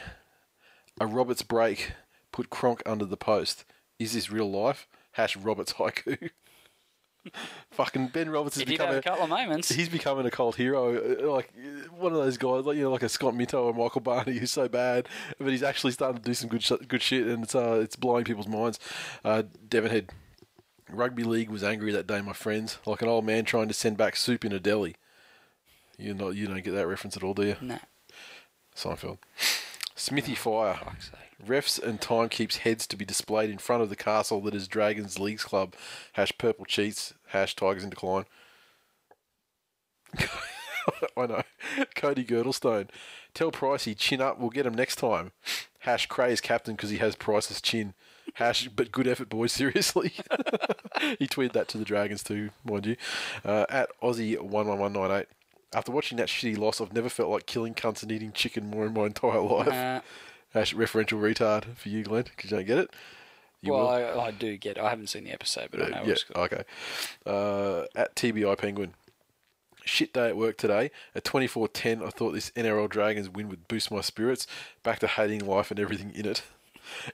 A 1.02 1.06
Roberts 1.06 1.44
break. 1.44 1.92
Put 2.32 2.50
Cronk 2.50 2.82
under 2.86 3.06
the 3.06 3.18
post. 3.18 3.66
Is 4.00 4.14
this 4.14 4.32
real 4.32 4.50
life? 4.50 4.88
Hash 5.12 5.36
Roberts 5.36 5.74
haiku. 5.80 6.30
Fucking 7.72 8.08
Ben 8.08 8.30
Roberts 8.30 8.56
has 8.56 8.62
He 8.62 8.66
did 8.66 8.72
become 8.74 8.88
have 8.88 8.98
a, 8.98 9.02
couple 9.02 9.24
of 9.24 9.30
moments. 9.30 9.70
he's 9.70 9.90
becoming 9.90 10.26
a 10.26 10.32
cult 10.32 10.56
hero, 10.56 10.96
uh, 10.96 11.32
like 11.32 11.52
uh, 11.58 11.94
one 11.96 12.12
of 12.12 12.18
those 12.20 12.38
guys, 12.38 12.66
like 12.66 12.78
you 12.78 12.84
know, 12.84 12.92
like 12.92 13.04
a 13.04 13.10
Scott 13.10 13.36
Minto 13.36 13.64
or 13.64 13.74
Michael 13.74 14.02
Barney, 14.02 14.38
who's 14.38 14.52
so 14.52 14.68
bad, 14.68 15.08
but 15.40 15.48
he's 15.50 15.64
actually 15.64 15.92
starting 15.94 16.18
to 16.22 16.24
do 16.24 16.34
some 16.34 16.50
good 16.50 16.64
sh- 16.64 16.72
good 16.88 17.02
shit, 17.02 17.26
and 17.28 17.44
it's 17.44 17.56
uh, 17.56 17.80
it's 17.82 17.96
blowing 17.96 18.26
people's 18.26 18.48
minds. 18.48 18.80
Uh, 19.24 19.44
Devonhead, 19.68 20.10
rugby 20.90 21.24
league 21.24 21.50
was 21.50 21.64
angry 21.64 21.92
that 21.94 22.08
day, 22.08 22.22
my 22.22 22.34
friends, 22.34 22.78
like 22.86 23.02
an 23.02 23.08
old 23.08 23.26
man 23.26 23.46
trying 23.46 23.68
to 23.68 23.74
send 23.74 23.98
back 23.98 24.16
soup 24.16 24.44
in 24.46 24.52
a 24.52 24.60
deli. 24.60 24.96
You 25.98 26.14
not 26.14 26.36
you 26.36 26.48
don't 26.48 26.64
get 26.64 26.72
that 26.74 26.88
reference 26.88 27.16
at 27.16 27.24
all, 27.24 27.34
do 27.34 27.44
you? 27.46 27.56
No. 27.62 27.80
Seinfeld. 28.76 29.20
Smithy 29.96 30.36
Fire. 30.36 30.80
Refs 31.46 31.82
and 31.82 32.00
time 32.00 32.30
keeps 32.30 32.58
heads 32.58 32.88
to 32.88 32.98
be 32.98 33.06
displayed 33.06 33.50
in 33.50 33.58
front 33.58 33.84
of 33.84 33.90
the 33.90 33.96
castle 33.96 34.42
that 34.42 34.56
is 34.56 34.68
Dragons 34.68 35.20
Leagues 35.20 35.44
Club. 35.44 35.76
Hash 36.14 36.32
purple 36.38 36.66
cheats. 36.66 37.14
Hash 37.28 37.56
Tigers 37.56 37.84
in 37.84 37.90
decline. 37.90 38.26
I 41.18 41.26
know. 41.26 41.44
Cody 41.96 42.24
Girdlestone. 42.24 42.90
Tell 43.34 43.52
Pricey, 43.52 43.98
chin 43.98 44.22
up, 44.22 44.40
we'll 44.40 44.50
get 44.50 44.66
him 44.66 44.76
next 44.76 44.98
time. 44.98 45.32
Hash 45.80 46.06
Cray 46.06 46.32
is 46.32 46.42
captain 46.42 46.76
because 46.76 46.92
he 46.92 46.98
has 46.98 47.16
Price's 47.16 47.62
chin. 47.62 47.94
Hash, 48.36 48.68
but 48.70 48.92
good 48.92 49.08
effort, 49.08 49.30
boys, 49.30 49.52
seriously. 49.54 50.10
he 51.20 51.28
tweeted 51.28 51.54
that 51.54 51.68
to 51.70 51.78
the 51.78 51.86
Dragons 51.86 52.24
too, 52.24 52.52
mind 52.64 52.86
you. 52.86 52.96
Uh, 53.44 53.66
at 53.70 53.90
Aussie11198. 54.02 55.26
After 55.74 55.92
watching 55.92 56.18
that 56.20 56.28
shitty 56.28 56.58
loss, 56.58 56.80
I've 56.80 56.94
never 56.94 57.10
felt 57.10 57.32
like 57.32 57.48
killing 57.48 57.74
cunts 57.74 58.04
and 58.04 58.12
eating 58.12 58.32
chicken 58.32 58.70
more 58.70 58.86
in 58.86 58.94
my 58.94 59.06
entire 59.06 59.40
life. 59.40 60.04
Hash 60.54 60.74
referential 60.76 61.20
retard 61.20 61.76
for 61.76 61.90
you, 61.90 62.04
Glenn, 62.04 62.24
because 62.24 62.52
you 62.52 62.58
don't 62.58 62.68
get 62.68 62.78
it. 62.78 62.92
You 63.62 63.74
well. 63.74 63.88
I, 63.90 64.04
I 64.28 64.32
do 64.32 64.58
get. 64.58 64.78
It. 64.78 64.84
I 64.84 64.90
haven't 64.90 65.08
seen 65.08 65.24
the 65.24 65.32
episode, 65.32 65.70
but 65.72 65.82
I 65.82 65.88
know 65.90 65.98
Uh, 65.98 66.06
what 66.06 66.26
yeah, 66.36 66.42
okay. 66.42 66.64
Uh, 67.26 67.86
at 67.96 68.16
TBI 68.16 68.58
Penguin. 68.58 68.94
Shit 69.86 70.14
day 70.14 70.30
at 70.30 70.38
work 70.38 70.58
today. 70.58 70.92
At 71.14 71.26
24.10, 71.26 72.06
I 72.06 72.10
thought 72.10 72.32
this 72.32 72.52
NRL 72.52 72.90
Dragons 72.90 73.30
win 73.30 73.50
would 73.50 73.68
boost 73.68 73.92
my 73.92 74.00
spirits. 74.02 74.48
Back 74.82 75.00
to 75.00 75.08
hating 75.08 75.46
life 75.46 75.72
and 75.72 75.80
everything 75.80 76.12
in 76.16 76.26
it. 76.26 76.44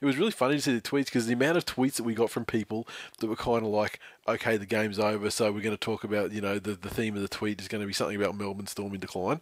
It 0.01 0.05
was 0.05 0.17
really 0.17 0.31
funny 0.31 0.55
to 0.55 0.61
see 0.61 0.73
the 0.73 0.81
tweets 0.81 1.05
because 1.05 1.27
the 1.27 1.33
amount 1.33 1.57
of 1.57 1.65
tweets 1.65 1.95
that 1.95 2.03
we 2.03 2.13
got 2.13 2.29
from 2.29 2.45
people 2.45 2.87
that 3.19 3.27
were 3.27 3.35
kind 3.35 3.65
of 3.65 3.71
like, 3.71 3.99
okay, 4.27 4.57
the 4.57 4.65
game's 4.65 4.99
over, 4.99 5.29
so 5.29 5.51
we're 5.51 5.61
going 5.61 5.75
to 5.75 5.77
talk 5.77 6.03
about, 6.03 6.31
you 6.31 6.41
know, 6.41 6.59
the, 6.59 6.73
the 6.73 6.89
theme 6.89 7.15
of 7.15 7.21
the 7.21 7.27
tweet 7.27 7.61
is 7.61 7.67
going 7.67 7.81
to 7.81 7.87
be 7.87 7.93
something 7.93 8.15
about 8.15 8.37
Melbourne 8.37 8.67
Storm 8.67 8.93
in 8.93 8.99
decline. 8.99 9.41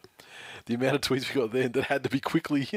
The 0.65 0.75
amount 0.75 0.95
of 0.95 1.01
tweets 1.01 1.33
we 1.33 1.41
got 1.41 1.51
then 1.51 1.71
that 1.73 1.85
had 1.85 2.03
to 2.03 2.09
be 2.09 2.19
quickly 2.19 2.67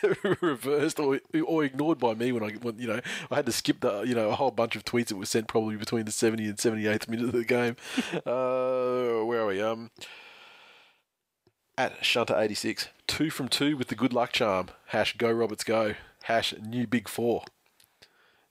reversed 0.40 0.98
or 0.98 1.20
or 1.44 1.64
ignored 1.64 1.98
by 1.98 2.14
me 2.14 2.32
when 2.32 2.42
I, 2.42 2.50
when, 2.54 2.78
you 2.78 2.88
know, 2.88 3.00
I 3.30 3.36
had 3.36 3.46
to 3.46 3.52
skip 3.52 3.80
the, 3.80 4.02
you 4.02 4.14
know, 4.14 4.30
a 4.30 4.34
whole 4.34 4.50
bunch 4.50 4.76
of 4.76 4.84
tweets 4.84 5.08
that 5.08 5.16
were 5.16 5.26
sent 5.26 5.48
probably 5.48 5.76
between 5.76 6.04
the 6.04 6.12
70 6.12 6.44
and 6.46 6.56
78th 6.56 7.08
minute 7.08 7.26
of 7.26 7.32
the 7.32 7.44
game. 7.44 7.76
uh, 8.26 9.24
where 9.24 9.40
are 9.40 9.46
we? 9.46 9.62
Um, 9.62 9.90
at 11.78 12.00
Shunter86, 12.00 12.88
two 13.06 13.30
from 13.30 13.48
two 13.48 13.76
with 13.76 13.88
the 13.88 13.94
good 13.94 14.12
luck 14.12 14.32
charm. 14.32 14.68
Hash 14.86 15.16
go 15.16 15.30
Roberts 15.30 15.64
go. 15.64 15.94
Hash 16.26 16.52
new 16.60 16.88
big 16.88 17.08
four. 17.08 17.44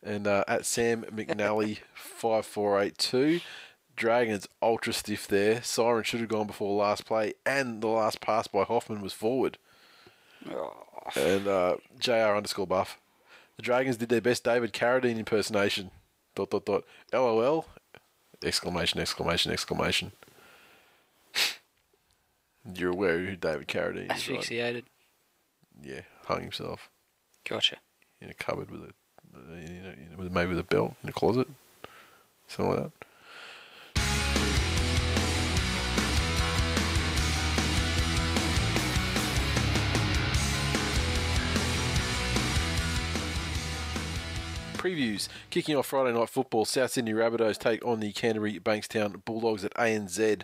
And 0.02 0.28
uh, 0.28 0.46
at 0.48 0.66
Sam 0.66 1.04
McNally 1.14 1.80
five 1.94 2.46
four 2.46 2.80
eight 2.82 2.98
two, 2.98 3.42
Dragons 3.98 4.48
ultra 4.62 4.94
stiff 4.94 5.28
there. 5.28 5.62
Siren 5.62 6.06
should 6.06 6.22
have 6.22 6.30
gone 6.30 6.48
before 6.48 6.74
last 6.74 7.06
play, 7.06 7.34
and 7.46 7.82
the 7.82 7.88
last 7.88 8.22
pass 8.22 8.48
by 8.48 8.64
Hoffman 8.64 9.02
was 9.02 9.12
forward. 9.12 9.58
And 11.18 11.48
uh, 11.50 11.76
Jr 12.00 12.12
underscore 12.38 12.66
buff. 12.66 12.98
The 13.58 13.64
Dragons 13.64 13.98
did 13.98 14.08
their 14.08 14.22
best 14.22 14.46
David 14.46 14.72
Carradine 14.72 15.18
impersonation. 15.18 15.92
Dot 16.34 16.52
dot 16.52 16.66
dot. 16.66 16.86
LOL. 17.12 17.66
Exclamation! 18.42 19.02
Exclamation! 19.02 19.52
Exclamation! 19.52 20.14
You're 22.74 22.92
aware 22.92 23.20
who 23.20 23.36
David 23.36 23.68
Carradine 23.68 24.04
is, 24.04 24.30
right? 24.30 24.40
Asphyxiated. 24.40 24.86
Yeah, 25.84 26.02
hung 26.24 26.42
himself 26.42 26.90
Gotcha. 27.48 27.78
in 28.22 28.30
a 28.30 28.34
cupboard 28.34 28.72
with 28.72 28.82
a, 28.82 28.94
you 29.62 29.82
know, 29.82 29.94
you 29.98 30.10
know, 30.10 30.18
with- 30.18 30.32
maybe 30.32 30.50
with 30.50 30.60
a 30.60 30.64
belt 30.64 30.96
in 31.04 31.10
a 31.10 31.14
closet, 31.14 31.48
something 32.48 32.74
like 32.76 32.84
that. 32.84 32.92
Previews 44.78 45.28
kicking 45.50 45.76
off 45.76 45.88
Friday 45.88 46.16
night 46.16 46.30
football. 46.30 46.66
South 46.66 46.92
Sydney 46.92 47.14
Rabbitohs 47.14 47.58
take 47.58 47.84
on 47.84 48.02
the 48.02 48.12
Canterbury 48.12 48.60
Bankstown 48.60 49.24
Bulldogs 49.26 49.66
at 49.66 49.74
ANZ. 49.74 50.44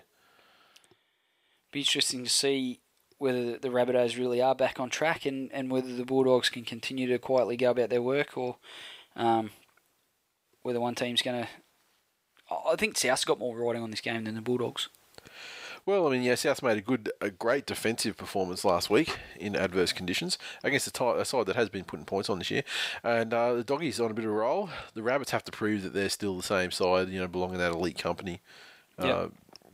Be 1.72 1.80
interesting 1.82 2.24
to 2.24 2.30
see 2.30 2.80
whether 3.22 3.56
the 3.60 3.70
Rabbitohs 3.70 4.18
really 4.18 4.42
are 4.42 4.56
back 4.56 4.80
on 4.80 4.90
track 4.90 5.28
and, 5.28 5.52
and 5.54 5.70
whether 5.70 5.96
the 5.96 6.06
Bulldogs 6.06 6.50
can 6.50 6.66
continue 6.66 7.08
to 7.08 7.20
quietly 7.20 7.56
go 7.56 7.70
about 7.70 7.92
their 7.92 8.02
work 8.02 8.36
or 8.36 8.58
um, 9.16 9.52
whether 10.64 10.80
one 10.80 10.96
team's 10.96 11.22
going 11.22 11.44
to. 11.44 11.50
I 12.50 12.76
think 12.76 12.98
South's 12.98 13.24
got 13.24 13.38
more 13.38 13.56
riding 13.56 13.84
on 13.84 13.92
this 13.92 14.02
game 14.02 14.24
than 14.24 14.34
the 14.34 14.42
Bulldogs. 14.42 14.90
Well, 15.86 16.08
I 16.08 16.12
mean, 16.12 16.24
yeah, 16.24 16.34
South 16.34 16.64
made 16.64 16.80
a 16.80 16.82
good, 16.82 17.12
a 17.22 17.30
great 17.30 17.68
defensive 17.68 18.18
performance 18.18 18.66
last 18.66 18.90
week 18.90 19.18
in 19.40 19.56
adverse 19.56 19.94
conditions 19.94 20.40
against 20.64 20.88
a, 20.88 21.26
side 21.26 21.46
that 21.46 21.56
has 21.56 21.70
been 21.70 21.84
putting 21.84 22.06
points 22.06 22.28
on 22.28 22.40
this 22.40 22.50
year. 22.50 22.64
And 23.04 23.32
uh, 23.34 23.54
the 23.54 23.64
doggies 23.64 24.00
on 24.00 24.10
a 24.10 24.16
bit 24.16 24.26
of 24.26 24.32
a 24.32 24.34
roll. 24.34 24.70
The 24.96 25.04
Rabbits 25.04 25.32
have 25.32 25.44
to 25.44 25.52
prove 25.52 25.84
that 25.84 25.94
they're 25.94 26.10
still 26.10 26.38
the 26.38 26.44
same 26.44 26.72
side, 26.72 27.10
you 27.10 27.20
know, 27.20 27.28
belong 27.28 27.54
in 27.54 27.60
that 27.60 27.74
elite 27.74 28.00
company. 28.00 28.42
Uh, 29.00 29.06
Yeah. 29.06 29.28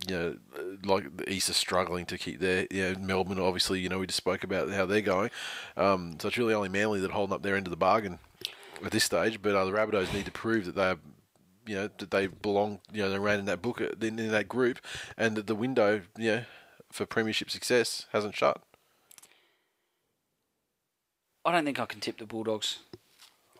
You 0.08 0.16
know, 0.16 0.38
like 0.84 1.18
the 1.18 1.32
East 1.32 1.50
are 1.50 1.54
struggling 1.54 2.06
to 2.06 2.18
keep 2.18 2.40
their, 2.40 2.68
you 2.70 2.84
know, 2.84 3.00
Melbourne, 3.00 3.40
obviously, 3.40 3.80
you 3.80 3.90
know, 3.90 4.00
we 4.00 4.08
just 4.08 4.18
spoke 4.18 4.44
about 4.44 4.70
how 4.70 4.86
they're 4.86 5.02
going. 5.02 5.32
Um, 5.76 6.18
so 6.20 6.28
it's 6.28 6.38
really 6.38 6.54
only 6.54 6.70
Manly 6.70 7.00
that 7.00 7.10
are 7.10 7.14
holding 7.14 7.34
up 7.34 7.42
their 7.42 7.56
end 7.56 7.68
of 7.68 7.72
the 7.72 7.78
bargain 7.78 8.20
at 8.84 8.92
this 8.92 9.04
stage. 9.04 9.42
But 9.42 9.56
uh, 9.56 9.66
the 9.66 9.72
Rabbitohs 9.72 10.14
need 10.14 10.26
to 10.26 10.32
prove 10.32 10.66
that 10.66 10.76
they're 10.76 10.98
you 11.68 11.76
know 11.76 11.90
that 11.98 12.12
they 12.12 12.28
belong, 12.28 12.80
you 12.92 13.04
know, 13.04 13.10
they 13.10 13.20
ran 13.20 13.40
in 13.40 13.46
that 13.46 13.62
book 13.62 13.82
uh, 13.82 13.90
in, 14.02 14.18
in 14.18 14.32
that 14.32 14.48
group, 14.48 14.80
and 15.18 15.36
that 15.36 15.48
the 15.48 15.56
window, 15.56 16.02
you 16.18 16.32
know, 16.32 16.44
for 16.92 17.06
premiership 17.06 17.50
success 17.50 18.06
hasn't 18.14 18.36
shut. 18.36 18.62
I 21.46 21.52
don't 21.52 21.66
think 21.66 21.80
I 21.80 21.86
can 21.86 22.00
tip 22.00 22.18
the 22.18 22.26
Bulldogs. 22.26 22.80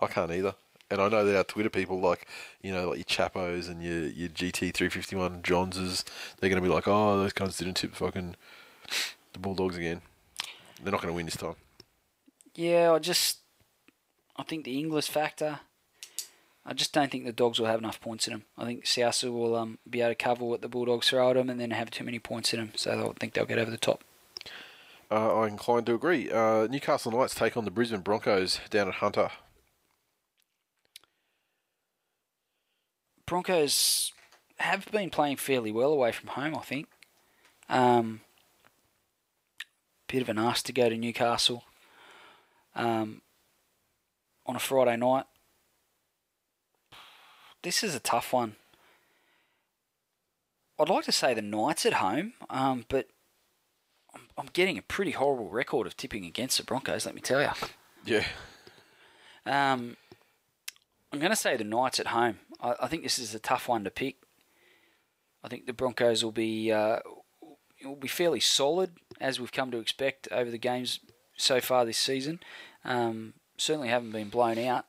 I 0.02 0.08
can't 0.08 0.32
either, 0.32 0.56
and 0.90 1.02
I 1.02 1.10
know 1.10 1.26
that 1.26 1.38
our 1.38 1.44
Twitter 1.44 1.70
people, 1.70 2.00
like 2.00 2.28
you 2.62 2.72
know, 2.72 2.90
like 2.90 2.98
your 2.98 3.06
Chapos 3.06 3.68
and 3.68 3.82
your 3.84 4.08
your 4.08 4.30
GT 4.30 4.74
three 4.74 4.90
fifty 4.90 5.16
one 5.16 5.42
Johnses, 5.44 6.06
they're 6.40 6.50
going 6.50 6.62
to 6.62 6.68
be 6.68 6.74
like, 6.74 6.88
oh, 6.88 7.20
those 7.20 7.34
cunts 7.34 7.58
didn't 7.58 7.76
tip 7.76 7.96
fucking 7.96 8.36
the 9.34 9.40
Bulldogs 9.40 9.78
again. 9.78 10.02
They're 10.82 10.92
not 10.92 11.02
going 11.02 11.12
to 11.12 11.16
win 11.16 11.26
this 11.26 11.38
time. 11.38 11.56
Yeah, 12.56 12.92
I 12.94 13.00
just 13.00 13.40
I 14.36 14.44
think 14.44 14.66
the 14.66 14.78
English 14.78 15.10
factor 15.10 15.60
I 16.70 16.74
just 16.74 16.92
don't 16.92 17.10
think 17.10 17.24
the 17.24 17.32
Dogs 17.32 17.60
will 17.60 17.68
have 17.68 17.80
enough 17.80 18.02
points 18.02 18.28
in 18.28 18.34
them. 18.34 18.44
I 18.58 18.66
think 18.66 18.86
Sousa 18.86 19.32
will 19.32 19.56
um, 19.56 19.78
be 19.90 20.02
able 20.02 20.12
to 20.12 20.16
cover 20.16 20.44
what 20.44 20.62
the 20.62 20.68
Bulldogs 20.68 21.08
throw 21.08 21.30
at 21.30 21.36
them 21.36 21.50
and 21.50 21.60
then 21.62 21.72
have 21.72 21.90
too 21.90 22.04
many 22.04 22.20
points 22.20 22.54
in 22.54 22.60
them, 22.60 22.72
so 22.76 23.14
I 23.16 23.20
think 23.20 23.34
they'll 23.34 23.46
get 23.46 23.58
over 23.58 23.72
the 23.72 23.78
top. 23.78 24.04
Uh, 25.10 25.40
I'm 25.40 25.48
inclined 25.48 25.86
to 25.86 25.94
agree. 25.94 26.30
Uh, 26.30 26.68
Newcastle 26.68 27.14
Knights 27.14 27.34
take 27.34 27.56
on 27.56 27.64
the 27.64 27.72
Brisbane 27.72 28.02
Broncos 28.02 28.60
down 28.70 28.90
at 28.90 28.96
Hunter. 28.96 29.30
Broncos 33.28 34.14
have 34.58 34.90
been 34.92 35.12
playing 35.12 35.38
fairly 35.38 35.72
well 35.72 35.92
away 35.92 36.12
from 36.12 36.30
home, 36.30 36.56
I 36.56 36.62
think. 36.62 36.88
Um, 37.70 38.22
bit 40.08 40.22
of 40.22 40.30
an 40.30 40.40
ask 40.40 40.66
to 40.66 40.74
go 40.74 40.90
to 40.90 40.98
Newcastle 40.98 41.66
um, 42.74 43.22
on 44.46 44.56
a 44.56 44.60
Friday 44.60 44.96
night. 44.96 45.26
This 47.62 47.84
is 47.84 47.94
a 47.94 48.00
tough 48.00 48.32
one. 48.32 48.56
I'd 50.80 50.90
like 50.90 51.06
to 51.06 51.12
say 51.12 51.34
the 51.34 51.42
Knights 51.42 51.86
at 51.86 51.94
home, 51.94 52.34
um, 52.50 52.86
but 52.88 53.08
I'm, 54.14 54.22
I'm 54.38 54.50
getting 54.54 54.78
a 54.78 54.82
pretty 54.82 55.12
horrible 55.12 55.50
record 55.50 55.86
of 55.86 55.98
tipping 55.98 56.24
against 56.24 56.58
the 56.58 56.64
Broncos, 56.64 57.06
let 57.06 57.16
me 57.16 57.22
tell 57.22 57.42
you. 57.42 57.50
Yeah. 58.06 58.26
Um, 59.46 59.98
I'm 61.12 61.20
going 61.20 61.32
to 61.32 61.36
say 61.36 61.58
the 61.58 61.64
Knights 61.64 62.00
at 62.00 62.08
home. 62.08 62.40
I, 62.62 62.76
I 62.82 62.88
think 62.88 63.04
this 63.04 63.20
is 63.20 63.34
a 63.36 63.40
tough 63.40 63.68
one 63.68 63.84
to 63.84 63.92
pick. 63.92 64.16
I 65.44 65.48
think 65.48 65.66
the 65.66 65.74
Broncos 65.74 66.24
will 66.24 66.32
be 66.32 66.72
uh, 66.72 67.00
will 67.84 67.96
be 67.96 68.08
fairly 68.08 68.40
solid 68.40 68.92
as 69.20 69.40
we've 69.40 69.52
come 69.52 69.72
to 69.72 69.78
expect 69.80 70.28
over 70.32 70.50
the 70.52 70.58
games 70.58 71.00
so 71.36 71.62
far 71.62 71.86
this 71.86 71.98
season. 71.98 72.40
Um, 72.84 73.34
certainly 73.58 73.88
haven't 73.90 74.12
been 74.12 74.30
blown 74.30 74.58
out, 74.58 74.86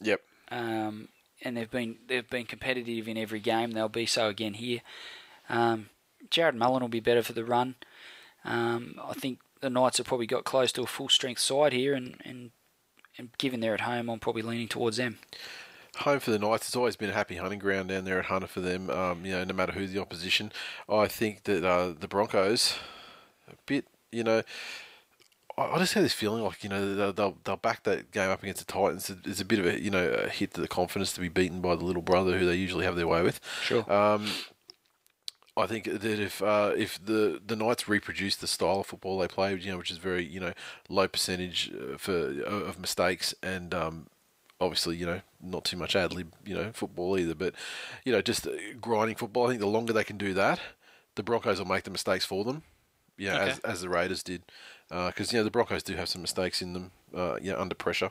Yep. 0.00 0.20
um, 0.50 1.08
and 1.42 1.56
they've 1.56 1.70
been 1.70 1.96
they've 2.06 2.28
been 2.28 2.46
competitive 2.46 3.08
in 3.08 3.16
every 3.16 3.40
game. 3.40 3.72
They'll 3.72 3.88
be 3.88 4.06
so 4.06 4.28
again 4.28 4.54
here. 4.54 4.80
Um, 5.48 5.88
Jarrod 6.30 6.54
Mullen 6.54 6.82
will 6.82 6.88
be 6.88 7.00
better 7.00 7.22
for 7.22 7.32
the 7.32 7.44
run. 7.44 7.76
Um, 8.44 9.00
I 9.02 9.14
think 9.14 9.38
the 9.60 9.70
Knights 9.70 9.98
have 9.98 10.06
probably 10.06 10.26
got 10.26 10.44
close 10.44 10.72
to 10.72 10.82
a 10.82 10.86
full 10.86 11.08
strength 11.08 11.40
side 11.40 11.72
here, 11.72 11.94
and, 11.94 12.20
and 12.24 12.50
and 13.18 13.30
given 13.38 13.60
they're 13.60 13.74
at 13.74 13.80
home, 13.82 14.10
I'm 14.10 14.18
probably 14.18 14.42
leaning 14.42 14.68
towards 14.68 14.98
them. 14.98 15.18
Home 15.98 16.20
for 16.20 16.30
the 16.30 16.38
Knights. 16.38 16.68
It's 16.68 16.76
always 16.76 16.96
been 16.96 17.10
a 17.10 17.14
happy 17.14 17.36
hunting 17.36 17.58
ground 17.58 17.88
down 17.88 18.04
there 18.04 18.18
at 18.18 18.26
Hunter 18.26 18.46
for 18.46 18.60
them. 18.60 18.90
Um, 18.90 19.24
you 19.24 19.32
know, 19.32 19.44
no 19.44 19.54
matter 19.54 19.72
who 19.72 19.86
the 19.86 20.00
opposition. 20.00 20.52
I 20.88 21.08
think 21.08 21.44
that 21.44 21.64
uh, 21.64 21.94
the 21.98 22.08
Broncos, 22.08 22.76
a 23.48 23.54
bit, 23.66 23.86
you 24.12 24.24
know, 24.24 24.42
I, 25.58 25.78
just 25.78 25.94
have 25.94 26.02
this 26.02 26.12
feeling 26.12 26.42
like 26.42 26.62
you 26.62 26.68
know 26.68 26.94
they'll, 26.94 27.12
they'll 27.12 27.38
they'll 27.44 27.56
back 27.56 27.84
that 27.84 28.10
game 28.12 28.30
up 28.30 28.42
against 28.42 28.66
the 28.66 28.70
Titans. 28.70 29.10
It's 29.24 29.40
a 29.40 29.44
bit 29.44 29.58
of 29.58 29.66
a 29.66 29.80
you 29.80 29.90
know 29.90 30.06
a 30.06 30.28
hit 30.28 30.54
to 30.54 30.60
the 30.60 30.68
confidence 30.68 31.12
to 31.14 31.20
be 31.20 31.28
beaten 31.28 31.60
by 31.60 31.76
the 31.76 31.84
little 31.84 32.02
brother 32.02 32.38
who 32.38 32.46
they 32.46 32.56
usually 32.56 32.84
have 32.84 32.96
their 32.96 33.06
way 33.06 33.22
with. 33.22 33.40
Sure. 33.62 33.90
Um, 33.90 34.28
I 35.56 35.66
think 35.66 35.84
that 35.84 36.04
if 36.04 36.42
uh, 36.42 36.74
if 36.76 37.02
the 37.02 37.40
the 37.44 37.56
Knights 37.56 37.88
reproduce 37.88 38.36
the 38.36 38.46
style 38.46 38.80
of 38.80 38.86
football 38.86 39.18
they 39.18 39.28
play, 39.28 39.54
you 39.54 39.70
know, 39.70 39.78
which 39.78 39.90
is 39.90 39.96
very 39.96 40.24
you 40.24 40.40
know 40.40 40.52
low 40.90 41.08
percentage 41.08 41.72
uh, 41.72 41.96
for 41.96 42.42
of 42.42 42.78
mistakes 42.78 43.34
and 43.42 43.72
um, 43.72 44.08
obviously 44.60 44.96
you 44.96 45.06
know 45.06 45.20
not 45.40 45.64
too 45.64 45.76
much 45.76 45.94
ad 45.94 46.12
lib 46.12 46.32
you 46.44 46.54
know 46.54 46.70
football 46.72 47.18
either, 47.18 47.34
but 47.34 47.54
you 48.04 48.12
know 48.12 48.22
just 48.22 48.46
uh, 48.46 48.52
grinding 48.80 49.16
football. 49.16 49.46
I 49.46 49.50
think 49.50 49.60
the 49.60 49.66
longer 49.66 49.92
they 49.92 50.04
can 50.04 50.16
do 50.18 50.34
that, 50.34 50.60
the 51.14 51.22
Broncos 51.22 51.58
will 51.58 51.66
make 51.66 51.84
the 51.84 51.90
mistakes 51.90 52.24
for 52.24 52.44
them. 52.44 52.62
You 53.18 53.28
know, 53.28 53.36
as 53.36 53.58
Okay. 53.58 53.70
as 53.70 53.80
the 53.80 53.88
Raiders 53.88 54.22
did, 54.22 54.42
because 54.88 55.32
you 55.32 55.38
know 55.38 55.44
the 55.44 55.50
Broncos 55.50 55.82
do 55.82 55.94
have 55.96 56.08
some 56.08 56.22
mistakes 56.22 56.60
in 56.62 56.72
them. 56.72 56.90
Uh, 57.14 57.36
you 57.40 57.50
know, 57.52 57.58
under 57.58 57.74
pressure. 57.74 58.10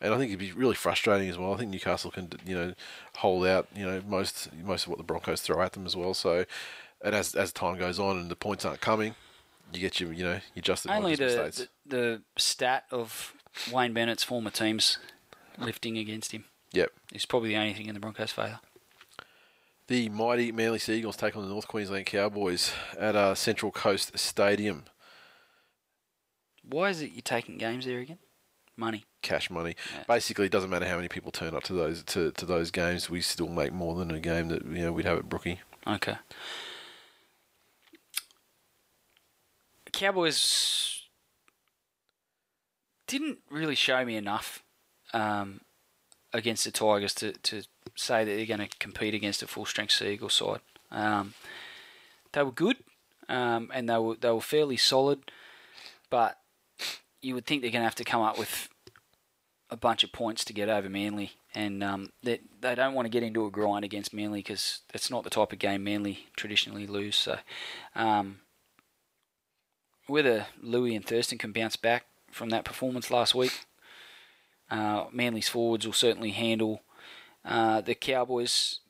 And 0.00 0.14
I 0.14 0.16
think 0.18 0.28
it'd 0.30 0.38
be 0.38 0.52
really 0.52 0.76
frustrating 0.76 1.28
as 1.28 1.36
well. 1.36 1.52
I 1.54 1.56
think 1.56 1.72
Newcastle 1.72 2.12
can, 2.12 2.30
you 2.46 2.54
know, 2.54 2.74
hold 3.16 3.44
out, 3.46 3.66
you 3.74 3.84
know, 3.84 4.00
most 4.06 4.48
most 4.62 4.84
of 4.84 4.90
what 4.90 4.98
the 4.98 5.02
Broncos 5.02 5.40
throw 5.40 5.60
at 5.60 5.72
them 5.72 5.86
as 5.86 5.96
well. 5.96 6.14
So, 6.14 6.44
and 7.02 7.16
as 7.16 7.34
as 7.34 7.52
time 7.52 7.78
goes 7.78 7.98
on 7.98 8.16
and 8.16 8.30
the 8.30 8.36
points 8.36 8.64
aren't 8.64 8.80
coming, 8.80 9.16
you 9.72 9.80
get 9.80 9.98
your, 9.98 10.12
you 10.12 10.22
know, 10.22 10.38
you 10.54 10.62
justify 10.62 10.94
Only 10.98 11.16
the, 11.16 11.24
the 11.26 11.68
the 11.96 12.22
stat 12.36 12.84
of 12.92 13.34
Wayne 13.72 13.92
Bennett's 13.92 14.22
former 14.22 14.50
teams 14.50 14.98
lifting 15.58 15.98
against 15.98 16.32
him 16.32 16.44
Yep. 16.72 16.90
is 17.12 17.26
probably 17.26 17.50
the 17.50 17.56
only 17.56 17.74
thing 17.74 17.86
in 17.86 17.94
the 17.94 18.00
Broncos' 18.00 18.32
favour. 18.32 18.60
The 19.86 20.08
mighty 20.10 20.52
Manly 20.52 20.78
Seagulls 20.78 21.16
take 21.16 21.34
on 21.36 21.42
the 21.42 21.48
North 21.48 21.66
Queensland 21.66 22.04
Cowboys 22.06 22.72
at 22.98 23.16
uh, 23.16 23.34
Central 23.34 23.72
Coast 23.72 24.18
Stadium. 24.18 24.84
Why 26.62 26.90
is 26.90 27.00
it 27.00 27.12
you're 27.12 27.22
taking 27.22 27.56
games 27.56 27.86
there 27.86 28.00
again? 28.00 28.18
Money. 28.76 29.04
Cash 29.22 29.48
money. 29.50 29.74
Yeah. 29.94 30.04
Basically, 30.06 30.44
it 30.46 30.52
doesn't 30.52 30.68
matter 30.68 30.86
how 30.86 30.96
many 30.96 31.08
people 31.08 31.32
turn 31.32 31.54
up 31.54 31.62
to 31.64 31.72
those 31.72 32.02
to, 32.04 32.30
to 32.32 32.44
those 32.46 32.70
games. 32.70 33.08
We 33.08 33.22
still 33.22 33.48
make 33.48 33.72
more 33.72 33.94
than 33.96 34.10
a 34.10 34.20
game 34.20 34.48
that 34.48 34.64
you 34.66 34.82
know 34.82 34.92
we'd 34.92 35.06
have 35.06 35.18
at 35.18 35.28
Brookie. 35.28 35.60
Okay. 35.86 36.16
Cowboys 39.92 41.02
didn't 43.06 43.38
really 43.50 43.74
show 43.74 44.04
me 44.04 44.16
enough 44.16 44.62
um, 45.12 45.60
against 46.32 46.64
the 46.64 46.70
Tigers 46.70 47.14
to, 47.14 47.32
to 47.32 47.62
say 47.94 48.24
that 48.24 48.36
they're 48.36 48.46
going 48.46 48.68
to 48.68 48.78
compete 48.78 49.14
against 49.14 49.42
a 49.42 49.46
full 49.46 49.66
strength 49.66 49.92
Seagull 49.92 50.28
side. 50.28 50.60
Um, 50.90 51.34
they 52.32 52.42
were 52.42 52.52
good 52.52 52.76
um, 53.28 53.70
and 53.74 53.88
they 53.88 53.98
were 53.98 54.16
they 54.16 54.30
were 54.30 54.40
fairly 54.40 54.76
solid, 54.76 55.30
but 56.10 56.38
you 57.20 57.34
would 57.34 57.46
think 57.46 57.62
they're 57.62 57.70
going 57.70 57.82
to 57.82 57.86
have 57.86 57.94
to 57.96 58.04
come 58.04 58.22
up 58.22 58.38
with 58.38 58.68
a 59.70 59.76
bunch 59.76 60.02
of 60.02 60.12
points 60.12 60.44
to 60.46 60.52
get 60.52 60.68
over 60.68 60.88
Manly, 60.88 61.32
and 61.54 61.84
um, 61.84 62.12
they 62.22 62.40
they 62.60 62.74
don't 62.74 62.94
want 62.94 63.06
to 63.06 63.10
get 63.10 63.22
into 63.22 63.44
a 63.44 63.50
grind 63.50 63.84
against 63.84 64.14
Manly 64.14 64.40
because 64.40 64.80
it's 64.94 65.10
not 65.10 65.24
the 65.24 65.30
type 65.30 65.52
of 65.52 65.58
game 65.58 65.84
Manly 65.84 66.26
traditionally 66.36 66.86
lose. 66.86 67.16
So, 67.16 67.38
um, 67.94 68.38
whether 70.06 70.46
Lui 70.62 70.94
and 70.94 71.04
Thurston 71.04 71.38
can 71.38 71.52
bounce 71.52 71.76
back 71.76 72.06
from 72.30 72.48
that 72.50 72.64
performance 72.64 73.10
last 73.10 73.34
week, 73.34 73.66
uh, 74.70 75.06
Manly's 75.12 75.48
forwards 75.48 75.86
will 75.86 75.92
certainly 75.92 76.30
handle 76.30 76.82
uh, 77.44 77.80
the 77.80 77.94
Cowboys 77.94 78.80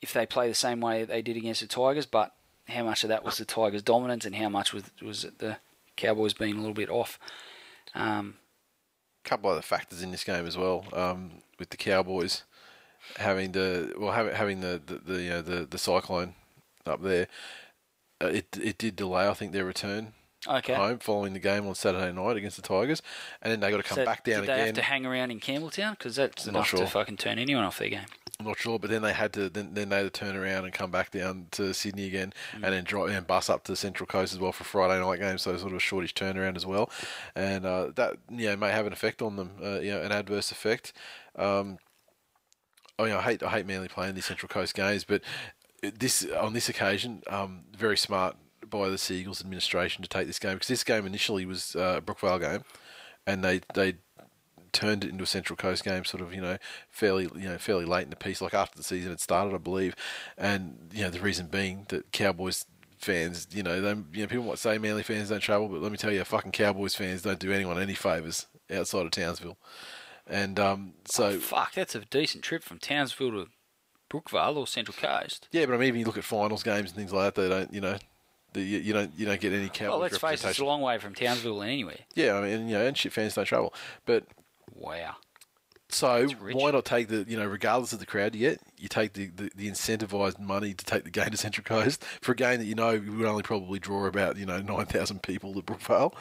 if 0.00 0.12
they 0.12 0.26
play 0.26 0.48
the 0.48 0.54
same 0.54 0.80
way 0.80 1.04
they 1.04 1.22
did 1.22 1.36
against 1.36 1.60
the 1.60 1.66
Tigers. 1.66 2.06
But 2.06 2.34
how 2.68 2.84
much 2.84 3.04
of 3.04 3.08
that 3.08 3.24
was 3.24 3.38
the 3.38 3.44
Tigers' 3.44 3.82
dominance, 3.82 4.24
and 4.24 4.34
how 4.34 4.48
much 4.48 4.72
was 4.72 4.84
was 5.00 5.24
it 5.24 5.38
the 5.38 5.58
Cowboys 5.96 6.34
being 6.34 6.54
a 6.54 6.58
little 6.58 6.74
bit 6.74 6.90
off? 6.90 7.18
Um, 7.94 8.34
couple 9.24 9.50
of 9.50 9.54
other 9.54 9.62
factors 9.62 10.02
in 10.02 10.10
this 10.10 10.24
game 10.24 10.46
as 10.46 10.56
well. 10.56 10.84
Um, 10.92 11.42
with 11.58 11.70
the 11.70 11.76
Cowboys 11.76 12.42
having 13.16 13.52
the 13.52 13.94
well 13.98 14.12
having 14.12 14.34
having 14.34 14.60
the 14.60 14.80
the 14.84 14.94
the, 14.98 15.22
you 15.22 15.30
know, 15.30 15.42
the, 15.42 15.66
the 15.66 15.78
cyclone 15.78 16.34
up 16.86 17.02
there, 17.02 17.28
uh, 18.20 18.26
it 18.26 18.56
it 18.60 18.78
did 18.78 18.96
delay 18.96 19.28
I 19.28 19.34
think 19.34 19.52
their 19.52 19.64
return 19.64 20.14
okay. 20.48 20.74
home 20.74 20.98
following 20.98 21.32
the 21.32 21.38
game 21.38 21.66
on 21.66 21.74
Saturday 21.74 22.12
night 22.12 22.36
against 22.36 22.56
the 22.56 22.62
Tigers, 22.62 23.02
and 23.40 23.50
then 23.52 23.60
they 23.60 23.70
got 23.70 23.78
to 23.78 23.82
come 23.82 23.96
So 23.96 24.04
back 24.04 24.24
down 24.24 24.40
did 24.40 24.48
they 24.48 24.52
again. 24.54 24.66
have 24.66 24.74
to 24.76 24.82
hang 24.82 25.06
around 25.06 25.30
in 25.30 25.40
Campbelltown? 25.40 25.92
Because 25.92 26.16
that's 26.16 26.46
I'm 26.46 26.54
enough 26.56 26.72
not 26.72 26.80
to 26.80 26.86
fucking 26.86 27.16
turn 27.16 27.38
anyone 27.38 27.64
off 27.64 27.78
their 27.78 27.90
game. 27.90 28.06
I'm 28.40 28.46
not 28.46 28.58
sure, 28.58 28.78
but 28.78 28.90
then 28.90 29.02
they 29.02 29.12
had 29.12 29.32
to 29.34 29.48
then, 29.48 29.74
then 29.74 29.90
they 29.90 29.96
had 30.02 30.12
to 30.12 30.20
turn 30.20 30.34
around 30.34 30.64
and 30.64 30.72
come 30.72 30.90
back 30.90 31.12
down 31.12 31.46
to 31.52 31.72
Sydney 31.72 32.06
again, 32.06 32.32
Mm. 32.52 32.64
and 32.64 32.74
then 32.74 32.82
drive 32.84 33.10
and 33.10 33.26
bus 33.26 33.48
up 33.48 33.62
to 33.64 33.72
the 33.72 33.76
Central 33.76 34.06
Coast 34.06 34.32
as 34.32 34.40
well 34.40 34.50
for 34.52 34.64
Friday 34.64 34.98
night 35.00 35.20
game. 35.20 35.38
So 35.38 35.56
sort 35.56 35.70
of 35.70 35.76
a 35.76 35.80
shortish 35.80 36.14
turnaround 36.14 36.56
as 36.56 36.66
well, 36.66 36.90
and 37.36 37.64
uh, 37.64 37.88
that 37.94 38.16
you 38.30 38.46
know 38.48 38.56
may 38.56 38.70
have 38.72 38.86
an 38.86 38.92
effect 38.92 39.22
on 39.22 39.36
them, 39.36 39.50
uh, 39.62 39.78
you 39.80 39.92
know, 39.92 40.02
an 40.02 40.10
adverse 40.10 40.50
effect. 40.50 40.92
Um, 41.36 41.78
oh, 42.98 43.04
yeah, 43.04 43.18
I 43.18 43.22
hate 43.22 43.42
I 43.44 43.50
hate 43.50 43.66
Manly 43.66 43.88
playing 43.88 44.14
these 44.16 44.24
Central 44.26 44.48
Coast 44.48 44.74
games, 44.74 45.04
but 45.04 45.22
this 45.82 46.26
on 46.36 46.52
this 46.52 46.68
occasion, 46.68 47.22
um, 47.28 47.64
very 47.76 47.96
smart 47.96 48.36
by 48.68 48.88
the 48.88 48.98
Seagulls 48.98 49.40
administration 49.40 50.02
to 50.02 50.08
take 50.08 50.26
this 50.26 50.38
game 50.38 50.54
because 50.54 50.68
this 50.68 50.84
game 50.84 51.06
initially 51.06 51.44
was 51.44 51.76
uh, 51.76 51.96
a 51.98 52.00
Brookvale 52.00 52.40
game, 52.40 52.64
and 53.26 53.44
they 53.44 53.60
they 53.74 53.94
turned 54.72 55.04
it 55.04 55.10
into 55.10 55.24
a 55.24 55.26
Central 55.26 55.56
Coast 55.56 55.84
game, 55.84 56.04
sort 56.04 56.22
of 56.22 56.34
you 56.34 56.40
know 56.40 56.56
fairly 56.88 57.24
you 57.34 57.48
know 57.48 57.58
fairly 57.58 57.84
late 57.84 58.04
in 58.04 58.10
the 58.10 58.16
piece, 58.16 58.40
like 58.40 58.54
after 58.54 58.76
the 58.76 58.84
season 58.84 59.10
had 59.10 59.20
started, 59.20 59.54
I 59.54 59.58
believe, 59.58 59.94
and 60.36 60.90
you 60.92 61.02
know 61.02 61.10
the 61.10 61.20
reason 61.20 61.46
being 61.46 61.86
that 61.88 62.10
Cowboys 62.12 62.66
fans, 62.98 63.48
you 63.52 63.62
know, 63.62 63.80
they, 63.80 63.90
you 63.90 64.22
know 64.22 64.26
people 64.28 64.44
might 64.44 64.58
say 64.58 64.78
Manly 64.78 65.02
fans 65.02 65.28
don't 65.28 65.40
travel, 65.40 65.68
but 65.68 65.80
let 65.80 65.92
me 65.92 65.98
tell 65.98 66.12
you, 66.12 66.24
fucking 66.24 66.52
Cowboys 66.52 66.94
fans 66.94 67.22
don't 67.22 67.38
do 67.38 67.52
anyone 67.52 67.80
any 67.80 67.94
favors 67.94 68.46
outside 68.72 69.04
of 69.04 69.10
Townsville, 69.10 69.58
and 70.26 70.58
um, 70.58 70.94
so. 71.04 71.26
Oh, 71.26 71.38
fuck, 71.38 71.74
that's 71.74 71.94
a 71.94 72.00
decent 72.00 72.44
trip 72.44 72.62
from 72.62 72.78
Townsville 72.78 73.30
to 73.32 73.46
Brookvale 74.12 74.56
or 74.56 74.66
Central 74.66 74.96
Coast. 74.96 75.48
Yeah, 75.52 75.66
but 75.66 75.74
I 75.74 75.78
mean, 75.78 75.88
even 75.88 76.00
you 76.00 76.06
look 76.06 76.18
at 76.18 76.24
finals 76.24 76.62
games 76.62 76.90
and 76.90 76.96
things 76.96 77.12
like 77.12 77.34
that. 77.34 77.40
They 77.40 77.48
don't, 77.48 77.72
you 77.72 77.80
know, 77.80 77.98
the, 78.52 78.60
you, 78.60 78.78
you 78.78 78.92
don't, 78.92 79.12
you 79.16 79.26
don't 79.26 79.40
get 79.40 79.52
any 79.52 79.68
Cowboys 79.68 79.90
well, 79.90 79.98
let's 79.98 80.18
face 80.18 80.44
it, 80.44 80.50
it's 80.50 80.58
a 80.58 80.64
long 80.64 80.80
way 80.80 80.98
from 80.98 81.14
Townsville 81.14 81.62
anywhere. 81.62 81.98
Yeah, 82.14 82.34
I 82.34 82.42
mean, 82.42 82.52
and, 82.52 82.70
you 82.70 82.78
know, 82.78 82.86
and 82.86 82.96
shit 82.96 83.12
fans 83.12 83.34
don't 83.34 83.44
travel. 83.44 83.74
But 84.06 84.24
Wow. 84.74 85.16
so 85.88 86.26
why 86.28 86.70
not 86.70 86.84
take 86.84 87.08
the, 87.08 87.24
you 87.28 87.36
know, 87.36 87.46
regardless 87.46 87.92
of 87.92 87.98
the 87.98 88.06
crowd 88.06 88.34
you 88.34 88.40
get, 88.40 88.60
you 88.78 88.88
take 88.88 89.12
the, 89.12 89.28
the, 89.28 89.50
the 89.54 89.68
incentivized 89.68 90.38
money 90.38 90.74
to 90.74 90.84
take 90.84 91.04
the 91.04 91.10
game 91.10 91.30
to 91.30 91.36
Central 91.36 91.64
Coast 91.64 92.02
for 92.20 92.32
a 92.32 92.36
game 92.36 92.58
that 92.58 92.64
you 92.66 92.74
know 92.74 92.92
would 92.92 93.26
only 93.26 93.42
probably 93.42 93.78
draw 93.78 94.06
about, 94.06 94.36
you 94.36 94.46
know, 94.46 94.60
nine 94.60 94.86
thousand 94.86 95.22
people 95.22 95.54
to 95.54 95.62
Brookvale. 95.62 96.14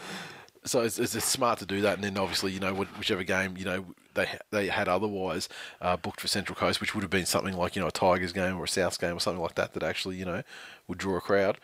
So 0.64 0.82
it's, 0.82 1.00
it's, 1.00 1.26
smart 1.26 1.58
to 1.60 1.66
do 1.66 1.82
that, 1.82 1.95
and 1.95 2.03
then 2.03 2.19
obviously, 2.19 2.51
you 2.51 2.60
know, 2.60 2.76
whichever 2.76 3.24
game, 3.24 3.58
you 3.58 3.66
know, 3.66 3.95
they 4.14 4.27
they 4.51 4.68
had 4.68 4.88
otherwise 4.88 5.50
uh, 5.82 5.98
booked 5.98 6.22
for 6.22 6.27
Central 6.27 6.56
Coast, 6.56 6.82
which 6.82 6.93
would 6.93 7.01
have 7.01 7.10
been 7.10 7.26
something 7.26 7.56
like 7.56 7.76
you 7.76 7.82
know 7.82 7.88
a 7.88 7.92
Tigers 7.92 8.34
game 8.34 8.58
or 8.58 8.66
a 8.66 8.68
Souths 8.68 9.00
game 9.00 9.16
or 9.16 9.19
something 9.19 9.42
like 9.42 9.56
that 9.56 9.74
that 9.74 9.84
actually 9.84 10.18
you 10.18 10.26
know 10.26 10.43
would 10.88 10.98
draw 10.98 11.18
a 11.18 11.22
crowd. 11.22 11.58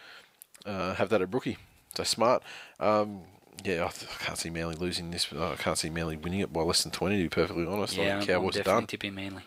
Uh, 0.67 0.93
have 0.95 1.07
that 1.09 1.21
at 1.21 1.31
Brookie, 1.31 1.57
so 1.95 2.03
smart. 2.03 2.43
Um, 2.79 3.21
yeah, 3.63 3.85
I, 3.85 3.87
th- 3.87 4.11
I 4.19 4.23
can't 4.25 4.37
see 4.37 4.49
Manly 4.49 4.75
losing 4.75 5.11
this. 5.11 5.31
I 5.33 5.55
can't 5.55 5.77
see 5.77 5.89
Manly 5.89 6.17
winning 6.17 6.41
it 6.41 6.51
by 6.51 6.61
less 6.61 6.83
than 6.83 6.91
twenty. 6.91 7.17
To 7.17 7.23
be 7.23 7.29
perfectly 7.29 7.65
honest, 7.65 7.97
I 7.97 8.01
Yeah, 8.03 8.19
think 8.19 8.29
I'm, 8.29 8.35
I'm 8.35 8.41
Cowboys 8.41 8.55
definitely 8.55 8.81
done. 8.81 8.87
tipping 8.87 9.15
Manly. 9.15 9.43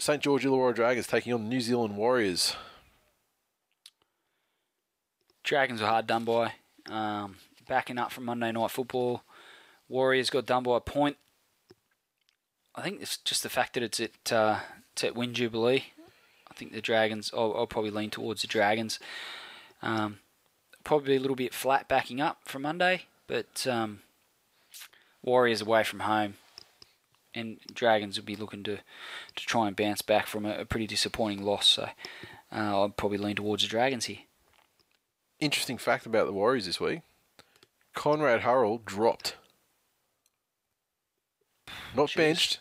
St 0.00 0.20
George 0.22 0.44
Illawarra 0.44 0.74
Dragons 0.74 1.06
taking 1.06 1.32
on 1.32 1.44
the 1.44 1.48
New 1.48 1.60
Zealand 1.60 1.96
Warriors. 1.96 2.56
Dragons 5.44 5.80
were 5.80 5.86
hard 5.86 6.06
done 6.06 6.24
by. 6.24 6.52
Um, 6.90 7.36
backing 7.68 7.98
up 7.98 8.12
from 8.12 8.24
Monday 8.24 8.50
Night 8.52 8.70
Football, 8.70 9.22
Warriors 9.88 10.30
got 10.30 10.46
done 10.46 10.62
by 10.62 10.76
a 10.76 10.80
point. 10.80 11.16
I 12.74 12.82
think 12.82 13.00
it's 13.02 13.16
just 13.18 13.42
the 13.42 13.48
fact 13.48 13.74
that 13.74 13.82
it's 13.82 14.00
at 14.00 14.32
uh, 14.32 14.58
it's 14.92 15.04
at 15.04 15.14
Win 15.14 15.34
Jubilee. 15.34 15.84
I 16.50 16.54
think 16.54 16.72
the 16.72 16.80
Dragons. 16.82 17.30
I'll, 17.36 17.54
I'll 17.56 17.66
probably 17.66 17.90
lean 17.90 18.10
towards 18.10 18.42
the 18.42 18.48
Dragons. 18.48 18.98
Um, 19.82 20.18
probably 20.84 21.16
a 21.16 21.20
little 21.20 21.36
bit 21.36 21.54
flat 21.54 21.88
backing 21.88 22.20
up 22.20 22.38
from 22.44 22.62
Monday, 22.62 23.04
but 23.26 23.66
um, 23.66 24.00
Warriors 25.22 25.60
away 25.60 25.84
from 25.84 26.00
home, 26.00 26.34
and 27.34 27.58
Dragons 27.72 28.16
will 28.18 28.24
be 28.24 28.36
looking 28.36 28.62
to 28.64 28.76
to 28.76 29.46
try 29.46 29.66
and 29.68 29.76
bounce 29.76 30.02
back 30.02 30.26
from 30.26 30.44
a, 30.46 30.58
a 30.60 30.64
pretty 30.64 30.86
disappointing 30.86 31.42
loss. 31.44 31.66
So 31.68 31.88
uh, 32.50 32.84
I'd 32.84 32.96
probably 32.96 33.18
lean 33.18 33.36
towards 33.36 33.62
the 33.62 33.68
Dragons 33.68 34.06
here. 34.06 34.18
Interesting 35.40 35.78
fact 35.78 36.06
about 36.06 36.26
the 36.26 36.32
Warriors 36.32 36.66
this 36.66 36.80
week: 36.80 37.02
Konrad 37.94 38.40
Hurrell 38.40 38.80
dropped, 38.84 39.36
not 41.94 42.08
Jeez. 42.08 42.16
benched, 42.16 42.60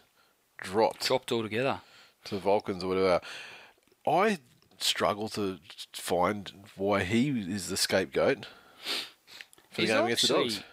dropped 0.60 1.08
Dropped 1.08 1.32
altogether. 1.32 1.82
to 2.26 2.36
the 2.36 2.42
Vulcans 2.42 2.84
or 2.84 2.90
whatever. 2.90 3.22
I 4.06 4.38
struggle 4.80 5.30
to 5.30 5.60
find 5.94 6.52
why 6.76 7.04
he 7.04 7.30
is 7.30 7.70
the 7.70 7.78
scapegoat 7.78 8.46
for 9.72 9.82
the 9.82 9.82
He's 9.82 9.90
game 9.90 10.06
against 10.06 10.28
the 10.28 10.34
Dogs. 10.34 10.64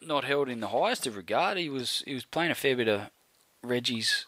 not 0.00 0.24
held 0.24 0.48
in 0.48 0.60
the 0.60 0.68
highest 0.68 1.06
of 1.06 1.16
regard. 1.16 1.56
He 1.58 1.68
was 1.68 2.02
he 2.06 2.14
was 2.14 2.24
playing 2.24 2.50
a 2.50 2.54
fair 2.54 2.76
bit 2.76 2.88
of 2.88 3.10
Reggie's. 3.62 4.26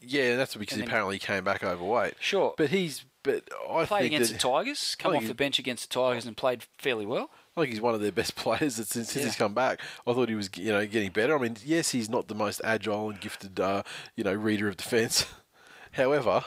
Yeah, 0.00 0.36
that's 0.36 0.54
because 0.54 0.78
apparently 0.78 1.16
he 1.16 1.20
came 1.20 1.42
back 1.42 1.64
overweight. 1.64 2.14
Sure, 2.20 2.54
But 2.56 2.70
he's 2.70 3.04
but 3.24 3.48
I 3.68 3.84
played 3.84 4.02
think 4.02 4.14
against 4.14 4.32
that, 4.32 4.40
the 4.40 4.48
Tigers, 4.48 4.94
come 4.96 5.16
off 5.16 5.26
the 5.26 5.34
bench 5.34 5.58
against 5.58 5.90
the 5.90 6.00
Tigers, 6.00 6.24
and 6.24 6.36
played 6.36 6.62
fairly 6.78 7.04
well. 7.04 7.30
I 7.56 7.62
think 7.62 7.72
he's 7.72 7.80
one 7.80 7.94
of 7.94 8.00
their 8.00 8.12
best 8.12 8.36
players 8.36 8.76
since, 8.76 8.90
since 8.90 9.16
Yeah. 9.16 9.24
he's 9.24 9.34
come 9.34 9.54
back. 9.54 9.80
I 10.06 10.12
thought 10.12 10.28
he 10.28 10.36
was, 10.36 10.48
you 10.56 10.70
know, 10.70 10.86
getting 10.86 11.10
better. 11.10 11.36
I 11.36 11.42
mean, 11.42 11.56
yes, 11.64 11.90
he's 11.90 12.08
not 12.08 12.28
the 12.28 12.36
most 12.36 12.60
agile 12.62 13.10
and 13.10 13.20
gifted, 13.20 13.58
uh, 13.58 13.82
you 14.14 14.22
know, 14.22 14.32
reader 14.32 14.68
of 14.68 14.76
defence. 14.76 15.26
However, 15.92 16.44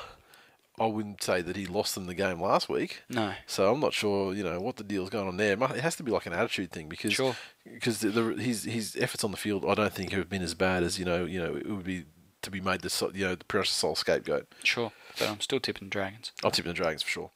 I 0.80 0.86
wouldn't 0.88 1.22
say 1.22 1.42
that 1.42 1.56
he 1.56 1.66
lost 1.68 1.94
them 1.96 2.08
the 2.08 2.14
game 2.16 2.42
last 2.42 2.68
week. 2.70 3.04
No, 3.10 3.34
So 3.46 3.72
I'm 3.72 3.80
not 3.80 3.94
sure, 3.94 4.34
you 4.34 4.44
know, 4.44 4.60
what 4.60 4.78
the 4.78 4.84
deal's 4.84 5.10
going 5.10 5.28
on 5.28 5.38
there. 5.38 5.54
It 5.54 5.82
has 5.82 5.96
to 5.98 6.04
be 6.04 6.12
like 6.12 6.26
an 6.26 6.34
attitude 6.34 6.72
thing 6.72 6.88
because 6.90 7.14
Sure. 7.14 7.36
because 7.72 8.00
the, 8.00 8.10
the, 8.10 8.42
his 8.42 8.64
his 8.64 8.96
efforts 8.96 9.24
on 9.24 9.32
the 9.32 9.38
field, 9.38 9.66
I 9.68 9.76
don't 9.76 9.94
think 9.94 10.12
have 10.14 10.30
been 10.30 10.42
as 10.42 10.54
bad 10.56 10.84
as 10.84 10.98
you 10.98 11.06
know, 11.06 11.26
you 11.26 11.40
know, 11.40 11.56
it 11.56 11.68
would 11.68 11.84
be 11.84 12.06
to 12.42 12.50
be 12.50 12.62
made 12.62 12.82
the 12.82 13.12
you 13.14 13.26
know 13.26 13.36
the 13.36 13.46
precious 13.46 13.76
sole 13.76 13.96
scapegoat. 13.96 14.48
sure, 14.64 14.92
but 15.20 15.28
I'm 15.30 15.42
still 15.42 15.60
tipping 15.60 15.90
the 15.90 15.92
Dragons. 15.92 16.32
I'm 16.44 16.52
tipping 16.52 16.72
the 16.72 16.76
Dragons 16.78 17.04
for 17.04 17.10
sure. 17.10 17.32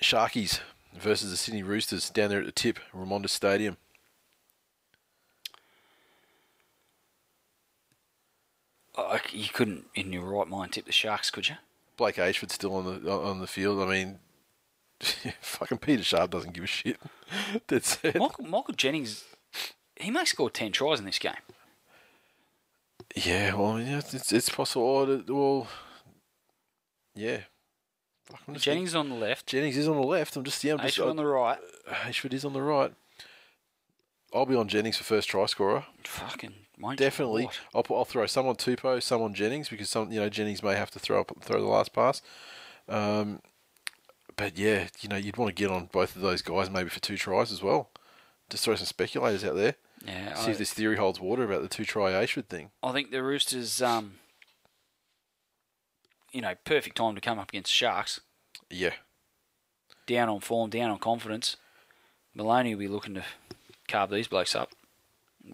Sharkies 0.00 0.60
versus 0.98 1.30
the 1.30 1.36
Sydney 1.36 1.62
Roosters 1.62 2.08
down 2.08 2.30
there 2.30 2.38
at 2.40 2.46
the 2.46 2.52
tip, 2.52 2.78
Remondis 2.94 3.30
Stadium. 3.30 3.76
Oh, 8.96 9.18
you 9.32 9.48
couldn't, 9.52 9.86
in 9.94 10.12
your 10.12 10.24
right 10.24 10.48
mind, 10.48 10.72
tip 10.72 10.86
the 10.86 10.92
Sharks, 10.92 11.30
could 11.30 11.48
you? 11.48 11.56
Blake 12.00 12.16
Ayshford 12.16 12.50
still 12.50 12.74
on 12.76 13.04
the 13.04 13.12
on 13.12 13.40
the 13.40 13.46
field. 13.46 13.78
I 13.78 13.84
mean, 13.84 14.20
fucking 15.42 15.78
Peter 15.78 16.02
Sharp 16.02 16.30
doesn't 16.30 16.54
give 16.54 16.64
a 16.64 16.66
shit. 16.66 16.98
That's 17.66 17.98
it. 18.02 18.16
Michael, 18.16 18.46
Michael 18.46 18.72
Jennings, 18.72 19.24
he 19.96 20.10
may 20.10 20.24
score 20.24 20.48
ten 20.48 20.72
tries 20.72 20.98
in 20.98 21.04
this 21.04 21.18
game. 21.18 21.34
Yeah, 23.14 23.52
well, 23.52 23.76
it's 23.76 24.14
it's, 24.14 24.32
it's 24.32 24.48
possible. 24.48 24.82
Oh, 24.82 25.24
well, 25.28 25.68
yeah. 27.14 27.40
Fuck, 28.24 28.56
Jennings 28.56 28.94
on 28.94 29.10
the 29.10 29.14
left, 29.14 29.46
Jennings 29.46 29.76
is 29.76 29.86
on 29.86 29.96
the 29.96 30.06
left. 30.06 30.36
I'm 30.36 30.44
just 30.44 30.64
yeah. 30.64 30.72
I'm 30.72 30.78
just, 30.80 30.96
Ayshford 30.96 31.10
on 31.10 31.16
the 31.16 31.26
right. 31.26 31.58
Uh, 31.86 31.92
Ayshford 31.92 32.32
is 32.32 32.46
on 32.46 32.54
the 32.54 32.62
right. 32.62 32.94
I'll 34.32 34.46
be 34.46 34.56
on 34.56 34.68
Jennings 34.68 34.96
for 34.96 35.04
first 35.04 35.28
try 35.28 35.44
scorer. 35.44 35.84
Fucking 36.04 36.54
won't? 36.80 36.98
Definitely. 36.98 37.44
What? 37.44 37.60
I'll 37.74 37.82
put, 37.82 37.96
I'll 37.96 38.04
throw 38.04 38.26
some 38.26 38.46
on 38.46 38.56
Tupou, 38.56 39.02
some 39.02 39.22
on 39.22 39.34
Jennings 39.34 39.68
because 39.68 39.88
some 39.88 40.10
you 40.10 40.20
know 40.20 40.28
Jennings 40.28 40.62
may 40.62 40.74
have 40.74 40.90
to 40.92 40.98
throw 40.98 41.20
up 41.20 41.32
throw 41.42 41.60
the 41.60 41.66
last 41.66 41.92
pass. 41.92 42.22
Um, 42.88 43.40
but 44.36 44.58
yeah, 44.58 44.88
you 45.00 45.08
know 45.08 45.16
you'd 45.16 45.36
want 45.36 45.54
to 45.54 45.60
get 45.62 45.70
on 45.70 45.88
both 45.92 46.16
of 46.16 46.22
those 46.22 46.42
guys 46.42 46.70
maybe 46.70 46.88
for 46.88 47.00
two 47.00 47.16
tries 47.16 47.52
as 47.52 47.62
well. 47.62 47.90
Just 48.48 48.64
throw 48.64 48.74
some 48.74 48.86
speculators 48.86 49.44
out 49.44 49.56
there. 49.56 49.76
Yeah, 50.04 50.34
See 50.34 50.48
I, 50.48 50.50
if 50.52 50.58
this 50.58 50.72
theory 50.72 50.96
holds 50.96 51.20
water 51.20 51.44
about 51.44 51.62
the 51.62 51.68
two 51.68 51.84
try 51.84 52.12
Ayshford 52.12 52.46
thing. 52.46 52.70
I 52.82 52.92
think 52.92 53.10
the 53.10 53.22
Roosters, 53.22 53.82
um, 53.82 54.14
you 56.32 56.40
know, 56.40 56.54
perfect 56.64 56.96
time 56.96 57.14
to 57.14 57.20
come 57.20 57.38
up 57.38 57.50
against 57.50 57.72
Sharks. 57.72 58.20
Yeah. 58.70 58.94
Down 60.06 60.28
on 60.28 60.40
form, 60.40 60.70
down 60.70 60.90
on 60.90 60.98
confidence. 60.98 61.56
Maloney 62.34 62.74
will 62.74 62.80
be 62.80 62.88
looking 62.88 63.14
to 63.14 63.24
carve 63.88 64.10
these 64.10 64.28
blokes 64.28 64.54
up, 64.54 64.70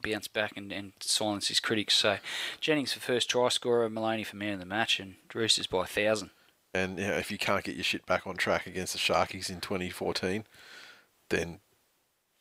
bounce 0.02 0.28
back 0.28 0.52
and, 0.56 0.72
and 0.72 0.92
silence 1.00 1.48
his 1.48 1.60
critics. 1.60 1.94
So 1.96 2.18
Jennings 2.60 2.92
for 2.92 3.00
first 3.00 3.30
try 3.30 3.48
scorer, 3.48 3.88
Maloney 3.88 4.24
for 4.24 4.36
man 4.36 4.54
of 4.54 4.60
the 4.60 4.66
match, 4.66 5.00
and 5.00 5.16
Roosters 5.34 5.66
by 5.66 5.84
a 5.84 5.86
thousand. 5.86 6.30
And 6.74 6.98
you 6.98 7.06
know, 7.06 7.14
if 7.14 7.30
you 7.30 7.38
can't 7.38 7.64
get 7.64 7.76
your 7.76 7.84
shit 7.84 8.06
back 8.06 8.26
on 8.26 8.36
track 8.36 8.66
against 8.66 8.92
the 8.92 8.98
Sharkies 8.98 9.48
in 9.48 9.60
2014, 9.60 10.44
then 11.30 11.60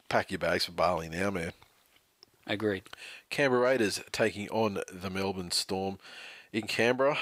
pack 0.09 0.31
your 0.31 0.39
bags 0.39 0.65
for 0.65 0.71
Bali 0.71 1.09
now, 1.09 1.31
man. 1.31 1.51
Agreed. 2.47 2.83
Canberra 3.29 3.61
Raiders 3.61 4.01
taking 4.11 4.49
on 4.49 4.79
the 4.91 5.09
Melbourne 5.09 5.51
Storm 5.51 5.97
in 6.53 6.67
Canberra. 6.67 7.17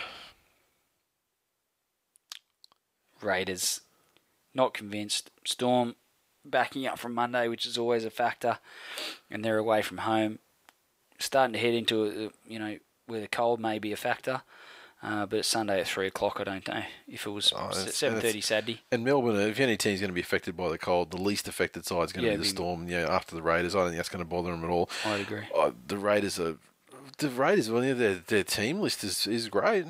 Raiders, 3.22 3.82
not 4.54 4.74
convinced. 4.74 5.32
Storm 5.46 5.96
backing 6.46 6.86
up 6.88 7.00
from 7.00 7.14
Monday, 7.14 7.48
which 7.48 7.66
is 7.66 7.78
always 7.78 8.06
a 8.06 8.10
factor, 8.10 8.60
and 9.30 9.44
they're 9.44 9.58
away 9.58 9.82
from 9.82 10.00
home. 10.00 10.40
Starting 11.20 11.54
to 11.54 11.60
head 11.60 11.74
into 11.74 12.04
a, 12.06 12.52
you 12.52 12.60
know 12.60 12.78
where 13.08 13.22
the 13.22 13.28
cold 13.28 13.60
may 13.60 13.80
be 13.80 13.92
a 13.92 13.96
factor, 13.98 14.42
uh, 15.02 15.26
but 15.26 15.40
it's 15.40 15.48
Sunday 15.48 15.80
at 15.80 15.88
three 15.88 16.08
o'clock. 16.08 16.38
I 16.40 16.44
don't 16.44 16.68
know 16.68 16.84
if 17.08 17.26
it 17.26 17.30
was 17.30 17.54
Oh, 17.56 17.70
seven 17.72 18.26
and 18.26 18.44
Saturday. 18.44 18.82
And 18.92 19.04
Melbourne, 19.06 19.38
if 19.38 19.60
any 19.60 19.78
team's 19.78 20.00
going 20.00 20.10
to 20.10 20.14
be 20.14 20.22
affected 20.22 20.58
by 20.58 20.70
the 20.70 20.78
cold, 20.78 21.12
the 21.12 21.18
least 21.18 21.48
affected 21.48 21.86
side 21.86 22.04
is 22.06 22.14
going 22.14 22.26
to 22.26 22.32
Yeah, 22.32 22.38
be 22.38 22.44
the 22.44 22.50
Storm. 22.50 22.90
You 22.90 23.02
know, 23.02 23.08
after 23.08 23.36
the 23.36 23.42
Raiders, 23.42 23.76
I 23.76 23.80
don't 23.80 23.90
think 23.90 23.98
that's 23.98 24.10
going 24.10 24.24
to 24.24 24.30
bother 24.30 24.52
them 24.52 24.64
at 24.64 24.70
all. 24.70 24.90
I'd 25.06 25.22
agree. 25.22 25.44
Uh, 25.56 25.72
the 25.88 25.98
Raiders 25.98 26.40
are 26.40 26.58
the 27.20 27.30
Raiders. 27.30 27.70
Well, 27.70 27.86
yeah, 27.86 27.94
their 27.94 28.16
their 28.16 28.44
team 28.44 28.80
list 28.82 29.04
is 29.04 29.28
is 29.28 29.48
great. 29.50 29.86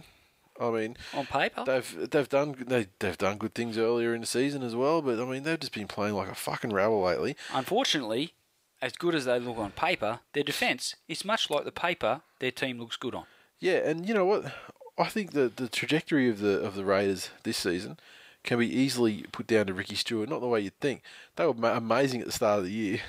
I 0.63 0.71
mean, 0.71 0.97
On 1.13 1.25
paper, 1.25 1.63
they've 1.65 2.09
they've 2.11 2.29
done 2.29 2.55
they 2.67 2.87
they've 2.99 3.17
done 3.17 3.37
good 3.37 3.53
things 3.55 3.77
earlier 3.77 4.13
in 4.15 4.21
the 4.21 4.27
season 4.27 4.63
as 4.63 4.75
well. 4.75 5.01
But 5.01 5.19
I 5.19 5.25
mean, 5.25 5.43
they've 5.43 5.59
just 5.59 5.73
been 5.73 5.87
playing 5.87 6.15
like 6.15 6.29
a 6.29 6.35
fucking 6.35 6.71
rabble 6.73 7.01
lately. 7.01 7.35
unfortunately, 7.53 8.33
as 8.81 8.93
good 8.93 9.15
as 9.15 9.25
they 9.25 9.39
look 9.39 9.57
on 9.57 9.71
paper, 9.71 10.19
their 10.33 10.43
defence 10.43 10.95
is 11.07 11.23
much 11.25 11.49
like 11.49 11.65
the 11.65 11.71
paper 11.71 12.21
their 12.39 12.51
team 12.51 12.79
looks 12.79 12.95
good 12.97 13.15
on. 13.15 13.25
Yeah, 13.59 13.77
and 13.77 14.07
you 14.07 14.13
know 14.13 14.25
what? 14.25 14.53
I 14.97 15.05
think 15.05 15.31
the 15.31 15.47
the 15.55 15.67
trajectory 15.67 16.29
of 16.29 16.39
the 16.39 16.59
of 16.61 16.75
the 16.75 16.85
Raiders 16.85 17.29
this 17.43 17.57
season 17.57 17.97
can 18.43 18.59
be 18.59 18.67
easily 18.67 19.23
put 19.31 19.47
down 19.47 19.67
to 19.67 19.73
Ricky 19.73 19.95
Stuart. 19.95 20.27
Not 20.29 20.41
the 20.41 20.47
way 20.47 20.59
you'd 20.59 20.79
think. 20.81 21.01
They 21.37 21.45
were 21.45 21.53
ma- 21.53 21.77
amazing 21.77 22.19
at 22.19 22.25
the 22.27 22.33
start 22.33 22.59
of 22.59 22.65
the 22.65 22.71
year. 22.71 22.99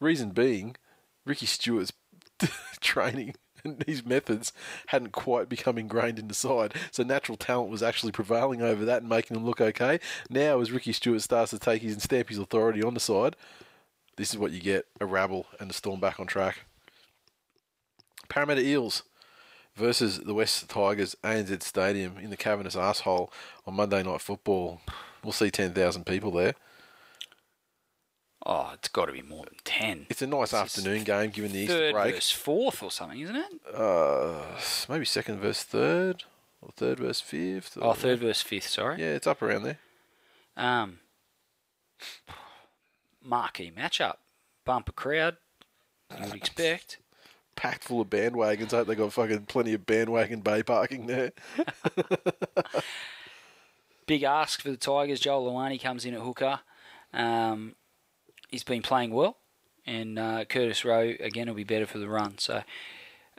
Reason 0.00 0.30
being, 0.30 0.76
Ricky 1.24 1.46
Stuart's 1.46 1.92
training 2.80 3.34
his 3.86 4.04
methods 4.04 4.52
hadn't 4.88 5.12
quite 5.12 5.48
become 5.48 5.78
ingrained 5.78 6.18
in 6.18 6.28
the 6.28 6.34
side, 6.34 6.74
so 6.90 7.02
natural 7.02 7.36
talent 7.36 7.70
was 7.70 7.82
actually 7.82 8.12
prevailing 8.12 8.62
over 8.62 8.84
that 8.84 9.02
and 9.02 9.08
making 9.08 9.34
them 9.34 9.46
look 9.46 9.60
okay. 9.60 10.00
Now, 10.30 10.60
as 10.60 10.72
Ricky 10.72 10.92
Stuart 10.92 11.22
starts 11.22 11.50
to 11.50 11.58
take 11.58 11.82
his 11.82 11.94
and 11.94 12.02
stamp 12.02 12.28
his 12.28 12.38
authority 12.38 12.82
on 12.82 12.94
the 12.94 13.00
side, 13.00 13.36
this 14.16 14.30
is 14.30 14.38
what 14.38 14.52
you 14.52 14.60
get: 14.60 14.86
a 15.00 15.06
rabble 15.06 15.46
and 15.58 15.68
the 15.68 15.74
Storm 15.74 16.00
back 16.00 16.20
on 16.20 16.26
track. 16.26 16.64
Parramatta 18.28 18.62
Eels 18.62 19.02
versus 19.76 20.20
the 20.20 20.34
West 20.34 20.68
Tigers, 20.68 21.16
ANZ 21.24 21.62
Stadium 21.62 22.16
in 22.18 22.30
the 22.30 22.36
cavernous 22.36 22.76
asshole 22.76 23.32
on 23.66 23.74
Monday 23.74 24.02
Night 24.02 24.20
Football. 24.20 24.80
We'll 25.22 25.32
see 25.32 25.50
10,000 25.50 26.04
people 26.04 26.30
there. 26.30 26.54
Oh, 28.46 28.70
it's 28.74 28.88
got 28.88 29.06
to 29.06 29.12
be 29.12 29.22
more 29.22 29.44
than 29.44 29.54
ten. 29.64 30.06
It's 30.10 30.20
a 30.22 30.26
nice 30.26 30.48
is 30.52 30.54
afternoon 30.54 31.04
game 31.04 31.30
given 31.30 31.52
the 31.52 31.60
Easter 31.60 31.74
Third 31.74 31.94
break. 31.94 32.14
versus 32.14 32.30
fourth 32.30 32.82
or 32.82 32.90
something, 32.90 33.20
isn't 33.20 33.36
it? 33.36 33.52
Uh, 33.74 34.42
maybe 34.88 35.04
second 35.06 35.38
versus 35.38 35.62
third, 35.62 36.24
or 36.60 36.70
third 36.76 36.98
versus 36.98 37.22
fifth. 37.22 37.78
Oh, 37.80 37.88
or- 37.88 37.94
third 37.94 38.20
versus 38.20 38.42
fifth. 38.42 38.68
Sorry. 38.68 39.00
Yeah, 39.00 39.14
it's 39.14 39.26
up 39.26 39.40
around 39.40 39.62
there. 39.62 39.78
Um, 40.56 40.98
marquee 43.22 43.72
matchup, 43.74 44.16
bumper 44.64 44.92
crowd. 44.92 45.36
You 46.18 46.26
would 46.26 46.34
expect. 46.34 46.98
packed 47.56 47.84
full 47.84 48.02
of 48.02 48.10
bandwagons. 48.10 48.74
I 48.74 48.78
hope 48.78 48.88
they 48.88 48.94
got 48.94 49.12
fucking 49.12 49.46
plenty 49.46 49.72
of 49.72 49.86
bandwagon 49.86 50.40
bay 50.40 50.62
parking 50.62 51.06
there. 51.06 51.32
Big 54.06 54.22
ask 54.22 54.60
for 54.60 54.70
the 54.70 54.76
Tigers. 54.76 55.20
Joel 55.20 55.50
Luani 55.50 55.80
comes 55.80 56.04
in 56.04 56.12
at 56.14 56.20
hooker. 56.20 56.60
Um, 57.14 57.74
he's 58.54 58.62
been 58.62 58.82
playing 58.82 59.10
well, 59.10 59.36
and 59.84 60.16
uh, 60.18 60.44
Curtis 60.44 60.84
Rowe 60.84 61.14
again 61.20 61.48
will 61.48 61.56
be 61.56 61.64
better 61.64 61.86
for 61.86 61.98
the 61.98 62.08
run. 62.08 62.38
So 62.38 62.62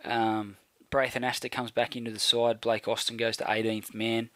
um, 0.03 0.57
Braith 0.91 1.13
Anasta 1.13 1.49
comes 1.49 1.71
back 1.71 1.95
into 1.95 2.11
the 2.11 2.19
side. 2.19 2.59
Blake 2.59 2.85
Austin 2.87 3.15
goes 3.15 3.37
to 3.37 3.45
18th 3.45 3.93
man. 3.93 4.29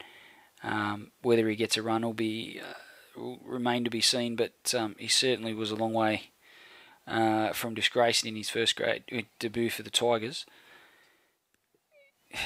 Um, 0.64 1.12
whether 1.22 1.48
he 1.50 1.56
gets 1.58 1.76
a 1.78 1.82
run 1.82 2.02
will 2.02 2.14
be 2.14 2.62
uh, 2.62 2.74
will 3.20 3.40
remain 3.46 3.84
to 3.84 3.90
be 3.90 4.02
seen, 4.02 4.38
but 4.38 4.74
um, 4.78 4.96
he 4.98 5.10
certainly 5.10 5.54
was 5.54 5.70
a 5.72 5.76
long 5.76 5.94
way 5.94 6.32
uh, 7.08 7.52
from 7.52 7.76
disgracing 7.76 8.30
in 8.30 8.38
his 8.38 8.50
first 8.50 8.78
grade 8.78 9.04
uh, 9.14 9.22
debut 9.38 9.70
for 9.70 9.84
the 9.84 9.90
Tigers. 9.90 10.46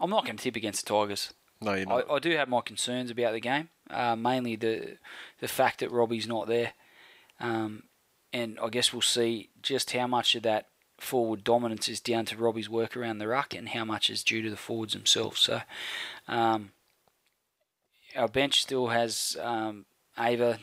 I'm 0.00 0.10
not 0.10 0.24
going 0.24 0.36
to 0.36 0.42
tip 0.42 0.56
against 0.56 0.86
the 0.86 0.94
Tigers. 0.94 1.34
No, 1.60 1.74
you're 1.74 1.86
not. 1.86 2.10
I, 2.10 2.14
I 2.14 2.18
do 2.20 2.36
have 2.36 2.48
my 2.48 2.60
concerns 2.60 3.10
about 3.10 3.32
the 3.32 3.40
game, 3.40 3.70
uh, 3.90 4.16
mainly 4.16 4.54
the 4.56 4.98
the 5.40 5.48
fact 5.48 5.80
that 5.80 5.90
Robbie's 5.92 6.26
not 6.28 6.48
there, 6.48 6.74
um, 7.42 7.82
and 8.32 8.58
I 8.62 8.68
guess 8.68 8.92
we'll 8.92 9.02
see 9.02 9.50
just 9.60 9.92
how 9.92 10.06
much 10.06 10.34
of 10.34 10.42
that 10.44 10.68
forward 10.98 11.44
dominance 11.44 11.88
is 11.88 12.00
down 12.00 12.24
to 12.26 12.36
Robbie's 12.36 12.70
work 12.70 12.96
around 12.96 13.18
the 13.18 13.28
ruck, 13.28 13.54
and 13.54 13.68
how 13.70 13.84
much 13.84 14.08
is 14.08 14.24
due 14.24 14.40
to 14.42 14.48
the 14.50 14.56
forwards 14.56 14.94
themselves. 14.94 15.40
So, 15.40 15.60
um, 16.28 16.70
our 18.16 18.28
bench 18.28 18.62
still 18.62 18.88
has 18.88 19.36
um, 19.40 19.84
Ava, 20.18 20.58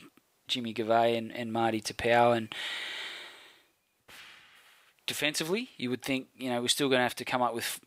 Jimmy 0.48 0.74
Gavet, 0.74 1.18
and, 1.18 1.32
and 1.36 1.54
Marty 1.54 1.82
Taupau, 1.82 2.36
and 2.36 2.54
defensively, 5.06 5.70
you 5.78 5.90
would 5.90 6.02
think 6.02 6.28
you 6.38 6.50
know 6.50 6.62
we're 6.62 6.70
still 6.70 6.90
going 6.90 7.00
to 7.00 7.04
have 7.04 7.16
to 7.16 7.26
come 7.26 7.42
up 7.42 7.54
with 7.54 7.80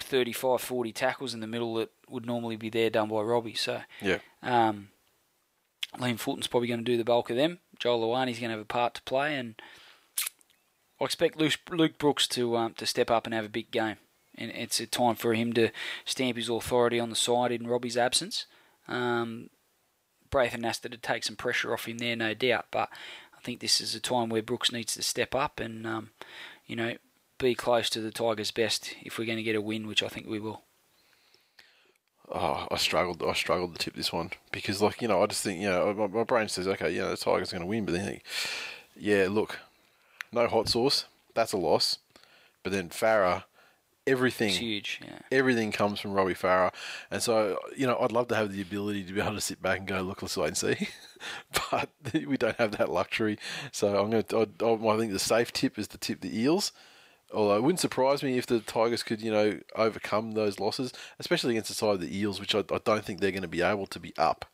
35, 0.00 0.60
40 0.60 0.92
tackles 0.92 1.34
in 1.34 1.40
the 1.40 1.46
middle 1.46 1.74
that 1.74 1.90
would 2.08 2.26
normally 2.26 2.56
be 2.56 2.70
there 2.70 2.90
done 2.90 3.08
by 3.08 3.20
Robbie. 3.20 3.54
So 3.54 3.80
yeah. 4.02 4.18
um, 4.42 4.88
Liam 5.98 6.18
Fulton's 6.18 6.46
probably 6.46 6.68
going 6.68 6.80
to 6.80 6.84
do 6.84 6.96
the 6.96 7.04
bulk 7.04 7.30
of 7.30 7.36
them. 7.36 7.60
Joel 7.78 8.00
Luani's 8.00 8.38
going 8.38 8.50
to 8.50 8.56
have 8.56 8.60
a 8.60 8.64
part 8.64 8.94
to 8.94 9.02
play, 9.02 9.36
and 9.36 9.54
I 11.00 11.04
expect 11.04 11.38
Luke, 11.38 11.98
Brooks 11.98 12.26
to 12.28 12.56
um, 12.56 12.74
to 12.74 12.86
step 12.86 13.10
up 13.10 13.26
and 13.26 13.34
have 13.34 13.44
a 13.44 13.50
big 13.50 13.70
game. 13.70 13.96
And 14.36 14.50
it's 14.50 14.80
a 14.80 14.86
time 14.86 15.14
for 15.14 15.34
him 15.34 15.52
to 15.52 15.70
stamp 16.04 16.36
his 16.36 16.48
authority 16.48 16.98
on 16.98 17.08
the 17.08 17.16
side 17.16 17.52
in 17.52 17.68
Robbie's 17.68 17.96
absence. 17.96 18.46
Um, 18.88 19.50
Braithen 20.30 20.62
to 20.82 20.88
take 20.96 21.22
some 21.22 21.36
pressure 21.36 21.72
off 21.72 21.86
him 21.86 21.98
there, 21.98 22.16
no 22.16 22.34
doubt. 22.34 22.66
But 22.72 22.88
I 23.36 23.40
think 23.42 23.60
this 23.60 23.80
is 23.80 23.94
a 23.94 24.00
time 24.00 24.28
where 24.28 24.42
Brooks 24.42 24.72
needs 24.72 24.94
to 24.94 25.02
step 25.02 25.34
up 25.34 25.60
and, 25.60 25.86
um, 25.86 26.10
you 26.66 26.74
know, 26.74 26.96
be 27.38 27.54
close 27.54 27.88
to 27.90 28.00
the 28.00 28.10
Tigers' 28.10 28.50
best 28.50 28.94
if 29.02 29.18
we're 29.18 29.26
going 29.26 29.38
to 29.38 29.44
get 29.44 29.54
a 29.54 29.60
win, 29.60 29.86
which 29.86 30.02
I 30.02 30.08
think 30.08 30.26
we 30.26 30.40
will. 30.40 30.62
Oh, 32.32 32.66
I 32.70 32.76
struggled. 32.76 33.22
I 33.22 33.34
struggled 33.34 33.72
to 33.74 33.78
tip 33.78 33.94
this 33.94 34.12
one 34.12 34.30
because, 34.50 34.80
like, 34.80 35.02
you 35.02 35.08
know, 35.08 35.22
I 35.22 35.26
just 35.26 35.42
think, 35.42 35.60
you 35.60 35.68
know, 35.68 35.92
my, 35.92 36.06
my 36.06 36.24
brain 36.24 36.48
says, 36.48 36.66
okay, 36.66 36.90
yeah, 36.90 37.08
the 37.08 37.16
Tigers 37.16 37.52
are 37.52 37.56
going 37.56 37.62
to 37.62 37.66
win, 37.66 37.84
but 37.84 37.92
then, 37.92 38.04
think, 38.04 38.22
yeah, 38.96 39.26
look, 39.30 39.58
no 40.32 40.46
hot 40.48 40.68
sauce, 40.68 41.04
that's 41.34 41.52
a 41.52 41.58
loss. 41.58 41.98
But 42.62 42.72
then 42.72 42.88
Farah, 42.88 43.44
everything, 44.06 44.48
It's 44.48 44.56
huge. 44.58 45.00
Yeah. 45.04 45.18
everything 45.30 45.70
comes 45.70 46.00
from 46.00 46.12
Robbie 46.14 46.34
Farah, 46.34 46.72
and 47.10 47.22
so 47.22 47.58
you 47.76 47.86
know, 47.86 47.98
I'd 48.00 48.12
love 48.12 48.28
to 48.28 48.36
have 48.36 48.52
the 48.52 48.62
ability 48.62 49.04
to 49.04 49.12
be 49.12 49.20
able 49.20 49.34
to 49.34 49.40
sit 49.40 49.60
back 49.60 49.78
and 49.78 49.86
go, 49.86 50.00
look, 50.00 50.22
let's 50.22 50.36
wait 50.36 50.48
and 50.48 50.56
see, 50.56 50.88
but 51.70 51.90
we 52.26 52.38
don't 52.38 52.56
have 52.56 52.78
that 52.78 52.90
luxury. 52.90 53.38
So 53.70 53.98
I'm 53.98 54.10
going 54.10 54.22
to. 54.24 54.40
I 54.60 54.98
think 54.98 55.12
the 55.12 55.18
safe 55.18 55.52
tip 55.52 55.78
is 55.78 55.88
to 55.88 55.98
tip 55.98 56.22
the 56.22 56.40
Eels. 56.40 56.72
Although 57.34 57.56
it 57.56 57.62
wouldn't 57.62 57.80
surprise 57.80 58.22
me 58.22 58.38
if 58.38 58.46
the 58.46 58.60
Tigers 58.60 59.02
could, 59.02 59.20
you 59.20 59.32
know, 59.32 59.58
overcome 59.74 60.32
those 60.32 60.60
losses, 60.60 60.92
especially 61.18 61.52
against 61.52 61.68
the 61.68 61.74
side 61.74 61.94
of 61.94 62.00
the 62.00 62.16
Eels, 62.16 62.40
which 62.40 62.54
I, 62.54 62.60
I 62.60 62.78
don't 62.84 63.04
think 63.04 63.20
they're 63.20 63.30
going 63.30 63.42
to 63.42 63.48
be 63.48 63.62
able 63.62 63.86
to 63.86 63.98
be 64.00 64.14
up 64.16 64.46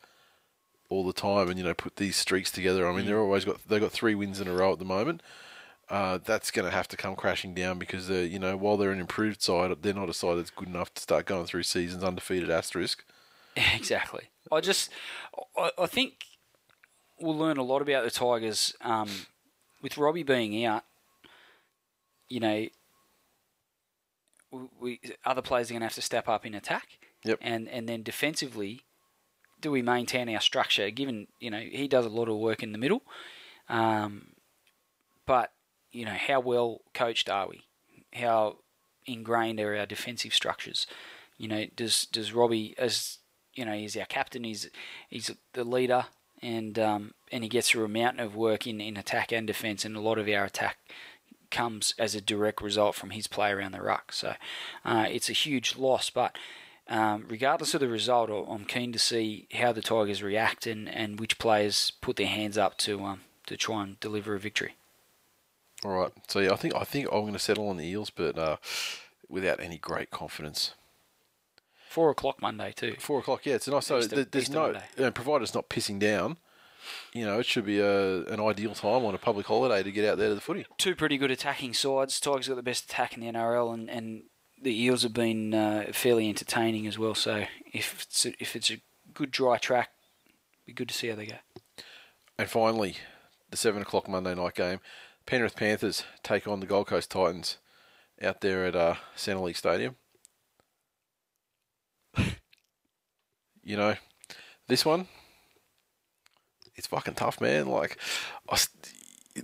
all 0.89 1.05
the 1.05 1.13
time 1.13 1.49
and 1.49 1.57
you 1.57 1.63
know 1.63 1.73
put 1.73 1.95
these 1.95 2.15
streaks 2.15 2.51
together. 2.51 2.87
I 2.87 2.95
mean, 2.95 3.05
they're 3.05 3.19
always 3.19 3.45
got 3.45 3.65
they've 3.67 3.81
got 3.81 3.91
three 3.91 4.15
wins 4.15 4.41
in 4.41 4.47
a 4.47 4.53
row 4.53 4.73
at 4.73 4.79
the 4.79 4.85
moment. 4.85 5.21
Uh, 5.89 6.19
that's 6.23 6.51
going 6.51 6.65
to 6.65 6.71
have 6.71 6.87
to 6.87 6.95
come 6.95 7.15
crashing 7.15 7.53
down 7.53 7.77
because 7.77 8.07
they're, 8.07 8.23
you 8.23 8.39
know 8.39 8.55
while 8.55 8.77
they're 8.77 8.91
an 8.91 8.99
improved 8.99 9.41
side, 9.41 9.75
they're 9.81 9.93
not 9.93 10.09
a 10.09 10.13
side 10.13 10.37
that's 10.37 10.49
good 10.49 10.67
enough 10.67 10.93
to 10.93 11.01
start 11.01 11.25
going 11.25 11.45
through 11.45 11.63
seasons 11.63 12.03
undefeated 12.03 12.51
asterisk. 12.51 13.03
Exactly. 13.75 14.29
I 14.49 14.61
just, 14.61 14.89
I, 15.57 15.71
I 15.77 15.85
think 15.85 16.23
we'll 17.19 17.37
learn 17.37 17.57
a 17.57 17.63
lot 17.63 17.81
about 17.81 18.05
the 18.05 18.09
Tigers 18.09 18.73
um, 18.79 19.09
with 19.81 19.97
Robbie 19.97 20.23
being 20.23 20.63
out. 20.63 20.85
You 22.31 22.39
know, 22.39 22.67
we, 24.79 25.01
other 25.25 25.41
players 25.41 25.69
are 25.69 25.73
going 25.73 25.81
to 25.81 25.85
have 25.85 25.95
to 25.95 26.01
step 26.01 26.29
up 26.29 26.45
in 26.45 26.53
attack. 26.53 26.99
Yep. 27.25 27.39
And 27.41 27.67
and 27.67 27.87
then 27.87 28.03
defensively, 28.03 28.81
do 29.59 29.69
we 29.69 29.81
maintain 29.81 30.33
our 30.33 30.39
structure? 30.39 30.89
Given 30.89 31.27
you 31.39 31.51
know 31.51 31.59
he 31.59 31.87
does 31.87 32.05
a 32.05 32.09
lot 32.09 32.29
of 32.29 32.37
work 32.37 32.63
in 32.63 32.71
the 32.71 32.77
middle, 32.77 33.03
um, 33.69 34.29
but 35.25 35.51
you 35.91 36.05
know 36.05 36.15
how 36.15 36.39
well 36.39 36.81
coached 36.93 37.29
are 37.29 37.47
we? 37.47 37.65
How 38.13 38.57
ingrained 39.05 39.59
are 39.59 39.75
our 39.75 39.85
defensive 39.85 40.33
structures? 40.33 40.87
You 41.37 41.47
know, 41.47 41.65
does 41.75 42.05
does 42.05 42.33
Robbie 42.33 42.73
as 42.77 43.19
you 43.53 43.65
know 43.65 43.73
he's 43.73 43.97
our 43.97 44.05
captain, 44.05 44.43
he's 44.43 44.69
he's 45.09 45.29
the 45.53 45.63
leader, 45.63 46.05
and 46.41 46.79
um, 46.79 47.13
and 47.31 47.43
he 47.43 47.49
gets 47.49 47.69
through 47.69 47.85
a 47.85 47.89
mountain 47.89 48.25
of 48.25 48.35
work 48.35 48.65
in, 48.65 48.81
in 48.81 48.97
attack 48.97 49.31
and 49.31 49.45
defence, 49.45 49.85
and 49.85 49.95
a 49.95 50.01
lot 50.01 50.17
of 50.17 50.27
our 50.27 50.45
attack 50.45 50.77
comes 51.51 51.93
as 51.99 52.15
a 52.15 52.21
direct 52.21 52.61
result 52.61 52.95
from 52.95 53.11
his 53.11 53.27
play 53.27 53.51
around 53.51 53.73
the 53.73 53.81
ruck. 53.81 54.11
So 54.11 54.33
uh, 54.85 55.05
it's 55.09 55.29
a 55.29 55.33
huge 55.33 55.77
loss, 55.77 56.09
but. 56.09 56.37
Um, 56.87 57.25
regardless 57.29 57.73
of 57.73 57.79
the 57.79 57.87
result, 57.87 58.29
I'm 58.49 58.65
keen 58.65 58.91
to 58.91 58.99
see 58.99 59.47
how 59.53 59.71
the 59.71 59.81
Tigers 59.81 60.21
react 60.21 60.67
and, 60.67 60.89
and 60.89 61.21
which 61.21 61.37
players 61.37 61.93
put 62.01 62.17
their 62.17 62.27
hands 62.27 62.57
up 62.57 62.77
to 62.79 63.01
um, 63.05 63.21
to 63.45 63.55
try 63.55 63.83
and 63.83 63.99
deliver 64.01 64.35
a 64.35 64.39
victory. 64.39 64.75
All 65.85 65.91
right, 65.91 66.11
so 66.27 66.39
yeah, 66.39 66.51
I 66.51 66.55
think 66.57 66.75
I 66.75 66.83
think 66.83 67.07
I'm 67.09 67.21
going 67.21 67.33
to 67.33 67.39
settle 67.39 67.69
on 67.69 67.77
the 67.77 67.85
Eels, 67.85 68.09
but 68.09 68.37
uh, 68.37 68.57
without 69.29 69.61
any 69.61 69.77
great 69.77 70.11
confidence. 70.11 70.73
Four 71.87 72.09
o'clock 72.09 72.41
Monday 72.41 72.71
too. 72.75 72.95
Four 72.99 73.19
o'clock, 73.19 73.45
yeah, 73.45 73.55
it's 73.55 73.67
nice. 73.67 73.87
So 73.87 73.99
Easter- 73.99 74.23
there's 74.25 74.43
Easter 74.43 74.53
no, 74.55 74.73
Monday. 74.97 75.11
provided 75.11 75.43
it's 75.43 75.55
not 75.55 75.69
pissing 75.69 75.99
down. 75.99 76.37
You 77.13 77.25
know, 77.25 77.39
it 77.39 77.45
should 77.45 77.65
be 77.65 77.79
a, 77.79 78.23
an 78.25 78.39
ideal 78.39 78.73
time 78.73 79.05
on 79.05 79.15
a 79.15 79.17
public 79.17 79.45
holiday 79.45 79.83
to 79.83 79.91
get 79.91 80.09
out 80.09 80.17
there 80.17 80.29
to 80.29 80.35
the 80.35 80.41
footy. 80.41 80.65
Two 80.77 80.95
pretty 80.95 81.17
good 81.17 81.31
attacking 81.31 81.73
sides. 81.73 82.19
Tigers 82.19 82.47
got 82.47 82.55
the 82.55 82.63
best 82.63 82.85
attack 82.85 83.15
in 83.15 83.21
the 83.21 83.31
NRL, 83.31 83.73
and, 83.73 83.89
and 83.89 84.23
the 84.61 84.83
Eels 84.83 85.03
have 85.03 85.13
been 85.13 85.53
uh, 85.53 85.85
fairly 85.91 86.29
entertaining 86.29 86.87
as 86.87 86.97
well. 86.97 87.15
So 87.15 87.45
if 87.73 88.03
it's 88.03 88.25
a, 88.25 88.33
if 88.39 88.55
it's 88.55 88.71
a 88.71 88.81
good 89.13 89.31
dry 89.31 89.57
track, 89.57 89.89
be 90.65 90.73
good 90.73 90.89
to 90.89 90.93
see 90.93 91.07
how 91.07 91.15
they 91.15 91.25
go. 91.25 91.35
And 92.37 92.49
finally, 92.49 92.97
the 93.49 93.57
seven 93.57 93.81
o'clock 93.81 94.07
Monday 94.07 94.33
night 94.35 94.55
game, 94.55 94.79
Penrith 95.25 95.55
Panthers 95.55 96.03
take 96.23 96.47
on 96.47 96.59
the 96.59 96.65
Gold 96.65 96.87
Coast 96.87 97.11
Titans 97.11 97.57
out 98.21 98.41
there 98.41 98.65
at 98.65 98.75
uh, 98.75 98.95
League 99.27 99.57
Stadium. 99.57 99.95
you 103.63 103.77
know, 103.77 103.95
this 104.67 104.85
one, 104.85 105.07
it's 106.75 106.87
fucking 106.87 107.15
tough, 107.15 107.41
man. 107.41 107.67
Like, 107.67 107.97
I, 108.49 108.57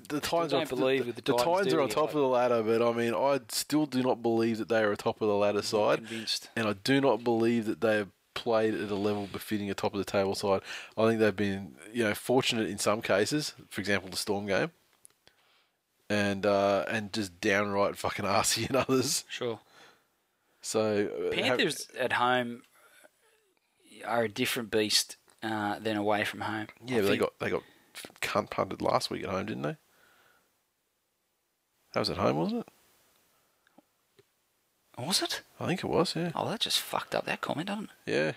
the 0.10 0.20
Titans 0.20 0.52
don't 0.52 0.64
are, 0.64 0.66
believe 0.66 1.06
the, 1.06 1.14
the 1.14 1.22
the 1.22 1.34
Titans, 1.38 1.74
are 1.74 1.82
on 1.82 1.90
top 1.90 2.10
of 2.10 2.16
the 2.16 2.28
ladder, 2.28 2.64
but 2.64 2.82
I 2.82 2.92
mean, 2.94 3.14
I 3.14 3.40
still 3.50 3.86
do 3.86 4.02
not 4.04 4.22
believe 4.22 4.58
that 4.58 4.70
they 4.70 4.82
are 4.82 4.92
a 4.92 4.98
top 4.98 5.22
of 5.22 5.28
the 5.28 5.36
ladder 5.36 5.62
side 5.62 6.00
Convinced. 6.00 6.50
and 6.56 6.68
I 6.68 6.74
do 6.74 7.00
not 7.02 7.24
believe 7.24 7.66
that 7.66 7.82
they 7.82 7.98
have 7.98 8.10
played 8.34 8.76
at 8.76 8.92
a 8.92 8.96
level 8.96 9.28
befitting 9.32 9.70
a 9.70 9.74
top 9.74 9.94
of 9.94 10.00
the 10.00 10.06
table 10.06 10.36
side. 10.36 10.62
I 10.98 11.08
think 11.08 11.20
they've 11.20 11.36
been, 11.36 11.76
you 11.92 12.04
know, 12.04 12.14
fortunate 12.14 12.70
in 12.70 12.78
some 12.78 13.02
cases. 13.02 13.54
For 13.70 13.82
example, 13.82 14.10
the 14.10 14.18
Storm 14.18 14.46
game, 14.46 14.72
and 16.10 16.46
uh, 16.46 16.86
and 16.88 17.12
just 17.12 17.40
downright 17.42 17.98
fucking 17.98 18.26
arsey 18.26 18.70
in 18.70 18.76
others. 18.76 19.26
Sure. 19.30 19.60
So 20.62 21.10
uh, 21.32 21.36
have- 21.36 21.58
Panthers 21.58 21.88
at 21.98 22.14
home 22.14 22.64
are 24.06 24.24
a 24.24 24.30
different 24.30 24.70
beast 24.70 25.17
uh, 25.44 25.80
than 25.80 25.98
away 25.98 26.24
from 26.24 26.42
home. 26.42 26.68
yeah, 26.86 26.98
I 26.98 27.02
but 27.02 27.08
they 27.10 27.18
got 27.18 27.40
they 27.40 27.50
got 27.50 27.64
cunt 28.22 28.50
punted 28.50 28.82
last 28.82 29.10
week 29.10 29.24
at 29.24 29.30
home, 29.30 29.46
didn't 29.46 29.64
they? 29.64 29.78
That 31.94 32.00
was 32.02 32.10
at 32.10 32.18
home, 32.18 32.38
wasn't 32.38 32.62
it? 32.62 32.68
Was 35.04 35.22
it? 35.22 35.42
I 35.60 35.68
think 35.68 35.84
it 35.84 35.88
was. 35.88 36.16
Yeah, 36.16 36.32
Oh, 36.34 36.50
that 36.50 36.60
just 36.60 36.80
fucked 36.80 37.14
up 37.14 37.26
that 37.26 37.40
comment, 37.42 37.68
doesn't 37.68 37.90
it? 38.06 38.12
yeah. 38.12 38.32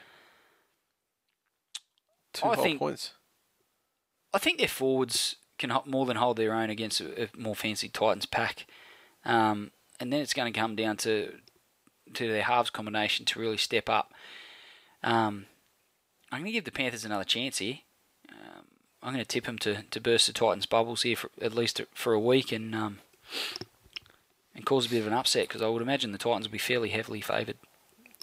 Two 2.32 2.46
I 2.46 2.54
whole 2.54 2.64
think- 2.64 2.78
points. 2.78 3.12
I 4.32 4.38
think 4.38 4.58
their 4.58 4.68
forwards 4.68 5.36
can 5.58 5.76
more 5.86 6.06
than 6.06 6.16
hold 6.16 6.36
their 6.36 6.54
own 6.54 6.70
against 6.70 7.00
a, 7.00 7.24
a 7.24 7.28
more 7.36 7.56
fancy 7.56 7.88
Titans 7.88 8.26
pack, 8.26 8.66
um, 9.24 9.72
and 9.98 10.12
then 10.12 10.20
it's 10.20 10.32
going 10.34 10.52
to 10.52 10.58
come 10.58 10.76
down 10.76 10.96
to 10.98 11.34
to 12.14 12.28
their 12.28 12.42
halves 12.44 12.70
combination 12.70 13.24
to 13.26 13.40
really 13.40 13.56
step 13.56 13.88
up. 13.88 14.12
Um, 15.02 15.46
I'm 16.30 16.40
going 16.40 16.46
to 16.46 16.52
give 16.52 16.64
the 16.64 16.72
Panthers 16.72 17.04
another 17.04 17.24
chance 17.24 17.58
here. 17.58 17.78
Um, 18.28 18.64
I'm 19.02 19.12
going 19.12 19.24
to 19.24 19.28
tip 19.28 19.44
them 19.44 19.58
to, 19.58 19.82
to 19.90 20.00
burst 20.00 20.26
the 20.26 20.32
Titans' 20.32 20.66
bubbles 20.66 21.02
here 21.02 21.16
for 21.16 21.30
at 21.40 21.54
least 21.54 21.80
for 21.94 22.12
a 22.12 22.20
week 22.20 22.52
and 22.52 22.74
um, 22.74 22.98
and 24.54 24.66
cause 24.66 24.86
a 24.86 24.90
bit 24.90 25.00
of 25.00 25.06
an 25.06 25.12
upset 25.12 25.48
because 25.48 25.62
I 25.62 25.68
would 25.68 25.82
imagine 25.82 26.12
the 26.12 26.18
Titans 26.18 26.46
will 26.46 26.52
be 26.52 26.58
fairly 26.58 26.90
heavily 26.90 27.20
favoured. 27.20 27.56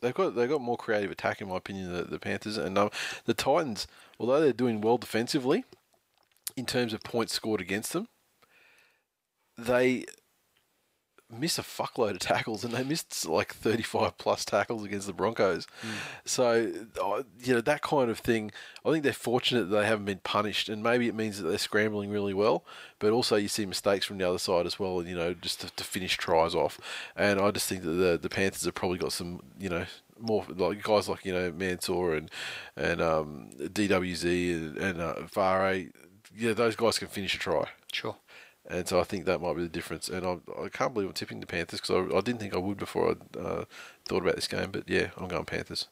They've 0.01 0.13
got 0.13 0.35
they've 0.35 0.49
got 0.49 0.61
more 0.61 0.77
creative 0.77 1.11
attack 1.11 1.41
in 1.41 1.49
my 1.49 1.57
opinion 1.57 1.91
than 1.91 2.03
the, 2.03 2.03
the 2.11 2.19
Panthers 2.19 2.57
and 2.57 2.77
um, 2.77 2.91
the 3.25 3.33
Titans. 3.33 3.87
Although 4.19 4.39
they're 4.39 4.53
doing 4.53 4.81
well 4.81 4.97
defensively, 4.97 5.65
in 6.55 6.65
terms 6.65 6.93
of 6.93 7.03
points 7.03 7.33
scored 7.33 7.61
against 7.61 7.93
them, 7.93 8.07
they 9.57 10.05
miss 11.29 11.59
a 11.59 11.61
fuckload 11.61 12.11
of 12.11 12.19
tackles 12.19 12.63
and 12.63 12.73
they 12.73 12.83
missed 12.83 13.27
like 13.27 13.53
35 13.53 14.17
plus 14.17 14.45
tackles 14.45 14.83
against 14.83 15.07
the 15.07 15.13
Broncos. 15.13 15.67
So, 16.25 16.71
uh, 17.01 17.23
you 17.43 17.53
know, 17.53 17.61
that 17.61 17.81
kind 17.81 18.09
of 18.09 18.19
thing, 18.19 18.51
I 18.85 18.91
think 18.91 19.03
they're 19.03 19.13
fortunate 19.13 19.69
that 19.69 19.75
they 19.75 19.85
haven't 19.85 20.05
been 20.05 20.19
punished 20.19 20.69
and 20.69 20.81
maybe 20.81 21.07
it 21.07 21.15
means 21.15 21.41
that 21.41 21.47
they're 21.47 21.57
scrambling 21.57 22.09
really 22.09 22.33
well, 22.33 22.63
but 22.99 23.11
also 23.11 23.35
you 23.35 23.47
see 23.47 23.65
mistakes 23.65 24.05
from 24.05 24.17
the 24.17 24.27
other 24.27 24.39
side 24.39 24.65
as 24.65 24.79
well, 24.79 24.99
and, 24.99 25.09
you 25.09 25.15
know, 25.15 25.33
just 25.33 25.61
to, 25.61 25.69
to 25.75 25.83
finish 25.83 26.17
tries 26.17 26.55
off. 26.55 26.79
And 27.15 27.39
I 27.39 27.51
just 27.51 27.67
think 27.67 27.83
that 27.83 27.91
the, 27.91 28.17
the 28.17 28.29
Panthers 28.29 28.65
have 28.65 28.75
probably 28.75 28.97
got 28.97 29.11
some, 29.11 29.41
you 29.59 29.69
know, 29.69 29.85
more 30.19 30.43
like 30.55 30.81
guys 30.81 31.07
like 31.07 31.25
you 31.25 31.31
know 31.31 31.51
Mansour 31.51 32.15
and 32.15 32.31
and 32.75 33.01
um, 33.01 33.49
DWZ 33.59 34.53
and, 34.53 34.77
and 34.77 34.99
uh, 34.99 35.21
Vare, 35.21 35.85
yeah, 36.35 36.53
those 36.53 36.75
guys 36.75 36.99
can 36.99 37.07
finish 37.07 37.35
a 37.35 37.39
try. 37.39 37.67
Sure. 37.91 38.15
And 38.69 38.87
so 38.87 38.99
I 38.99 39.03
think 39.03 39.25
that 39.25 39.41
might 39.41 39.55
be 39.55 39.63
the 39.63 39.69
difference. 39.69 40.09
And 40.09 40.25
I, 40.25 40.37
I 40.61 40.69
can't 40.69 40.93
believe 40.93 41.07
I'm 41.07 41.13
tipping 41.13 41.39
the 41.39 41.47
Panthers 41.47 41.79
because 41.79 42.11
I, 42.11 42.17
I 42.17 42.21
didn't 42.21 42.39
think 42.39 42.53
I 42.53 42.57
would 42.57 42.77
before 42.77 43.15
I 43.15 43.39
uh, 43.39 43.65
thought 44.07 44.23
about 44.23 44.35
this 44.35 44.47
game. 44.47 44.71
But 44.71 44.89
yeah, 44.89 45.11
I'm 45.17 45.27
going 45.27 45.45
Panthers. 45.45 45.87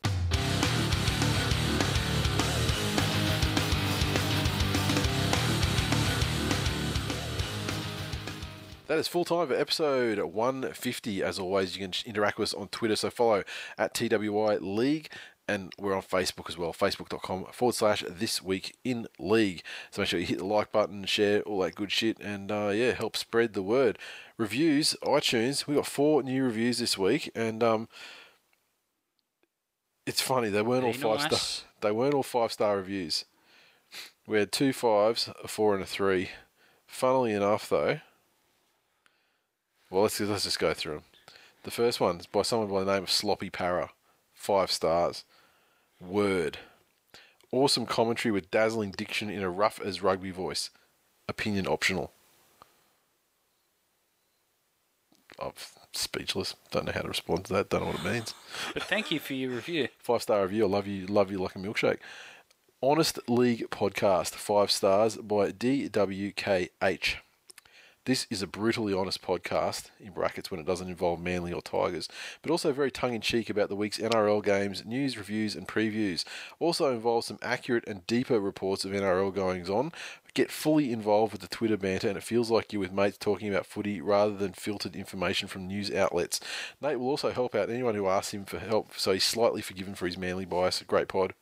That 8.88 9.00
is 9.00 9.08
full 9.08 9.26
time 9.26 9.48
for 9.48 9.56
episode 9.56 10.20
150. 10.20 11.24
As 11.24 11.40
always, 11.40 11.76
you 11.76 11.88
can 11.88 11.94
interact 12.06 12.38
with 12.38 12.50
us 12.50 12.54
on 12.54 12.68
Twitter, 12.68 12.95
so 12.95 13.10
follow 13.10 13.44
at 13.80 13.95
TWI 13.95 14.58
League, 14.58 15.10
and 15.48 15.72
we're 15.77 15.95
on 15.95 16.01
Facebook 16.01 16.49
as 16.49 16.57
well, 16.57 16.74
facebook.com 16.74 17.45
forward 17.51 17.75
slash 17.75 18.03
this 18.09 18.41
week 18.41 18.75
in 18.83 19.07
league. 19.19 19.64
So 19.91 20.01
make 20.01 20.09
sure 20.09 20.19
you 20.19 20.25
hit 20.25 20.40
the 20.40 20.45
like 20.45 20.72
button, 20.72 21.06
share 21.06 21.41
all 21.41 21.59
that 21.59 21.75
good 21.75 21.91
shit, 21.91 22.19
and 22.19 22.51
uh, 22.51 22.72
yeah, 22.74 22.91
help 22.91 23.15
spread 23.15 23.53
the 23.53 23.61
word. 23.61 23.98
Reviews, 24.38 24.95
iTunes, 25.03 25.67
we 25.67 25.75
got 25.75 25.85
four 25.85 26.24
new 26.24 26.43
reviews 26.43 26.80
this 26.80 26.98
week, 26.98 27.32
and 27.35 27.64
um, 27.64 27.88
it's 30.06 30.22
funny 30.22 30.49
they 30.49 30.61
weren't 30.61 30.83
all 30.83 30.93
five 30.93 31.32
nice. 31.32 31.41
star. 31.41 31.69
They 31.82 31.91
weren't 31.91 32.14
all 32.14 32.24
five 32.24 32.51
star 32.51 32.77
reviews. 32.77 33.25
We 34.27 34.40
had 34.40 34.51
two 34.51 34.74
fives, 34.74 35.30
a 35.43 35.48
four, 35.48 35.75
and 35.75 35.83
a 35.83 35.88
three. 35.88 36.32
Funnily 36.88 37.33
enough, 37.33 37.69
though, 37.69 37.99
well, 39.90 40.03
let's 40.03 40.19
let's 40.19 40.43
just 40.43 40.59
go 40.59 40.74
through 40.74 40.95
them. 40.95 41.03
The 41.64 41.72
first 41.72 41.99
one 41.99 42.19
is 42.19 42.27
by 42.27 42.43
someone 42.43 42.69
by 42.69 42.83
the 42.83 42.93
name 42.93 43.03
of 43.03 43.11
Sloppy 43.11 43.49
Para, 43.49 43.91
five 44.33 44.72
stars. 44.72 45.24
Word, 46.01 46.59
awesome 47.51 47.85
commentary 47.85 48.32
with 48.32 48.51
dazzling 48.51 48.91
diction 48.91 49.30
in 49.30 49.41
a 49.41 49.49
rough 49.49 49.80
as 49.80 50.01
rugby 50.01 50.32
voice. 50.32 50.69
Opinion 51.27 51.67
optional. 51.67 52.11
I'm 55.40 55.51
speechless. 55.93 56.56
Don't 56.72 56.85
know 56.85 56.91
how 56.91 57.01
to 57.01 57.07
respond 57.07 57.45
to 57.45 57.53
that. 57.53 57.69
Don't 57.69 57.82
know 57.82 57.88
what 57.88 58.06
it 58.06 58.06
means. 58.06 58.33
But 58.74 58.83
thank 58.83 59.11
you 59.11 59.19
for 59.19 59.33
your 59.33 59.51
review. 59.51 59.88
Five 59.99 60.22
star 60.22 60.43
review. 60.43 60.65
I 60.65 60.67
love 60.67 60.88
you. 60.88 61.06
Love 61.07 61.32
you 61.32 61.40
like 61.40 61.56
a 61.56 61.59
milkshake. 61.59 61.99
Honest 62.82 63.19
League 63.27 63.69
podcast. 63.69 64.35
Five 64.35 64.72
stars 64.72 65.17
by 65.17 65.51
DWKH. 65.51 67.15
This 68.06 68.27
is 68.30 68.43
a 68.43 68.48
brutally 68.48 68.93
honest 68.93 69.24
podcast, 69.24 69.90
in 70.00 70.11
brackets 70.11 70.51
when 70.51 70.59
it 70.59 70.66
doesn't 70.67 70.90
involve 70.90 71.19
Manly 71.19 71.51
or 71.51 71.64
Tigers, 71.64 72.08
but 72.43 72.51
also 72.51 72.72
very 72.72 72.92
tongue 72.92 73.16
in 73.16 73.22
cheek 73.22 73.50
about 73.50 73.67
the 73.67 73.75
week's 73.75 73.98
NRL 73.98 74.43
games, 74.43 74.85
news, 74.85 75.17
reviews, 75.17 75.56
and 75.56 75.67
previews. 75.67 76.24
Also 76.59 76.93
involves 76.93 77.25
some 77.25 77.40
accurate 77.42 77.84
and 77.88 78.06
deeper 78.06 78.40
reports 78.40 78.85
of 78.85 78.92
NRL 78.92 79.34
goings 79.34 79.72
on. 79.72 79.92
Get 80.35 80.51
fully 80.51 80.92
involved 80.92 81.32
with 81.32 81.42
the 81.42 81.48
Twitter 81.48 81.77
banter, 81.77 82.08
and 82.08 82.16
it 82.16 82.22
feels 82.22 82.51
like 82.51 82.72
you're 82.72 82.80
with 82.82 82.92
mates 82.92 83.17
talking 83.17 83.50
about 83.50 83.66
footy 83.66 84.00
rather 84.00 84.35
than 84.35 84.53
filtered 84.53 84.95
information 84.95 85.48
from 85.48 85.66
news 85.66 85.92
outlets. 85.92 86.40
Nate 86.80 87.00
will 87.00 87.09
also 87.09 87.32
help 87.32 87.56
out 87.56 87.72
anyone 87.72 87.95
who 87.95 88.08
asks 88.08 88.35
him 88.35 88.45
for 88.45 88.59
help, 88.59 88.92
so 88.95 89.14
he's 89.14 89.24
slightly 89.24 89.64
forgiven 89.64 89.95
for 89.95 90.06
his 90.06 90.16
Manly 90.16 90.45
bias. 90.45 90.84
Great 90.85 91.08
pod. 91.08 91.34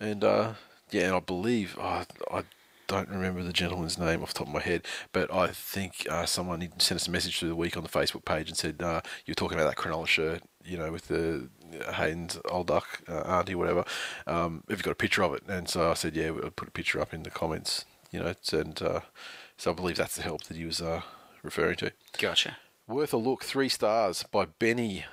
And 0.00 0.24
uh, 0.24 0.54
yeah, 0.90 1.08
and 1.08 1.16
I 1.16 1.20
believe 1.20 1.76
oh, 1.78 2.04
I 2.30 2.44
don't 2.86 3.08
remember 3.08 3.42
the 3.42 3.52
gentleman's 3.52 3.98
name 3.98 4.22
off 4.22 4.32
the 4.32 4.38
top 4.38 4.48
of 4.48 4.52
my 4.52 4.60
head, 4.60 4.84
but 5.12 5.32
I 5.32 5.48
think 5.48 6.06
uh, 6.10 6.26
someone 6.26 6.60
sent 6.78 7.00
us 7.00 7.08
a 7.08 7.10
message 7.10 7.38
through 7.38 7.48
the 7.48 7.56
week 7.56 7.76
on 7.76 7.82
the 7.82 7.88
Facebook 7.88 8.24
page 8.24 8.48
and 8.48 8.56
said 8.56 8.82
uh, 8.82 9.00
you 9.24 9.32
were 9.32 9.34
talking 9.34 9.58
about 9.58 9.68
that 9.68 9.80
Cronulla 9.80 10.06
shirt, 10.06 10.42
you 10.64 10.76
know, 10.76 10.92
with 10.92 11.08
the 11.08 11.48
uh, 11.86 11.92
Hayden's 11.92 12.38
old 12.50 12.68
duck 12.68 13.02
uh, 13.08 13.20
auntie, 13.20 13.54
whatever. 13.54 13.84
Um, 14.26 14.64
have 14.68 14.78
you 14.78 14.84
got 14.84 14.92
a 14.92 14.96
picture 14.96 15.22
of 15.22 15.34
it? 15.34 15.42
And 15.48 15.68
so 15.68 15.90
I 15.90 15.94
said, 15.94 16.16
yeah, 16.16 16.30
we'll 16.30 16.50
put 16.50 16.68
a 16.68 16.72
picture 16.72 17.00
up 17.00 17.12
in 17.12 17.22
the 17.22 17.30
comments, 17.30 17.84
you 18.10 18.20
know, 18.20 18.34
and 18.52 18.80
uh, 18.82 19.00
so 19.56 19.70
I 19.70 19.74
believe 19.74 19.96
that's 19.96 20.16
the 20.16 20.22
help 20.22 20.44
that 20.44 20.56
he 20.56 20.64
was 20.64 20.80
uh, 20.80 21.02
referring 21.42 21.76
to. 21.76 21.92
Gotcha. 22.18 22.58
Worth 22.86 23.12
a 23.12 23.16
look, 23.16 23.42
three 23.44 23.68
stars 23.68 24.24
by 24.30 24.44
Benny. 24.44 25.06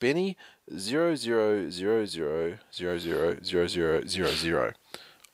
Benny 0.00 0.36
zero 0.76 1.14
zero 1.14 1.70
zero 1.70 2.04
zero 2.04 2.58
zero 2.72 2.98
zero 2.98 3.36
zero 3.44 3.66
zero 3.68 4.06
zero 4.06 4.30
zero. 4.30 4.72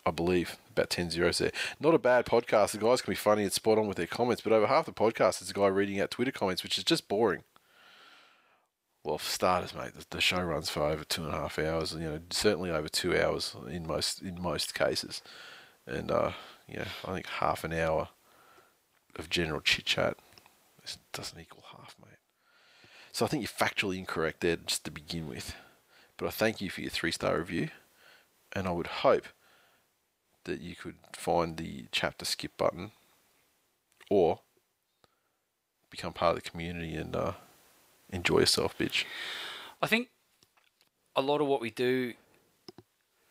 I 0.05 0.11
believe 0.11 0.57
about 0.81 0.91
ten 0.91 1.11
zeros 1.11 1.39
there. 1.39 1.53
Not 1.79 1.95
a 1.95 1.99
bad 1.99 2.27
podcast. 2.27 2.73
The 2.73 2.79
guys 2.79 3.03
can 3.03 3.13
be 3.13 3.17
funny 3.17 3.43
and 3.43 3.53
spot 3.53 3.79
on 3.79 3.87
with 3.87 3.97
their 3.97 4.07
comments, 4.07 4.43
but 4.43 4.53
over 4.53 4.67
half 4.67 4.87
the 4.87 4.93
podcast 4.93 5.43
is 5.43 5.51
a 5.51 5.55
guy 5.55 5.67
reading 5.67 6.01
out 6.01 6.11
Twitter 6.11 6.33
comments, 6.33 6.63
which 6.63 6.79
is 6.79 6.85
just 6.85 7.09
boring. 7.09 7.45
Well, 9.05 9.19
for 9.19 9.31
starters, 9.31 9.75
mate, 9.75 9.93
the, 9.97 10.05
the 10.11 10.21
show 10.21 10.43
runs 10.43 10.69
for 10.69 10.83
over 10.83 11.05
two 11.05 11.25
and 11.25 11.33
a 11.33 11.37
half 11.37 11.59
hours. 11.59 11.95
You 11.95 12.01
know, 12.01 12.21
certainly 12.31 12.71
over 12.71 12.89
two 12.89 13.17
hours 13.19 13.55
in 13.69 13.87
most 13.87 14.23
in 14.23 14.41
most 14.41 14.75
cases, 14.75 15.23
and 15.87 16.11
uh, 16.11 16.33
yeah, 16.69 16.87
I 17.05 17.15
think 17.15 17.27
half 17.27 17.65
an 17.65 17.73
hour 17.73 18.09
of 19.17 19.31
general 19.31 19.61
chit 19.61 19.87
chat 19.87 20.17
doesn't 21.13 21.41
equal 21.41 21.65
half, 21.77 21.95
mate. 22.01 22.19
So 23.13 23.25
I 23.25 23.29
think 23.29 23.43
you're 23.43 23.69
factually 23.69 23.99
incorrect 23.99 24.41
there 24.41 24.57
just 24.57 24.85
to 24.85 24.91
begin 24.91 25.29
with. 25.29 25.55
But 26.17 26.27
I 26.27 26.31
thank 26.31 26.61
you 26.61 26.71
for 26.71 26.81
your 26.81 26.91
three 26.91 27.13
star 27.13 27.39
review, 27.39 27.69
and 28.53 28.67
I 28.67 28.73
would 28.73 28.87
hope 28.87 29.27
that 30.45 30.61
you 30.61 30.75
could 30.77 30.97
find 31.15 31.57
the 31.57 31.87
chapter 31.93 32.25
skip 32.25 32.57
button 32.57 32.93
or 34.09 34.41
become 35.91 36.13
part 36.13 36.37
of 36.37 36.43
the 36.43 36.51
community 36.51 36.95
and 36.95 37.15
uh, 37.15 37.33
enjoy 38.11 38.41
yourself, 38.41 38.77
bitch. 38.79 39.05
I 39.83 39.87
think 39.87 40.09
a 41.17 41.23
lot 41.23 41.41
of 41.41 41.47
what 41.47 41.61
we 41.61 41.71
do, 41.71 42.15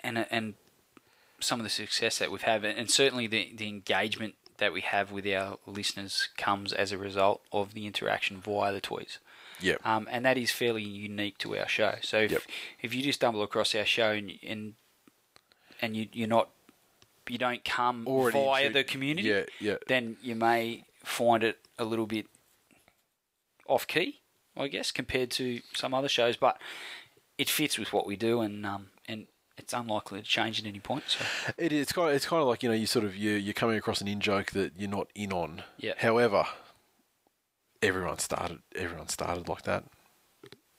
and 0.02 0.26
and 0.30 0.56
some 1.40 1.60
of 1.60 1.64
the 1.64 1.70
success 1.70 2.18
that 2.20 2.32
we've 2.32 2.42
had, 2.42 2.64
and 2.66 2.90
certainly 2.90 3.28
the 3.28 3.52
the 3.56 3.68
engagement 3.68 4.36
that 4.58 4.74
we 4.74 4.82
have 4.82 5.12
with 5.12 5.26
our 5.26 5.58
listeners 5.66 6.28
comes 6.38 6.74
as 6.74 6.92
a 6.92 6.98
result 6.98 7.42
of 7.54 7.74
the 7.74 7.88
interaction 7.88 8.42
via 8.42 8.74
the 8.74 8.82
toys. 8.82 9.20
Yep. 9.62 9.86
Um, 9.86 10.08
and 10.12 10.26
that 10.26 10.38
is 10.38 10.52
fairly 10.52 10.84
unique 10.84 11.38
to 11.40 11.58
our 11.58 11.68
show. 11.68 11.96
So 12.02 12.20
if, 12.20 12.32
Yep. 12.32 12.42
if 12.82 12.94
you 12.94 13.02
just 13.02 13.20
stumble 13.20 13.42
across 13.42 13.74
our 13.76 13.86
show 13.86 14.12
and 14.12 14.34
and, 14.46 14.74
and 15.82 15.96
you, 15.96 16.08
you're 16.14 16.28
not 16.28 16.50
you 17.32 17.38
don't 17.38 17.64
come 17.66 18.06
Already 18.08 18.38
via 18.40 18.69
the 18.72 18.83
community, 18.83 19.27
Yeah, 19.30 19.43
yeah. 19.59 19.75
then 19.88 20.17
you 20.22 20.35
may 20.35 20.83
find 21.03 21.43
it 21.43 21.58
a 21.77 21.83
little 21.85 22.08
bit 22.08 22.25
off 23.67 23.85
key, 23.88 24.19
I 24.58 24.67
guess, 24.67 24.91
compared 24.91 25.32
to 25.32 25.61
some 25.74 25.93
other 25.93 26.09
shows. 26.09 26.35
But 26.38 26.59
it 27.38 27.49
fits 27.49 27.77
with 27.77 27.93
what 27.93 28.06
we 28.08 28.16
do, 28.16 28.41
and 28.41 28.66
um, 28.66 28.88
and 29.08 29.27
it's 29.58 29.74
unlikely 29.74 30.22
to 30.22 30.25
change 30.25 30.59
at 30.59 30.66
any 30.66 30.80
point. 30.80 31.03
So 31.08 31.25
It 31.58 31.72
is. 31.72 31.82
It's 31.83 31.91
kind 31.93 32.09
of. 32.09 32.16
It's 32.16 32.25
kind 32.25 32.41
of 32.41 32.48
like 32.48 32.64
you 32.64 32.69
know. 32.69 32.75
You 32.75 32.85
sort 32.88 33.06
of 33.06 33.16
you 33.16 33.32
you're 33.32 33.53
coming 33.53 33.77
across 33.77 34.01
an 34.01 34.08
in 34.08 34.19
joke 34.19 34.51
that 34.51 34.74
you're 34.77 34.90
not 34.90 35.08
in 35.16 35.32
on. 35.32 35.64
Yeah. 35.77 35.93
However, 35.98 36.45
everyone 37.82 38.17
started. 38.19 38.59
Everyone 38.75 39.08
started 39.08 39.48
like 39.48 39.64
that, 39.64 39.83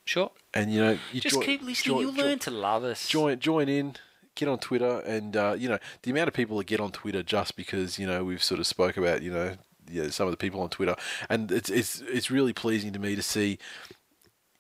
sure, 0.04 0.32
and 0.54 0.72
you 0.72 0.80
know. 0.80 0.98
You 1.12 1.20
just 1.20 1.36
join- 1.36 1.44
keep 1.44 1.62
listening. 1.62 1.94
join- 1.94 2.02
You'll 2.02 2.12
join- 2.12 2.24
learn 2.26 2.38
to 2.40 2.50
love 2.50 2.84
us. 2.84 3.08
join 3.08 3.38
join 3.38 3.68
in 3.68 3.96
get 4.34 4.48
on 4.48 4.58
twitter 4.58 5.00
and 5.00 5.36
uh, 5.36 5.54
you 5.58 5.68
know 5.68 5.78
the 6.02 6.10
amount 6.10 6.28
of 6.28 6.34
people 6.34 6.56
that 6.58 6.66
get 6.66 6.80
on 6.80 6.92
twitter 6.92 7.22
just 7.22 7.56
because 7.56 7.98
you 7.98 8.06
know 8.06 8.24
we've 8.24 8.42
sort 8.42 8.60
of 8.60 8.66
spoke 8.66 8.96
about 8.96 9.22
you 9.22 9.30
know 9.30 9.56
yeah, 9.90 10.10
some 10.10 10.26
of 10.26 10.32
the 10.32 10.36
people 10.36 10.60
on 10.60 10.70
twitter. 10.70 10.96
And 11.28 11.50
it's 11.50 11.70
it's 11.70 12.00
it's 12.02 12.30
really 12.30 12.52
pleasing 12.52 12.92
to 12.92 12.98
me 12.98 13.16
to 13.16 13.22
see 13.22 13.58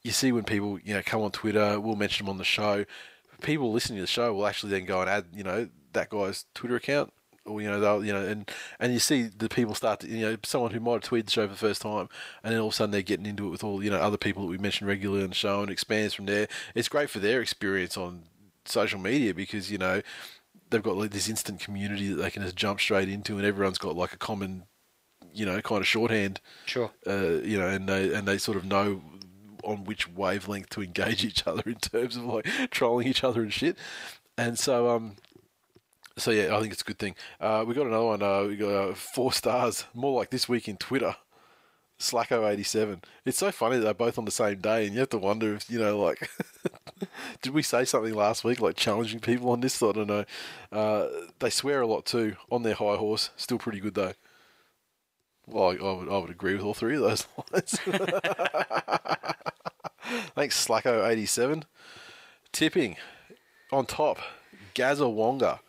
you 0.02 0.10
see 0.10 0.32
when 0.32 0.44
people 0.44 0.78
you 0.84 0.94
know 0.94 1.02
come 1.04 1.22
on 1.22 1.30
twitter 1.30 1.78
we'll 1.80 1.96
mention 1.96 2.26
them 2.26 2.30
on 2.30 2.38
the 2.38 2.44
show. 2.44 2.84
People 3.42 3.72
listening 3.72 3.98
to 3.98 4.02
the 4.02 4.06
show 4.06 4.34
will 4.34 4.46
actually 4.46 4.70
then 4.70 4.84
go 4.84 5.00
and 5.00 5.08
add 5.08 5.26
you 5.32 5.44
know 5.44 5.68
that 5.92 6.10
guy's 6.10 6.44
twitter 6.54 6.76
account 6.76 7.12
or 7.46 7.62
you 7.62 7.68
know 7.68 7.80
they'll 7.80 8.04
you 8.04 8.12
know 8.12 8.24
and 8.24 8.50
and 8.78 8.92
you 8.92 8.98
see 8.98 9.22
the 9.22 9.48
people 9.48 9.74
start 9.74 10.00
to 10.00 10.08
you 10.08 10.20
know 10.20 10.36
someone 10.44 10.70
who 10.70 10.80
might 10.80 10.92
have 10.92 11.02
tweeted 11.02 11.24
the 11.24 11.30
show 11.30 11.46
for 11.46 11.52
the 11.52 11.58
first 11.58 11.80
time 11.80 12.08
and 12.44 12.52
then 12.52 12.60
all 12.60 12.68
of 12.68 12.74
a 12.74 12.76
sudden 12.76 12.90
they're 12.90 13.02
getting 13.02 13.26
into 13.26 13.46
it 13.46 13.50
with 13.50 13.64
all 13.64 13.82
you 13.82 13.90
know 13.90 13.98
other 13.98 14.18
people 14.18 14.42
that 14.42 14.48
we 14.48 14.58
mention 14.58 14.86
regularly 14.86 15.22
on 15.22 15.30
the 15.30 15.34
show 15.34 15.62
and 15.62 15.70
expands 15.70 16.12
from 16.12 16.26
there. 16.26 16.48
It's 16.74 16.88
great 16.88 17.08
for 17.08 17.18
their 17.18 17.40
experience 17.40 17.96
on 17.96 18.24
social 18.64 18.98
media 18.98 19.34
because 19.34 19.70
you 19.70 19.78
know 19.78 20.02
they've 20.70 20.82
got 20.82 20.96
like 20.96 21.10
this 21.10 21.28
instant 21.28 21.60
community 21.60 22.08
that 22.08 22.16
they 22.16 22.30
can 22.30 22.42
just 22.42 22.56
jump 22.56 22.80
straight 22.80 23.08
into 23.08 23.36
and 23.36 23.46
everyone's 23.46 23.78
got 23.78 23.96
like 23.96 24.12
a 24.12 24.18
common 24.18 24.64
you 25.32 25.46
know, 25.46 25.60
kind 25.60 25.80
of 25.80 25.86
shorthand. 25.86 26.40
Sure. 26.66 26.90
Uh, 27.06 27.40
you 27.42 27.58
know, 27.58 27.68
and 27.68 27.88
they 27.88 28.12
and 28.12 28.26
they 28.26 28.38
sort 28.38 28.56
of 28.56 28.64
know 28.64 29.02
on 29.62 29.84
which 29.84 30.08
wavelength 30.08 30.70
to 30.70 30.82
engage 30.82 31.24
each 31.30 31.46
other 31.46 31.62
in 31.66 31.76
terms 31.76 32.16
of 32.16 32.24
like 32.24 32.46
trolling 32.70 33.06
each 33.06 33.24
other 33.24 33.42
and 33.42 33.52
shit. 33.52 33.76
And 34.38 34.58
so, 34.58 34.88
um, 34.88 35.16
so 36.16 36.30
yeah, 36.30 36.56
I 36.56 36.60
think 36.60 36.72
it's 36.72 36.82
a 36.82 36.86
good 36.86 36.98
thing. 36.98 37.14
Uh, 37.40 37.64
we 37.66 37.74
got 37.74 37.86
another 37.86 38.06
one. 38.06 38.22
Uh, 38.22 38.44
we 38.44 38.56
got 38.56 38.72
uh, 38.72 38.94
four 38.94 39.32
stars, 39.32 39.84
more 39.94 40.18
like 40.18 40.30
this 40.30 40.48
week 40.48 40.68
in 40.68 40.76
Twitter. 40.76 41.16
Slacko87. 42.00 43.02
It's 43.24 43.38
so 43.38 43.52
funny 43.52 43.76
that 43.76 43.84
they're 43.84 43.94
both 43.94 44.18
on 44.18 44.24
the 44.24 44.30
same 44.30 44.58
day, 44.58 44.86
and 44.86 44.94
you 44.94 45.00
have 45.00 45.10
to 45.10 45.18
wonder 45.18 45.54
if, 45.54 45.70
you 45.70 45.78
know, 45.78 45.98
like, 45.98 46.30
did 47.42 47.52
we 47.52 47.62
say 47.62 47.84
something 47.84 48.14
last 48.14 48.42
week, 48.42 48.60
like 48.60 48.74
challenging 48.76 49.20
people 49.20 49.50
on 49.50 49.60
this? 49.60 49.82
I 49.82 49.92
don't 49.92 50.06
know. 50.06 50.24
Uh, 50.72 51.06
they 51.38 51.50
swear 51.50 51.82
a 51.82 51.86
lot 51.86 52.06
too 52.06 52.36
on 52.50 52.62
their 52.62 52.74
high 52.74 52.96
horse. 52.96 53.30
Still 53.36 53.58
pretty 53.58 53.80
good 53.80 53.94
though. 53.94 54.14
Well, 55.46 55.70
I, 55.70 55.76
I, 55.76 55.92
would, 55.92 56.08
I 56.08 56.18
would 56.18 56.30
agree 56.30 56.54
with 56.54 56.64
all 56.64 56.74
three 56.74 56.96
of 56.96 57.02
those 57.02 57.26
lines. 57.52 57.78
Thanks, 60.34 60.66
Slacko87. 60.66 61.64
Tipping 62.52 62.96
on 63.70 63.86
top, 63.86 64.18
Gaza 64.74 65.08
Wonga. 65.08 65.60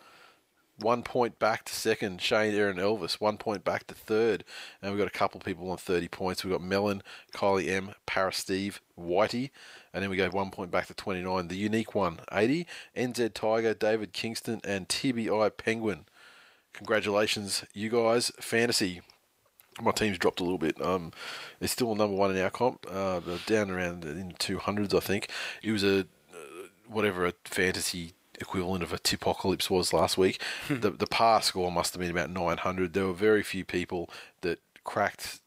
One 0.82 1.04
point 1.04 1.38
back 1.38 1.66
to 1.66 1.74
second, 1.74 2.22
Shane 2.22 2.56
Aaron 2.56 2.78
Elvis. 2.78 3.22
One 3.22 3.38
point 3.38 3.64
back 3.64 3.86
to 3.88 3.94
third. 3.94 4.44
And 4.82 4.92
we've 4.92 5.00
got 5.00 5.08
a 5.08 5.18
couple 5.18 5.40
people 5.40 5.70
on 5.70 5.78
30 5.78 6.08
points. 6.08 6.44
We've 6.44 6.52
got 6.52 6.62
Melon, 6.62 7.04
Kylie 7.34 7.70
M, 7.70 7.94
Para 8.06 8.34
Steve, 8.34 8.82
Whitey. 9.00 9.52
And 9.94 10.02
then 10.02 10.10
we 10.10 10.18
gave 10.18 10.34
one 10.34 10.50
point 10.50 10.72
back 10.72 10.88
to 10.88 10.94
29. 10.94 11.48
The 11.48 11.56
unique 11.56 11.94
one, 11.94 12.20
80. 12.32 12.66
NZ 12.96 13.34
Tiger, 13.34 13.74
David 13.74 14.14
Kingston, 14.14 14.62
and 14.64 14.88
TBI 14.88 15.56
Penguin. 15.56 16.06
Congratulations, 16.74 17.64
you 17.74 17.90
guys. 17.90 18.32
Fantasy. 18.40 19.02
My 19.82 19.92
team's 19.92 20.18
dropped 20.18 20.40
a 20.40 20.44
little 20.44 20.58
bit. 20.58 20.82
Um, 20.82 21.12
it's 21.60 21.74
still 21.74 21.96
number 21.96 22.16
one 22.16 22.36
in 22.36 22.42
our 22.42 22.50
comp. 22.50 22.86
Uh, 22.90 23.20
down 23.46 23.70
around 23.70 24.04
in 24.04 24.30
the 24.30 24.34
200s, 24.36 24.96
I 24.96 25.00
think. 25.00 25.30
It 25.62 25.72
was 25.72 25.84
a 25.84 26.00
uh, 26.00 26.68
whatever 26.88 27.26
a 27.26 27.34
fantasy 27.46 28.14
equivalent 28.42 28.84
of 28.84 28.94
a 28.94 28.98
tipocalypse 28.98 29.70
was 29.70 29.94
last 29.94 30.18
week. 30.18 30.42
the 30.70 30.92
the 30.92 31.08
par 31.08 31.42
score 31.42 31.72
must 31.72 31.94
have 31.94 32.02
been 32.02 32.12
about 32.12 32.30
900. 32.30 32.94
There 32.94 33.08
were 33.08 33.14
very 33.14 33.44
few 33.44 33.66
people 33.66 34.10
that 34.42 34.60
cracked 34.84 35.40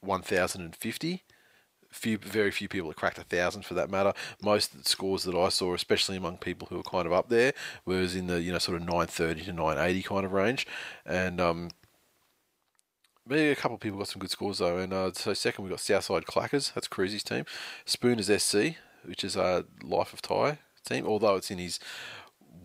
1050. 0.00 1.24
Few, 1.90 2.18
very 2.18 2.50
few 2.50 2.68
people 2.68 2.88
that 2.88 2.98
cracked 2.98 3.16
a 3.16 3.24
thousand 3.24 3.64
for 3.64 3.72
that 3.72 3.90
matter. 3.90 4.12
Most 4.42 4.74
of 4.74 4.82
the 4.82 4.88
scores 4.88 5.24
that 5.24 5.34
I 5.34 5.48
saw, 5.48 5.72
especially 5.72 6.18
among 6.18 6.36
people 6.36 6.68
who 6.68 6.76
were 6.76 6.82
kind 6.82 7.06
of 7.06 7.14
up 7.14 7.30
there, 7.30 7.54
was 7.86 8.14
in 8.14 8.26
the 8.26 8.42
you 8.42 8.52
know 8.52 8.58
sort 8.58 8.76
of 8.76 8.82
930 8.82 9.44
to 9.44 9.52
980 9.52 10.02
kind 10.02 10.26
of 10.26 10.32
range, 10.32 10.66
and 11.06 11.40
um, 11.40 11.70
Maybe 13.28 13.50
a 13.50 13.56
couple 13.56 13.74
of 13.74 13.80
people 13.82 13.98
got 13.98 14.08
some 14.08 14.20
good 14.20 14.30
scores 14.30 14.58
though, 14.58 14.78
and 14.78 14.90
uh, 14.90 15.12
so 15.12 15.34
second 15.34 15.62
we 15.62 15.70
got 15.70 15.80
Southside 15.80 16.24
Clackers. 16.24 16.72
That's 16.72 16.88
Cruzy's 16.88 17.22
team. 17.22 17.44
Spooners 17.84 18.30
SC, 18.42 18.76
which 19.04 19.22
is 19.22 19.36
a 19.36 19.66
Life 19.82 20.14
of 20.14 20.22
Ty 20.22 20.58
team, 20.82 21.06
although 21.06 21.36
it's 21.36 21.50
in 21.50 21.58
his 21.58 21.78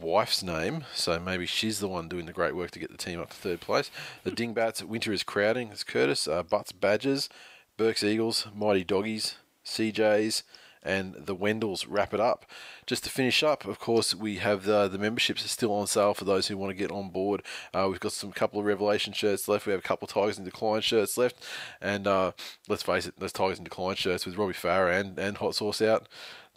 wife's 0.03 0.43
name, 0.43 0.85
so 0.93 1.19
maybe 1.19 1.45
she's 1.45 1.79
the 1.79 1.87
one 1.87 2.07
doing 2.07 2.25
the 2.25 2.33
great 2.33 2.55
work 2.55 2.71
to 2.71 2.79
get 2.79 2.91
the 2.91 2.97
team 2.97 3.19
up 3.19 3.29
to 3.29 3.35
third 3.35 3.61
place. 3.61 3.89
The 4.23 4.31
Dingbats, 4.31 4.83
Winter 4.83 5.13
is 5.13 5.23
crowding. 5.23 5.69
It's 5.69 5.83
Curtis, 5.83 6.27
uh, 6.27 6.43
Butts 6.43 6.71
Badgers, 6.71 7.29
Burke's 7.77 8.03
Eagles, 8.03 8.47
Mighty 8.53 8.83
Doggies, 8.83 9.35
CJs, 9.65 10.43
and 10.83 11.15
the 11.17 11.35
Wendells 11.35 11.85
wrap 11.87 12.13
it 12.13 12.19
up. 12.19 12.45
Just 12.85 13.05
to 13.05 13.09
finish 13.09 13.41
up, 13.41 13.65
of 13.65 13.79
course, 13.79 14.13
we 14.13 14.35
have 14.35 14.65
the, 14.65 14.87
the 14.87 14.97
memberships 14.97 15.45
are 15.45 15.49
still 15.49 15.73
on 15.73 15.87
sale 15.87 16.13
for 16.13 16.25
those 16.25 16.47
who 16.47 16.57
want 16.57 16.71
to 16.71 16.75
get 16.75 16.91
on 16.91 17.09
board. 17.09 17.41
Uh, 17.73 17.87
we've 17.89 17.99
got 17.99 18.11
some 18.11 18.31
couple 18.31 18.59
of 18.59 18.65
Revelation 18.65 19.13
shirts 19.13 19.47
left. 19.47 19.65
We 19.65 19.71
have 19.71 19.79
a 19.79 19.87
couple 19.87 20.05
of 20.05 20.13
Tigers 20.13 20.37
in 20.37 20.43
Decline 20.43 20.81
shirts 20.81 21.17
left. 21.17 21.37
And 21.81 22.05
uh, 22.05 22.33
let's 22.67 22.83
face 22.83 23.05
it, 23.05 23.17
those 23.17 23.31
Tigers 23.31 23.57
in 23.57 23.63
Decline 23.63 23.95
shirts 23.95 24.25
with 24.25 24.37
Robbie 24.37 24.53
Farah 24.53 24.99
and, 24.99 25.17
and 25.17 25.37
Hot 25.37 25.55
Sauce 25.55 25.81
out 25.81 26.07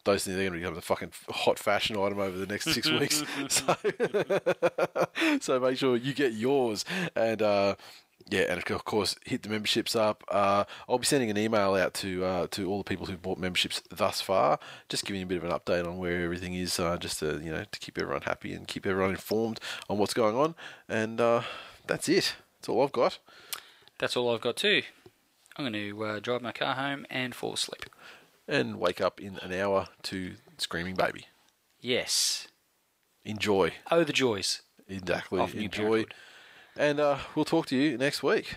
those 0.06 0.24
things 0.24 0.36
are 0.36 0.40
going 0.40 0.52
to 0.52 0.58
become 0.58 0.76
a 0.76 0.80
fucking 0.80 1.12
hot 1.28 1.58
fashion 1.58 1.96
item 1.98 2.18
over 2.18 2.36
the 2.38 2.46
next 2.46 2.72
six 2.72 2.90
weeks. 2.90 3.22
So, 3.48 3.76
so 5.40 5.60
make 5.60 5.78
sure 5.78 5.96
you 5.96 6.14
get 6.14 6.32
yours. 6.32 6.84
And 7.14 7.42
uh, 7.42 7.76
yeah, 8.28 8.46
and 8.48 8.70
of 8.70 8.84
course, 8.84 9.16
hit 9.24 9.42
the 9.42 9.48
memberships 9.48 9.94
up. 9.94 10.24
Uh, 10.28 10.64
I'll 10.88 10.98
be 10.98 11.06
sending 11.06 11.30
an 11.30 11.38
email 11.38 11.74
out 11.74 11.94
to 11.94 12.24
uh, 12.24 12.46
to 12.52 12.68
all 12.68 12.78
the 12.78 12.84
people 12.84 13.06
who've 13.06 13.20
bought 13.20 13.38
memberships 13.38 13.82
thus 13.90 14.20
far, 14.20 14.58
just 14.88 15.04
giving 15.04 15.20
you 15.20 15.26
a 15.26 15.28
bit 15.28 15.38
of 15.38 15.44
an 15.44 15.50
update 15.50 15.86
on 15.86 15.98
where 15.98 16.22
everything 16.22 16.54
is, 16.54 16.78
uh, 16.80 16.96
just 16.96 17.20
to 17.20 17.40
you 17.42 17.52
know 17.52 17.64
to 17.70 17.78
keep 17.78 17.98
everyone 17.98 18.22
happy 18.22 18.52
and 18.52 18.66
keep 18.66 18.86
everyone 18.86 19.10
informed 19.10 19.60
on 19.88 19.98
what's 19.98 20.14
going 20.14 20.36
on. 20.36 20.54
And 20.88 21.20
uh, 21.20 21.42
that's 21.86 22.08
it. 22.08 22.36
That's 22.58 22.68
all 22.68 22.82
I've 22.82 22.92
got. 22.92 23.18
That's 23.98 24.16
all 24.16 24.34
I've 24.34 24.40
got 24.40 24.56
too. 24.56 24.82
I'm 25.56 25.64
going 25.64 25.72
to 25.72 26.04
uh, 26.04 26.20
drive 26.20 26.42
my 26.42 26.52
car 26.52 26.74
home 26.74 27.06
and 27.08 27.34
fall 27.34 27.54
asleep. 27.54 27.86
And 28.49 28.78
wake 28.78 29.00
up 29.00 29.20
in 29.20 29.39
an 29.39 29.52
hour 29.52 29.89
to 30.05 30.34
Screaming 30.58 30.94
Baby. 30.94 31.26
Yes. 31.81 32.49
Enjoy. 33.25 33.73
Oh, 33.91 34.05
the 34.05 34.12
joys. 34.12 34.62
Exactly. 34.89 35.41
Enjoy. 35.41 35.68
parenthood. 35.68 36.15
And 36.76 37.00
uh, 37.00 37.18
we'll 37.34 37.44
talk 37.44 37.66
to 37.66 37.76
you 37.76 37.99
next 37.99 38.23
week. 38.23 38.57